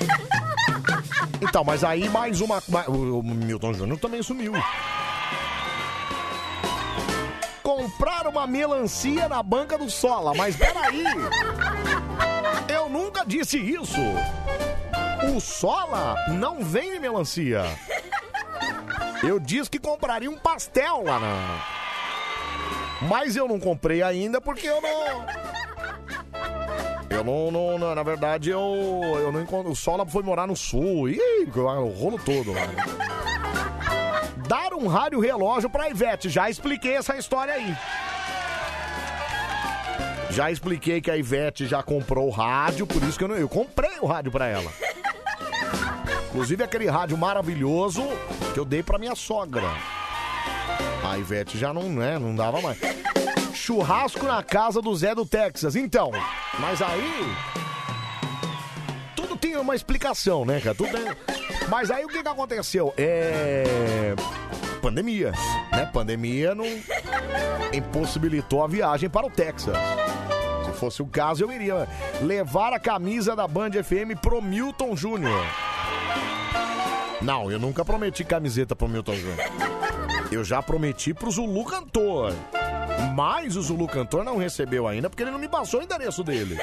Então, 1.41 1.63
mas 1.65 1.83
aí 1.83 2.07
mais 2.09 2.39
uma. 2.41 2.61
ma- 2.67 2.85
O 2.87 3.19
o 3.19 3.23
Milton 3.23 3.73
Júnior 3.73 3.99
também 3.99 4.23
sumiu. 4.23 4.53
Comprar 7.61 8.27
uma 8.27 8.47
melancia 8.47 9.27
na 9.27 9.41
banca 9.43 9.77
do 9.77 9.89
Sola, 9.89 10.33
mas 10.33 10.55
peraí! 10.55 11.03
Eu 12.69 12.89
nunca 12.89 13.23
disse 13.25 13.57
isso! 13.57 13.99
O 15.35 15.39
Sola 15.41 16.15
não 16.29 16.63
vende 16.63 16.99
melancia. 16.99 17.63
Eu 19.23 19.39
disse 19.39 19.69
que 19.69 19.79
compraria 19.79 20.29
um 20.29 20.37
pastel 20.37 21.03
lá 21.03 21.19
na. 21.19 21.84
Mas 23.01 23.35
eu 23.35 23.47
não 23.47 23.59
comprei 23.59 24.01
ainda 24.01 24.39
porque 24.41 24.67
eu 24.67 24.81
não. 24.81 25.25
Eu 27.09 27.23
não, 27.23 27.51
não- 27.51 27.77
não- 27.79 27.95
na 27.95 28.03
verdade, 28.03 28.49
eu, 28.49 28.59
eu 29.19 29.31
não 29.31 29.41
encontro. 29.41 29.71
O 29.71 29.75
Sola 29.75 30.05
foi 30.05 30.23
morar 30.23 30.47
no 30.47 30.55
sul. 30.55 31.07
Ih, 31.09 31.19
o 31.55 31.89
rolo 31.89 32.19
todo 32.19 32.51
lá. 32.53 32.61
Dar 34.47 34.73
um 34.73 34.87
rádio 34.87 35.19
relógio 35.19 35.69
pra 35.69 35.89
Ivete. 35.89 36.29
Já 36.29 36.49
expliquei 36.49 36.95
essa 36.95 37.15
história 37.15 37.53
aí. 37.53 37.75
Já 40.29 40.51
expliquei 40.51 40.99
que 41.01 41.09
a 41.09 41.15
Ivete 41.17 41.65
já 41.65 41.81
comprou 41.81 42.27
o 42.27 42.31
rádio, 42.31 42.85
por 42.85 43.01
isso 43.03 43.17
que 43.17 43.23
eu 43.23 43.27
não. 43.29 43.37
Eu 43.37 43.47
comprei 43.47 43.97
o 44.01 44.05
rádio 44.05 44.31
pra 44.31 44.47
ela. 44.47 44.69
Inclusive 46.29 46.63
aquele 46.63 46.87
rádio 46.89 47.17
maravilhoso 47.17 48.03
que 48.53 48.59
eu 48.59 48.65
dei 48.65 48.83
pra 48.83 48.97
minha 48.97 49.15
sogra. 49.15 49.63
A 51.07 51.17
Ivete 51.17 51.57
já 51.57 51.73
não, 51.73 51.83
né, 51.83 52.17
não 52.19 52.35
dava 52.35 52.61
mais. 52.61 52.77
Churrasco 53.53 54.25
na 54.25 54.43
casa 54.43 54.81
do 54.81 54.93
Zé 54.95 55.13
do 55.15 55.25
Texas. 55.25 55.75
Então, 55.75 56.11
mas 56.59 56.81
aí. 56.81 57.33
Tudo 59.15 59.35
tem 59.37 59.55
uma 59.57 59.75
explicação, 59.75 60.45
né, 60.45 60.59
cara? 60.59 60.75
Tudo 60.75 60.89
tem- 60.91 61.15
Mas 61.69 61.89
aí 61.89 62.03
o 62.05 62.07
que, 62.07 62.21
que 62.21 62.27
aconteceu? 62.29 62.93
É. 62.97 64.13
Pandemia. 64.81 65.31
Né? 65.71 65.89
Pandemia 65.91 66.53
não 66.53 66.65
impossibilitou 67.73 68.63
a 68.63 68.67
viagem 68.67 69.09
para 69.09 69.25
o 69.25 69.29
Texas. 69.29 69.75
Se 70.65 70.71
fosse 70.79 71.01
o 71.01 71.07
caso, 71.07 71.43
eu 71.43 71.51
iria 71.51 71.87
levar 72.21 72.73
a 72.73 72.79
camisa 72.79 73.35
da 73.35 73.47
Band 73.47 73.71
FM 73.83 74.19
pro 74.21 74.41
Milton 74.41 74.95
Júnior. 74.95 75.45
Não, 77.21 77.49
eu 77.49 77.57
nunca 77.57 77.83
prometi 77.83 78.23
camiseta 78.23 78.75
pro 78.75 78.87
Milton 78.87 79.15
Júnior. 79.15 79.37
Eu 80.35 80.43
já 80.43 80.61
prometi 80.61 81.13
pro 81.13 81.31
Zulu 81.31 81.63
Cantor. 81.63 82.33
Mas 83.15 83.55
o 83.55 83.61
Zulu 83.61 83.87
Cantor 83.87 84.25
não 84.25 84.35
recebeu 84.37 84.85
ainda 84.85 85.09
porque 85.09 85.23
ele 85.23 85.31
não 85.31 85.39
me 85.39 85.47
passou 85.47 85.79
o 85.79 85.83
endereço 85.83 86.25
dele. 86.25 86.57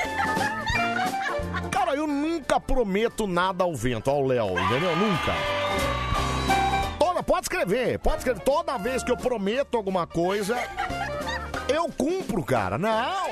Cara, 1.70 1.94
eu 1.94 2.06
nunca 2.06 2.60
prometo 2.60 3.26
nada 3.26 3.64
ao 3.64 3.74
vento, 3.74 4.10
ao 4.10 4.26
Léo, 4.26 4.58
entendeu? 4.58 4.94
Nunca. 4.94 5.32
Toda, 6.98 7.22
pode 7.22 7.46
escrever, 7.46 7.98
pode 7.98 8.18
escrever. 8.18 8.42
Toda 8.42 8.76
vez 8.76 9.02
que 9.02 9.10
eu 9.10 9.16
prometo 9.16 9.78
alguma 9.78 10.06
coisa, 10.06 10.58
eu 11.66 11.88
cumpro, 11.96 12.44
cara. 12.44 12.76
Não! 12.76 13.28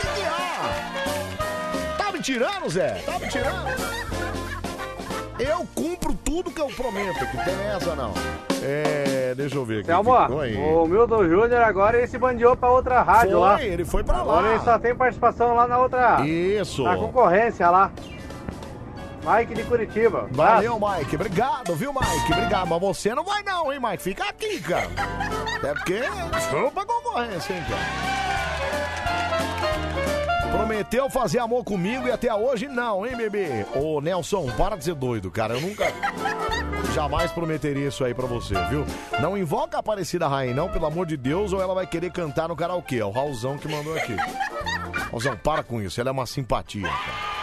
Que 0.00 0.06
que 0.14 0.26
há? 0.28 1.96
Tá 1.98 2.12
me 2.12 2.20
tirando, 2.20 2.70
Zé? 2.70 3.02
Tá 3.04 3.18
me 3.18 3.28
tirando? 3.28 3.68
Eu 5.40 5.66
cumpro 5.74 6.14
tudo 6.30 6.48
que 6.52 6.60
eu 6.60 6.68
prometo, 6.68 7.26
que 7.26 7.36
tem 7.44 7.54
essa 7.74 7.96
não. 7.96 8.14
É, 8.62 9.34
deixa 9.36 9.56
eu 9.56 9.64
ver 9.64 9.78
aqui. 9.78 9.86
Selma, 9.86 10.28
o 10.28 10.86
Milton 10.86 11.28
Júnior 11.28 11.60
agora 11.60 11.98
ele 11.98 12.06
se 12.06 12.16
bandeou 12.18 12.56
pra 12.56 12.70
outra 12.70 13.02
rádio 13.02 13.32
Foi, 13.32 13.40
lá. 13.40 13.62
ele 13.62 13.84
foi 13.84 14.04
pra 14.04 14.18
lá. 14.18 14.22
Agora 14.22 14.48
ele 14.54 14.60
só 14.60 14.78
tem 14.78 14.94
participação 14.94 15.56
lá 15.56 15.66
na 15.66 15.78
outra. 15.78 16.24
Isso. 16.24 16.84
Na 16.84 16.96
concorrência 16.96 17.68
lá. 17.68 17.90
Mike 19.24 19.54
de 19.54 19.64
Curitiba. 19.64 20.28
Valeu, 20.30 20.78
Mike. 20.78 21.16
Obrigado, 21.16 21.74
viu, 21.74 21.92
Mike? 21.92 22.32
Obrigado. 22.32 22.68
Mas 22.68 22.80
você 22.80 23.12
não 23.12 23.24
vai 23.24 23.42
não, 23.42 23.72
hein, 23.72 23.80
Mike? 23.82 24.02
Fica 24.02 24.28
aqui, 24.28 24.60
cara. 24.60 24.88
É 25.62 25.74
porque 25.74 26.00
foi 26.48 26.70
pra 26.70 26.86
concorrência, 26.86 27.52
hein, 27.52 27.62
cara. 27.68 28.29
Prometeu 30.52 31.08
fazer 31.10 31.38
amor 31.38 31.64
comigo 31.64 32.08
e 32.08 32.12
até 32.12 32.34
hoje 32.34 32.68
não, 32.68 33.06
hein, 33.06 33.16
bebê? 33.16 33.64
Ô, 33.74 34.00
Nelson, 34.00 34.50
para 34.56 34.76
de 34.76 34.84
ser 34.84 34.94
doido, 34.94 35.30
cara. 35.30 35.54
Eu 35.54 35.60
nunca... 35.60 35.92
Jamais 36.94 37.30
prometeria 37.30 37.88
isso 37.88 38.04
aí 38.04 38.12
pra 38.12 38.26
você, 38.26 38.54
viu? 38.68 38.84
Não 39.20 39.38
invoca 39.38 39.76
a 39.76 39.80
Aparecida 39.80 40.26
Rainha, 40.26 40.54
não, 40.54 40.68
pelo 40.68 40.86
amor 40.86 41.06
de 41.06 41.16
Deus, 41.16 41.52
ou 41.52 41.62
ela 41.62 41.74
vai 41.74 41.86
querer 41.86 42.10
cantar 42.10 42.48
no 42.48 42.56
karaokê. 42.56 42.98
É 42.98 43.04
o 43.04 43.10
Raulzão 43.10 43.56
que 43.56 43.68
mandou 43.68 43.94
aqui. 43.94 44.16
Raulzão, 45.10 45.36
para 45.36 45.62
com 45.62 45.80
isso. 45.80 46.00
Ela 46.00 46.10
é 46.10 46.12
uma 46.12 46.26
simpatia, 46.26 46.82
cara. 46.82 47.40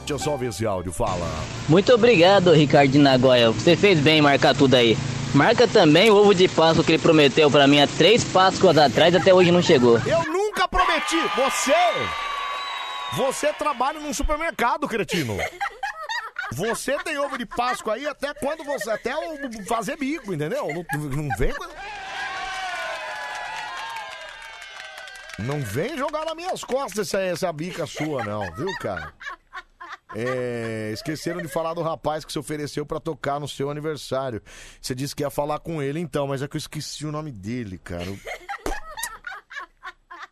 Deixa 0.00 0.14
eu 0.14 0.18
só 0.18 0.36
ver 0.36 0.48
esse 0.48 0.66
áudio, 0.66 0.92
fala. 0.92 1.26
Muito 1.68 1.92
obrigado, 1.94 2.52
Ricardo 2.52 2.90
de 2.90 2.98
Nagoya. 2.98 3.50
Você 3.52 3.76
fez 3.76 4.00
bem 4.00 4.18
em 4.18 4.22
marcar 4.22 4.54
tudo 4.54 4.74
aí. 4.74 4.98
Marca 5.32 5.68
também 5.68 6.10
o 6.10 6.16
ovo 6.16 6.34
de 6.34 6.48
Páscoa 6.48 6.84
que 6.84 6.92
ele 6.92 7.02
prometeu 7.02 7.48
pra 7.48 7.66
mim 7.68 7.80
há 7.80 7.86
três 7.86 8.24
Páscoas 8.24 8.76
atrás 8.76 9.14
até 9.14 9.32
hoje 9.32 9.52
não 9.52 9.62
chegou. 9.62 10.00
Eu 10.04 10.18
nunca 10.24 10.39
prometi. 10.68 11.16
Você. 11.36 11.74
Você 13.16 13.52
trabalha 13.52 13.98
num 14.00 14.14
supermercado, 14.14 14.86
cretino. 14.88 15.36
Você 16.52 16.98
tem 17.04 17.18
ovo 17.18 17.36
de 17.38 17.46
Páscoa 17.46 17.94
aí 17.94 18.06
até 18.06 18.32
quando 18.34 18.64
você. 18.64 18.90
Até 18.90 19.14
o- 19.16 19.64
fazer 19.66 19.96
bico, 19.96 20.32
entendeu? 20.34 20.66
Não, 20.68 20.84
não 21.24 21.36
vem. 21.36 21.52
Não 25.38 25.60
vem 25.62 25.96
jogar 25.96 26.24
nas 26.26 26.34
minhas 26.36 26.62
costas 26.64 27.08
essa, 27.08 27.20
essa 27.20 27.52
bica 27.52 27.86
sua, 27.86 28.22
não, 28.24 28.42
viu, 28.54 28.68
cara? 28.78 29.12
É, 30.14 30.90
esqueceram 30.92 31.40
de 31.40 31.48
falar 31.48 31.72
do 31.72 31.82
rapaz 31.82 32.24
que 32.24 32.32
se 32.32 32.38
ofereceu 32.38 32.84
pra 32.84 33.00
tocar 33.00 33.40
no 33.40 33.48
seu 33.48 33.70
aniversário. 33.70 34.42
Você 34.82 34.94
disse 34.94 35.14
que 35.16 35.22
ia 35.22 35.30
falar 35.30 35.60
com 35.60 35.80
ele, 35.80 35.98
então, 36.00 36.26
mas 36.26 36.42
é 36.42 36.48
que 36.48 36.56
eu 36.56 36.58
esqueci 36.58 37.06
o 37.06 37.12
nome 37.12 37.30
dele, 37.32 37.78
cara. 37.78 38.04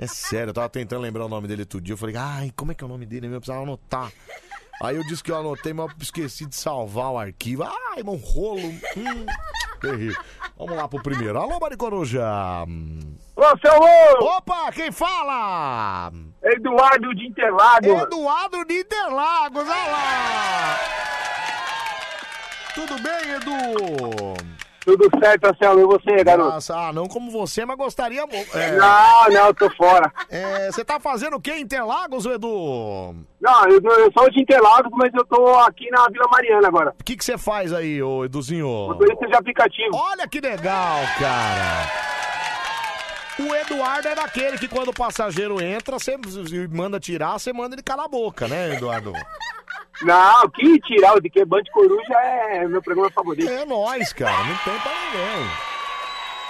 É 0.00 0.06
sério, 0.06 0.50
eu 0.50 0.54
tava 0.54 0.68
tentando 0.68 1.02
lembrar 1.02 1.24
o 1.24 1.28
nome 1.28 1.48
dele 1.48 1.62
outro 1.62 1.80
dia. 1.80 1.92
Eu 1.92 1.96
falei, 1.98 2.14
ai, 2.16 2.52
como 2.54 2.70
é 2.70 2.74
que 2.74 2.84
é 2.84 2.86
o 2.86 2.88
nome 2.88 3.04
dele? 3.04 3.26
Eu 3.26 3.40
precisava 3.40 3.64
anotar. 3.64 4.12
Aí 4.80 4.94
eu 4.94 5.02
disse 5.02 5.24
que 5.24 5.32
eu 5.32 5.36
anotei, 5.36 5.72
mas 5.72 5.90
eu 5.90 5.96
esqueci 6.00 6.46
de 6.46 6.54
salvar 6.54 7.10
o 7.10 7.18
arquivo. 7.18 7.64
Ai, 7.64 8.04
um 8.04 8.14
rolo. 8.14 8.68
Hum, 8.96 9.26
terrível. 9.80 10.22
Vamos 10.56 10.76
lá 10.76 10.86
pro 10.86 11.02
primeiro. 11.02 11.36
Alô, 11.36 11.58
Maricoruja. 11.58 12.24
Ô, 13.34 13.58
seu 13.60 13.72
louco! 13.72 14.36
Opa, 14.36 14.70
quem 14.70 14.92
fala? 14.92 16.12
Eduardo 16.44 17.12
de 17.16 17.26
Interlagos. 17.26 18.02
Eduardo 18.02 18.64
de 18.66 18.74
Interlagos, 18.74 19.62
olha 19.64 19.86
lá. 19.90 20.76
Tudo 22.72 23.02
bem, 23.02 23.30
Edu? 23.34 24.57
Tudo 24.88 25.06
certo, 25.22 25.44
Anselmo, 25.44 25.80
e 25.80 25.84
você, 25.84 26.24
garoto? 26.24 26.48
Nossa, 26.48 26.74
ah, 26.74 26.92
não 26.94 27.06
como 27.06 27.30
você, 27.30 27.62
mas 27.66 27.76
gostaria 27.76 28.26
muito. 28.26 28.56
É, 28.56 28.72
Não, 28.72 29.28
não, 29.28 29.46
eu 29.48 29.54
tô 29.54 29.68
fora. 29.76 30.10
é, 30.30 30.72
você 30.72 30.82
tá 30.82 30.98
fazendo 30.98 31.36
o 31.36 31.40
que 31.42 31.52
em 31.52 31.60
Interlagos, 31.60 32.24
Edu? 32.24 33.14
Não, 33.38 33.64
eu, 33.68 33.78
eu 33.82 34.10
sou 34.16 34.30
de 34.30 34.40
Interlagos, 34.40 34.90
mas 34.94 35.12
eu 35.12 35.26
tô 35.26 35.58
aqui 35.58 35.90
na 35.90 36.06
Vila 36.08 36.24
Mariana 36.30 36.68
agora. 36.68 36.94
O 36.98 37.04
que 37.04 37.18
que 37.18 37.24
você 37.24 37.36
faz 37.36 37.70
aí, 37.70 38.02
ô 38.02 38.24
Eduzinho? 38.24 38.66
Motorista 38.66 39.26
de 39.26 39.36
aplicativo. 39.36 39.90
Olha 39.94 40.26
que 40.26 40.40
legal, 40.40 41.00
cara. 41.18 42.08
O 43.40 43.54
Eduardo 43.54 44.08
é 44.08 44.14
daquele 44.14 44.56
que 44.56 44.68
quando 44.68 44.88
o 44.88 44.94
passageiro 44.94 45.60
entra, 45.60 45.98
você 45.98 46.16
manda 46.70 46.98
tirar, 46.98 47.38
você 47.38 47.52
manda 47.52 47.74
ele 47.74 47.82
calar 47.82 48.06
a 48.06 48.08
boca, 48.08 48.48
né, 48.48 48.74
Eduardo? 48.74 49.12
Não, 50.02 50.48
que 50.50 50.78
tirar 50.80 51.14
o 51.16 51.20
de 51.20 51.28
que 51.28 51.44
Band 51.44 51.62
Coruja 51.72 52.14
é 52.14 52.66
meu 52.68 52.80
programa 52.82 53.10
favorito. 53.10 53.48
É 53.50 53.64
nóis, 53.64 54.12
cara, 54.12 54.44
não 54.44 54.56
tem 54.58 54.78
pra 54.80 54.92
ninguém. 54.92 55.50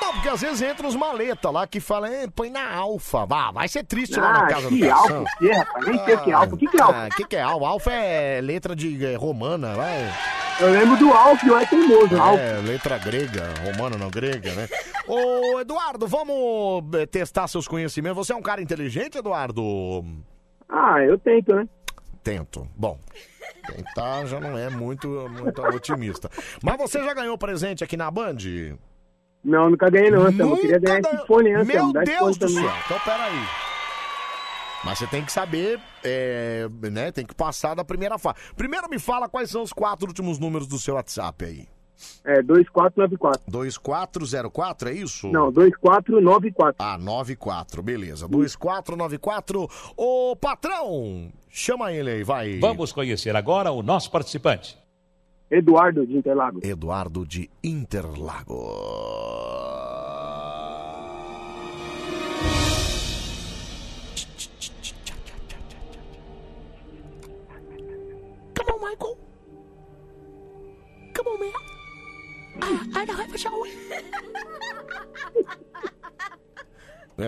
Não, 0.01 0.13
porque 0.15 0.29
às 0.29 0.41
vezes 0.41 0.63
entra 0.63 0.87
uns 0.87 0.95
maleta 0.95 1.51
lá 1.51 1.67
que 1.67 1.81
falam, 1.81 2.11
"É, 2.11 2.27
põe 2.29 2.51
na 2.51 2.73
alfa. 2.75 3.27
Vá, 3.27 3.51
vai 3.51 3.67
ser 3.69 3.85
triste 3.85 4.19
lá 4.19 4.33
na 4.33 4.45
Ah, 4.45 4.47
casa 4.47 4.69
que 4.69 4.79
do 4.81 4.91
alfa 4.91 5.03
Cação. 5.09 5.23
o 5.23 5.39
quê, 5.39 5.51
rapaz? 5.53 5.87
Nem 5.87 6.05
sei 6.05 6.15
o 6.15 6.21
que 6.23 6.31
é 6.31 6.35
alfa. 6.35 6.55
O 6.55 6.59
que 6.59 6.67
que 6.69 6.77
é 6.77 6.81
alfa? 6.81 7.07
O 7.07 7.11
que, 7.17 7.25
que 7.25 7.37
é 7.37 7.41
alfa? 7.43 7.67
Alfa 7.67 7.93
é 7.93 8.41
letra 8.41 8.77
de 8.77 9.05
é, 9.05 9.17
romana, 9.17 9.75
vai. 9.75 10.13
Eu 10.61 10.71
lembro 10.73 10.97
do 10.97 11.13
Alf, 11.13 11.43
não 11.45 11.57
é 11.59 11.65
teimoso. 11.67 12.21
Alf. 12.21 12.41
É, 12.41 12.55
letra 12.67 12.99
grega, 12.99 13.49
romana 13.65 13.97
não 13.97 14.09
grega, 14.11 14.53
né? 14.55 14.69
Ô, 15.07 15.61
Eduardo, 15.61 16.07
vamos 16.09 16.83
eh, 16.99 17.07
testar 17.07 17.47
seus 17.47 17.69
conhecimentos. 17.69 18.17
Você 18.27 18.33
é 18.33 18.37
um 18.37 18.43
cara 18.43 18.61
inteligente, 18.61 19.19
Eduardo? 19.19 19.63
Ah, 20.69 21.01
eu 21.03 21.17
tento, 21.19 21.55
né? 21.55 21.65
Tento. 22.25 22.67
Bom, 22.77 22.99
tentar 23.73 24.27
já 24.27 24.41
não 24.41 24.57
é 24.57 24.71
muito, 24.71 25.09
muito 25.31 25.63
otimista. 25.63 26.31
Mas 26.63 26.77
você 26.77 27.03
já 27.03 27.15
ganhou 27.15 27.37
presente 27.39 27.85
aqui 27.85 27.97
na 27.97 28.11
Band? 28.11 28.37
Não, 29.45 29.71
nunca 29.71 29.89
ganhei 29.89 30.11
não, 30.11 30.23
Anselmo. 30.23 30.57
Eu 30.57 30.61
queria 30.61 30.79
ganhar 30.79 31.01
esse 31.01 31.27
fone. 31.27 31.55
Anselmo. 31.55 31.93
Meu 31.93 31.93
Dá 31.93 32.03
esse 32.03 32.13
Deus 32.13 32.21
fone 32.21 32.39
do 32.39 32.47
também. 32.47 32.71
céu. 32.71 32.83
Então, 32.85 33.01
peraí. 33.01 33.49
Mas 34.85 34.99
você 34.99 35.07
tem 35.07 35.25
que 35.25 35.33
saber, 35.33 35.81
é, 36.05 36.69
né? 36.91 37.11
Tem 37.11 37.27
que 37.27 37.35
passar 37.35 37.75
da 37.75 37.85
primeira 37.85 38.19
fase. 38.19 38.37
Primeiro 38.57 38.89
me 38.89 38.99
fala 38.99 39.29
quais 39.29 39.51
são 39.51 39.63
os 39.63 39.73
quatro 39.73 40.07
últimos 40.07 40.39
números 40.39 40.69
do 40.69 40.79
seu 40.79 40.95
WhatsApp 40.95 41.45
aí. 41.45 41.69
É, 42.25 42.43
2494. 42.43 43.43
2404, 43.49 44.89
é 44.89 44.93
isso? 44.93 45.29
Não, 45.29 45.51
2494. 45.51 46.77
Ah, 46.79 46.99
94, 46.99 47.83
beleza. 47.83 48.29
2494. 48.29 49.69
Ô, 49.97 50.37
patrão, 50.37 51.33
chama 51.49 51.93
ele 51.93 52.11
aí, 52.11 52.23
vai. 52.23 52.59
Vamos 52.59 52.93
conhecer 52.93 53.35
agora 53.35 53.71
o 53.71 53.83
nosso 53.83 54.11
participante. 54.11 54.79
Eduardo 55.51 56.07
de 56.07 56.17
Interlagos. 56.17 56.63
Eduardo 56.63 57.27
de 57.27 57.51
Interlagos. 57.65 58.57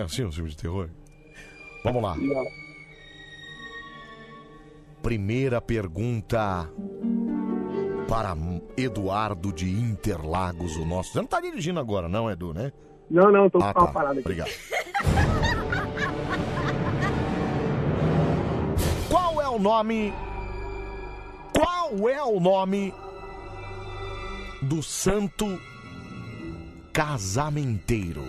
é 0.01 0.05
assim 0.05 0.25
um 0.25 0.31
filme 0.31 0.49
de 0.49 0.57
terror? 0.57 0.89
Vamos 1.83 2.01
lá. 2.01 2.15
Primeira 5.01 5.61
pergunta 5.61 6.69
para 8.07 8.35
Eduardo 8.75 9.53
de 9.53 9.69
Interlagos, 9.69 10.75
o 10.75 10.85
nosso. 10.85 11.13
Você 11.13 11.19
não 11.19 11.27
tá 11.27 11.39
dirigindo 11.39 11.79
agora, 11.79 12.09
não, 12.09 12.29
Edu, 12.29 12.53
né? 12.53 12.71
Não, 13.09 13.31
não, 13.31 13.49
tô 13.49 13.59
com 13.59 13.65
ah, 13.65 13.73
tá. 13.73 13.87
parada 13.87 14.19
aqui. 14.19 14.21
Obrigado. 14.21 14.51
Qual 19.09 19.41
é 19.41 19.47
o 19.47 19.59
nome? 19.59 20.13
Qual 21.53 22.09
é 22.09 22.23
o 22.23 22.39
nome 22.39 22.93
do 24.61 24.81
santo 24.81 25.59
casamenteiro? 26.93 28.23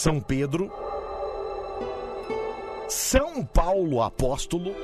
São 0.00 0.18
Pedro, 0.18 0.72
São 2.88 3.44
Paulo 3.44 4.00
Apóstolo, 4.00 4.74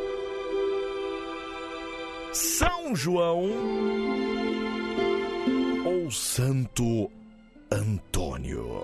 São 2.34 2.94
João 2.94 3.48
ou 5.86 6.10
Santo 6.10 7.10
Antônio? 7.72 8.82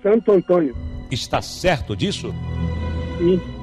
Santo 0.00 0.30
Antônio. 0.30 0.76
Está 1.10 1.42
certo 1.42 1.96
disso? 1.96 2.32
Sim. 3.18 3.59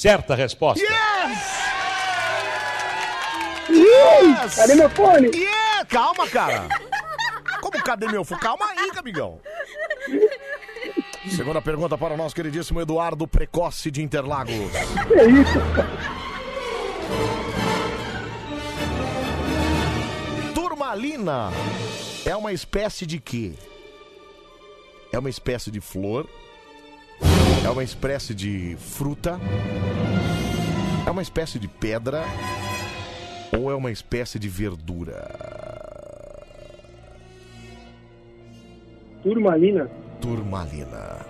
Certa 0.00 0.34
resposta. 0.34 0.82
Yes! 3.68 4.56
Cadê 4.56 4.74
meu 4.74 4.88
fone? 4.88 5.28
Yeah! 5.28 5.84
Calma, 5.84 6.26
cara. 6.26 6.66
Como 7.60 7.82
cadê 7.82 8.08
meu 8.08 8.24
fone? 8.24 8.40
Calma 8.40 8.64
aí, 8.64 8.90
amigão. 8.96 9.38
Segunda 11.28 11.60
pergunta 11.60 11.98
para 11.98 12.14
o 12.14 12.16
nosso 12.16 12.34
queridíssimo 12.34 12.80
Eduardo 12.80 13.28
Precoce 13.28 13.90
de 13.90 14.02
Interlagos. 14.02 14.54
Que 15.06 15.22
isso? 15.42 15.60
Turmalina 20.54 21.50
é 22.24 22.34
uma 22.34 22.54
espécie 22.54 23.04
de 23.04 23.20
quê? 23.20 23.52
É 25.12 25.18
uma 25.18 25.28
espécie 25.28 25.70
de 25.70 25.82
flor? 25.82 26.26
É 27.70 27.72
uma 27.72 27.84
espécie 27.84 28.34
de 28.34 28.74
fruta? 28.78 29.38
É 31.06 31.10
uma 31.10 31.22
espécie 31.22 31.56
de 31.56 31.68
pedra? 31.68 32.24
Ou 33.56 33.70
é 33.70 33.76
uma 33.76 33.92
espécie 33.92 34.40
de 34.40 34.48
verdura? 34.48 35.24
Turmalina. 39.22 39.88
Turmalina. 40.20 41.24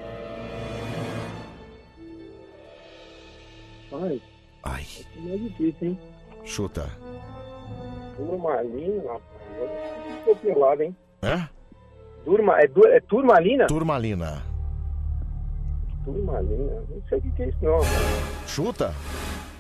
Ai. 3.93 4.23
Ai. 4.63 4.87
Não 5.17 5.35
é 5.35 5.37
difícil, 5.37 5.89
hein? 5.89 5.99
Chuta. 6.47 6.91
Turmalina, 8.17 9.03
rapaz. 9.03 9.21
Eu 10.09 10.17
tô 10.25 10.37
pelado, 10.37 10.85
hein? 10.85 10.97
É? 11.21 11.47
Turma, 12.25 12.59
é, 12.59 12.71
é 12.97 13.01
turmalina? 13.01 13.67
Turmalina. 13.67 14.50
Turmalina. 16.13 16.83
Não 16.89 17.03
sei 17.09 17.19
o 17.19 17.23
que 17.23 17.31
que 17.33 17.43
é 17.43 17.49
isso, 17.49 17.59
não. 17.63 17.79
cara. 17.81 18.47
Chuta. 18.47 18.95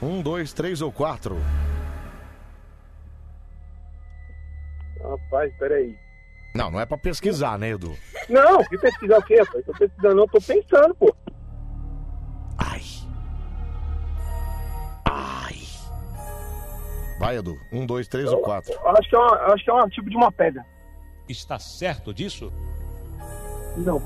Um, 0.02 0.22
dois, 0.22 0.52
três 0.52 0.80
ou 0.82 0.90
quatro. 0.90 1.36
Rapaz, 5.02 5.52
peraí. 5.58 5.96
Não, 6.54 6.70
não 6.70 6.80
é 6.80 6.86
pra 6.86 6.98
pesquisar, 6.98 7.58
né, 7.58 7.70
Edu? 7.70 7.94
Não, 8.28 8.64
que 8.64 8.78
pesquisar 8.78 9.18
o 9.18 9.22
quê, 9.22 9.38
rapaz? 9.40 9.64
Tô 9.64 9.72
pesquisando, 9.72 10.14
não, 10.14 10.26
tô 10.26 10.40
pensando, 10.40 10.94
pô. 10.94 11.14
Vai, 17.20 17.36
Edu. 17.36 17.60
Um, 17.70 17.84
dois, 17.84 18.08
três 18.08 18.32
ou 18.32 18.40
quatro. 18.40 18.72
Eu 18.72 18.88
Acho 18.96 19.10
que 19.10 19.14
é, 19.14 19.18
uma, 19.18 19.36
eu 19.36 19.52
acho 19.52 19.62
que 19.62 19.70
é 19.70 19.74
um 19.74 19.88
tipo 19.90 20.08
de 20.08 20.16
uma 20.16 20.32
pedra. 20.32 20.64
Está 21.28 21.58
certo 21.58 22.14
disso? 22.14 22.50
Não. 23.76 24.02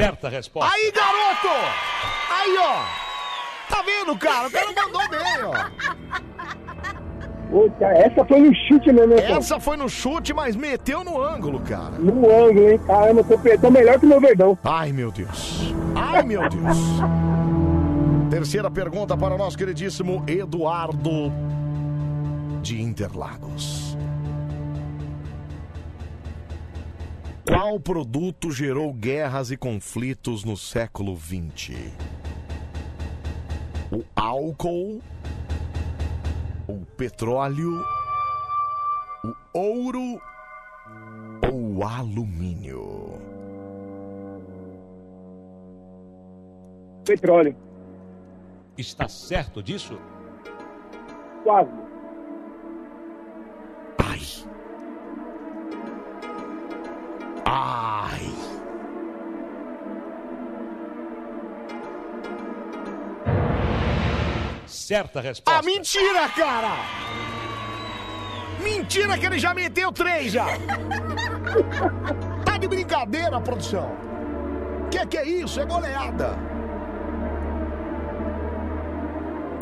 Certa 0.00 0.28
resposta. 0.28 0.72
Aí, 0.72 0.92
garoto! 0.92 1.48
Aí, 2.30 2.56
ó! 2.58 3.10
Tá 3.68 3.82
vendo, 3.82 4.16
cara? 4.18 4.48
O 4.48 4.50
cara 4.50 4.72
mandou 4.72 5.08
bem, 5.08 5.44
ó. 5.44 6.20
Puta, 7.50 7.84
essa 7.84 8.24
foi 8.24 8.40
no 8.40 8.54
chute 8.54 8.92
mesmo, 8.92 9.14
né? 9.14 9.32
Essa 9.32 9.58
foi 9.58 9.76
no 9.76 9.88
chute, 9.88 10.32
mas 10.32 10.54
meteu 10.54 11.02
no 11.02 11.20
ângulo, 11.20 11.60
cara. 11.60 11.98
No 11.98 12.30
ângulo, 12.30 12.70
hein? 12.70 12.78
Caramba, 12.86 13.24
tô, 13.24 13.36
tô 13.58 13.70
melhor 13.70 13.98
que 13.98 14.06
o 14.06 14.08
meu 14.08 14.20
verdão. 14.20 14.56
Ai, 14.64 14.92
meu 14.92 15.10
Deus. 15.10 15.74
Ai, 15.96 16.22
meu 16.22 16.48
Deus. 16.48 16.78
Terceira 18.30 18.70
pergunta 18.70 19.16
para 19.16 19.34
o 19.34 19.38
nosso 19.38 19.58
queridíssimo 19.58 20.22
Eduardo 20.28 21.32
de 22.62 22.80
Interlagos. 22.80 23.89
Qual 27.46 27.80
produto 27.80 28.50
gerou 28.50 28.92
guerras 28.92 29.50
e 29.50 29.56
conflitos 29.56 30.44
no 30.44 30.56
século 30.56 31.16
XX? 31.16 31.90
O 33.90 34.04
álcool, 34.14 35.00
o 36.68 36.84
petróleo, 36.96 37.82
o 39.24 39.58
ouro 39.58 40.20
ou 41.50 41.78
o 41.78 41.84
alumínio? 41.84 43.18
Petróleo. 47.04 47.56
Está 48.76 49.08
certo 49.08 49.62
disso? 49.62 49.98
Quase. 51.42 51.70
Ai. 53.98 54.20
Certa 64.90 65.20
resposta. 65.20 65.56
Ah, 65.56 65.62
mentira, 65.62 66.28
cara! 66.30 66.76
Mentira 68.60 69.16
que 69.16 69.24
ele 69.24 69.38
já 69.38 69.54
meteu 69.54 69.92
três 69.92 70.32
já! 70.32 70.46
Tá 72.44 72.58
de 72.58 72.66
brincadeira, 72.66 73.40
produção! 73.40 73.88
Que 74.90 75.06
que 75.06 75.16
é 75.16 75.28
isso? 75.28 75.60
É 75.60 75.64
goleada! 75.64 76.36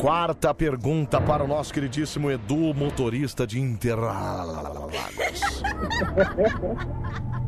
Quarta 0.01 0.51
pergunta 0.51 1.21
para 1.21 1.43
o 1.43 1.47
nosso 1.47 1.71
queridíssimo 1.71 2.31
Edu, 2.31 2.73
motorista 2.73 3.45
de 3.45 3.59
Interlagos. 3.59 5.41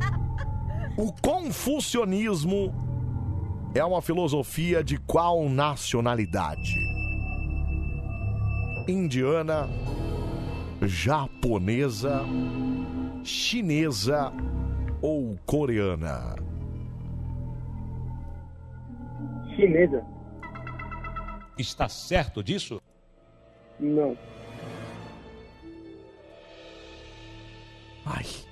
O 1.02 1.12
confucionismo 1.12 2.72
é 3.74 3.84
uma 3.84 4.04
filosofia 4.04 4.84
de 4.84 5.00
qual 5.00 5.50
nacionalidade? 5.50 6.78
Indiana, 8.88 9.68
japonesa, 10.84 12.22
chinesa 13.24 14.32
ou 15.02 15.40
coreana? 15.44 16.36
Chinesa. 19.56 20.06
Está 21.58 21.90
certo 21.90 22.44
disso? 22.44 22.80
Não. 23.80 24.16
Ai. 28.06 28.51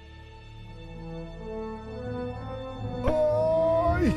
Ai. 3.99 4.15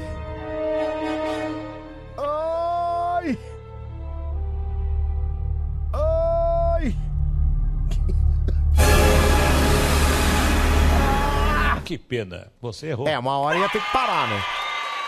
Ai. 5.92 6.96
Ai. 11.74 11.82
Que 11.84 11.98
pena. 11.98 12.52
Você 12.60 12.86
errou. 12.88 13.08
É, 13.08 13.18
uma 13.18 13.38
hora 13.38 13.58
ia 13.58 13.68
ter 13.68 13.82
que 13.82 13.92
parar, 13.92 14.28
né? 14.28 14.42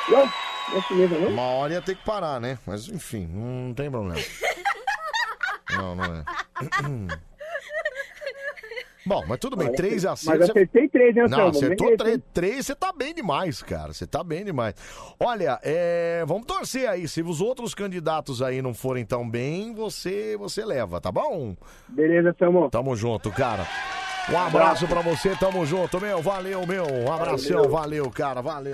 Não, 0.09 0.27
não 0.27 0.79
é 0.79 0.83
chinesa, 0.83 1.19
não? 1.21 1.29
Uma 1.29 1.43
hora 1.43 1.73
ia 1.75 1.83
ter 1.83 1.95
que 1.97 2.05
parar, 2.05 2.41
né? 2.41 2.59
Mas 2.67 2.89
enfim, 2.89 3.27
não 3.27 3.73
tem 3.73 3.91
problema. 3.91 4.21
Não, 5.71 5.97
não 5.97 6.05
é. 6.05 6.25
Bom, 9.07 9.23
mas 9.29 9.39
tudo 9.39 9.57
bem, 9.57 9.69
Mas 9.69 9.77
três 9.77 10.05
acertos. 10.07 10.41
mas 10.41 10.51
acertei 10.51 10.89
três, 10.89 11.15
né, 11.15 11.27
Não, 11.29 11.49
acertou 11.49 11.87
Mereço, 11.89 11.97
três. 12.05 12.17
hein? 12.17 12.23
Três, 12.33 12.67
você 12.67 12.75
tá 12.75 12.93
bem 12.93 13.15
demais, 13.15 13.63
cara. 13.63 13.93
Você 13.93 14.07
tá 14.07 14.25
bem 14.25 14.45
demais. 14.45 14.75
Olha, 15.21 15.59
é, 15.63 16.25
vamos 16.27 16.47
torcer 16.47 16.89
aí. 16.89 17.07
Se 17.07 17.23
os 17.23 17.41
outros 17.41 17.75
candidatos 17.75 18.41
aí 18.41 18.63
não 18.63 18.73
forem 18.73 19.05
tão 19.05 19.29
bem, 19.29 19.75
você, 19.75 20.37
você 20.39 20.65
leva, 20.65 21.01
tá 21.01 21.13
bom? 21.13 21.55
Beleza, 21.89 22.31
Anselmo. 22.31 22.71
Tamo 22.71 22.97
junto, 22.97 23.31
cara. 23.31 23.67
Um 24.33 24.39
abraço 24.39 24.89
pra 24.89 25.03
você, 25.03 25.37
tamo 25.37 25.67
junto, 25.67 26.01
meu. 26.01 26.23
Valeu, 26.23 26.67
meu. 26.67 26.87
Um 26.87 27.13
abração, 27.13 27.69
valeu, 27.69 28.09
cara, 28.11 28.41
valeu. 28.41 28.73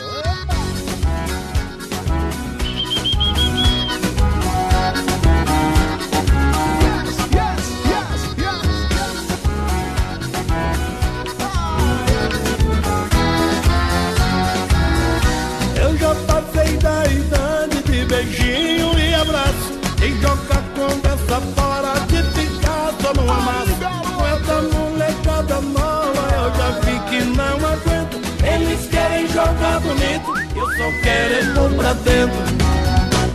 Quero 31.02 31.34
é 31.34 31.54
pôr 31.54 31.70
pra 31.76 31.92
dentro. 31.92 32.38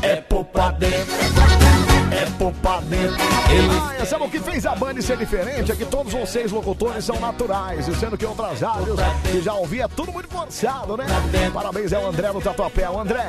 É 0.01 0.15
pôr 0.17 0.45
pra 0.45 0.71
dentro. 0.71 1.13
É 2.11 2.25
pôr 2.37 2.51
pra 2.61 2.79
dentro. 2.81 3.15
Ah, 3.99 4.05
sabe 4.05 4.23
o 4.23 4.29
que 4.29 4.39
fez 4.39 4.65
a 4.65 4.75
Band 4.75 5.01
ser 5.01 5.17
diferente? 5.17 5.71
É 5.71 5.75
que 5.75 5.85
todos 5.85 6.13
vocês 6.13 6.51
locutores 6.51 7.03
são 7.03 7.19
naturais, 7.19 7.87
e 7.87 7.95
sendo 7.95 8.17
que 8.17 8.25
outras 8.25 8.61
rádios 8.61 8.99
que 9.31 9.41
já 9.41 9.53
ouvi 9.53 9.81
é 9.81 9.87
tudo 9.87 10.11
muito 10.11 10.29
forçado, 10.29 10.95
né? 10.95 11.05
Parabéns 11.53 11.91
ao 11.91 12.07
André 12.07 12.31
do 12.31 12.41
Tatuapé. 12.41 12.89
O 12.89 12.99
André, 12.99 13.25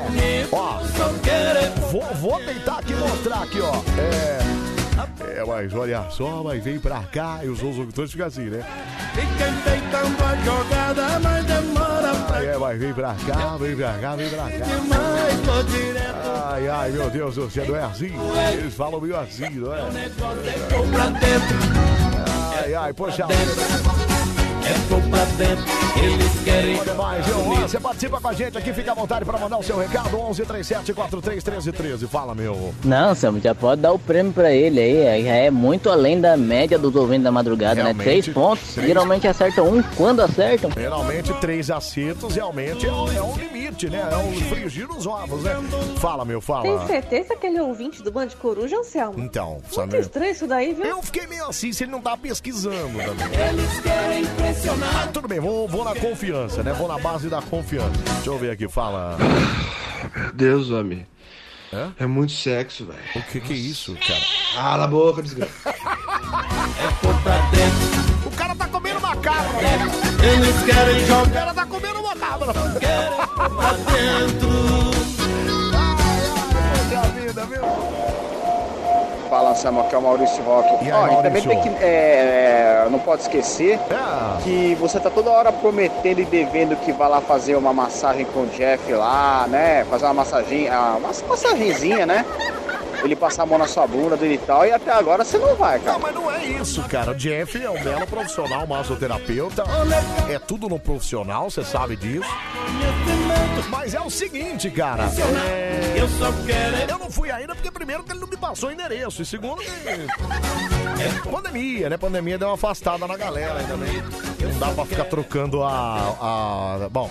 ó, 0.51 0.79
vou, 1.91 2.03
vou 2.15 2.39
tentar 2.39 2.79
aqui 2.79 2.93
mostrar 2.93 3.43
aqui, 3.43 3.59
ó. 3.59 3.75
É. 3.99 4.66
É, 5.19 5.45
mas 5.45 5.73
olha 5.73 6.09
só, 6.09 6.41
mas 6.43 6.63
vem 6.63 6.79
pra 6.79 7.01
cá 7.03 7.39
e 7.43 7.47
os 7.47 7.59
outros 7.61 7.77
locutores 7.77 8.11
ficam 8.11 8.27
assim, 8.27 8.45
né? 8.45 8.65
Enfeitando 9.13 10.23
a 10.23 10.35
jogada, 10.43 11.19
mas 11.19 11.45
demora 11.45 12.15
pra 12.27 12.43
É, 12.43 12.57
mas 12.57 12.79
vem 12.79 12.93
pra 12.93 13.15
cá, 13.25 13.57
vem 13.57 13.75
pra 13.75 13.93
cá, 13.99 14.15
vem 14.15 14.29
pra 14.29 14.43
cá. 14.43 14.65
demais. 14.65 15.41
Tô 15.45 15.63
direto 15.63 16.17
Ai, 16.45 16.67
ai, 16.67 16.91
meu 16.91 17.09
Deus, 17.09 17.35
você 17.35 17.61
não 17.61 17.75
é 17.75 17.83
assim? 17.83 18.11
Eles 18.53 18.73
falam 18.73 18.99
meio 18.99 19.17
assim, 19.17 19.49
não 19.51 19.73
é? 19.73 19.81
pra 19.81 21.05
dentro. 21.09 21.57
Ai, 22.63 22.73
ai, 22.73 22.93
poxa. 22.93 23.27
É 24.69 24.89
pôr 24.89 25.01
pra 25.09 25.23
dentro. 25.37 25.65
Eles 26.03 26.43
querem 26.43 26.79
Olha 26.79 26.93
mais, 26.93 27.25
viu? 27.25 27.37
Você 27.67 27.79
participa 27.79 28.19
com 28.21 28.27
a 28.27 28.33
gente 28.33 28.57
aqui, 28.57 28.73
fica 28.73 28.91
à 28.91 28.95
vontade 28.95 29.25
pra 29.25 29.37
mandar 29.37 29.57
o 29.57 29.63
seu 29.63 29.77
recado. 29.77 30.17
11 30.19 30.43
37 30.45 30.93
43 30.93 31.43
13 31.43 31.71
13. 31.71 32.07
Fala, 32.07 32.33
meu. 32.35 32.73
Não, 32.83 33.13
Sam, 33.15 33.39
já 33.41 33.53
pode 33.55 33.81
dar 33.81 33.91
o 33.91 33.99
prêmio 33.99 34.31
pra 34.33 34.51
ele 34.51 34.79
aí. 34.79 35.23
Já 35.23 35.35
é 35.35 35.49
muito 35.51 35.89
além 35.89 36.19
da 36.19 36.35
média 36.37 36.77
dos 36.77 36.95
ouvintes 36.95 37.23
da 37.23 37.31
madrugada, 37.31 37.75
Realmente, 37.75 37.97
né? 37.97 38.03
Três 38.03 38.27
pontos. 38.29 38.73
três. 38.73 38.87
Geralmente 38.87 39.27
acertam 39.27 39.67
um 39.69 39.81
quando 39.95 40.21
acertam. 40.21 40.69
Geralmente, 40.75 41.33
três 41.35 41.69
acertos 41.71 42.35
realmente 42.35 42.85
é 42.85 42.91
um, 42.91 43.11
é 43.11 43.21
um 43.21 43.35
limite, 43.35 43.89
né? 43.89 44.07
É 44.11 44.17
um 44.17 44.33
frigir 44.49 44.89
os 44.89 45.05
ovos, 45.05 45.43
né? 45.43 45.55
Fala, 45.97 46.23
meu, 46.25 46.39
Tem 46.39 46.45
fala. 46.47 46.87
certeza 46.87 47.35
que 47.35 47.47
ele 47.47 47.57
é 47.57 47.63
ouvinte 47.63 48.01
do 48.03 48.11
Band 48.11 48.29
Coruja, 48.41 48.77
Anselmo? 48.77 49.19
Então, 49.19 49.53
Muito 49.53 49.73
sabe? 49.75 49.97
estranho 49.99 50.31
isso 50.31 50.47
daí, 50.47 50.73
viu? 50.73 50.85
Eu 50.85 51.01
fiquei 51.01 51.27
meio 51.27 51.45
assim 51.47 51.71
se 51.73 51.83
ele 51.83 51.91
não 51.91 52.01
tá 52.01 52.15
pesquisando 52.15 52.77
também. 52.77 53.39
Eles 53.49 53.79
querem 53.81 54.25
Ah, 54.95 55.07
tudo 55.13 55.27
bem, 55.27 55.39
vou, 55.39 55.67
vou 55.67 55.83
na 55.85 55.93
confiança, 55.95 56.63
né? 56.63 56.73
Vou 56.73 56.87
na 56.87 56.97
base 56.97 57.29
da 57.29 57.41
confiança. 57.41 57.91
Deixa 58.15 58.29
eu 58.29 58.37
ver 58.37 58.51
aqui, 58.51 58.67
fala. 58.67 59.17
Deus, 60.33 60.69
homem. 60.71 61.05
É? 61.71 62.03
É 62.03 62.07
muito 62.07 62.31
sexo, 62.31 62.85
velho. 62.85 62.99
O 63.15 63.21
que 63.23 63.39
que 63.41 63.53
é 63.53 63.55
isso, 63.55 63.95
cara? 64.07 64.21
Cala 64.55 64.83
a 64.85 64.87
boca, 64.87 65.21
desgraça. 65.21 65.51
O 68.25 68.31
cara 68.31 68.55
tá 68.55 68.67
comendo 68.67 68.99
uma 68.99 69.15
cabra. 69.17 69.61
Eles 70.23 70.63
querem 70.63 71.03
O 71.03 71.07
jogar 71.07 71.31
cara 71.31 71.53
tá 71.53 71.65
comendo 71.65 71.99
uma 71.99 72.15
cabra. 72.15 72.53
pra 72.53 73.73
dentro. 73.89 74.47
Poxa 76.89 77.01
vida, 77.09 77.45
viu? 77.45 77.61
Fala, 79.29 79.53
Samuel, 79.55 79.85
aqui 79.85 79.95
é 79.95 79.97
o 79.97 80.01
Maurício 80.01 80.43
Roque. 80.43 80.85
E 80.85 80.91
aí, 80.91 81.15
Ó, 81.15 81.19
e 81.19 81.23
também 81.23 81.41
tem 81.41 81.61
que. 81.61 81.69
é, 81.83 82.87
não 82.89 82.99
pode 82.99 83.21
esquecer 83.23 83.79
É. 83.89 84.41
que 84.43 84.75
você 84.79 84.99
tá 84.99 85.09
toda 85.09 85.29
hora 85.29 85.51
prometendo 85.51 86.19
e 86.19 86.25
devendo 86.25 86.75
que 86.77 86.91
vai 86.91 87.09
lá 87.09 87.19
fazer 87.21 87.55
uma 87.55 87.73
massagem 87.73 88.25
com 88.25 88.41
o 88.41 88.47
Jeff 88.47 88.91
lá, 88.93 89.45
né? 89.49 89.85
Fazer 89.89 90.05
uma 90.05 90.13
massagem, 90.13 90.69
ah, 90.69 90.95
uma 90.97 91.09
massagenzinha, 91.27 92.05
né? 92.05 92.25
Ele 93.03 93.15
passar 93.15 93.43
a 93.43 93.45
mão 93.45 93.57
na 93.59 93.67
sua 93.67 93.85
bunda 93.85 94.17
dele 94.17 94.33
e 94.35 94.37
tal, 94.39 94.65
e 94.65 94.71
até 94.71 94.91
agora 94.91 95.23
você 95.23 95.37
não 95.37 95.55
vai, 95.55 95.79
cara. 95.79 95.93
Não, 95.93 95.99
mas 95.99 96.15
não 96.15 96.31
é 96.31 96.43
isso, 96.45 96.81
cara. 96.89 97.11
O 97.11 97.15
Jeff 97.15 97.63
é 97.63 97.69
um 97.69 97.81
belo 97.83 98.07
profissional, 98.07 98.65
massoterapeuta. 98.65 99.63
É 100.29 100.39
tudo 100.39 100.67
no 100.67 100.79
profissional, 100.79 101.49
você 101.49 101.63
sabe 101.63 101.95
disso. 101.95 102.27
Mas 103.69 103.93
é 103.93 104.01
o 104.01 104.09
seguinte, 104.09 104.69
cara. 104.69 105.05
é, 105.49 105.95
Eu 105.97 106.07
só 106.09 106.31
quero 106.45 106.75
é 106.75 106.85
Eu 106.91 106.99
não 106.99 107.09
fui 107.09 107.31
ainda 107.31 107.55
porque, 107.55 107.71
primeiro, 107.71 108.03
que 108.03 108.11
ele 108.11 108.19
não 108.19 108.27
me 108.27 108.37
passou 108.37 108.69
o 108.69 108.71
endereço. 108.71 109.21
E 109.21 109.25
segundo, 109.25 109.61
que. 109.61 109.69
É 109.69 111.29
pandemia, 111.29 111.89
né? 111.89 111.97
Pandemia 111.97 112.37
deu 112.37 112.47
uma 112.47 112.55
afastada 112.55 113.07
na 113.07 113.17
galera 113.17 113.59
aí 113.59 113.65
também. 113.65 114.01
Não 114.41 114.59
dá 114.59 114.69
pra 114.69 114.85
ficar 114.85 115.05
trocando 115.05 115.63
a. 115.63 116.15
a... 116.19 116.89
Bom. 116.89 117.09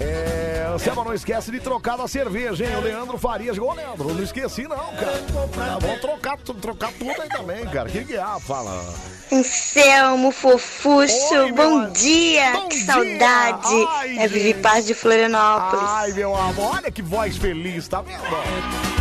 É. 0.00 0.68
Anselmo, 0.72 1.02
não 1.02 1.14
esquece 1.14 1.50
de 1.50 1.58
trocar 1.58 1.96
da 1.96 2.06
cerveja, 2.06 2.64
hein? 2.64 2.76
O 2.76 2.80
Leandro 2.80 3.18
Farias. 3.18 3.58
Ô, 3.58 3.72
Leandro, 3.72 4.14
não 4.14 4.22
esqueci, 4.22 4.62
não, 4.68 4.76
cara. 4.76 5.24
Tá, 5.54 5.78
vamos 5.80 6.00
trocar, 6.00 6.38
trocar 6.38 6.92
tudo 6.92 7.20
aí 7.20 7.28
também, 7.28 7.66
cara. 7.66 7.88
O 7.88 7.92
que, 7.92 8.04
que 8.04 8.14
é? 8.14 8.40
Fala. 8.40 8.94
Anselmo, 9.30 10.30
fofucho, 10.32 11.12
Oi, 11.34 11.52
bom 11.52 11.80
meu- 11.80 11.90
dia, 11.90 12.52
Bom 12.52 12.68
que 12.68 12.76
dia. 12.76 12.86
saudade. 12.86 13.86
Ai, 13.90 14.18
é 14.18 14.26
Vivi. 14.28 14.54
Paz 14.54 14.86
de 14.86 14.94
Florianópolis. 14.94 15.84
Ai, 15.88 16.12
meu 16.12 16.34
amor, 16.34 16.76
olha 16.76 16.90
que 16.90 17.02
voz 17.02 17.36
feliz, 17.36 17.86
tá 17.88 18.00
vendo? 18.00 18.22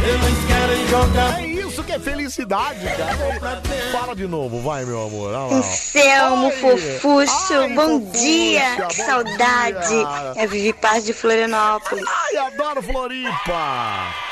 Eles 0.03 0.45
querem 0.47 0.87
jogar 0.87 1.39
É 1.41 1.45
isso 1.47 1.83
que 1.83 1.91
é 1.93 1.99
felicidade, 1.99 2.85
cara. 2.85 3.61
Fala 3.91 4.15
de 4.15 4.27
novo, 4.27 4.61
vai, 4.61 4.85
meu 4.85 5.01
amor. 5.03 5.33
Anselmo, 5.53 6.47
Oi. 6.47 6.51
fofucho, 6.51 7.53
Ai, 7.61 7.69
bom 7.69 7.99
fofucha, 8.01 8.19
dia, 8.23 8.75
que 8.75 8.97
bom 8.97 9.05
saudade. 9.05 9.87
dia. 9.87 10.33
É 10.35 10.45
Vivi 10.47 10.73
Paz 10.73 11.05
de 11.05 11.13
Florianópolis. 11.13 12.05
Ai, 12.07 12.37
adoro 12.37 12.81
Floripa! 12.83 14.26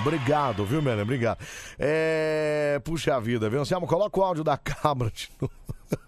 Obrigado, 0.00 0.64
viu, 0.64 0.82
Mene? 0.82 1.02
Obrigado. 1.02 1.38
É... 1.78 2.80
Puxa 2.84 3.20
vida, 3.20 3.48
viu? 3.48 3.60
Anselmo, 3.60 3.86
coloca 3.86 4.18
o 4.18 4.22
áudio 4.22 4.44
da 4.44 4.56
cabra 4.56 5.10
de 5.10 5.28
novo. 5.40 5.52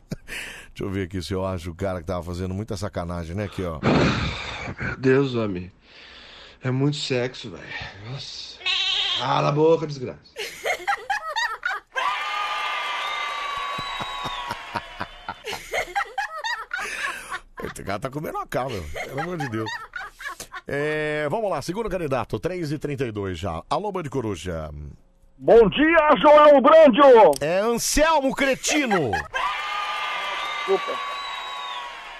Deixa 0.74 0.82
eu 0.82 0.90
ver 0.90 1.04
aqui 1.04 1.22
se 1.22 1.32
eu 1.32 1.46
acho 1.46 1.70
o 1.70 1.74
cara 1.74 2.00
que 2.00 2.06
tava 2.06 2.22
fazendo 2.22 2.52
muita 2.52 2.76
sacanagem, 2.76 3.36
né? 3.36 3.44
Aqui, 3.44 3.62
ó. 3.62 3.78
Deus, 4.98 5.34
homem. 5.34 5.70
É 6.62 6.70
muito 6.70 6.96
sexo, 6.96 7.50
velho. 7.50 7.62
Nossa. 8.10 8.58
Cala 9.18 9.50
a 9.50 9.52
boca, 9.52 9.86
desgraça. 9.86 10.32
Esse 17.62 17.82
cara 17.84 17.98
tá 17.98 18.10
comendo 18.10 18.38
a 18.38 18.46
cabra, 18.46 18.80
pelo 18.92 19.20
amor 19.20 19.38
de 19.38 19.48
Deus. 19.48 19.70
É, 20.66 21.26
vamos 21.30 21.50
lá, 21.50 21.60
segundo 21.60 21.90
candidato, 21.90 22.38
3 22.40 22.72
e 22.72 22.78
32 22.78 23.38
já. 23.38 23.62
Alô, 23.68 23.92
Band 23.92 24.04
Coruja. 24.04 24.70
Bom 25.36 25.68
dia, 25.68 26.08
Joel 26.22 26.60
Brandio! 26.60 27.32
É 27.40 27.58
Anselmo 27.58 28.34
Cretino. 28.34 29.10
Desculpa. 30.66 30.98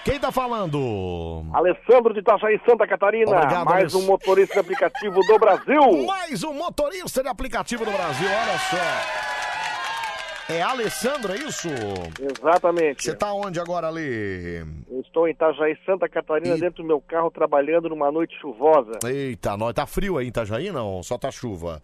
Quem 0.03 0.19
tá 0.19 0.31
falando? 0.31 1.43
Alessandro 1.51 2.13
de 2.13 2.19
Itajaí, 2.19 2.61
Santa 2.69 2.85
Catarina. 2.85 3.31
Obrigado, 3.31 3.65
mais 3.65 3.79
Aless- 3.85 3.95
um 3.95 4.05
motorista 4.05 4.53
de 4.53 4.59
aplicativo 4.59 5.19
do 5.21 5.39
Brasil. 5.39 6.05
Mais 6.05 6.43
um 6.43 6.53
motorista 6.53 7.23
de 7.23 7.29
aplicativo 7.29 7.83
do 7.83 7.91
Brasil, 7.91 8.27
olha 8.27 8.59
só. 8.59 9.44
É 10.47 10.61
Alessandro, 10.61 11.33
é 11.33 11.37
isso? 11.37 11.67
Exatamente. 12.19 13.03
Você 13.03 13.15
tá 13.15 13.33
onde 13.33 13.59
agora, 13.59 13.87
Ale? 13.87 14.63
Eu 14.89 15.01
estou 15.01 15.27
em 15.27 15.31
Itajaí, 15.31 15.75
Santa 15.85 16.07
Catarina, 16.07 16.55
dentro 16.55 16.83
do 16.83 16.87
meu 16.87 17.01
carro, 17.01 17.31
trabalhando 17.31 17.89
numa 17.89 18.11
noite 18.11 18.35
chuvosa. 18.39 18.91
Eita, 19.03 19.57
nós 19.57 19.73
tá 19.73 19.87
frio 19.87 20.17
aí 20.17 20.25
em 20.25 20.29
Itajaí, 20.29 20.71
não? 20.71 21.01
Só 21.01 21.17
tá 21.17 21.31
chuva. 21.31 21.81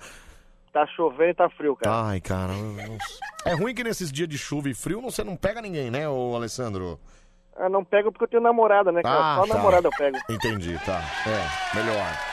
Tá 0.71 0.85
chovendo 0.95 1.31
e 1.31 1.33
tá 1.33 1.49
frio, 1.49 1.75
cara. 1.75 2.09
Ai, 2.09 2.21
cara. 2.21 2.53
É 3.45 3.53
ruim 3.53 3.73
que 3.73 3.83
nesses 3.83 4.11
dias 4.11 4.29
de 4.29 4.37
chuva 4.37 4.69
e 4.69 4.73
frio 4.75 5.01
você 5.01 5.23
não 5.23 5.35
pega 5.35 5.61
ninguém, 5.61 5.89
né, 5.89 6.07
ô 6.07 6.35
Alessandro? 6.35 6.99
Ah, 7.57 7.67
não 7.67 7.83
pego 7.83 8.11
porque 8.11 8.23
eu 8.25 8.29
tenho 8.29 8.43
namorada, 8.43 8.91
né, 8.91 9.01
cara? 9.01 9.19
Ah, 9.19 9.41
Só 9.41 9.47
tá. 9.47 9.55
namorada 9.55 9.87
eu 9.87 9.91
pego. 9.97 10.17
Entendi, 10.29 10.79
tá. 10.85 11.01
É, 11.27 11.75
melhor. 11.75 12.30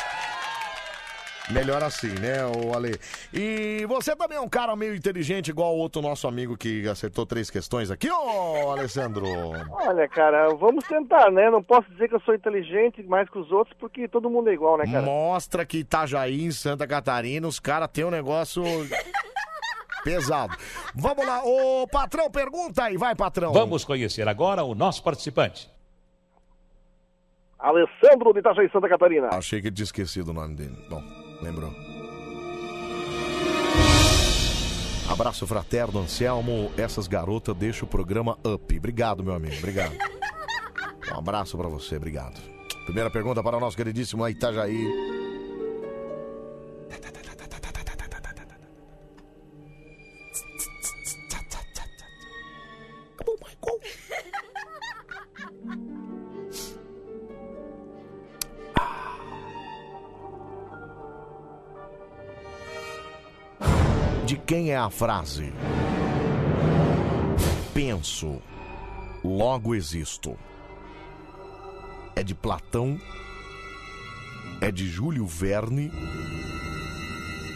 Melhor 1.50 1.82
assim, 1.82 2.08
né, 2.08 2.44
o 2.44 2.74
Ale? 2.74 2.98
E 3.32 3.84
você 3.86 4.14
também 4.14 4.36
é 4.36 4.40
um 4.40 4.48
cara 4.48 4.76
meio 4.76 4.94
inteligente, 4.94 5.48
igual 5.48 5.74
o 5.74 5.78
outro 5.78 6.02
nosso 6.02 6.28
amigo 6.28 6.56
que 6.56 6.86
acertou 6.86 7.24
três 7.24 7.50
questões 7.50 7.90
aqui, 7.90 8.10
ô 8.10 8.70
Alessandro? 8.70 9.24
Olha, 9.70 10.06
cara, 10.08 10.48
vamos 10.54 10.84
tentar, 10.86 11.30
né? 11.30 11.50
Não 11.50 11.62
posso 11.62 11.90
dizer 11.90 12.08
que 12.08 12.14
eu 12.14 12.20
sou 12.20 12.34
inteligente 12.34 13.02
mais 13.02 13.30
que 13.30 13.38
os 13.38 13.50
outros, 13.50 13.74
porque 13.78 14.06
todo 14.06 14.28
mundo 14.28 14.50
é 14.50 14.52
igual, 14.52 14.76
né, 14.76 14.84
cara? 14.84 15.00
Mostra 15.00 15.64
que 15.64 15.78
Itajaí, 15.78 16.44
em 16.44 16.50
Santa 16.50 16.86
Catarina, 16.86 17.48
os 17.48 17.58
caras 17.58 17.88
têm 17.90 18.04
um 18.04 18.10
negócio 18.10 18.62
pesado. 20.04 20.54
Vamos 20.94 21.26
lá, 21.26 21.42
ô 21.44 21.88
patrão, 21.88 22.30
pergunta 22.30 22.84
aí, 22.84 22.98
vai, 22.98 23.14
patrão. 23.14 23.52
Vamos 23.52 23.84
conhecer 23.84 24.28
agora 24.28 24.62
o 24.64 24.74
nosso 24.74 25.02
participante. 25.02 25.70
Alessandro 27.58 28.32
de 28.32 28.38
Itajaí, 28.38 28.70
Santa 28.70 28.88
Catarina. 28.88 29.28
Achei 29.32 29.60
que 29.60 29.70
tinha 29.70 29.84
esquecido 29.84 30.30
o 30.30 30.34
nome 30.34 30.54
dele. 30.54 30.76
Bom, 30.88 31.02
lembrou. 31.42 31.72
Abraço 35.08 35.46
fraterno, 35.46 36.00
Anselmo. 36.00 36.70
Essas 36.76 37.06
garotas 37.06 37.56
deixam 37.56 37.86
o 37.86 37.90
programa 37.90 38.38
up. 38.44 38.76
Obrigado, 38.76 39.24
meu 39.24 39.34
amigo. 39.34 39.56
Obrigado. 39.56 39.96
Um 41.12 41.18
abraço 41.18 41.56
pra 41.56 41.68
você, 41.68 41.96
obrigado. 41.96 42.38
Primeira 42.84 43.10
pergunta 43.10 43.42
para 43.42 43.56
o 43.56 43.60
nosso 43.60 43.76
queridíssimo 43.76 44.28
Itajaí. 44.28 45.08
De 64.28 64.36
quem 64.36 64.72
é 64.72 64.76
a 64.76 64.90
frase? 64.90 65.50
Penso, 67.72 68.42
logo 69.24 69.74
existo. 69.74 70.36
É 72.14 72.22
de 72.22 72.34
Platão? 72.34 73.00
É 74.60 74.70
de 74.70 74.86
Júlio 74.86 75.24
Verne? 75.24 75.90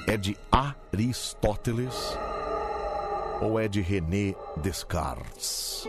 É 0.06 0.16
de 0.16 0.34
Aristóteles? 0.50 2.18
Ou 3.42 3.60
é 3.60 3.68
de 3.68 3.82
René 3.82 4.34
Descartes? 4.56 5.86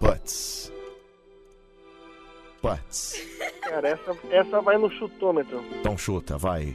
Putz. 0.00 0.72
Putz. 2.60 3.22
Cara, 3.62 3.88
essa, 3.88 4.18
essa 4.32 4.60
vai 4.60 4.76
no 4.76 4.90
chutômetro. 4.90 5.64
Então 5.78 5.96
chuta, 5.96 6.36
vai. 6.36 6.74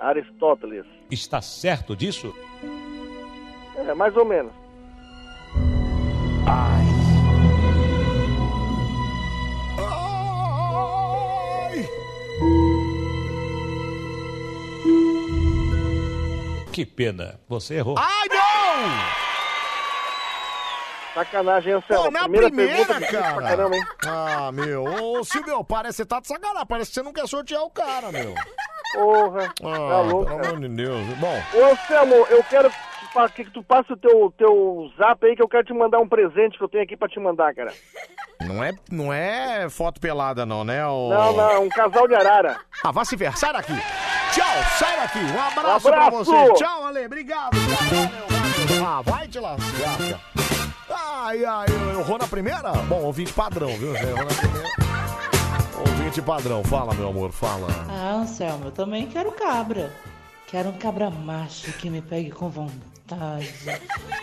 Aristóteles. 0.00 0.86
Está 1.10 1.40
certo 1.40 1.96
disso? 1.96 2.34
É, 3.76 3.94
mais 3.94 4.16
ou 4.16 4.24
menos. 4.24 4.52
Que 16.72 16.86
pena, 16.86 17.40
você 17.48 17.74
errou. 17.74 17.96
Ai, 17.98 18.28
não! 18.28 19.28
Sacanagem, 21.12 21.72
Anselmo. 21.72 22.04
Pô, 22.04 22.10
na 22.12 22.22
primeira, 22.22 22.46
primeira, 22.46 22.86
pergunta 22.86 23.10
cara. 23.10 23.34
pra 23.34 23.42
caramba, 23.48 23.76
hein? 23.76 23.84
Ah, 24.06 24.52
meu. 24.52 24.84
Ô, 24.84 25.24
Silvio, 25.24 25.64
parece 25.64 25.96
que 25.96 26.02
você 26.02 26.06
tá 26.06 26.20
de 26.20 26.28
sacanagem. 26.28 26.66
Parece 26.68 26.90
que 26.90 26.94
você 26.94 27.02
não 27.02 27.12
quer 27.12 27.26
sortear 27.26 27.64
o 27.64 27.70
cara, 27.70 28.12
meu. 28.12 28.32
Porra, 28.94 29.48
tá 29.48 29.68
Ah, 29.68 30.00
louco, 30.02 30.26
pelo 30.26 30.44
amor 30.46 30.60
de 30.60 30.68
Deus. 30.68 31.06
Bom, 31.18 31.42
Ô, 31.54 31.64
Anselmo, 31.72 32.14
eu 32.30 32.42
quero 32.44 32.70
que 32.70 32.76
tu 32.76 33.12
pa- 33.14 33.28
que 33.28 33.44
tu 33.50 33.62
passe 33.62 33.92
o 33.92 33.96
teu, 33.96 34.32
teu 34.36 34.90
zap 34.98 35.24
aí 35.26 35.36
que 35.36 35.42
eu 35.42 35.48
quero 35.48 35.64
te 35.64 35.74
mandar 35.74 35.98
um 35.98 36.08
presente 36.08 36.56
que 36.58 36.64
eu 36.64 36.68
tenho 36.68 36.84
aqui 36.84 36.96
pra 36.96 37.08
te 37.08 37.20
mandar, 37.20 37.54
cara. 37.54 37.72
não 38.46 38.62
é, 38.64 38.72
não 38.90 39.12
é 39.12 39.68
foto 39.70 40.00
pelada, 40.00 40.44
não, 40.46 40.64
né? 40.64 40.86
ô? 40.86 41.08
Não, 41.10 41.32
não, 41.34 41.62
um 41.64 41.68
casal 41.68 42.08
de 42.08 42.14
arara. 42.14 42.56
Ah, 42.84 42.90
vá 42.92 43.04
se 43.04 43.14
ver. 43.16 43.36
Sai 43.36 43.52
daqui. 43.52 43.74
Tchau, 44.32 44.46
sai 44.78 44.96
daqui. 44.96 45.18
Um 45.18 45.40
abraço, 45.40 45.88
Um 45.88 45.90
pra 45.90 46.06
abraço. 46.06 46.24
você. 46.24 46.52
Tchau, 46.54 46.86
Ale. 46.86 47.06
Obrigado. 47.06 47.56
Ah, 48.86 49.02
vai 49.02 49.28
te 49.28 49.38
lascar, 49.38 49.96
cara. 49.98 50.20
Ai, 50.90 51.44
ai, 51.44 51.66
eu 51.68 52.00
errou 52.00 52.18
na 52.18 52.26
primeira? 52.26 52.72
Bom, 52.88 53.02
ouvinte 53.02 53.32
padrão, 53.32 53.68
viu? 53.76 53.92
Você 53.92 54.04
errou 54.04 54.24
na 54.24 54.34
primeira. 54.34 54.87
Padrão. 56.22 56.64
Fala, 56.64 56.94
meu 56.94 57.08
amor, 57.08 57.32
fala. 57.32 57.68
Ah, 57.88 58.14
Anselmo, 58.14 58.66
eu 58.66 58.72
também 58.72 59.06
quero 59.06 59.32
cabra. 59.32 59.92
Quero 60.46 60.70
um 60.70 60.78
cabra 60.78 61.10
macho 61.10 61.70
que 61.74 61.90
me 61.90 62.00
pegue 62.00 62.30
com 62.30 62.48
vontade, 62.48 63.52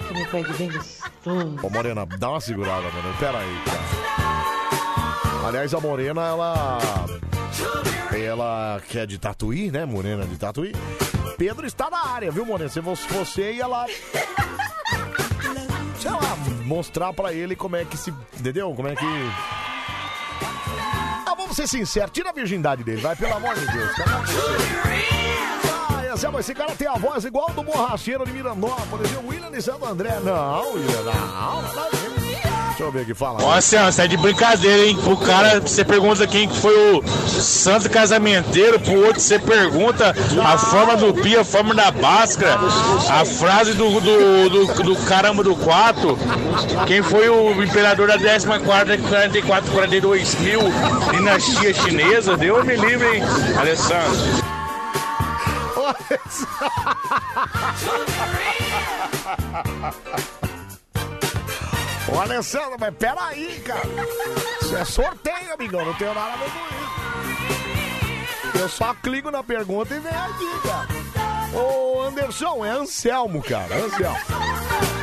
que 0.07 0.13
me 0.13 0.25
pegue 0.25 0.53
bem 0.53 0.71
gostoso. 0.71 1.59
Ô, 1.61 1.69
Morena, 1.69 2.05
dá 2.05 2.31
uma 2.31 2.41
segurada, 2.41 2.81
Morena. 2.81 3.15
Pera 3.19 3.37
aí, 3.37 3.61
cara. 3.63 5.47
Aliás, 5.47 5.73
a 5.73 5.79
Morena, 5.79 6.21
ela... 6.21 6.79
Ela 8.11 8.81
que 8.89 8.97
é 8.97 9.05
de 9.05 9.19
Tatuí, 9.19 9.69
né? 9.69 9.85
Morena 9.85 10.25
de 10.25 10.35
Tatuí. 10.37 10.73
Pedro 11.37 11.67
está 11.67 11.89
na 11.89 12.07
área, 12.07 12.31
viu, 12.31 12.45
Morena? 12.45 12.69
Se 12.69 12.81
fosse 12.81 13.07
você, 13.07 13.53
ia 13.53 13.67
lá... 13.67 13.85
Sei 15.99 16.11
lá, 16.11 16.35
mostrar 16.65 17.13
pra 17.13 17.33
ele 17.33 17.55
como 17.55 17.75
é 17.75 17.85
que 17.85 17.97
se... 17.97 18.11
Entendeu? 18.39 18.73
Como 18.73 18.87
é 18.87 18.95
que... 18.95 19.05
Ah, 21.55 21.55
vamos 21.55 21.55
ser 21.55 21.67
sinceros. 21.67 22.11
Tira 22.11 22.29
a 22.29 22.33
virgindade 22.33 22.83
dele, 22.83 23.01
vai, 23.01 23.15
pelo 23.15 23.33
amor 23.33 23.55
de 23.55 23.65
Deus. 23.67 23.91
Ah, 23.99 24.21
esse 26.39 26.53
cara 26.53 26.75
tem 26.75 26.87
a 26.87 26.95
voz 26.95 27.23
igual 27.23 27.49
do 27.51 27.63
borracheiro 27.63 28.25
de 28.25 28.31
Mirandópolis, 28.31 29.11
e 29.11 29.15
o 29.15 29.27
William 29.27 29.51
de 29.51 29.61
Santo 29.61 29.85
André. 29.85 30.19
Não, 30.19 30.73
William, 30.73 31.03
não. 31.03 31.11
a 31.11 31.89
ver. 31.89 32.14
Deixa 32.75 32.83
eu 32.83 32.91
ver 32.91 33.03
aqui, 33.03 33.13
fala. 33.13 33.41
Ó, 33.41 33.55
Anselmo, 33.55 33.89
você 33.89 34.01
é 34.01 34.07
de 34.07 34.17
brincadeira, 34.17 34.85
hein? 34.85 34.97
Pro 35.01 35.15
cara, 35.15 35.61
você 35.61 35.85
pergunta 35.85 36.27
quem 36.27 36.45
que 36.45 36.59
foi 36.59 36.75
o 36.91 37.01
santo 37.07 37.89
casamenteiro, 37.89 38.77
pro 38.81 39.05
outro 39.05 39.21
você 39.21 39.39
pergunta 39.39 40.13
a 40.43 40.57
forma 40.57 40.97
do 40.97 41.13
pia, 41.13 41.39
a 41.39 41.45
forma 41.45 41.73
da 41.73 41.89
báscara, 41.89 42.59
a 43.09 43.23
frase 43.23 43.75
do, 43.75 44.01
do, 44.01 44.49
do, 44.49 44.83
do 44.83 44.95
caramba 45.05 45.41
do 45.41 45.55
4, 45.55 46.19
quem 46.85 47.01
foi 47.01 47.29
o 47.29 47.63
imperador 47.63 48.09
da 48.09 48.19
14, 48.19 48.45
44, 48.45 49.71
42 49.71 50.35
mil, 50.41 50.59
dinastia 51.11 51.73
chinesa, 51.73 52.35
Deus 52.35 52.65
me 52.65 52.75
livre, 52.75 53.07
hein, 53.07 53.23
Alessandro? 53.57 54.43
Ô, 62.13 62.19
Alessandro, 62.19 62.75
mas 62.79 62.93
peraí, 62.95 63.59
cara. 63.65 63.81
Isso 64.61 64.75
é 64.75 64.85
sorteio, 64.85 65.53
amigão. 65.53 65.83
Não 65.85 65.93
tenho 65.95 66.13
nada 66.13 66.33
a 66.33 66.37
ver 66.37 66.49
com 66.51 66.59
isso. 66.59 66.75
Eu 68.61 68.69
só 68.69 68.93
clico 68.95 69.29
na 69.31 69.43
pergunta 69.43 69.93
e 69.95 69.99
vem 69.99 70.11
aqui, 70.11 70.49
cara. 70.67 70.87
Ô, 71.59 72.01
Anderson, 72.03 72.63
é 72.65 72.69
Anselmo, 72.69 73.41
cara. 73.41 73.75
Anselmo. 73.75 74.17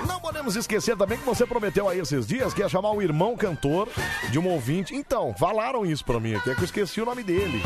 Não 0.07 0.21
podemos 0.21 0.55
esquecer 0.57 0.97
também 0.97 1.19
que 1.19 1.25
você 1.25 1.45
prometeu 1.47 1.89
aí 1.89 1.99
esses 2.01 2.27
dias 2.27 2.53
que 2.55 2.61
ia 2.61 2.69
chamar 2.69 2.91
o 2.93 3.03
irmão 3.03 3.37
cantor 3.37 3.89
de 4.31 4.39
um 4.39 4.47
ouvinte. 4.49 4.95
Então, 4.95 5.35
falaram 5.39 5.85
isso 5.85 6.05
pra 6.05 6.21
mim 6.21 6.35
aqui, 6.35 6.51
é 6.51 6.55
que 6.55 6.61
eu 6.61 6.65
esqueci 6.65 7.01
o 7.01 7.05
nome 7.05 7.23
dele. 7.23 7.63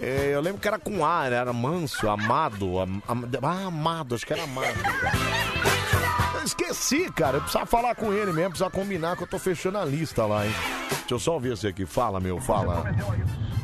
É, 0.00 0.30
eu 0.34 0.40
lembro 0.40 0.60
que 0.60 0.68
era 0.68 0.78
com 0.78 1.04
A, 1.06 1.26
era 1.26 1.52
Manso, 1.52 2.08
Amado. 2.08 2.78
Am- 2.80 3.02
am- 3.08 3.28
ah, 3.42 3.66
Amado, 3.66 4.14
acho 4.14 4.26
que 4.26 4.32
era 4.32 4.42
Amado. 4.44 4.74
cara. 4.82 5.55
Esqueci, 6.46 7.10
cara. 7.10 7.38
Eu 7.38 7.40
precisava 7.40 7.66
falar 7.66 7.94
com 7.96 8.12
ele 8.12 8.32
mesmo, 8.32 8.50
precisava 8.50 8.70
combinar 8.70 9.16
que 9.16 9.24
eu 9.24 9.26
tô 9.26 9.38
fechando 9.38 9.78
a 9.78 9.84
lista 9.84 10.24
lá, 10.24 10.46
hein? 10.46 10.54
Deixa 10.90 11.14
eu 11.14 11.18
só 11.18 11.34
ouvir 11.34 11.52
esse 11.52 11.66
aqui. 11.66 11.84
Fala, 11.84 12.20
meu, 12.20 12.40
fala. 12.40 12.84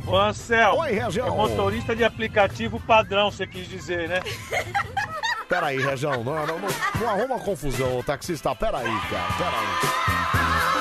Ô 0.05 0.17
Anselmo, 0.17 0.81
Oi, 0.81 0.93
Região. 0.93 1.28
é 1.28 1.31
motorista 1.31 1.94
de 1.94 2.02
aplicativo 2.02 2.81
padrão, 2.81 3.31
você 3.31 3.47
quis 3.47 3.69
dizer, 3.69 4.09
né? 4.09 4.20
Peraí, 5.49 5.81
Rejão, 5.81 6.25
não, 6.25 6.35
não, 6.47 6.59
não, 6.59 6.69
não 7.01 7.09
arruma 7.09 7.39
confusão, 7.39 7.99
ô 7.99 8.02
taxista. 8.02 8.52
Peraí, 8.55 8.85
cara, 9.09 9.33
peraí. 9.39 10.72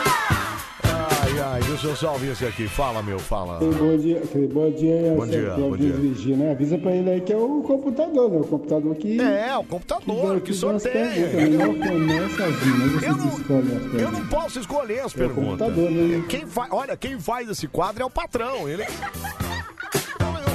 Ai, 1.41 1.61
deixa 1.61 1.87
eu 1.87 1.95
só 1.95 2.13
ouvir 2.13 2.31
esse 2.31 2.45
aqui. 2.45 2.67
Fala, 2.67 3.01
meu, 3.01 3.19
fala. 3.19 3.59
Bom 3.59 3.97
dia, 3.97 4.17
aquele 4.19 4.47
bom 4.47 4.69
dia 4.71 5.13
Bom 5.15 5.27
dia, 5.27 5.53
bom 5.57 5.75
dia. 5.77 5.93
Virgínia, 5.93 6.37
né? 6.37 6.51
Avisa 6.51 6.77
pra 6.77 6.91
ele 6.91 7.09
aí 7.09 7.21
que 7.21 7.33
é 7.33 7.37
o 7.37 7.61
computador, 7.61 8.29
né? 8.29 8.39
O 8.39 8.43
computador 8.43 8.95
que. 8.95 9.19
É, 9.19 9.57
o 9.57 9.63
computador, 9.63 10.41
que 10.41 10.51
as 10.51 10.57
sorteia. 10.57 11.27
Não 11.49 11.73
minhas, 11.99 13.03
Eu 13.03 13.15
perguntas. 13.17 14.01
Eu 14.01 14.11
não 14.11 14.25
posso 14.27 14.59
escolher 14.59 14.99
as 15.01 15.13
É 15.13 15.17
perguntas. 15.17 15.67
computador, 15.67 15.91
né? 15.91 16.25
Quem 16.29 16.45
fa... 16.45 16.67
Olha, 16.71 16.95
quem 16.95 17.19
faz 17.19 17.49
esse 17.49 17.67
quadro 17.67 18.03
é 18.03 18.05
o 18.05 18.09
patrão. 18.09 18.69
Ele... 18.69 18.85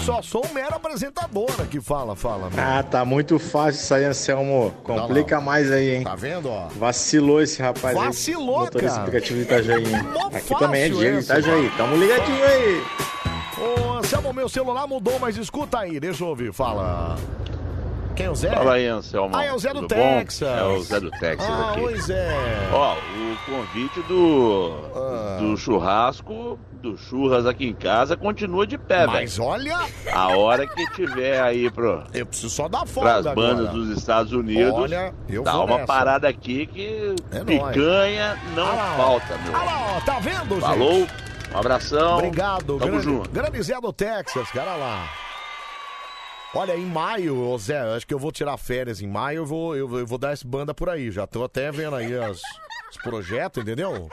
Só 0.07 0.23
sou 0.23 0.47
um 0.49 0.55
mero 0.55 0.73
apresentador 0.73 1.51
aqui. 1.61 1.81
Fala, 1.81 2.15
fala. 2.15 2.49
meu. 2.49 2.65
Ah, 2.65 2.81
tá 2.81 3.05
muito 3.05 3.41
fácil 3.41 3.81
isso 3.81 3.93
aí, 3.93 4.05
Anselmo. 4.05 4.73
Complica 4.85 5.41
mais 5.41 5.73
aí, 5.73 5.97
hein? 5.97 6.05
Tá 6.05 6.15
vendo, 6.15 6.49
ó? 6.49 6.69
Vacilou 6.77 7.43
esse 7.43 7.61
rapaz 7.61 7.97
aí. 7.97 8.05
Vacilou, 8.07 8.71
cara. 8.71 8.95
aplicativo 8.95 9.41
de 9.41 9.45
Itajaí. 9.45 9.85
Aqui 10.33 10.57
também 10.61 10.83
é 10.83 10.89
Diego 10.91 11.19
Itajaí. 11.19 11.73
Tamo 11.77 11.97
ligadinho 11.97 12.45
aí. 12.45 12.85
Ô, 13.59 13.95
Anselmo, 13.95 14.33
meu 14.33 14.49
celular 14.49 14.87
mudou, 14.87 15.19
mas 15.19 15.37
escuta 15.37 15.81
aí, 15.81 15.99
deixa 15.99 16.23
eu 16.23 16.29
ouvir. 16.29 16.53
Fala. 16.53 17.17
Quem 18.17 18.27
é 18.27 18.31
o 18.31 18.35
Zé? 18.35 18.49
Fala 18.51 18.73
aí, 18.75 18.87
Anselmo. 18.87 19.37
Ah, 19.37 19.45
é 19.45 19.53
o 19.53 19.59
Zé 19.59 19.69
do 19.75 19.83
Tudo 19.83 19.95
bom? 19.95 20.19
Texas. 20.19 20.49
É 20.59 20.63
o 20.65 20.83
Zé 20.83 21.01
do 21.01 21.11
Texas 21.11 21.51
Ah, 21.51 21.71
aqui. 21.73 21.81
oi, 21.81 22.01
Zé. 22.01 22.29
Ó, 22.73 22.95
o 22.95 23.37
convite 23.45 24.01
do, 24.09 24.75
Ah. 24.95 25.37
do 25.39 25.55
churrasco, 25.59 26.59
do 26.81 26.97
churras 26.97 27.45
aqui 27.45 27.67
em 27.67 27.75
casa, 27.75 28.17
continua 28.17 28.67
de 28.67 28.79
pé, 28.79 29.01
velho. 29.01 29.13
Mas 29.13 29.39
olha, 29.39 29.77
A 30.13 30.29
hora 30.37 30.67
que 30.67 30.87
tiver 30.95 31.43
aí 31.43 31.71
pro, 31.71 32.05
eu 32.15 32.25
preciso 32.25 32.49
só 32.49 32.69
dar 32.69 32.87
folga 32.87 33.21
pras 33.23 33.35
bandas 33.35 33.67
agora. 33.69 33.73
dos 33.85 33.99
Estados 33.99 34.33
Unidos, 34.33 34.73
Olha, 34.73 35.13
eu 35.29 35.43
dá 35.43 35.59
uma 35.59 35.75
nessa. 35.75 35.87
parada 35.87 36.27
aqui 36.29 36.67
que 36.67 37.15
É 37.33 37.45
nóis. 37.45 37.75
picanha 37.77 38.39
não 38.55 38.67
Ah 38.67 38.95
falta, 38.97 39.39
meu. 39.45 39.55
Ah 39.57 39.63
lá, 39.65 39.95
ó, 39.97 40.01
tá 40.01 40.19
vendo, 40.21 40.55
gente? 40.55 40.61
Falou, 40.61 41.07
um 41.55 41.59
abração. 41.59 42.15
Obrigado, 42.19 42.79
Tamo 42.79 42.91
grande, 42.93 43.05
junto. 43.05 43.29
grande 43.31 43.63
Zé 43.63 43.79
do 43.79 43.93
Texas, 43.93 44.51
cara 44.53 44.75
lá. 44.77 45.07
Olha, 46.55 46.75
em 46.77 46.87
maio, 46.87 47.39
ô 47.49 47.59
Zé, 47.59 47.79
acho 47.95 48.07
que 48.07 48.15
eu 48.15 48.19
vou 48.19 48.33
tirar 48.33 48.57
férias 48.57 49.03
em 49.03 49.07
maio, 49.07 49.39
eu 49.39 49.47
vou, 49.47 49.77
eu, 49.77 49.99
eu 49.99 50.07
vou 50.07 50.17
dar 50.17 50.33
essa 50.33 50.47
banda 50.47 50.73
por 50.73 50.89
aí. 50.89 51.11
Já 51.11 51.27
tô 51.27 51.45
até 51.45 51.71
vendo 51.71 51.97
aí 51.97 52.15
as- 52.19 52.41
os 52.91 52.97
projetos, 53.03 53.63
entendeu? 53.63 54.09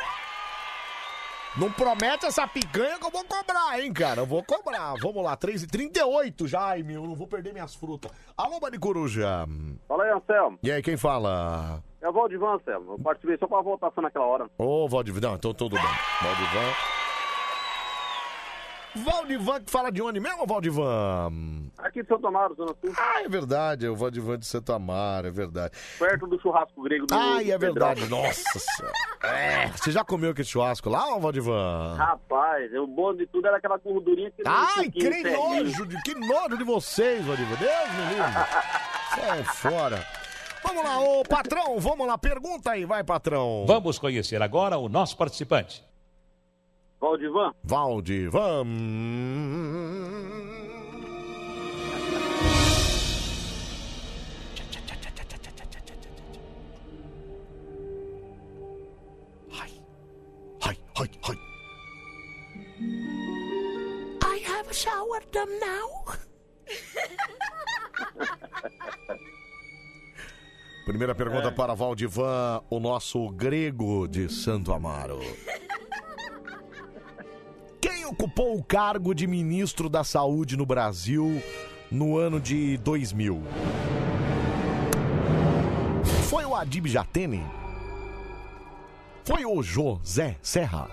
Não 1.55 1.71
promete 1.71 2.25
essa 2.25 2.47
picanha 2.47 2.97
que 2.97 3.05
eu 3.05 3.11
vou 3.11 3.23
cobrar, 3.25 3.79
hein, 3.79 3.93
cara? 3.93 4.21
Eu 4.21 4.25
vou 4.25 4.43
cobrar. 4.43 4.95
Vamos 4.99 5.23
lá, 5.23 5.37
3h38 5.37 6.47
já, 6.47 6.61
ai, 6.69 6.81
meu, 6.83 7.03
não 7.03 7.15
vou 7.15 7.27
perder 7.27 7.53
minhas 7.53 7.75
frutas. 7.75 8.11
Alô, 8.35 8.59
Bani 8.59 8.79
Coruja. 8.79 9.47
Fala 9.87 10.03
aí, 10.03 10.09
Anselmo. 10.11 10.57
E 10.63 10.71
aí, 10.71 10.81
quem 10.81 10.97
fala? 10.97 11.81
É 12.01 12.09
o 12.09 12.11
Valdivan, 12.11 12.55
Anselmo. 12.55 12.93
Eu 12.93 12.99
participei 12.99 13.37
só 13.37 13.47
pra 13.47 13.61
votação 13.61 14.01
naquela 14.03 14.25
hora. 14.25 14.49
Ô, 14.57 14.89
Valdivan, 14.89 15.21
não, 15.21 15.35
então 15.35 15.53
tudo 15.53 15.75
bem. 15.75 15.85
Valdivan. 16.21 16.73
Valdivan 18.95 19.61
que 19.61 19.71
fala 19.71 19.91
de 19.91 20.01
onde 20.01 20.19
mesmo, 20.19 20.45
Valdivan? 20.45 21.31
Aqui 21.79 22.03
de 22.03 22.07
Santo 22.07 22.27
Amaro, 22.27 22.53
Zona 22.55 22.75
Sul. 22.79 22.93
Ah, 22.97 23.23
é 23.23 23.27
verdade, 23.27 23.85
é 23.85 23.89
o 23.89 23.95
Valdivan 23.95 24.37
de 24.37 24.45
Santo 24.45 24.71
Amaro, 24.71 25.27
é 25.27 25.31
verdade. 25.31 25.71
Perto 25.97 26.27
do 26.27 26.39
churrasco 26.39 26.81
grego 26.83 27.07
do 27.07 27.13
Ai, 27.13 27.51
é 27.51 27.57
verdade, 27.57 28.07
nossa 28.07 28.59
senhora. 28.59 28.95
É, 29.23 29.67
você 29.69 29.91
já 29.91 30.03
comeu 30.03 30.31
aquele 30.31 30.47
churrasco 30.47 30.89
lá, 30.89 31.15
ô 31.15 31.19
Valdivan? 31.19 31.95
Rapaz, 31.97 32.71
o 32.73 32.85
bom 32.87 33.13
de 33.15 33.25
tudo 33.27 33.47
era 33.47 33.57
aquela 33.57 33.77
gordurinha 33.77 34.29
que 34.31 34.43
Ai, 34.45 34.89
que 34.89 35.23
nojo, 35.23 35.85
de, 35.87 36.01
que 36.03 36.13
nojo 36.15 36.57
de 36.57 36.63
vocês, 36.63 37.25
Valdivan. 37.25 37.55
Deus 37.55 37.91
me 37.91 38.13
livre. 38.13 38.31
Sai 39.15 39.43
fora. 39.43 40.05
Vamos 40.63 40.83
lá, 40.83 40.99
ô 40.99 41.23
patrão, 41.23 41.79
vamos 41.79 42.07
lá, 42.07 42.17
pergunta 42.17 42.71
aí, 42.71 42.85
vai, 42.85 43.03
patrão. 43.03 43.65
Vamos 43.67 43.99
conhecer 43.99 44.41
agora 44.41 44.77
o 44.77 44.87
nosso 44.87 45.17
participante. 45.17 45.83
Valdivan? 47.03 47.51
Valdivan. 47.65 48.67
Hi, 59.51 60.77
hi, 60.95 61.09
hi. 61.21 61.35
I 64.21 64.37
have 64.45 64.71
showered 64.73 65.27
them 65.33 65.49
now. 65.59 65.89
Primeira 70.85 71.13
pergunta 71.13 71.51
para 71.51 71.73
Valdivan, 71.75 72.63
o 72.69 72.79
nosso 72.79 73.29
grego 73.29 74.07
de 74.07 74.29
Santo 74.29 74.71
Amaro. 74.71 75.19
Ocupou 78.05 78.57
o 78.57 78.63
cargo 78.63 79.13
de 79.13 79.25
ministro 79.25 79.89
da 79.89 80.03
Saúde 80.03 80.55
no 80.55 80.65
Brasil 80.65 81.41
no 81.89 82.17
ano 82.17 82.39
de 82.39 82.77
2000? 82.77 83.41
Foi 86.29 86.45
o 86.45 86.55
Adib 86.55 86.87
Jatene? 86.87 87.43
Foi 89.23 89.45
o 89.45 89.63
José 89.63 90.37
Serra? 90.41 90.89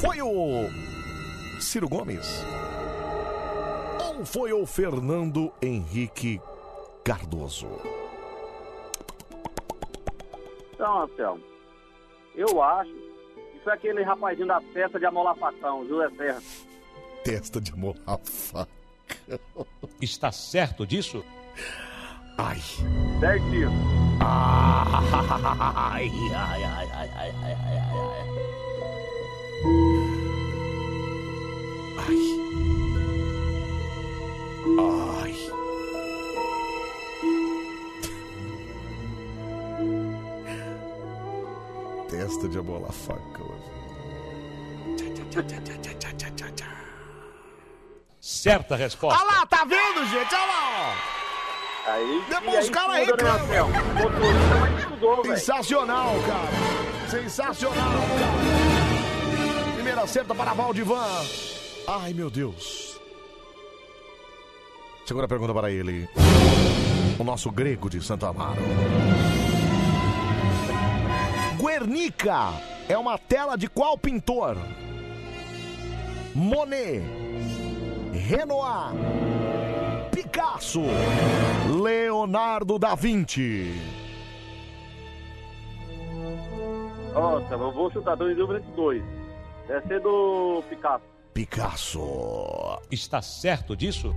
Foi 0.00 0.22
o 0.22 0.68
Ciro 1.60 1.88
Gomes? 1.88 2.44
Ou 4.06 4.24
foi 4.24 4.52
o 4.52 4.64
Fernando 4.66 5.52
Henrique 5.60 6.40
Cardoso? 7.02 7.66
Então, 10.74 11.02
Anselmo, 11.02 11.42
eu 12.34 12.62
acho 12.62 13.09
que 13.60 13.64
foi 13.64 13.72
aquele 13.74 14.02
rapazinho 14.02 14.46
da 14.46 14.60
festa 14.60 14.98
de 14.98 15.06
amolar 15.06 15.36
facão, 15.36 15.86
José 15.86 16.08
Serra. 16.16 16.42
Testa 17.22 17.60
de 17.60 17.76
molar 17.76 18.18
faca. 18.24 18.70
Está 20.00 20.32
certo 20.32 20.86
disso? 20.86 21.22
Ai. 22.38 22.58
Certinho. 23.20 23.70
Ai, 24.20 25.04
ai, 25.92 26.08
ai, 26.34 26.64
ai, 26.64 26.88
ai, 26.92 27.10
ai, 27.14 27.30
ai, 27.44 27.78
ai. 27.78 28.00
Ai. 35.18 35.36
Testa 42.08 42.48
de 42.48 42.58
abolar 42.58 42.92
faca. 42.92 43.49
Certa 48.20 48.76
resposta. 48.76 49.22
Olha 49.22 49.32
lá, 49.38 49.46
tá 49.46 49.64
vendo, 49.64 50.06
gente? 50.06 50.34
Olha 50.34 50.46
lá, 50.46 50.94
Aí, 51.86 52.24
Depois 52.28 52.64
os 52.64 52.70
caras 52.70 52.94
né, 52.94 53.04
reclamam. 53.04 53.40
Ó. 53.42 55.22
velho. 55.22 55.38
Sensacional, 55.38 56.14
cara. 56.26 57.08
Sensacional, 57.08 57.92
cara. 57.92 59.74
Primeira 59.74 60.02
acerta 60.02 60.34
para 60.34 60.52
Valdivan. 60.52 61.24
Ai, 61.88 62.12
meu 62.12 62.30
Deus. 62.30 63.00
Segunda 65.06 65.26
pergunta 65.26 65.52
para 65.52 65.70
ele. 65.70 66.08
O 67.18 67.24
nosso 67.24 67.50
grego 67.50 67.88
de 67.90 68.00
Santo 68.02 68.26
Amaro. 68.26 68.60
Guernica 71.58 72.52
é 72.88 72.96
uma 72.96 73.18
tela 73.18 73.56
de 73.56 73.68
qual 73.68 73.98
pintor? 73.98 74.56
Monet, 76.40 77.02
Renoir, 78.14 78.94
Picasso, 80.10 80.80
Leonardo 81.82 82.78
da 82.78 82.94
Vinci. 82.94 83.78
Anselmo, 87.14 87.64
eu 87.64 87.72
vou 87.72 87.92
chutar 87.92 88.16
dois 88.16 88.32
em 88.32 88.36
dúvida 88.36 88.58
entre 88.58 88.72
dois. 88.72 89.02
Deve 89.68 89.86
ser 89.86 90.00
do 90.00 90.64
Picasso. 90.70 91.04
Picasso. 91.34 92.80
Está 92.90 93.20
certo 93.20 93.76
disso? 93.76 94.16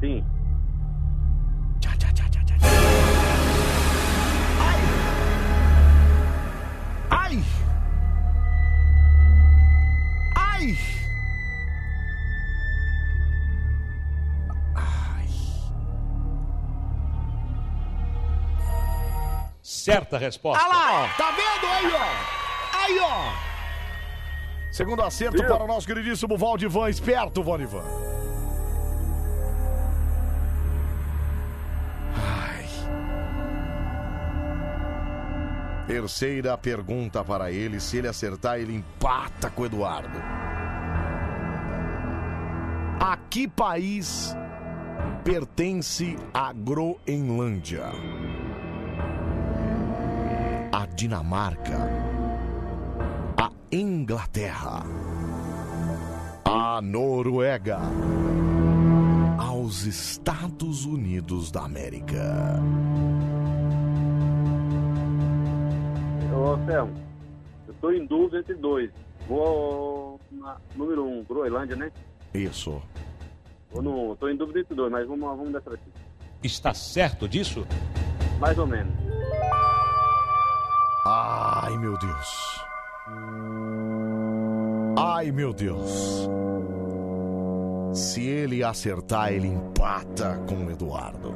Sim. 0.00 0.24
Ai! 4.58 4.80
Ai! 7.10 7.65
Certa 19.86 20.18
resposta. 20.18 20.64
Olha 20.64 20.76
lá, 20.76 21.04
ó. 21.04 21.08
Tá 21.16 21.30
vendo 21.30 21.66
aí, 21.72 21.92
ó? 21.92 22.76
Aí, 22.76 22.98
ó. 22.98 24.72
Segundo 24.72 25.00
acerto 25.00 25.42
para 25.44 25.62
o 25.62 25.66
nosso 25.66 25.86
queridíssimo 25.86 26.36
Valdivan. 26.36 26.90
Esperto, 26.90 27.42
Valdivan. 27.42 28.15
Terceira 35.86 36.58
pergunta 36.58 37.22
para 37.24 37.52
ele. 37.52 37.78
Se 37.78 37.98
ele 37.98 38.08
acertar, 38.08 38.58
ele 38.58 38.74
empata 38.74 39.48
com 39.48 39.62
o 39.62 39.66
Eduardo. 39.66 40.18
A 42.98 43.16
que 43.30 43.46
país 43.46 44.34
pertence 45.22 46.16
a 46.34 46.52
Groenlândia? 46.52 47.84
A 50.72 50.86
Dinamarca, 50.86 51.78
a 53.36 53.50
Inglaterra, 53.70 54.82
a 56.44 56.80
Noruega, 56.82 57.78
aos 59.38 59.84
Estados 59.84 60.84
Unidos 60.84 61.52
da 61.52 61.62
América. 61.62 62.60
Ô, 66.36 66.52
Anselmo, 66.52 66.92
eu 67.66 67.74
tô 67.80 67.90
em 67.90 68.06
dúvida 68.06 68.38
entre 68.40 68.54
dois. 68.54 68.90
Vou 69.28 70.20
na- 70.30 70.56
número 70.76 71.04
1, 71.04 71.18
um, 71.20 71.24
Groenlândia, 71.24 71.76
né? 71.76 71.90
Isso. 72.34 72.80
Ou 73.72 73.82
não, 73.82 74.16
tô 74.16 74.28
em 74.28 74.36
dúvida 74.36 74.60
entre 74.60 74.74
dois, 74.74 74.92
mas 74.92 75.06
vamos, 75.06 75.24
vamos 75.36 75.52
dessa 75.52 75.70
daqui. 75.70 75.90
Está 76.42 76.72
certo 76.74 77.28
disso? 77.28 77.66
Mais 78.38 78.58
ou 78.58 78.66
menos. 78.66 78.92
Ai, 81.06 81.76
meu 81.78 81.96
Deus. 81.98 82.60
Ai, 84.98 85.30
meu 85.32 85.52
Deus. 85.52 86.28
Se 87.94 88.22
ele 88.26 88.62
acertar, 88.62 89.32
ele 89.32 89.48
empata 89.48 90.38
com 90.48 90.66
o 90.66 90.70
Eduardo. 90.70 91.32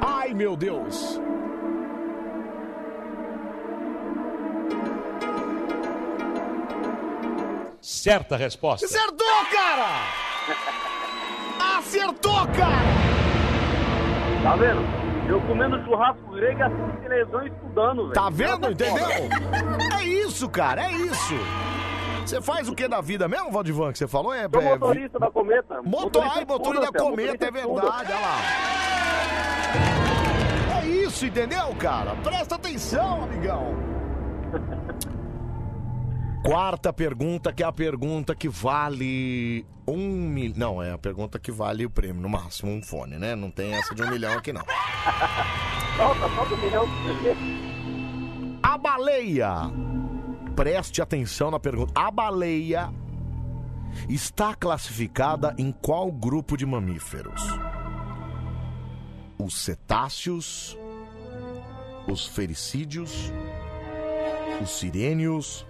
Ai, 0.00 0.34
meu 0.34 0.56
Deus. 0.56 1.20
Certa 7.84 8.34
resposta. 8.34 8.86
Acertou, 8.86 9.44
cara! 9.52 10.06
Acertou, 11.76 12.46
cara! 12.46 12.82
Tá 14.42 14.56
vendo? 14.56 14.80
Eu 15.28 15.38
comendo 15.42 15.84
churrasco 15.84 16.30
grego 16.32 16.62
assistindo 16.62 17.02
televisão 17.02 17.42
e 17.42 17.48
estudando, 17.50 18.02
velho. 18.04 18.14
Tá 18.14 18.30
vendo? 18.30 18.70
Entendeu? 18.70 19.06
É 20.00 20.02
isso, 20.02 20.48
cara, 20.48 20.86
é 20.86 20.92
isso. 20.92 21.34
Você 22.24 22.40
faz 22.40 22.70
o 22.70 22.74
que 22.74 22.88
da 22.88 23.02
vida 23.02 23.28
mesmo, 23.28 23.52
Valdivan, 23.52 23.92
que 23.92 23.98
você 23.98 24.08
falou? 24.08 24.32
É, 24.32 24.48
Sou 24.48 24.62
é- 24.62 24.78
motorista 24.78 25.18
da 25.18 25.30
Cometa. 25.30 25.82
Motor, 25.82 26.24
estuda, 26.24 26.46
motorista 26.46 26.90
da 26.90 26.98
Cometa, 26.98 27.44
é 27.44 27.50
motorista 27.50 27.50
verdade, 27.50 28.12
olha 28.12 28.20
lá. 28.20 28.38
É 30.80 30.86
isso, 30.86 31.26
entendeu, 31.26 31.74
cara? 31.78 32.14
Presta 32.22 32.54
atenção, 32.54 33.24
amigão. 33.24 33.74
Quarta 36.44 36.92
pergunta, 36.92 37.54
que 37.54 37.62
é 37.62 37.66
a 37.66 37.72
pergunta 37.72 38.34
que 38.34 38.50
vale 38.50 39.64
um 39.88 39.96
milhão. 39.96 40.74
Não, 40.74 40.82
é 40.82 40.92
a 40.92 40.98
pergunta 40.98 41.38
que 41.38 41.50
vale 41.50 41.86
o 41.86 41.90
prêmio, 41.90 42.20
no 42.20 42.28
máximo 42.28 42.70
um 42.70 42.82
fone, 42.82 43.16
né? 43.16 43.34
Não 43.34 43.50
tem 43.50 43.72
essa 43.72 43.94
de 43.94 44.02
um 44.02 44.10
milhão 44.10 44.34
aqui, 44.34 44.52
não. 44.52 44.60
Solta, 45.96 46.28
solta 46.34 46.54
um 46.54 46.58
milhão. 46.58 46.86
A 48.62 48.76
baleia. 48.76 49.54
Preste 50.54 51.00
atenção 51.00 51.50
na 51.50 51.58
pergunta. 51.58 51.98
A 51.98 52.10
baleia 52.10 52.92
está 54.06 54.54
classificada 54.54 55.54
em 55.56 55.72
qual 55.72 56.12
grupo 56.12 56.58
de 56.58 56.66
mamíferos? 56.66 57.42
Os 59.38 59.56
cetáceos, 59.56 60.76
os 62.06 62.26
fericídeos, 62.26 63.32
os 64.60 64.68
sirênios 64.68 65.66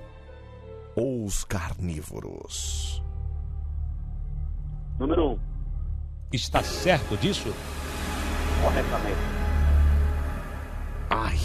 ou 0.96 1.24
os 1.24 1.44
carnívoros? 1.44 3.02
Número 4.98 5.30
1. 5.30 5.32
Um. 5.32 5.38
Está 6.32 6.62
certo 6.62 7.16
disso? 7.16 7.54
Corretamente. 8.62 9.18
Ai. 11.10 11.38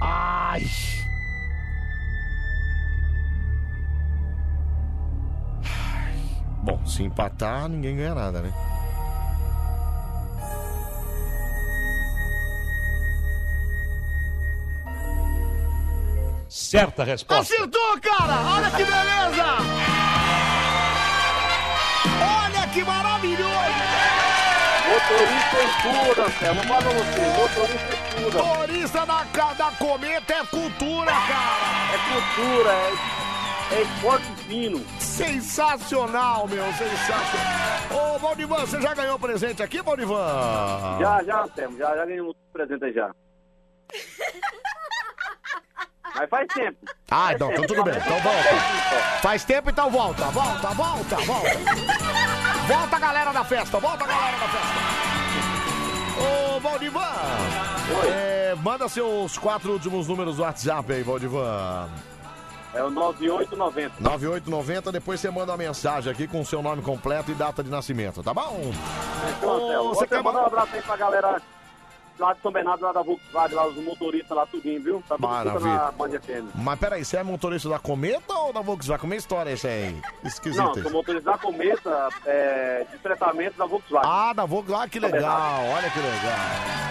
Ai. 0.00 0.62
Bom, 6.62 6.84
se 6.84 7.04
empatar, 7.04 7.68
ninguém 7.68 7.96
ganha 7.96 8.14
nada, 8.14 8.42
né? 8.42 8.52
Certa 16.76 17.04
resposta. 17.04 17.54
Acertou, 17.54 18.00
cara! 18.02 18.34
Olha 18.54 18.70
que 18.70 18.84
beleza! 18.84 19.46
Olha 22.20 22.68
que 22.68 22.84
maravilhoso! 22.84 23.46
Motorista 24.90 25.56
estuda, 25.64 26.26
Anselmo. 26.26 26.62
Fala 26.64 26.80
você, 26.82 27.20
motorista 27.38 27.94
estuda. 27.94 28.42
Motorista 28.42 29.06
da, 29.06 29.54
da 29.54 29.70
cometa 29.78 30.34
é 30.34 30.44
cultura, 30.44 31.12
cara! 31.12 31.94
É 31.94 31.98
cultura, 32.12 32.70
é, 32.70 33.76
é 33.76 33.82
esporte 33.82 34.26
fino. 34.46 34.86
Sensacional, 34.98 36.46
meu, 36.46 36.64
sensacional! 36.74 38.14
Ô, 38.14 38.18
Valdivan, 38.18 38.66
você 38.66 38.82
já 38.82 38.92
ganhou 38.92 39.18
presente 39.18 39.62
aqui, 39.62 39.80
Valdivan? 39.80 40.98
Já, 41.00 41.24
já, 41.24 41.42
Anselmo. 41.42 41.78
Já, 41.78 41.96
já 41.96 42.04
ganhei 42.04 42.20
um 42.20 42.34
presente 42.52 42.84
aí 42.84 42.92
já. 42.92 43.10
Mas 46.16 46.30
faz 46.30 46.48
tempo. 46.48 46.78
Ah, 47.10 47.32
então, 47.34 47.52
então 47.52 47.66
tudo 47.66 47.84
bem, 47.84 47.94
então 47.94 48.18
volta. 48.20 48.48
Faz 49.20 49.44
tempo, 49.44 49.70
então 49.70 49.90
volta, 49.90 50.24
volta, 50.30 50.68
volta, 50.70 51.16
volta. 51.16 51.58
Volta, 52.66 52.98
galera 52.98 53.32
da 53.32 53.44
festa, 53.44 53.78
volta, 53.78 54.06
galera 54.06 54.38
da 54.38 54.48
festa. 54.48 54.96
Ô, 56.18 56.60
Valdivan, 56.60 57.12
é, 58.06 58.54
manda 58.62 58.88
seus 58.88 59.36
quatro 59.36 59.72
últimos 59.72 60.08
números 60.08 60.36
do 60.36 60.42
WhatsApp 60.42 60.90
aí, 60.90 61.02
Valdivan. 61.02 61.90
É 62.72 62.82
o 62.82 62.90
9890. 62.90 63.94
9890, 64.00 64.92
depois 64.92 65.20
você 65.20 65.30
manda 65.30 65.52
uma 65.52 65.58
mensagem 65.58 66.10
aqui 66.10 66.26
com 66.26 66.42
seu 66.44 66.62
nome 66.62 66.82
completo 66.82 67.30
e 67.30 67.34
data 67.34 67.62
de 67.62 67.70
nascimento, 67.70 68.22
tá 68.22 68.32
bom? 68.32 68.72
Então, 69.36 69.58
você 69.58 69.98
você 69.98 70.06
quer 70.06 70.22
mandar 70.22 70.42
um 70.42 70.46
abraço 70.46 70.74
aí 70.74 70.82
pra 70.82 70.96
galera 70.96 71.42
lá 72.18 72.32
de 72.32 72.40
São 72.40 72.50
Bernardo, 72.52 72.82
lá 72.84 72.92
da 72.92 73.02
Volkswagen, 73.02 73.56
lá 73.56 73.66
os 73.66 73.76
motoristas 73.76 74.36
lá, 74.36 74.46
tudinho, 74.46 74.82
viu? 74.82 75.02
Tá 75.08 75.16
tudo 75.16 75.28
Maravilha. 75.28 75.74
na 75.74 75.92
Band 75.92 76.10
FM. 76.10 76.50
Mas 76.54 76.78
peraí, 76.78 77.04
você 77.04 77.16
é 77.18 77.22
motorista 77.22 77.68
da 77.68 77.78
Cometa 77.78 78.32
ou 78.34 78.52
da 78.52 78.60
Volkswagen? 78.60 79.00
Como 79.00 79.12
é 79.12 79.16
a 79.16 79.18
história 79.18 79.50
essa 79.50 79.68
aí? 79.68 80.00
Esquisito 80.24 80.62
Não, 80.62 80.72
isso. 80.72 80.82
sou 80.82 80.92
motorista 80.92 81.30
da 81.32 81.38
Cometa, 81.38 82.08
é, 82.24 82.86
de 82.90 82.98
tratamento 82.98 83.56
da 83.56 83.66
Volkswagen. 83.66 84.10
Ah, 84.10 84.32
da 84.32 84.44
Volkswagen, 84.44 84.84
ah, 84.84 84.88
que 84.88 84.98
legal, 85.00 85.64
olha 85.66 85.90
que 85.90 85.98
legal. 85.98 86.86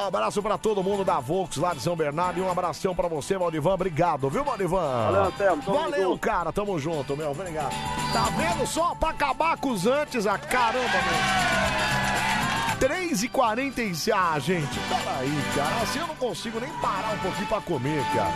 Um 0.00 0.06
abraço 0.06 0.42
pra 0.42 0.58
todo 0.58 0.82
mundo 0.82 1.02
da 1.04 1.18
Volks 1.20 1.56
lá 1.56 1.72
de 1.72 1.80
São 1.80 1.96
Bernardo 1.96 2.38
e 2.38 2.42
um 2.42 2.50
abração 2.50 2.94
pra 2.94 3.08
você, 3.08 3.38
Valdivan. 3.38 3.72
Obrigado, 3.74 4.28
viu, 4.28 4.44
Valdivan? 4.44 4.76
Valeu, 5.06 5.22
Anselmo, 5.24 5.62
Valeu, 5.62 6.02
junto. 6.10 6.18
cara, 6.18 6.52
tamo 6.52 6.78
junto, 6.78 7.16
meu, 7.16 7.30
obrigado. 7.30 7.70
Tá 8.12 8.24
vendo 8.36 8.66
só 8.66 8.94
pra 8.96 9.10
acabar 9.10 9.56
com 9.56 9.70
os 9.70 9.86
antes, 9.86 10.26
a 10.26 10.36
caramba, 10.36 10.78
meu. 10.92 12.53
3 12.78 13.22
e 13.22 13.28
46 13.28 14.08
Ah, 14.14 14.38
gente, 14.38 14.78
peraí, 14.88 15.30
cara. 15.54 15.82
Assim 15.82 15.98
eu 16.00 16.06
não 16.06 16.16
consigo 16.16 16.60
nem 16.60 16.70
parar 16.80 17.14
um 17.14 17.18
pouquinho 17.18 17.46
pra 17.46 17.60
comer, 17.60 18.02
cara. 18.14 18.34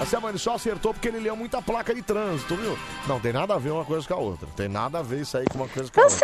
Assim, 0.00 0.16
mano, 0.18 0.38
só 0.38 0.54
acertou 0.56 0.92
porque 0.92 1.08
ele 1.08 1.20
leu 1.20 1.34
muita 1.34 1.62
placa 1.62 1.94
de 1.94 2.02
trânsito, 2.02 2.54
viu? 2.54 2.78
Não, 3.06 3.18
tem 3.18 3.32
nada 3.32 3.54
a 3.54 3.58
ver 3.58 3.70
uma 3.70 3.84
coisa 3.84 4.06
com 4.06 4.12
a 4.12 4.18
outra. 4.18 4.46
Tem 4.54 4.68
nada 4.68 4.98
a 4.98 5.02
ver 5.02 5.20
isso 5.22 5.38
aí 5.38 5.46
com 5.46 5.56
uma 5.58 5.68
coisa 5.68 5.90
com 5.90 6.00
a 6.00 6.04
outra. 6.04 6.14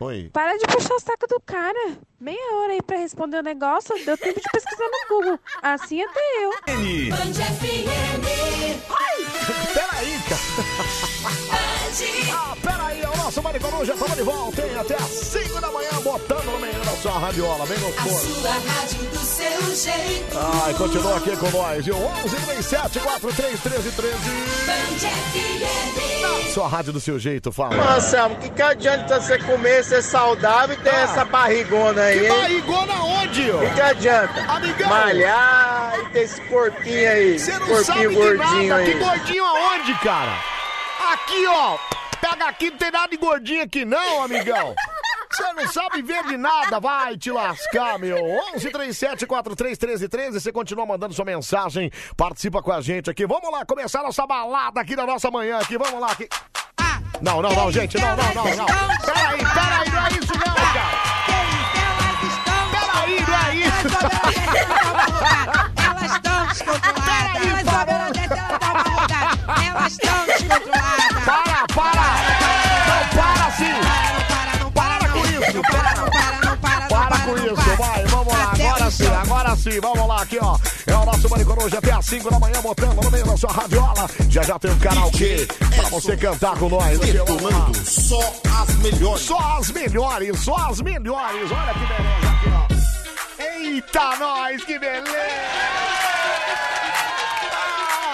Oi. 0.00 0.30
para 0.32 0.56
de 0.56 0.66
puxar 0.66 0.94
o 0.94 1.00
saco 1.00 1.26
do 1.28 1.38
cara. 1.44 1.96
Meia 2.18 2.54
hora 2.56 2.72
aí 2.72 2.80
pra 2.82 2.96
responder 2.96 3.38
o 3.38 3.42
negócio, 3.42 3.94
deu 4.04 4.16
tempo 4.16 4.40
de 4.40 4.46
pesquisar 4.50 4.84
no 4.84 5.16
Google. 5.16 5.38
Assim 5.62 6.02
até 6.02 6.20
eu. 6.42 6.52
Peraí, 9.74 10.18
cara. 10.28 11.68
Ah, 12.32 12.54
peraí, 12.62 13.02
o 13.02 13.16
nosso 13.16 13.42
Maricoru 13.42 13.82
já 13.84 13.94
estamos 13.94 14.16
de 14.16 14.22
volta, 14.22 14.60
hein? 14.62 14.70
Até 14.78 14.94
às 14.94 15.02
5 15.08 15.58
da 15.60 15.70
manhã, 15.70 15.90
botando 16.02 16.44
no 16.44 16.58
meio 16.58 16.78
da 16.84 16.92
sua 17.00 17.12
radiola, 17.18 17.64
bem 17.66 17.78
gostoso. 17.78 18.42
rádio 18.42 18.98
do 19.04 19.18
seu 19.18 19.74
jeito. 19.74 20.38
Ai, 20.64 20.74
continua 20.74 21.16
aqui 21.16 21.34
com 21.36 21.50
nós, 21.50 21.84
viu? 21.86 21.96
11 21.96 22.36
37 22.36 22.98
43 23.00 23.60
13 23.60 23.90
13. 23.92 24.14
Sua 26.52 26.68
rádio 26.68 26.92
do 26.92 27.00
seu 27.00 27.18
jeito, 27.18 27.50
fala. 27.50 27.96
Anselmo, 27.96 28.36
que 28.36 28.50
que 28.50 28.62
adianta 28.62 29.18
você 29.20 29.38
comer, 29.38 29.82
ser 29.84 30.02
saudável 30.02 30.76
e 30.76 30.82
ter 30.82 30.94
essa 30.94 31.24
barrigona 31.24 32.02
aí, 32.02 32.18
Que 32.20 32.26
hein? 32.26 32.32
barrigona 32.32 32.94
onde, 33.02 33.50
ó? 33.50 33.58
Que 33.60 33.70
que 33.74 33.80
adianta? 33.80 34.40
Amigão. 34.52 34.88
Malhar 34.90 35.94
e 36.02 36.04
ter 36.12 36.20
esse 36.20 36.40
corpinho 36.42 37.10
aí. 37.10 37.38
Você 37.38 37.52
não 37.52 37.60
corpinho 37.66 37.84
sabe 37.84 38.08
de 38.08 38.14
gordinho 38.14 38.68
nada. 38.68 38.80
aí. 38.82 38.92
Que 38.92 38.98
gordinho 38.98 39.44
aonde, 39.44 39.94
cara? 40.00 40.57
Aqui, 41.12 41.46
ó. 41.46 41.78
Pega 42.20 42.48
aqui, 42.48 42.70
não 42.70 42.78
tem 42.78 42.90
nada 42.90 43.08
de 43.08 43.16
gordinho 43.16 43.62
aqui 43.62 43.84
não, 43.84 44.22
amigão. 44.24 44.74
Você 45.30 45.52
não 45.52 45.68
sabe 45.68 46.02
ver 46.02 46.24
de 46.24 46.36
nada, 46.36 46.80
vai 46.80 47.16
te 47.16 47.30
lascar, 47.30 47.98
meu. 47.98 48.18
11 48.54 48.70
37 48.70 49.26
43 49.26 49.78
13 49.78 50.08
13. 50.08 50.40
Você 50.40 50.50
continua 50.52 50.84
mandando 50.84 51.14
sua 51.14 51.24
mensagem, 51.24 51.90
participa 52.16 52.60
com 52.62 52.72
a 52.72 52.80
gente 52.80 53.08
aqui. 53.08 53.26
Vamos 53.26 53.50
lá, 53.50 53.64
começar 53.64 54.02
nossa 54.02 54.26
balada 54.26 54.80
aqui 54.80 54.96
da 54.96 55.06
nossa 55.06 55.30
manhã 55.30 55.58
aqui. 55.58 55.78
Vamos 55.78 56.00
lá 56.00 56.12
aqui. 56.12 56.28
Não, 57.20 57.42
não, 57.42 57.52
não, 57.52 57.70
gente, 57.72 57.98
não, 57.98 58.16
não, 58.16 58.34
não, 58.34 58.56
não. 58.56 58.66
Peraí, 58.66 59.38
peraí, 59.38 59.90
não 59.90 60.06
é 60.06 60.10
isso 60.10 60.32
não, 60.34 60.54
cara. 60.72 60.98
Peraí, 62.70 63.24
não 63.26 63.38
é 63.46 63.54
isso. 63.56 63.88
Elas 65.84 66.12
estão 66.12 66.46
descontroladas. 66.46 67.46
Elas 67.46 67.66
uma 67.66 67.82
rodada. 67.82 68.28
Elas 69.66 69.92
estão 69.92 70.27
agora 78.88 78.90
sim, 78.90 79.06
agora 79.06 79.56
sim, 79.56 79.80
vamos 79.80 80.08
lá 80.08 80.22
aqui, 80.22 80.38
ó. 80.40 80.58
É 80.86 80.94
o 80.94 81.04
nosso 81.04 81.28
Bande 81.28 81.44
Coruja 81.44 81.78
até 81.78 81.92
às 81.92 82.06
5 82.06 82.30
da 82.30 82.38
manhã, 82.38 82.60
botando 82.62 83.02
no 83.02 83.10
meio 83.10 83.24
da 83.24 83.36
sua 83.36 83.52
radiola. 83.52 84.08
Já 84.30 84.42
já 84.42 84.58
tem 84.58 84.70
um 84.70 84.78
karaokê 84.78 85.46
pra 85.76 85.88
você 85.90 86.16
cantar 86.16 86.56
com 86.56 86.68
nós. 86.68 86.98
vamos 87.26 87.42
lá. 87.42 87.70
Só 87.84 88.32
as 88.60 88.74
melhores. 88.76 89.22
Só 89.22 89.38
as 89.58 89.70
melhores, 89.70 90.38
só 90.40 90.56
as 90.56 90.80
melhores. 90.80 91.50
Olha 91.52 91.74
que 91.74 91.86
beleza 91.86 92.30
aqui, 92.30 92.48
ó. 92.54 93.42
Eita, 93.42 94.16
nós, 94.18 94.64
que 94.64 94.78
beleza! 94.78 95.18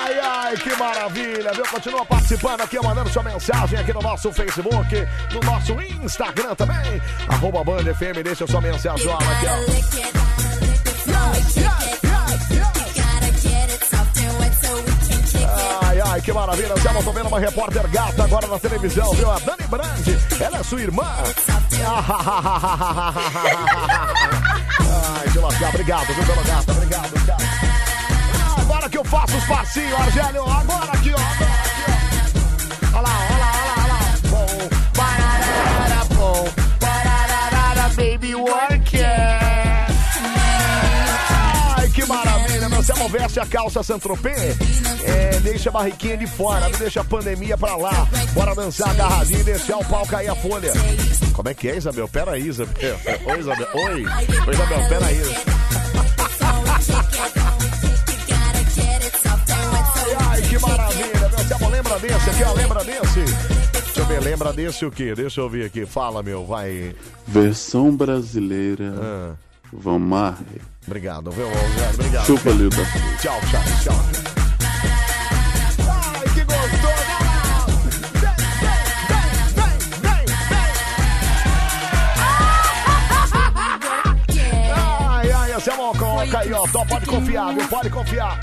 Ai, 0.01 0.21
ai, 0.21 0.57
que 0.57 0.77
maravilha, 0.77 1.53
viu? 1.55 1.65
Continua 1.67 2.05
participando 2.05 2.61
aqui, 2.61 2.79
mandando 2.81 3.09
sua 3.11 3.23
mensagem 3.23 3.79
aqui 3.79 3.93
no 3.93 4.03
nosso 4.03 4.33
Facebook, 4.33 5.09
no 5.33 5.41
nosso 5.41 5.73
Instagram 6.05 6.55
também. 6.55 7.01
Arroba 7.29 7.65
Band 7.65 7.95
FM, 7.95 8.23
deixa 8.23 8.47
sua 8.47 8.61
mensagem 8.61 9.11
aqui, 9.11 9.47
ó. 9.47 10.64
Ai, 15.87 16.01
ai, 16.01 16.21
que 16.21 16.33
maravilha. 16.33 16.75
Já 16.83 16.93
tô 17.03 17.13
vendo 17.13 17.29
uma 17.29 17.39
repórter 17.39 17.89
gata 17.91 18.25
agora 18.25 18.47
na 18.47 18.59
televisão, 18.59 19.13
viu? 19.15 19.31
A 19.31 19.39
Dani 19.39 19.63
Brandi. 19.69 20.19
Ela 20.41 20.59
é 20.59 20.63
sua 20.63 20.81
irmã. 20.81 21.05
Ai, 24.81 25.29
que 25.33 25.39
lascar. 25.39 25.69
Obrigado, 25.69 26.07
viu, 26.07 26.25
pelo 26.25 26.45
gata. 26.45 26.73
Obrigado. 26.73 27.13
Ah, 27.31 28.61
Agora 28.61 28.89
que 28.89 28.99
eu 28.99 29.05
faço 29.05 29.37
os 29.37 29.45
passinhos, 29.45 30.01
Argélio. 30.01 30.43
Agora 30.51 30.93
aqui, 30.93 31.13
ó. 31.15 31.19
Olha 32.97 33.01
lá, 33.03 33.11
olha 33.31 33.39
lá, 33.39 33.53
olha 33.53 33.67
lá, 33.67 33.75
olha 33.77 33.87
lá. 33.93 34.01
Bom, 34.31 34.47
bararara, 34.97 36.05
bom, 36.15 36.49
bararara, 36.81 37.89
baby, 37.97 38.35
work 38.35 38.74
meu. 42.93 43.09
Você 43.09 43.09
veste 43.09 43.41
a 43.41 43.47
calça 43.47 43.83
Saint-Tropez, 43.83 44.57
é, 45.05 45.41
deixa 45.41 45.71
a 45.71 45.73
barriquinha 45.73 46.17
de 46.17 46.27
fora, 46.27 46.69
não 46.69 46.79
deixa 46.79 47.01
a 47.01 47.05
pandemia 47.05 47.57
pra 47.57 47.77
lá. 47.77 48.07
Bora 48.33 48.55
dançar 48.55 48.91
agarradinho 48.91 49.41
e 49.41 49.45
deixar 49.45 49.79
o 49.79 49.85
pau 49.85 50.07
cair 50.07 50.29
a 50.29 50.35
folha. 50.35 50.73
Como 51.33 51.49
é 51.49 51.55
que 51.55 51.69
é, 51.69 51.77
Isabel? 51.77 52.09
Pera 52.09 52.33
aí, 52.33 52.47
Isabel. 52.47 52.75
Oi, 53.25 53.39
Isabel. 53.39 53.69
Oi. 53.75 54.05
Oi, 54.47 54.55
Isabel, 54.55 54.89
pera 54.89 55.07
aí. 55.07 55.23
Ai, 59.97 60.17
ai, 60.29 60.43
que 60.43 60.59
maravilha, 60.59 61.31
meu. 61.61 61.71
Lembra 61.71 61.99
desse 61.99 62.31
aqui, 62.31 62.45
ó? 62.45 62.53
Lembra 62.53 62.85
desse? 62.85 63.25
Deixa 63.73 64.01
eu 64.01 64.07
ver, 64.07 64.21
lembra 64.21 64.53
desse 64.53 64.85
o 64.85 64.91
quê? 64.91 65.15
Deixa 65.15 65.41
eu 65.41 65.49
ver 65.49 65.67
aqui. 65.67 65.87
Fala, 65.87 66.23
meu, 66.23 66.45
vai. 66.45 66.95
Versão 67.27 67.95
brasileira. 67.95 68.95
Ah. 68.97 69.54
Vamos 69.73 70.11
lá. 70.11 70.37
Obrigado, 70.87 71.31
viu? 71.31 71.47
Obrigado. 71.95 72.27
Chupa, 72.27 72.51
Lilda. 72.51 72.85
Tchau, 73.21 73.41
tchau, 73.51 73.63
tchau. 73.83 73.95
Ai, 75.89 76.29
que 76.35 76.45
gostoso! 76.45 77.15
Ai, 84.77 85.33
ai, 85.33 85.53
esse 85.57 85.71
é. 85.71 86.37
Aí, 86.39 86.53
ó, 86.53 86.67
tó, 86.69 86.85
pode 86.85 87.07
confiar, 87.07 87.55
viu? 87.55 87.69
Pode 87.69 87.91
confiar. 87.91 88.41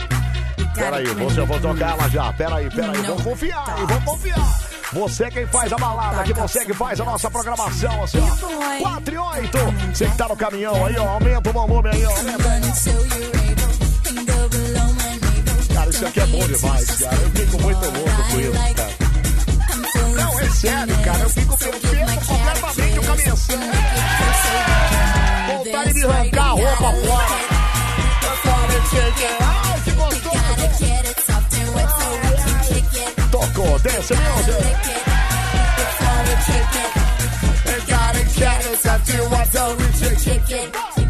Peraí, 0.73 1.05
você, 1.05 1.41
eu 1.41 1.45
vou 1.45 1.59
tocar 1.59 1.91
ela 1.91 2.09
já. 2.09 2.33
Peraí, 2.33 2.69
peraí, 2.69 3.01
vou 3.01 3.21
confiar, 3.21 3.79
hein? 3.79 3.85
Vou 3.87 4.01
confiar. 4.13 4.60
Você 4.93 5.31
quem 5.31 5.47
faz 5.47 5.71
a 5.71 5.77
balada, 5.77 6.23
que 6.23 6.33
você 6.33 6.65
que 6.65 6.73
faz 6.73 6.99
a 6.99 7.05
nossa 7.05 7.31
programação, 7.31 8.03
assim, 8.03 8.19
ó. 8.19 8.79
4 8.81 9.13
e 9.13 9.17
8. 9.17 9.57
Você 9.93 10.05
que 10.05 10.17
tá 10.17 10.27
no 10.27 10.35
caminhão 10.35 10.85
aí, 10.85 10.97
ó. 10.97 11.07
Aumenta 11.07 11.49
o 11.49 11.53
volume 11.53 11.89
aí, 11.93 12.05
ó. 12.05 12.11
Cara, 15.73 15.89
isso 15.89 16.05
aqui 16.05 16.19
é 16.19 16.25
bom 16.25 16.45
demais, 16.45 16.91
cara. 16.97 17.15
Eu 17.15 17.31
fico 17.31 17.61
muito 17.61 17.85
louco 17.85 18.23
com 18.31 18.39
isso, 18.39 18.51
cara. 18.75 18.91
Não, 20.15 20.39
é 20.39 20.49
sério, 20.49 20.97
cara. 21.03 21.19
Eu 21.19 21.29
fico 21.29 21.53
eu 21.53 21.57
perco 21.57 22.25
completamente 22.25 22.99
o 22.99 23.03
cabeção. 23.03 23.59
Vontade 25.47 25.93
de 25.93 26.05
arrancar 26.05 26.45
a 26.45 26.49
roupa 26.49 26.75
fora. 26.75 27.51
Ai, 29.39 29.81
que 29.85 29.91
gostoso. 29.91 30.41
Tocou, 33.53 33.79
desce, 33.79 34.13
music. 34.13 34.61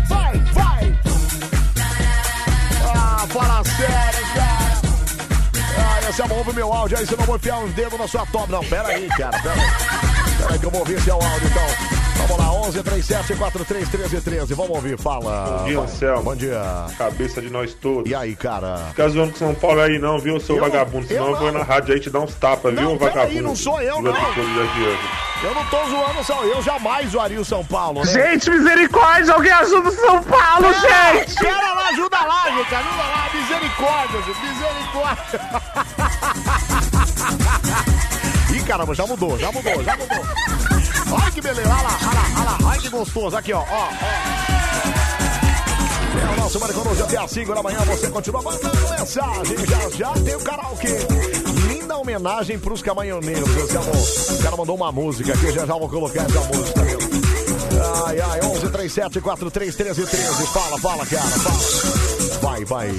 Vai, 0.07 0.37
vai. 0.53 0.99
Ah, 2.95 3.25
fala 3.29 3.63
sério, 3.63 4.27
cara. 4.35 4.81
Ah, 5.77 6.09
esse 6.09 6.21
é 6.21 6.27
bom 6.27 6.35
ouvir 6.35 6.53
meu 6.53 6.73
áudio 6.73 6.97
aí, 6.97 7.05
você 7.05 7.15
não 7.15 7.25
vou 7.25 7.35
enfiar 7.35 7.59
uns 7.59 7.73
dedos 7.73 7.99
na 7.99 8.07
sua 8.07 8.25
top. 8.27 8.51
Não, 8.51 8.63
pera 8.65 8.87
aí, 8.87 9.07
cara, 9.09 9.39
pera 9.39 9.53
aí. 9.53 10.37
Pera 10.37 10.53
aí 10.53 10.59
que 10.59 10.65
eu 10.65 10.71
vou 10.71 10.79
ouvir 10.79 10.97
o 10.97 11.13
áudio, 11.13 11.47
então. 11.47 12.00
Vamos 12.17 12.37
lá, 12.37 12.51
11 12.53 12.83
37 12.83 13.35
43 13.35 13.89
13 13.89 14.21
13. 14.21 14.53
Vamos 14.53 14.75
ouvir, 14.75 14.97
fala. 14.99 15.57
Bom 15.59 15.65
dia, 15.65 15.75
Vai. 15.77 15.85
Anselmo. 15.85 16.23
Bom 16.23 16.35
dia. 16.35 16.61
Cabeça 16.97 17.41
de 17.41 17.49
nós 17.49 17.73
todos. 17.73 18.09
E 18.09 18.15
aí, 18.15 18.35
cara? 18.35 18.77
Fica 18.89 19.09
zoando 19.09 19.31
com 19.33 19.37
São 19.39 19.55
Paulo 19.55 19.81
aí 19.81 19.97
não, 19.99 20.19
viu, 20.19 20.39
seu 20.39 20.55
Eu 20.57 20.61
vagabundo? 20.61 21.07
Senão 21.07 21.25
eu 21.25 21.31
eu, 21.31 21.37
vou 21.37 21.51
não. 21.51 21.59
na 21.59 21.65
rádio 21.65 21.93
aí 21.93 21.99
te 21.99 22.09
dar 22.09 22.19
uns 22.19 22.33
tapas, 22.35 22.73
viu, 22.73 22.83
Não, 22.83 22.97
vagabundo? 22.97 23.27
peraí, 23.27 23.41
não 23.41 23.55
sou 23.55 23.81
eu, 23.81 24.01
não. 24.01 24.13
pessoas 24.13 24.37
aqui 24.37 24.79
hoje. 24.81 24.99
Eu 25.43 25.55
não 25.55 25.65
tô 25.65 25.77
zoando, 25.89 26.23
só 26.23 26.43
eu 26.43 26.61
jamais 26.61 27.09
zoaria 27.09 27.41
o 27.41 27.45
São 27.45 27.65
Paulo, 27.65 28.05
né? 28.05 28.11
Gente, 28.11 28.51
misericórdia, 28.51 29.33
alguém 29.33 29.51
ajuda 29.51 29.89
o 29.89 29.91
São 29.91 30.21
Paulo, 30.23 30.67
Pera, 30.81 31.13
gente! 31.17 31.35
Pera 31.35 31.73
lá, 31.73 31.87
ajuda 31.89 32.17
lá, 32.21 32.43
gente, 32.51 32.75
ajuda 32.75 32.95
lá, 32.95 33.29
misericórdia, 33.33 34.21
gente, 34.21 34.39
misericórdia. 34.45 35.41
Ih, 38.55 38.61
caramba, 38.63 38.93
já 38.93 39.07
mudou, 39.07 39.39
já 39.39 39.51
mudou, 39.51 39.83
já 39.83 39.97
mudou. 39.97 40.80
Olha 41.11 41.31
que 41.31 41.41
beleza, 41.41 41.69
olha 41.69 41.81
lá, 41.81 41.97
olha 42.01 42.13
lá, 42.13 42.25
olha 42.35 42.43
lá, 42.43 42.57
olha 42.69 42.81
que 42.81 42.89
gostoso, 42.89 43.35
aqui, 43.35 43.53
ó, 43.53 43.59
ó, 43.59 43.63
ó. 43.63 43.87
É 46.19 46.33
o 46.33 46.41
nosso 46.41 46.59
Maricão 46.59 46.83
hoje 46.91 47.01
até 47.01 47.17
às 47.17 47.31
5 47.31 47.53
da 47.53 47.63
manhã, 47.63 47.79
você 47.79 48.09
continua 48.09 48.41
mandando 48.41 48.89
mensagem, 48.89 49.57
já 49.65 49.89
já 49.89 50.13
tem 50.23 50.35
o 50.35 50.39
karaokê. 50.41 50.97
Linda 51.67 51.97
homenagem 51.97 52.59
pros 52.59 52.81
caminhoneiros, 52.81 53.49
esse 53.57 53.77
amor. 53.77 53.95
O 54.39 54.43
cara 54.43 54.57
mandou 54.57 54.75
uma 54.75 54.91
música 54.91 55.33
aqui, 55.33 55.51
já 55.51 55.65
já 55.65 55.73
vou 55.73 55.89
colocar 55.89 56.21
essa 56.23 56.39
música, 56.41 56.81
meu. 56.83 56.99
Ai, 58.05 58.19
ai, 58.19 58.41
11 58.43 58.69
37 58.69 59.21
43 59.21 59.75
13 59.75 60.05
13. 60.05 60.47
Fala, 60.47 60.77
fala, 60.79 61.05
cara, 61.05 61.23
fala. 61.23 62.41
Vai, 62.41 62.65
vai. 62.65 62.89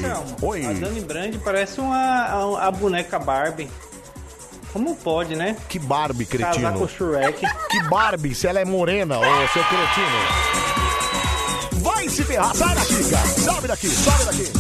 Oi. 0.41 0.67
A 0.67 0.73
Dani 0.73 1.01
Brand 1.01 1.35
parece 1.45 1.81
uma, 1.81 1.97
a, 1.97 2.69
a 2.69 2.71
boneca 2.71 3.19
Barbie. 3.19 3.69
Como 4.73 4.97
pode, 4.97 5.37
né? 5.37 5.57
Que 5.69 5.79
Barbie, 5.79 6.25
Casar 6.25 6.53
cretino. 6.53 6.73
com 6.79 6.85
o 6.85 6.89
Shrek. 6.89 7.41
Que 7.71 7.83
Barbie, 7.89 8.35
se 8.35 8.47
ela 8.47 8.61
é 8.61 8.65
morena, 8.65 9.19
ô 9.19 9.49
seu 9.53 9.63
cretino. 9.65 10.17
Vai 11.83 12.09
se 12.09 12.23
ferrar, 12.25 12.55
sai 12.55 12.75
daqui, 12.75 13.11
cara. 13.11 13.27
Sobe 13.29 13.69
daqui, 13.69 13.89
sobe 13.89 14.25
daqui. 14.25 14.53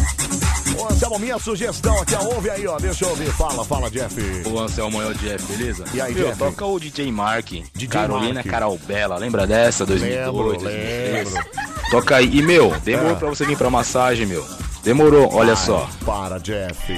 Ô, 0.78 0.86
Anselmo, 0.88 1.18
minha 1.18 1.38
sugestão 1.38 2.00
aqui, 2.00 2.14
ó. 2.14 2.24
Ouve 2.34 2.50
aí, 2.50 2.66
ó. 2.66 2.76
Deixa 2.78 3.04
eu 3.04 3.10
ouvir. 3.10 3.30
Fala, 3.32 3.64
fala, 3.64 3.90
Jeff. 3.90 4.14
O 4.48 4.58
Anselmo 4.58 5.00
é 5.00 5.06
o 5.06 5.14
Jeff, 5.14 5.44
beleza? 5.52 5.84
E 5.94 6.00
aí, 6.00 6.14
Meu, 6.14 6.26
Jeff? 6.26 6.38
Toca 6.38 6.66
o 6.66 6.80
DJ 6.80 7.10
Mark. 7.12 7.46
DJ 7.50 7.88
Carolina 7.88 8.34
Mark. 8.34 8.46
Carol 8.48 8.78
Bela, 8.78 9.16
lembra 9.16 9.46
dessa? 9.46 9.86
2002, 9.86 10.26
Lembro, 10.26 10.42
2003? 10.60 11.32
lembro. 11.34 11.50
Toca 11.90 12.16
aí. 12.16 12.30
E, 12.38 12.42
meu, 12.42 12.70
demorou 12.80 13.12
Ah. 13.12 13.16
pra 13.16 13.28
você 13.28 13.44
vir 13.44 13.56
pra 13.56 13.70
massagem, 13.70 14.26
meu. 14.26 14.44
Demorou, 14.82 15.32
olha 15.32 15.52
Ai, 15.52 15.56
só. 15.56 15.88
Para, 16.04 16.38
Jeff. 16.38 16.92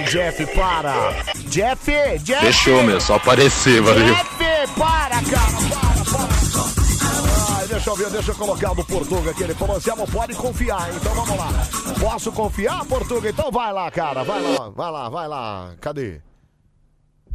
Ai, 0.00 0.06
Jeff, 0.06 0.46
para. 0.54 1.12
Jeff, 1.48 2.18
Jeff. 2.24 2.46
Fechou, 2.46 2.82
meu, 2.82 2.98
só 3.00 3.16
aparecer, 3.16 3.82
valeu. 3.82 4.14
Jeff, 4.14 4.74
para, 4.78 5.10
cara, 5.10 5.58
para, 5.68 6.04
para. 6.10 7.58
Ai, 7.58 7.66
deixa 7.68 7.90
eu 7.90 7.96
ver, 7.96 8.10
deixa 8.10 8.30
eu 8.30 8.34
colocar 8.34 8.72
o 8.72 8.74
do 8.76 8.84
Portuga 8.84 9.30
aqui. 9.30 9.42
Ele 9.42 9.54
falou 9.54 9.76
assim, 9.76 9.90
"Amor, 9.90 10.08
pode 10.10 10.34
confiar, 10.34 10.88
então 10.94 11.14
vamos 11.14 11.36
lá. 11.36 11.48
Posso 12.00 12.32
confiar, 12.32 12.82
Portuga? 12.86 13.28
Então 13.28 13.50
vai 13.50 13.72
lá, 13.72 13.90
cara, 13.90 14.24
vai 14.24 14.40
lá, 14.40 14.70
vai 14.70 14.90
lá, 14.90 15.08
vai 15.10 15.28
lá. 15.28 15.70
Cadê? 15.80 16.20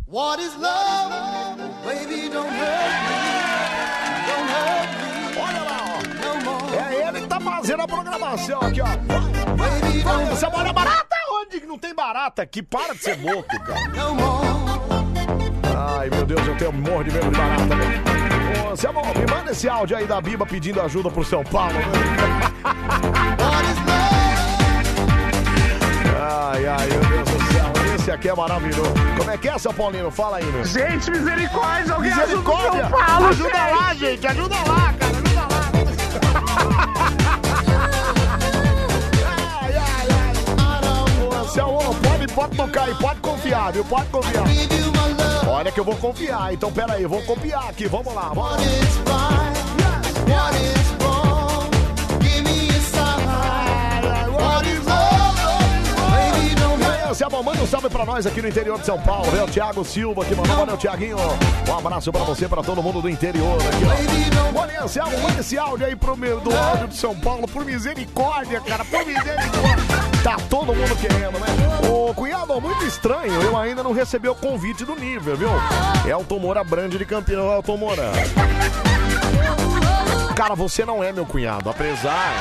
What 0.08 0.42
is 0.42 0.56
love? 0.56 1.62
Baby, 1.84 2.30
don't 2.30 2.50
hurt 2.50 2.96
me. 3.06 4.26
Don't 4.28 4.50
hurt 4.52 4.90
me. 5.02 5.40
Olha 5.40 5.64
lá, 5.64 5.86
ó. 5.88 6.76
É 6.76 7.08
ele 7.10 7.22
que 7.22 7.28
tá 7.28 7.40
fazendo 7.40 7.82
a 7.82 7.88
programação 7.88 8.60
aqui, 8.62 8.82
ó. 8.82 8.86
Vai, 9.56 10.02
vai, 10.02 10.32
essa 10.32 10.50
bola 10.50 10.70
é 10.70 10.74
barata 10.74 11.05
onde 11.46 11.60
que 11.60 11.68
não 11.68 11.78
tem 11.78 11.94
barata 11.94 12.42
aqui? 12.42 12.64
Para 12.64 12.94
de 12.94 13.04
ser 13.04 13.18
louco, 13.22 13.48
cara. 13.64 13.80
Ai, 16.00 16.10
meu 16.10 16.26
Deus, 16.26 16.48
eu 16.48 16.58
tenho 16.58 16.74
morro 16.74 17.04
de 17.04 17.12
medo 17.12 17.30
de 17.30 17.38
barata, 17.38 17.76
né? 17.76 18.04
Ô, 18.72 18.76
Selma, 18.76 19.02
me 19.02 19.26
manda 19.32 19.52
esse 19.52 19.70
áudio 19.70 19.98
aí 19.98 20.06
da 20.06 20.20
Biba 20.20 20.46
pedindo 20.46 20.82
ajuda 20.82 21.10
pro 21.12 21.24
São 21.24 21.44
Paulo, 21.44 21.74
né? 21.74 21.86
Ai, 26.20 26.66
ai, 26.66 26.88
meu 26.88 27.00
Deus 27.00 27.30
do 27.30 27.54
céu, 27.54 27.96
esse 27.96 28.12
aqui 28.12 28.30
é 28.30 28.36
maravilhoso. 28.36 28.94
Como 29.18 29.30
é 29.30 29.38
que 29.38 29.50
é, 29.50 29.58
São 29.58 29.74
Paulino? 29.74 30.10
Fala 30.10 30.38
aí, 30.38 30.46
meu. 30.46 30.64
Gente, 30.64 31.12
misericórdia, 31.12 31.94
alguém 31.94 32.12
ajuda 32.12 32.24
o 32.24 32.40
Misericórdia! 32.40 32.82
São 32.82 32.92
Paulo, 32.92 33.28
ajuda 33.28 33.50
gente. 33.50 33.76
lá, 33.76 33.94
gente, 33.94 34.28
ajuda 34.28 34.56
lá, 34.56 34.94
cara. 34.94 35.05
Anselmo, 41.56 41.80
pode, 41.80 42.28
pode 42.34 42.58
tocar 42.58 42.84
aí, 42.84 42.94
pode 42.96 43.20
confiar, 43.22 43.72
viu? 43.72 43.86
Pode 43.86 44.10
confiar. 44.10 44.44
Olha 45.48 45.72
que 45.72 45.80
eu 45.80 45.86
vou 45.86 45.96
confiar, 45.96 46.54
então 46.54 46.70
pera 46.70 46.96
aí, 46.96 47.06
vou 47.06 47.22
copiar 47.22 47.70
aqui, 47.70 47.88
vamos 47.88 48.14
lá, 48.14 48.34
vamos 48.34 48.52
lá. 48.52 48.58
E 50.28 50.34
aí, 56.84 57.10
Anselmo, 57.10 57.42
manda 57.42 57.64
um 57.64 57.68
salve 57.68 57.90
pra 57.90 58.06
nós 58.06 58.28
aqui 58.28 58.42
no 58.42 58.50
interior 58.50 58.78
de 58.78 58.86
São 58.86 59.00
Paulo, 59.00 59.32
viu? 59.32 59.48
Thiago 59.48 59.86
Silva 59.86 60.26
que 60.26 60.36
mandou, 60.36 60.58
valeu, 60.58 60.76
Thiaguinho. 60.76 61.16
Um 61.70 61.78
abraço 61.78 62.12
pra 62.12 62.24
você, 62.24 62.50
pra 62.50 62.62
todo 62.62 62.84
mundo 62.84 63.02
do 63.02 63.10
interior 63.10 63.58
aqui, 63.62 63.86
ó. 63.86 64.60
Olha, 64.60 64.84
Anselmo, 64.84 65.18
manda 65.22 65.40
esse 65.40 65.58
áudio 65.58 65.86
aí 65.86 65.96
pro 65.96 66.18
meu, 66.18 66.42
do 66.42 66.54
áudio 66.54 66.90
de 66.90 66.98
São 66.98 67.16
Paulo, 67.16 67.48
por 67.48 67.64
misericórdia, 67.64 68.60
cara, 68.60 68.84
por 68.84 69.06
misericórdia. 69.06 69.95
Tá 70.26 70.38
todo 70.50 70.74
mundo 70.74 70.96
querendo, 71.00 71.40
né? 71.40 71.46
Ô, 71.88 72.12
cunhado, 72.12 72.60
muito 72.60 72.84
estranho, 72.84 73.32
eu 73.44 73.56
ainda 73.56 73.84
não 73.84 73.94
recebi 73.94 74.28
o 74.28 74.34
convite 74.34 74.84
do 74.84 74.96
nível, 74.96 75.38
viu? 75.38 75.50
Elton 76.04 76.40
Moura 76.40 76.64
Brande 76.64 76.98
de 76.98 77.06
campeão, 77.06 77.54
Elton 77.54 77.78
Moura. 77.78 78.12
Cara, 80.36 80.56
você 80.56 80.84
não 80.84 81.04
é 81.04 81.14
meu 81.14 81.28
cunhado, 81.28 81.70
apesar. 81.70 82.34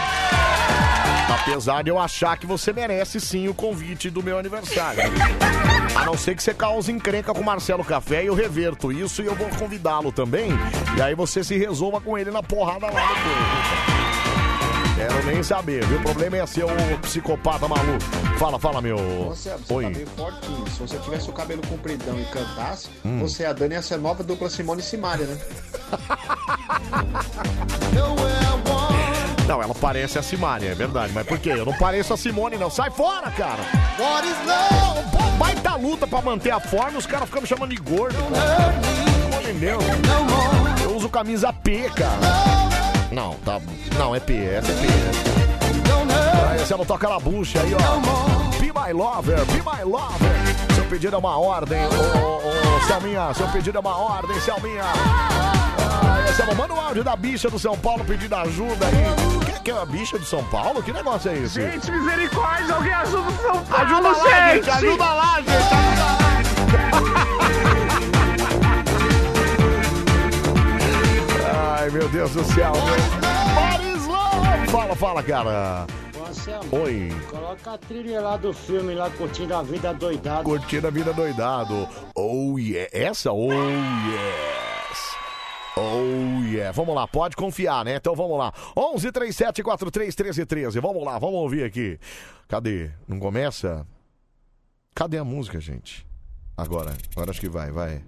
Apesar 1.42 1.84
de 1.84 1.90
eu 1.90 1.98
achar 1.98 2.38
que 2.38 2.46
você 2.46 2.72
merece 2.72 3.20
sim 3.20 3.48
o 3.48 3.54
convite 3.54 4.08
do 4.08 4.22
meu 4.22 4.38
aniversário. 4.38 5.02
A 5.94 6.06
não 6.06 6.16
ser 6.16 6.34
que 6.34 6.42
você 6.42 6.54
cause 6.54 6.90
encrenca 6.90 7.34
com 7.34 7.42
o 7.42 7.44
Marcelo 7.44 7.84
Café 7.84 8.24
e 8.24 8.28
eu 8.28 8.34
reverto 8.34 8.90
isso 8.90 9.20
e 9.20 9.26
eu 9.26 9.34
vou 9.34 9.50
convidá-lo 9.58 10.10
também. 10.10 10.48
E 10.96 11.02
aí 11.02 11.14
você 11.14 11.44
se 11.44 11.58
resolva 11.58 12.00
com 12.00 12.16
ele 12.16 12.30
na 12.30 12.42
porrada 12.42 12.86
lá 12.86 13.08
depois. 13.08 13.93
Quero 14.96 15.26
nem 15.26 15.42
saber, 15.42 15.84
viu? 15.86 15.98
O 15.98 16.02
problema 16.02 16.36
é 16.36 16.46
ser 16.46 16.64
o 16.64 16.98
psicopata 17.02 17.66
maluco. 17.66 17.98
Fala, 18.38 18.58
fala, 18.60 18.80
meu. 18.80 18.96
Você, 19.28 19.50
você 19.50 19.64
tá 19.66 19.74
Oi. 19.74 19.86
meio 19.90 20.06
fortinho. 20.06 20.70
Se 20.70 20.78
você 20.80 20.98
tivesse 20.98 21.28
o 21.28 21.32
cabelo 21.32 21.62
compridão 21.66 22.18
e 22.20 22.24
cantasse, 22.26 22.88
Hum. 23.04 23.18
você 23.20 23.42
e 23.42 23.46
a 23.46 23.52
Dani 23.52 23.74
ia 23.74 23.82
ser 23.82 23.94
a 23.94 23.98
nova 23.98 24.22
dupla 24.22 24.48
Simone 24.48 24.80
e 24.80 24.84
Simaria, 24.84 25.26
né? 25.26 25.36
Não, 29.46 29.62
ela 29.62 29.74
parece 29.74 30.18
a 30.18 30.22
Simária, 30.22 30.70
é 30.70 30.74
verdade. 30.74 31.12
Mas 31.14 31.26
por 31.26 31.38
quê? 31.38 31.50
Eu 31.50 31.66
não 31.66 31.74
pareço 31.74 32.14
a 32.14 32.16
Simone, 32.16 32.56
não. 32.56 32.70
Sai 32.70 32.90
fora, 32.90 33.30
cara! 33.30 33.62
Pô, 33.96 35.22
baita 35.38 35.76
luta 35.76 36.06
pra 36.06 36.22
manter 36.22 36.50
a 36.50 36.58
forma, 36.60 36.98
os 36.98 37.06
caras 37.06 37.26
ficam 37.26 37.42
me 37.42 37.48
chamando 37.48 37.70
de 37.70 37.76
gordo. 37.76 38.16
de 39.44 39.52
Deus. 39.52 39.84
Eu 40.82 40.96
uso 40.96 41.08
camisa 41.10 41.52
P, 41.52 41.90
cara. 41.90 42.83
Não, 43.14 43.34
tá. 43.44 43.60
Não, 43.96 44.12
é 44.14 44.18
P, 44.18 44.34
essa 44.34 44.72
é 44.72 44.74
P. 44.74 44.88
Aí 46.50 46.58
você 46.58 46.76
não 46.76 46.84
toca 46.84 47.08
na 47.08 47.20
bucha 47.20 47.60
aí, 47.60 47.72
ó. 47.72 48.58
Be 48.58 48.72
my 48.72 48.92
lover, 48.92 49.44
be 49.46 49.62
my 49.62 49.84
lover. 49.84 50.74
Seu 50.74 50.84
pedido 50.86 51.14
é 51.14 51.18
uma 51.20 51.38
ordem, 51.38 51.78
ô, 51.86 51.90
ô, 51.90 52.38
ô, 52.38 52.80
Selminha. 52.88 53.32
Seu 53.34 53.46
pedido 53.48 53.78
é 53.78 53.80
uma 53.80 53.96
ordem, 53.96 54.40
Selminha. 54.40 54.82
Aí, 56.26 56.34
Selma, 56.34 56.54
manda 56.54 56.74
o 56.74 56.80
áudio 56.80 57.04
da 57.04 57.14
bicha 57.14 57.48
do 57.48 57.58
São 57.58 57.78
Paulo 57.78 58.04
pedindo 58.04 58.34
ajuda 58.34 58.86
aí. 58.86 59.04
Que, 59.46 59.60
que 59.60 59.70
é 59.70 59.80
a 59.80 59.86
bicha 59.86 60.18
do 60.18 60.24
São 60.24 60.42
Paulo? 60.44 60.82
Que 60.82 60.92
negócio 60.92 61.30
é 61.30 61.38
esse? 61.38 61.62
Gente, 61.62 61.92
misericórdia, 61.92 62.74
alguém 62.74 62.94
ajuda 62.94 63.28
o 63.28 63.42
São 63.42 63.64
Paulo, 63.64 63.84
Ajuda 63.86 64.08
lá, 64.08 64.54
gente, 64.54 64.70
ajuda 64.70 65.04
lá, 65.04 65.36
gente, 65.36 65.74
Ai, 71.84 71.90
meu 71.90 72.08
Deus 72.08 72.32
do 72.32 72.42
céu. 72.44 72.72
Fala, 74.70 74.96
fala, 74.96 75.22
cara. 75.22 75.86
Oi. 76.72 77.10
Coloca 77.28 77.74
a 77.74 77.76
trilha 77.76 78.22
lá 78.22 78.38
do 78.38 78.54
filme, 78.54 78.94
lá 78.94 79.10
curtindo 79.10 79.54
a 79.54 79.62
vida 79.62 79.92
doidada. 79.92 80.44
Curtindo 80.44 80.86
a 80.86 80.90
vida 80.90 81.12
doidado. 81.12 81.86
Oh, 82.14 82.58
yeah. 82.58 82.88
Essa? 82.90 83.32
Oh, 83.32 83.52
yes. 83.52 85.16
Oh, 85.76 86.42
yeah. 86.46 86.72
Vamos 86.72 86.94
lá, 86.94 87.06
pode 87.06 87.36
confiar, 87.36 87.84
né? 87.84 87.96
Então 87.96 88.14
vamos 88.14 88.38
lá. 88.38 88.50
11 88.74 89.12
37 89.12 89.62
43 89.62 90.14
13 90.14 90.46
13. 90.46 90.80
Vamos 90.80 91.04
lá, 91.04 91.18
vamos 91.18 91.36
ouvir 91.36 91.64
aqui. 91.64 92.00
Cadê? 92.48 92.92
Não 93.06 93.18
começa? 93.20 93.86
Cadê 94.94 95.18
a 95.18 95.24
música, 95.24 95.60
gente? 95.60 96.06
Agora, 96.56 96.94
agora 97.12 97.30
acho 97.30 97.40
que 97.40 97.48
vai, 97.50 97.70
vai. 97.70 98.02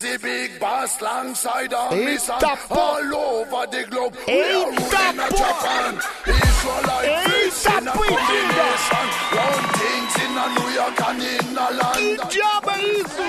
The 0.00 0.18
big 0.20 0.58
boss 0.60 1.00
alongside 1.00 1.72
me 1.92 2.16
son 2.18 2.42
all 2.70 3.14
over 3.14 3.66
the 3.70 3.84
globe. 3.88 4.16
We 4.26 4.42
are 4.42 4.66
ruling 4.66 5.20
a. 5.20 5.28
Japan. 5.30 5.94
Israelite 6.26 7.30
face 7.30 7.66
in 7.66 7.88
a 7.88 7.92
combination. 7.92 9.06
Round 9.34 9.66
things 9.78 10.14
in 10.24 10.32
a 10.36 10.46
New 10.56 10.68
York 10.74 11.00
and 11.08 11.22
in 11.22 11.56
a 11.56 11.68
London. 11.80 12.16
Que 12.28 12.36
diabo 12.36 12.70
é 12.70 12.82
isso, 13.00 13.24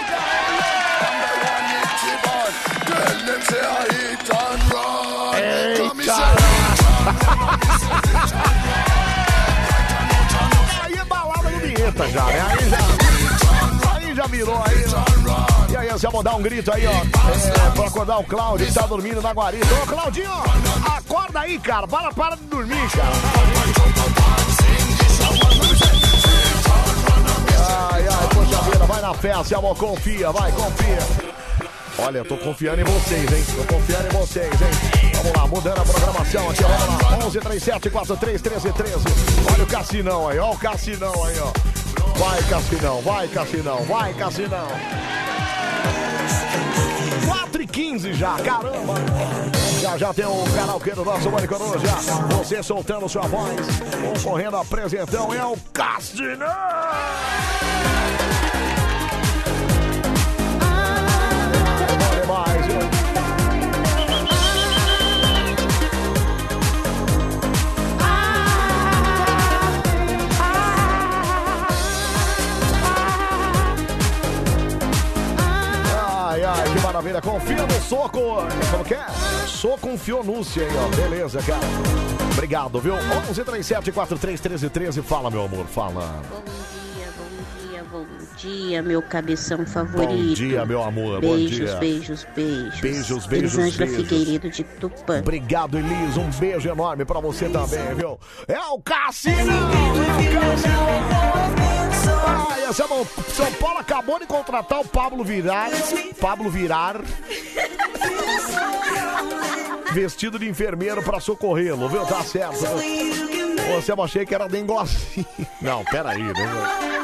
Number 1.01 1.33
one 1.53 1.65
hit 1.71 1.91
Japan. 2.03 2.49
Tell 2.89 3.17
them 3.25 3.41
say 3.45 3.61
I 3.61 3.69
hit 3.93 4.29
and 4.41 4.63
run. 4.73 5.33
Come 5.77 5.99
and 5.99 6.09
say 6.09 6.33
Aí 10.83 10.93
é 10.97 11.05
balada 11.05 11.49
no 11.49 11.59
vinheta 11.59 12.07
já, 12.09 12.25
né? 12.25 12.41
Aí 12.49 12.69
já. 12.69 13.04
Já 14.15 14.27
virou 14.27 14.55
aí. 14.63 14.75
né? 14.75 15.05
E 15.69 15.75
aí, 15.75 15.89
você 15.89 16.07
vai 16.07 16.23
dar 16.23 16.35
um 16.35 16.41
grito 16.41 16.71
aí, 16.71 16.87
ó. 16.87 16.91
É, 16.91 17.71
pra 17.71 17.87
acordar 17.87 18.17
o 18.19 18.23
Claudio 18.23 18.65
que 18.65 18.73
tá 18.73 18.87
dormindo 18.87 19.21
na 19.21 19.33
guarita. 19.33 19.67
Ô, 19.75 19.85
Claudinho, 19.85 20.31
acorda 20.85 21.41
aí, 21.41 21.59
cara. 21.59 21.85
Para, 21.85 22.13
para 22.13 22.35
de 22.37 22.43
dormir, 22.43 22.89
cara. 22.91 23.11
Ai, 27.91 28.07
ai, 28.07 28.27
poxa 28.33 28.61
vida, 28.61 28.85
vai 28.85 29.01
na 29.01 29.43
seu 29.43 29.59
amor, 29.59 29.75
confia, 29.75 30.31
vai, 30.31 30.51
confia. 30.53 30.99
Olha, 31.99 32.19
eu 32.19 32.25
tô 32.25 32.37
confiando 32.37 32.81
em 32.81 32.85
vocês, 32.85 33.33
hein? 33.33 33.45
Tô 33.57 33.73
confiando 33.75 34.07
em 34.07 34.17
vocês, 34.17 34.61
hein? 34.61 35.04
Vamos 35.17 35.37
lá, 35.37 35.47
mudando 35.47 35.79
a 35.79 35.85
programação 35.85 36.49
aqui. 36.49 36.63
Vamos 36.63 37.03
lá. 37.03 37.25
11 37.25 37.39
37 37.39 37.89
43 37.89 38.41
13 38.41 38.73
13. 38.73 38.95
Olha 39.53 39.63
o 39.63 39.67
Cassinão 39.67 40.27
aí, 40.29 40.39
ó 40.39 40.51
o 40.51 40.57
Cassinão 40.57 41.25
aí, 41.25 41.35
ó. 41.39 41.51
Vai, 42.17 42.41
Cassinão, 42.43 43.01
vai, 43.01 43.27
Cassinão, 43.27 43.83
vai, 43.83 44.13
Cassinão. 44.13 44.67
4 47.27 47.61
e 47.61 47.67
15 47.67 48.13
já, 48.13 48.35
caramba! 48.37 48.93
Já 49.81 49.97
já 49.97 50.13
tem 50.13 50.25
o 50.25 50.43
karaokê 50.55 50.91
do 50.91 51.03
nosso 51.03 51.29
Mani 51.29 51.47
Coruja. 51.47 51.87
Você 52.37 52.63
soltando 52.63 53.09
sua 53.09 53.23
voz, 53.23 53.59
concorrendo 54.13 54.57
a 54.57 54.65
presentão 54.65 55.33
é 55.33 55.45
o 55.45 55.57
Cassinão! 55.73 56.47
Mais, 62.27 62.84
maravilha. 76.95 77.21
Confia 77.21 77.65
no 77.65 77.81
soco. 77.81 78.19
Como 78.71 78.83
que 78.85 78.93
é? 78.93 79.05
Soco 79.47 79.89
um 79.89 79.97
fionúcio 79.97 80.63
aí, 80.63 80.69
ó. 80.77 80.95
Beleza, 80.95 81.41
cara. 81.41 81.59
Obrigado, 82.33 82.79
viu? 82.79 82.95
11 83.29 83.43
37 83.43 83.91
43 83.91 84.39
13 84.39 84.69
13. 84.69 85.01
Fala, 85.01 85.29
meu 85.29 85.43
amor, 85.43 85.65
fala. 85.65 86.21
Bom 87.91 88.05
dia, 88.37 88.83
meu 88.83 89.01
cabeção 89.01 89.65
favorito. 89.65 90.09
Bom 90.09 90.33
dia, 90.33 90.65
meu 90.65 90.83
amor. 90.83 91.21
Bom 91.21 91.35
Beijos, 91.35 91.57
dia. 91.57 91.75
beijos, 91.75 92.27
beijos. 92.35 92.79
Beijos, 92.81 93.25
beijos, 93.25 93.57
Elisângela 93.57 93.85
beijos. 93.89 94.09
Figueiredo 94.09 94.49
de 94.49 94.63
Tupã. 94.63 95.19
Obrigado, 95.19 95.77
Elis. 95.77 96.17
Um 96.17 96.29
beijo 96.31 96.67
enorme 96.69 97.05
pra 97.05 97.19
você 97.19 97.47
também, 97.47 97.95
viu? 97.95 98.19
É 98.47 98.59
o 98.59 98.79
Cassino! 98.79 99.35
É 99.37 99.45
o 99.45 100.51
Cassino! 100.51 101.64
São 103.33 103.51
Paulo 103.53 103.79
acabou 103.79 104.19
de 104.19 104.25
contratar 104.25 104.81
o 104.81 104.87
Pablo 104.87 105.23
Virar. 105.23 105.69
Pablo 106.19 106.49
Virar. 106.49 107.01
Vestido 109.93 110.37
de 110.37 110.49
enfermeiro 110.49 111.01
pra 111.01 111.19
socorrê-lo, 111.19 111.87
viu? 111.87 112.05
Tá 112.05 112.21
certo. 112.23 112.57
Você 113.73 113.91
eu 113.91 114.03
achei 114.03 114.25
que 114.25 114.35
era 114.35 114.47
dengozinho. 114.47 115.25
Não, 115.61 115.83
peraí. 115.85 116.21
Dengozinho. 116.21 116.95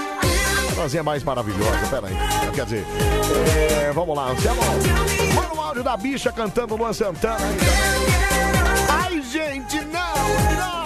Dengozinho 0.70 1.00
é 1.00 1.04
mais 1.04 1.24
maravilhosa, 1.24 1.88
peraí. 1.90 2.16
Quer 2.54 2.66
dizer, 2.66 2.86
é, 3.88 3.92
vamos 3.94 4.16
lá, 4.16 4.32
Anselmo. 4.32 4.62
Um 5.56 5.62
áudio 5.62 5.84
da 5.84 5.96
bicha 5.96 6.32
cantando 6.32 6.76
Luan 6.76 6.92
Santana. 6.92 7.38
Ai, 8.90 9.22
gente, 9.22 9.80
não, 9.86 10.16
não, 10.58 10.81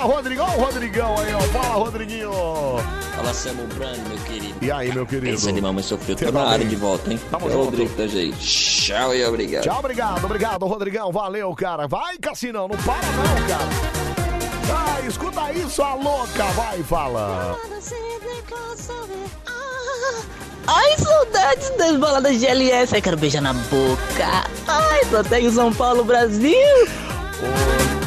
Fala, 0.00 0.14
Rodrigão, 0.14 0.46
Rodrigão 0.46 1.18
aí, 1.18 1.34
ó. 1.34 1.40
Fala, 1.40 1.74
Rodriguinho. 1.74 2.30
Fala, 3.14 3.34
Samu 3.34 3.66
Brando, 3.66 4.00
meu 4.08 4.18
querido. 4.20 4.54
E 4.62 4.72
aí, 4.72 4.90
meu 4.94 5.06
querido? 5.06 5.34
Esse 5.34 5.52
de 5.52 5.60
mamãe 5.60 5.82
sofreu. 5.82 6.16
Tô 6.16 6.24
Tamo 6.24 6.38
na 6.38 6.48
área 6.48 6.64
de 6.64 6.74
volta, 6.74 7.12
hein? 7.12 7.20
Tamo 7.30 7.48
É 7.48 7.52
junto. 7.52 7.64
Rodrigo 7.66 7.94
da 7.96 8.06
gente. 8.06 8.38
Tchau 8.38 9.14
e 9.14 9.22
obrigado. 9.26 9.64
Tchau, 9.64 9.78
obrigado, 9.78 10.24
obrigado, 10.24 10.66
Rodrigão. 10.66 11.12
Valeu, 11.12 11.54
cara. 11.54 11.86
Vai, 11.86 12.16
Cassinão, 12.16 12.66
não 12.66 12.78
para 12.78 12.94
não, 13.12 13.46
cara. 13.46 13.68
Vai, 14.64 15.06
escuta 15.06 15.52
isso, 15.52 15.82
a 15.82 15.94
louca. 15.94 16.44
Vai, 16.44 16.82
fala. 16.82 17.58
Ai, 20.66 20.96
saudades 20.96 21.76
das 21.76 21.96
baladas 21.98 22.40
de 22.40 22.46
LS. 22.46 22.94
Ai, 22.94 23.02
quero 23.02 23.18
beijar 23.18 23.42
na 23.42 23.52
boca. 23.52 24.48
Ai, 24.66 25.04
protege 25.10 25.50
São 25.50 25.70
Paulo, 25.74 26.04
Brasil. 26.04 26.56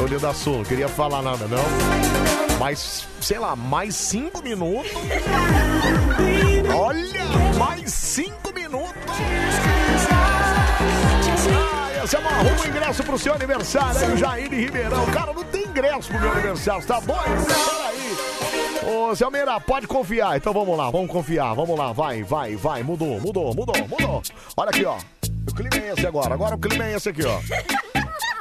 Ô, 0.02 0.08
Nilda 0.08 0.34
Sul, 0.34 0.58
não 0.58 0.64
queria 0.64 0.88
falar 0.88 1.22
nada, 1.22 1.48
não. 1.48 1.64
Mas, 2.60 3.08
sei 3.20 3.40
lá, 3.40 3.56
mais 3.56 3.96
cinco 3.96 4.42
minutos. 4.44 4.92
Olha, 6.74 7.26
mais 7.58 7.92
cinco 7.92 8.54
minutos. 8.54 8.94
Ah, 10.12 11.90
você 12.02 12.18
arruma 12.18 12.62
um 12.62 12.68
ingresso 12.68 13.04
pro 13.04 13.18
seu 13.18 13.34
aniversário, 13.34 14.14
o 14.14 14.18
Jair 14.18 14.50
de 14.50 14.56
Ribeirão. 14.56 15.06
Cara, 15.08 15.34
não 15.34 15.44
tem 15.46 15.66
ingresso 15.66 16.10
pro 16.10 16.20
meu 16.20 16.32
aniversário, 16.32 16.86
tá 16.86 17.00
doido? 17.00 17.46
Peraí. 17.48 18.94
Ô, 18.94 19.16
Zé 19.16 19.26
Almeida, 19.26 19.60
pode 19.62 19.88
confiar. 19.88 20.38
Então 20.38 20.54
vamos 20.54 20.78
lá, 20.78 20.90
vamos 20.90 21.10
confiar. 21.10 21.54
Vamos 21.56 21.78
lá, 21.78 21.92
vai, 21.94 22.24
vai, 22.24 22.56
vai. 22.56 22.84
Mudou, 22.84 23.20
mudou, 23.20 23.54
mudou, 23.56 23.88
mudou. 23.88 24.22
Olha 24.58 24.70
aqui, 24.70 24.86
ó. 24.86 24.98
O 25.50 25.56
clima 25.56 25.76
é 25.76 25.94
esse 25.94 26.06
agora. 26.06 26.34
Agora 26.34 26.56
o 26.56 26.60
clima 26.60 26.86
é 26.86 26.96
esse 26.96 27.10
aqui, 27.10 27.24
ó. 27.26 27.40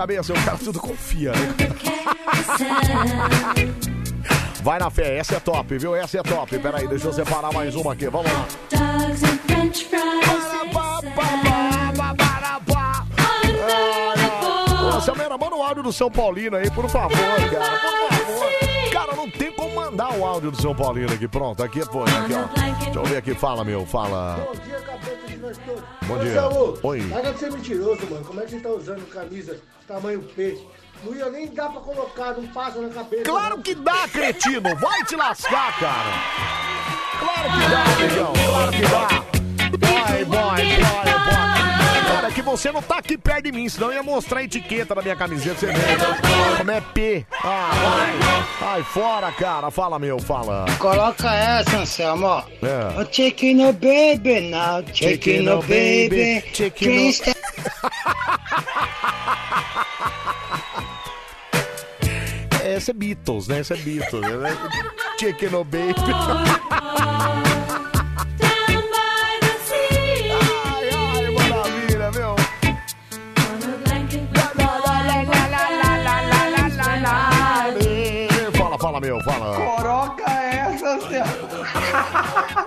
cabeça, 0.00 0.32
o 0.32 0.44
cara 0.44 0.56
tudo 0.56 0.80
confia, 0.80 1.32
né? 1.32 1.54
Vai 4.62 4.78
na 4.78 4.88
fé, 4.88 5.18
essa 5.18 5.36
é 5.36 5.40
top, 5.40 5.76
viu? 5.76 5.94
Essa 5.94 6.18
é 6.18 6.22
top. 6.22 6.58
Peraí, 6.58 6.88
deixa 6.88 7.08
eu 7.08 7.12
separar 7.12 7.52
mais 7.52 7.74
uma 7.74 7.92
aqui, 7.92 8.08
vamos 8.08 8.32
lá. 8.32 8.46
Samara, 15.02 15.36
manda 15.36 15.56
o 15.56 15.62
áudio 15.62 15.82
do 15.82 15.92
São 15.92 16.10
Paulino 16.10 16.56
aí, 16.56 16.70
por 16.70 16.88
favor, 16.88 17.16
cara. 17.50 17.78
Por 17.78 18.08
favor. 18.08 18.50
Cara, 18.90 19.14
não 19.14 19.30
tem 19.30 19.52
como 19.52 19.74
mandar 19.74 20.14
o 20.16 20.24
áudio 20.24 20.50
do 20.50 20.60
São 20.60 20.74
Paulino 20.74 21.12
aqui. 21.12 21.28
Pronto, 21.28 21.62
aqui 21.62 21.82
foi, 21.84 22.04
aqui, 22.04 22.32
ó. 22.34 22.46
Deixa 22.84 22.98
eu 22.98 23.04
ver 23.04 23.16
aqui, 23.18 23.34
fala, 23.34 23.64
meu, 23.64 23.84
fala. 23.84 24.48
Nós 25.40 25.56
todos. 25.58 25.82
Bom 26.06 26.14
Ô, 26.14 26.18
dia. 26.18 26.42
Oi. 26.82 27.00
De 27.00 27.38
ser 27.38 27.52
mentiroso, 27.52 28.06
mano. 28.10 28.24
Como 28.24 28.40
é 28.40 28.44
que 28.44 28.50
você 28.50 28.60
tá 28.60 28.68
usando 28.68 29.08
camisa 29.08 29.58
tamanho 29.88 30.22
peixe? 30.22 30.66
Não 31.02 31.14
ia 31.14 31.30
nem 31.30 31.46
dar 31.48 31.70
pra 31.70 31.80
colocar, 31.80 32.34
não 32.34 32.46
passa 32.48 32.80
na 32.80 32.90
cabeça. 32.90 33.24
Claro 33.24 33.62
que 33.62 33.74
dá, 33.74 34.06
cretino. 34.08 34.76
Vai 34.76 35.04
te 35.04 35.16
lascar, 35.16 35.78
cara. 35.78 36.10
Claro 37.18 37.50
que 37.52 37.70
dá, 37.70 37.82
amigão. 37.84 38.32
Claro 38.50 38.72
que 38.72 38.82
dá. 38.82 39.08
Vai, 39.86 40.24
boy, 40.24 40.36
boy, 40.36 40.54
boy. 40.84 41.69
Cara, 42.20 42.32
é 42.32 42.34
que 42.34 42.42
você 42.42 42.70
não 42.70 42.82
tá 42.82 42.98
aqui 42.98 43.16
perto 43.16 43.44
de 43.44 43.52
mim, 43.52 43.66
senão 43.66 43.86
eu 43.88 43.94
ia 43.94 44.02
mostrar 44.02 44.40
a 44.40 44.44
etiqueta 44.44 44.94
da 44.94 45.00
minha 45.00 45.16
camiseta. 45.16 45.54
Você 45.58 45.66
vê 45.68 45.72
como 46.58 46.70
é 46.70 46.78
P. 46.78 47.24
Ah, 47.42 47.70
vai. 47.72 48.12
Vai 48.60 48.82
fora, 48.82 49.32
cara. 49.32 49.70
Fala, 49.70 49.98
meu, 49.98 50.18
fala. 50.18 50.66
Coloca 50.78 51.34
essa, 51.34 51.78
Anselmo, 51.78 52.26
ó. 52.26 52.42
É. 52.62 53.06
Chicken 53.10 53.54
no 53.54 53.72
baby 53.72 54.50
now, 54.50 54.84
chicken 54.92 55.40
no 55.44 55.62
baby. 55.62 56.44
no- 56.82 57.08
está... 57.08 57.32
Essa 62.62 62.90
é 62.90 62.94
Beatles, 62.94 63.48
né? 63.48 63.60
Essa 63.60 63.72
é 63.72 63.76
Beatles. 63.78 64.20
Né? 64.20 64.56
Chicken 65.18 65.48
no 65.48 65.64
baby. 65.64 65.94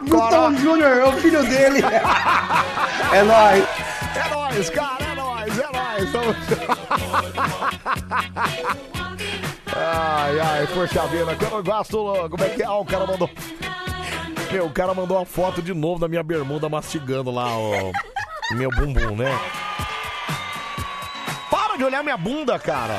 Milton 0.03 0.55
Júnior, 0.57 0.97
é 0.97 1.05
o 1.05 1.11
filho 1.13 1.43
dele. 1.43 1.81
É 3.13 3.21
nóis. 3.23 3.63
É 4.15 4.29
nóis, 4.33 4.69
cara, 4.71 5.03
é 5.03 5.15
nóis, 5.15 5.59
é 5.59 5.67
nóis. 5.71 6.11
Tamo- 6.11 6.35
Ai, 9.75 10.39
ai, 10.39 10.67
poxa 10.73 11.05
vida, 11.07 11.35
quando 11.35 11.53
eu 11.57 11.63
gosto, 11.63 12.29
como 12.29 12.43
é 12.43 12.49
que 12.49 12.63
é? 12.63 12.65
Ah, 12.65 12.73
o 12.77 12.85
cara 12.85 13.05
mandou. 13.05 13.29
Meu, 14.51 14.65
o 14.65 14.69
cara 14.71 14.93
mandou 14.93 15.17
uma 15.17 15.25
foto 15.25 15.61
de 15.61 15.73
novo 15.73 15.99
da 15.99 16.07
minha 16.07 16.23
bermuda 16.23 16.67
mastigando 16.69 17.29
lá, 17.31 17.47
ó. 17.55 17.91
Meu 18.55 18.69
bumbum, 18.71 19.15
né? 19.15 19.37
Para 21.51 21.75
de 21.77 21.83
olhar 21.83 22.03
minha 22.03 22.17
bunda, 22.17 22.57
cara! 22.59 22.97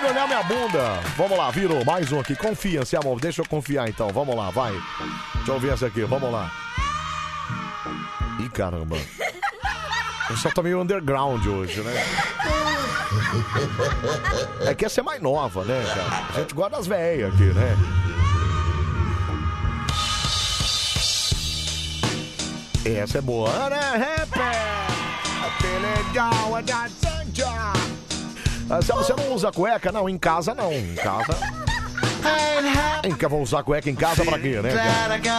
De 0.00 0.04
olhar 0.04 0.26
minha 0.26 0.42
bunda! 0.42 1.00
Vamos 1.16 1.38
lá, 1.38 1.50
virou, 1.50 1.82
mais 1.84 2.12
um 2.12 2.20
aqui. 2.20 2.36
Confia, 2.36 2.84
se 2.84 2.96
amor. 2.96 3.18
Deixa 3.18 3.40
eu 3.40 3.46
confiar 3.48 3.88
então. 3.88 4.08
Vamos 4.10 4.36
lá, 4.36 4.50
vai. 4.50 4.72
Deixa 5.36 5.52
eu 5.52 5.58
ver 5.58 5.72
essa 5.72 5.86
aqui, 5.86 6.02
vamos 6.04 6.30
lá. 6.30 6.50
Ih, 8.40 8.48
caramba. 8.50 8.96
Eu 10.28 10.36
só 10.36 10.50
tô 10.50 10.62
meio 10.62 10.82
underground 10.82 11.46
hoje, 11.46 11.80
né? 11.80 11.94
É 14.66 14.74
que 14.74 14.84
essa 14.84 15.00
é 15.00 15.02
mais 15.02 15.22
nova, 15.22 15.64
né, 15.64 15.82
cara? 15.86 16.24
A 16.34 16.40
gente 16.40 16.54
gosta 16.54 16.76
das 16.76 16.86
velhas 16.86 17.32
aqui, 17.32 17.44
né? 17.44 17.76
Essa 22.84 23.18
é 23.18 23.20
boa. 23.20 23.50
né? 23.70 24.26
Que 25.58 25.66
legal, 25.66 26.56
Você 28.68 28.92
você 28.92 29.14
não 29.14 29.32
usa 29.32 29.52
cueca? 29.52 29.92
Não, 29.92 30.08
em 30.08 30.18
casa 30.18 30.54
não. 30.54 30.72
Em 30.72 30.94
casa. 30.96 31.38
Em 33.04 33.14
que 33.14 33.26
vou 33.28 33.42
usar 33.42 33.62
cueca 33.62 33.88
em 33.88 33.94
casa 33.94 34.24
pra 34.24 34.38
quê, 34.38 34.60
né? 34.60 34.70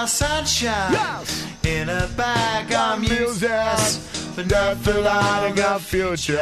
Sunshine 0.08 1.48
in 1.68 1.90
a 1.90 2.08
bag 2.16 2.74
of 2.74 3.00
music, 3.02 4.00
but 4.36 4.48
not 4.50 4.78
for 4.84 4.94
long. 5.02 5.48
I 5.48 5.52
got 5.54 5.82
future. 5.82 6.40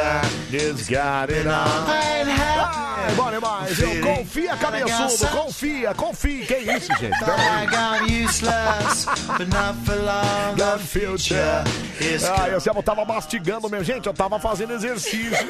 This 0.50 0.88
got 0.88 1.30
it 1.30 1.46
on. 1.48 1.86
Ai, 1.88 3.12
bom 3.16 3.30
demais. 3.30 3.78
Eu 3.80 4.00
confia, 4.02 4.56
cabeçudo. 4.56 5.28
Confia, 5.32 5.94
confia. 5.94 6.46
Que 6.46 6.56
isso, 6.58 6.92
gente? 7.00 7.18
Thought 7.24 7.40
I 7.40 7.66
got 7.66 8.10
useless, 8.10 9.06
but 9.36 9.48
not 9.48 9.76
for 9.84 9.96
long. 9.96 10.54
The 10.56 10.78
future 10.78 11.64
is 12.00 12.24
Ah, 12.24 12.48
eu 12.48 12.60
sempre 12.60 12.82
tava 12.82 13.04
mastigando, 13.04 13.68
meu 13.68 13.82
gente. 13.82 14.06
Eu 14.06 14.14
tava 14.14 14.38
fazendo 14.38 14.74
exercício. 14.74 15.48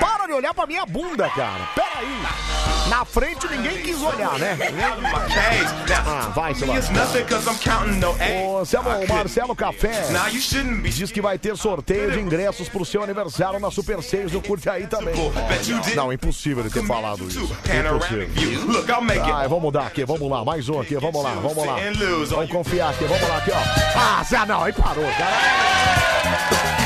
Para 0.00 0.26
de 0.26 0.32
olhar 0.32 0.54
pra 0.54 0.66
minha 0.66 0.86
bunda, 0.86 1.28
cara. 1.30 1.68
Pera 1.74 1.98
aí. 1.98 2.22
Na 2.88 3.04
frente 3.04 3.46
ninguém 3.48 3.80
quis 3.82 4.02
olhar, 4.02 4.21
né? 4.38 4.56
Ah, 6.06 6.32
vai, 6.34 6.54
Ô, 8.46 8.64
Selmo, 8.64 8.88
Marcelo 9.08 9.54
Café 9.56 10.04
diz 10.96 11.10
que 11.12 11.20
vai 11.20 11.38
ter 11.38 11.56
sorteio 11.56 12.10
de 12.12 12.20
ingressos 12.20 12.68
pro 12.68 12.84
seu 12.84 13.02
aniversário 13.02 13.58
na 13.58 13.70
Super 13.70 14.02
6 14.02 14.32
do 14.32 14.40
Curte 14.40 14.68
Aí 14.68 14.86
também. 14.86 15.14
Não, 15.94 16.12
impossível 16.12 16.62
ele 16.62 16.70
ter 16.70 16.84
falado 16.86 17.26
isso. 17.28 17.56
Impossível. 17.96 18.28
Ai, 19.34 19.48
vamos 19.48 19.62
mudar 19.62 19.86
aqui, 19.86 20.04
vamos 20.04 20.28
lá, 20.30 20.44
mais 20.44 20.68
um 20.68 20.80
aqui, 20.80 20.94
vamos 20.96 21.22
lá, 21.22 21.30
vamos 21.34 21.66
lá. 21.66 21.76
Vamos 22.36 22.50
confiar 22.50 22.90
aqui, 22.90 23.04
vamos 23.04 23.28
lá 23.28 23.36
aqui, 23.38 23.50
ó. 23.50 23.98
Ah, 23.98 24.22
Zé, 24.24 24.44
não, 24.46 24.62
aí 24.64 24.72
parou, 24.72 25.04
cara. 25.04 26.81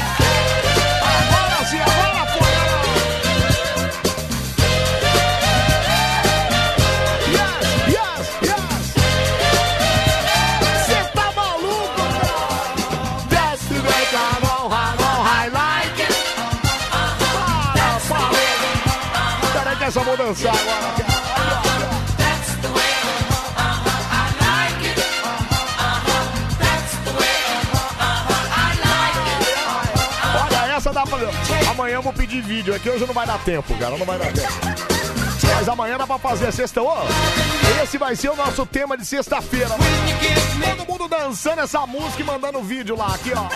Eu 19.98 20.04
vou 20.04 20.16
dançar 20.16 20.54
agora. 20.54 21.06
Amanhã 31.70 31.94
eu 31.96 32.02
vou 32.02 32.12
pedir 32.12 32.42
vídeo 32.42 32.74
aqui, 32.74 32.88
hoje 32.88 33.06
não 33.06 33.14
vai 33.14 33.26
dar 33.26 33.38
tempo, 33.38 33.74
cara. 33.78 33.96
Não 33.96 34.06
vai 34.06 34.18
dar 34.18 34.32
tempo. 34.32 34.52
Mas 35.54 35.68
amanhã 35.68 35.98
dá 35.98 36.06
pra 36.06 36.18
fazer 36.18 36.52
sexta. 36.52 36.82
Ô, 36.82 36.94
esse 37.82 37.98
vai 37.98 38.16
ser 38.16 38.30
o 38.30 38.36
nosso 38.36 38.64
tema 38.66 38.96
de 38.96 39.04
sexta-feira. 39.04 39.70
Todo 39.70 40.86
mundo 40.88 41.08
dançando 41.08 41.60
essa 41.60 41.86
música 41.86 42.22
e 42.22 42.24
mandando 42.24 42.62
vídeo 42.62 42.96
lá, 42.96 43.14
aqui, 43.14 43.32
ó. 43.34 43.46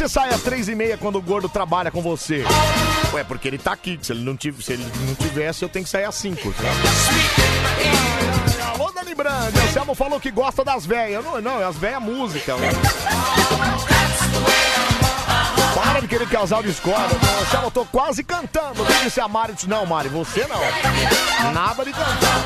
Você 0.00 0.08
sai 0.08 0.30
às 0.30 0.40
três 0.40 0.66
e 0.66 0.74
meia 0.74 0.96
quando 0.96 1.16
o 1.16 1.22
gordo 1.22 1.46
trabalha 1.46 1.90
com 1.90 2.00
você? 2.00 2.42
Ué, 3.12 3.22
porque 3.22 3.46
ele 3.48 3.58
tá 3.58 3.72
aqui. 3.72 3.98
Se 4.00 4.12
ele 4.12 4.24
não, 4.24 4.34
tiv- 4.34 4.62
se 4.62 4.72
ele 4.72 4.86
não 5.06 5.14
tivesse, 5.14 5.62
eu 5.62 5.68
tenho 5.68 5.84
que 5.84 5.90
sair 5.90 6.04
às 6.04 6.14
cinco. 6.14 6.50
Tá? 6.54 6.62
Alô, 8.74 8.89
Dani 9.10 9.14
Brandi. 9.14 9.58
O 9.58 9.72
Selma 9.72 9.94
falou 9.94 10.20
que 10.20 10.30
gosta 10.30 10.64
das 10.64 10.86
velhas. 10.86 11.24
Não, 11.24 11.40
não, 11.40 11.68
as 11.68 11.76
velhas 11.76 12.02
música. 12.02 12.54
né? 12.56 12.68
Para 15.74 16.00
de 16.00 16.08
querer 16.08 16.28
casal 16.28 16.62
discorda. 16.62 17.14
O 17.14 17.50
Selma, 17.50 17.66
eu 17.66 17.70
tô 17.70 17.84
quase 17.86 18.22
cantando. 18.22 18.82
Eu 18.82 19.04
disse 19.04 19.20
a 19.20 19.28
Mari. 19.28 19.54
Não, 19.66 19.86
Mari, 19.86 20.08
você 20.08 20.46
não. 20.46 21.52
Nada 21.52 21.84
de 21.84 21.92
cantar. 21.92 22.44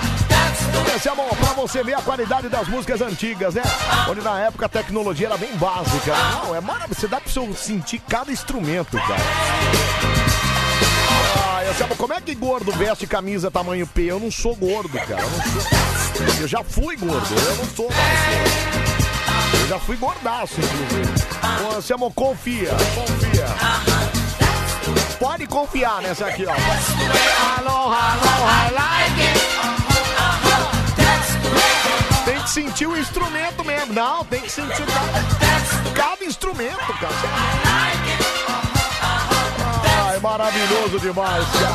Esse 0.96 1.08
amor, 1.08 1.28
pra 1.36 1.52
você 1.54 1.82
ver 1.82 1.94
a 1.94 2.02
qualidade 2.02 2.48
das 2.48 2.68
músicas 2.68 3.00
antigas, 3.00 3.54
né? 3.54 3.62
Onde 4.08 4.20
na 4.20 4.38
época 4.40 4.66
a 4.66 4.68
tecnologia 4.68 5.26
era 5.26 5.36
bem 5.36 5.54
básica. 5.56 6.14
Não, 6.44 6.54
é 6.54 6.60
maravilhoso. 6.60 7.00
Você 7.00 7.08
dá 7.08 7.20
pra 7.20 7.30
você 7.30 7.52
sentir 7.54 7.98
cada 8.08 8.30
instrumento, 8.30 8.96
cara. 8.98 10.23
Amor, 11.82 11.96
como 11.96 12.12
é 12.12 12.20
que 12.20 12.34
gordo 12.34 12.70
veste 12.72 13.06
camisa 13.06 13.50
tamanho 13.50 13.86
P? 13.86 14.02
Eu 14.02 14.20
não 14.20 14.30
sou 14.30 14.54
gordo, 14.54 14.90
cara. 14.90 15.22
Eu, 15.22 15.28
sou... 15.28 16.42
eu 16.42 16.48
já 16.48 16.62
fui 16.62 16.96
gordo, 16.96 17.34
eu 17.34 17.56
não 17.56 17.64
sou 17.66 17.90
mais 17.90 18.18
gordo. 18.28 19.60
Eu 19.60 19.68
já 19.68 19.78
fui 19.80 19.96
gordaço, 19.96 20.54
inclusive. 20.60 22.04
Ô, 22.04 22.10
confia, 22.10 22.70
confia. 22.94 23.46
Pode 25.18 25.46
confiar 25.46 26.02
nessa 26.02 26.26
aqui, 26.26 26.44
ó. 26.46 26.54
Tem 32.24 32.42
que 32.42 32.50
sentir 32.50 32.86
o 32.86 32.96
instrumento 32.96 33.64
mesmo. 33.64 33.94
Não, 33.94 34.24
tem 34.24 34.40
que 34.42 34.52
sentir 34.52 34.84
cada, 34.86 35.92
cada 35.94 36.24
instrumento, 36.24 36.92
cara. 37.00 38.03
Maravilhoso 40.24 40.98
demais, 41.00 41.44
cara. 41.52 41.74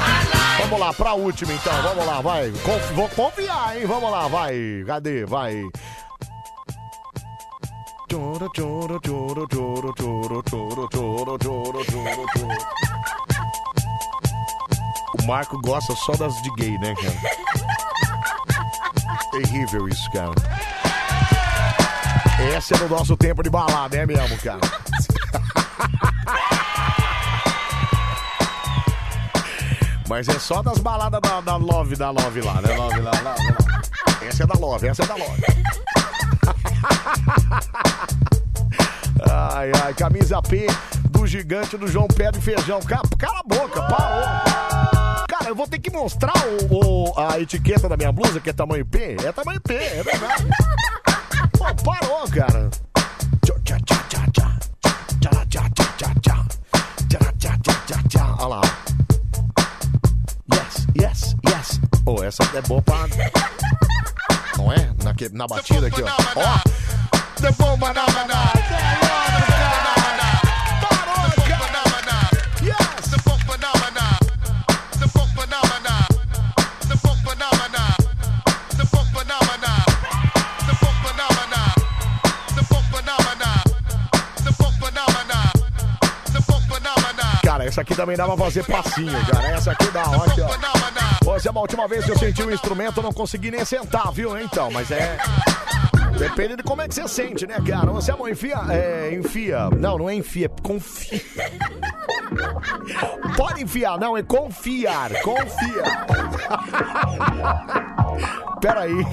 Vamos 0.64 0.80
lá, 0.80 0.92
pra 0.92 1.14
última 1.14 1.54
então. 1.54 1.82
Vamos 1.84 2.04
lá, 2.04 2.20
vai. 2.20 2.50
Conf- 2.64 2.92
vou 2.94 3.08
confiar, 3.10 3.78
hein? 3.78 3.86
Vamos 3.86 4.10
lá, 4.10 4.28
vai. 4.28 4.56
Cadê? 4.88 5.24
Vai. 5.24 5.62
Choro, 8.12 8.50
choro, 8.56 9.00
choro, 9.06 9.48
choro, 9.54 9.94
choro, 10.00 10.44
choro, 10.50 10.90
choro, 10.92 11.38
choro, 11.44 11.86
choro. 11.86 12.26
O 15.20 15.24
Marco 15.28 15.62
gosta 15.62 15.96
só 15.96 16.14
das 16.14 16.34
de 16.42 16.50
gay, 16.56 16.76
né, 16.80 16.96
cara? 16.96 17.20
Terrível 19.32 19.88
isso, 19.88 20.10
cara. 20.12 20.34
Esse 22.58 22.74
é 22.74 22.78
o 22.78 22.90
nosso 22.90 23.16
tempo 23.16 23.44
de 23.44 23.50
balada, 23.52 23.96
é 23.96 24.08
mesmo, 24.08 24.36
cara. 24.40 24.60
Mas 30.10 30.28
é 30.28 30.40
só 30.40 30.62
das 30.64 30.80
baladas 30.80 31.22
da, 31.22 31.40
da 31.40 31.56
Love, 31.56 31.96
da 31.96 32.10
Love 32.10 32.42
lá, 32.42 32.56
né? 32.62 32.76
Love 32.76 33.00
lá, 33.02 33.12
lá, 33.12 33.22
lá. 33.24 33.36
Essa 34.28 34.44
é 34.44 34.48
da 34.48 34.56
Love, 34.60 34.88
essa 34.88 35.04
é 35.04 35.06
da 35.06 35.16
Love. 35.16 35.44
Ai, 39.32 39.72
ai, 39.84 39.94
camisa 39.94 40.42
P 40.42 40.68
do 41.10 41.28
gigante 41.28 41.78
do 41.78 41.88
João 41.88 42.08
Pé 42.08 42.32
de 42.32 42.40
Feijão. 42.40 42.80
Cala, 42.82 43.04
cala 43.18 43.40
a 43.40 43.44
boca, 43.44 43.82
parou. 43.84 45.28
Cara, 45.28 45.50
eu 45.50 45.56
vou 45.56 45.68
ter 45.68 45.80
que 45.80 45.92
mostrar 45.92 46.34
o, 46.72 47.12
o- 47.12 47.20
a 47.20 47.40
etiqueta 47.40 47.88
da 47.90 47.98
minha 47.98 48.12
blusa, 48.12 48.40
que 48.40 48.50
é 48.50 48.54
tamanho 48.54 48.86
P. 48.86 49.18
É 49.24 49.32
tamanho 49.32 49.60
P, 49.62 49.74
é 49.76 50.04
verdade. 50.04 50.46
Pô, 51.58 51.66
parou, 51.84 52.28
cara. 52.30 52.70
Tchá, 53.46 53.78
tchá, 53.86 54.00
Yes, 60.96 61.36
yes. 61.48 61.80
Oh, 62.06 62.24
essa 62.24 62.44
é 62.56 62.62
boa 62.62 62.82
pra... 62.82 63.08
Não 64.58 64.72
é? 64.72 64.78
Na, 65.04 65.14
na 65.32 65.48
batida 65.48 65.88
aqui, 65.88 66.02
ó. 66.02 66.08
Ó. 66.36 66.60
The 67.42 67.52
bomba 67.52 67.94
na 67.94 68.06
Cara, 87.60 87.68
essa 87.68 87.82
aqui 87.82 87.94
também 87.94 88.16
dá 88.16 88.26
pra 88.26 88.38
fazer 88.38 88.64
passinho, 88.64 89.26
cara. 89.26 89.48
Essa 89.50 89.72
aqui 89.72 89.92
dá, 89.92 90.04
ó, 90.08 90.24
aqui, 90.24 90.40
ó. 90.42 90.48
Hoje 91.30 91.48
é 91.48 91.52
a 91.54 91.60
última 91.60 91.90
vez 91.90 92.06
que 92.06 92.12
eu 92.12 92.18
senti 92.18 92.42
um 92.42 92.52
instrumento, 92.52 93.02
não 93.02 93.12
consegui 93.12 93.52
nem 93.52 93.66
sentar, 93.66 94.14
viu? 94.14 94.40
Então, 94.40 94.72
mas 94.72 94.90
é. 94.92 95.18
Depende 96.18 96.56
de 96.56 96.64
como 96.64 96.82
é 96.82 96.88
que 96.88 96.96
você 96.96 97.06
sente, 97.08 97.46
né, 97.46 97.58
cara? 97.68 97.92
Você, 97.92 98.12
amor, 98.12 98.30
enfia. 98.30 98.62
É, 98.70 99.14
enfia. 99.14 99.70
Não, 99.72 99.98
não 99.98 100.10
é 100.10 100.16
enfia, 100.16 100.46
é 100.46 100.62
confia. 100.62 101.22
Pode 103.36 103.64
enfiar, 103.64 103.98
não, 104.00 104.18
é 104.18 104.24
confiar. 104.24 105.12
Confia. 105.22 105.84
Peraí. 108.62 109.06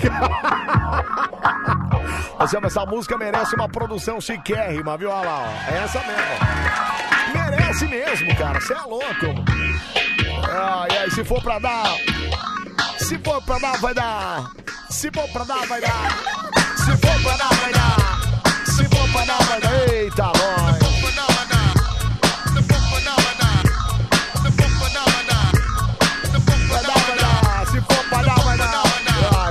Você, 2.38 2.58
essa 2.62 2.86
música 2.86 3.16
merece 3.16 3.54
uma 3.54 3.68
produção 3.68 4.20
chiquérrima, 4.20 4.96
viu? 4.96 5.10
Olha 5.10 5.28
lá, 5.28 5.38
ó. 5.40 5.72
É 5.72 5.84
essa 5.84 6.00
mesmo. 6.00 7.40
Merece 7.50 7.86
mesmo, 7.86 8.36
cara. 8.36 8.60
Você 8.60 8.72
é 8.74 8.82
louco. 8.82 9.44
Ai, 10.48 10.98
ai, 10.98 11.10
se 11.10 11.24
for 11.24 11.42
pra 11.42 11.58
dar. 11.58 11.84
Se 12.98 13.18
for 13.18 13.42
pra 13.42 13.58
dar, 13.58 13.78
vai 13.78 13.94
dar. 13.94 14.50
Se 14.90 15.10
for 15.10 15.28
pra 15.32 15.44
dar, 15.44 15.66
vai 15.66 15.80
dar. 15.80 16.18
Se 16.76 16.96
for 16.96 17.22
pra 17.22 17.36
dar, 17.36 17.54
vai 17.54 17.72
dar. 17.72 17.96
Se 18.64 18.84
for 18.84 19.12
pra 19.12 19.24
dar, 19.24 19.44
vai 19.44 19.60
dar. 19.60 19.92
Eita, 19.92 20.24
nós. 20.24 20.86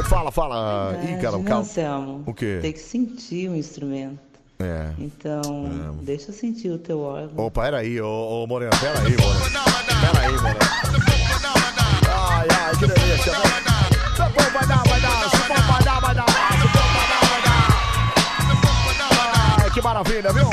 Fala, 0.10 0.32
fala. 0.32 1.00
Não, 1.32 1.44
calma. 1.44 1.62
Anselmo. 1.62 2.24
O 2.26 2.34
quê? 2.34 2.60
Tem 2.62 2.72
que 2.74 2.80
sentir 2.80 3.50
o 3.50 3.56
instrumento. 3.56 4.20
É. 4.60 4.90
Então, 4.98 5.42
deixa 6.02 6.32
eu 6.32 6.34
sentir 6.34 6.70
o 6.70 6.78
teu 6.78 7.00
órgão. 7.02 7.45
Opa, 7.45 7.64
peraí, 7.64 8.00
ô, 8.00 8.08
ô 8.44 8.48
Morena, 8.48 8.72
peraí, 8.80 9.16
Morena. 9.18 9.64
Peraí, 10.14 10.32
Morena. 10.32 10.60
Ai, 12.10 12.48
ai, 12.50 12.76
que 12.78 12.88
delícia. 12.88 13.32
né? 13.34 13.40
Ai, 19.62 19.70
que 19.72 19.82
maravilha, 19.82 20.32
viu? 20.34 20.50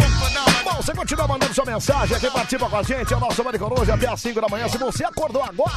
Você 0.82 0.92
continua 0.94 1.28
mandando 1.28 1.54
sua 1.54 1.64
mensagem 1.64 2.16
aqui, 2.16 2.28
participa 2.28 2.68
com 2.68 2.76
a 2.76 2.82
gente. 2.82 3.14
É 3.14 3.16
o 3.16 3.20
nosso 3.20 3.44
Mari 3.44 3.56
Coruja 3.56 3.94
até 3.94 4.08
às 4.08 4.20
5 4.20 4.40
da 4.40 4.48
manhã. 4.48 4.68
Se 4.68 4.76
você 4.78 5.04
acordou 5.04 5.40
agora, 5.40 5.70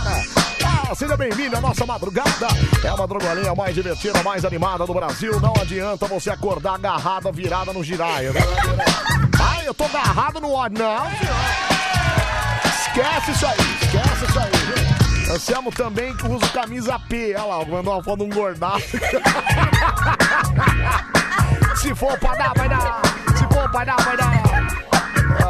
ah, 0.66 0.96
seja 0.96 1.16
bem-vindo 1.16 1.56
à 1.56 1.62
nossa 1.62 1.86
madrugada. 1.86 2.48
É 2.84 2.88
a 2.88 2.98
madrugalinha 2.98 3.54
mais 3.54 3.76
divertida, 3.76 4.24
mais 4.24 4.44
animada 4.44 4.84
do 4.84 4.96
Brasil. 4.96 5.40
Não 5.40 5.54
adianta 5.62 6.08
você 6.08 6.32
acordar 6.32 6.74
agarrada, 6.74 7.32
virada 7.32 7.72
no 7.72 7.84
giraia. 7.84 8.32
viu? 8.32 8.42
Ai, 9.40 9.68
eu 9.68 9.76
tô 9.76 9.84
agarrado 9.84 10.42
no 10.42 10.52
ódio. 10.52 10.80
Não. 10.80 11.06
Esquece 12.88 13.30
isso 13.32 13.46
aí, 13.46 13.60
esquece 13.84 14.26
isso 14.26 14.40
aí, 14.40 14.50
viu? 14.50 15.36
Anselmo 15.36 15.72
também 15.72 16.18
que 16.18 16.28
usa 16.28 16.48
camisa 16.48 16.98
P. 16.98 17.36
Olha 17.36 17.46
lá, 17.46 17.64
mandou 17.66 17.94
uma 17.94 18.04
foto 18.04 18.18
de 18.18 18.24
um 18.26 18.30
gordaço. 18.30 18.98
Se 21.78 21.94
for 21.94 22.18
pra 22.18 22.34
dar, 22.34 22.54
vai 22.56 22.68
dar. 22.70 23.02
Se 23.38 23.44
for 23.54 23.70
pra 23.70 23.86
dar, 23.86 23.98
vai 23.98 24.18
dar. 24.18 24.85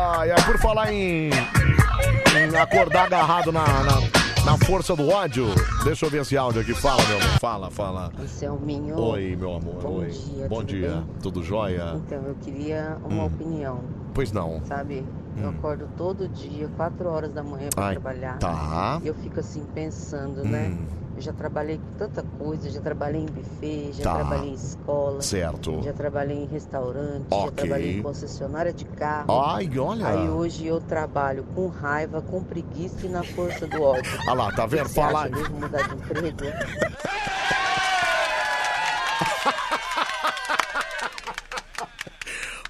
Ai, 0.08 0.30
ai, 0.32 0.46
por 0.46 0.58
falar 0.60 0.94
em, 0.94 1.30
em 1.32 2.56
acordar 2.62 3.06
agarrado 3.06 3.52
na, 3.52 3.66
na, 3.66 4.02
na 4.46 4.58
força 4.66 4.96
do 4.96 5.10
ódio, 5.10 5.48
deixa 5.84 6.06
eu 6.06 6.10
ver 6.12 6.22
esse 6.22 6.38
áudio 6.38 6.62
aqui. 6.62 6.76
Fala, 6.76 7.04
meu 7.08 7.18
amor. 7.18 7.40
Fala, 7.40 7.72
fala. 7.72 8.12
Selminho. 8.28 8.96
Oi, 9.00 9.36
meu 9.36 9.56
amor. 9.56 9.82
Bom 9.82 9.98
Oi. 10.02 10.10
dia, 10.10 10.48
Bom 10.48 10.58
tudo 10.60 10.68
dia. 10.68 10.90
bem? 10.92 11.06
Tudo 11.24 11.44
jóia? 11.44 11.94
Então, 11.96 12.24
eu 12.24 12.36
queria 12.36 12.98
uma 13.04 13.24
Hum. 13.24 13.26
opinião, 13.26 13.80
Pois 14.14 14.32
não. 14.32 14.62
sabe? 14.66 15.04
Eu 15.42 15.50
Hum. 15.50 15.56
acordo 15.58 15.90
todo 15.98 16.30
dia, 16.30 16.70
4 16.78 17.10
horas 17.10 17.34
da 17.34 17.42
manhã 17.42 17.70
para 17.74 17.88
Ai, 17.88 17.94
trabalhar. 17.96 18.38
tá. 18.38 19.00
E 19.04 19.08
eu 19.08 19.16
fico 19.16 19.40
assim 19.40 19.66
pensando, 19.74 20.44
né? 20.46 20.68
Hum. 20.72 20.86
Eu 21.16 21.22
já 21.22 21.32
trabalhei 21.32 21.78
com 21.78 21.98
tanta 21.98 22.24
coisa, 22.38 22.70
já 22.70 22.82
trabalhei 22.82 23.22
em 23.22 23.26
buffet, 23.26 23.94
já 23.94 24.04
Tá. 24.04 24.16
trabalhei 24.16 24.50
em 24.50 24.54
escola. 24.54 25.22
Certo. 25.22 25.82
Já 25.82 25.94
trabalhei 25.94 26.38
em 26.38 26.46
restaurante, 26.46 27.26
já 27.30 27.36
Ok. 27.38 27.52
trabalhei 27.56 28.00
em 28.00 28.02
concessionária 28.02 28.74
de 28.74 28.84
carro. 28.84 29.32
Ai, 29.42 29.70
olha. 29.80 30.08
Aí 30.08 30.30
hoje 30.30 30.68
eu 30.68 30.82
trabalho 30.82 31.46
com 31.56 31.68
raiva, 31.68 32.22
com 32.22 32.44
preguiça 32.44 33.06
e 33.06 33.10
na 33.10 33.24
força 33.24 33.66
do 33.66 33.82
ódio. 33.82 34.12
Olha 34.28 34.34
lá, 34.34 34.52
tá 34.52 34.66
vendo? 34.66 34.82
O 34.82 34.84
que 34.86 34.90
você 34.90 34.96
Fala- 35.02 35.20
acha 35.22 35.30
mesmo 35.30 35.60
mudar 35.60 35.88
de 35.88 35.96
emprego? 35.96 36.38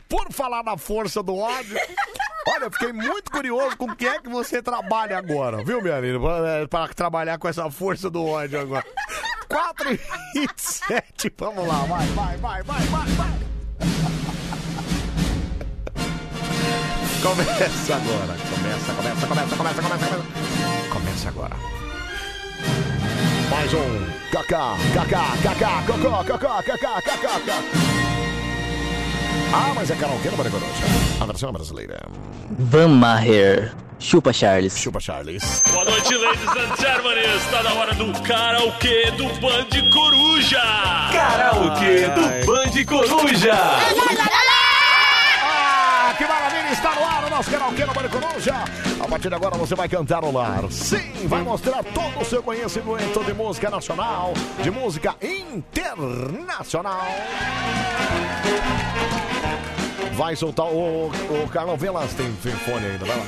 Por 0.07 0.31
falar 0.31 0.63
na 0.63 0.77
força 0.77 1.21
do 1.23 1.35
ódio. 1.35 1.77
Olha, 2.47 2.65
eu 2.65 2.71
fiquei 2.71 2.93
muito 2.93 3.31
curioso 3.31 3.75
com 3.77 3.85
o 3.85 3.95
que 3.95 4.05
é 4.07 4.19
que 4.19 4.29
você 4.29 4.61
trabalha 4.61 5.17
agora, 5.17 5.63
viu, 5.63 5.81
minha 5.81 5.99
linda? 5.99 6.19
Pra- 6.19 6.67
Para 6.67 6.93
trabalhar 6.93 7.37
com 7.39 7.47
essa 7.47 7.69
força 7.71 8.09
do 8.09 8.23
ódio 8.25 8.59
agora. 8.59 8.85
4 9.49 9.93
e 9.93 9.99
27, 10.39 11.33
vamos 11.37 11.67
lá, 11.67 11.79
vai, 11.85 12.05
vai, 12.07 12.37
vai, 12.37 12.63
vai, 12.63 12.81
vai, 12.81 13.07
vai. 13.07 13.29
Começa 17.21 17.95
agora, 17.95 18.37
começa, 18.37 18.93
começa, 18.93 19.27
começa, 19.27 19.55
começa, 19.55 19.81
começa, 19.81 20.07
começa. 20.07 20.89
Começa 20.93 21.29
agora. 21.29 21.55
Mais 23.49 23.73
um. 23.73 24.05
Cacá, 24.31 24.75
cacá, 24.93 25.25
cacá, 25.41 25.83
cocó, 25.87 26.23
cocó, 26.23 26.61
cacá, 26.63 27.01
cacá, 27.01 27.39
cacá. 27.39 28.14
Ah, 29.53 29.73
mas 29.75 29.89
é 29.89 29.95
karaokê 29.95 30.29
no 30.29 30.37
Maria 30.37 30.51
A 31.19 31.25
versão 31.25 31.51
brasileira. 31.51 31.99
Van 32.59 32.87
Maher. 32.87 33.73
Chupa 33.99 34.33
Charles. 34.33 34.77
Chupa 34.77 34.99
Charles. 34.99 35.63
Boa 35.71 35.85
noite, 35.85 36.13
ladies 36.15 36.49
and 36.49 36.75
gentlemen. 36.81 37.23
Está 37.37 37.63
na 37.63 37.73
hora 37.73 37.93
do 37.95 38.11
karaokê 38.21 39.11
do 39.11 39.25
Band 39.39 39.91
Coruja. 39.93 40.61
Karaokê 41.11 42.07
do 42.09 42.45
Band 42.45 42.85
Coruja. 42.85 43.53
Ah, 43.53 44.64
que 46.15 46.25
maravilha! 46.25 46.71
Está 46.71 46.95
no 46.95 47.05
ar 47.05 47.25
o 47.25 47.29
nosso 47.29 47.51
karaokê 47.51 47.85
no 47.85 47.93
Maria 47.93 48.09
Coruja. 48.09 48.53
A 48.99 49.07
partir 49.07 49.29
de 49.29 49.35
agora 49.35 49.55
você 49.57 49.75
vai 49.75 49.87
cantar 49.87 50.21
no 50.21 50.31
lar. 50.31 50.63
Sim, 50.71 51.27
vai 51.27 51.41
mostrar 51.41 51.83
todo 51.83 52.21
o 52.21 52.25
seu 52.25 52.41
conhecimento 52.41 53.23
de 53.23 53.33
música 53.33 53.69
nacional, 53.69 54.33
de 54.61 54.71
música 54.71 55.15
internacional. 55.21 57.07
Vai 60.13 60.35
soltar 60.35 60.65
o, 60.67 61.07
o 61.07 61.49
Carlão, 61.51 61.75
vê 61.75 61.89
lá 61.89 62.07
se 62.07 62.15
tem, 62.15 62.31
tem 62.41 62.53
fone 62.53 62.85
ainda, 62.85 63.05
vai 63.05 63.17
lá. 63.17 63.23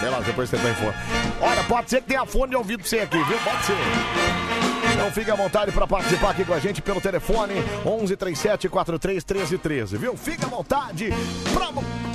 Vê 0.00 0.08
lá, 0.10 0.20
depois 0.20 0.50
você 0.50 0.58
tem 0.58 0.74
fone. 0.74 0.94
Olha, 1.40 1.64
pode 1.64 1.88
ser 1.88 2.02
que 2.02 2.08
tenha 2.08 2.26
fone 2.26 2.50
de 2.50 2.56
ouvido 2.56 2.80
pra 2.80 2.88
você 2.88 3.00
aqui, 3.00 3.16
viu? 3.24 3.38
Pode 3.38 3.64
ser. 3.64 4.67
Então 4.98 5.12
fique 5.12 5.30
à 5.30 5.36
vontade 5.36 5.70
para 5.70 5.86
participar 5.86 6.30
aqui 6.30 6.44
com 6.44 6.52
a 6.52 6.58
gente 6.58 6.82
pelo 6.82 7.00
telefone 7.00 7.54
11 7.86 8.16
37 8.16 8.68
43 8.68 9.22
13 9.22 9.56
13, 9.56 9.96
viu? 9.96 10.16
Fique 10.16 10.44
à 10.44 10.48
vontade 10.48 11.10
para 11.54 11.68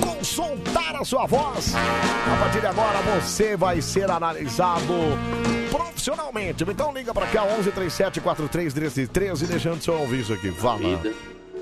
consultar 0.05 0.93
a 0.97 1.05
sua 1.05 1.25
voz. 1.25 1.73
A 1.75 2.43
partir 2.43 2.59
de 2.59 2.67
agora 2.67 2.99
você 3.01 3.55
vai 3.55 3.81
ser 3.81 4.11
analisado 4.11 4.93
profissionalmente. 5.71 6.65
Então 6.69 6.93
liga 6.93 7.13
para 7.13 7.25
cá 7.27 7.45
11 7.45 7.71
37 7.71 8.19
43 8.19 8.73
13 8.73 9.07
13 9.07 9.47
deixando 9.47 9.81
seu 9.81 10.03
aviso 10.03 10.33
aqui. 10.33 10.51
Fala. 10.51 10.79
vida, 10.79 11.13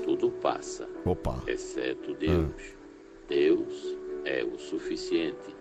tudo 0.04 0.28
passa. 0.28 0.88
Opa. 1.04 1.36
Exceto 1.46 2.14
Deus. 2.14 2.50
Deus 3.28 3.96
é 4.24 4.42
o 4.42 4.58
suficiente. 4.58 5.54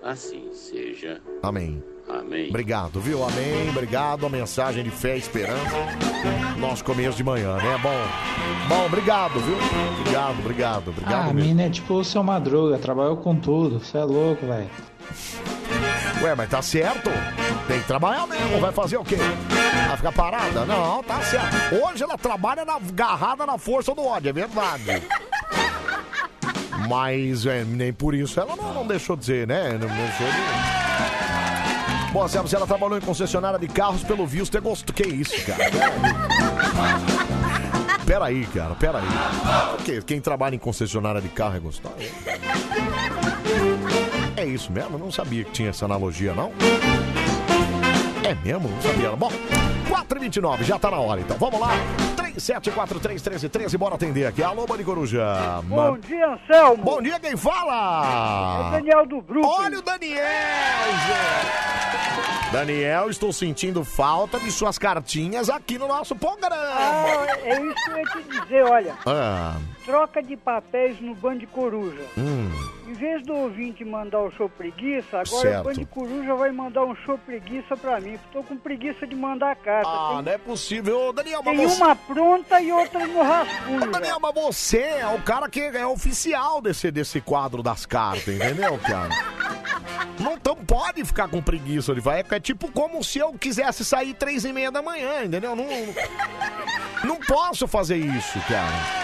Assim 0.00 0.52
seja. 0.52 1.20
Amém. 1.42 1.82
Amém. 2.08 2.48
Obrigado, 2.48 3.00
viu? 3.00 3.24
Amém. 3.24 3.68
Obrigado. 3.70 4.26
A 4.26 4.28
mensagem 4.28 4.82
de 4.84 4.90
fé 4.90 5.16
e 5.16 5.18
esperança. 5.18 5.76
Nosso 6.58 6.84
começo 6.84 7.16
de 7.16 7.24
manhã, 7.24 7.56
né? 7.56 7.78
Bom. 7.82 7.94
Bom, 8.68 8.86
obrigado, 8.86 9.38
viu? 9.40 9.56
Obrigado, 10.00 10.38
obrigado, 10.38 10.88
obrigado 10.88 11.14
Ah, 11.14 11.30
a 11.30 11.32
mesmo. 11.32 11.48
mina 11.48 11.62
é 11.64 11.70
tipo 11.70 11.94
o 11.94 12.04
seu 12.04 12.22
Madruga, 12.22 12.78
trabalhou 12.78 13.16
com 13.16 13.34
tudo. 13.36 13.78
Você 13.80 13.98
é 13.98 14.04
louco, 14.04 14.46
velho. 14.46 14.68
Ué, 16.22 16.34
mas 16.34 16.48
tá 16.48 16.62
certo. 16.62 17.10
Tem 17.66 17.80
que 17.80 17.86
trabalhar 17.86 18.26
mesmo. 18.26 18.60
Vai 18.60 18.72
fazer 18.72 18.96
o 18.96 19.04
quê? 19.04 19.16
Vai 19.88 19.96
ficar 19.96 20.12
parada? 20.12 20.64
Não, 20.64 21.02
tá 21.02 21.20
certo. 21.22 21.74
Hoje 21.84 22.02
ela 22.04 22.16
trabalha 22.18 22.64
na, 22.64 22.74
agarrada 22.76 23.44
na 23.46 23.58
força 23.58 23.94
do 23.94 24.04
ódio, 24.04 24.28
é 24.30 24.32
verdade. 24.32 25.02
Mas 26.88 27.46
é, 27.46 27.64
nem 27.64 27.92
por 27.92 28.14
isso 28.14 28.38
ela 28.40 28.54
não, 28.56 28.74
não 28.74 28.86
deixou 28.86 29.16
de 29.16 29.24
ser, 29.24 29.46
né? 29.46 29.70
Não 29.72 29.88
deixou 29.88 30.26
de... 30.26 31.21
Bom, 32.12 32.28
se 32.28 32.36
ela 32.36 32.66
trabalhou 32.66 32.98
em 32.98 33.00
concessionária 33.00 33.58
de 33.58 33.66
carros, 33.66 34.04
pelo 34.04 34.26
visto, 34.26 34.56
é 34.56 34.60
gosto. 34.60 34.92
Que 34.92 35.06
isso, 35.06 35.34
cara? 35.46 35.70
Peraí, 38.04 38.44
cara, 38.46 38.74
peraí. 38.74 39.04
Porque 39.76 40.02
quem 40.02 40.20
trabalha 40.20 40.54
em 40.54 40.58
concessionária 40.58 41.20
de 41.20 41.28
carro 41.28 41.56
é 41.56 41.60
gostoso? 41.60 41.94
É 44.36 44.44
isso 44.44 44.70
mesmo? 44.72 44.96
Eu 44.96 44.98
não 44.98 45.10
sabia 45.10 45.44
que 45.44 45.52
tinha 45.52 45.70
essa 45.70 45.84
analogia, 45.84 46.34
não? 46.34 46.52
É 48.24 48.34
mesmo? 48.34 48.70
Sabia. 48.80 49.10
Bom, 49.16 49.30
4h29, 49.88 50.62
já 50.62 50.78
tá 50.78 50.90
na 50.90 50.98
hora, 50.98 51.20
então. 51.20 51.36
Vamos 51.38 51.60
lá. 51.60 51.70
37431313, 52.36 53.76
bora 53.76 53.94
atender 53.96 54.26
aqui. 54.26 54.42
Alô, 54.42 54.66
Bani 54.66 54.84
Coruja. 54.84 55.60
Bom 55.64 55.98
dia, 55.98 56.28
Anselmo. 56.32 56.82
Bom 56.82 57.02
dia, 57.02 57.18
quem 57.20 57.36
fala? 57.36 58.62
É 58.64 58.68
o 58.68 58.70
Daniel 58.70 59.06
do 59.06 59.20
Brooklyn. 59.20 59.64
Olha 59.64 59.78
o 59.78 59.82
Daniel, 59.82 60.16
Zé. 61.06 61.72
Daniel, 62.52 63.08
estou 63.10 63.32
sentindo 63.32 63.82
falta 63.84 64.38
de 64.38 64.50
suas 64.52 64.78
cartinhas 64.78 65.48
aqui 65.48 65.78
no 65.78 65.88
nosso 65.88 66.14
programa. 66.14 66.54
Ah, 66.54 67.26
é 67.44 67.60
isso 67.60 67.74
que 67.74 67.90
eu 67.90 67.98
ia 67.98 68.04
te 68.04 68.22
dizer, 68.40 68.64
olha. 68.64 68.94
Ah, 69.06 69.56
Troca 69.84 70.22
de 70.22 70.36
papéis 70.36 71.00
no 71.00 71.14
Band 71.14 71.40
Coruja. 71.50 72.02
hum, 72.16 72.48
Em 72.86 72.92
vez 72.92 73.22
do 73.24 73.34
ouvinte 73.34 73.84
mandar 73.84 74.20
o 74.20 74.30
show 74.32 74.48
preguiça, 74.48 75.20
agora 75.20 75.26
Certo. 75.26 75.60
o 75.60 75.64
Band 75.74 75.84
Coruja 75.86 76.34
vai 76.34 76.52
mandar 76.52 76.84
um 76.84 76.94
show 76.96 77.16
preguiça 77.18 77.76
pra 77.76 77.98
mim. 78.00 78.18
Tô 78.32 78.42
com 78.42 78.56
preguiça 78.56 79.06
de 79.06 79.16
mandar 79.16 79.56
carta. 79.56 79.88
Ah, 79.88 80.12
tem 80.16 80.22
não 80.22 80.32
é 80.32 80.38
possível. 80.38 81.08
Ô, 81.08 81.12
Daniel, 81.12 81.42
mas 81.44 81.56
tem 81.56 81.68
você- 81.68 81.82
uma 81.82 81.96
pronta 81.96 82.60
e 82.60 82.70
outra 82.72 83.06
no 83.06 83.22
rascunho. 83.22 83.90
Daniel, 83.90 84.18
mas 84.20 84.34
você 84.34 84.78
é 84.78 85.06
o 85.06 85.20
cara 85.22 85.48
que 85.48 85.60
é 85.60 85.86
oficial 85.86 86.60
desse, 86.60 86.90
desse 86.90 87.20
quadro 87.20 87.62
das 87.62 87.84
cartas, 87.86 88.28
entendeu, 88.28 88.78
cara? 88.78 89.08
Não 90.20 90.36
tão 90.38 90.56
pode 90.56 91.04
ficar 91.04 91.28
com 91.28 91.42
preguiça 91.42 91.94
de 91.94 92.00
vai. 92.00 92.22
É 92.30 92.40
tipo 92.40 92.70
como 92.70 93.02
se 93.02 93.18
eu 93.18 93.32
quisesse 93.32 93.84
sair 93.84 94.14
três 94.14 94.44
e 94.44 94.52
meia 94.52 94.70
da 94.70 94.82
manhã, 94.82 95.24
entendeu? 95.24 95.56
Não, 95.56 95.66
não 97.04 97.16
posso 97.16 97.66
fazer 97.66 97.96
isso, 97.96 98.38
cara. 98.48 99.02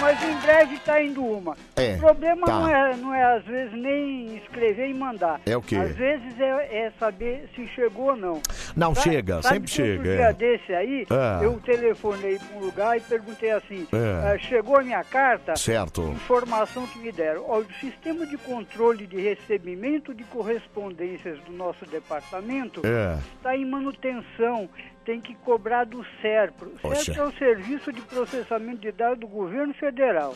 Mas 0.00 0.22
em 0.22 0.36
breve 0.40 0.78
tá 0.80 1.02
indo 1.02 1.24
uma. 1.24 1.56
É, 1.76 1.94
o 1.94 1.98
problema 1.98 2.46
tá. 2.46 2.52
não, 2.60 2.68
é, 2.68 2.96
não 2.96 3.14
é, 3.14 3.36
às 3.36 3.44
vezes, 3.44 3.72
nem 3.74 4.36
escrever 4.36 4.88
e 4.88 4.94
mandar. 4.94 5.40
É 5.46 5.56
o 5.56 5.62
quê? 5.62 5.76
Às 5.76 5.94
vezes 5.96 6.38
é, 6.40 6.84
é 6.86 6.92
saber 6.98 7.48
se 7.54 7.66
chegou 7.68 8.06
ou 8.10 8.16
não. 8.16 8.40
Não, 8.76 8.94
Sabe- 8.94 9.10
chega, 9.10 9.42
sabe 9.42 9.54
sempre 9.54 9.70
chega, 9.70 10.02
dia 10.02 10.12
é. 10.28 10.32
desse 10.32 10.74
aí, 10.74 11.06
É. 11.10 11.44
eu 11.44 11.60
telefonei 11.60 12.38
para 12.38 12.56
um 12.56 12.60
lugar 12.60 12.96
e 12.96 13.00
perguntei 13.00 13.50
assim, 13.50 13.86
É. 13.92 14.32
"Ah, 14.34 14.38
chegou 14.38 14.76
a 14.78 14.82
minha 14.82 15.02
carta? 15.04 15.56
Certo. 15.56 16.02
Informação 16.02 16.86
que 16.86 16.98
me 16.98 17.12
deram. 17.12 17.44
Ó, 17.48 17.58
o 17.58 17.66
sistema 17.80 18.26
de 18.26 18.36
controle 18.38 19.06
de 19.06 19.20
recebimento 19.20 20.14
de 20.14 20.24
correspondências 20.24 21.38
do 21.40 21.52
nosso 21.52 21.84
departamento 21.86 22.82
É. 22.84 23.16
está 23.36 23.56
em 23.56 23.64
manutenção. 23.64 24.68
Tem 25.04 25.20
que 25.20 25.34
cobrar 25.36 25.84
do 25.84 26.04
SERPRO. 26.22 26.72
O. 26.82 26.94
SERPRO 26.94 27.22
é 27.22 27.26
o 27.26 27.32
Serviço 27.32 27.92
de 27.92 28.00
Processamento 28.00 28.78
de 28.78 28.92
Dados 28.92 29.20
do 29.20 29.26
Governo 29.26 29.74
Federal. 29.74 30.34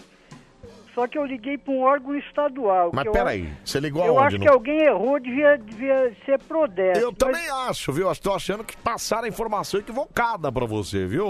Só 0.98 1.06
que 1.06 1.16
eu 1.16 1.24
liguei 1.24 1.56
para 1.56 1.72
um 1.72 1.82
órgão 1.82 2.16
estadual. 2.16 2.90
Mas 2.92 3.06
eu 3.06 3.12
peraí, 3.12 3.42
acho- 3.42 3.56
você 3.64 3.78
ligou 3.80 4.04
Eu 4.04 4.18
aonde? 4.18 4.26
acho 4.26 4.38
no- 4.38 4.42
que 4.42 4.48
alguém 4.48 4.80
errou, 4.82 5.20
devia, 5.20 5.56
devia 5.56 6.12
ser 6.26 6.38
Prodeste. 6.40 7.00
Eu 7.02 7.10
mas 7.10 7.18
também 7.18 7.48
acho, 7.68 7.92
viu? 7.92 8.10
Estou 8.10 8.34
achando 8.34 8.64
que 8.64 8.76
passaram 8.76 9.24
a 9.26 9.28
informação 9.28 9.78
equivocada 9.78 10.50
pra 10.50 10.66
você, 10.66 11.06
viu? 11.06 11.24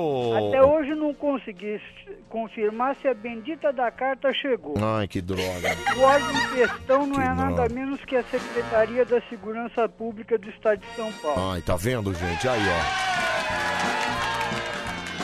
Até 0.49 0.63
hoje 0.63 0.95
não 0.95 1.13
consegui 1.13 1.79
confirmar 2.31 2.97
se 2.97 3.09
a 3.09 3.13
bendita 3.15 3.71
da 3.73 3.91
carta 3.91 4.33
chegou. 4.33 4.75
Ai, 4.81 5.07
que 5.07 5.21
droga. 5.21 5.77
O 5.97 6.01
órgão 6.01 6.31
em 6.31 6.49
questão 6.55 7.07
não 7.07 7.17
Que 7.17 7.21
é 7.23 7.25
nada 7.35 7.55
droga. 7.55 7.75
menos 7.75 8.03
que 8.07 8.17
a 8.17 8.23
Secretaria 8.23 9.05
da 9.05 9.21
Segurança 9.29 9.87
Pública 9.87 10.39
do 10.39 10.49
Estado 10.49 10.79
de 10.81 10.87
São 10.97 11.13
Paulo. 11.13 11.53
Ai, 11.53 11.61
tá 11.61 11.77
vendo, 11.77 12.15
gente? 12.15 12.49
Aí, 12.49 12.61
ó. 14.25 14.28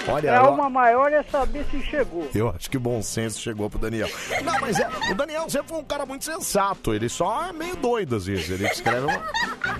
Olha, 0.08 0.28
eu- 0.36 0.52
uma 0.52 0.68
maior 0.70 1.12
é 1.12 1.22
saber 1.24 1.64
se 1.70 1.80
chegou. 1.82 2.28
Eu 2.34 2.50
acho 2.50 2.70
que 2.70 2.78
bom 2.78 3.02
senso 3.02 3.40
chegou 3.40 3.68
pro 3.70 3.78
Daniel. 3.78 4.08
Não, 4.44 4.60
mas 4.60 4.78
é, 4.78 4.88
o 5.10 5.14
Daniel 5.14 5.48
sempre 5.48 5.68
foi 5.68 5.78
um 5.78 5.84
cara 5.84 6.04
muito 6.04 6.24
sensato. 6.24 6.92
Ele 6.92 7.08
só 7.08 7.46
é 7.46 7.52
meio 7.52 7.76
doido 7.76 8.16
às 8.16 8.26
vezes. 8.26 8.48
Ele 8.50 8.66
escreve. 8.66 9.06
uma- 9.06 9.22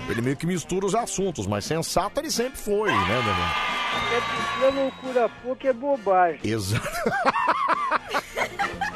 Ele 0.09 0.21
meio 0.21 0.35
que 0.37 0.45
mistura 0.47 0.85
os 0.85 0.95
assuntos, 0.95 1.45
mas 1.47 1.65
sensato 1.65 2.19
ele 2.19 2.31
sempre 2.31 2.57
foi, 2.57 2.91
né, 2.91 2.97
Daniel? 3.07 3.75
Porque 4.59 4.65
é 4.65 4.81
loucura 4.81 5.29
pouca 5.43 5.67
é 5.69 5.73
bobagem. 5.73 6.39
Exato. 6.43 6.85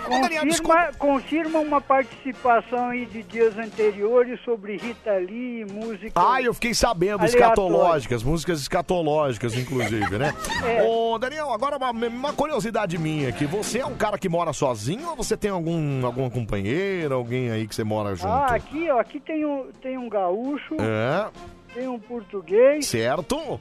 Confirma, 0.09 0.91
confirma 0.97 1.59
uma 1.59 1.79
participação 1.79 2.89
aí 2.89 3.05
de 3.05 3.21
dias 3.21 3.55
anteriores 3.57 4.39
sobre 4.43 4.75
Rita 4.75 5.13
Lee 5.17 5.61
e 5.61 5.65
música. 5.71 6.11
Ah, 6.15 6.41
eu 6.41 6.51
fiquei 6.53 6.73
sabendo, 6.73 7.19
aleatória. 7.21 7.27
escatológicas, 7.43 8.23
músicas 8.23 8.59
escatológicas, 8.59 9.53
inclusive, 9.55 10.17
né? 10.17 10.33
É. 10.65 10.81
Ô, 10.83 11.18
Daniel, 11.19 11.51
agora 11.53 11.77
uma, 11.77 11.91
uma 11.91 12.33
curiosidade 12.33 12.97
minha 12.97 13.29
aqui. 13.29 13.45
Você 13.45 13.79
é 13.79 13.85
um 13.85 13.95
cara 13.95 14.17
que 14.17 14.27
mora 14.29 14.53
sozinho 14.53 15.09
ou 15.09 15.15
você 15.15 15.35
tem 15.37 15.51
algum, 15.51 16.05
alguma 16.05 16.29
companheira, 16.29 17.15
alguém 17.15 17.51
aí 17.51 17.67
que 17.67 17.75
você 17.75 17.83
mora 17.83 18.15
junto? 18.15 18.27
Ah, 18.33 18.47
aqui, 18.55 18.89
ó, 18.89 18.99
aqui 18.99 19.19
tem 19.19 19.45
um, 19.45 19.69
tem 19.81 19.97
um 19.97 20.09
gaúcho, 20.09 20.75
É, 20.79 21.29
tem 21.73 21.87
um 21.87 21.99
português 21.99 22.85
certo? 22.87 23.59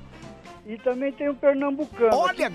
e 0.66 0.76
também 0.78 1.10
tem 1.12 1.28
um 1.30 1.34
pernambucano. 1.34 2.14
Olha, 2.14 2.52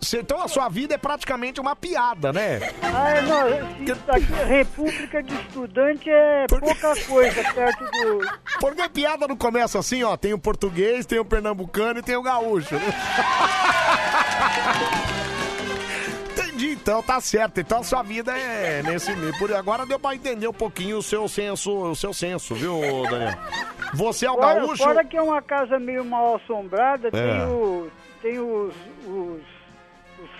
cê- 0.00 0.20
então 0.20 0.40
a 0.40 0.46
sua 0.46 0.68
vida 0.68 0.94
é 0.94 0.98
praticamente 0.98 1.60
uma 1.60 1.74
piada, 1.74 2.32
né? 2.32 2.60
Ah, 2.80 3.10
é, 3.10 3.22
não, 3.22 3.48
isso 3.82 4.04
aqui, 4.08 4.32
República 4.48 5.20
de 5.22 5.34
Estudante 5.34 6.08
é 6.08 6.46
pouca 6.48 6.94
coisa 7.06 7.42
perto 7.52 7.84
do... 7.84 8.20
Porque 8.60 8.88
piada 8.88 9.26
não 9.26 9.36
começa 9.36 9.80
assim, 9.80 10.02
ó. 10.04 10.16
Tem 10.16 10.32
o 10.32 10.38
português, 10.38 11.04
tem 11.06 11.18
o 11.18 11.24
pernambucano 11.24 11.98
e 11.98 12.02
tem 12.02 12.14
o 12.16 12.22
gaúcho. 12.22 12.76
né? 12.76 12.80
Entendi, 16.32 16.70
então 16.72 17.02
tá 17.02 17.20
certo. 17.20 17.60
Então 17.60 17.80
a 17.80 17.82
sua 17.84 18.02
vida 18.02 18.36
é 18.36 18.82
nesse 18.82 19.14
meio. 19.16 19.36
Por 19.38 19.52
agora 19.52 19.84
deu 19.86 19.98
pra 19.98 20.14
entender 20.14 20.48
um 20.48 20.52
pouquinho 20.52 20.98
o 20.98 21.02
seu 21.02 21.28
senso, 21.28 21.70
o 21.72 21.94
seu 21.96 22.12
senso, 22.14 22.54
viu, 22.54 22.80
Daniel? 23.10 23.36
Você 23.94 24.26
é 24.26 24.30
o 24.30 24.34
Fora, 24.34 24.60
gaúcho? 24.60 24.82
fora 24.82 25.04
que 25.04 25.16
é 25.16 25.22
uma 25.22 25.42
casa 25.42 25.78
meio 25.78 26.04
mal 26.04 26.36
assombrada, 26.36 27.10
tem, 27.10 27.20
É. 27.20 27.44
o, 27.46 27.88
tem 28.22 28.38
os, 28.38 28.74
os, 29.06 29.42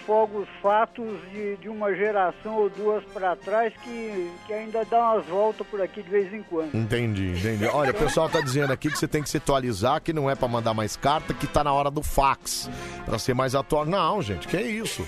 os 0.06 0.16
fogos 0.16 0.48
fatos 0.62 1.18
de, 1.32 1.56
de 1.56 1.68
uma 1.68 1.92
geração 1.94 2.54
ou 2.56 2.70
duas 2.70 3.02
pra 3.12 3.34
trás 3.34 3.72
que, 3.82 4.30
que 4.46 4.52
ainda 4.52 4.84
dá 4.84 5.12
umas 5.14 5.26
voltas 5.26 5.66
por 5.66 5.80
aqui 5.82 6.02
de 6.02 6.08
vez 6.08 6.32
em 6.32 6.42
quando. 6.44 6.74
Entendi, 6.74 7.32
entendi. 7.32 7.66
Olha, 7.66 7.90
o 7.90 7.94
pessoal 7.94 8.28
tá 8.28 8.40
dizendo 8.40 8.72
aqui 8.72 8.88
que 8.90 8.98
você 8.98 9.08
tem 9.08 9.22
que 9.22 9.28
se 9.28 9.36
atualizar, 9.38 10.00
que 10.00 10.12
não 10.12 10.30
é 10.30 10.34
pra 10.34 10.46
mandar 10.46 10.74
mais 10.74 10.96
carta, 10.96 11.34
que 11.34 11.46
tá 11.46 11.64
na 11.64 11.72
hora 11.72 11.90
do 11.90 12.02
fax. 12.02 12.70
Pra 13.04 13.18
ser 13.18 13.34
mais 13.34 13.54
atual. 13.54 13.84
Não, 13.84 14.22
gente, 14.22 14.46
que 14.46 14.60
isso? 14.60 15.02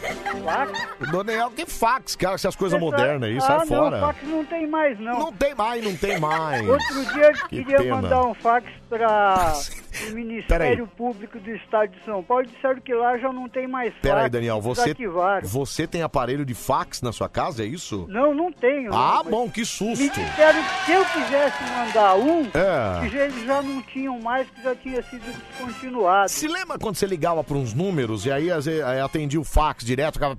Fax? 0.44 1.10
Daniel, 1.12 1.50
que 1.50 1.64
fax, 1.66 2.16
cara, 2.16 2.34
essas 2.34 2.56
coisas 2.56 2.78
modernas 2.78 3.28
aí, 3.30 3.36
ah, 3.36 3.40
sai 3.40 3.58
não, 3.58 3.66
fora. 3.66 4.00
fax 4.00 4.18
não 4.24 4.44
tem 4.44 4.66
mais, 4.66 4.98
não. 4.98 5.18
Não 5.18 5.32
tem 5.32 5.54
mais, 5.54 5.84
não 5.84 5.96
tem 5.96 6.18
mais. 6.20 6.68
Outro 6.68 7.04
dia 7.14 7.26
eu 7.30 7.32
Que 7.48 7.64
queria 7.64 7.78
pena. 7.78 7.96
mandar 7.96 8.24
um 8.24 8.34
fax 8.34 8.66
para 8.88 9.52
o 10.08 10.14
Ministério 10.14 10.46
Peraí. 10.76 10.86
Público 10.96 11.38
do 11.38 11.50
Estado 11.50 11.90
de 11.90 12.04
São 12.04 12.22
Paulo 12.22 12.44
e 12.44 12.46
disseram 12.48 12.80
que 12.80 12.94
lá 12.94 13.16
já 13.18 13.32
não 13.32 13.48
tem 13.48 13.68
mais 13.68 13.90
fax. 13.94 14.00
Pera 14.02 14.22
aí, 14.22 14.30
Daniel, 14.30 14.60
você, 14.60 14.94
você 15.42 15.86
tem 15.86 16.02
aparelho 16.02 16.44
de 16.44 16.54
fax 16.54 17.02
na 17.02 17.12
sua 17.12 17.28
casa, 17.28 17.62
é 17.62 17.66
isso? 17.66 18.06
Não, 18.08 18.34
não 18.34 18.52
tenho. 18.52 18.92
Ah, 18.92 19.22
não. 19.24 19.30
bom, 19.30 19.50
que 19.50 19.64
susto. 19.64 20.02
Me 20.02 20.08
disseram 20.08 20.62
que 20.62 20.84
se 20.86 20.92
eu 20.92 21.04
quisesse 21.04 21.62
mandar 21.76 22.16
um, 22.16 22.42
É. 22.54 23.08
que 23.08 23.16
eles 23.16 23.44
já 23.44 23.62
não 23.62 23.82
tinham 23.82 24.18
mais, 24.20 24.48
que 24.50 24.62
já 24.62 24.74
tinha 24.74 25.02
sido 25.02 25.24
descontinuado. 25.24 26.30
Se 26.30 26.48
lembra 26.48 26.78
quando 26.78 26.96
você 26.96 27.06
ligava 27.06 27.42
para 27.44 27.56
uns 27.56 27.74
números 27.74 28.24
e 28.26 28.32
aí, 28.32 28.48
aí 28.50 29.00
atendia 29.00 29.40
o 29.40 29.44
fax 29.44 29.84
direto, 29.84 30.14
ficava... 30.14 30.36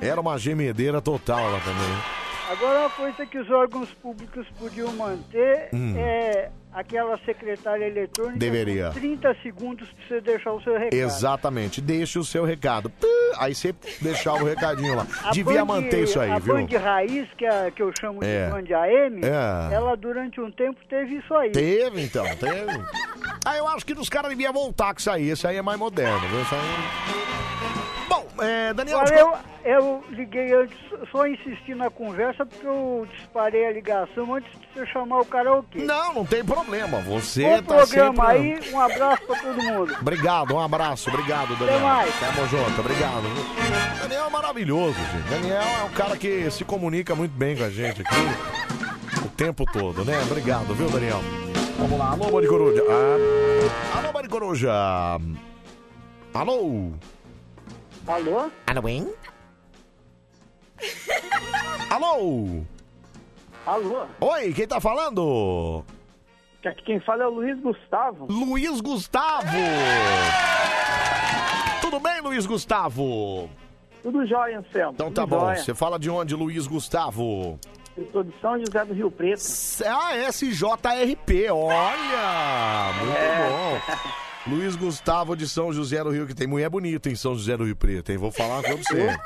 Era 0.00 0.20
uma 0.20 0.38
gemedeira 0.38 1.00
total 1.00 1.50
lá 1.50 1.60
também. 1.60 2.25
Agora, 2.48 2.80
uma 2.80 2.90
coisa 2.90 3.26
que 3.26 3.38
os 3.38 3.50
órgãos 3.50 3.88
públicos 4.02 4.46
podiam 4.58 4.92
manter 4.92 5.68
Hum. 5.72 5.94
é 5.96 6.48
aquela 6.72 7.18
secretária 7.24 7.84
eletrônica 7.86 8.38
Deveria. 8.38 8.88
com 8.92 9.00
30 9.00 9.36
segundos 9.42 9.88
para 9.90 10.06
você 10.06 10.20
deixar 10.20 10.52
o 10.52 10.62
seu 10.62 10.74
recado. 10.78 10.94
Exatamente, 10.94 11.80
deixe 11.80 12.18
o 12.18 12.24
seu 12.24 12.44
recado. 12.44 12.92
Aí 13.38 13.54
você 13.54 13.74
deixava 14.00 14.44
o 14.44 14.46
recadinho 14.46 14.94
lá. 14.94 15.06
A 15.24 15.30
Devia 15.32 15.64
Band- 15.64 15.82
manter 15.82 16.04
isso 16.04 16.20
aí, 16.20 16.30
a 16.30 16.38
viu? 16.38 16.54
Band 16.54 16.78
Raiz, 16.78 17.28
que, 17.36 17.44
é, 17.44 17.70
que 17.70 17.82
eu 17.82 17.90
chamo 17.98 18.20
de 18.20 18.26
É. 18.28 18.48
Band 18.48 18.76
AM, 18.78 19.20
É. 19.24 19.74
ela 19.74 19.96
durante 19.96 20.40
um 20.40 20.50
tempo 20.50 20.78
teve 20.88 21.16
isso 21.16 21.34
aí. 21.34 21.50
Teve, 21.50 22.00
então, 22.02 22.24
teve. 22.36 22.80
Ah, 23.44 23.56
eu 23.56 23.66
acho 23.68 23.84
que 23.84 23.92
os 23.94 24.08
caras 24.08 24.30
deviam 24.30 24.52
voltar 24.52 24.92
com 24.94 25.00
isso 25.00 25.10
aí. 25.10 25.30
Esse 25.30 25.46
aí 25.48 25.56
é 25.56 25.62
mais 25.62 25.78
moderno, 25.78 26.20
viu? 26.28 26.42
Isso 26.42 26.54
aí... 26.54 27.85
É, 28.40 28.72
Daniel... 28.74 29.00
Agora, 29.00 29.18
eu, 29.64 29.72
eu 29.72 30.04
liguei 30.10 30.52
antes, 30.52 30.76
só 31.10 31.26
insisti 31.26 31.74
na 31.74 31.90
conversa 31.90 32.44
porque 32.44 32.66
eu 32.66 33.06
disparei 33.16 33.66
a 33.66 33.72
ligação 33.72 34.34
antes 34.34 34.50
de 34.52 34.66
você 34.74 34.86
chamar 34.86 35.20
o 35.20 35.24
karaokê. 35.24 35.80
Não, 35.80 36.14
não 36.14 36.26
tem 36.26 36.44
problema. 36.44 37.00
Você 37.00 37.42
Bom 37.42 37.62
tá 37.62 37.74
programa 37.76 38.32
sempre... 38.32 38.52
aí, 38.52 38.72
um 38.72 38.80
abraço 38.80 39.22
pra 39.26 39.36
todo 39.36 39.62
mundo. 39.62 39.96
Obrigado, 40.00 40.54
um 40.54 40.60
abraço, 40.60 41.10
obrigado, 41.10 41.56
Daniel. 41.56 41.80
mais. 41.80 42.14
Tamo 42.20 42.46
junto, 42.48 42.80
obrigado. 42.80 43.24
Daniel 44.00 44.26
é 44.26 44.30
maravilhoso, 44.30 44.94
gente. 44.94 45.28
Daniel 45.28 45.62
é 45.62 45.84
um 45.84 45.90
cara 45.90 46.16
que 46.16 46.50
se 46.50 46.64
comunica 46.64 47.14
muito 47.14 47.32
bem 47.32 47.56
com 47.56 47.64
a 47.64 47.70
gente 47.70 48.02
aqui 48.02 48.16
o 49.24 49.28
tempo 49.30 49.64
todo, 49.72 50.04
né? 50.04 50.20
Obrigado, 50.22 50.74
viu, 50.74 50.88
Daniel? 50.88 51.20
Vamos 51.78 51.98
lá, 51.98 52.12
alô, 52.12 52.30
Bande 52.30 52.48
Coruja. 52.48 52.82
Ah, 52.88 53.98
alô, 53.98 54.12
Bande 54.12 54.28
Coruja. 54.28 54.72
Alô? 56.32 56.92
Alô? 58.06 58.50
Alô, 58.66 58.88
hein? 58.88 59.12
Alô? 61.90 62.62
Alô? 63.66 64.06
Oi, 64.20 64.52
quem 64.52 64.66
tá 64.66 64.80
falando? 64.80 65.84
Aqui 66.64 66.82
quem 66.82 67.00
fala 67.00 67.22
é 67.24 67.26
o 67.26 67.30
Luiz 67.30 67.60
Gustavo. 67.60 68.26
Luiz 68.28 68.80
Gustavo! 68.80 69.56
Tudo 71.80 72.00
bem, 72.00 72.20
Luiz 72.20 72.44
Gustavo? 72.44 73.48
Tudo 74.02 74.26
jóia, 74.26 74.58
Anselmo. 74.58 74.92
Então 74.94 75.06
Tudo 75.06 75.14
tá 75.14 75.26
bom. 75.26 75.40
jóia. 75.40 75.56
Você 75.62 75.74
fala 75.74 75.98
de 75.98 76.10
onde, 76.10 76.34
Luiz 76.34 76.66
Gustavo? 76.66 77.58
Eu 77.96 78.08
sou 78.12 78.22
de 78.24 78.34
São 78.40 78.58
José 78.58 78.84
do 78.84 78.94
Rio 78.94 79.10
Preto. 79.10 79.40
Ah, 79.86 80.16
SJRP, 80.30 81.50
olha! 81.50 82.92
Muito 82.98 83.16
É. 83.16 83.48
bom. 83.48 83.80
Luiz 84.48 84.76
Gustavo 84.76 85.36
de 85.36 85.48
São 85.48 85.72
José 85.72 86.02
do 86.04 86.10
Rio, 86.10 86.26
que 86.26 86.34
tem 86.34 86.46
mulher 86.46 86.70
bonita 86.70 87.10
em 87.10 87.16
São 87.16 87.34
José 87.34 87.56
do 87.56 87.64
Rio 87.64 87.74
Preto, 87.74 88.12
hein? 88.12 88.18
Vou 88.18 88.30
falar 88.30 88.56
uma 88.56 88.62
coisa 88.62 88.82
pra 88.82 88.94
você. 88.94 89.18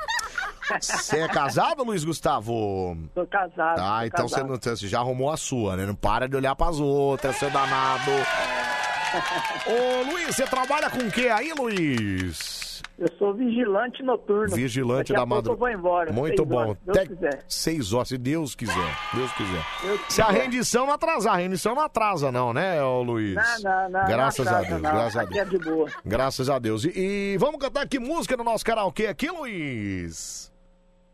Você 0.80 1.18
é 1.18 1.28
casado, 1.28 1.82
Luiz 1.82 2.04
Gustavo? 2.04 2.96
Sou 3.12 3.26
casado. 3.26 3.80
Ah, 3.80 3.98
sou 3.98 4.06
então 4.06 4.28
você, 4.28 4.34
casado. 4.36 4.48
não, 4.50 4.76
você 4.76 4.88
já 4.88 5.00
arrumou 5.00 5.30
a 5.30 5.36
sua, 5.36 5.76
né? 5.76 5.84
Não 5.84 5.94
para 5.94 6.28
de 6.28 6.36
olhar 6.36 6.54
pras 6.54 6.78
outras, 6.78 7.36
seu 7.36 7.50
danado. 7.50 8.10
Ô, 9.66 10.10
Luiz, 10.10 10.36
você 10.36 10.46
trabalha 10.46 10.88
com 10.88 10.98
o 11.00 11.10
que 11.10 11.28
aí, 11.28 11.52
Luiz? 11.52 12.69
Eu 13.00 13.08
sou 13.18 13.32
vigilante 13.34 14.02
noturno. 14.02 14.54
Vigilante 14.54 15.10
Daqui 15.10 15.16
a 15.16 15.20
da 15.20 15.26
madrugada. 15.26 15.52
eu 15.54 15.56
vou 15.58 15.68
embora. 15.70 16.12
Muito 16.12 16.44
bom. 16.44 16.56
horas, 16.58 16.76
se 16.78 16.84
Deus 16.84 16.98
Te- 16.98 17.08
quiser. 17.08 17.44
Seis 17.48 17.92
horas, 17.94 18.08
se 18.08 18.18
Deus 18.18 18.54
quiser. 18.54 18.96
Deus 19.14 19.32
quiser. 19.32 19.64
Deus 19.82 20.00
Se 20.10 20.20
a 20.20 20.26
quiser. 20.26 20.42
rendição 20.42 20.84
não 20.86 20.92
atrasar, 20.92 21.32
a 21.32 21.36
rendição 21.38 21.74
não 21.74 21.82
atrasa, 21.82 22.30
não, 22.30 22.52
né, 22.52 22.82
ô 22.84 23.02
Luiz? 23.02 23.34
Não, 23.34 23.70
não, 23.72 23.88
não. 23.90 24.06
Graças 24.06 24.44
não 24.44 24.52
a 24.52 24.56
atrasa, 24.58 24.68
Deus, 24.68 24.82
não. 24.82 24.90
graças 24.92 25.16
a 25.16 25.22
Aqui 25.22 25.32
Deus. 25.32 25.46
é 25.46 25.50
de 25.50 25.58
boa. 25.58 25.88
Graças 26.04 26.50
a 26.50 26.58
Deus. 26.58 26.84
E, 26.84 26.92
e 26.94 27.36
vamos 27.38 27.58
cantar 27.58 27.88
que 27.88 27.98
música 27.98 28.36
no 28.36 28.44
nosso 28.44 28.64
karaokê 28.66 29.06
aqui, 29.06 29.30
Luiz? 29.30 30.52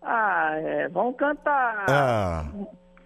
Ah, 0.03 0.51
é, 0.57 0.89
vamos 0.89 1.17
cantar. 1.17 1.87
Ah. 1.89 2.47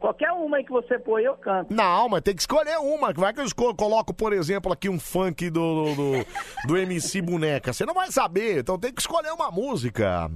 Qualquer 0.00 0.32
uma 0.32 0.56
aí 0.56 0.64
que 0.64 0.72
você 0.72 0.98
pôr, 0.98 1.20
eu 1.20 1.36
canto. 1.36 1.72
Não, 1.72 2.08
mas 2.08 2.22
tem 2.22 2.34
que 2.34 2.40
escolher 2.40 2.78
uma. 2.78 3.12
Vai 3.12 3.34
que 3.34 3.40
eu 3.40 3.44
escolho, 3.44 3.74
coloco, 3.74 4.14
por 4.14 4.32
exemplo, 4.32 4.72
aqui 4.72 4.88
um 4.88 4.98
funk 4.98 5.50
do, 5.50 5.60
do, 5.60 5.94
do, 5.94 6.26
do 6.66 6.76
MC 6.78 7.20
Boneca. 7.20 7.70
Você 7.74 7.84
não 7.84 7.92
vai 7.92 8.10
saber, 8.10 8.60
então 8.60 8.78
tem 8.78 8.92
que 8.94 9.02
escolher 9.02 9.30
uma 9.30 9.50
música. 9.50 10.30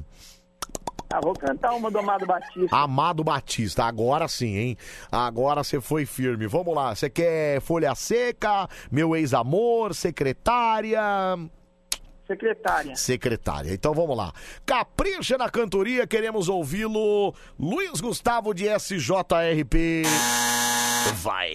Ah, 1.11 1.21
vou 1.23 1.33
cantar 1.33 1.73
uma 1.73 1.91
do 1.91 1.99
Amado 1.99 2.27
Batista. 2.27 2.77
Amado 2.77 3.25
Batista, 3.25 3.85
agora 3.85 4.29
sim, 4.29 4.57
hein? 4.57 4.77
Agora 5.11 5.65
você 5.65 5.81
foi 5.81 6.05
firme. 6.05 6.47
Vamos 6.47 6.75
lá, 6.75 6.95
você 6.95 7.09
quer 7.09 7.61
Folha 7.63 7.95
Seca, 7.95 8.69
Meu 8.91 9.17
Ex-Amor, 9.17 9.95
Secretária... 9.95 11.01
Secretária. 12.27 12.97
Secretária. 12.97 13.73
Então 13.73 13.93
vamos 13.93 14.17
lá. 14.17 14.33
Capricha 14.65 15.37
na 15.37 15.51
cantoria, 15.51 16.07
queremos 16.07 16.49
ouvi-lo. 16.49 17.35
Luiz 17.59 18.01
Gustavo 18.01 18.55
de 18.55 18.65
SJRP. 18.79 20.05
Vai. 21.23 21.53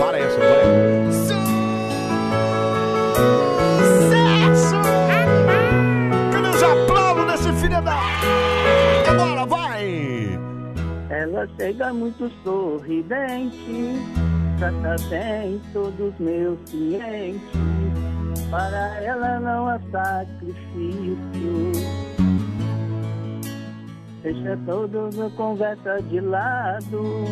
Parece, 0.00 0.36
parece? 0.38 1.05
Ela 11.36 11.48
chega 11.60 11.92
muito 11.92 12.32
sorridente, 12.42 13.92
trata 14.58 14.96
bem 15.10 15.60
todos 15.70 16.18
meus 16.18 16.58
clientes. 16.70 17.42
Para 18.50 19.02
ela 19.04 19.38
não 19.40 19.68
há 19.68 19.78
sacrifício. 19.92 21.72
Deixa 24.22 24.58
todos 24.64 25.20
a 25.20 25.28
conversa 25.36 26.00
de 26.04 26.20
lado. 26.20 27.26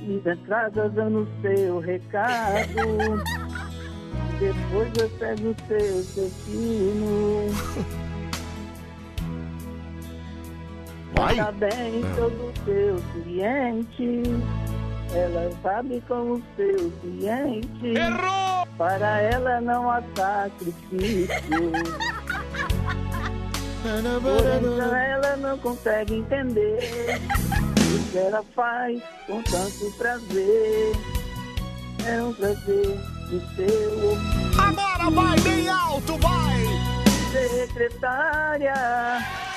E 0.00 0.20
entrada 0.28 0.88
dando 0.88 1.28
seu 1.42 1.78
recado. 1.78 2.74
Depois 4.40 4.92
eu 5.00 5.10
pego 5.20 5.50
o 5.50 5.56
seu 5.68 6.24
destino. 6.24 8.04
Vai. 11.14 11.34
Trata 11.34 11.52
bem 11.52 12.02
todo 12.16 12.32
o 12.32 12.52
seu 12.64 13.02
cliente. 13.12 14.22
Ela 15.12 15.50
sabe 15.62 16.02
como 16.08 16.42
seu 16.56 16.90
cliente. 17.00 17.86
Errou! 17.86 18.66
Para 18.76 19.20
ela 19.20 19.60
não 19.60 19.90
há 19.90 20.02
sacrifício. 20.16 21.72
Porém, 24.22 25.10
ela 25.10 25.36
não 25.36 25.58
consegue 25.58 26.14
entender 26.14 27.20
o 27.78 28.10
que 28.10 28.18
ela 28.18 28.42
faz 28.54 29.02
com 29.26 29.42
tanto 29.42 29.92
prazer. 29.98 30.92
É 32.06 32.22
um 32.22 32.32
prazer 32.32 32.98
do 33.28 33.40
seu. 33.54 34.18
Agora 34.58 35.10
vai 35.10 35.38
bem 35.40 35.68
alto, 35.68 36.16
vai! 36.18 36.53
Secretária, 37.34 38.74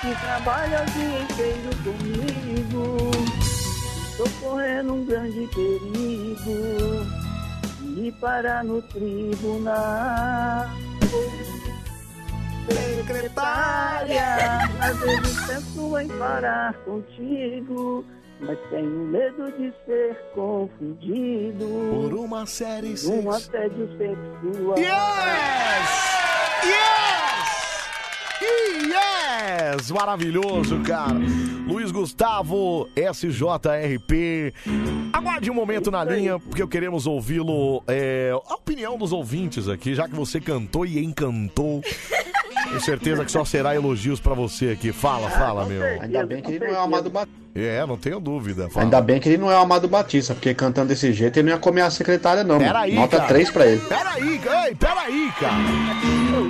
que 0.02 0.16
trabalha 0.22 0.82
o 0.82 0.86
dia 0.86 1.20
inteiro 1.22 1.70
comigo. 1.84 2.98
Tô 4.18 4.28
correndo 4.42 4.94
um 4.96 5.06
grande 5.06 5.48
perigo. 5.54 7.06
E 7.96 8.12
parar 8.14 8.64
no 8.64 8.82
tribunal. 8.82 10.66
Secretária, 12.68 14.58
às 14.82 15.00
vezes 15.00 15.46
penso 15.46 16.00
em 16.00 16.08
parar 16.18 16.74
contigo, 16.84 18.04
mas 18.40 18.58
tenho 18.72 18.90
medo 18.90 19.52
de 19.52 19.72
ser 19.86 20.16
confundido 20.34 21.68
por 21.92 22.14
uma 22.16 22.48
série 22.48 22.96
um 23.06 23.30
assédio 23.30 23.88
sexual. 23.98 24.80
Yes! 24.80 26.08
Yes! 26.66 27.37
Yes! 28.42 29.92
Maravilhoso, 29.92 30.80
cara. 30.82 31.18
Luiz 31.68 31.92
Gustavo, 31.92 32.90
SJRP. 32.96 34.54
Aguarde 35.12 35.52
um 35.52 35.54
momento 35.54 35.92
na 35.92 36.04
linha, 36.04 36.40
porque 36.40 36.66
queremos 36.68 37.06
ouvi-lo. 37.06 37.84
é, 37.88 38.32
a 38.32 38.54
opinião 38.54 38.98
dos 38.98 39.12
ouvintes 39.12 39.68
aqui, 39.68 39.94
já 39.94 40.08
que 40.08 40.16
você 40.16 40.40
cantou 40.40 40.86
e 40.86 41.04
encantou. 41.04 41.82
Tenho 42.68 42.82
certeza 42.82 43.24
que 43.24 43.32
só 43.32 43.46
será 43.46 43.76
elogios 43.76 44.20
pra 44.20 44.34
você 44.34 44.70
aqui. 44.70 44.92
Fala, 44.92 45.30
fala, 45.30 45.66
meu. 45.66 45.84
Ainda 46.02 46.26
bem 46.26 46.42
que 46.42 46.52
ele 46.52 46.68
não 46.68 46.76
é 46.76 46.80
o 46.80 46.82
Amado 46.82 47.10
Batista. 47.10 47.47
É, 47.60 47.86
não 47.86 47.98
tenho 47.98 48.20
dúvida. 48.20 48.70
Fala. 48.70 48.86
Ainda 48.86 49.02
bem 49.02 49.20
que 49.20 49.28
ele 49.30 49.38
não 49.38 49.52
é 49.52 49.56
o 49.56 49.60
Amado 49.62 49.88
Batista, 49.88 50.34
porque 50.34 50.54
cantando 50.54 50.90
desse 50.90 51.12
jeito 51.14 51.38
ele 51.38 51.50
não 51.50 51.56
ia 51.56 51.60
comer 51.60 51.82
a 51.82 51.90
secretária, 51.90 52.44
não. 52.44 52.60
Peraí, 52.60 52.94
Nota 52.94 53.18
cara. 53.18 53.28
3 53.30 53.52
pra 53.52 53.66
ele. 53.66 53.82
Peraí, 53.82 54.42
ei, 54.68 54.76
peraí, 54.76 55.32
cara. 55.40 55.56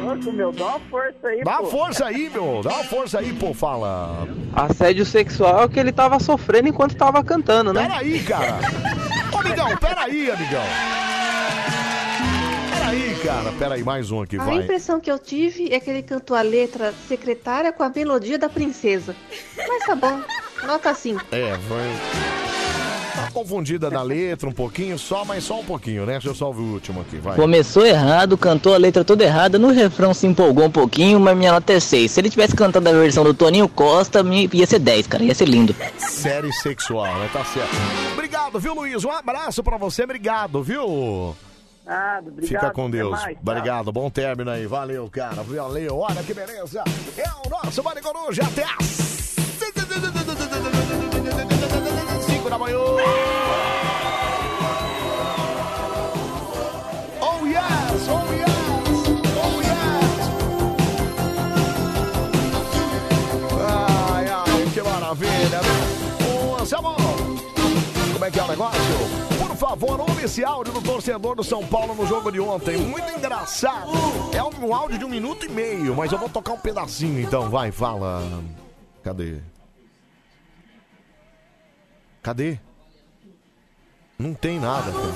Louco, 0.03 0.31
meu, 0.31 0.51
dá 0.51 0.65
uma 0.65 0.79
força 0.79 1.27
aí, 1.27 1.43
Dá 1.43 1.51
uma 1.51 1.59
pô. 1.61 1.67
força 1.67 2.05
aí, 2.05 2.29
meu. 2.29 2.61
Dá 2.63 2.69
uma 2.73 2.83
força 2.83 3.19
aí, 3.19 3.33
pô. 3.33 3.53
Fala. 3.53 4.27
Assédio 4.53 5.05
sexual 5.05 5.61
é 5.61 5.65
o 5.65 5.69
que 5.69 5.79
ele 5.79 5.91
tava 5.91 6.19
sofrendo 6.19 6.67
enquanto 6.67 6.95
tava 6.95 7.23
cantando, 7.23 7.71
né? 7.71 7.87
Peraí, 7.87 8.19
cara. 8.23 8.59
Ô, 9.33 9.37
amigão, 9.37 9.77
peraí, 9.77 10.31
amigão. 10.31 10.63
Peraí, 12.73 13.15
cara. 13.23 13.51
Peraí, 13.57 13.83
mais 13.83 14.11
um 14.11 14.21
aqui, 14.21 14.37
A 14.39 14.43
vai. 14.43 14.57
impressão 14.57 14.99
que 14.99 15.11
eu 15.11 15.19
tive 15.19 15.73
é 15.73 15.79
que 15.79 15.89
ele 15.89 16.03
cantou 16.03 16.35
a 16.35 16.41
letra 16.41 16.93
secretária 17.07 17.71
com 17.71 17.83
a 17.83 17.89
melodia 17.89 18.37
da 18.37 18.49
princesa. 18.49 19.15
Mas 19.57 19.85
tá 19.85 19.95
bom, 19.95 20.21
nota 20.65 20.93
5. 20.93 21.25
É, 21.31 21.57
foi. 21.67 22.37
Tá 23.17 23.31
confundida 23.31 23.89
na 23.89 24.03
letra 24.03 24.47
um 24.47 24.51
pouquinho, 24.51 24.97
só, 24.99 25.25
mas 25.25 25.43
só 25.43 25.59
um 25.59 25.65
pouquinho, 25.65 26.05
né? 26.05 26.13
Deixa 26.13 26.27
eu 26.27 26.35
só 26.35 26.47
ouvir 26.47 26.61
o 26.61 26.73
último 26.73 27.01
aqui, 27.01 27.17
vai. 27.17 27.35
Começou 27.35 27.83
errado, 27.83 28.37
cantou 28.37 28.75
a 28.75 28.77
letra 28.77 29.03
toda 29.03 29.23
errada, 29.23 29.57
no 29.57 29.71
refrão 29.71 30.13
se 30.13 30.27
empolgou 30.27 30.65
um 30.65 30.71
pouquinho, 30.71 31.19
mas 31.19 31.35
minha 31.35 31.51
nota 31.51 31.73
é 31.73 31.79
6. 31.79 32.11
Se 32.11 32.21
ele 32.21 32.29
tivesse 32.29 32.55
cantado 32.55 32.87
a 32.87 32.91
versão 32.91 33.23
do 33.23 33.33
Toninho 33.33 33.67
Costa, 33.67 34.23
ia 34.53 34.67
ser 34.67 34.77
10, 34.77 35.07
cara, 35.07 35.23
ia 35.23 35.33
ser 35.33 35.45
lindo. 35.45 35.75
Série 35.97 36.53
sexual, 36.53 37.11
né? 37.17 37.27
Tá 37.33 37.43
certo. 37.43 37.75
Obrigado, 38.13 38.59
viu, 38.59 38.75
Luiz? 38.75 39.03
Um 39.03 39.11
abraço 39.11 39.63
pra 39.63 39.77
você, 39.77 40.03
obrigado, 40.03 40.61
viu? 40.61 41.35
Nada, 41.87 42.29
obrigado. 42.29 42.61
Fica 42.61 42.71
com 42.71 42.87
Deus. 42.87 43.11
mais, 43.11 43.33
tá? 43.35 43.39
Obrigado, 43.41 43.91
bom 43.91 44.11
término 44.11 44.51
aí. 44.51 44.67
Valeu, 44.67 45.09
cara. 45.09 45.41
Valeu. 45.41 45.97
Olha 45.97 46.21
que 46.21 46.35
beleza. 46.35 46.83
É 47.17 47.47
o 47.47 47.49
nosso 47.49 47.83
Mari 47.83 48.01
Coruja 48.01 48.43
até 48.43 48.63
as 48.79 49.16
5 52.57 52.59
da 52.59 52.59
manhã. 52.59 52.77
Oh 57.21 57.45
yes, 57.45 58.07
oh 58.09 58.33
yes, 58.33 58.49
oh 59.37 59.63
maravilha. 64.83 65.61
né? 65.61 65.69
Ô, 66.25 66.57
como 68.13 68.25
é 68.25 68.31
que 68.31 68.39
é 68.39 68.43
o 68.43 68.47
negócio? 68.47 68.81
Por 69.37 69.55
favor, 69.55 69.99
ouve 70.01 70.25
esse 70.25 70.43
áudio 70.43 70.73
do 70.73 70.81
torcedor 70.81 71.35
do 71.35 71.43
São 71.43 71.65
Paulo 71.65 71.95
no 71.95 72.05
jogo 72.05 72.31
de 72.31 72.39
ontem. 72.39 72.77
Muito 72.77 73.09
engraçado. 73.17 73.91
É 74.33 74.43
um 74.43 74.73
áudio 74.73 74.99
de 74.99 75.05
um 75.05 75.09
minuto 75.09 75.45
e 75.45 75.49
meio, 75.49 75.95
mas 75.95 76.11
eu 76.11 76.17
vou 76.17 76.29
tocar 76.29 76.53
um 76.53 76.59
pedacinho 76.59 77.21
então. 77.21 77.49
Vai, 77.49 77.71
fala. 77.71 78.21
Cadê? 79.03 79.41
Cadê? 82.27 82.59
Não 84.19 84.33
tem 84.33 84.59
nada, 84.59 84.91
cara. 84.91 85.14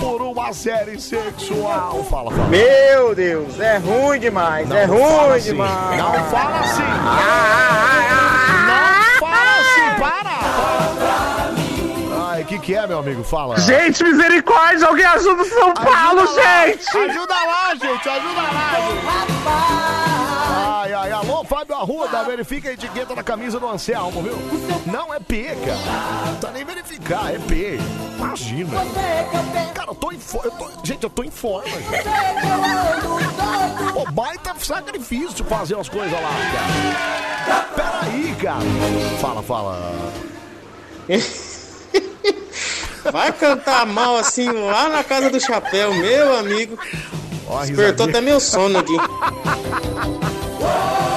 Por 0.00 0.22
uma 0.22 0.52
série 0.52 1.00
sexual. 1.00 2.02
Fala, 2.10 2.32
fala. 2.32 2.48
Meu 2.48 3.14
Deus, 3.14 3.60
é 3.60 3.76
ruim 3.76 4.18
demais, 4.18 4.68
Não, 4.68 4.76
é 4.76 4.88
não 4.88 4.96
ruim 4.96 5.36
assim. 5.36 5.50
demais. 5.50 5.96
Não 5.96 6.12
fala 6.24 6.58
assim. 6.58 6.82
Não 8.66 9.20
fala 9.20 9.60
assim, 9.60 10.00
para. 10.00 10.34
Ai, 12.28 12.42
o 12.42 12.46
que 12.46 12.58
que 12.58 12.74
é, 12.74 12.84
meu 12.88 12.98
amigo? 12.98 13.22
Fala. 13.22 13.56
Gente, 13.60 14.02
misericórdia, 14.02 14.88
alguém 14.88 15.06
ajuda 15.06 15.42
o 15.42 15.44
São 15.44 15.72
Paulo, 15.74 16.22
Ajuda 16.22 16.40
lá, 16.42 16.66
gente! 16.66 16.98
Ajuda 16.98 17.34
lá, 17.34 17.74
gente, 17.76 18.08
ajuda 18.08 18.42
lá, 18.42 18.80
gente. 18.80 20.13
Ai. 21.04 21.12
Alô, 21.12 21.44
Fábio 21.44 21.76
Arruda, 21.76 22.24
verifica 22.24 22.70
a 22.70 22.72
etiqueta 22.72 23.14
da 23.14 23.22
camisa 23.22 23.60
do 23.60 23.68
Anselmo, 23.68 24.22
viu? 24.22 24.38
Não 24.90 25.12
é 25.12 25.20
P, 25.20 25.44
cara. 25.44 26.30
Não 26.30 26.36
tá 26.36 26.50
nem 26.50 26.64
verificar, 26.64 27.34
é 27.34 27.38
P. 27.38 27.78
Imagina. 28.16 28.78
Cara, 29.74 29.90
eu 29.90 29.94
tô 29.94 30.10
em 30.10 30.18
forma. 30.18 30.70
Gente, 30.82 31.04
eu 31.04 31.10
tô 31.10 31.22
em 31.22 31.30
forma, 31.30 31.68
gente. 31.68 32.04
Pô, 33.92 34.10
baita 34.12 34.54
sacrifício 34.58 35.44
fazer 35.44 35.78
as 35.78 35.90
coisas 35.90 36.10
lá, 36.10 36.30
cara. 37.46 37.64
Peraí, 37.74 38.34
cara. 38.36 38.64
Fala, 39.20 39.42
fala. 39.42 39.92
Vai 43.12 43.30
cantar 43.30 43.84
mal 43.84 44.16
assim 44.16 44.50
lá 44.50 44.88
na 44.88 45.04
casa 45.04 45.28
do 45.28 45.38
chapéu, 45.38 45.92
meu 45.92 46.34
amigo. 46.38 46.78
Ó, 47.46 47.58
a 47.58 47.66
Despertou 47.66 48.06
risadinha. 48.06 48.08
até 48.08 48.20
meu 48.22 48.40
sono 48.40 48.78
aqui. 48.78 48.96
Ai, 50.66 51.13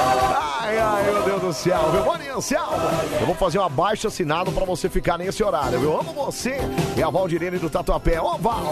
viu? 1.92 2.38
Anselmo. 2.38 2.74
Eu 3.19 3.26
vou 3.26 3.35
fazer 3.35 3.58
um 3.58 3.64
abaixo 3.64 4.08
assinado 4.08 4.51
pra 4.51 4.64
você 4.64 4.90
ficar 4.90 5.17
nesse 5.17 5.43
horário, 5.43 5.80
viu? 5.80 6.00
Amo 6.00 6.14
você 6.14 6.59
e 6.95 7.01
a 7.01 7.09
Valdirene 7.09 7.58
do 7.58 7.67
Tatuapé. 7.69 8.22
Ô, 8.22 8.38
Val, 8.38 8.72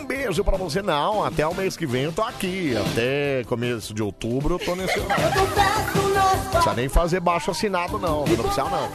um 0.00 0.04
beijo 0.06 0.42
pra 0.42 0.56
você. 0.56 0.80
Não, 0.80 1.22
até 1.22 1.46
o 1.46 1.54
mês 1.54 1.76
que 1.76 1.86
vem 1.86 2.04
eu 2.04 2.12
tô 2.12 2.22
aqui. 2.22 2.74
Até 2.76 3.44
começo 3.44 3.92
de 3.92 4.02
outubro 4.02 4.54
eu 4.54 4.58
tô 4.58 4.74
nesse 4.74 4.98
horário. 4.98 5.24
Não 5.24 6.50
precisa 6.50 6.74
nem 6.74 6.88
fazer 6.88 7.20
baixo 7.20 7.50
assinado, 7.50 7.98
não. 7.98 8.24
Não 8.24 8.36
precisa, 8.36 8.64
não. 8.64 8.88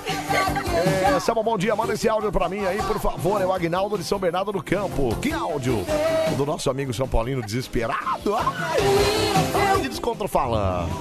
É, 1.16 1.20
Selma, 1.20 1.44
bom 1.44 1.58
dia. 1.58 1.76
Manda 1.76 1.94
esse 1.94 2.10
áudio 2.10 2.32
pra 2.32 2.50
mim 2.50 2.66
aí, 2.66 2.82
por 2.82 3.00
favor. 3.00 3.40
É 3.40 3.46
o 3.46 3.54
Agnaldo 3.54 3.96
de 3.96 4.04
São 4.04 4.18
Bernardo 4.18 4.52
do 4.52 4.64
Campo. 4.64 5.16
Que 5.18 5.32
áudio? 5.32 5.86
Do 6.36 6.48
nosso 6.48 6.70
amigo 6.70 6.92
São 6.94 7.08
Paulino 7.08 7.44
desesperado. 7.44 8.36
Ai, 8.36 8.80
ai, 9.54 9.82
que. 9.82 10.98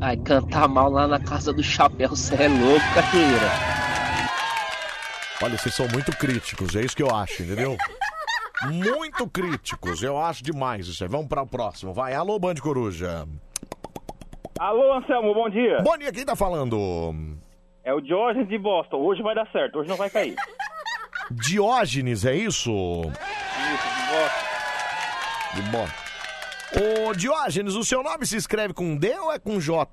Ai, 0.00 0.16
cantar 0.16 0.68
mal 0.68 0.88
lá 0.90 1.08
na 1.08 1.18
casa 1.18 1.52
do 1.52 1.62
chapéu, 1.62 2.14
cê 2.14 2.44
é 2.44 2.48
louco, 2.48 2.94
carreira. 2.94 3.50
Olha, 5.42 5.58
vocês 5.58 5.74
são 5.74 5.88
muito 5.88 6.16
críticos, 6.16 6.76
é 6.76 6.82
isso 6.82 6.96
que 6.96 7.02
eu 7.02 7.12
acho, 7.14 7.42
entendeu? 7.42 7.76
Muito 8.70 9.28
críticos, 9.28 10.02
eu 10.02 10.16
acho 10.16 10.42
demais 10.44 10.86
isso 10.86 11.02
aí. 11.02 11.10
Vamos 11.10 11.26
para 11.26 11.42
o 11.42 11.46
próximo, 11.46 11.92
vai. 11.92 12.14
Alô, 12.14 12.38
Band 12.38 12.54
Coruja. 12.56 13.26
Alô, 14.58 14.94
Anselmo, 14.94 15.34
bom 15.34 15.48
dia. 15.48 15.80
Bom 15.82 15.98
dia, 15.98 16.12
quem 16.12 16.24
tá 16.24 16.36
falando? 16.36 17.36
É 17.84 17.92
o 17.92 18.00
Diógenes 18.00 18.48
de 18.48 18.58
Boston. 18.58 18.98
Hoje 18.98 19.20
vai 19.22 19.34
dar 19.34 19.50
certo, 19.50 19.80
hoje 19.80 19.88
não 19.88 19.96
vai 19.96 20.10
cair. 20.10 20.36
Diógenes, 21.30 22.24
é 22.24 22.34
isso? 22.34 22.70
Isso, 23.02 23.88
de 23.94 24.12
Boston. 24.12 24.48
De 25.54 25.62
bom. 25.70 26.07
Ô, 26.76 27.14
Diógenes, 27.14 27.74
o 27.74 27.84
seu 27.84 28.02
nome 28.02 28.26
se 28.26 28.36
escreve 28.36 28.74
com 28.74 28.96
D 28.96 29.10
ou 29.18 29.32
é 29.32 29.38
com 29.38 29.58
J? 29.60 29.86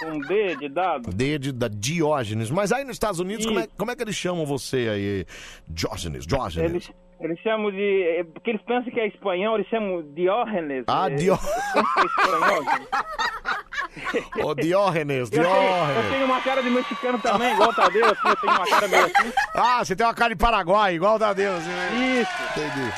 Com 0.00 0.18
D 0.20 0.56
de 0.56 0.68
dado. 0.68 1.10
D 1.12 1.38
de, 1.38 1.52
da 1.52 1.68
Diógenes. 1.68 2.50
Mas 2.50 2.72
aí 2.72 2.84
nos 2.84 2.94
Estados 2.94 3.20
Unidos, 3.20 3.44
como 3.46 3.58
é, 3.60 3.68
como 3.76 3.90
é 3.90 3.96
que 3.96 4.02
eles 4.02 4.14
chamam 4.16 4.46
você 4.46 4.88
aí? 4.88 5.26
Diógenes, 5.68 6.26
Diógenes. 6.26 6.70
Eles, 6.70 6.90
eles 7.20 7.38
chamam 7.40 7.70
de. 7.70 8.02
é, 8.18 8.24
Porque 8.24 8.50
eles 8.50 8.62
pensam 8.62 8.90
que 8.92 9.00
é 9.00 9.08
espanhol, 9.08 9.56
eles 9.56 9.68
chamam 9.68 10.02
Diógenes. 10.14 10.84
Ah, 10.86 11.08
É, 11.10 11.14
Dió- 11.16 11.34
eu 11.34 11.38
penso 11.82 11.94
que 11.94 12.00
é 12.00 12.04
espanhol. 12.06 12.64
Ô, 14.50 14.54
Diógenes, 14.54 15.30
Eu 15.32 15.42
tenho, 15.42 15.42
eu 15.44 15.50
Diógenes. 15.50 16.10
tenho 16.12 16.24
uma 16.26 16.40
cara 16.40 16.62
de 16.62 16.70
mexicano 16.70 17.18
também, 17.18 17.52
igual 17.52 17.70
o 17.70 17.74
Tadeu, 17.74 18.04
assim, 18.06 18.28
eu 18.28 18.36
tenho 18.36 18.52
uma 18.54 18.66
cara 18.66 18.88
meio 18.88 19.04
assim. 19.04 19.32
Ah, 19.54 19.84
você 19.84 19.96
tem 19.96 20.06
uma 20.06 20.14
cara 20.14 20.30
de 20.34 20.36
Paraguai, 20.40 20.94
igual 20.94 21.16
o 21.16 21.18
da 21.18 21.32
Deus. 21.32 21.62
Isso. 21.64 22.30
Entendi. 22.56 22.92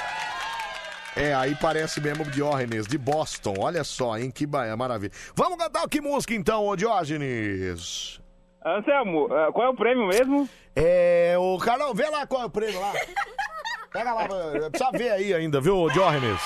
É, 1.17 1.35
aí 1.35 1.55
parece 1.55 2.01
mesmo 2.01 2.25
Diógenes, 2.25 2.87
de 2.87 2.97
Boston. 2.97 3.55
Olha 3.59 3.85
só, 3.85 4.17
hein? 4.17 4.31
Que 4.31 4.47
ba- 4.47 4.75
maravilha. 4.77 5.13
Vamos 5.37 5.59
cantar 5.59 5.87
que 5.89 6.01
música 6.01 6.33
então, 6.35 6.67
ô 6.67 6.75
Diógenes? 6.75 8.19
Anselmo, 8.65 9.29
eh, 9.31 9.53
qual 9.53 9.67
é 9.67 9.71
o 9.71 9.75
prêmio 9.75 10.07
mesmo? 10.07 10.49
É, 10.75 11.35
o 11.39 11.59
Carlão, 11.59 11.93
vê 11.93 12.09
lá 12.09 12.27
qual 12.27 12.43
é 12.43 12.47
o 12.47 12.51
prêmio 12.51 12.81
lá. 12.81 12.93
Pega 13.93 14.15
lá, 14.15 14.27
precisa 14.71 14.91
ver 14.93 15.11
aí 15.11 15.35
ainda, 15.35 15.61
viu, 15.61 15.77
ô 15.77 15.91
Diógenes? 15.91 16.41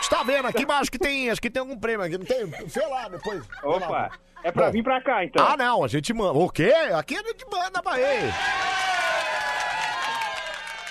Está 0.00 0.24
vendo 0.24 0.48
aqui, 0.48 0.66
acho 0.68 0.90
que 0.90 0.98
tem, 0.98 1.30
acho 1.30 1.40
que 1.40 1.48
tem 1.50 1.60
algum 1.60 1.78
prêmio 1.78 2.04
aqui, 2.04 2.18
não 2.18 2.24
tem? 2.26 2.44
Vê 2.46 2.86
lá 2.86 3.08
depois. 3.08 3.46
Vê 3.46 3.66
lá. 3.68 3.76
Opa, 3.76 4.10
é 4.42 4.50
pra 4.50 4.66
Bom. 4.66 4.72
vir 4.72 4.82
pra 4.82 5.00
cá 5.00 5.24
então. 5.24 5.46
Ah, 5.46 5.56
não, 5.56 5.84
a 5.84 5.88
gente 5.88 6.12
manda. 6.12 6.36
O 6.36 6.50
quê? 6.50 6.72
Aqui 6.96 7.14
a 7.16 7.22
gente 7.22 7.46
manda 7.48 7.80
pra 7.80 8.00
ele. 8.00 8.32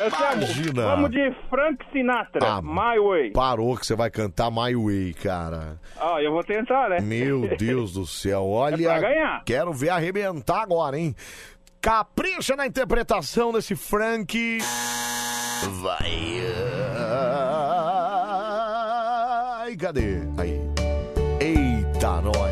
Imagina. 0.08 0.84
vamos 0.84 1.12
de 1.12 1.32
Frank 1.50 1.84
Sinatra, 1.92 2.40
Ah, 2.44 2.62
My 2.62 3.00
Way. 3.00 3.32
Parou 3.32 3.76
que 3.78 3.86
você 3.86 3.96
vai 3.96 4.10
cantar 4.10 4.50
My 4.52 4.76
Way, 4.76 5.14
cara. 5.14 5.80
Ah, 6.00 6.22
eu 6.22 6.32
vou 6.32 6.44
tentar, 6.44 6.90
né? 6.90 7.00
Meu 7.02 7.48
Deus 7.58 7.94
do 7.94 8.06
céu, 8.08 8.46
olha. 8.48 8.76
É 8.76 9.00
pra 9.00 9.00
ganhar. 9.00 9.44
Quero 9.46 9.74
ver 9.74 9.90
arrebentar 9.90 10.62
agora, 10.62 10.98
hein? 10.98 11.16
Capricha 11.82 12.56
na 12.56 12.66
interpretação 12.68 13.52
desse 13.52 13.76
Frank. 13.76 14.60
Vai. 15.82 16.42
Ai, 19.60 19.76
cadê? 19.76 20.18
Aí. 20.38 20.60
Eita, 21.40 22.22
nós. 22.22 22.51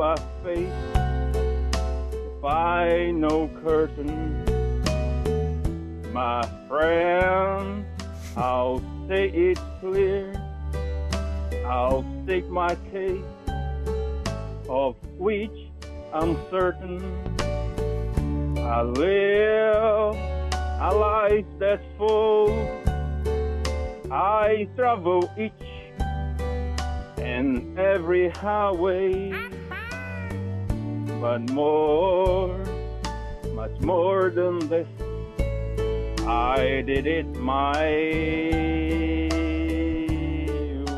I 0.00 0.16
face 0.44 0.72
the 0.92 2.38
final 2.40 3.48
curtain. 3.62 4.44
My 6.12 6.48
friend, 6.68 7.84
I'll 8.36 8.80
say 9.08 9.28
it 9.28 9.58
clear. 9.80 10.32
I'll 11.66 12.04
state 12.24 12.48
my 12.48 12.74
case, 12.92 13.24
of 14.68 14.96
which 15.18 15.70
I'm 16.12 16.36
certain. 16.50 17.02
I 18.58 18.82
live 18.82 20.16
a 20.80 20.94
life 20.94 21.46
that's 21.58 21.82
full. 21.96 22.50
I 24.10 24.68
travel 24.76 25.30
each 25.36 25.52
and 27.18 27.78
every 27.78 28.30
highway, 28.30 29.32
but 31.20 31.50
more, 31.50 32.56
much 33.54 33.80
more 33.80 34.30
than 34.30 34.58
this, 34.68 34.86
I 36.26 36.82
did 36.86 37.06
it 37.06 37.26
my 37.36 37.84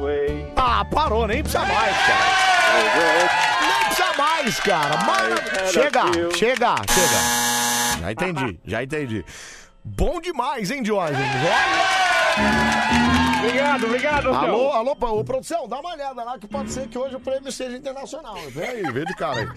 way. 0.00 0.52
Ah, 0.57 0.84
parou, 0.90 1.26
nem 1.26 1.42
precisa 1.42 1.65
mais, 1.65 1.97
cara. 2.07 2.50
Nem 3.60 3.84
precisa 3.84 4.12
mais, 4.18 4.60
cara. 4.60 4.97
Mara... 5.05 5.66
Chega, 5.73 6.02
chega, 6.34 6.74
chega. 6.89 7.20
Já 8.00 8.12
entendi, 8.12 8.60
já 8.66 8.82
entendi. 8.82 9.24
Bom 9.82 10.20
demais, 10.20 10.70
hein, 10.70 10.82
Diógenes? 10.82 11.20
Olha! 11.20 12.09
Obrigado, 13.41 13.86
obrigado, 13.86 14.28
Alô, 14.35 14.70
alô, 14.73 14.97
ô, 15.01 15.25
produção, 15.25 15.67
dá 15.69 15.81
uma 15.81 15.94
olhada 15.94 16.23
lá 16.23 16.39
que 16.39 16.47
pode 16.47 16.70
ser 16.70 16.89
que 16.89 16.99
hoje 16.99 17.17
o 17.17 17.20
prêmio 17.20 17.51
seja 17.51 17.77
internacional. 17.77 18.36
Vem 18.51 18.69
aí, 18.69 18.83
vem 18.93 19.05
de 19.05 19.15
cara 19.15 19.41
aí. 19.41 19.49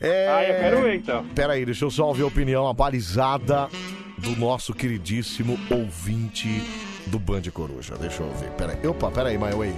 É... 0.00 0.28
Ah, 0.28 0.44
eu 0.44 0.54
quero 0.60 0.82
ver, 0.82 0.94
então. 0.96 1.26
Pera 1.34 1.52
aí, 1.52 1.64
deixa 1.64 1.84
eu 1.84 1.90
só 1.90 2.06
ouvir 2.06 2.22
a 2.22 2.26
opinião 2.26 2.66
abalizada 2.66 3.68
do 4.16 4.36
nosso 4.36 4.72
queridíssimo 4.72 5.58
ouvinte 5.70 6.62
do 7.06 7.18
Band 7.18 7.42
Coruja. 7.52 7.96
Deixa 7.96 8.22
eu 8.22 8.28
ouvir. 8.28 8.50
Pera 8.50 8.72
aí. 8.72 8.86
Opa, 8.86 9.10
pera 9.10 9.28
aí, 9.28 9.38
My 9.38 9.52
Way. 9.52 9.74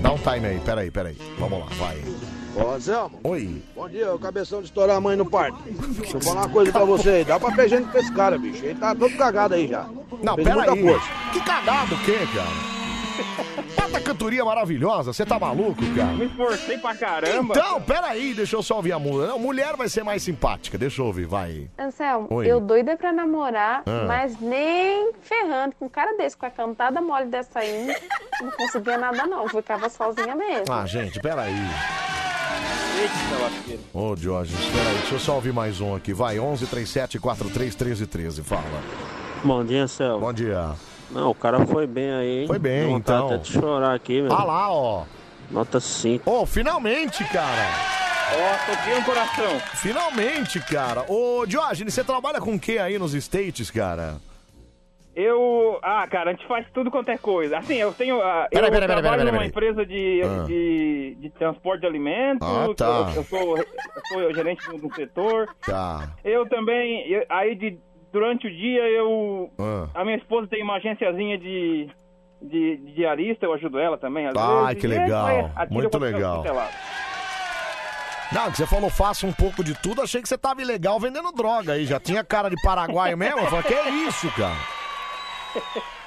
Dá 0.00 0.12
um 0.12 0.18
time 0.18 0.46
aí, 0.46 0.60
pera 0.60 0.80
aí, 0.82 0.90
pera 0.90 1.08
aí. 1.08 1.16
Vamos 1.38 1.60
lá, 1.60 1.66
vai. 1.76 2.35
Ô, 2.56 2.70
Anselmo. 2.72 3.20
Oi. 3.22 3.62
Bom 3.74 3.86
dia, 3.88 4.14
o 4.14 4.18
cabeção 4.18 4.60
de 4.60 4.66
estourar 4.68 4.96
a 4.96 5.00
mãe 5.00 5.14
no 5.14 5.26
parque. 5.26 5.58
Deixa 5.70 6.16
eu 6.16 6.20
falar 6.22 6.42
uma 6.42 6.48
coisa 6.48 6.72
pra 6.72 6.84
você 6.84 7.10
aí. 7.10 7.24
Dá 7.24 7.38
pra 7.38 7.50
ver 7.54 7.68
gente 7.68 7.90
com 7.90 7.98
esse 7.98 8.10
cara, 8.12 8.38
bicho. 8.38 8.64
Ele 8.64 8.74
tá 8.78 8.94
todo 8.94 9.14
cagado 9.16 9.54
aí 9.54 9.68
já. 9.68 9.86
Não, 10.22 10.34
Fez 10.36 10.48
pera 10.48 10.72
aí. 10.72 10.82
força. 10.82 11.06
Que 11.32 11.40
cagado 11.40 11.94
o 11.94 11.98
quê, 12.04 12.18
cara? 12.34 13.45
Tanta 13.86 14.00
cantoria 14.00 14.44
maravilhosa, 14.44 15.12
você 15.12 15.24
tá 15.24 15.38
maluco, 15.38 15.80
cara? 15.94 16.12
Me 16.12 16.26
esforcei 16.26 16.76
pra 16.78 16.94
caramba. 16.96 17.54
Então, 17.56 17.80
pera 17.80 18.08
aí, 18.08 18.34
deixa 18.34 18.56
eu 18.56 18.62
só 18.62 18.76
ouvir 18.76 18.92
a 18.92 18.98
música. 18.98 19.28
Não, 19.28 19.38
mulher 19.38 19.76
vai 19.76 19.88
ser 19.88 20.02
mais 20.02 20.22
simpática, 20.24 20.76
deixa 20.76 21.00
eu 21.00 21.06
ouvir, 21.06 21.24
vai. 21.26 21.68
Anselmo, 21.78 22.26
Oi. 22.30 22.46
eu 22.50 22.60
doida 22.60 22.96
pra 22.96 23.12
namorar, 23.12 23.82
Ah. 23.86 24.04
mas 24.08 24.40
nem 24.40 25.12
ferrando 25.22 25.74
com 25.78 25.86
um 25.86 25.88
cara 25.88 26.16
desse, 26.16 26.36
com 26.36 26.46
a 26.46 26.50
cantada 26.50 27.00
mole 27.00 27.26
dessa 27.26 27.60
aí, 27.60 27.94
não 28.42 28.50
conseguia 28.50 28.98
nada 28.98 29.24
não, 29.26 29.46
ficava 29.48 29.88
sozinha 29.88 30.34
mesmo. 30.34 30.64
Ah, 30.72 30.84
gente, 30.84 31.20
pera 31.20 31.42
aí. 31.42 31.54
Eita, 32.98 33.42
lasqueira. 33.44 33.80
Ô, 33.94 34.14
Diógenes, 34.16 34.60
espera 34.64 34.88
aí, 34.88 34.96
deixa 34.96 35.14
eu 35.14 35.20
só 35.20 35.34
ouvir 35.36 35.52
mais 35.52 35.80
um 35.80 35.94
aqui. 35.94 36.12
Vai, 36.12 36.40
11 36.40 36.66
37 36.66 37.18
43 37.20 37.74
13 37.74 38.06
13, 38.06 38.42
fala. 38.42 38.62
Bom 39.44 39.64
dia, 39.64 39.86
Céu. 39.86 40.18
Bom 40.18 40.32
dia. 40.32 40.74
Não, 41.10 41.30
o 41.30 41.34
cara 41.34 41.64
foi 41.66 41.86
bem 41.86 42.10
aí, 42.12 42.40
hein? 42.40 42.46
Foi 42.46 42.58
bem, 42.58 42.86
vontade 42.88 43.18
então. 43.24 43.34
até 43.36 43.38
de 43.38 43.52
chorar 43.52 43.94
aqui, 43.94 44.20
meu. 44.22 44.32
Ah 44.32 44.44
lá, 44.44 44.72
ó. 44.72 45.04
Nota 45.50 45.78
5. 45.78 46.28
Ô, 46.28 46.44
finalmente, 46.44 47.22
cara. 47.24 47.68
Ó, 48.34 48.74
toquei 48.74 48.94
no 48.96 49.04
coração. 49.04 49.60
Finalmente, 49.76 50.58
cara. 50.60 51.04
Ô, 51.08 51.46
Diógenes, 51.46 51.94
você 51.94 52.02
trabalha 52.02 52.40
com 52.40 52.54
o 52.54 52.60
que 52.60 52.78
aí 52.78 52.98
nos 52.98 53.14
States, 53.14 53.70
cara? 53.70 54.16
Eu. 55.14 55.78
Ah, 55.82 56.06
cara, 56.06 56.30
a 56.30 56.34
gente 56.34 56.46
faz 56.46 56.66
tudo 56.74 56.90
quanto 56.90 57.08
é 57.10 57.16
coisa. 57.16 57.56
Assim, 57.56 57.76
eu 57.76 57.90
tenho. 57.92 58.20
ah, 58.20 58.48
Peraí, 58.50 58.68
eu 58.68 58.72
peraí, 58.72 58.86
peraí, 58.86 58.86
trabalho 59.02 59.02
peraí, 59.02 59.24
numa 59.24 59.32
peraí. 59.32 59.48
empresa 59.48 59.86
de, 59.86 60.22
Ah. 60.22 60.44
de, 60.46 61.16
de 61.20 61.30
transporte 61.30 61.80
de 61.80 61.86
alimentos. 61.86 62.46
Ah, 62.46 62.66
tá. 62.76 63.10
eu, 63.14 63.16
eu 63.16 63.24
sou, 63.24 63.56
eu 63.56 63.66
sou 64.12 64.34
gerente 64.34 64.68
do, 64.68 64.76
do 64.76 64.94
setor. 64.94 65.48
Tá. 65.64 66.10
Eu 66.22 66.46
também. 66.46 67.08
eu- 67.10 67.24
aí, 67.30 67.54
de, 67.54 67.78
durante 68.16 68.46
o 68.46 68.50
dia, 68.50 68.82
eu. 68.88 69.50
Ah. 69.58 69.88
A 70.00 70.04
minha 70.04 70.16
esposa 70.16 70.46
tem 70.48 70.62
uma 70.62 70.76
agenciazinha 70.76 71.36
de. 71.38 71.88
De, 72.42 72.76
de 72.76 72.92
diarista, 72.94 73.46
eu 73.46 73.54
ajudo 73.54 73.78
ela 73.78 73.96
também, 73.96 74.26
às 74.26 74.36
Ai, 74.36 74.74
vezes. 74.74 74.80
que 74.80 74.86
é, 74.86 74.90
legal. 75.00 75.24
vai, 75.24 75.40
atira 75.56 75.66
Muito 75.70 75.98
legal. 75.98 76.44
Não, 78.30 78.50
que 78.50 78.58
você 78.58 78.66
falou 78.66 78.90
faça 78.90 79.26
um 79.26 79.32
pouco 79.32 79.64
de 79.64 79.74
tudo, 79.80 80.02
achei 80.02 80.20
que 80.20 80.28
você 80.28 80.36
tava 80.36 80.60
ilegal 80.60 81.00
vendendo 81.00 81.32
droga 81.32 81.72
aí. 81.72 81.86
Já 81.86 81.98
tinha 81.98 82.22
cara 82.22 82.50
de 82.50 82.56
paraguaio 82.62 83.16
mesmo? 83.18 83.38
Eu 83.40 83.46
falei, 83.46 83.62
que 83.62 83.72
é 83.74 83.88
isso, 83.88 84.30
cara? 84.32 84.56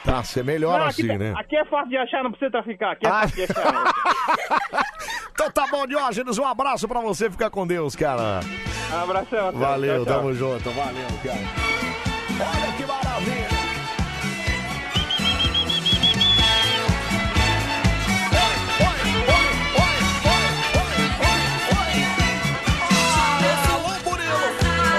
Tá, 0.05 0.23
você 0.23 0.43
melhor 0.43 0.79
Não, 0.79 0.85
aqui, 0.85 1.01
assim, 1.01 1.07
tá- 1.07 1.17
né? 1.17 1.33
aqui 1.35 1.55
é 1.57 1.65
fácil 1.65 1.89
de 1.89 1.97
achar, 1.97 2.23
não 2.23 2.31
precisa 2.31 2.61
ficar. 2.63 2.91
Aqui 2.91 3.07
é 3.07 3.09
fácil 3.09 3.35
de 3.35 3.43
achar. 3.43 3.93
Então 5.33 5.49
tá 5.51 5.65
bom, 5.71 5.87
Diógenes, 5.87 6.37
um 6.37 6.45
abraço 6.45 6.85
pra 6.85 6.99
você, 6.99 7.29
fica 7.31 7.49
com 7.49 7.65
Deus, 7.65 7.95
cara. 7.95 8.41
Um 8.93 9.03
abração. 9.03 9.47
até. 9.47 9.57
Valeu, 9.57 10.05
tamo 10.05 10.33
junto, 10.33 10.69
valeu, 10.71 11.07
cara. 11.23 11.98
Olha 12.41 12.71
que 12.73 12.85
maravilha. 12.85 13.47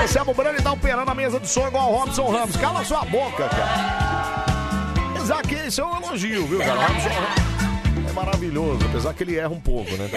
Esse 0.05 0.19
é 0.19 0.35
Brani 0.35 0.61
tá 0.61 0.73
operando 0.73 1.11
a 1.11 1.15
mesa 1.15 1.39
de 1.39 1.49
som 1.49 1.69
igual 1.69 1.93
o 1.93 1.97
Robson 1.99 2.31
Ramos. 2.31 2.57
Cala 2.57 2.85
sua 2.85 3.05
boca, 3.05 3.49
cara. 3.49 4.45
Apesar 5.11 5.43
que 5.43 5.55
isso 5.55 5.81
é 5.81 5.85
um 5.85 5.97
elogio, 5.99 6.47
viu, 6.47 6.59
cara? 6.59 6.87
Robson 6.87 7.09
Ramos 7.09 7.51
é 8.11 8.13
maravilhoso, 8.13 8.85
apesar 8.87 9.15
que 9.15 9.23
ele 9.23 9.37
erra 9.37 9.51
um 9.51 9.61
pouco, 9.61 9.91
né? 9.93 10.11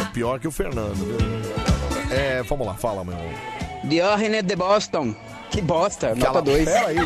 É 0.00 0.04
pior 0.12 0.40
que 0.40 0.48
o 0.48 0.50
Fernando? 0.50 0.96
É, 2.10 2.42
vamos 2.42 2.66
lá, 2.66 2.74
fala, 2.74 3.04
meu. 3.04 3.16
Diógenes 3.84 4.42
de 4.42 4.56
Boston. 4.56 5.14
Que 5.54 5.60
bosta, 5.62 6.14
nota 6.16 6.42
2. 6.42 6.64
Pera 6.64 6.88
aí. 6.88 6.96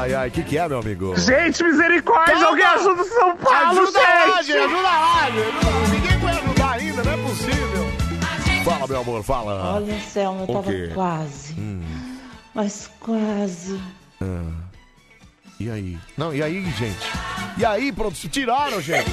Ai, 0.00 0.14
ai, 0.14 0.28
o 0.28 0.30
que, 0.32 0.42
que 0.42 0.58
é, 0.58 0.68
meu 0.68 0.80
amigo? 0.80 1.16
Gente, 1.16 1.62
misericórdia, 1.62 2.34
Calma. 2.34 2.48
alguém 2.48 2.64
ajuda 2.64 3.02
o 3.02 3.04
São 3.04 3.36
Paulo, 3.36 3.58
Ajuda 3.82 4.00
gente! 4.00 4.08
ajuda 4.08 4.28
lá, 4.28 4.42
gente. 4.42 4.58
ajuda 4.58 4.82
lá. 4.82 5.28
Ninguém 5.92 6.18
vai 6.18 6.32
ajudar 6.34 6.70
ainda, 6.72 7.04
não 7.04 7.12
é 7.12 7.16
possível. 7.28 7.92
Fala, 8.64 8.86
meu 8.88 9.00
amor, 9.00 9.22
fala. 9.22 9.74
Olha, 9.76 10.00
Selma, 10.00 10.40
eu 10.40 10.44
O 10.44 10.52
tava 10.54 10.70
quê? 10.72 10.90
quase. 10.92 11.54
Hum, 11.54 11.82
Mas 12.52 12.90
quase. 12.98 13.80
ah. 14.20 14.50
E 15.60 15.70
aí? 15.70 15.96
Não, 16.16 16.34
e 16.34 16.42
aí, 16.42 16.64
gente? 16.72 16.98
E 17.56 17.64
aí, 17.64 17.92
produção? 17.92 18.28
Tiraram, 18.28 18.80
gente. 18.80 19.08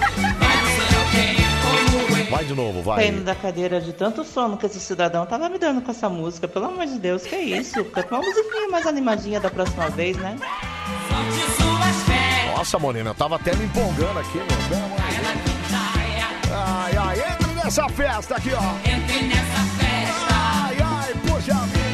Vai 2.29 2.45
de 2.45 2.53
novo, 2.53 2.81
vai. 2.81 2.97
Caindo 2.97 3.23
da 3.23 3.35
cadeira 3.35 3.81
de 3.81 3.91
tanto 3.91 4.23
sono 4.23 4.55
que 4.55 4.65
esse 4.65 4.79
cidadão 4.79 5.25
tava 5.25 5.49
me 5.49 5.57
dando 5.57 5.81
com 5.81 5.91
essa 5.91 6.07
música. 6.07 6.47
Pelo 6.47 6.65
amor 6.65 6.85
de 6.85 6.99
Deus, 6.99 7.23
que 7.23 7.35
é 7.35 7.41
isso? 7.41 7.83
Canta 7.85 8.15
uma 8.15 8.23
musiquinha 8.23 8.69
mais 8.69 8.85
animadinha 8.85 9.39
da 9.39 9.49
próxima 9.49 9.89
vez, 9.89 10.15
né? 10.17 10.37
Nossa, 12.55 12.77
Morena, 12.77 13.13
tava 13.13 13.35
até 13.35 13.55
me 13.55 13.65
empolgando 13.65 14.19
aqui, 14.19 14.37
meu. 14.37 14.45
Pelo 14.69 14.85
amor 14.85 14.97
de 14.97 15.15
Deus. 15.15 15.49
Ai, 16.51 16.97
ai, 16.97 17.33
entre 17.33 17.53
nessa 17.53 17.89
festa 17.89 18.35
aqui, 18.35 18.51
ó. 18.53 18.89
Entre 18.89 19.21
nessa 19.27 19.63
festa. 19.77 20.33
Ai, 20.33 20.77
ai, 20.81 21.13
puxa 21.25 21.53
vida. 21.53 21.89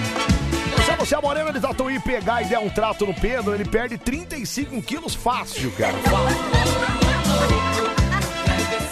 Se 1.05 1.13
a 1.13 1.21
Morena 1.21 1.53
de 1.53 1.59
Tatuí 1.59 1.99
pegar 1.99 2.41
e 2.41 2.45
der 2.45 2.57
um 2.57 2.67
trato 2.67 3.05
no 3.05 3.13
Pedro, 3.13 3.53
ele 3.53 3.63
perde 3.63 3.95
35 3.95 4.81
quilos 4.81 5.13
fácil, 5.13 5.71
cara. 5.73 5.93
Fácil. 5.99 7.04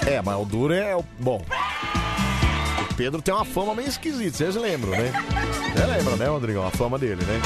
É, 0.08 0.22
mas 0.22 0.40
o 0.40 0.46
duro 0.46 0.74
é 0.74 0.96
o... 0.96 1.04
Bom... 1.20 1.42
O 2.92 2.96
Pedro 2.96 3.22
tem 3.24 3.34
uma 3.34 3.44
fama 3.46 3.74
meio 3.74 3.88
esquisita, 3.90 4.38
vocês 4.38 4.56
lembram, 4.56 4.92
né? 4.92 5.12
Você 5.76 5.86
lembra, 5.86 6.16
né, 6.16 6.28
Rodrigão? 6.28 6.66
A 6.68 6.70
fama 6.70 7.00
dele, 7.00 7.24
né? 7.26 7.42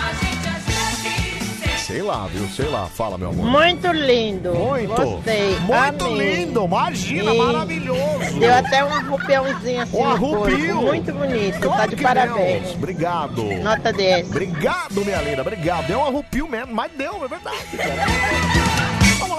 Sei 1.78 2.02
lá, 2.02 2.28
viu? 2.28 2.46
Sei 2.50 2.66
lá. 2.66 2.86
Fala, 2.88 3.18
meu 3.18 3.30
amor. 3.30 3.46
Muito 3.46 3.88
lindo. 3.94 4.54
Muito. 4.54 4.94
Gostei. 4.94 5.58
Muito 5.62 6.04
Amei. 6.06 6.36
lindo. 6.36 6.66
Imagina, 6.66 7.34
E 7.34 7.38
maravilhoso. 7.38 8.40
Deu 8.42 8.54
até 8.54 8.84
um 8.84 8.94
arrupiãozinho 8.94 9.82
assim. 9.84 9.96
Um 9.98 10.04
no 10.04 10.12
arrupio. 10.12 10.76
Muito 10.82 11.14
bonito. 11.14 11.60
Claro 11.62 11.78
tá 11.78 11.86
de 11.88 11.96
que 11.96 12.04
parabéns. 12.04 12.64
deu. 12.64 12.74
Obrigado. 12.74 13.44
Nota 13.64 13.94
10. 13.94 14.28
Obrigado, 14.30 15.06
minha 15.06 15.22
linda. 15.22 15.42
Obrigado. 15.44 15.88
Deu 15.88 16.00
um 16.00 16.06
arrupio 16.06 16.46
mesmo, 16.50 16.76
mas 16.76 16.92
deu, 16.92 17.24
é 17.24 17.28
verdade. 17.30 17.78
cara. 17.78 18.57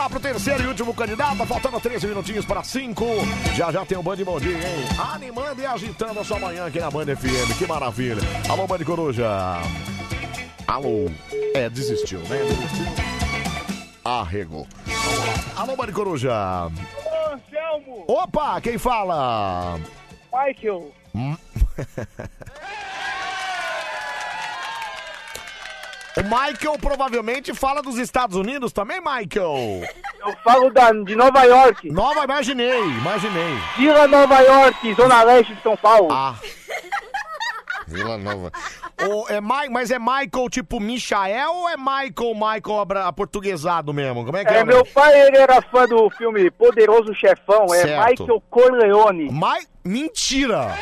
Lá 0.08 0.10
pro 0.10 0.20
terceiro 0.20 0.62
e 0.62 0.66
último 0.66 0.94
candidato. 0.94 1.44
Faltando 1.44 1.78
13 1.78 2.06
minutinhos 2.06 2.46
para 2.46 2.64
5. 2.64 3.04
Já 3.54 3.70
já 3.70 3.84
tem 3.84 3.98
o 3.98 4.02
Band 4.02 4.16
Bom 4.24 4.40
Dia, 4.40 4.56
hein? 4.56 4.84
Animando 5.12 5.60
e 5.60 5.66
agitando 5.66 6.18
a 6.18 6.24
sua 6.24 6.38
manhã 6.38 6.64
aqui 6.64 6.80
na 6.80 6.90
Band 6.90 7.14
FM. 7.14 7.58
Que 7.58 7.66
maravilha. 7.66 8.22
Alô, 8.48 8.66
Band 8.66 8.78
Coruja. 8.84 9.28
Alô. 10.66 11.10
É, 11.54 11.68
desistiu, 11.68 12.20
né? 12.20 12.38
Desistiu. 12.38 12.86
Arregou. 14.02 14.66
Alô, 15.54 15.76
Band 15.76 15.92
Coruja. 15.92 16.32
Anselmo! 17.30 18.04
Opa, 18.08 18.58
quem 18.62 18.78
fala? 18.78 19.78
Michael! 20.32 20.90
Hum. 21.14 21.36
O 26.16 26.22
Michael 26.22 26.78
provavelmente 26.80 27.54
fala 27.54 27.80
dos 27.80 27.96
Estados 27.96 28.36
Unidos 28.36 28.72
também, 28.72 28.98
Michael? 29.00 29.84
Eu 30.20 30.32
falo 30.42 30.70
da, 30.70 30.90
de 30.90 31.14
Nova 31.14 31.44
York. 31.44 31.90
Nova, 31.92 32.24
imaginei, 32.24 32.82
imaginei. 32.82 33.54
Vila 33.76 34.08
Nova 34.08 34.40
York, 34.40 34.94
Zona 34.94 35.22
Leste 35.22 35.54
de 35.54 35.62
São 35.62 35.76
Paulo. 35.76 36.08
Ah. 36.10 36.34
Vila 37.86 38.18
Nova. 38.18 38.50
O, 39.08 39.28
é 39.28 39.40
Mi- 39.40 39.68
mas 39.70 39.90
é 39.92 39.98
Michael 39.98 40.50
tipo 40.50 40.80
Michael 40.80 41.50
ou 41.52 41.68
é 41.68 41.76
Michael, 41.76 42.34
Michael 42.34 42.80
abra- 42.80 43.06
aportuguesado 43.06 43.94
mesmo? 43.94 44.24
Como 44.24 44.36
é 44.36 44.44
que 44.44 44.52
é? 44.52 44.58
É, 44.58 44.64
meu 44.64 44.84
pai 44.84 45.20
ele 45.20 45.38
era 45.38 45.62
fã 45.62 45.86
do 45.86 46.10
filme 46.10 46.50
Poderoso 46.50 47.14
Chefão, 47.14 47.66
é 47.72 47.82
Certo. 47.82 48.22
Michael 48.24 48.42
Corleone. 48.50 49.30
Ma... 49.30 49.56
Mentira! 49.88 50.76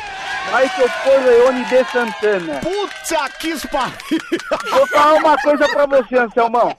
Michael 0.47 0.89
Corleone 1.01 1.63
de 1.63 1.83
Santana. 1.85 2.59
Puta 2.59 3.29
que 3.39 3.67
pariu! 3.69 4.19
Vou 4.69 4.87
falar 4.87 5.13
uma 5.13 5.37
coisa 5.37 5.65
pra 5.69 5.85
você, 5.85 6.17
Anselmão. 6.17 6.75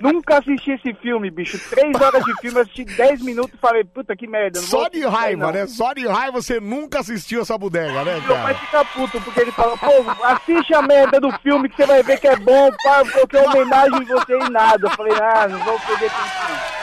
Nunca 0.00 0.38
assisti 0.38 0.70
esse 0.70 0.94
filme, 0.94 1.32
bicho. 1.32 1.58
Três 1.70 2.00
horas 2.00 2.22
de 2.24 2.32
filme, 2.40 2.60
assisti 2.60 2.84
10 2.84 3.22
minutos 3.22 3.54
e 3.54 3.58
falei, 3.58 3.82
puta 3.82 4.14
que 4.14 4.28
merda. 4.28 4.60
Só 4.60 4.88
de 4.88 5.04
raiva, 5.04 5.50
né? 5.50 5.66
Só 5.66 5.92
de 5.92 6.06
raiva 6.06 6.40
você 6.40 6.60
nunca 6.60 7.00
assistiu 7.00 7.42
essa 7.42 7.58
bodega, 7.58 8.04
né, 8.04 8.20
Meu 8.24 8.36
pai 8.36 8.54
cara? 8.54 8.54
fica 8.54 8.84
puto, 8.84 9.20
porque 9.22 9.40
ele 9.40 9.50
fala, 9.50 9.76
pô, 9.76 9.90
assiste 10.26 10.72
a 10.74 10.82
merda 10.82 11.20
do 11.20 11.32
filme 11.40 11.68
que 11.68 11.74
você 11.74 11.86
vai 11.86 12.04
ver 12.04 12.20
que 12.20 12.28
é 12.28 12.36
bom, 12.36 12.70
pá, 12.84 13.02
porque 13.12 13.36
é 13.36 13.48
homenagem 13.48 14.00
em 14.00 14.04
você 14.04 14.38
e 14.38 14.48
nada. 14.48 14.86
Eu 14.86 14.90
falei, 14.90 15.14
ah, 15.20 15.48
não 15.48 15.58
vou 15.58 15.80
perder 15.80 16.08
tempo. 16.08 16.74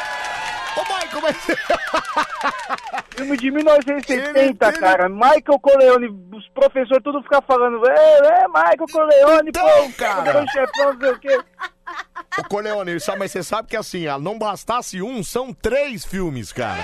Ô, 0.76 0.82
Michael, 0.82 1.22
mas... 1.22 1.38
Filme 3.16 3.38
de 3.38 3.52
1970, 3.52 4.74
cara. 4.74 5.10
Michael 5.10 5.60
Corleone, 5.62 6.08
os 6.34 6.48
professores 6.50 7.04
tudo 7.04 7.22
ficam 7.24 7.42
falando, 7.42 7.82
é, 7.88 8.18
é, 8.44 8.48
Michael 8.48 8.86
Corleone, 8.92 9.50
Então, 9.50 9.92
pô, 9.92 9.98
cara. 9.98 10.16
poderoso 10.16 10.48
chefão, 10.52 10.94
não 10.94 11.00
sei 11.00 11.12
o 11.12 11.20
quê. 11.20 11.40
Ô, 12.40 12.44
Corleone, 12.46 12.98
mas 13.20 13.32
você 13.32 13.44
sabe 13.44 13.68
que 13.68 13.76
assim, 13.76 14.06
não 14.22 14.40
bastasse 14.40 15.02
um, 15.02 15.24
são 15.24 15.54
três 15.54 16.06
filmes, 16.06 16.52
cara. 16.54 16.82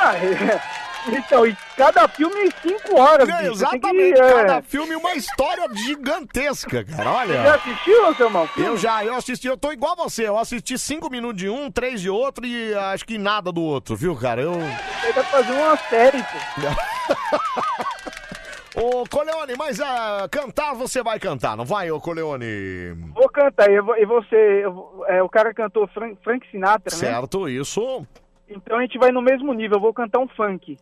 Ah, 0.00 0.14
é. 0.16 0.85
Então, 1.08 1.46
e 1.46 1.56
cada 1.76 2.08
filme 2.08 2.50
cinco 2.62 3.00
horas, 3.00 3.28
É, 3.28 3.46
exatamente, 3.48 4.14
que, 4.14 4.20
é. 4.22 4.32
cada 4.32 4.62
filme 4.62 4.96
uma 4.96 5.14
história 5.14 5.68
gigantesca, 5.74 6.84
cara, 6.84 7.10
olha. 7.12 7.26
Você 7.36 7.42
já 7.44 7.54
assistiu, 7.54 8.14
seu 8.14 8.26
irmão? 8.26 8.48
Eu 8.56 8.76
já, 8.76 9.04
eu 9.04 9.14
assisti, 9.14 9.46
eu 9.46 9.56
tô 9.56 9.72
igual 9.72 9.92
a 9.92 10.04
você, 10.04 10.26
eu 10.26 10.38
assisti 10.38 10.78
cinco 10.78 11.08
minutos 11.10 11.38
de 11.38 11.48
um, 11.48 11.70
três 11.70 12.00
de 12.00 12.10
outro 12.10 12.44
e 12.46 12.74
acho 12.74 13.04
que 13.04 13.18
nada 13.18 13.52
do 13.52 13.62
outro, 13.62 13.94
viu, 13.96 14.16
cara? 14.16 14.42
Eu... 14.42 14.54
Ele 14.54 15.12
vai 15.12 15.24
fazer 15.24 15.52
uma 15.52 15.76
série, 15.76 16.18
pô. 16.22 16.38
Ô, 18.78 19.04
Coleone, 19.08 19.54
mas 19.56 19.80
ah, 19.80 20.28
cantar 20.30 20.74
você 20.74 21.02
vai 21.02 21.18
cantar, 21.18 21.56
não 21.56 21.64
vai, 21.64 21.90
ô 21.90 21.98
Coleone? 21.98 22.92
Vou 23.14 23.26
cantar, 23.30 23.70
e 23.70 23.80
vo- 23.80 23.94
você, 24.06 24.36
eu 24.64 25.02
é, 25.08 25.22
o 25.22 25.30
cara 25.30 25.54
cantou 25.54 25.86
Frank, 25.88 26.18
Frank 26.22 26.46
Sinatra, 26.50 26.94
né? 26.94 26.98
Certo, 27.00 27.48
isso. 27.48 28.06
Então 28.48 28.78
a 28.78 28.82
gente 28.82 28.98
vai 28.98 29.10
no 29.12 29.20
mesmo 29.22 29.52
nível, 29.52 29.76
eu 29.76 29.80
vou 29.82 29.92
cantar 29.92 30.20
um 30.20 30.28
funk. 30.28 30.78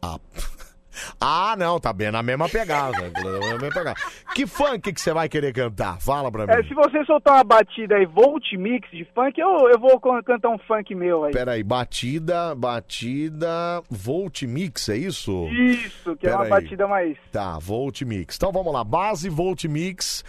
Ah, 1.20 1.54
não, 1.58 1.80
tá 1.80 1.92
bem 1.92 2.10
na 2.10 2.22
mesma 2.22 2.48
pegada. 2.48 3.10
na 3.10 3.40
mesma 3.40 3.68
pegada. 3.70 3.94
Que 4.34 4.46
funk 4.46 4.92
que 4.92 5.00
você 5.00 5.12
vai 5.12 5.28
querer 5.28 5.52
cantar? 5.52 6.00
Fala 6.00 6.30
pra 6.30 6.46
mim. 6.46 6.52
É, 6.52 6.62
se 6.62 6.74
você 6.74 7.04
soltar 7.04 7.34
uma 7.34 7.44
batida 7.44 7.96
aí, 7.96 8.06
Volt 8.06 8.52
Mix 8.52 8.88
de 8.90 9.04
funk, 9.14 9.40
eu, 9.40 9.68
eu 9.70 9.78
vou 9.78 9.98
can- 9.98 10.22
cantar 10.22 10.50
um 10.50 10.58
funk 10.58 10.94
meu 10.94 11.24
aí. 11.24 11.32
Peraí, 11.32 11.62
batida, 11.62 12.54
batida, 12.54 13.82
Volt 13.90 14.42
Mix, 14.42 14.88
é 14.88 14.96
isso? 14.96 15.48
Isso, 15.48 16.14
que 16.16 16.26
é 16.26 16.30
uma 16.30 16.42
Pera 16.44 16.56
aí. 16.56 16.62
batida 16.62 16.86
mais. 16.86 17.16
Tá, 17.32 17.58
Volt 17.58 18.02
Mix. 18.02 18.36
Então 18.36 18.52
vamos 18.52 18.72
lá, 18.72 18.84
base 18.84 19.28
Volt 19.28 19.64
Mix. 19.64 20.22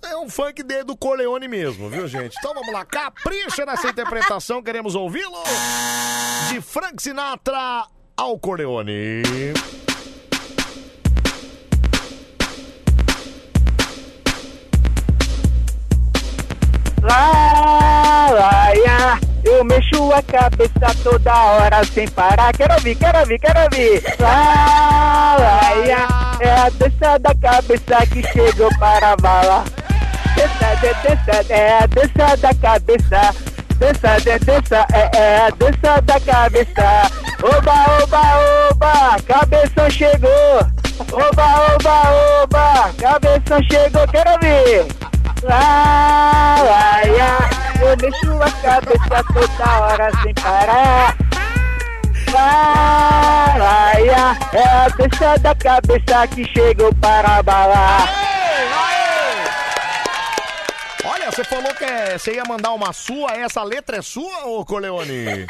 É 0.00 0.16
um 0.16 0.28
funk 0.28 0.62
de, 0.62 0.84
do 0.84 0.96
Corleone 0.96 1.46
mesmo, 1.46 1.90
viu, 1.90 2.08
gente? 2.08 2.34
Então 2.38 2.54
vamos 2.54 2.72
lá, 2.72 2.84
capricha 2.84 3.66
nessa 3.66 3.88
interpretação, 3.88 4.62
queremos 4.62 4.94
ouvi-lo. 4.94 5.42
De 6.48 6.60
Frank 6.60 7.02
Sinatra 7.02 7.84
ao 8.16 8.38
Corleone. 8.38 9.22
Lá, 17.02 18.30
lá. 18.30 18.62
Eu 19.44 19.64
mexo 19.64 20.12
a 20.12 20.22
cabeça 20.22 21.02
toda 21.02 21.34
hora 21.34 21.84
sem 21.84 22.08
parar. 22.08 22.52
Quero 22.54 22.74
ouvir, 22.74 22.96
quero 22.96 23.18
ouvir, 23.18 23.38
quero 23.38 23.60
ouvir. 23.64 24.02
Lá, 24.18 25.36
lá. 25.38 25.60
É 26.40 26.50
a 26.50 26.70
dança 26.70 27.18
da 27.18 27.34
cabeça 27.34 28.06
que 28.06 28.22
chegou 28.32 28.70
para 28.78 29.16
bala. 29.16 29.64
Dança, 30.82 31.52
é 31.52 31.78
a 31.78 31.86
dança 31.86 32.36
da 32.38 32.54
cabeça. 32.54 33.34
Dança, 33.78 34.16
dança, 34.44 34.86
é, 34.92 35.16
é 35.16 35.46
a 35.46 35.50
dança 35.50 36.00
da 36.02 36.20
cabeça. 36.20 37.10
Oba, 37.42 38.02
oba, 38.02 38.22
oba, 38.70 39.22
cabeção 39.26 39.90
chegou. 39.90 40.58
Oba, 41.12 41.74
oba, 41.74 42.42
oba, 42.42 42.90
cabeção 42.98 43.60
chegou. 43.70 44.06
Quero 44.08 44.30
ouvir. 44.32 44.86
Lá, 45.42 46.56
lá, 46.62 47.04
ia. 47.06 47.82
Eu 47.84 47.96
mexo 48.00 48.42
a 48.42 48.50
cabeça 48.62 49.24
toda 49.32 49.80
hora 49.80 50.10
sem 50.22 50.34
parar. 50.34 51.16
Lá, 52.32 53.54
lá, 53.56 54.00
ia. 54.00 54.36
É 54.52 54.68
a 54.68 54.88
dança 54.88 55.38
da 55.40 55.54
cabeça 55.54 56.26
que 56.28 56.44
chegou 56.52 56.92
para 56.94 57.42
balar. 57.42 58.31
Você 61.34 61.44
falou 61.44 61.74
que 61.74 61.84
é- 61.84 62.18
você 62.18 62.34
ia 62.34 62.44
mandar 62.46 62.72
uma 62.72 62.92
sua, 62.92 63.32
essa 63.32 63.62
letra 63.62 63.98
é 63.98 64.02
sua, 64.02 64.46
ô 64.46 64.64
Corleone? 64.64 65.46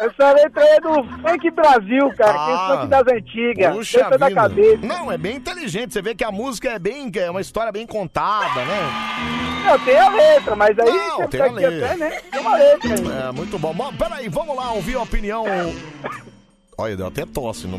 Essa 0.00 0.32
letra 0.32 0.60
é 0.64 0.80
do 0.80 0.92
Funk 1.20 1.50
Brasil, 1.52 2.10
cara, 2.16 2.32
que 2.32 2.50
é 2.50 2.54
Ah, 2.54 2.66
o 2.74 2.76
funk 2.80 2.86
das 2.88 3.06
antigas. 3.12 3.74
Puxa 3.76 3.98
Dança 4.04 4.18
da 4.18 4.28
vida. 4.28 4.40
cabeça. 4.40 4.78
Não, 4.86 5.12
é 5.12 5.16
bem 5.16 5.36
inteligente. 5.36 5.92
Você 5.92 6.02
vê 6.02 6.16
que 6.16 6.24
a 6.24 6.32
música 6.32 6.68
é 6.70 6.78
bem, 6.80 7.12
é 7.16 7.30
uma 7.30 7.40
história 7.40 7.70
bem 7.70 7.86
contada, 7.86 8.64
né? 8.64 8.80
Não, 9.64 9.78
tem 9.78 9.96
a 9.96 10.08
letra, 10.08 10.56
mas 10.56 10.76
aí 10.78 10.90
Não, 10.92 11.28
tem 11.28 11.40
a 11.40 11.46
letra. 11.46 11.86
até, 11.86 11.96
né? 11.96 12.20
Tem 12.30 12.40
uma 12.40 12.56
letra 12.56 12.90
aí. 12.92 13.28
É, 13.28 13.32
muito 13.32 13.56
bom. 13.56 13.72
Bom, 13.72 13.92
peraí, 13.94 14.28
vamos 14.28 14.56
lá 14.56 14.72
ouvir 14.72 14.96
a 14.96 15.02
opinião. 15.02 15.44
Olha, 16.76 16.96
deu 16.96 17.06
até 17.06 17.24
tosse. 17.24 17.68
Não... 17.68 17.78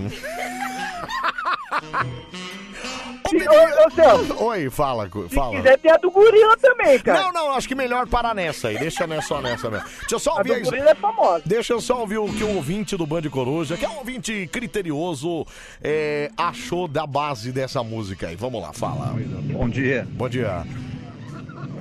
Ô, 3.27 3.87
ô, 3.87 3.91
Celso, 3.91 4.43
Oi, 4.43 4.69
fala, 4.69 5.09
cu- 5.09 5.27
se 5.27 5.35
fala. 5.35 5.55
quiser 5.57 5.79
tem 5.79 5.91
a 5.91 5.97
do 5.97 6.11
Gorila 6.11 6.55
também, 6.57 6.99
cara. 6.99 7.23
Não, 7.23 7.31
não, 7.33 7.51
acho 7.53 7.67
que 7.67 7.73
melhor 7.75 8.07
parar 8.07 8.35
nessa 8.35 8.67
aí. 8.67 8.77
Deixa 8.77 9.07
nessa, 9.07 9.27
só 9.27 9.41
nessa 9.41 9.69
mesmo. 9.69 9.85
Deixa 10.01 10.15
eu 10.15 10.19
só 10.19 10.31
A 10.31 10.37
ouvir 10.37 10.59
do 10.61 10.69
Gorila 10.69 10.91
é 10.91 10.95
famosa. 10.95 11.41
Deixa 11.45 11.73
eu 11.73 11.81
só 11.81 11.99
ouvir 12.01 12.17
o 12.19 12.31
que 12.31 12.43
o 12.43 12.55
ouvinte 12.55 12.95
do 12.95 13.05
Band 13.05 13.23
Coruja, 13.23 13.77
que 13.77 13.83
é 13.85 13.89
um 13.89 13.97
ouvinte 13.97 14.47
criterioso, 14.51 15.45
é, 15.83 16.29
achou 16.37 16.87
da 16.87 17.05
base 17.07 17.51
dessa 17.51 17.83
música 17.83 18.27
aí. 18.27 18.35
Vamos 18.35 18.61
lá, 18.61 18.71
fala. 18.71 19.15
Bom 19.51 19.67
dia. 19.67 20.07
Bom 20.11 20.29
dia. 20.29 20.63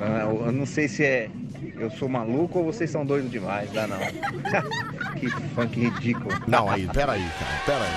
Ah, 0.01 0.21
eu 0.25 0.51
não 0.51 0.67
sei 0.67 0.89
se 0.89 1.05
é 1.05 1.31
eu 1.77 1.91
sou 1.91 2.09
maluco 2.09 2.61
ou 2.61 2.65
vocês 2.67 2.91
são 2.91 3.05
doidos 3.05 3.31
demais, 3.31 3.71
dá 3.73 3.87
não. 3.87 3.99
que 5.19 5.29
funk 5.55 5.79
ridículo. 5.81 6.29
Não, 6.47 6.71
aí, 6.71 6.89
peraí, 6.93 7.25
cara, 7.39 7.63
peraí. 7.67 7.93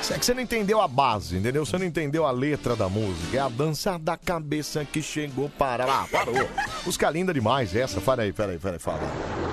Isso 0.00 0.14
É 0.14 0.18
que 0.18 0.24
você 0.24 0.32
não 0.34 0.40
entendeu 0.42 0.80
a 0.80 0.88
base, 0.88 1.36
entendeu? 1.36 1.66
Você 1.66 1.76
não 1.76 1.84
entendeu 1.84 2.24
a 2.24 2.30
letra 2.30 2.76
da 2.76 2.88
música. 2.88 3.36
É 3.36 3.40
a 3.40 3.48
dança 3.48 3.98
da 3.98 4.16
cabeça 4.16 4.84
que 4.84 5.02
chegou 5.02 5.50
para. 5.58 5.84
Ah, 5.84 6.06
parou. 6.10 6.34
Música 6.86 7.10
linda 7.10 7.34
demais 7.34 7.74
essa. 7.74 8.00
Fala 8.00 8.22
aí, 8.22 8.32
peraí, 8.32 8.58
peraí, 8.58 8.78
fala. 8.78 9.00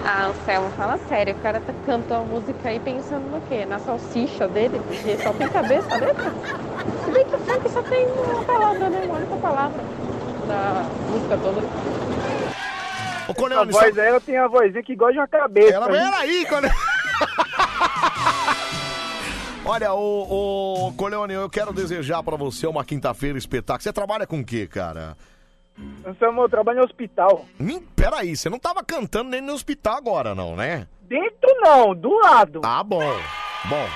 Ah, 0.05 0.27
Anselmo, 0.27 0.69
fala 0.77 0.99
sério, 1.09 1.33
o 1.35 1.39
cara 1.39 1.59
tá 1.59 1.73
cantando 1.85 2.13
a 2.13 2.19
música 2.19 2.69
aí 2.69 2.79
pensando 2.79 3.29
no 3.29 3.41
quê? 3.47 3.65
Na 3.65 3.79
salsicha 3.79 4.47
dele? 4.47 4.79
Porque 4.87 5.17
só 5.17 5.33
tem 5.33 5.49
cabeça 5.49 5.93
a 5.93 5.97
letra? 5.97 6.31
Se 7.03 7.11
bem 7.11 7.25
que 7.25 7.35
o 7.35 7.39
funk 7.39 7.69
só 7.69 7.81
tem 7.83 8.05
uma 8.07 8.43
palavra, 8.43 8.89
né? 8.89 9.01
Uma 9.05 9.17
única 9.17 9.35
palavra 9.37 9.83
da 10.47 10.85
música 11.09 11.37
toda. 11.37 11.61
Ô, 13.27 13.31
A 13.31 13.35
Corleone, 13.35 13.71
voz 13.71 13.97
aí, 13.97 14.09
eu 14.09 14.21
tenho 14.21 14.43
a 14.43 14.47
vozinha 14.47 14.83
que 14.83 14.95
gosta 14.95 15.13
de 15.13 15.19
uma 15.19 15.27
cabeça. 15.27 15.73
Ela, 15.73 15.87
né? 15.87 16.11
peraí, 16.11 16.45
Corleone. 16.45 16.75
Olha, 19.67 19.93
ô, 19.93 20.87
ô 20.87 20.93
Corleone, 20.93 21.33
eu 21.33 21.49
quero 21.49 21.73
desejar 21.73 22.21
pra 22.21 22.37
você 22.37 22.67
uma 22.67 22.85
quinta-feira 22.85 23.37
espetáculo. 23.37 23.81
Você 23.81 23.91
trabalha 23.91 24.27
com 24.27 24.39
o 24.39 24.45
quê, 24.45 24.67
cara? 24.67 25.17
Anselmo, 26.05 26.43
eu 26.43 26.49
trabalho 26.49 26.79
no 26.79 26.85
hospital. 26.85 27.45
Hum, 27.59 27.81
peraí, 27.95 28.35
você 28.37 28.47
não 28.47 28.59
tava 28.59 28.83
cantando 28.83 29.31
nem 29.31 29.41
no 29.41 29.53
hospital 29.53 29.97
agora, 29.97 30.35
não, 30.35 30.55
né? 30.55 30.87
Dentro 31.01 31.49
não, 31.61 31.95
do 31.95 32.13
lado. 32.19 32.61
Ah, 32.63 32.83
bom. 32.83 33.01
Bom, 33.65 33.87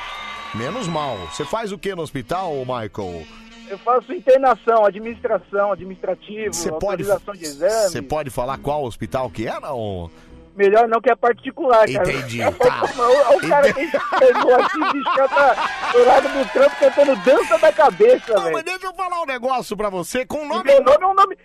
menos 0.56 0.88
mal. 0.88 1.16
Você 1.32 1.46
faz 1.46 1.72
o 1.72 1.78
que 1.78 1.94
no 1.94 2.02
hospital, 2.02 2.54
Michael? 2.60 3.24
Eu 3.70 3.78
faço 3.78 4.12
internação, 4.12 4.84
administração, 4.84 5.72
administrativo, 5.72 6.52
Você 6.52 6.70
pode, 6.72 6.86
autorização 7.04 7.34
de 7.36 7.44
exame. 7.44 7.90
você 7.90 8.02
pode 8.02 8.32
falar 8.32 8.58
qual 8.58 8.84
hospital 8.84 9.30
que 9.30 9.48
é, 9.48 9.60
não? 9.60 10.10
Melhor 10.60 10.90
não, 10.90 11.00
que 11.00 11.10
é 11.10 11.16
particular, 11.16 11.88
cara. 11.90 12.12
Entendi, 12.12 12.42
Olha 12.42 12.52
tá. 12.52 12.82
o- 12.84 13.02
olha 13.02 13.38
o 13.38 13.48
cara 13.50 13.74
que 13.74 13.90
pegou 14.20 14.56
aqui, 14.56 14.80
bicho, 14.92 15.16
já 15.16 15.28
tá 15.30 15.70
do 15.94 16.06
lado 16.06 16.28
do 16.28 16.50
trampo 16.52 16.76
cantando 16.78 17.16
dança 17.16 17.58
da 17.60 17.72
cabeça, 17.72 18.34
Não, 18.34 18.42
velho. 18.42 18.54
mas 18.56 18.64
deixa 18.66 18.86
eu 18.88 18.94
falar 18.94 19.22
um 19.22 19.26
negócio 19.26 19.78
pra 19.78 19.90
você 19.90 20.26
com 20.26 20.40
o 20.42 20.46
nome... 20.46 20.66
Meu 20.66 20.84
nome 20.84 21.02
é 21.02 21.08
um 21.08 21.14
nome... 21.14 21.38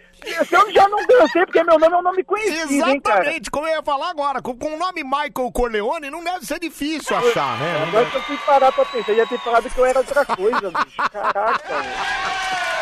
Se 0.49 0.57
eu 0.57 0.73
já 0.73 0.89
não 0.89 1.07
dancei, 1.07 1.47
porque 1.47 1.62
meu 1.62 1.78
nome 1.78 1.94
é 1.94 1.99
um 1.99 2.02
nome 2.02 2.25
conhecido, 2.25 2.73
hein, 2.73 3.01
cara. 3.01 3.20
Exatamente, 3.20 3.51
como 3.52 3.68
eu 3.68 3.76
ia 3.76 3.83
falar 3.84 4.10
agora, 4.10 4.43
com, 4.43 4.59
com 4.59 4.75
o 4.75 4.78
nome 4.78 5.05
Michael 5.05 5.52
Corleone 5.52 6.10
não 6.10 6.25
deve 6.25 6.44
ser 6.44 6.59
difícil 6.59 7.17
achar, 7.17 7.57
né? 7.60 7.84
Agora 7.86 8.07
que 8.07 8.17
eu 8.17 8.23
fui 8.23 8.36
parar 8.39 8.73
pra 8.73 8.84
pensar, 8.84 9.12
eu 9.12 9.17
ia 9.18 9.26
ter 9.28 9.39
falado 9.39 9.70
que 9.70 9.78
eu 9.78 9.84
era 9.86 9.99
outra 10.01 10.25
coisa, 10.25 10.60
bicho. 10.73 11.10
Caraca, 11.12 11.68
velho. 11.83 12.73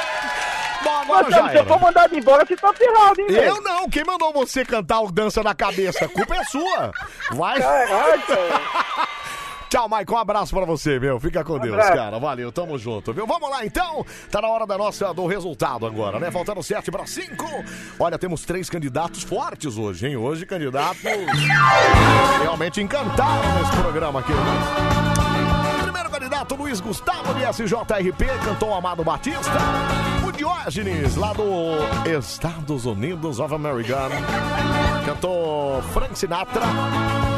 Bom, 0.83 0.91
agora 0.91 1.23
Mas, 1.25 1.35
já 1.35 1.49
se 1.51 1.57
eu 1.57 1.67
for 1.67 1.81
mandado 1.81 2.17
embora, 2.17 2.45
você 2.45 2.57
tá 2.57 2.73
ferrado, 2.73 3.21
hein, 3.21 3.27
velho. 3.29 3.49
Eu 3.49 3.61
não, 3.63 3.89
quem 3.89 4.05
mandou 4.05 4.33
você 4.33 4.65
cantar 4.65 5.01
o 5.01 5.11
Dança 5.13 5.43
da 5.43 5.55
Cabeça? 5.55 6.05
A 6.05 6.09
culpa 6.09 6.35
é 6.35 6.45
sua. 6.45 6.93
Vai. 7.33 7.59
Tchau, 9.73 9.89
Mike. 9.89 10.13
Um 10.13 10.19
abraço 10.19 10.55
pra 10.55 10.67
você, 10.67 11.01
meu. 11.01 11.19
Fica 11.19 11.43
com 11.43 11.59
Deus, 11.59 11.73
abraço. 11.73 11.95
cara. 11.95 12.19
Valeu, 12.19 12.53
tamo 12.53 12.79
junto, 12.79 13.11
viu? 13.15 13.27
Vamos 13.27 13.49
lá, 13.49 13.65
então. 13.65 14.05
Tá 14.31 14.43
na 14.43 14.49
hora 14.49 14.67
da 14.67 14.77
nossa, 14.77 15.15
do 15.15 15.27
resultado 15.27 15.87
agora, 15.87 16.21
né? 16.21 16.31
Faltando 16.31 16.63
sete 16.63 16.91
para 16.91 17.07
cinco. 17.07 17.47
Olha, 17.99 18.19
temos 18.19 18.45
três 18.45 18.69
candidatos 18.69 19.23
fortes 19.23 19.79
hoje, 19.79 20.09
hein? 20.09 20.17
Hoje, 20.19 20.45
candidatos 20.45 21.01
realmente 22.43 22.83
encantaram 22.83 23.61
nesse 23.61 23.75
programa 23.81 24.21
aqui. 24.21 24.33
Candidato, 26.13 26.55
Luiz 26.55 26.79
Gustavo, 26.79 27.33
de 27.35 27.43
SJRP, 27.43 28.27
cantou 28.45 28.69
o 28.69 28.75
Amado 28.75 29.03
Batista. 29.03 29.51
O 30.27 30.31
Diógenes, 30.31 31.17
lá 31.17 31.33
do 31.33 31.47
Estados 32.07 32.85
Unidos 32.85 33.41
of 33.41 33.55
America, 33.55 33.97
cantou 35.07 35.81
Frank 35.95 36.19
Sinatra. 36.19 36.61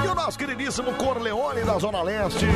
E 0.04 0.08
o 0.08 0.14
nosso 0.14 0.36
queridíssimo 0.36 0.92
Corleone, 0.94 1.62
da 1.62 1.78
Zona 1.78 2.02
Leste, 2.02 2.46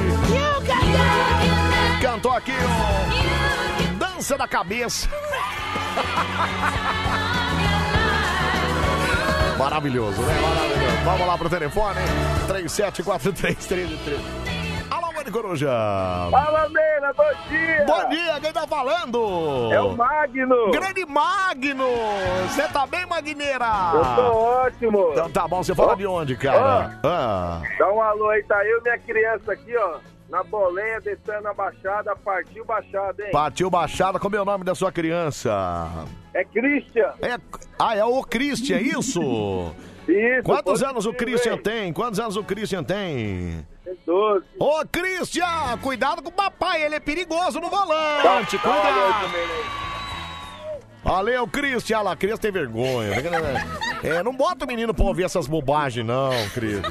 cantou 2.02 2.32
aqui 2.32 2.52
o 2.52 3.94
Dança 3.96 4.36
da 4.36 4.48
Cabeça. 4.48 5.08
Maravilhoso, 9.56 10.20
né? 10.22 10.40
Maravilhoso. 10.40 11.04
Vamos 11.04 11.26
lá 11.26 11.38
pro 11.38 11.48
telefone, 11.48 12.00
374333. 12.48 14.47
Alô, 15.28 15.30
Mãe 15.30 15.30
de 15.30 15.30
Coruja. 15.30 15.68
Fala, 16.30 16.68
Mena, 16.70 17.12
bom 17.12 17.48
dia. 17.48 17.84
Bom 17.86 18.08
dia, 18.08 18.40
quem 18.40 18.52
tá 18.52 18.66
falando? 18.66 19.72
É 19.72 19.80
o 19.80 19.94
Magno. 19.94 20.70
Grande 20.70 21.04
Magno! 21.04 21.86
Você 22.48 22.66
tá 22.68 22.86
bem, 22.86 23.06
Magneira? 23.06 23.66
Eu 23.94 24.16
tô 24.16 24.36
ótimo. 24.36 25.08
Então 25.12 25.30
tá 25.30 25.46
bom, 25.46 25.62
você 25.62 25.74
fala 25.74 25.94
de 25.96 26.06
onde, 26.06 26.36
cara? 26.36 26.98
Ah. 27.04 27.62
Dá 27.78 27.92
um 27.92 28.00
alô 28.00 28.30
aí, 28.30 28.42
tá 28.44 28.64
eu 28.64 28.78
e 28.78 28.82
minha 28.82 28.98
criança 28.98 29.52
aqui, 29.52 29.76
ó. 29.76 29.98
Na 30.30 30.42
bolenha, 30.42 31.00
descendo 31.00 31.48
a 31.48 31.54
baixada, 31.54 32.14
partiu 32.16 32.64
baixada, 32.64 33.24
hein? 33.24 33.30
Partiu 33.32 33.70
Baixada, 33.70 34.18
como 34.18 34.36
é 34.36 34.40
o 34.40 34.44
nome 34.44 34.62
da 34.62 34.74
sua 34.74 34.92
criança? 34.92 35.50
É 36.34 36.44
Christian. 36.44 37.12
É... 37.22 37.38
Ah, 37.78 37.96
é 37.96 38.04
o 38.04 38.22
Christian, 38.22 38.76
é 38.76 38.82
isso? 38.82 39.72
Isso. 40.06 40.42
Quantos 40.42 40.82
anos 40.82 41.06
o 41.06 41.14
Christian 41.14 41.56
tem? 41.56 41.92
Quantos 41.94 42.20
anos 42.20 42.36
o 42.36 42.44
Christian 42.44 42.82
tem? 42.82 43.66
Ô, 44.58 44.84
Cristian, 44.90 45.78
cuidado 45.82 46.22
com 46.22 46.28
o 46.28 46.32
papai, 46.32 46.82
ele 46.82 46.96
é 46.96 47.00
perigoso 47.00 47.60
no 47.60 47.68
volante. 47.70 48.58
Cuidado. 48.58 49.97
Valeu, 51.04 51.46
Cristian. 51.46 51.98
Olha 51.98 52.04
lá, 52.10 52.16
Cristian 52.16 52.38
tem 52.38 52.50
vergonha. 52.52 53.12
É, 54.02 54.22
não 54.22 54.34
bota 54.34 54.64
o 54.64 54.68
menino 54.68 54.92
pra 54.92 55.04
ouvir 55.06 55.24
essas 55.24 55.46
bobagens, 55.46 56.04
não, 56.06 56.30
Cristian. 56.54 56.82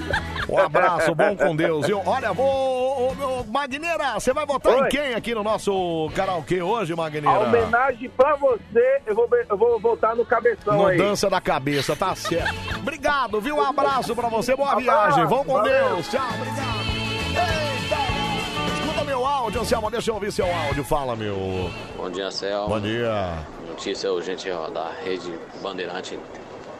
Um 0.49 0.57
abraço, 0.57 1.13
bom 1.13 1.35
com 1.35 1.55
Deus, 1.55 1.85
viu? 1.85 2.01
Olha, 2.05 2.33
vou. 2.33 2.45
ô, 2.47 3.39
ô, 3.39 3.43
Magneira, 3.45 4.13
você 4.15 4.33
vai 4.33 4.45
votar 4.45 4.73
em 4.73 4.81
Oi. 4.83 4.89
quem 4.89 5.13
aqui 5.13 5.35
no 5.35 5.43
nosso 5.43 6.09
karaokê 6.15 6.61
hoje, 6.61 6.95
Magneira? 6.95 7.29
A 7.29 7.39
homenagem 7.39 8.09
pra 8.09 8.35
você, 8.35 9.01
eu 9.05 9.13
vou, 9.15 9.29
eu 9.49 9.57
vou 9.57 9.79
voltar 9.79 10.15
no 10.15 10.25
cabeção 10.25 10.75
No 10.77 10.87
aí. 10.87 10.97
dança 10.97 11.29
da 11.29 11.39
cabeça, 11.41 11.95
tá 11.95 12.15
certo. 12.15 12.55
Obrigado, 12.77 13.39
viu? 13.41 13.57
Um 13.57 13.61
abraço 13.63 14.15
pra 14.15 14.29
você, 14.29 14.55
boa 14.55 14.75
viagem. 14.75 15.25
Vamos 15.25 15.45
com 15.45 15.53
Valeu. 15.53 15.89
Deus. 15.89 16.07
Tchau, 16.09 16.21
obrigado. 16.33 16.87
Eita! 17.29 18.77
Escuta 18.81 19.03
meu 19.03 19.25
áudio, 19.25 19.61
Anselmo, 19.61 19.91
deixa 19.91 20.09
eu 20.11 20.15
ouvir 20.15 20.31
seu 20.31 20.45
áudio. 20.53 20.83
Fala, 20.83 21.15
meu. 21.15 21.69
Bom 21.95 22.09
dia, 22.09 22.31
Céu. 22.31 22.67
Bom 22.67 22.79
dia. 22.79 23.33
Notícia 23.77 24.11
urgente 24.11 24.49
ó, 24.49 24.69
da 24.71 24.89
Rede 25.03 25.31
Bandeirante 25.61 26.19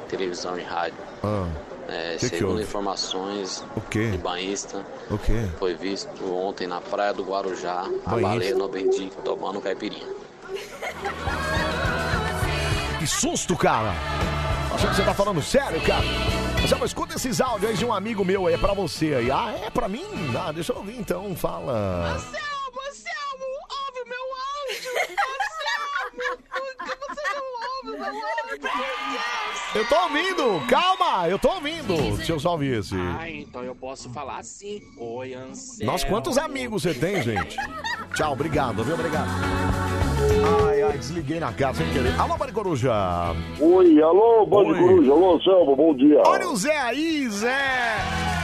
Televisão 0.09 0.57
e 0.57 0.63
Rádio. 0.63 0.97
Ah, 1.23 1.47
É, 1.87 2.13
Que 2.17 2.27
que 2.27 2.37
segundo 2.37 2.49
houve? 2.53 2.63
informações 2.63 3.63
O 3.75 3.81
quê? 3.81 4.09
de 4.09 4.17
banhista, 4.17 4.83
O 5.09 5.17
quê? 5.19 5.47
foi 5.59 5.75
visto 5.75 6.09
ontem 6.33 6.65
na 6.65 6.81
praia 6.81 7.13
do 7.13 7.23
Guarujá 7.23 7.81
a 7.81 8.09
Banhista? 8.09 8.27
baleia 8.29 8.55
no 8.55 8.67
tomando 9.23 9.61
caipirinha. 9.61 10.07
Que 12.97 13.05
susto, 13.05 13.55
cara. 13.55 13.93
Achando 14.73 14.89
que 14.89 14.95
você 14.95 15.03
tá 15.03 15.13
falando 15.13 15.41
sério, 15.43 15.79
cara? 15.85 16.03
Anselmo, 16.63 16.83
escuta 16.83 17.13
esses 17.15 17.39
áudios 17.39 17.69
aí 17.71 17.77
de 17.77 17.85
um 17.85 17.93
amigo 17.93 18.25
meu 18.25 18.47
aí, 18.47 18.55
é 18.55 18.57
pra 18.57 18.73
você 18.73 19.13
aí. 19.13 19.29
Ah, 19.29 19.53
é 19.63 19.69
pra 19.69 19.87
mim? 19.87 20.03
Ah, 20.35 20.51
deixa 20.51 20.73
eu 20.73 20.77
ouvir 20.77 20.97
então, 20.99 21.35
fala. 21.35 22.15
Anselmo, 22.15 22.81
Anselmo, 22.89 23.45
ouve 23.85 24.01
o 24.03 24.09
meu 24.09 24.25
áudio! 24.97 25.37
Eu 29.75 29.87
tô 29.87 29.95
ouvindo, 29.95 30.67
calma, 30.67 31.27
eu 31.27 31.37
tô 31.37 31.49
ouvindo. 31.53 32.15
Deixa 32.15 32.31
eu 32.31 32.39
só 32.39 32.53
ouvir 32.53 32.79
esse. 32.79 32.95
Ah, 32.95 33.29
então 33.29 33.63
eu 33.63 33.75
posso 33.75 34.09
falar 34.09 34.37
assim. 34.37 34.81
Oi, 34.97 35.33
Anselmo. 35.33 35.91
Nossa, 35.91 36.05
quantos 36.07 36.37
amigos 36.37 36.83
você 36.83 36.93
tem, 36.93 37.21
gente? 37.21 37.55
Tchau, 38.15 38.33
obrigado, 38.33 38.83
viu? 38.83 38.95
Obrigado. 38.95 39.29
Ai, 40.67 40.81
ai, 40.81 40.97
desliguei 40.97 41.39
na 41.39 41.51
casa 41.53 41.79
sem 41.83 41.91
querer. 41.93 42.13
Alô, 42.19 42.37
Mari 42.37 42.51
Coruja. 42.51 42.91
Oi, 43.59 44.01
alô, 44.01 44.45
Bande 44.45 44.71
Oi. 44.73 44.79
Coruja, 44.79 45.11
alô, 45.11 45.41
Selma, 45.41 45.75
bom 45.75 45.93
dia. 45.95 46.21
Olha 46.25 46.47
o 46.49 46.55
Zé 46.55 46.77
aí, 46.77 47.27
Zé. 47.29 47.55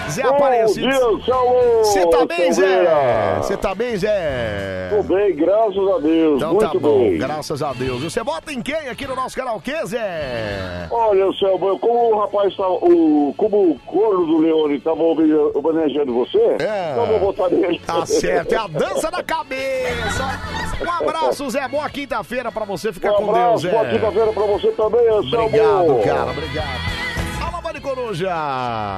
Zé 0.10 0.24
Bom 0.24 0.30
Aparecido. 0.36 0.88
dia, 0.88 1.00
Selma. 1.26 1.84
Você 1.84 2.06
tá 2.08 2.26
bem, 2.26 2.52
Zé? 2.52 2.62
Silveira. 2.68 3.38
Você 3.42 3.58
tá 3.58 3.76
bem, 3.76 3.98
Zé? 3.98 4.90
Tô 4.96 5.04
bem, 5.04 5.36
graças 5.36 5.78
a 5.78 5.98
Deus, 6.00 6.36
Então 6.38 6.54
muito 6.54 6.72
tá 6.74 6.80
bom, 6.80 7.00
bem. 7.00 7.18
graças 7.18 7.64
a 7.64 7.74
Deus. 7.74 8.04
Você 8.04 8.22
vota 8.24 8.52
em 8.54 8.62
quem 8.62 8.76
aqui 8.90 9.08
no 9.08 9.16
nosso 9.16 9.36
karaokê, 9.36 9.86
Zé? 9.86 10.88
Olha, 10.92 11.32
Selma, 11.40 11.80
como 11.80 12.12
o 12.16 12.20
rapaz 12.20 12.56
tava, 12.56 12.74
o, 12.74 13.34
como 13.38 13.72
o 13.72 13.80
corno 13.86 14.26
do 14.26 14.38
Leone 14.40 14.80
tava 14.82 15.02
homenageando 15.02 16.14
você, 16.14 16.38
É. 16.38 16.92
então 16.92 17.06
eu 17.06 17.20
vou 17.20 17.34
votar 17.34 17.50
nele. 17.50 17.80
Tá 17.86 18.06
certo, 18.06 18.54
é 18.54 18.58
a 18.58 18.68
dança 18.68 19.10
da 19.10 19.24
cabeça. 19.24 20.40
Um 20.86 20.92
abraço, 20.92 21.50
Zé. 21.50 21.68
Boa 21.74 21.90
quinta-feira 21.90 22.52
pra 22.52 22.66
você. 22.66 22.94
Fica 22.94 23.12
Um 23.12 23.16
com 23.16 23.26
Deus, 23.34 23.36
abraço, 23.36 23.58
Zé. 23.64 23.72
boa 23.72 23.86
quinta-feira 23.90 24.32
pra 24.32 24.44
você 24.44 24.72
também, 24.74 25.08
Anselmo. 25.10 25.46
Obrigado, 25.48 26.04
cara, 26.04 26.30
obrigado. 26.30 27.48
Alô, 27.48 27.62
Mari 27.64 27.82
Coruja. 27.82 28.30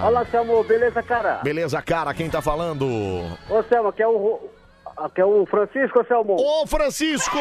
Olá, 0.06 0.26
Selmo, 0.30 0.62
beleza, 0.66 1.02
cara? 1.02 1.40
Beleza, 1.42 1.82
cara, 1.82 2.14
quem 2.14 2.30
tá 2.30 2.42
falando? 2.42 2.86
Ô, 3.50 3.64
Selmo, 3.70 3.88
aqui 3.88 4.04
é 4.04 4.08
o, 4.10 4.42
aqui 4.98 5.22
é 5.22 5.26
o 5.26 5.46
Francisco, 5.46 6.06
Selmo. 6.06 6.36
Ô, 6.38 6.68
Francisco! 6.68 7.38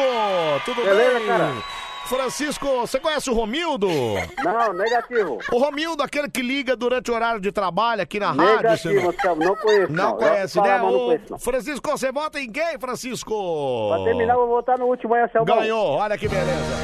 Tudo 0.63 0.81
Beleza, 0.85 1.19
bem? 1.19 1.27
cara? 1.27 1.51
Francisco, 2.07 2.67
você 2.81 2.99
conhece 2.99 3.29
o 3.29 3.33
Romildo? 3.33 3.87
Não, 4.43 4.73
negativo. 4.73 5.39
O 5.51 5.57
Romildo, 5.57 6.03
aquele 6.03 6.29
que 6.29 6.41
liga 6.41 6.75
durante 6.75 7.09
o 7.09 7.13
horário 7.15 7.39
de 7.41 7.51
trabalho 7.51 8.01
aqui 8.03 8.19
na 8.19 8.31
rádio. 8.31 8.55
Negativo, 8.91 9.13
não 9.37 9.55
conheço. 9.55 9.91
Não 9.91 10.05
Não, 10.11 10.17
conhece, 10.17 10.61
né? 10.61 10.77
não 10.77 10.91
conheço, 10.91 11.25
não. 11.31 11.39
Francisco, 11.39 11.89
você 11.91 12.11
vota 12.11 12.39
em 12.39 12.51
quem, 12.51 12.77
Francisco? 12.79 13.89
Pra 13.89 14.03
terminar, 14.03 14.33
eu 14.33 14.39
vou 14.39 14.47
votar 14.49 14.77
no 14.77 14.85
último 14.85 15.13
aí, 15.15 15.27
Selmo. 15.31 15.45
Ganhou, 15.45 15.97
olha 15.97 16.17
que 16.17 16.27
beleza. 16.27 16.75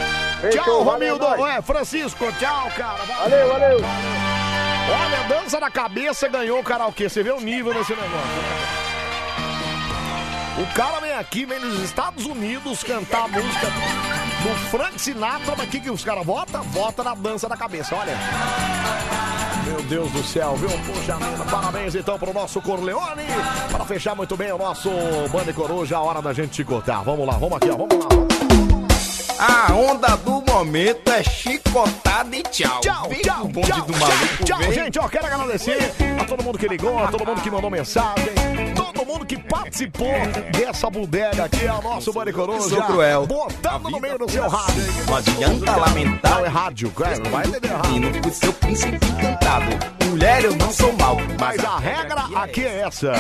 Fechou, 0.42 0.64
tchau, 0.64 0.84
valeu, 0.84 1.14
Romildo. 1.14 1.24
nós. 1.30 1.40
Ué, 1.40 1.62
Francisco, 1.62 2.26
tchau, 2.40 2.70
cara. 2.76 3.04
Valeu, 3.06 3.48
valeu. 3.48 3.78
Olha, 3.78 5.24
dança 5.40 5.60
na 5.60 5.70
cabeça 5.70 6.28
ganhou 6.28 6.60
o 6.60 6.64
karaokê. 6.64 7.08
Você 7.08 7.22
vê 7.22 7.32
o 7.32 7.40
nível 7.40 7.74
desse 7.74 7.92
negócio. 7.92 8.91
O 10.58 10.74
cara 10.76 11.00
vem 11.00 11.14
aqui, 11.14 11.46
vem 11.46 11.60
nos 11.60 11.82
Estados 11.82 12.26
Unidos 12.26 12.84
cantar 12.84 13.24
a 13.24 13.28
música 13.28 13.68
do 14.44 14.56
Frank 14.70 15.00
Sinatra, 15.02 15.56
mas 15.58 15.68
o 15.68 15.70
que, 15.70 15.80
que 15.80 15.90
os 15.90 16.04
caras 16.04 16.26
votam? 16.26 16.62
Vota 16.64 17.04
na 17.04 17.16
dança 17.16 17.48
da 17.48 17.56
cabeça, 17.56 17.96
olha. 17.96 18.18
Meu 19.66 19.82
Deus 19.84 20.12
do 20.12 20.24
céu, 20.24 20.56
viu? 20.56 20.70
Poxa 20.70 21.16
vida, 21.16 21.46
parabéns 21.50 21.96
então 21.96 22.18
pro 22.20 22.34
nosso 22.34 22.62
Corleone. 22.62 23.24
Para 23.72 23.86
fechar 23.86 24.16
muito 24.16 24.36
bem 24.36 24.52
o 24.52 24.58
nosso 24.58 24.90
Bande 25.32 25.54
Coruja, 25.54 25.98
a 25.98 26.02
hora 26.02 26.22
da 26.22 26.34
gente 26.34 26.52
te 26.52 26.64
cortar. 26.64 27.02
Vamos 27.04 27.26
lá, 27.26 27.34
vamos 27.34 27.58
aqui, 27.58 27.70
ó, 27.70 27.78
vamos 27.78 27.96
lá. 28.06 28.12
A 29.40 29.74
onda 29.74 30.16
do 30.18 30.42
momento 30.42 31.10
é 31.12 31.24
chicotada 31.24 32.36
e 32.36 32.44
tchau. 32.44 32.80
Tchau, 32.82 33.10
Vem 33.10 33.22
tchau, 33.22 33.48
bonde 33.48 33.68
tchau, 33.68 33.82
do 33.82 33.98
maluco, 33.98 34.44
tchau, 34.46 34.60
vem. 34.60 34.72
gente, 34.74 35.00
ó, 35.00 35.08
quero 35.08 35.26
agradecer 35.26 35.92
a 36.20 36.26
todo 36.26 36.44
mundo 36.44 36.60
que 36.60 36.68
ligou, 36.68 37.00
a 37.04 37.08
todo 37.08 37.26
mundo 37.26 37.42
que 37.42 37.50
mandou 37.50 37.72
mensagem, 37.72 38.30
todo 39.02 39.06
mundo 39.06 39.26
que 39.26 39.38
participou 39.38 40.14
dessa 40.52 40.90
bodega 40.90 41.46
aqui, 41.46 41.66
é 41.66 41.74
o 41.74 41.82
nosso 41.82 42.14
Bande 42.14 42.32
Coruja. 42.32 42.62
Sou 42.62 42.84
cruel. 42.84 43.26
Botando 43.26 43.90
no 43.90 44.00
meio 44.00 44.18
do 44.18 44.30
seu 44.30 44.48
rádio. 44.48 44.84
Não 45.08 45.16
adianta 45.16 45.76
lamentar. 45.76 46.32
Não, 46.32 46.46
é 46.46 46.48
rádio, 46.48 46.92
cara, 46.92 47.18
não 47.20 47.32
vai 47.32 47.46
entender 47.48 47.68
errado. 47.68 47.90
Menino, 47.90 48.22
por 48.22 48.32
seu 48.32 48.54
príncipe 48.54 48.96
encantado. 48.96 49.66
Mulher, 50.06 50.46
eu 50.46 50.56
não 50.56 50.72
sou 50.72 50.94
mal. 50.94 51.18
Mas 51.40 51.64
a 51.64 51.78
regra 51.80 52.22
aqui 52.36 52.64
é 52.64 52.82
essa. 52.82 53.12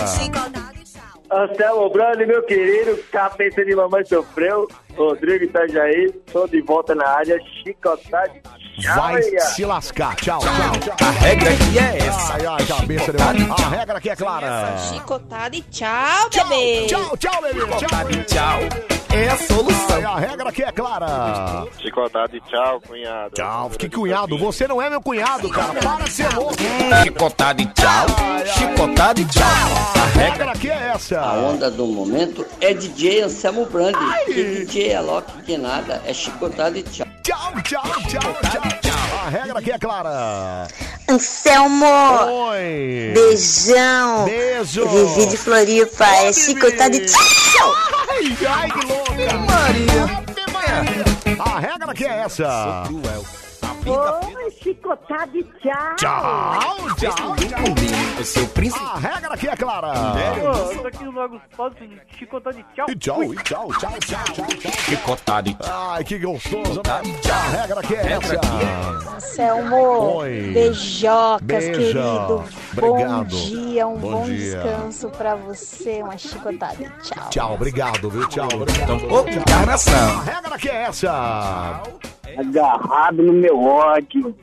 Anselmo 1.32 1.90
Brandi, 1.90 2.26
meu 2.26 2.44
querido, 2.44 2.98
cabeça 3.12 3.66
de 3.66 3.76
mamãe 3.76 4.06
sofreu. 4.06 4.68
Rodrigo 4.96 5.46
Itajaí, 5.46 6.12
tô 6.32 6.46
de 6.46 6.62
volta 6.62 6.94
na 6.94 7.08
área, 7.08 7.40
chicotade. 7.64 8.42
Vai 8.78 9.22
se 9.22 9.66
lascar. 9.66 10.16
Tchau, 10.16 10.40
tchau, 10.40 10.80
tchau. 10.80 11.08
A 11.08 11.12
regra 11.12 11.52
aqui 11.52 11.80
é 11.80 11.98
essa. 12.08 12.34
Ai, 12.34 12.46
ai, 12.46 12.66
cabeça 12.66 13.14
de 13.14 13.22
A 13.22 13.70
regra 13.70 13.98
aqui 13.98 14.10
é 14.10 14.16
clara. 14.16 14.78
Chicotada 14.78 15.56
e 15.56 15.62
tchau, 15.64 16.30
bebê. 16.30 16.86
Tchau, 16.88 17.18
tchau, 17.18 17.42
bebê. 17.42 17.60
Tchau. 17.68 17.80
Chicotada 17.80 18.12
e 18.12 18.24
tchau. 18.24 18.60
É 19.14 19.28
a 19.28 19.38
solução. 19.38 19.98
Ai, 19.98 20.04
a 20.04 20.16
regra 20.18 20.50
aqui 20.50 20.64
é 20.64 20.72
clara. 20.72 21.68
Chicotada 21.80 22.36
e 22.36 22.42
tchau, 22.42 22.82
cunhado. 22.82 23.36
Tchau, 23.36 23.70
que 23.72 23.90
cunhado. 23.90 24.38
Você 24.38 24.68
não 24.68 24.82
é 24.82 24.90
meu 24.90 25.02
cunhado, 25.02 25.50
cara. 25.50 25.80
Para 25.80 26.06
de 26.06 26.12
ser 26.12 26.34
louco. 26.34 26.56
Chicotada 27.04 27.62
e 27.62 27.66
tchau. 27.66 28.06
Chicotada 28.58 29.20
e 29.20 29.26
tchau. 29.26 29.44
A 29.96 30.18
regra 30.18 30.52
aqui 30.52 30.70
é 30.70 30.92
essa. 30.96 31.20
A 31.20 31.34
onda 31.34 31.70
do 31.70 31.86
momento 31.86 32.46
é 32.62 32.74
DJ 32.74 33.24
Anselmo 33.24 33.66
Brandi. 33.66 34.00
Que 34.26 34.44
DJ 34.44 34.92
é 34.92 35.02
Loki 35.02 35.42
que 35.44 35.58
nada, 35.58 36.02
é 36.06 36.14
chicotada 36.14 36.78
e 36.78 36.84
tchau. 36.84 37.08
Tchau, 37.24 37.54
tchau, 37.64 37.84
tchau, 38.08 38.34
tchau, 38.42 38.62
tchau. 38.82 39.20
A 39.26 39.30
regra 39.30 39.60
aqui 39.60 39.72
é 39.72 39.78
clara. 39.78 40.68
Anselmo! 41.08 41.86
Oi! 42.50 43.12
Beijão! 43.14 44.26
Beijo! 44.26 44.88
Vivi 44.88 45.28
de 45.28 45.38
Floripa, 45.38 46.06
é 46.06 46.34
chicotada 46.34 46.96
e 46.96 47.06
tchau! 47.06 47.76
Ai, 48.10 48.38
ai, 48.48 48.72
que 48.72 48.86
louca! 48.88 49.38
Maria! 49.38 50.22
A 51.40 51.60
regra 51.60 51.92
aqui 51.92 52.06
é 52.06 52.22
essa. 52.22 52.84
Oi, 53.84 54.52
chicotada 54.62 55.32
e 55.36 55.44
tchau! 55.44 55.96
Tchau, 55.98 56.60
tchau, 56.98 57.36
O 58.20 58.24
seu 58.24 58.48
príncipe. 58.50 58.86
A 58.86 58.98
regra 59.00 59.34
aqui 59.34 59.48
é 59.50 59.56
clara. 59.56 59.88
Ô, 59.90 60.72
eu 60.72 60.82
tô 60.82 60.88
aqui 60.88 61.04
no 61.04 61.12
Lago 61.14 61.42
Passo, 61.58 61.76
chicotade 62.18 62.60
e 62.60 62.76
tchau. 62.76 62.86
E 62.90 62.96
tchau, 62.96 63.24
e 63.24 63.36
tchau, 63.38 63.68
tchau, 63.80 63.92
tchau, 64.00 64.24
tchau, 64.34 64.46
tchau. 64.48 64.72
Chicotada 64.86 65.50
e 65.50 65.54
tchau. 65.56 65.90
Ai, 65.92 66.04
que 66.04 66.20
gostoso, 66.20 66.82
né? 66.86 67.02
A 67.32 67.50
regra 67.62 67.80
aqui 67.80 67.96
é 67.96 68.02
Regra 68.04 68.28
essa. 68.28 68.36
é 68.36 69.16
Anselmo! 69.16 70.16
Oi. 70.18 70.52
Beijocas, 70.54 71.42
Beijo. 71.42 71.80
querido! 71.80 72.44
Obrigado. 72.78 73.24
Bom 73.24 73.24
dia, 73.26 73.88
um 73.88 73.98
Bom 73.98 74.12
bom, 74.12 74.24
dia. 74.26 74.62
descanso 74.62 75.10
pra 75.10 75.36
você, 75.36 76.02
uma 76.04 76.18
chicotada 76.20 76.76
e 76.84 76.90
tchau! 77.02 77.30
Tchau, 77.32 77.54
obrigado, 77.56 78.10
viu? 78.12 78.28
Tchau, 78.30 78.48
obrigado. 78.54 78.94
Então, 78.94 79.28
encarnação. 79.30 80.20
A 80.20 80.24
regra 80.24 80.56
aqui 80.56 80.70
é 80.70 80.84
essa. 80.84 81.82
Agarrado 82.38 83.24
no 83.24 83.34
meu 83.34 83.62
ódio. 83.64 84.36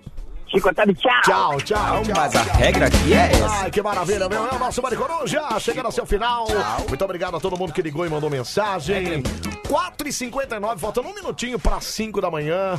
Chicotada 0.49 0.91
e 0.91 0.94
tchau! 0.94 1.20
Tchau, 1.23 1.60
tchau, 1.60 2.02
tchau. 2.05 2.15
Mas 2.17 2.34
a 2.34 2.42
regra 2.42 2.86
aqui 2.86 3.12
é 3.12 3.31
essa. 3.33 3.65
Ai, 3.65 3.70
que 3.70 3.83
maravilha, 3.83 4.28
meu. 4.28 4.47
É 4.47 4.55
o 4.55 4.58
nosso 4.58 4.81
Maricoruja, 4.81 5.60
chegando 5.60 5.86
ao 5.86 5.92
seu 5.92 6.07
final. 6.07 6.47
Muito 6.89 7.05
obrigado 7.05 7.36
a 7.36 7.41
todo 7.41 7.58
mundo 7.58 7.73
que 7.73 7.83
ligou 7.83 8.07
e 8.07 8.08
mandou 8.08 8.31
mensagem. 8.31 9.23
4h59, 9.23 10.78
faltando 10.78 11.08
um 11.08 11.15
minutinho 11.15 11.58
para 11.58 11.81
5 11.81 12.20
da 12.20 12.31
manhã. 12.31 12.78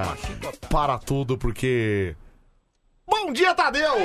para 0.70 0.98
tudo, 0.98 1.36
porque... 1.36 2.16
Bom 3.06 3.30
dia, 3.30 3.54
Tadeu! 3.54 3.92
Oi, 3.92 4.00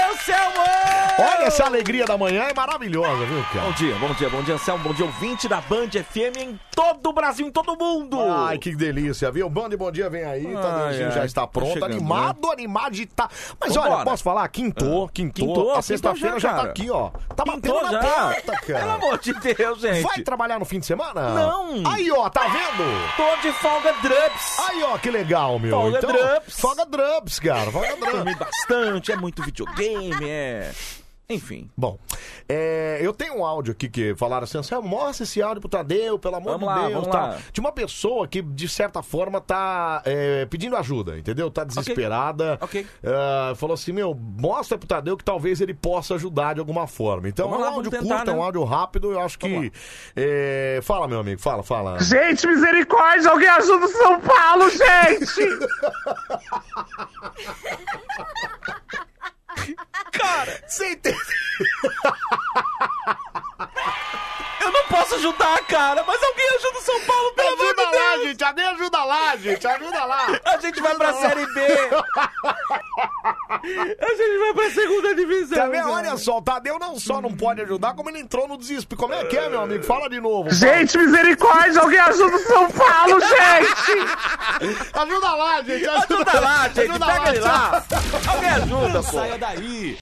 eu 0.00 0.12
Anselmo! 0.12 1.03
Olha 1.16 1.44
essa 1.44 1.64
alegria 1.64 2.04
da 2.04 2.18
manhã, 2.18 2.42
é 2.42 2.54
maravilhosa, 2.54 3.24
viu, 3.24 3.44
cara? 3.52 3.66
Bom 3.66 3.72
dia, 3.72 3.94
bom 3.96 4.14
dia, 4.14 4.30
bom 4.30 4.42
dia, 4.42 4.54
Anselmo. 4.54 4.82
Bom 4.82 4.92
dia, 4.92 5.06
ouvinte 5.06 5.46
da 5.46 5.60
Band 5.60 5.90
FM 5.90 6.36
em 6.38 6.60
todo 6.74 7.10
o 7.10 7.12
Brasil, 7.12 7.46
em 7.46 7.52
todo 7.52 7.72
o 7.72 7.78
mundo. 7.78 8.18
Ai, 8.20 8.58
que 8.58 8.74
delícia, 8.74 9.30
viu? 9.30 9.48
Band 9.48 9.70
Bom 9.78 9.92
Dia 9.92 10.10
vem 10.10 10.24
aí, 10.24 10.42
Tadeuzinho 10.52 11.06
ai, 11.06 11.12
já 11.12 11.24
está 11.24 11.42
tá 11.42 11.46
pronto, 11.46 11.74
chegando, 11.74 11.92
animado, 11.92 12.50
animado 12.50 12.92
de 12.92 13.06
tá. 13.06 13.28
Mas 13.60 13.74
Vambora. 13.74 13.94
olha, 13.94 14.04
posso 14.04 14.24
falar? 14.24 14.48
Quintou, 14.48 15.08
quintou. 15.08 15.46
Quintou, 15.46 15.74
a 15.74 15.82
sexta-feira 15.82 16.40
já, 16.40 16.50
já, 16.50 16.56
tá 16.56 16.62
aqui, 16.64 16.90
ó. 16.90 17.10
Tá 17.36 17.44
batendo 17.44 17.60
Quintou 17.62 17.82
na 17.84 17.92
já. 17.92 18.00
porta, 18.00 18.52
cara. 18.52 18.80
Pelo 18.80 18.90
amor 18.90 19.18
de 19.18 19.32
Deus, 19.34 19.80
gente. 19.80 20.02
Vai 20.02 20.20
trabalhar 20.22 20.58
no 20.58 20.64
fim 20.64 20.80
de 20.80 20.86
semana? 20.86 21.30
Não. 21.30 21.92
Aí, 21.92 22.10
ó, 22.10 22.28
tá 22.28 22.48
vendo? 22.48 23.16
Tô 23.16 23.36
de 23.40 23.52
folga 23.54 23.92
Drups. 24.02 24.58
Aí, 24.68 24.82
ó, 24.82 24.98
que 24.98 25.10
legal, 25.10 25.60
meu. 25.60 25.70
Folga 25.70 25.98
então, 25.98 26.10
Drups. 26.12 26.60
Folga 26.60 26.86
Drups, 26.86 27.38
cara. 27.38 27.70
Folga 27.70 27.96
Drups. 27.96 28.12
Dormi 28.12 28.34
bastante, 28.34 29.12
é 29.12 29.16
muito 29.16 29.44
videogame, 29.44 30.28
é... 30.28 30.72
Enfim. 31.28 31.70
Bom, 31.74 31.98
é, 32.46 32.98
eu 33.00 33.12
tenho 33.14 33.38
um 33.38 33.44
áudio 33.44 33.72
aqui 33.72 33.88
que 33.88 34.14
falaram 34.14 34.44
assim, 34.44 34.58
Anselmo, 34.58 34.86
mostra 34.86 35.24
esse 35.24 35.40
áudio 35.40 35.60
pro 35.60 35.70
Tadeu, 35.70 36.18
pelo 36.18 36.36
amor 36.36 36.58
Vamos 36.58 36.68
de 36.74 36.80
lá, 36.80 36.88
Deus. 36.88 37.06
tá? 37.06 37.38
De 37.50 37.60
uma 37.60 37.72
pessoa 37.72 38.28
que, 38.28 38.42
de 38.42 38.68
certa 38.68 39.02
forma, 39.02 39.40
tá 39.40 40.02
é, 40.04 40.44
pedindo 40.44 40.76
ajuda, 40.76 41.18
entendeu? 41.18 41.50
Tá 41.50 41.64
desesperada. 41.64 42.58
Ah, 43.02 43.54
falou 43.56 43.72
assim, 43.72 43.92
meu, 43.92 44.14
mostra 44.14 44.76
pro 44.76 44.86
Tadeu 44.86 45.16
que 45.16 45.24
talvez 45.24 45.62
ele 45.62 45.72
possa 45.72 46.14
ajudar 46.14 46.54
de 46.54 46.60
alguma 46.60 46.86
forma. 46.86 47.26
Então, 47.26 47.48
Vamos 47.48 47.64
é 47.64 47.68
um 47.68 47.70
lá, 47.70 47.76
áudio 47.76 47.90
tentar, 47.90 48.16
curto, 48.16 48.30
é 48.30 48.34
um 48.34 48.36
né? 48.36 48.42
áudio 48.42 48.64
rápido, 48.64 49.12
eu 49.12 49.20
acho 49.20 49.38
que... 49.38 49.72
é, 50.14 50.80
fala, 50.82 51.08
meu 51.08 51.20
amigo, 51.20 51.40
fala, 51.40 51.62
fala. 51.62 51.98
Gente, 52.00 52.46
misericórdia, 52.46 53.30
alguém 53.30 53.48
ajuda 53.48 53.86
o 53.86 53.88
São 53.88 54.20
Paulo, 54.20 54.68
gente! 54.68 55.40
Cara, 60.12 60.64
você 60.66 60.92
entende? 60.92 61.18
Eu 64.64 64.72
não 64.72 64.84
posso 64.84 65.14
ajudar, 65.16 65.60
cara, 65.66 66.02
mas 66.06 66.22
alguém 66.22 66.46
ajuda 66.56 66.78
o 66.78 66.82
São 66.82 67.00
Paulo, 67.02 67.32
pelo 67.34 67.48
amor 67.48 67.64
Ajuda 67.64 67.86
de 67.86 67.96
lá, 67.96 68.10
Deus. 68.14 68.22
gente, 68.28 68.44
alguém 68.44 68.64
ajuda 68.64 69.04
lá, 69.04 69.36
gente, 69.36 69.66
ajuda 69.66 70.04
lá. 70.04 70.26
A 70.44 70.58
gente 70.58 70.80
vai 70.80 70.94
pra 70.94 71.08
Ajuda 71.10 71.22
lá. 71.22 71.28
Série 71.30 71.46
B. 71.54 71.60
A 74.00 74.08
gente 74.14 74.38
vai 74.38 74.54
pra 74.54 74.70
segunda 74.70 75.14
divisão. 75.14 75.58
Tá 75.58 75.66
vendo? 75.66 75.90
Olha 75.90 76.16
só, 76.16 76.38
o 76.38 76.42
Tadeu 76.42 76.78
não 76.78 76.98
só 76.98 77.20
não 77.20 77.32
pode 77.34 77.60
ajudar, 77.62 77.94
como 77.94 78.08
ele 78.10 78.20
entrou 78.20 78.46
no 78.48 78.56
desespero. 78.56 79.00
Como 79.00 79.14
é 79.14 79.24
que 79.24 79.36
é, 79.36 79.48
meu 79.48 79.60
amigo? 79.62 79.84
Fala 79.84 80.08
de 80.08 80.20
novo. 80.20 80.50
Gente, 80.50 80.96
misericórdia, 80.98 81.80
alguém 81.80 81.98
ajuda 82.00 82.36
o 82.36 82.40
São 82.40 82.70
Paulo, 82.70 83.20
gente! 83.20 84.88
Ajuda 84.94 85.34
lá, 85.34 85.62
gente. 85.62 85.88
Ajuda 85.88 86.40
lá, 86.40 86.68
gente, 86.68 86.80
Ajuda 86.90 87.06
pega 87.06 87.28
ele 87.30 87.40
lá. 87.40 87.84
tchau. 87.88 88.34
Alguém 88.34 88.50
ajuda, 88.50 89.02
pô. 89.02 89.12
saia 89.18 89.38
daí. 89.38 89.92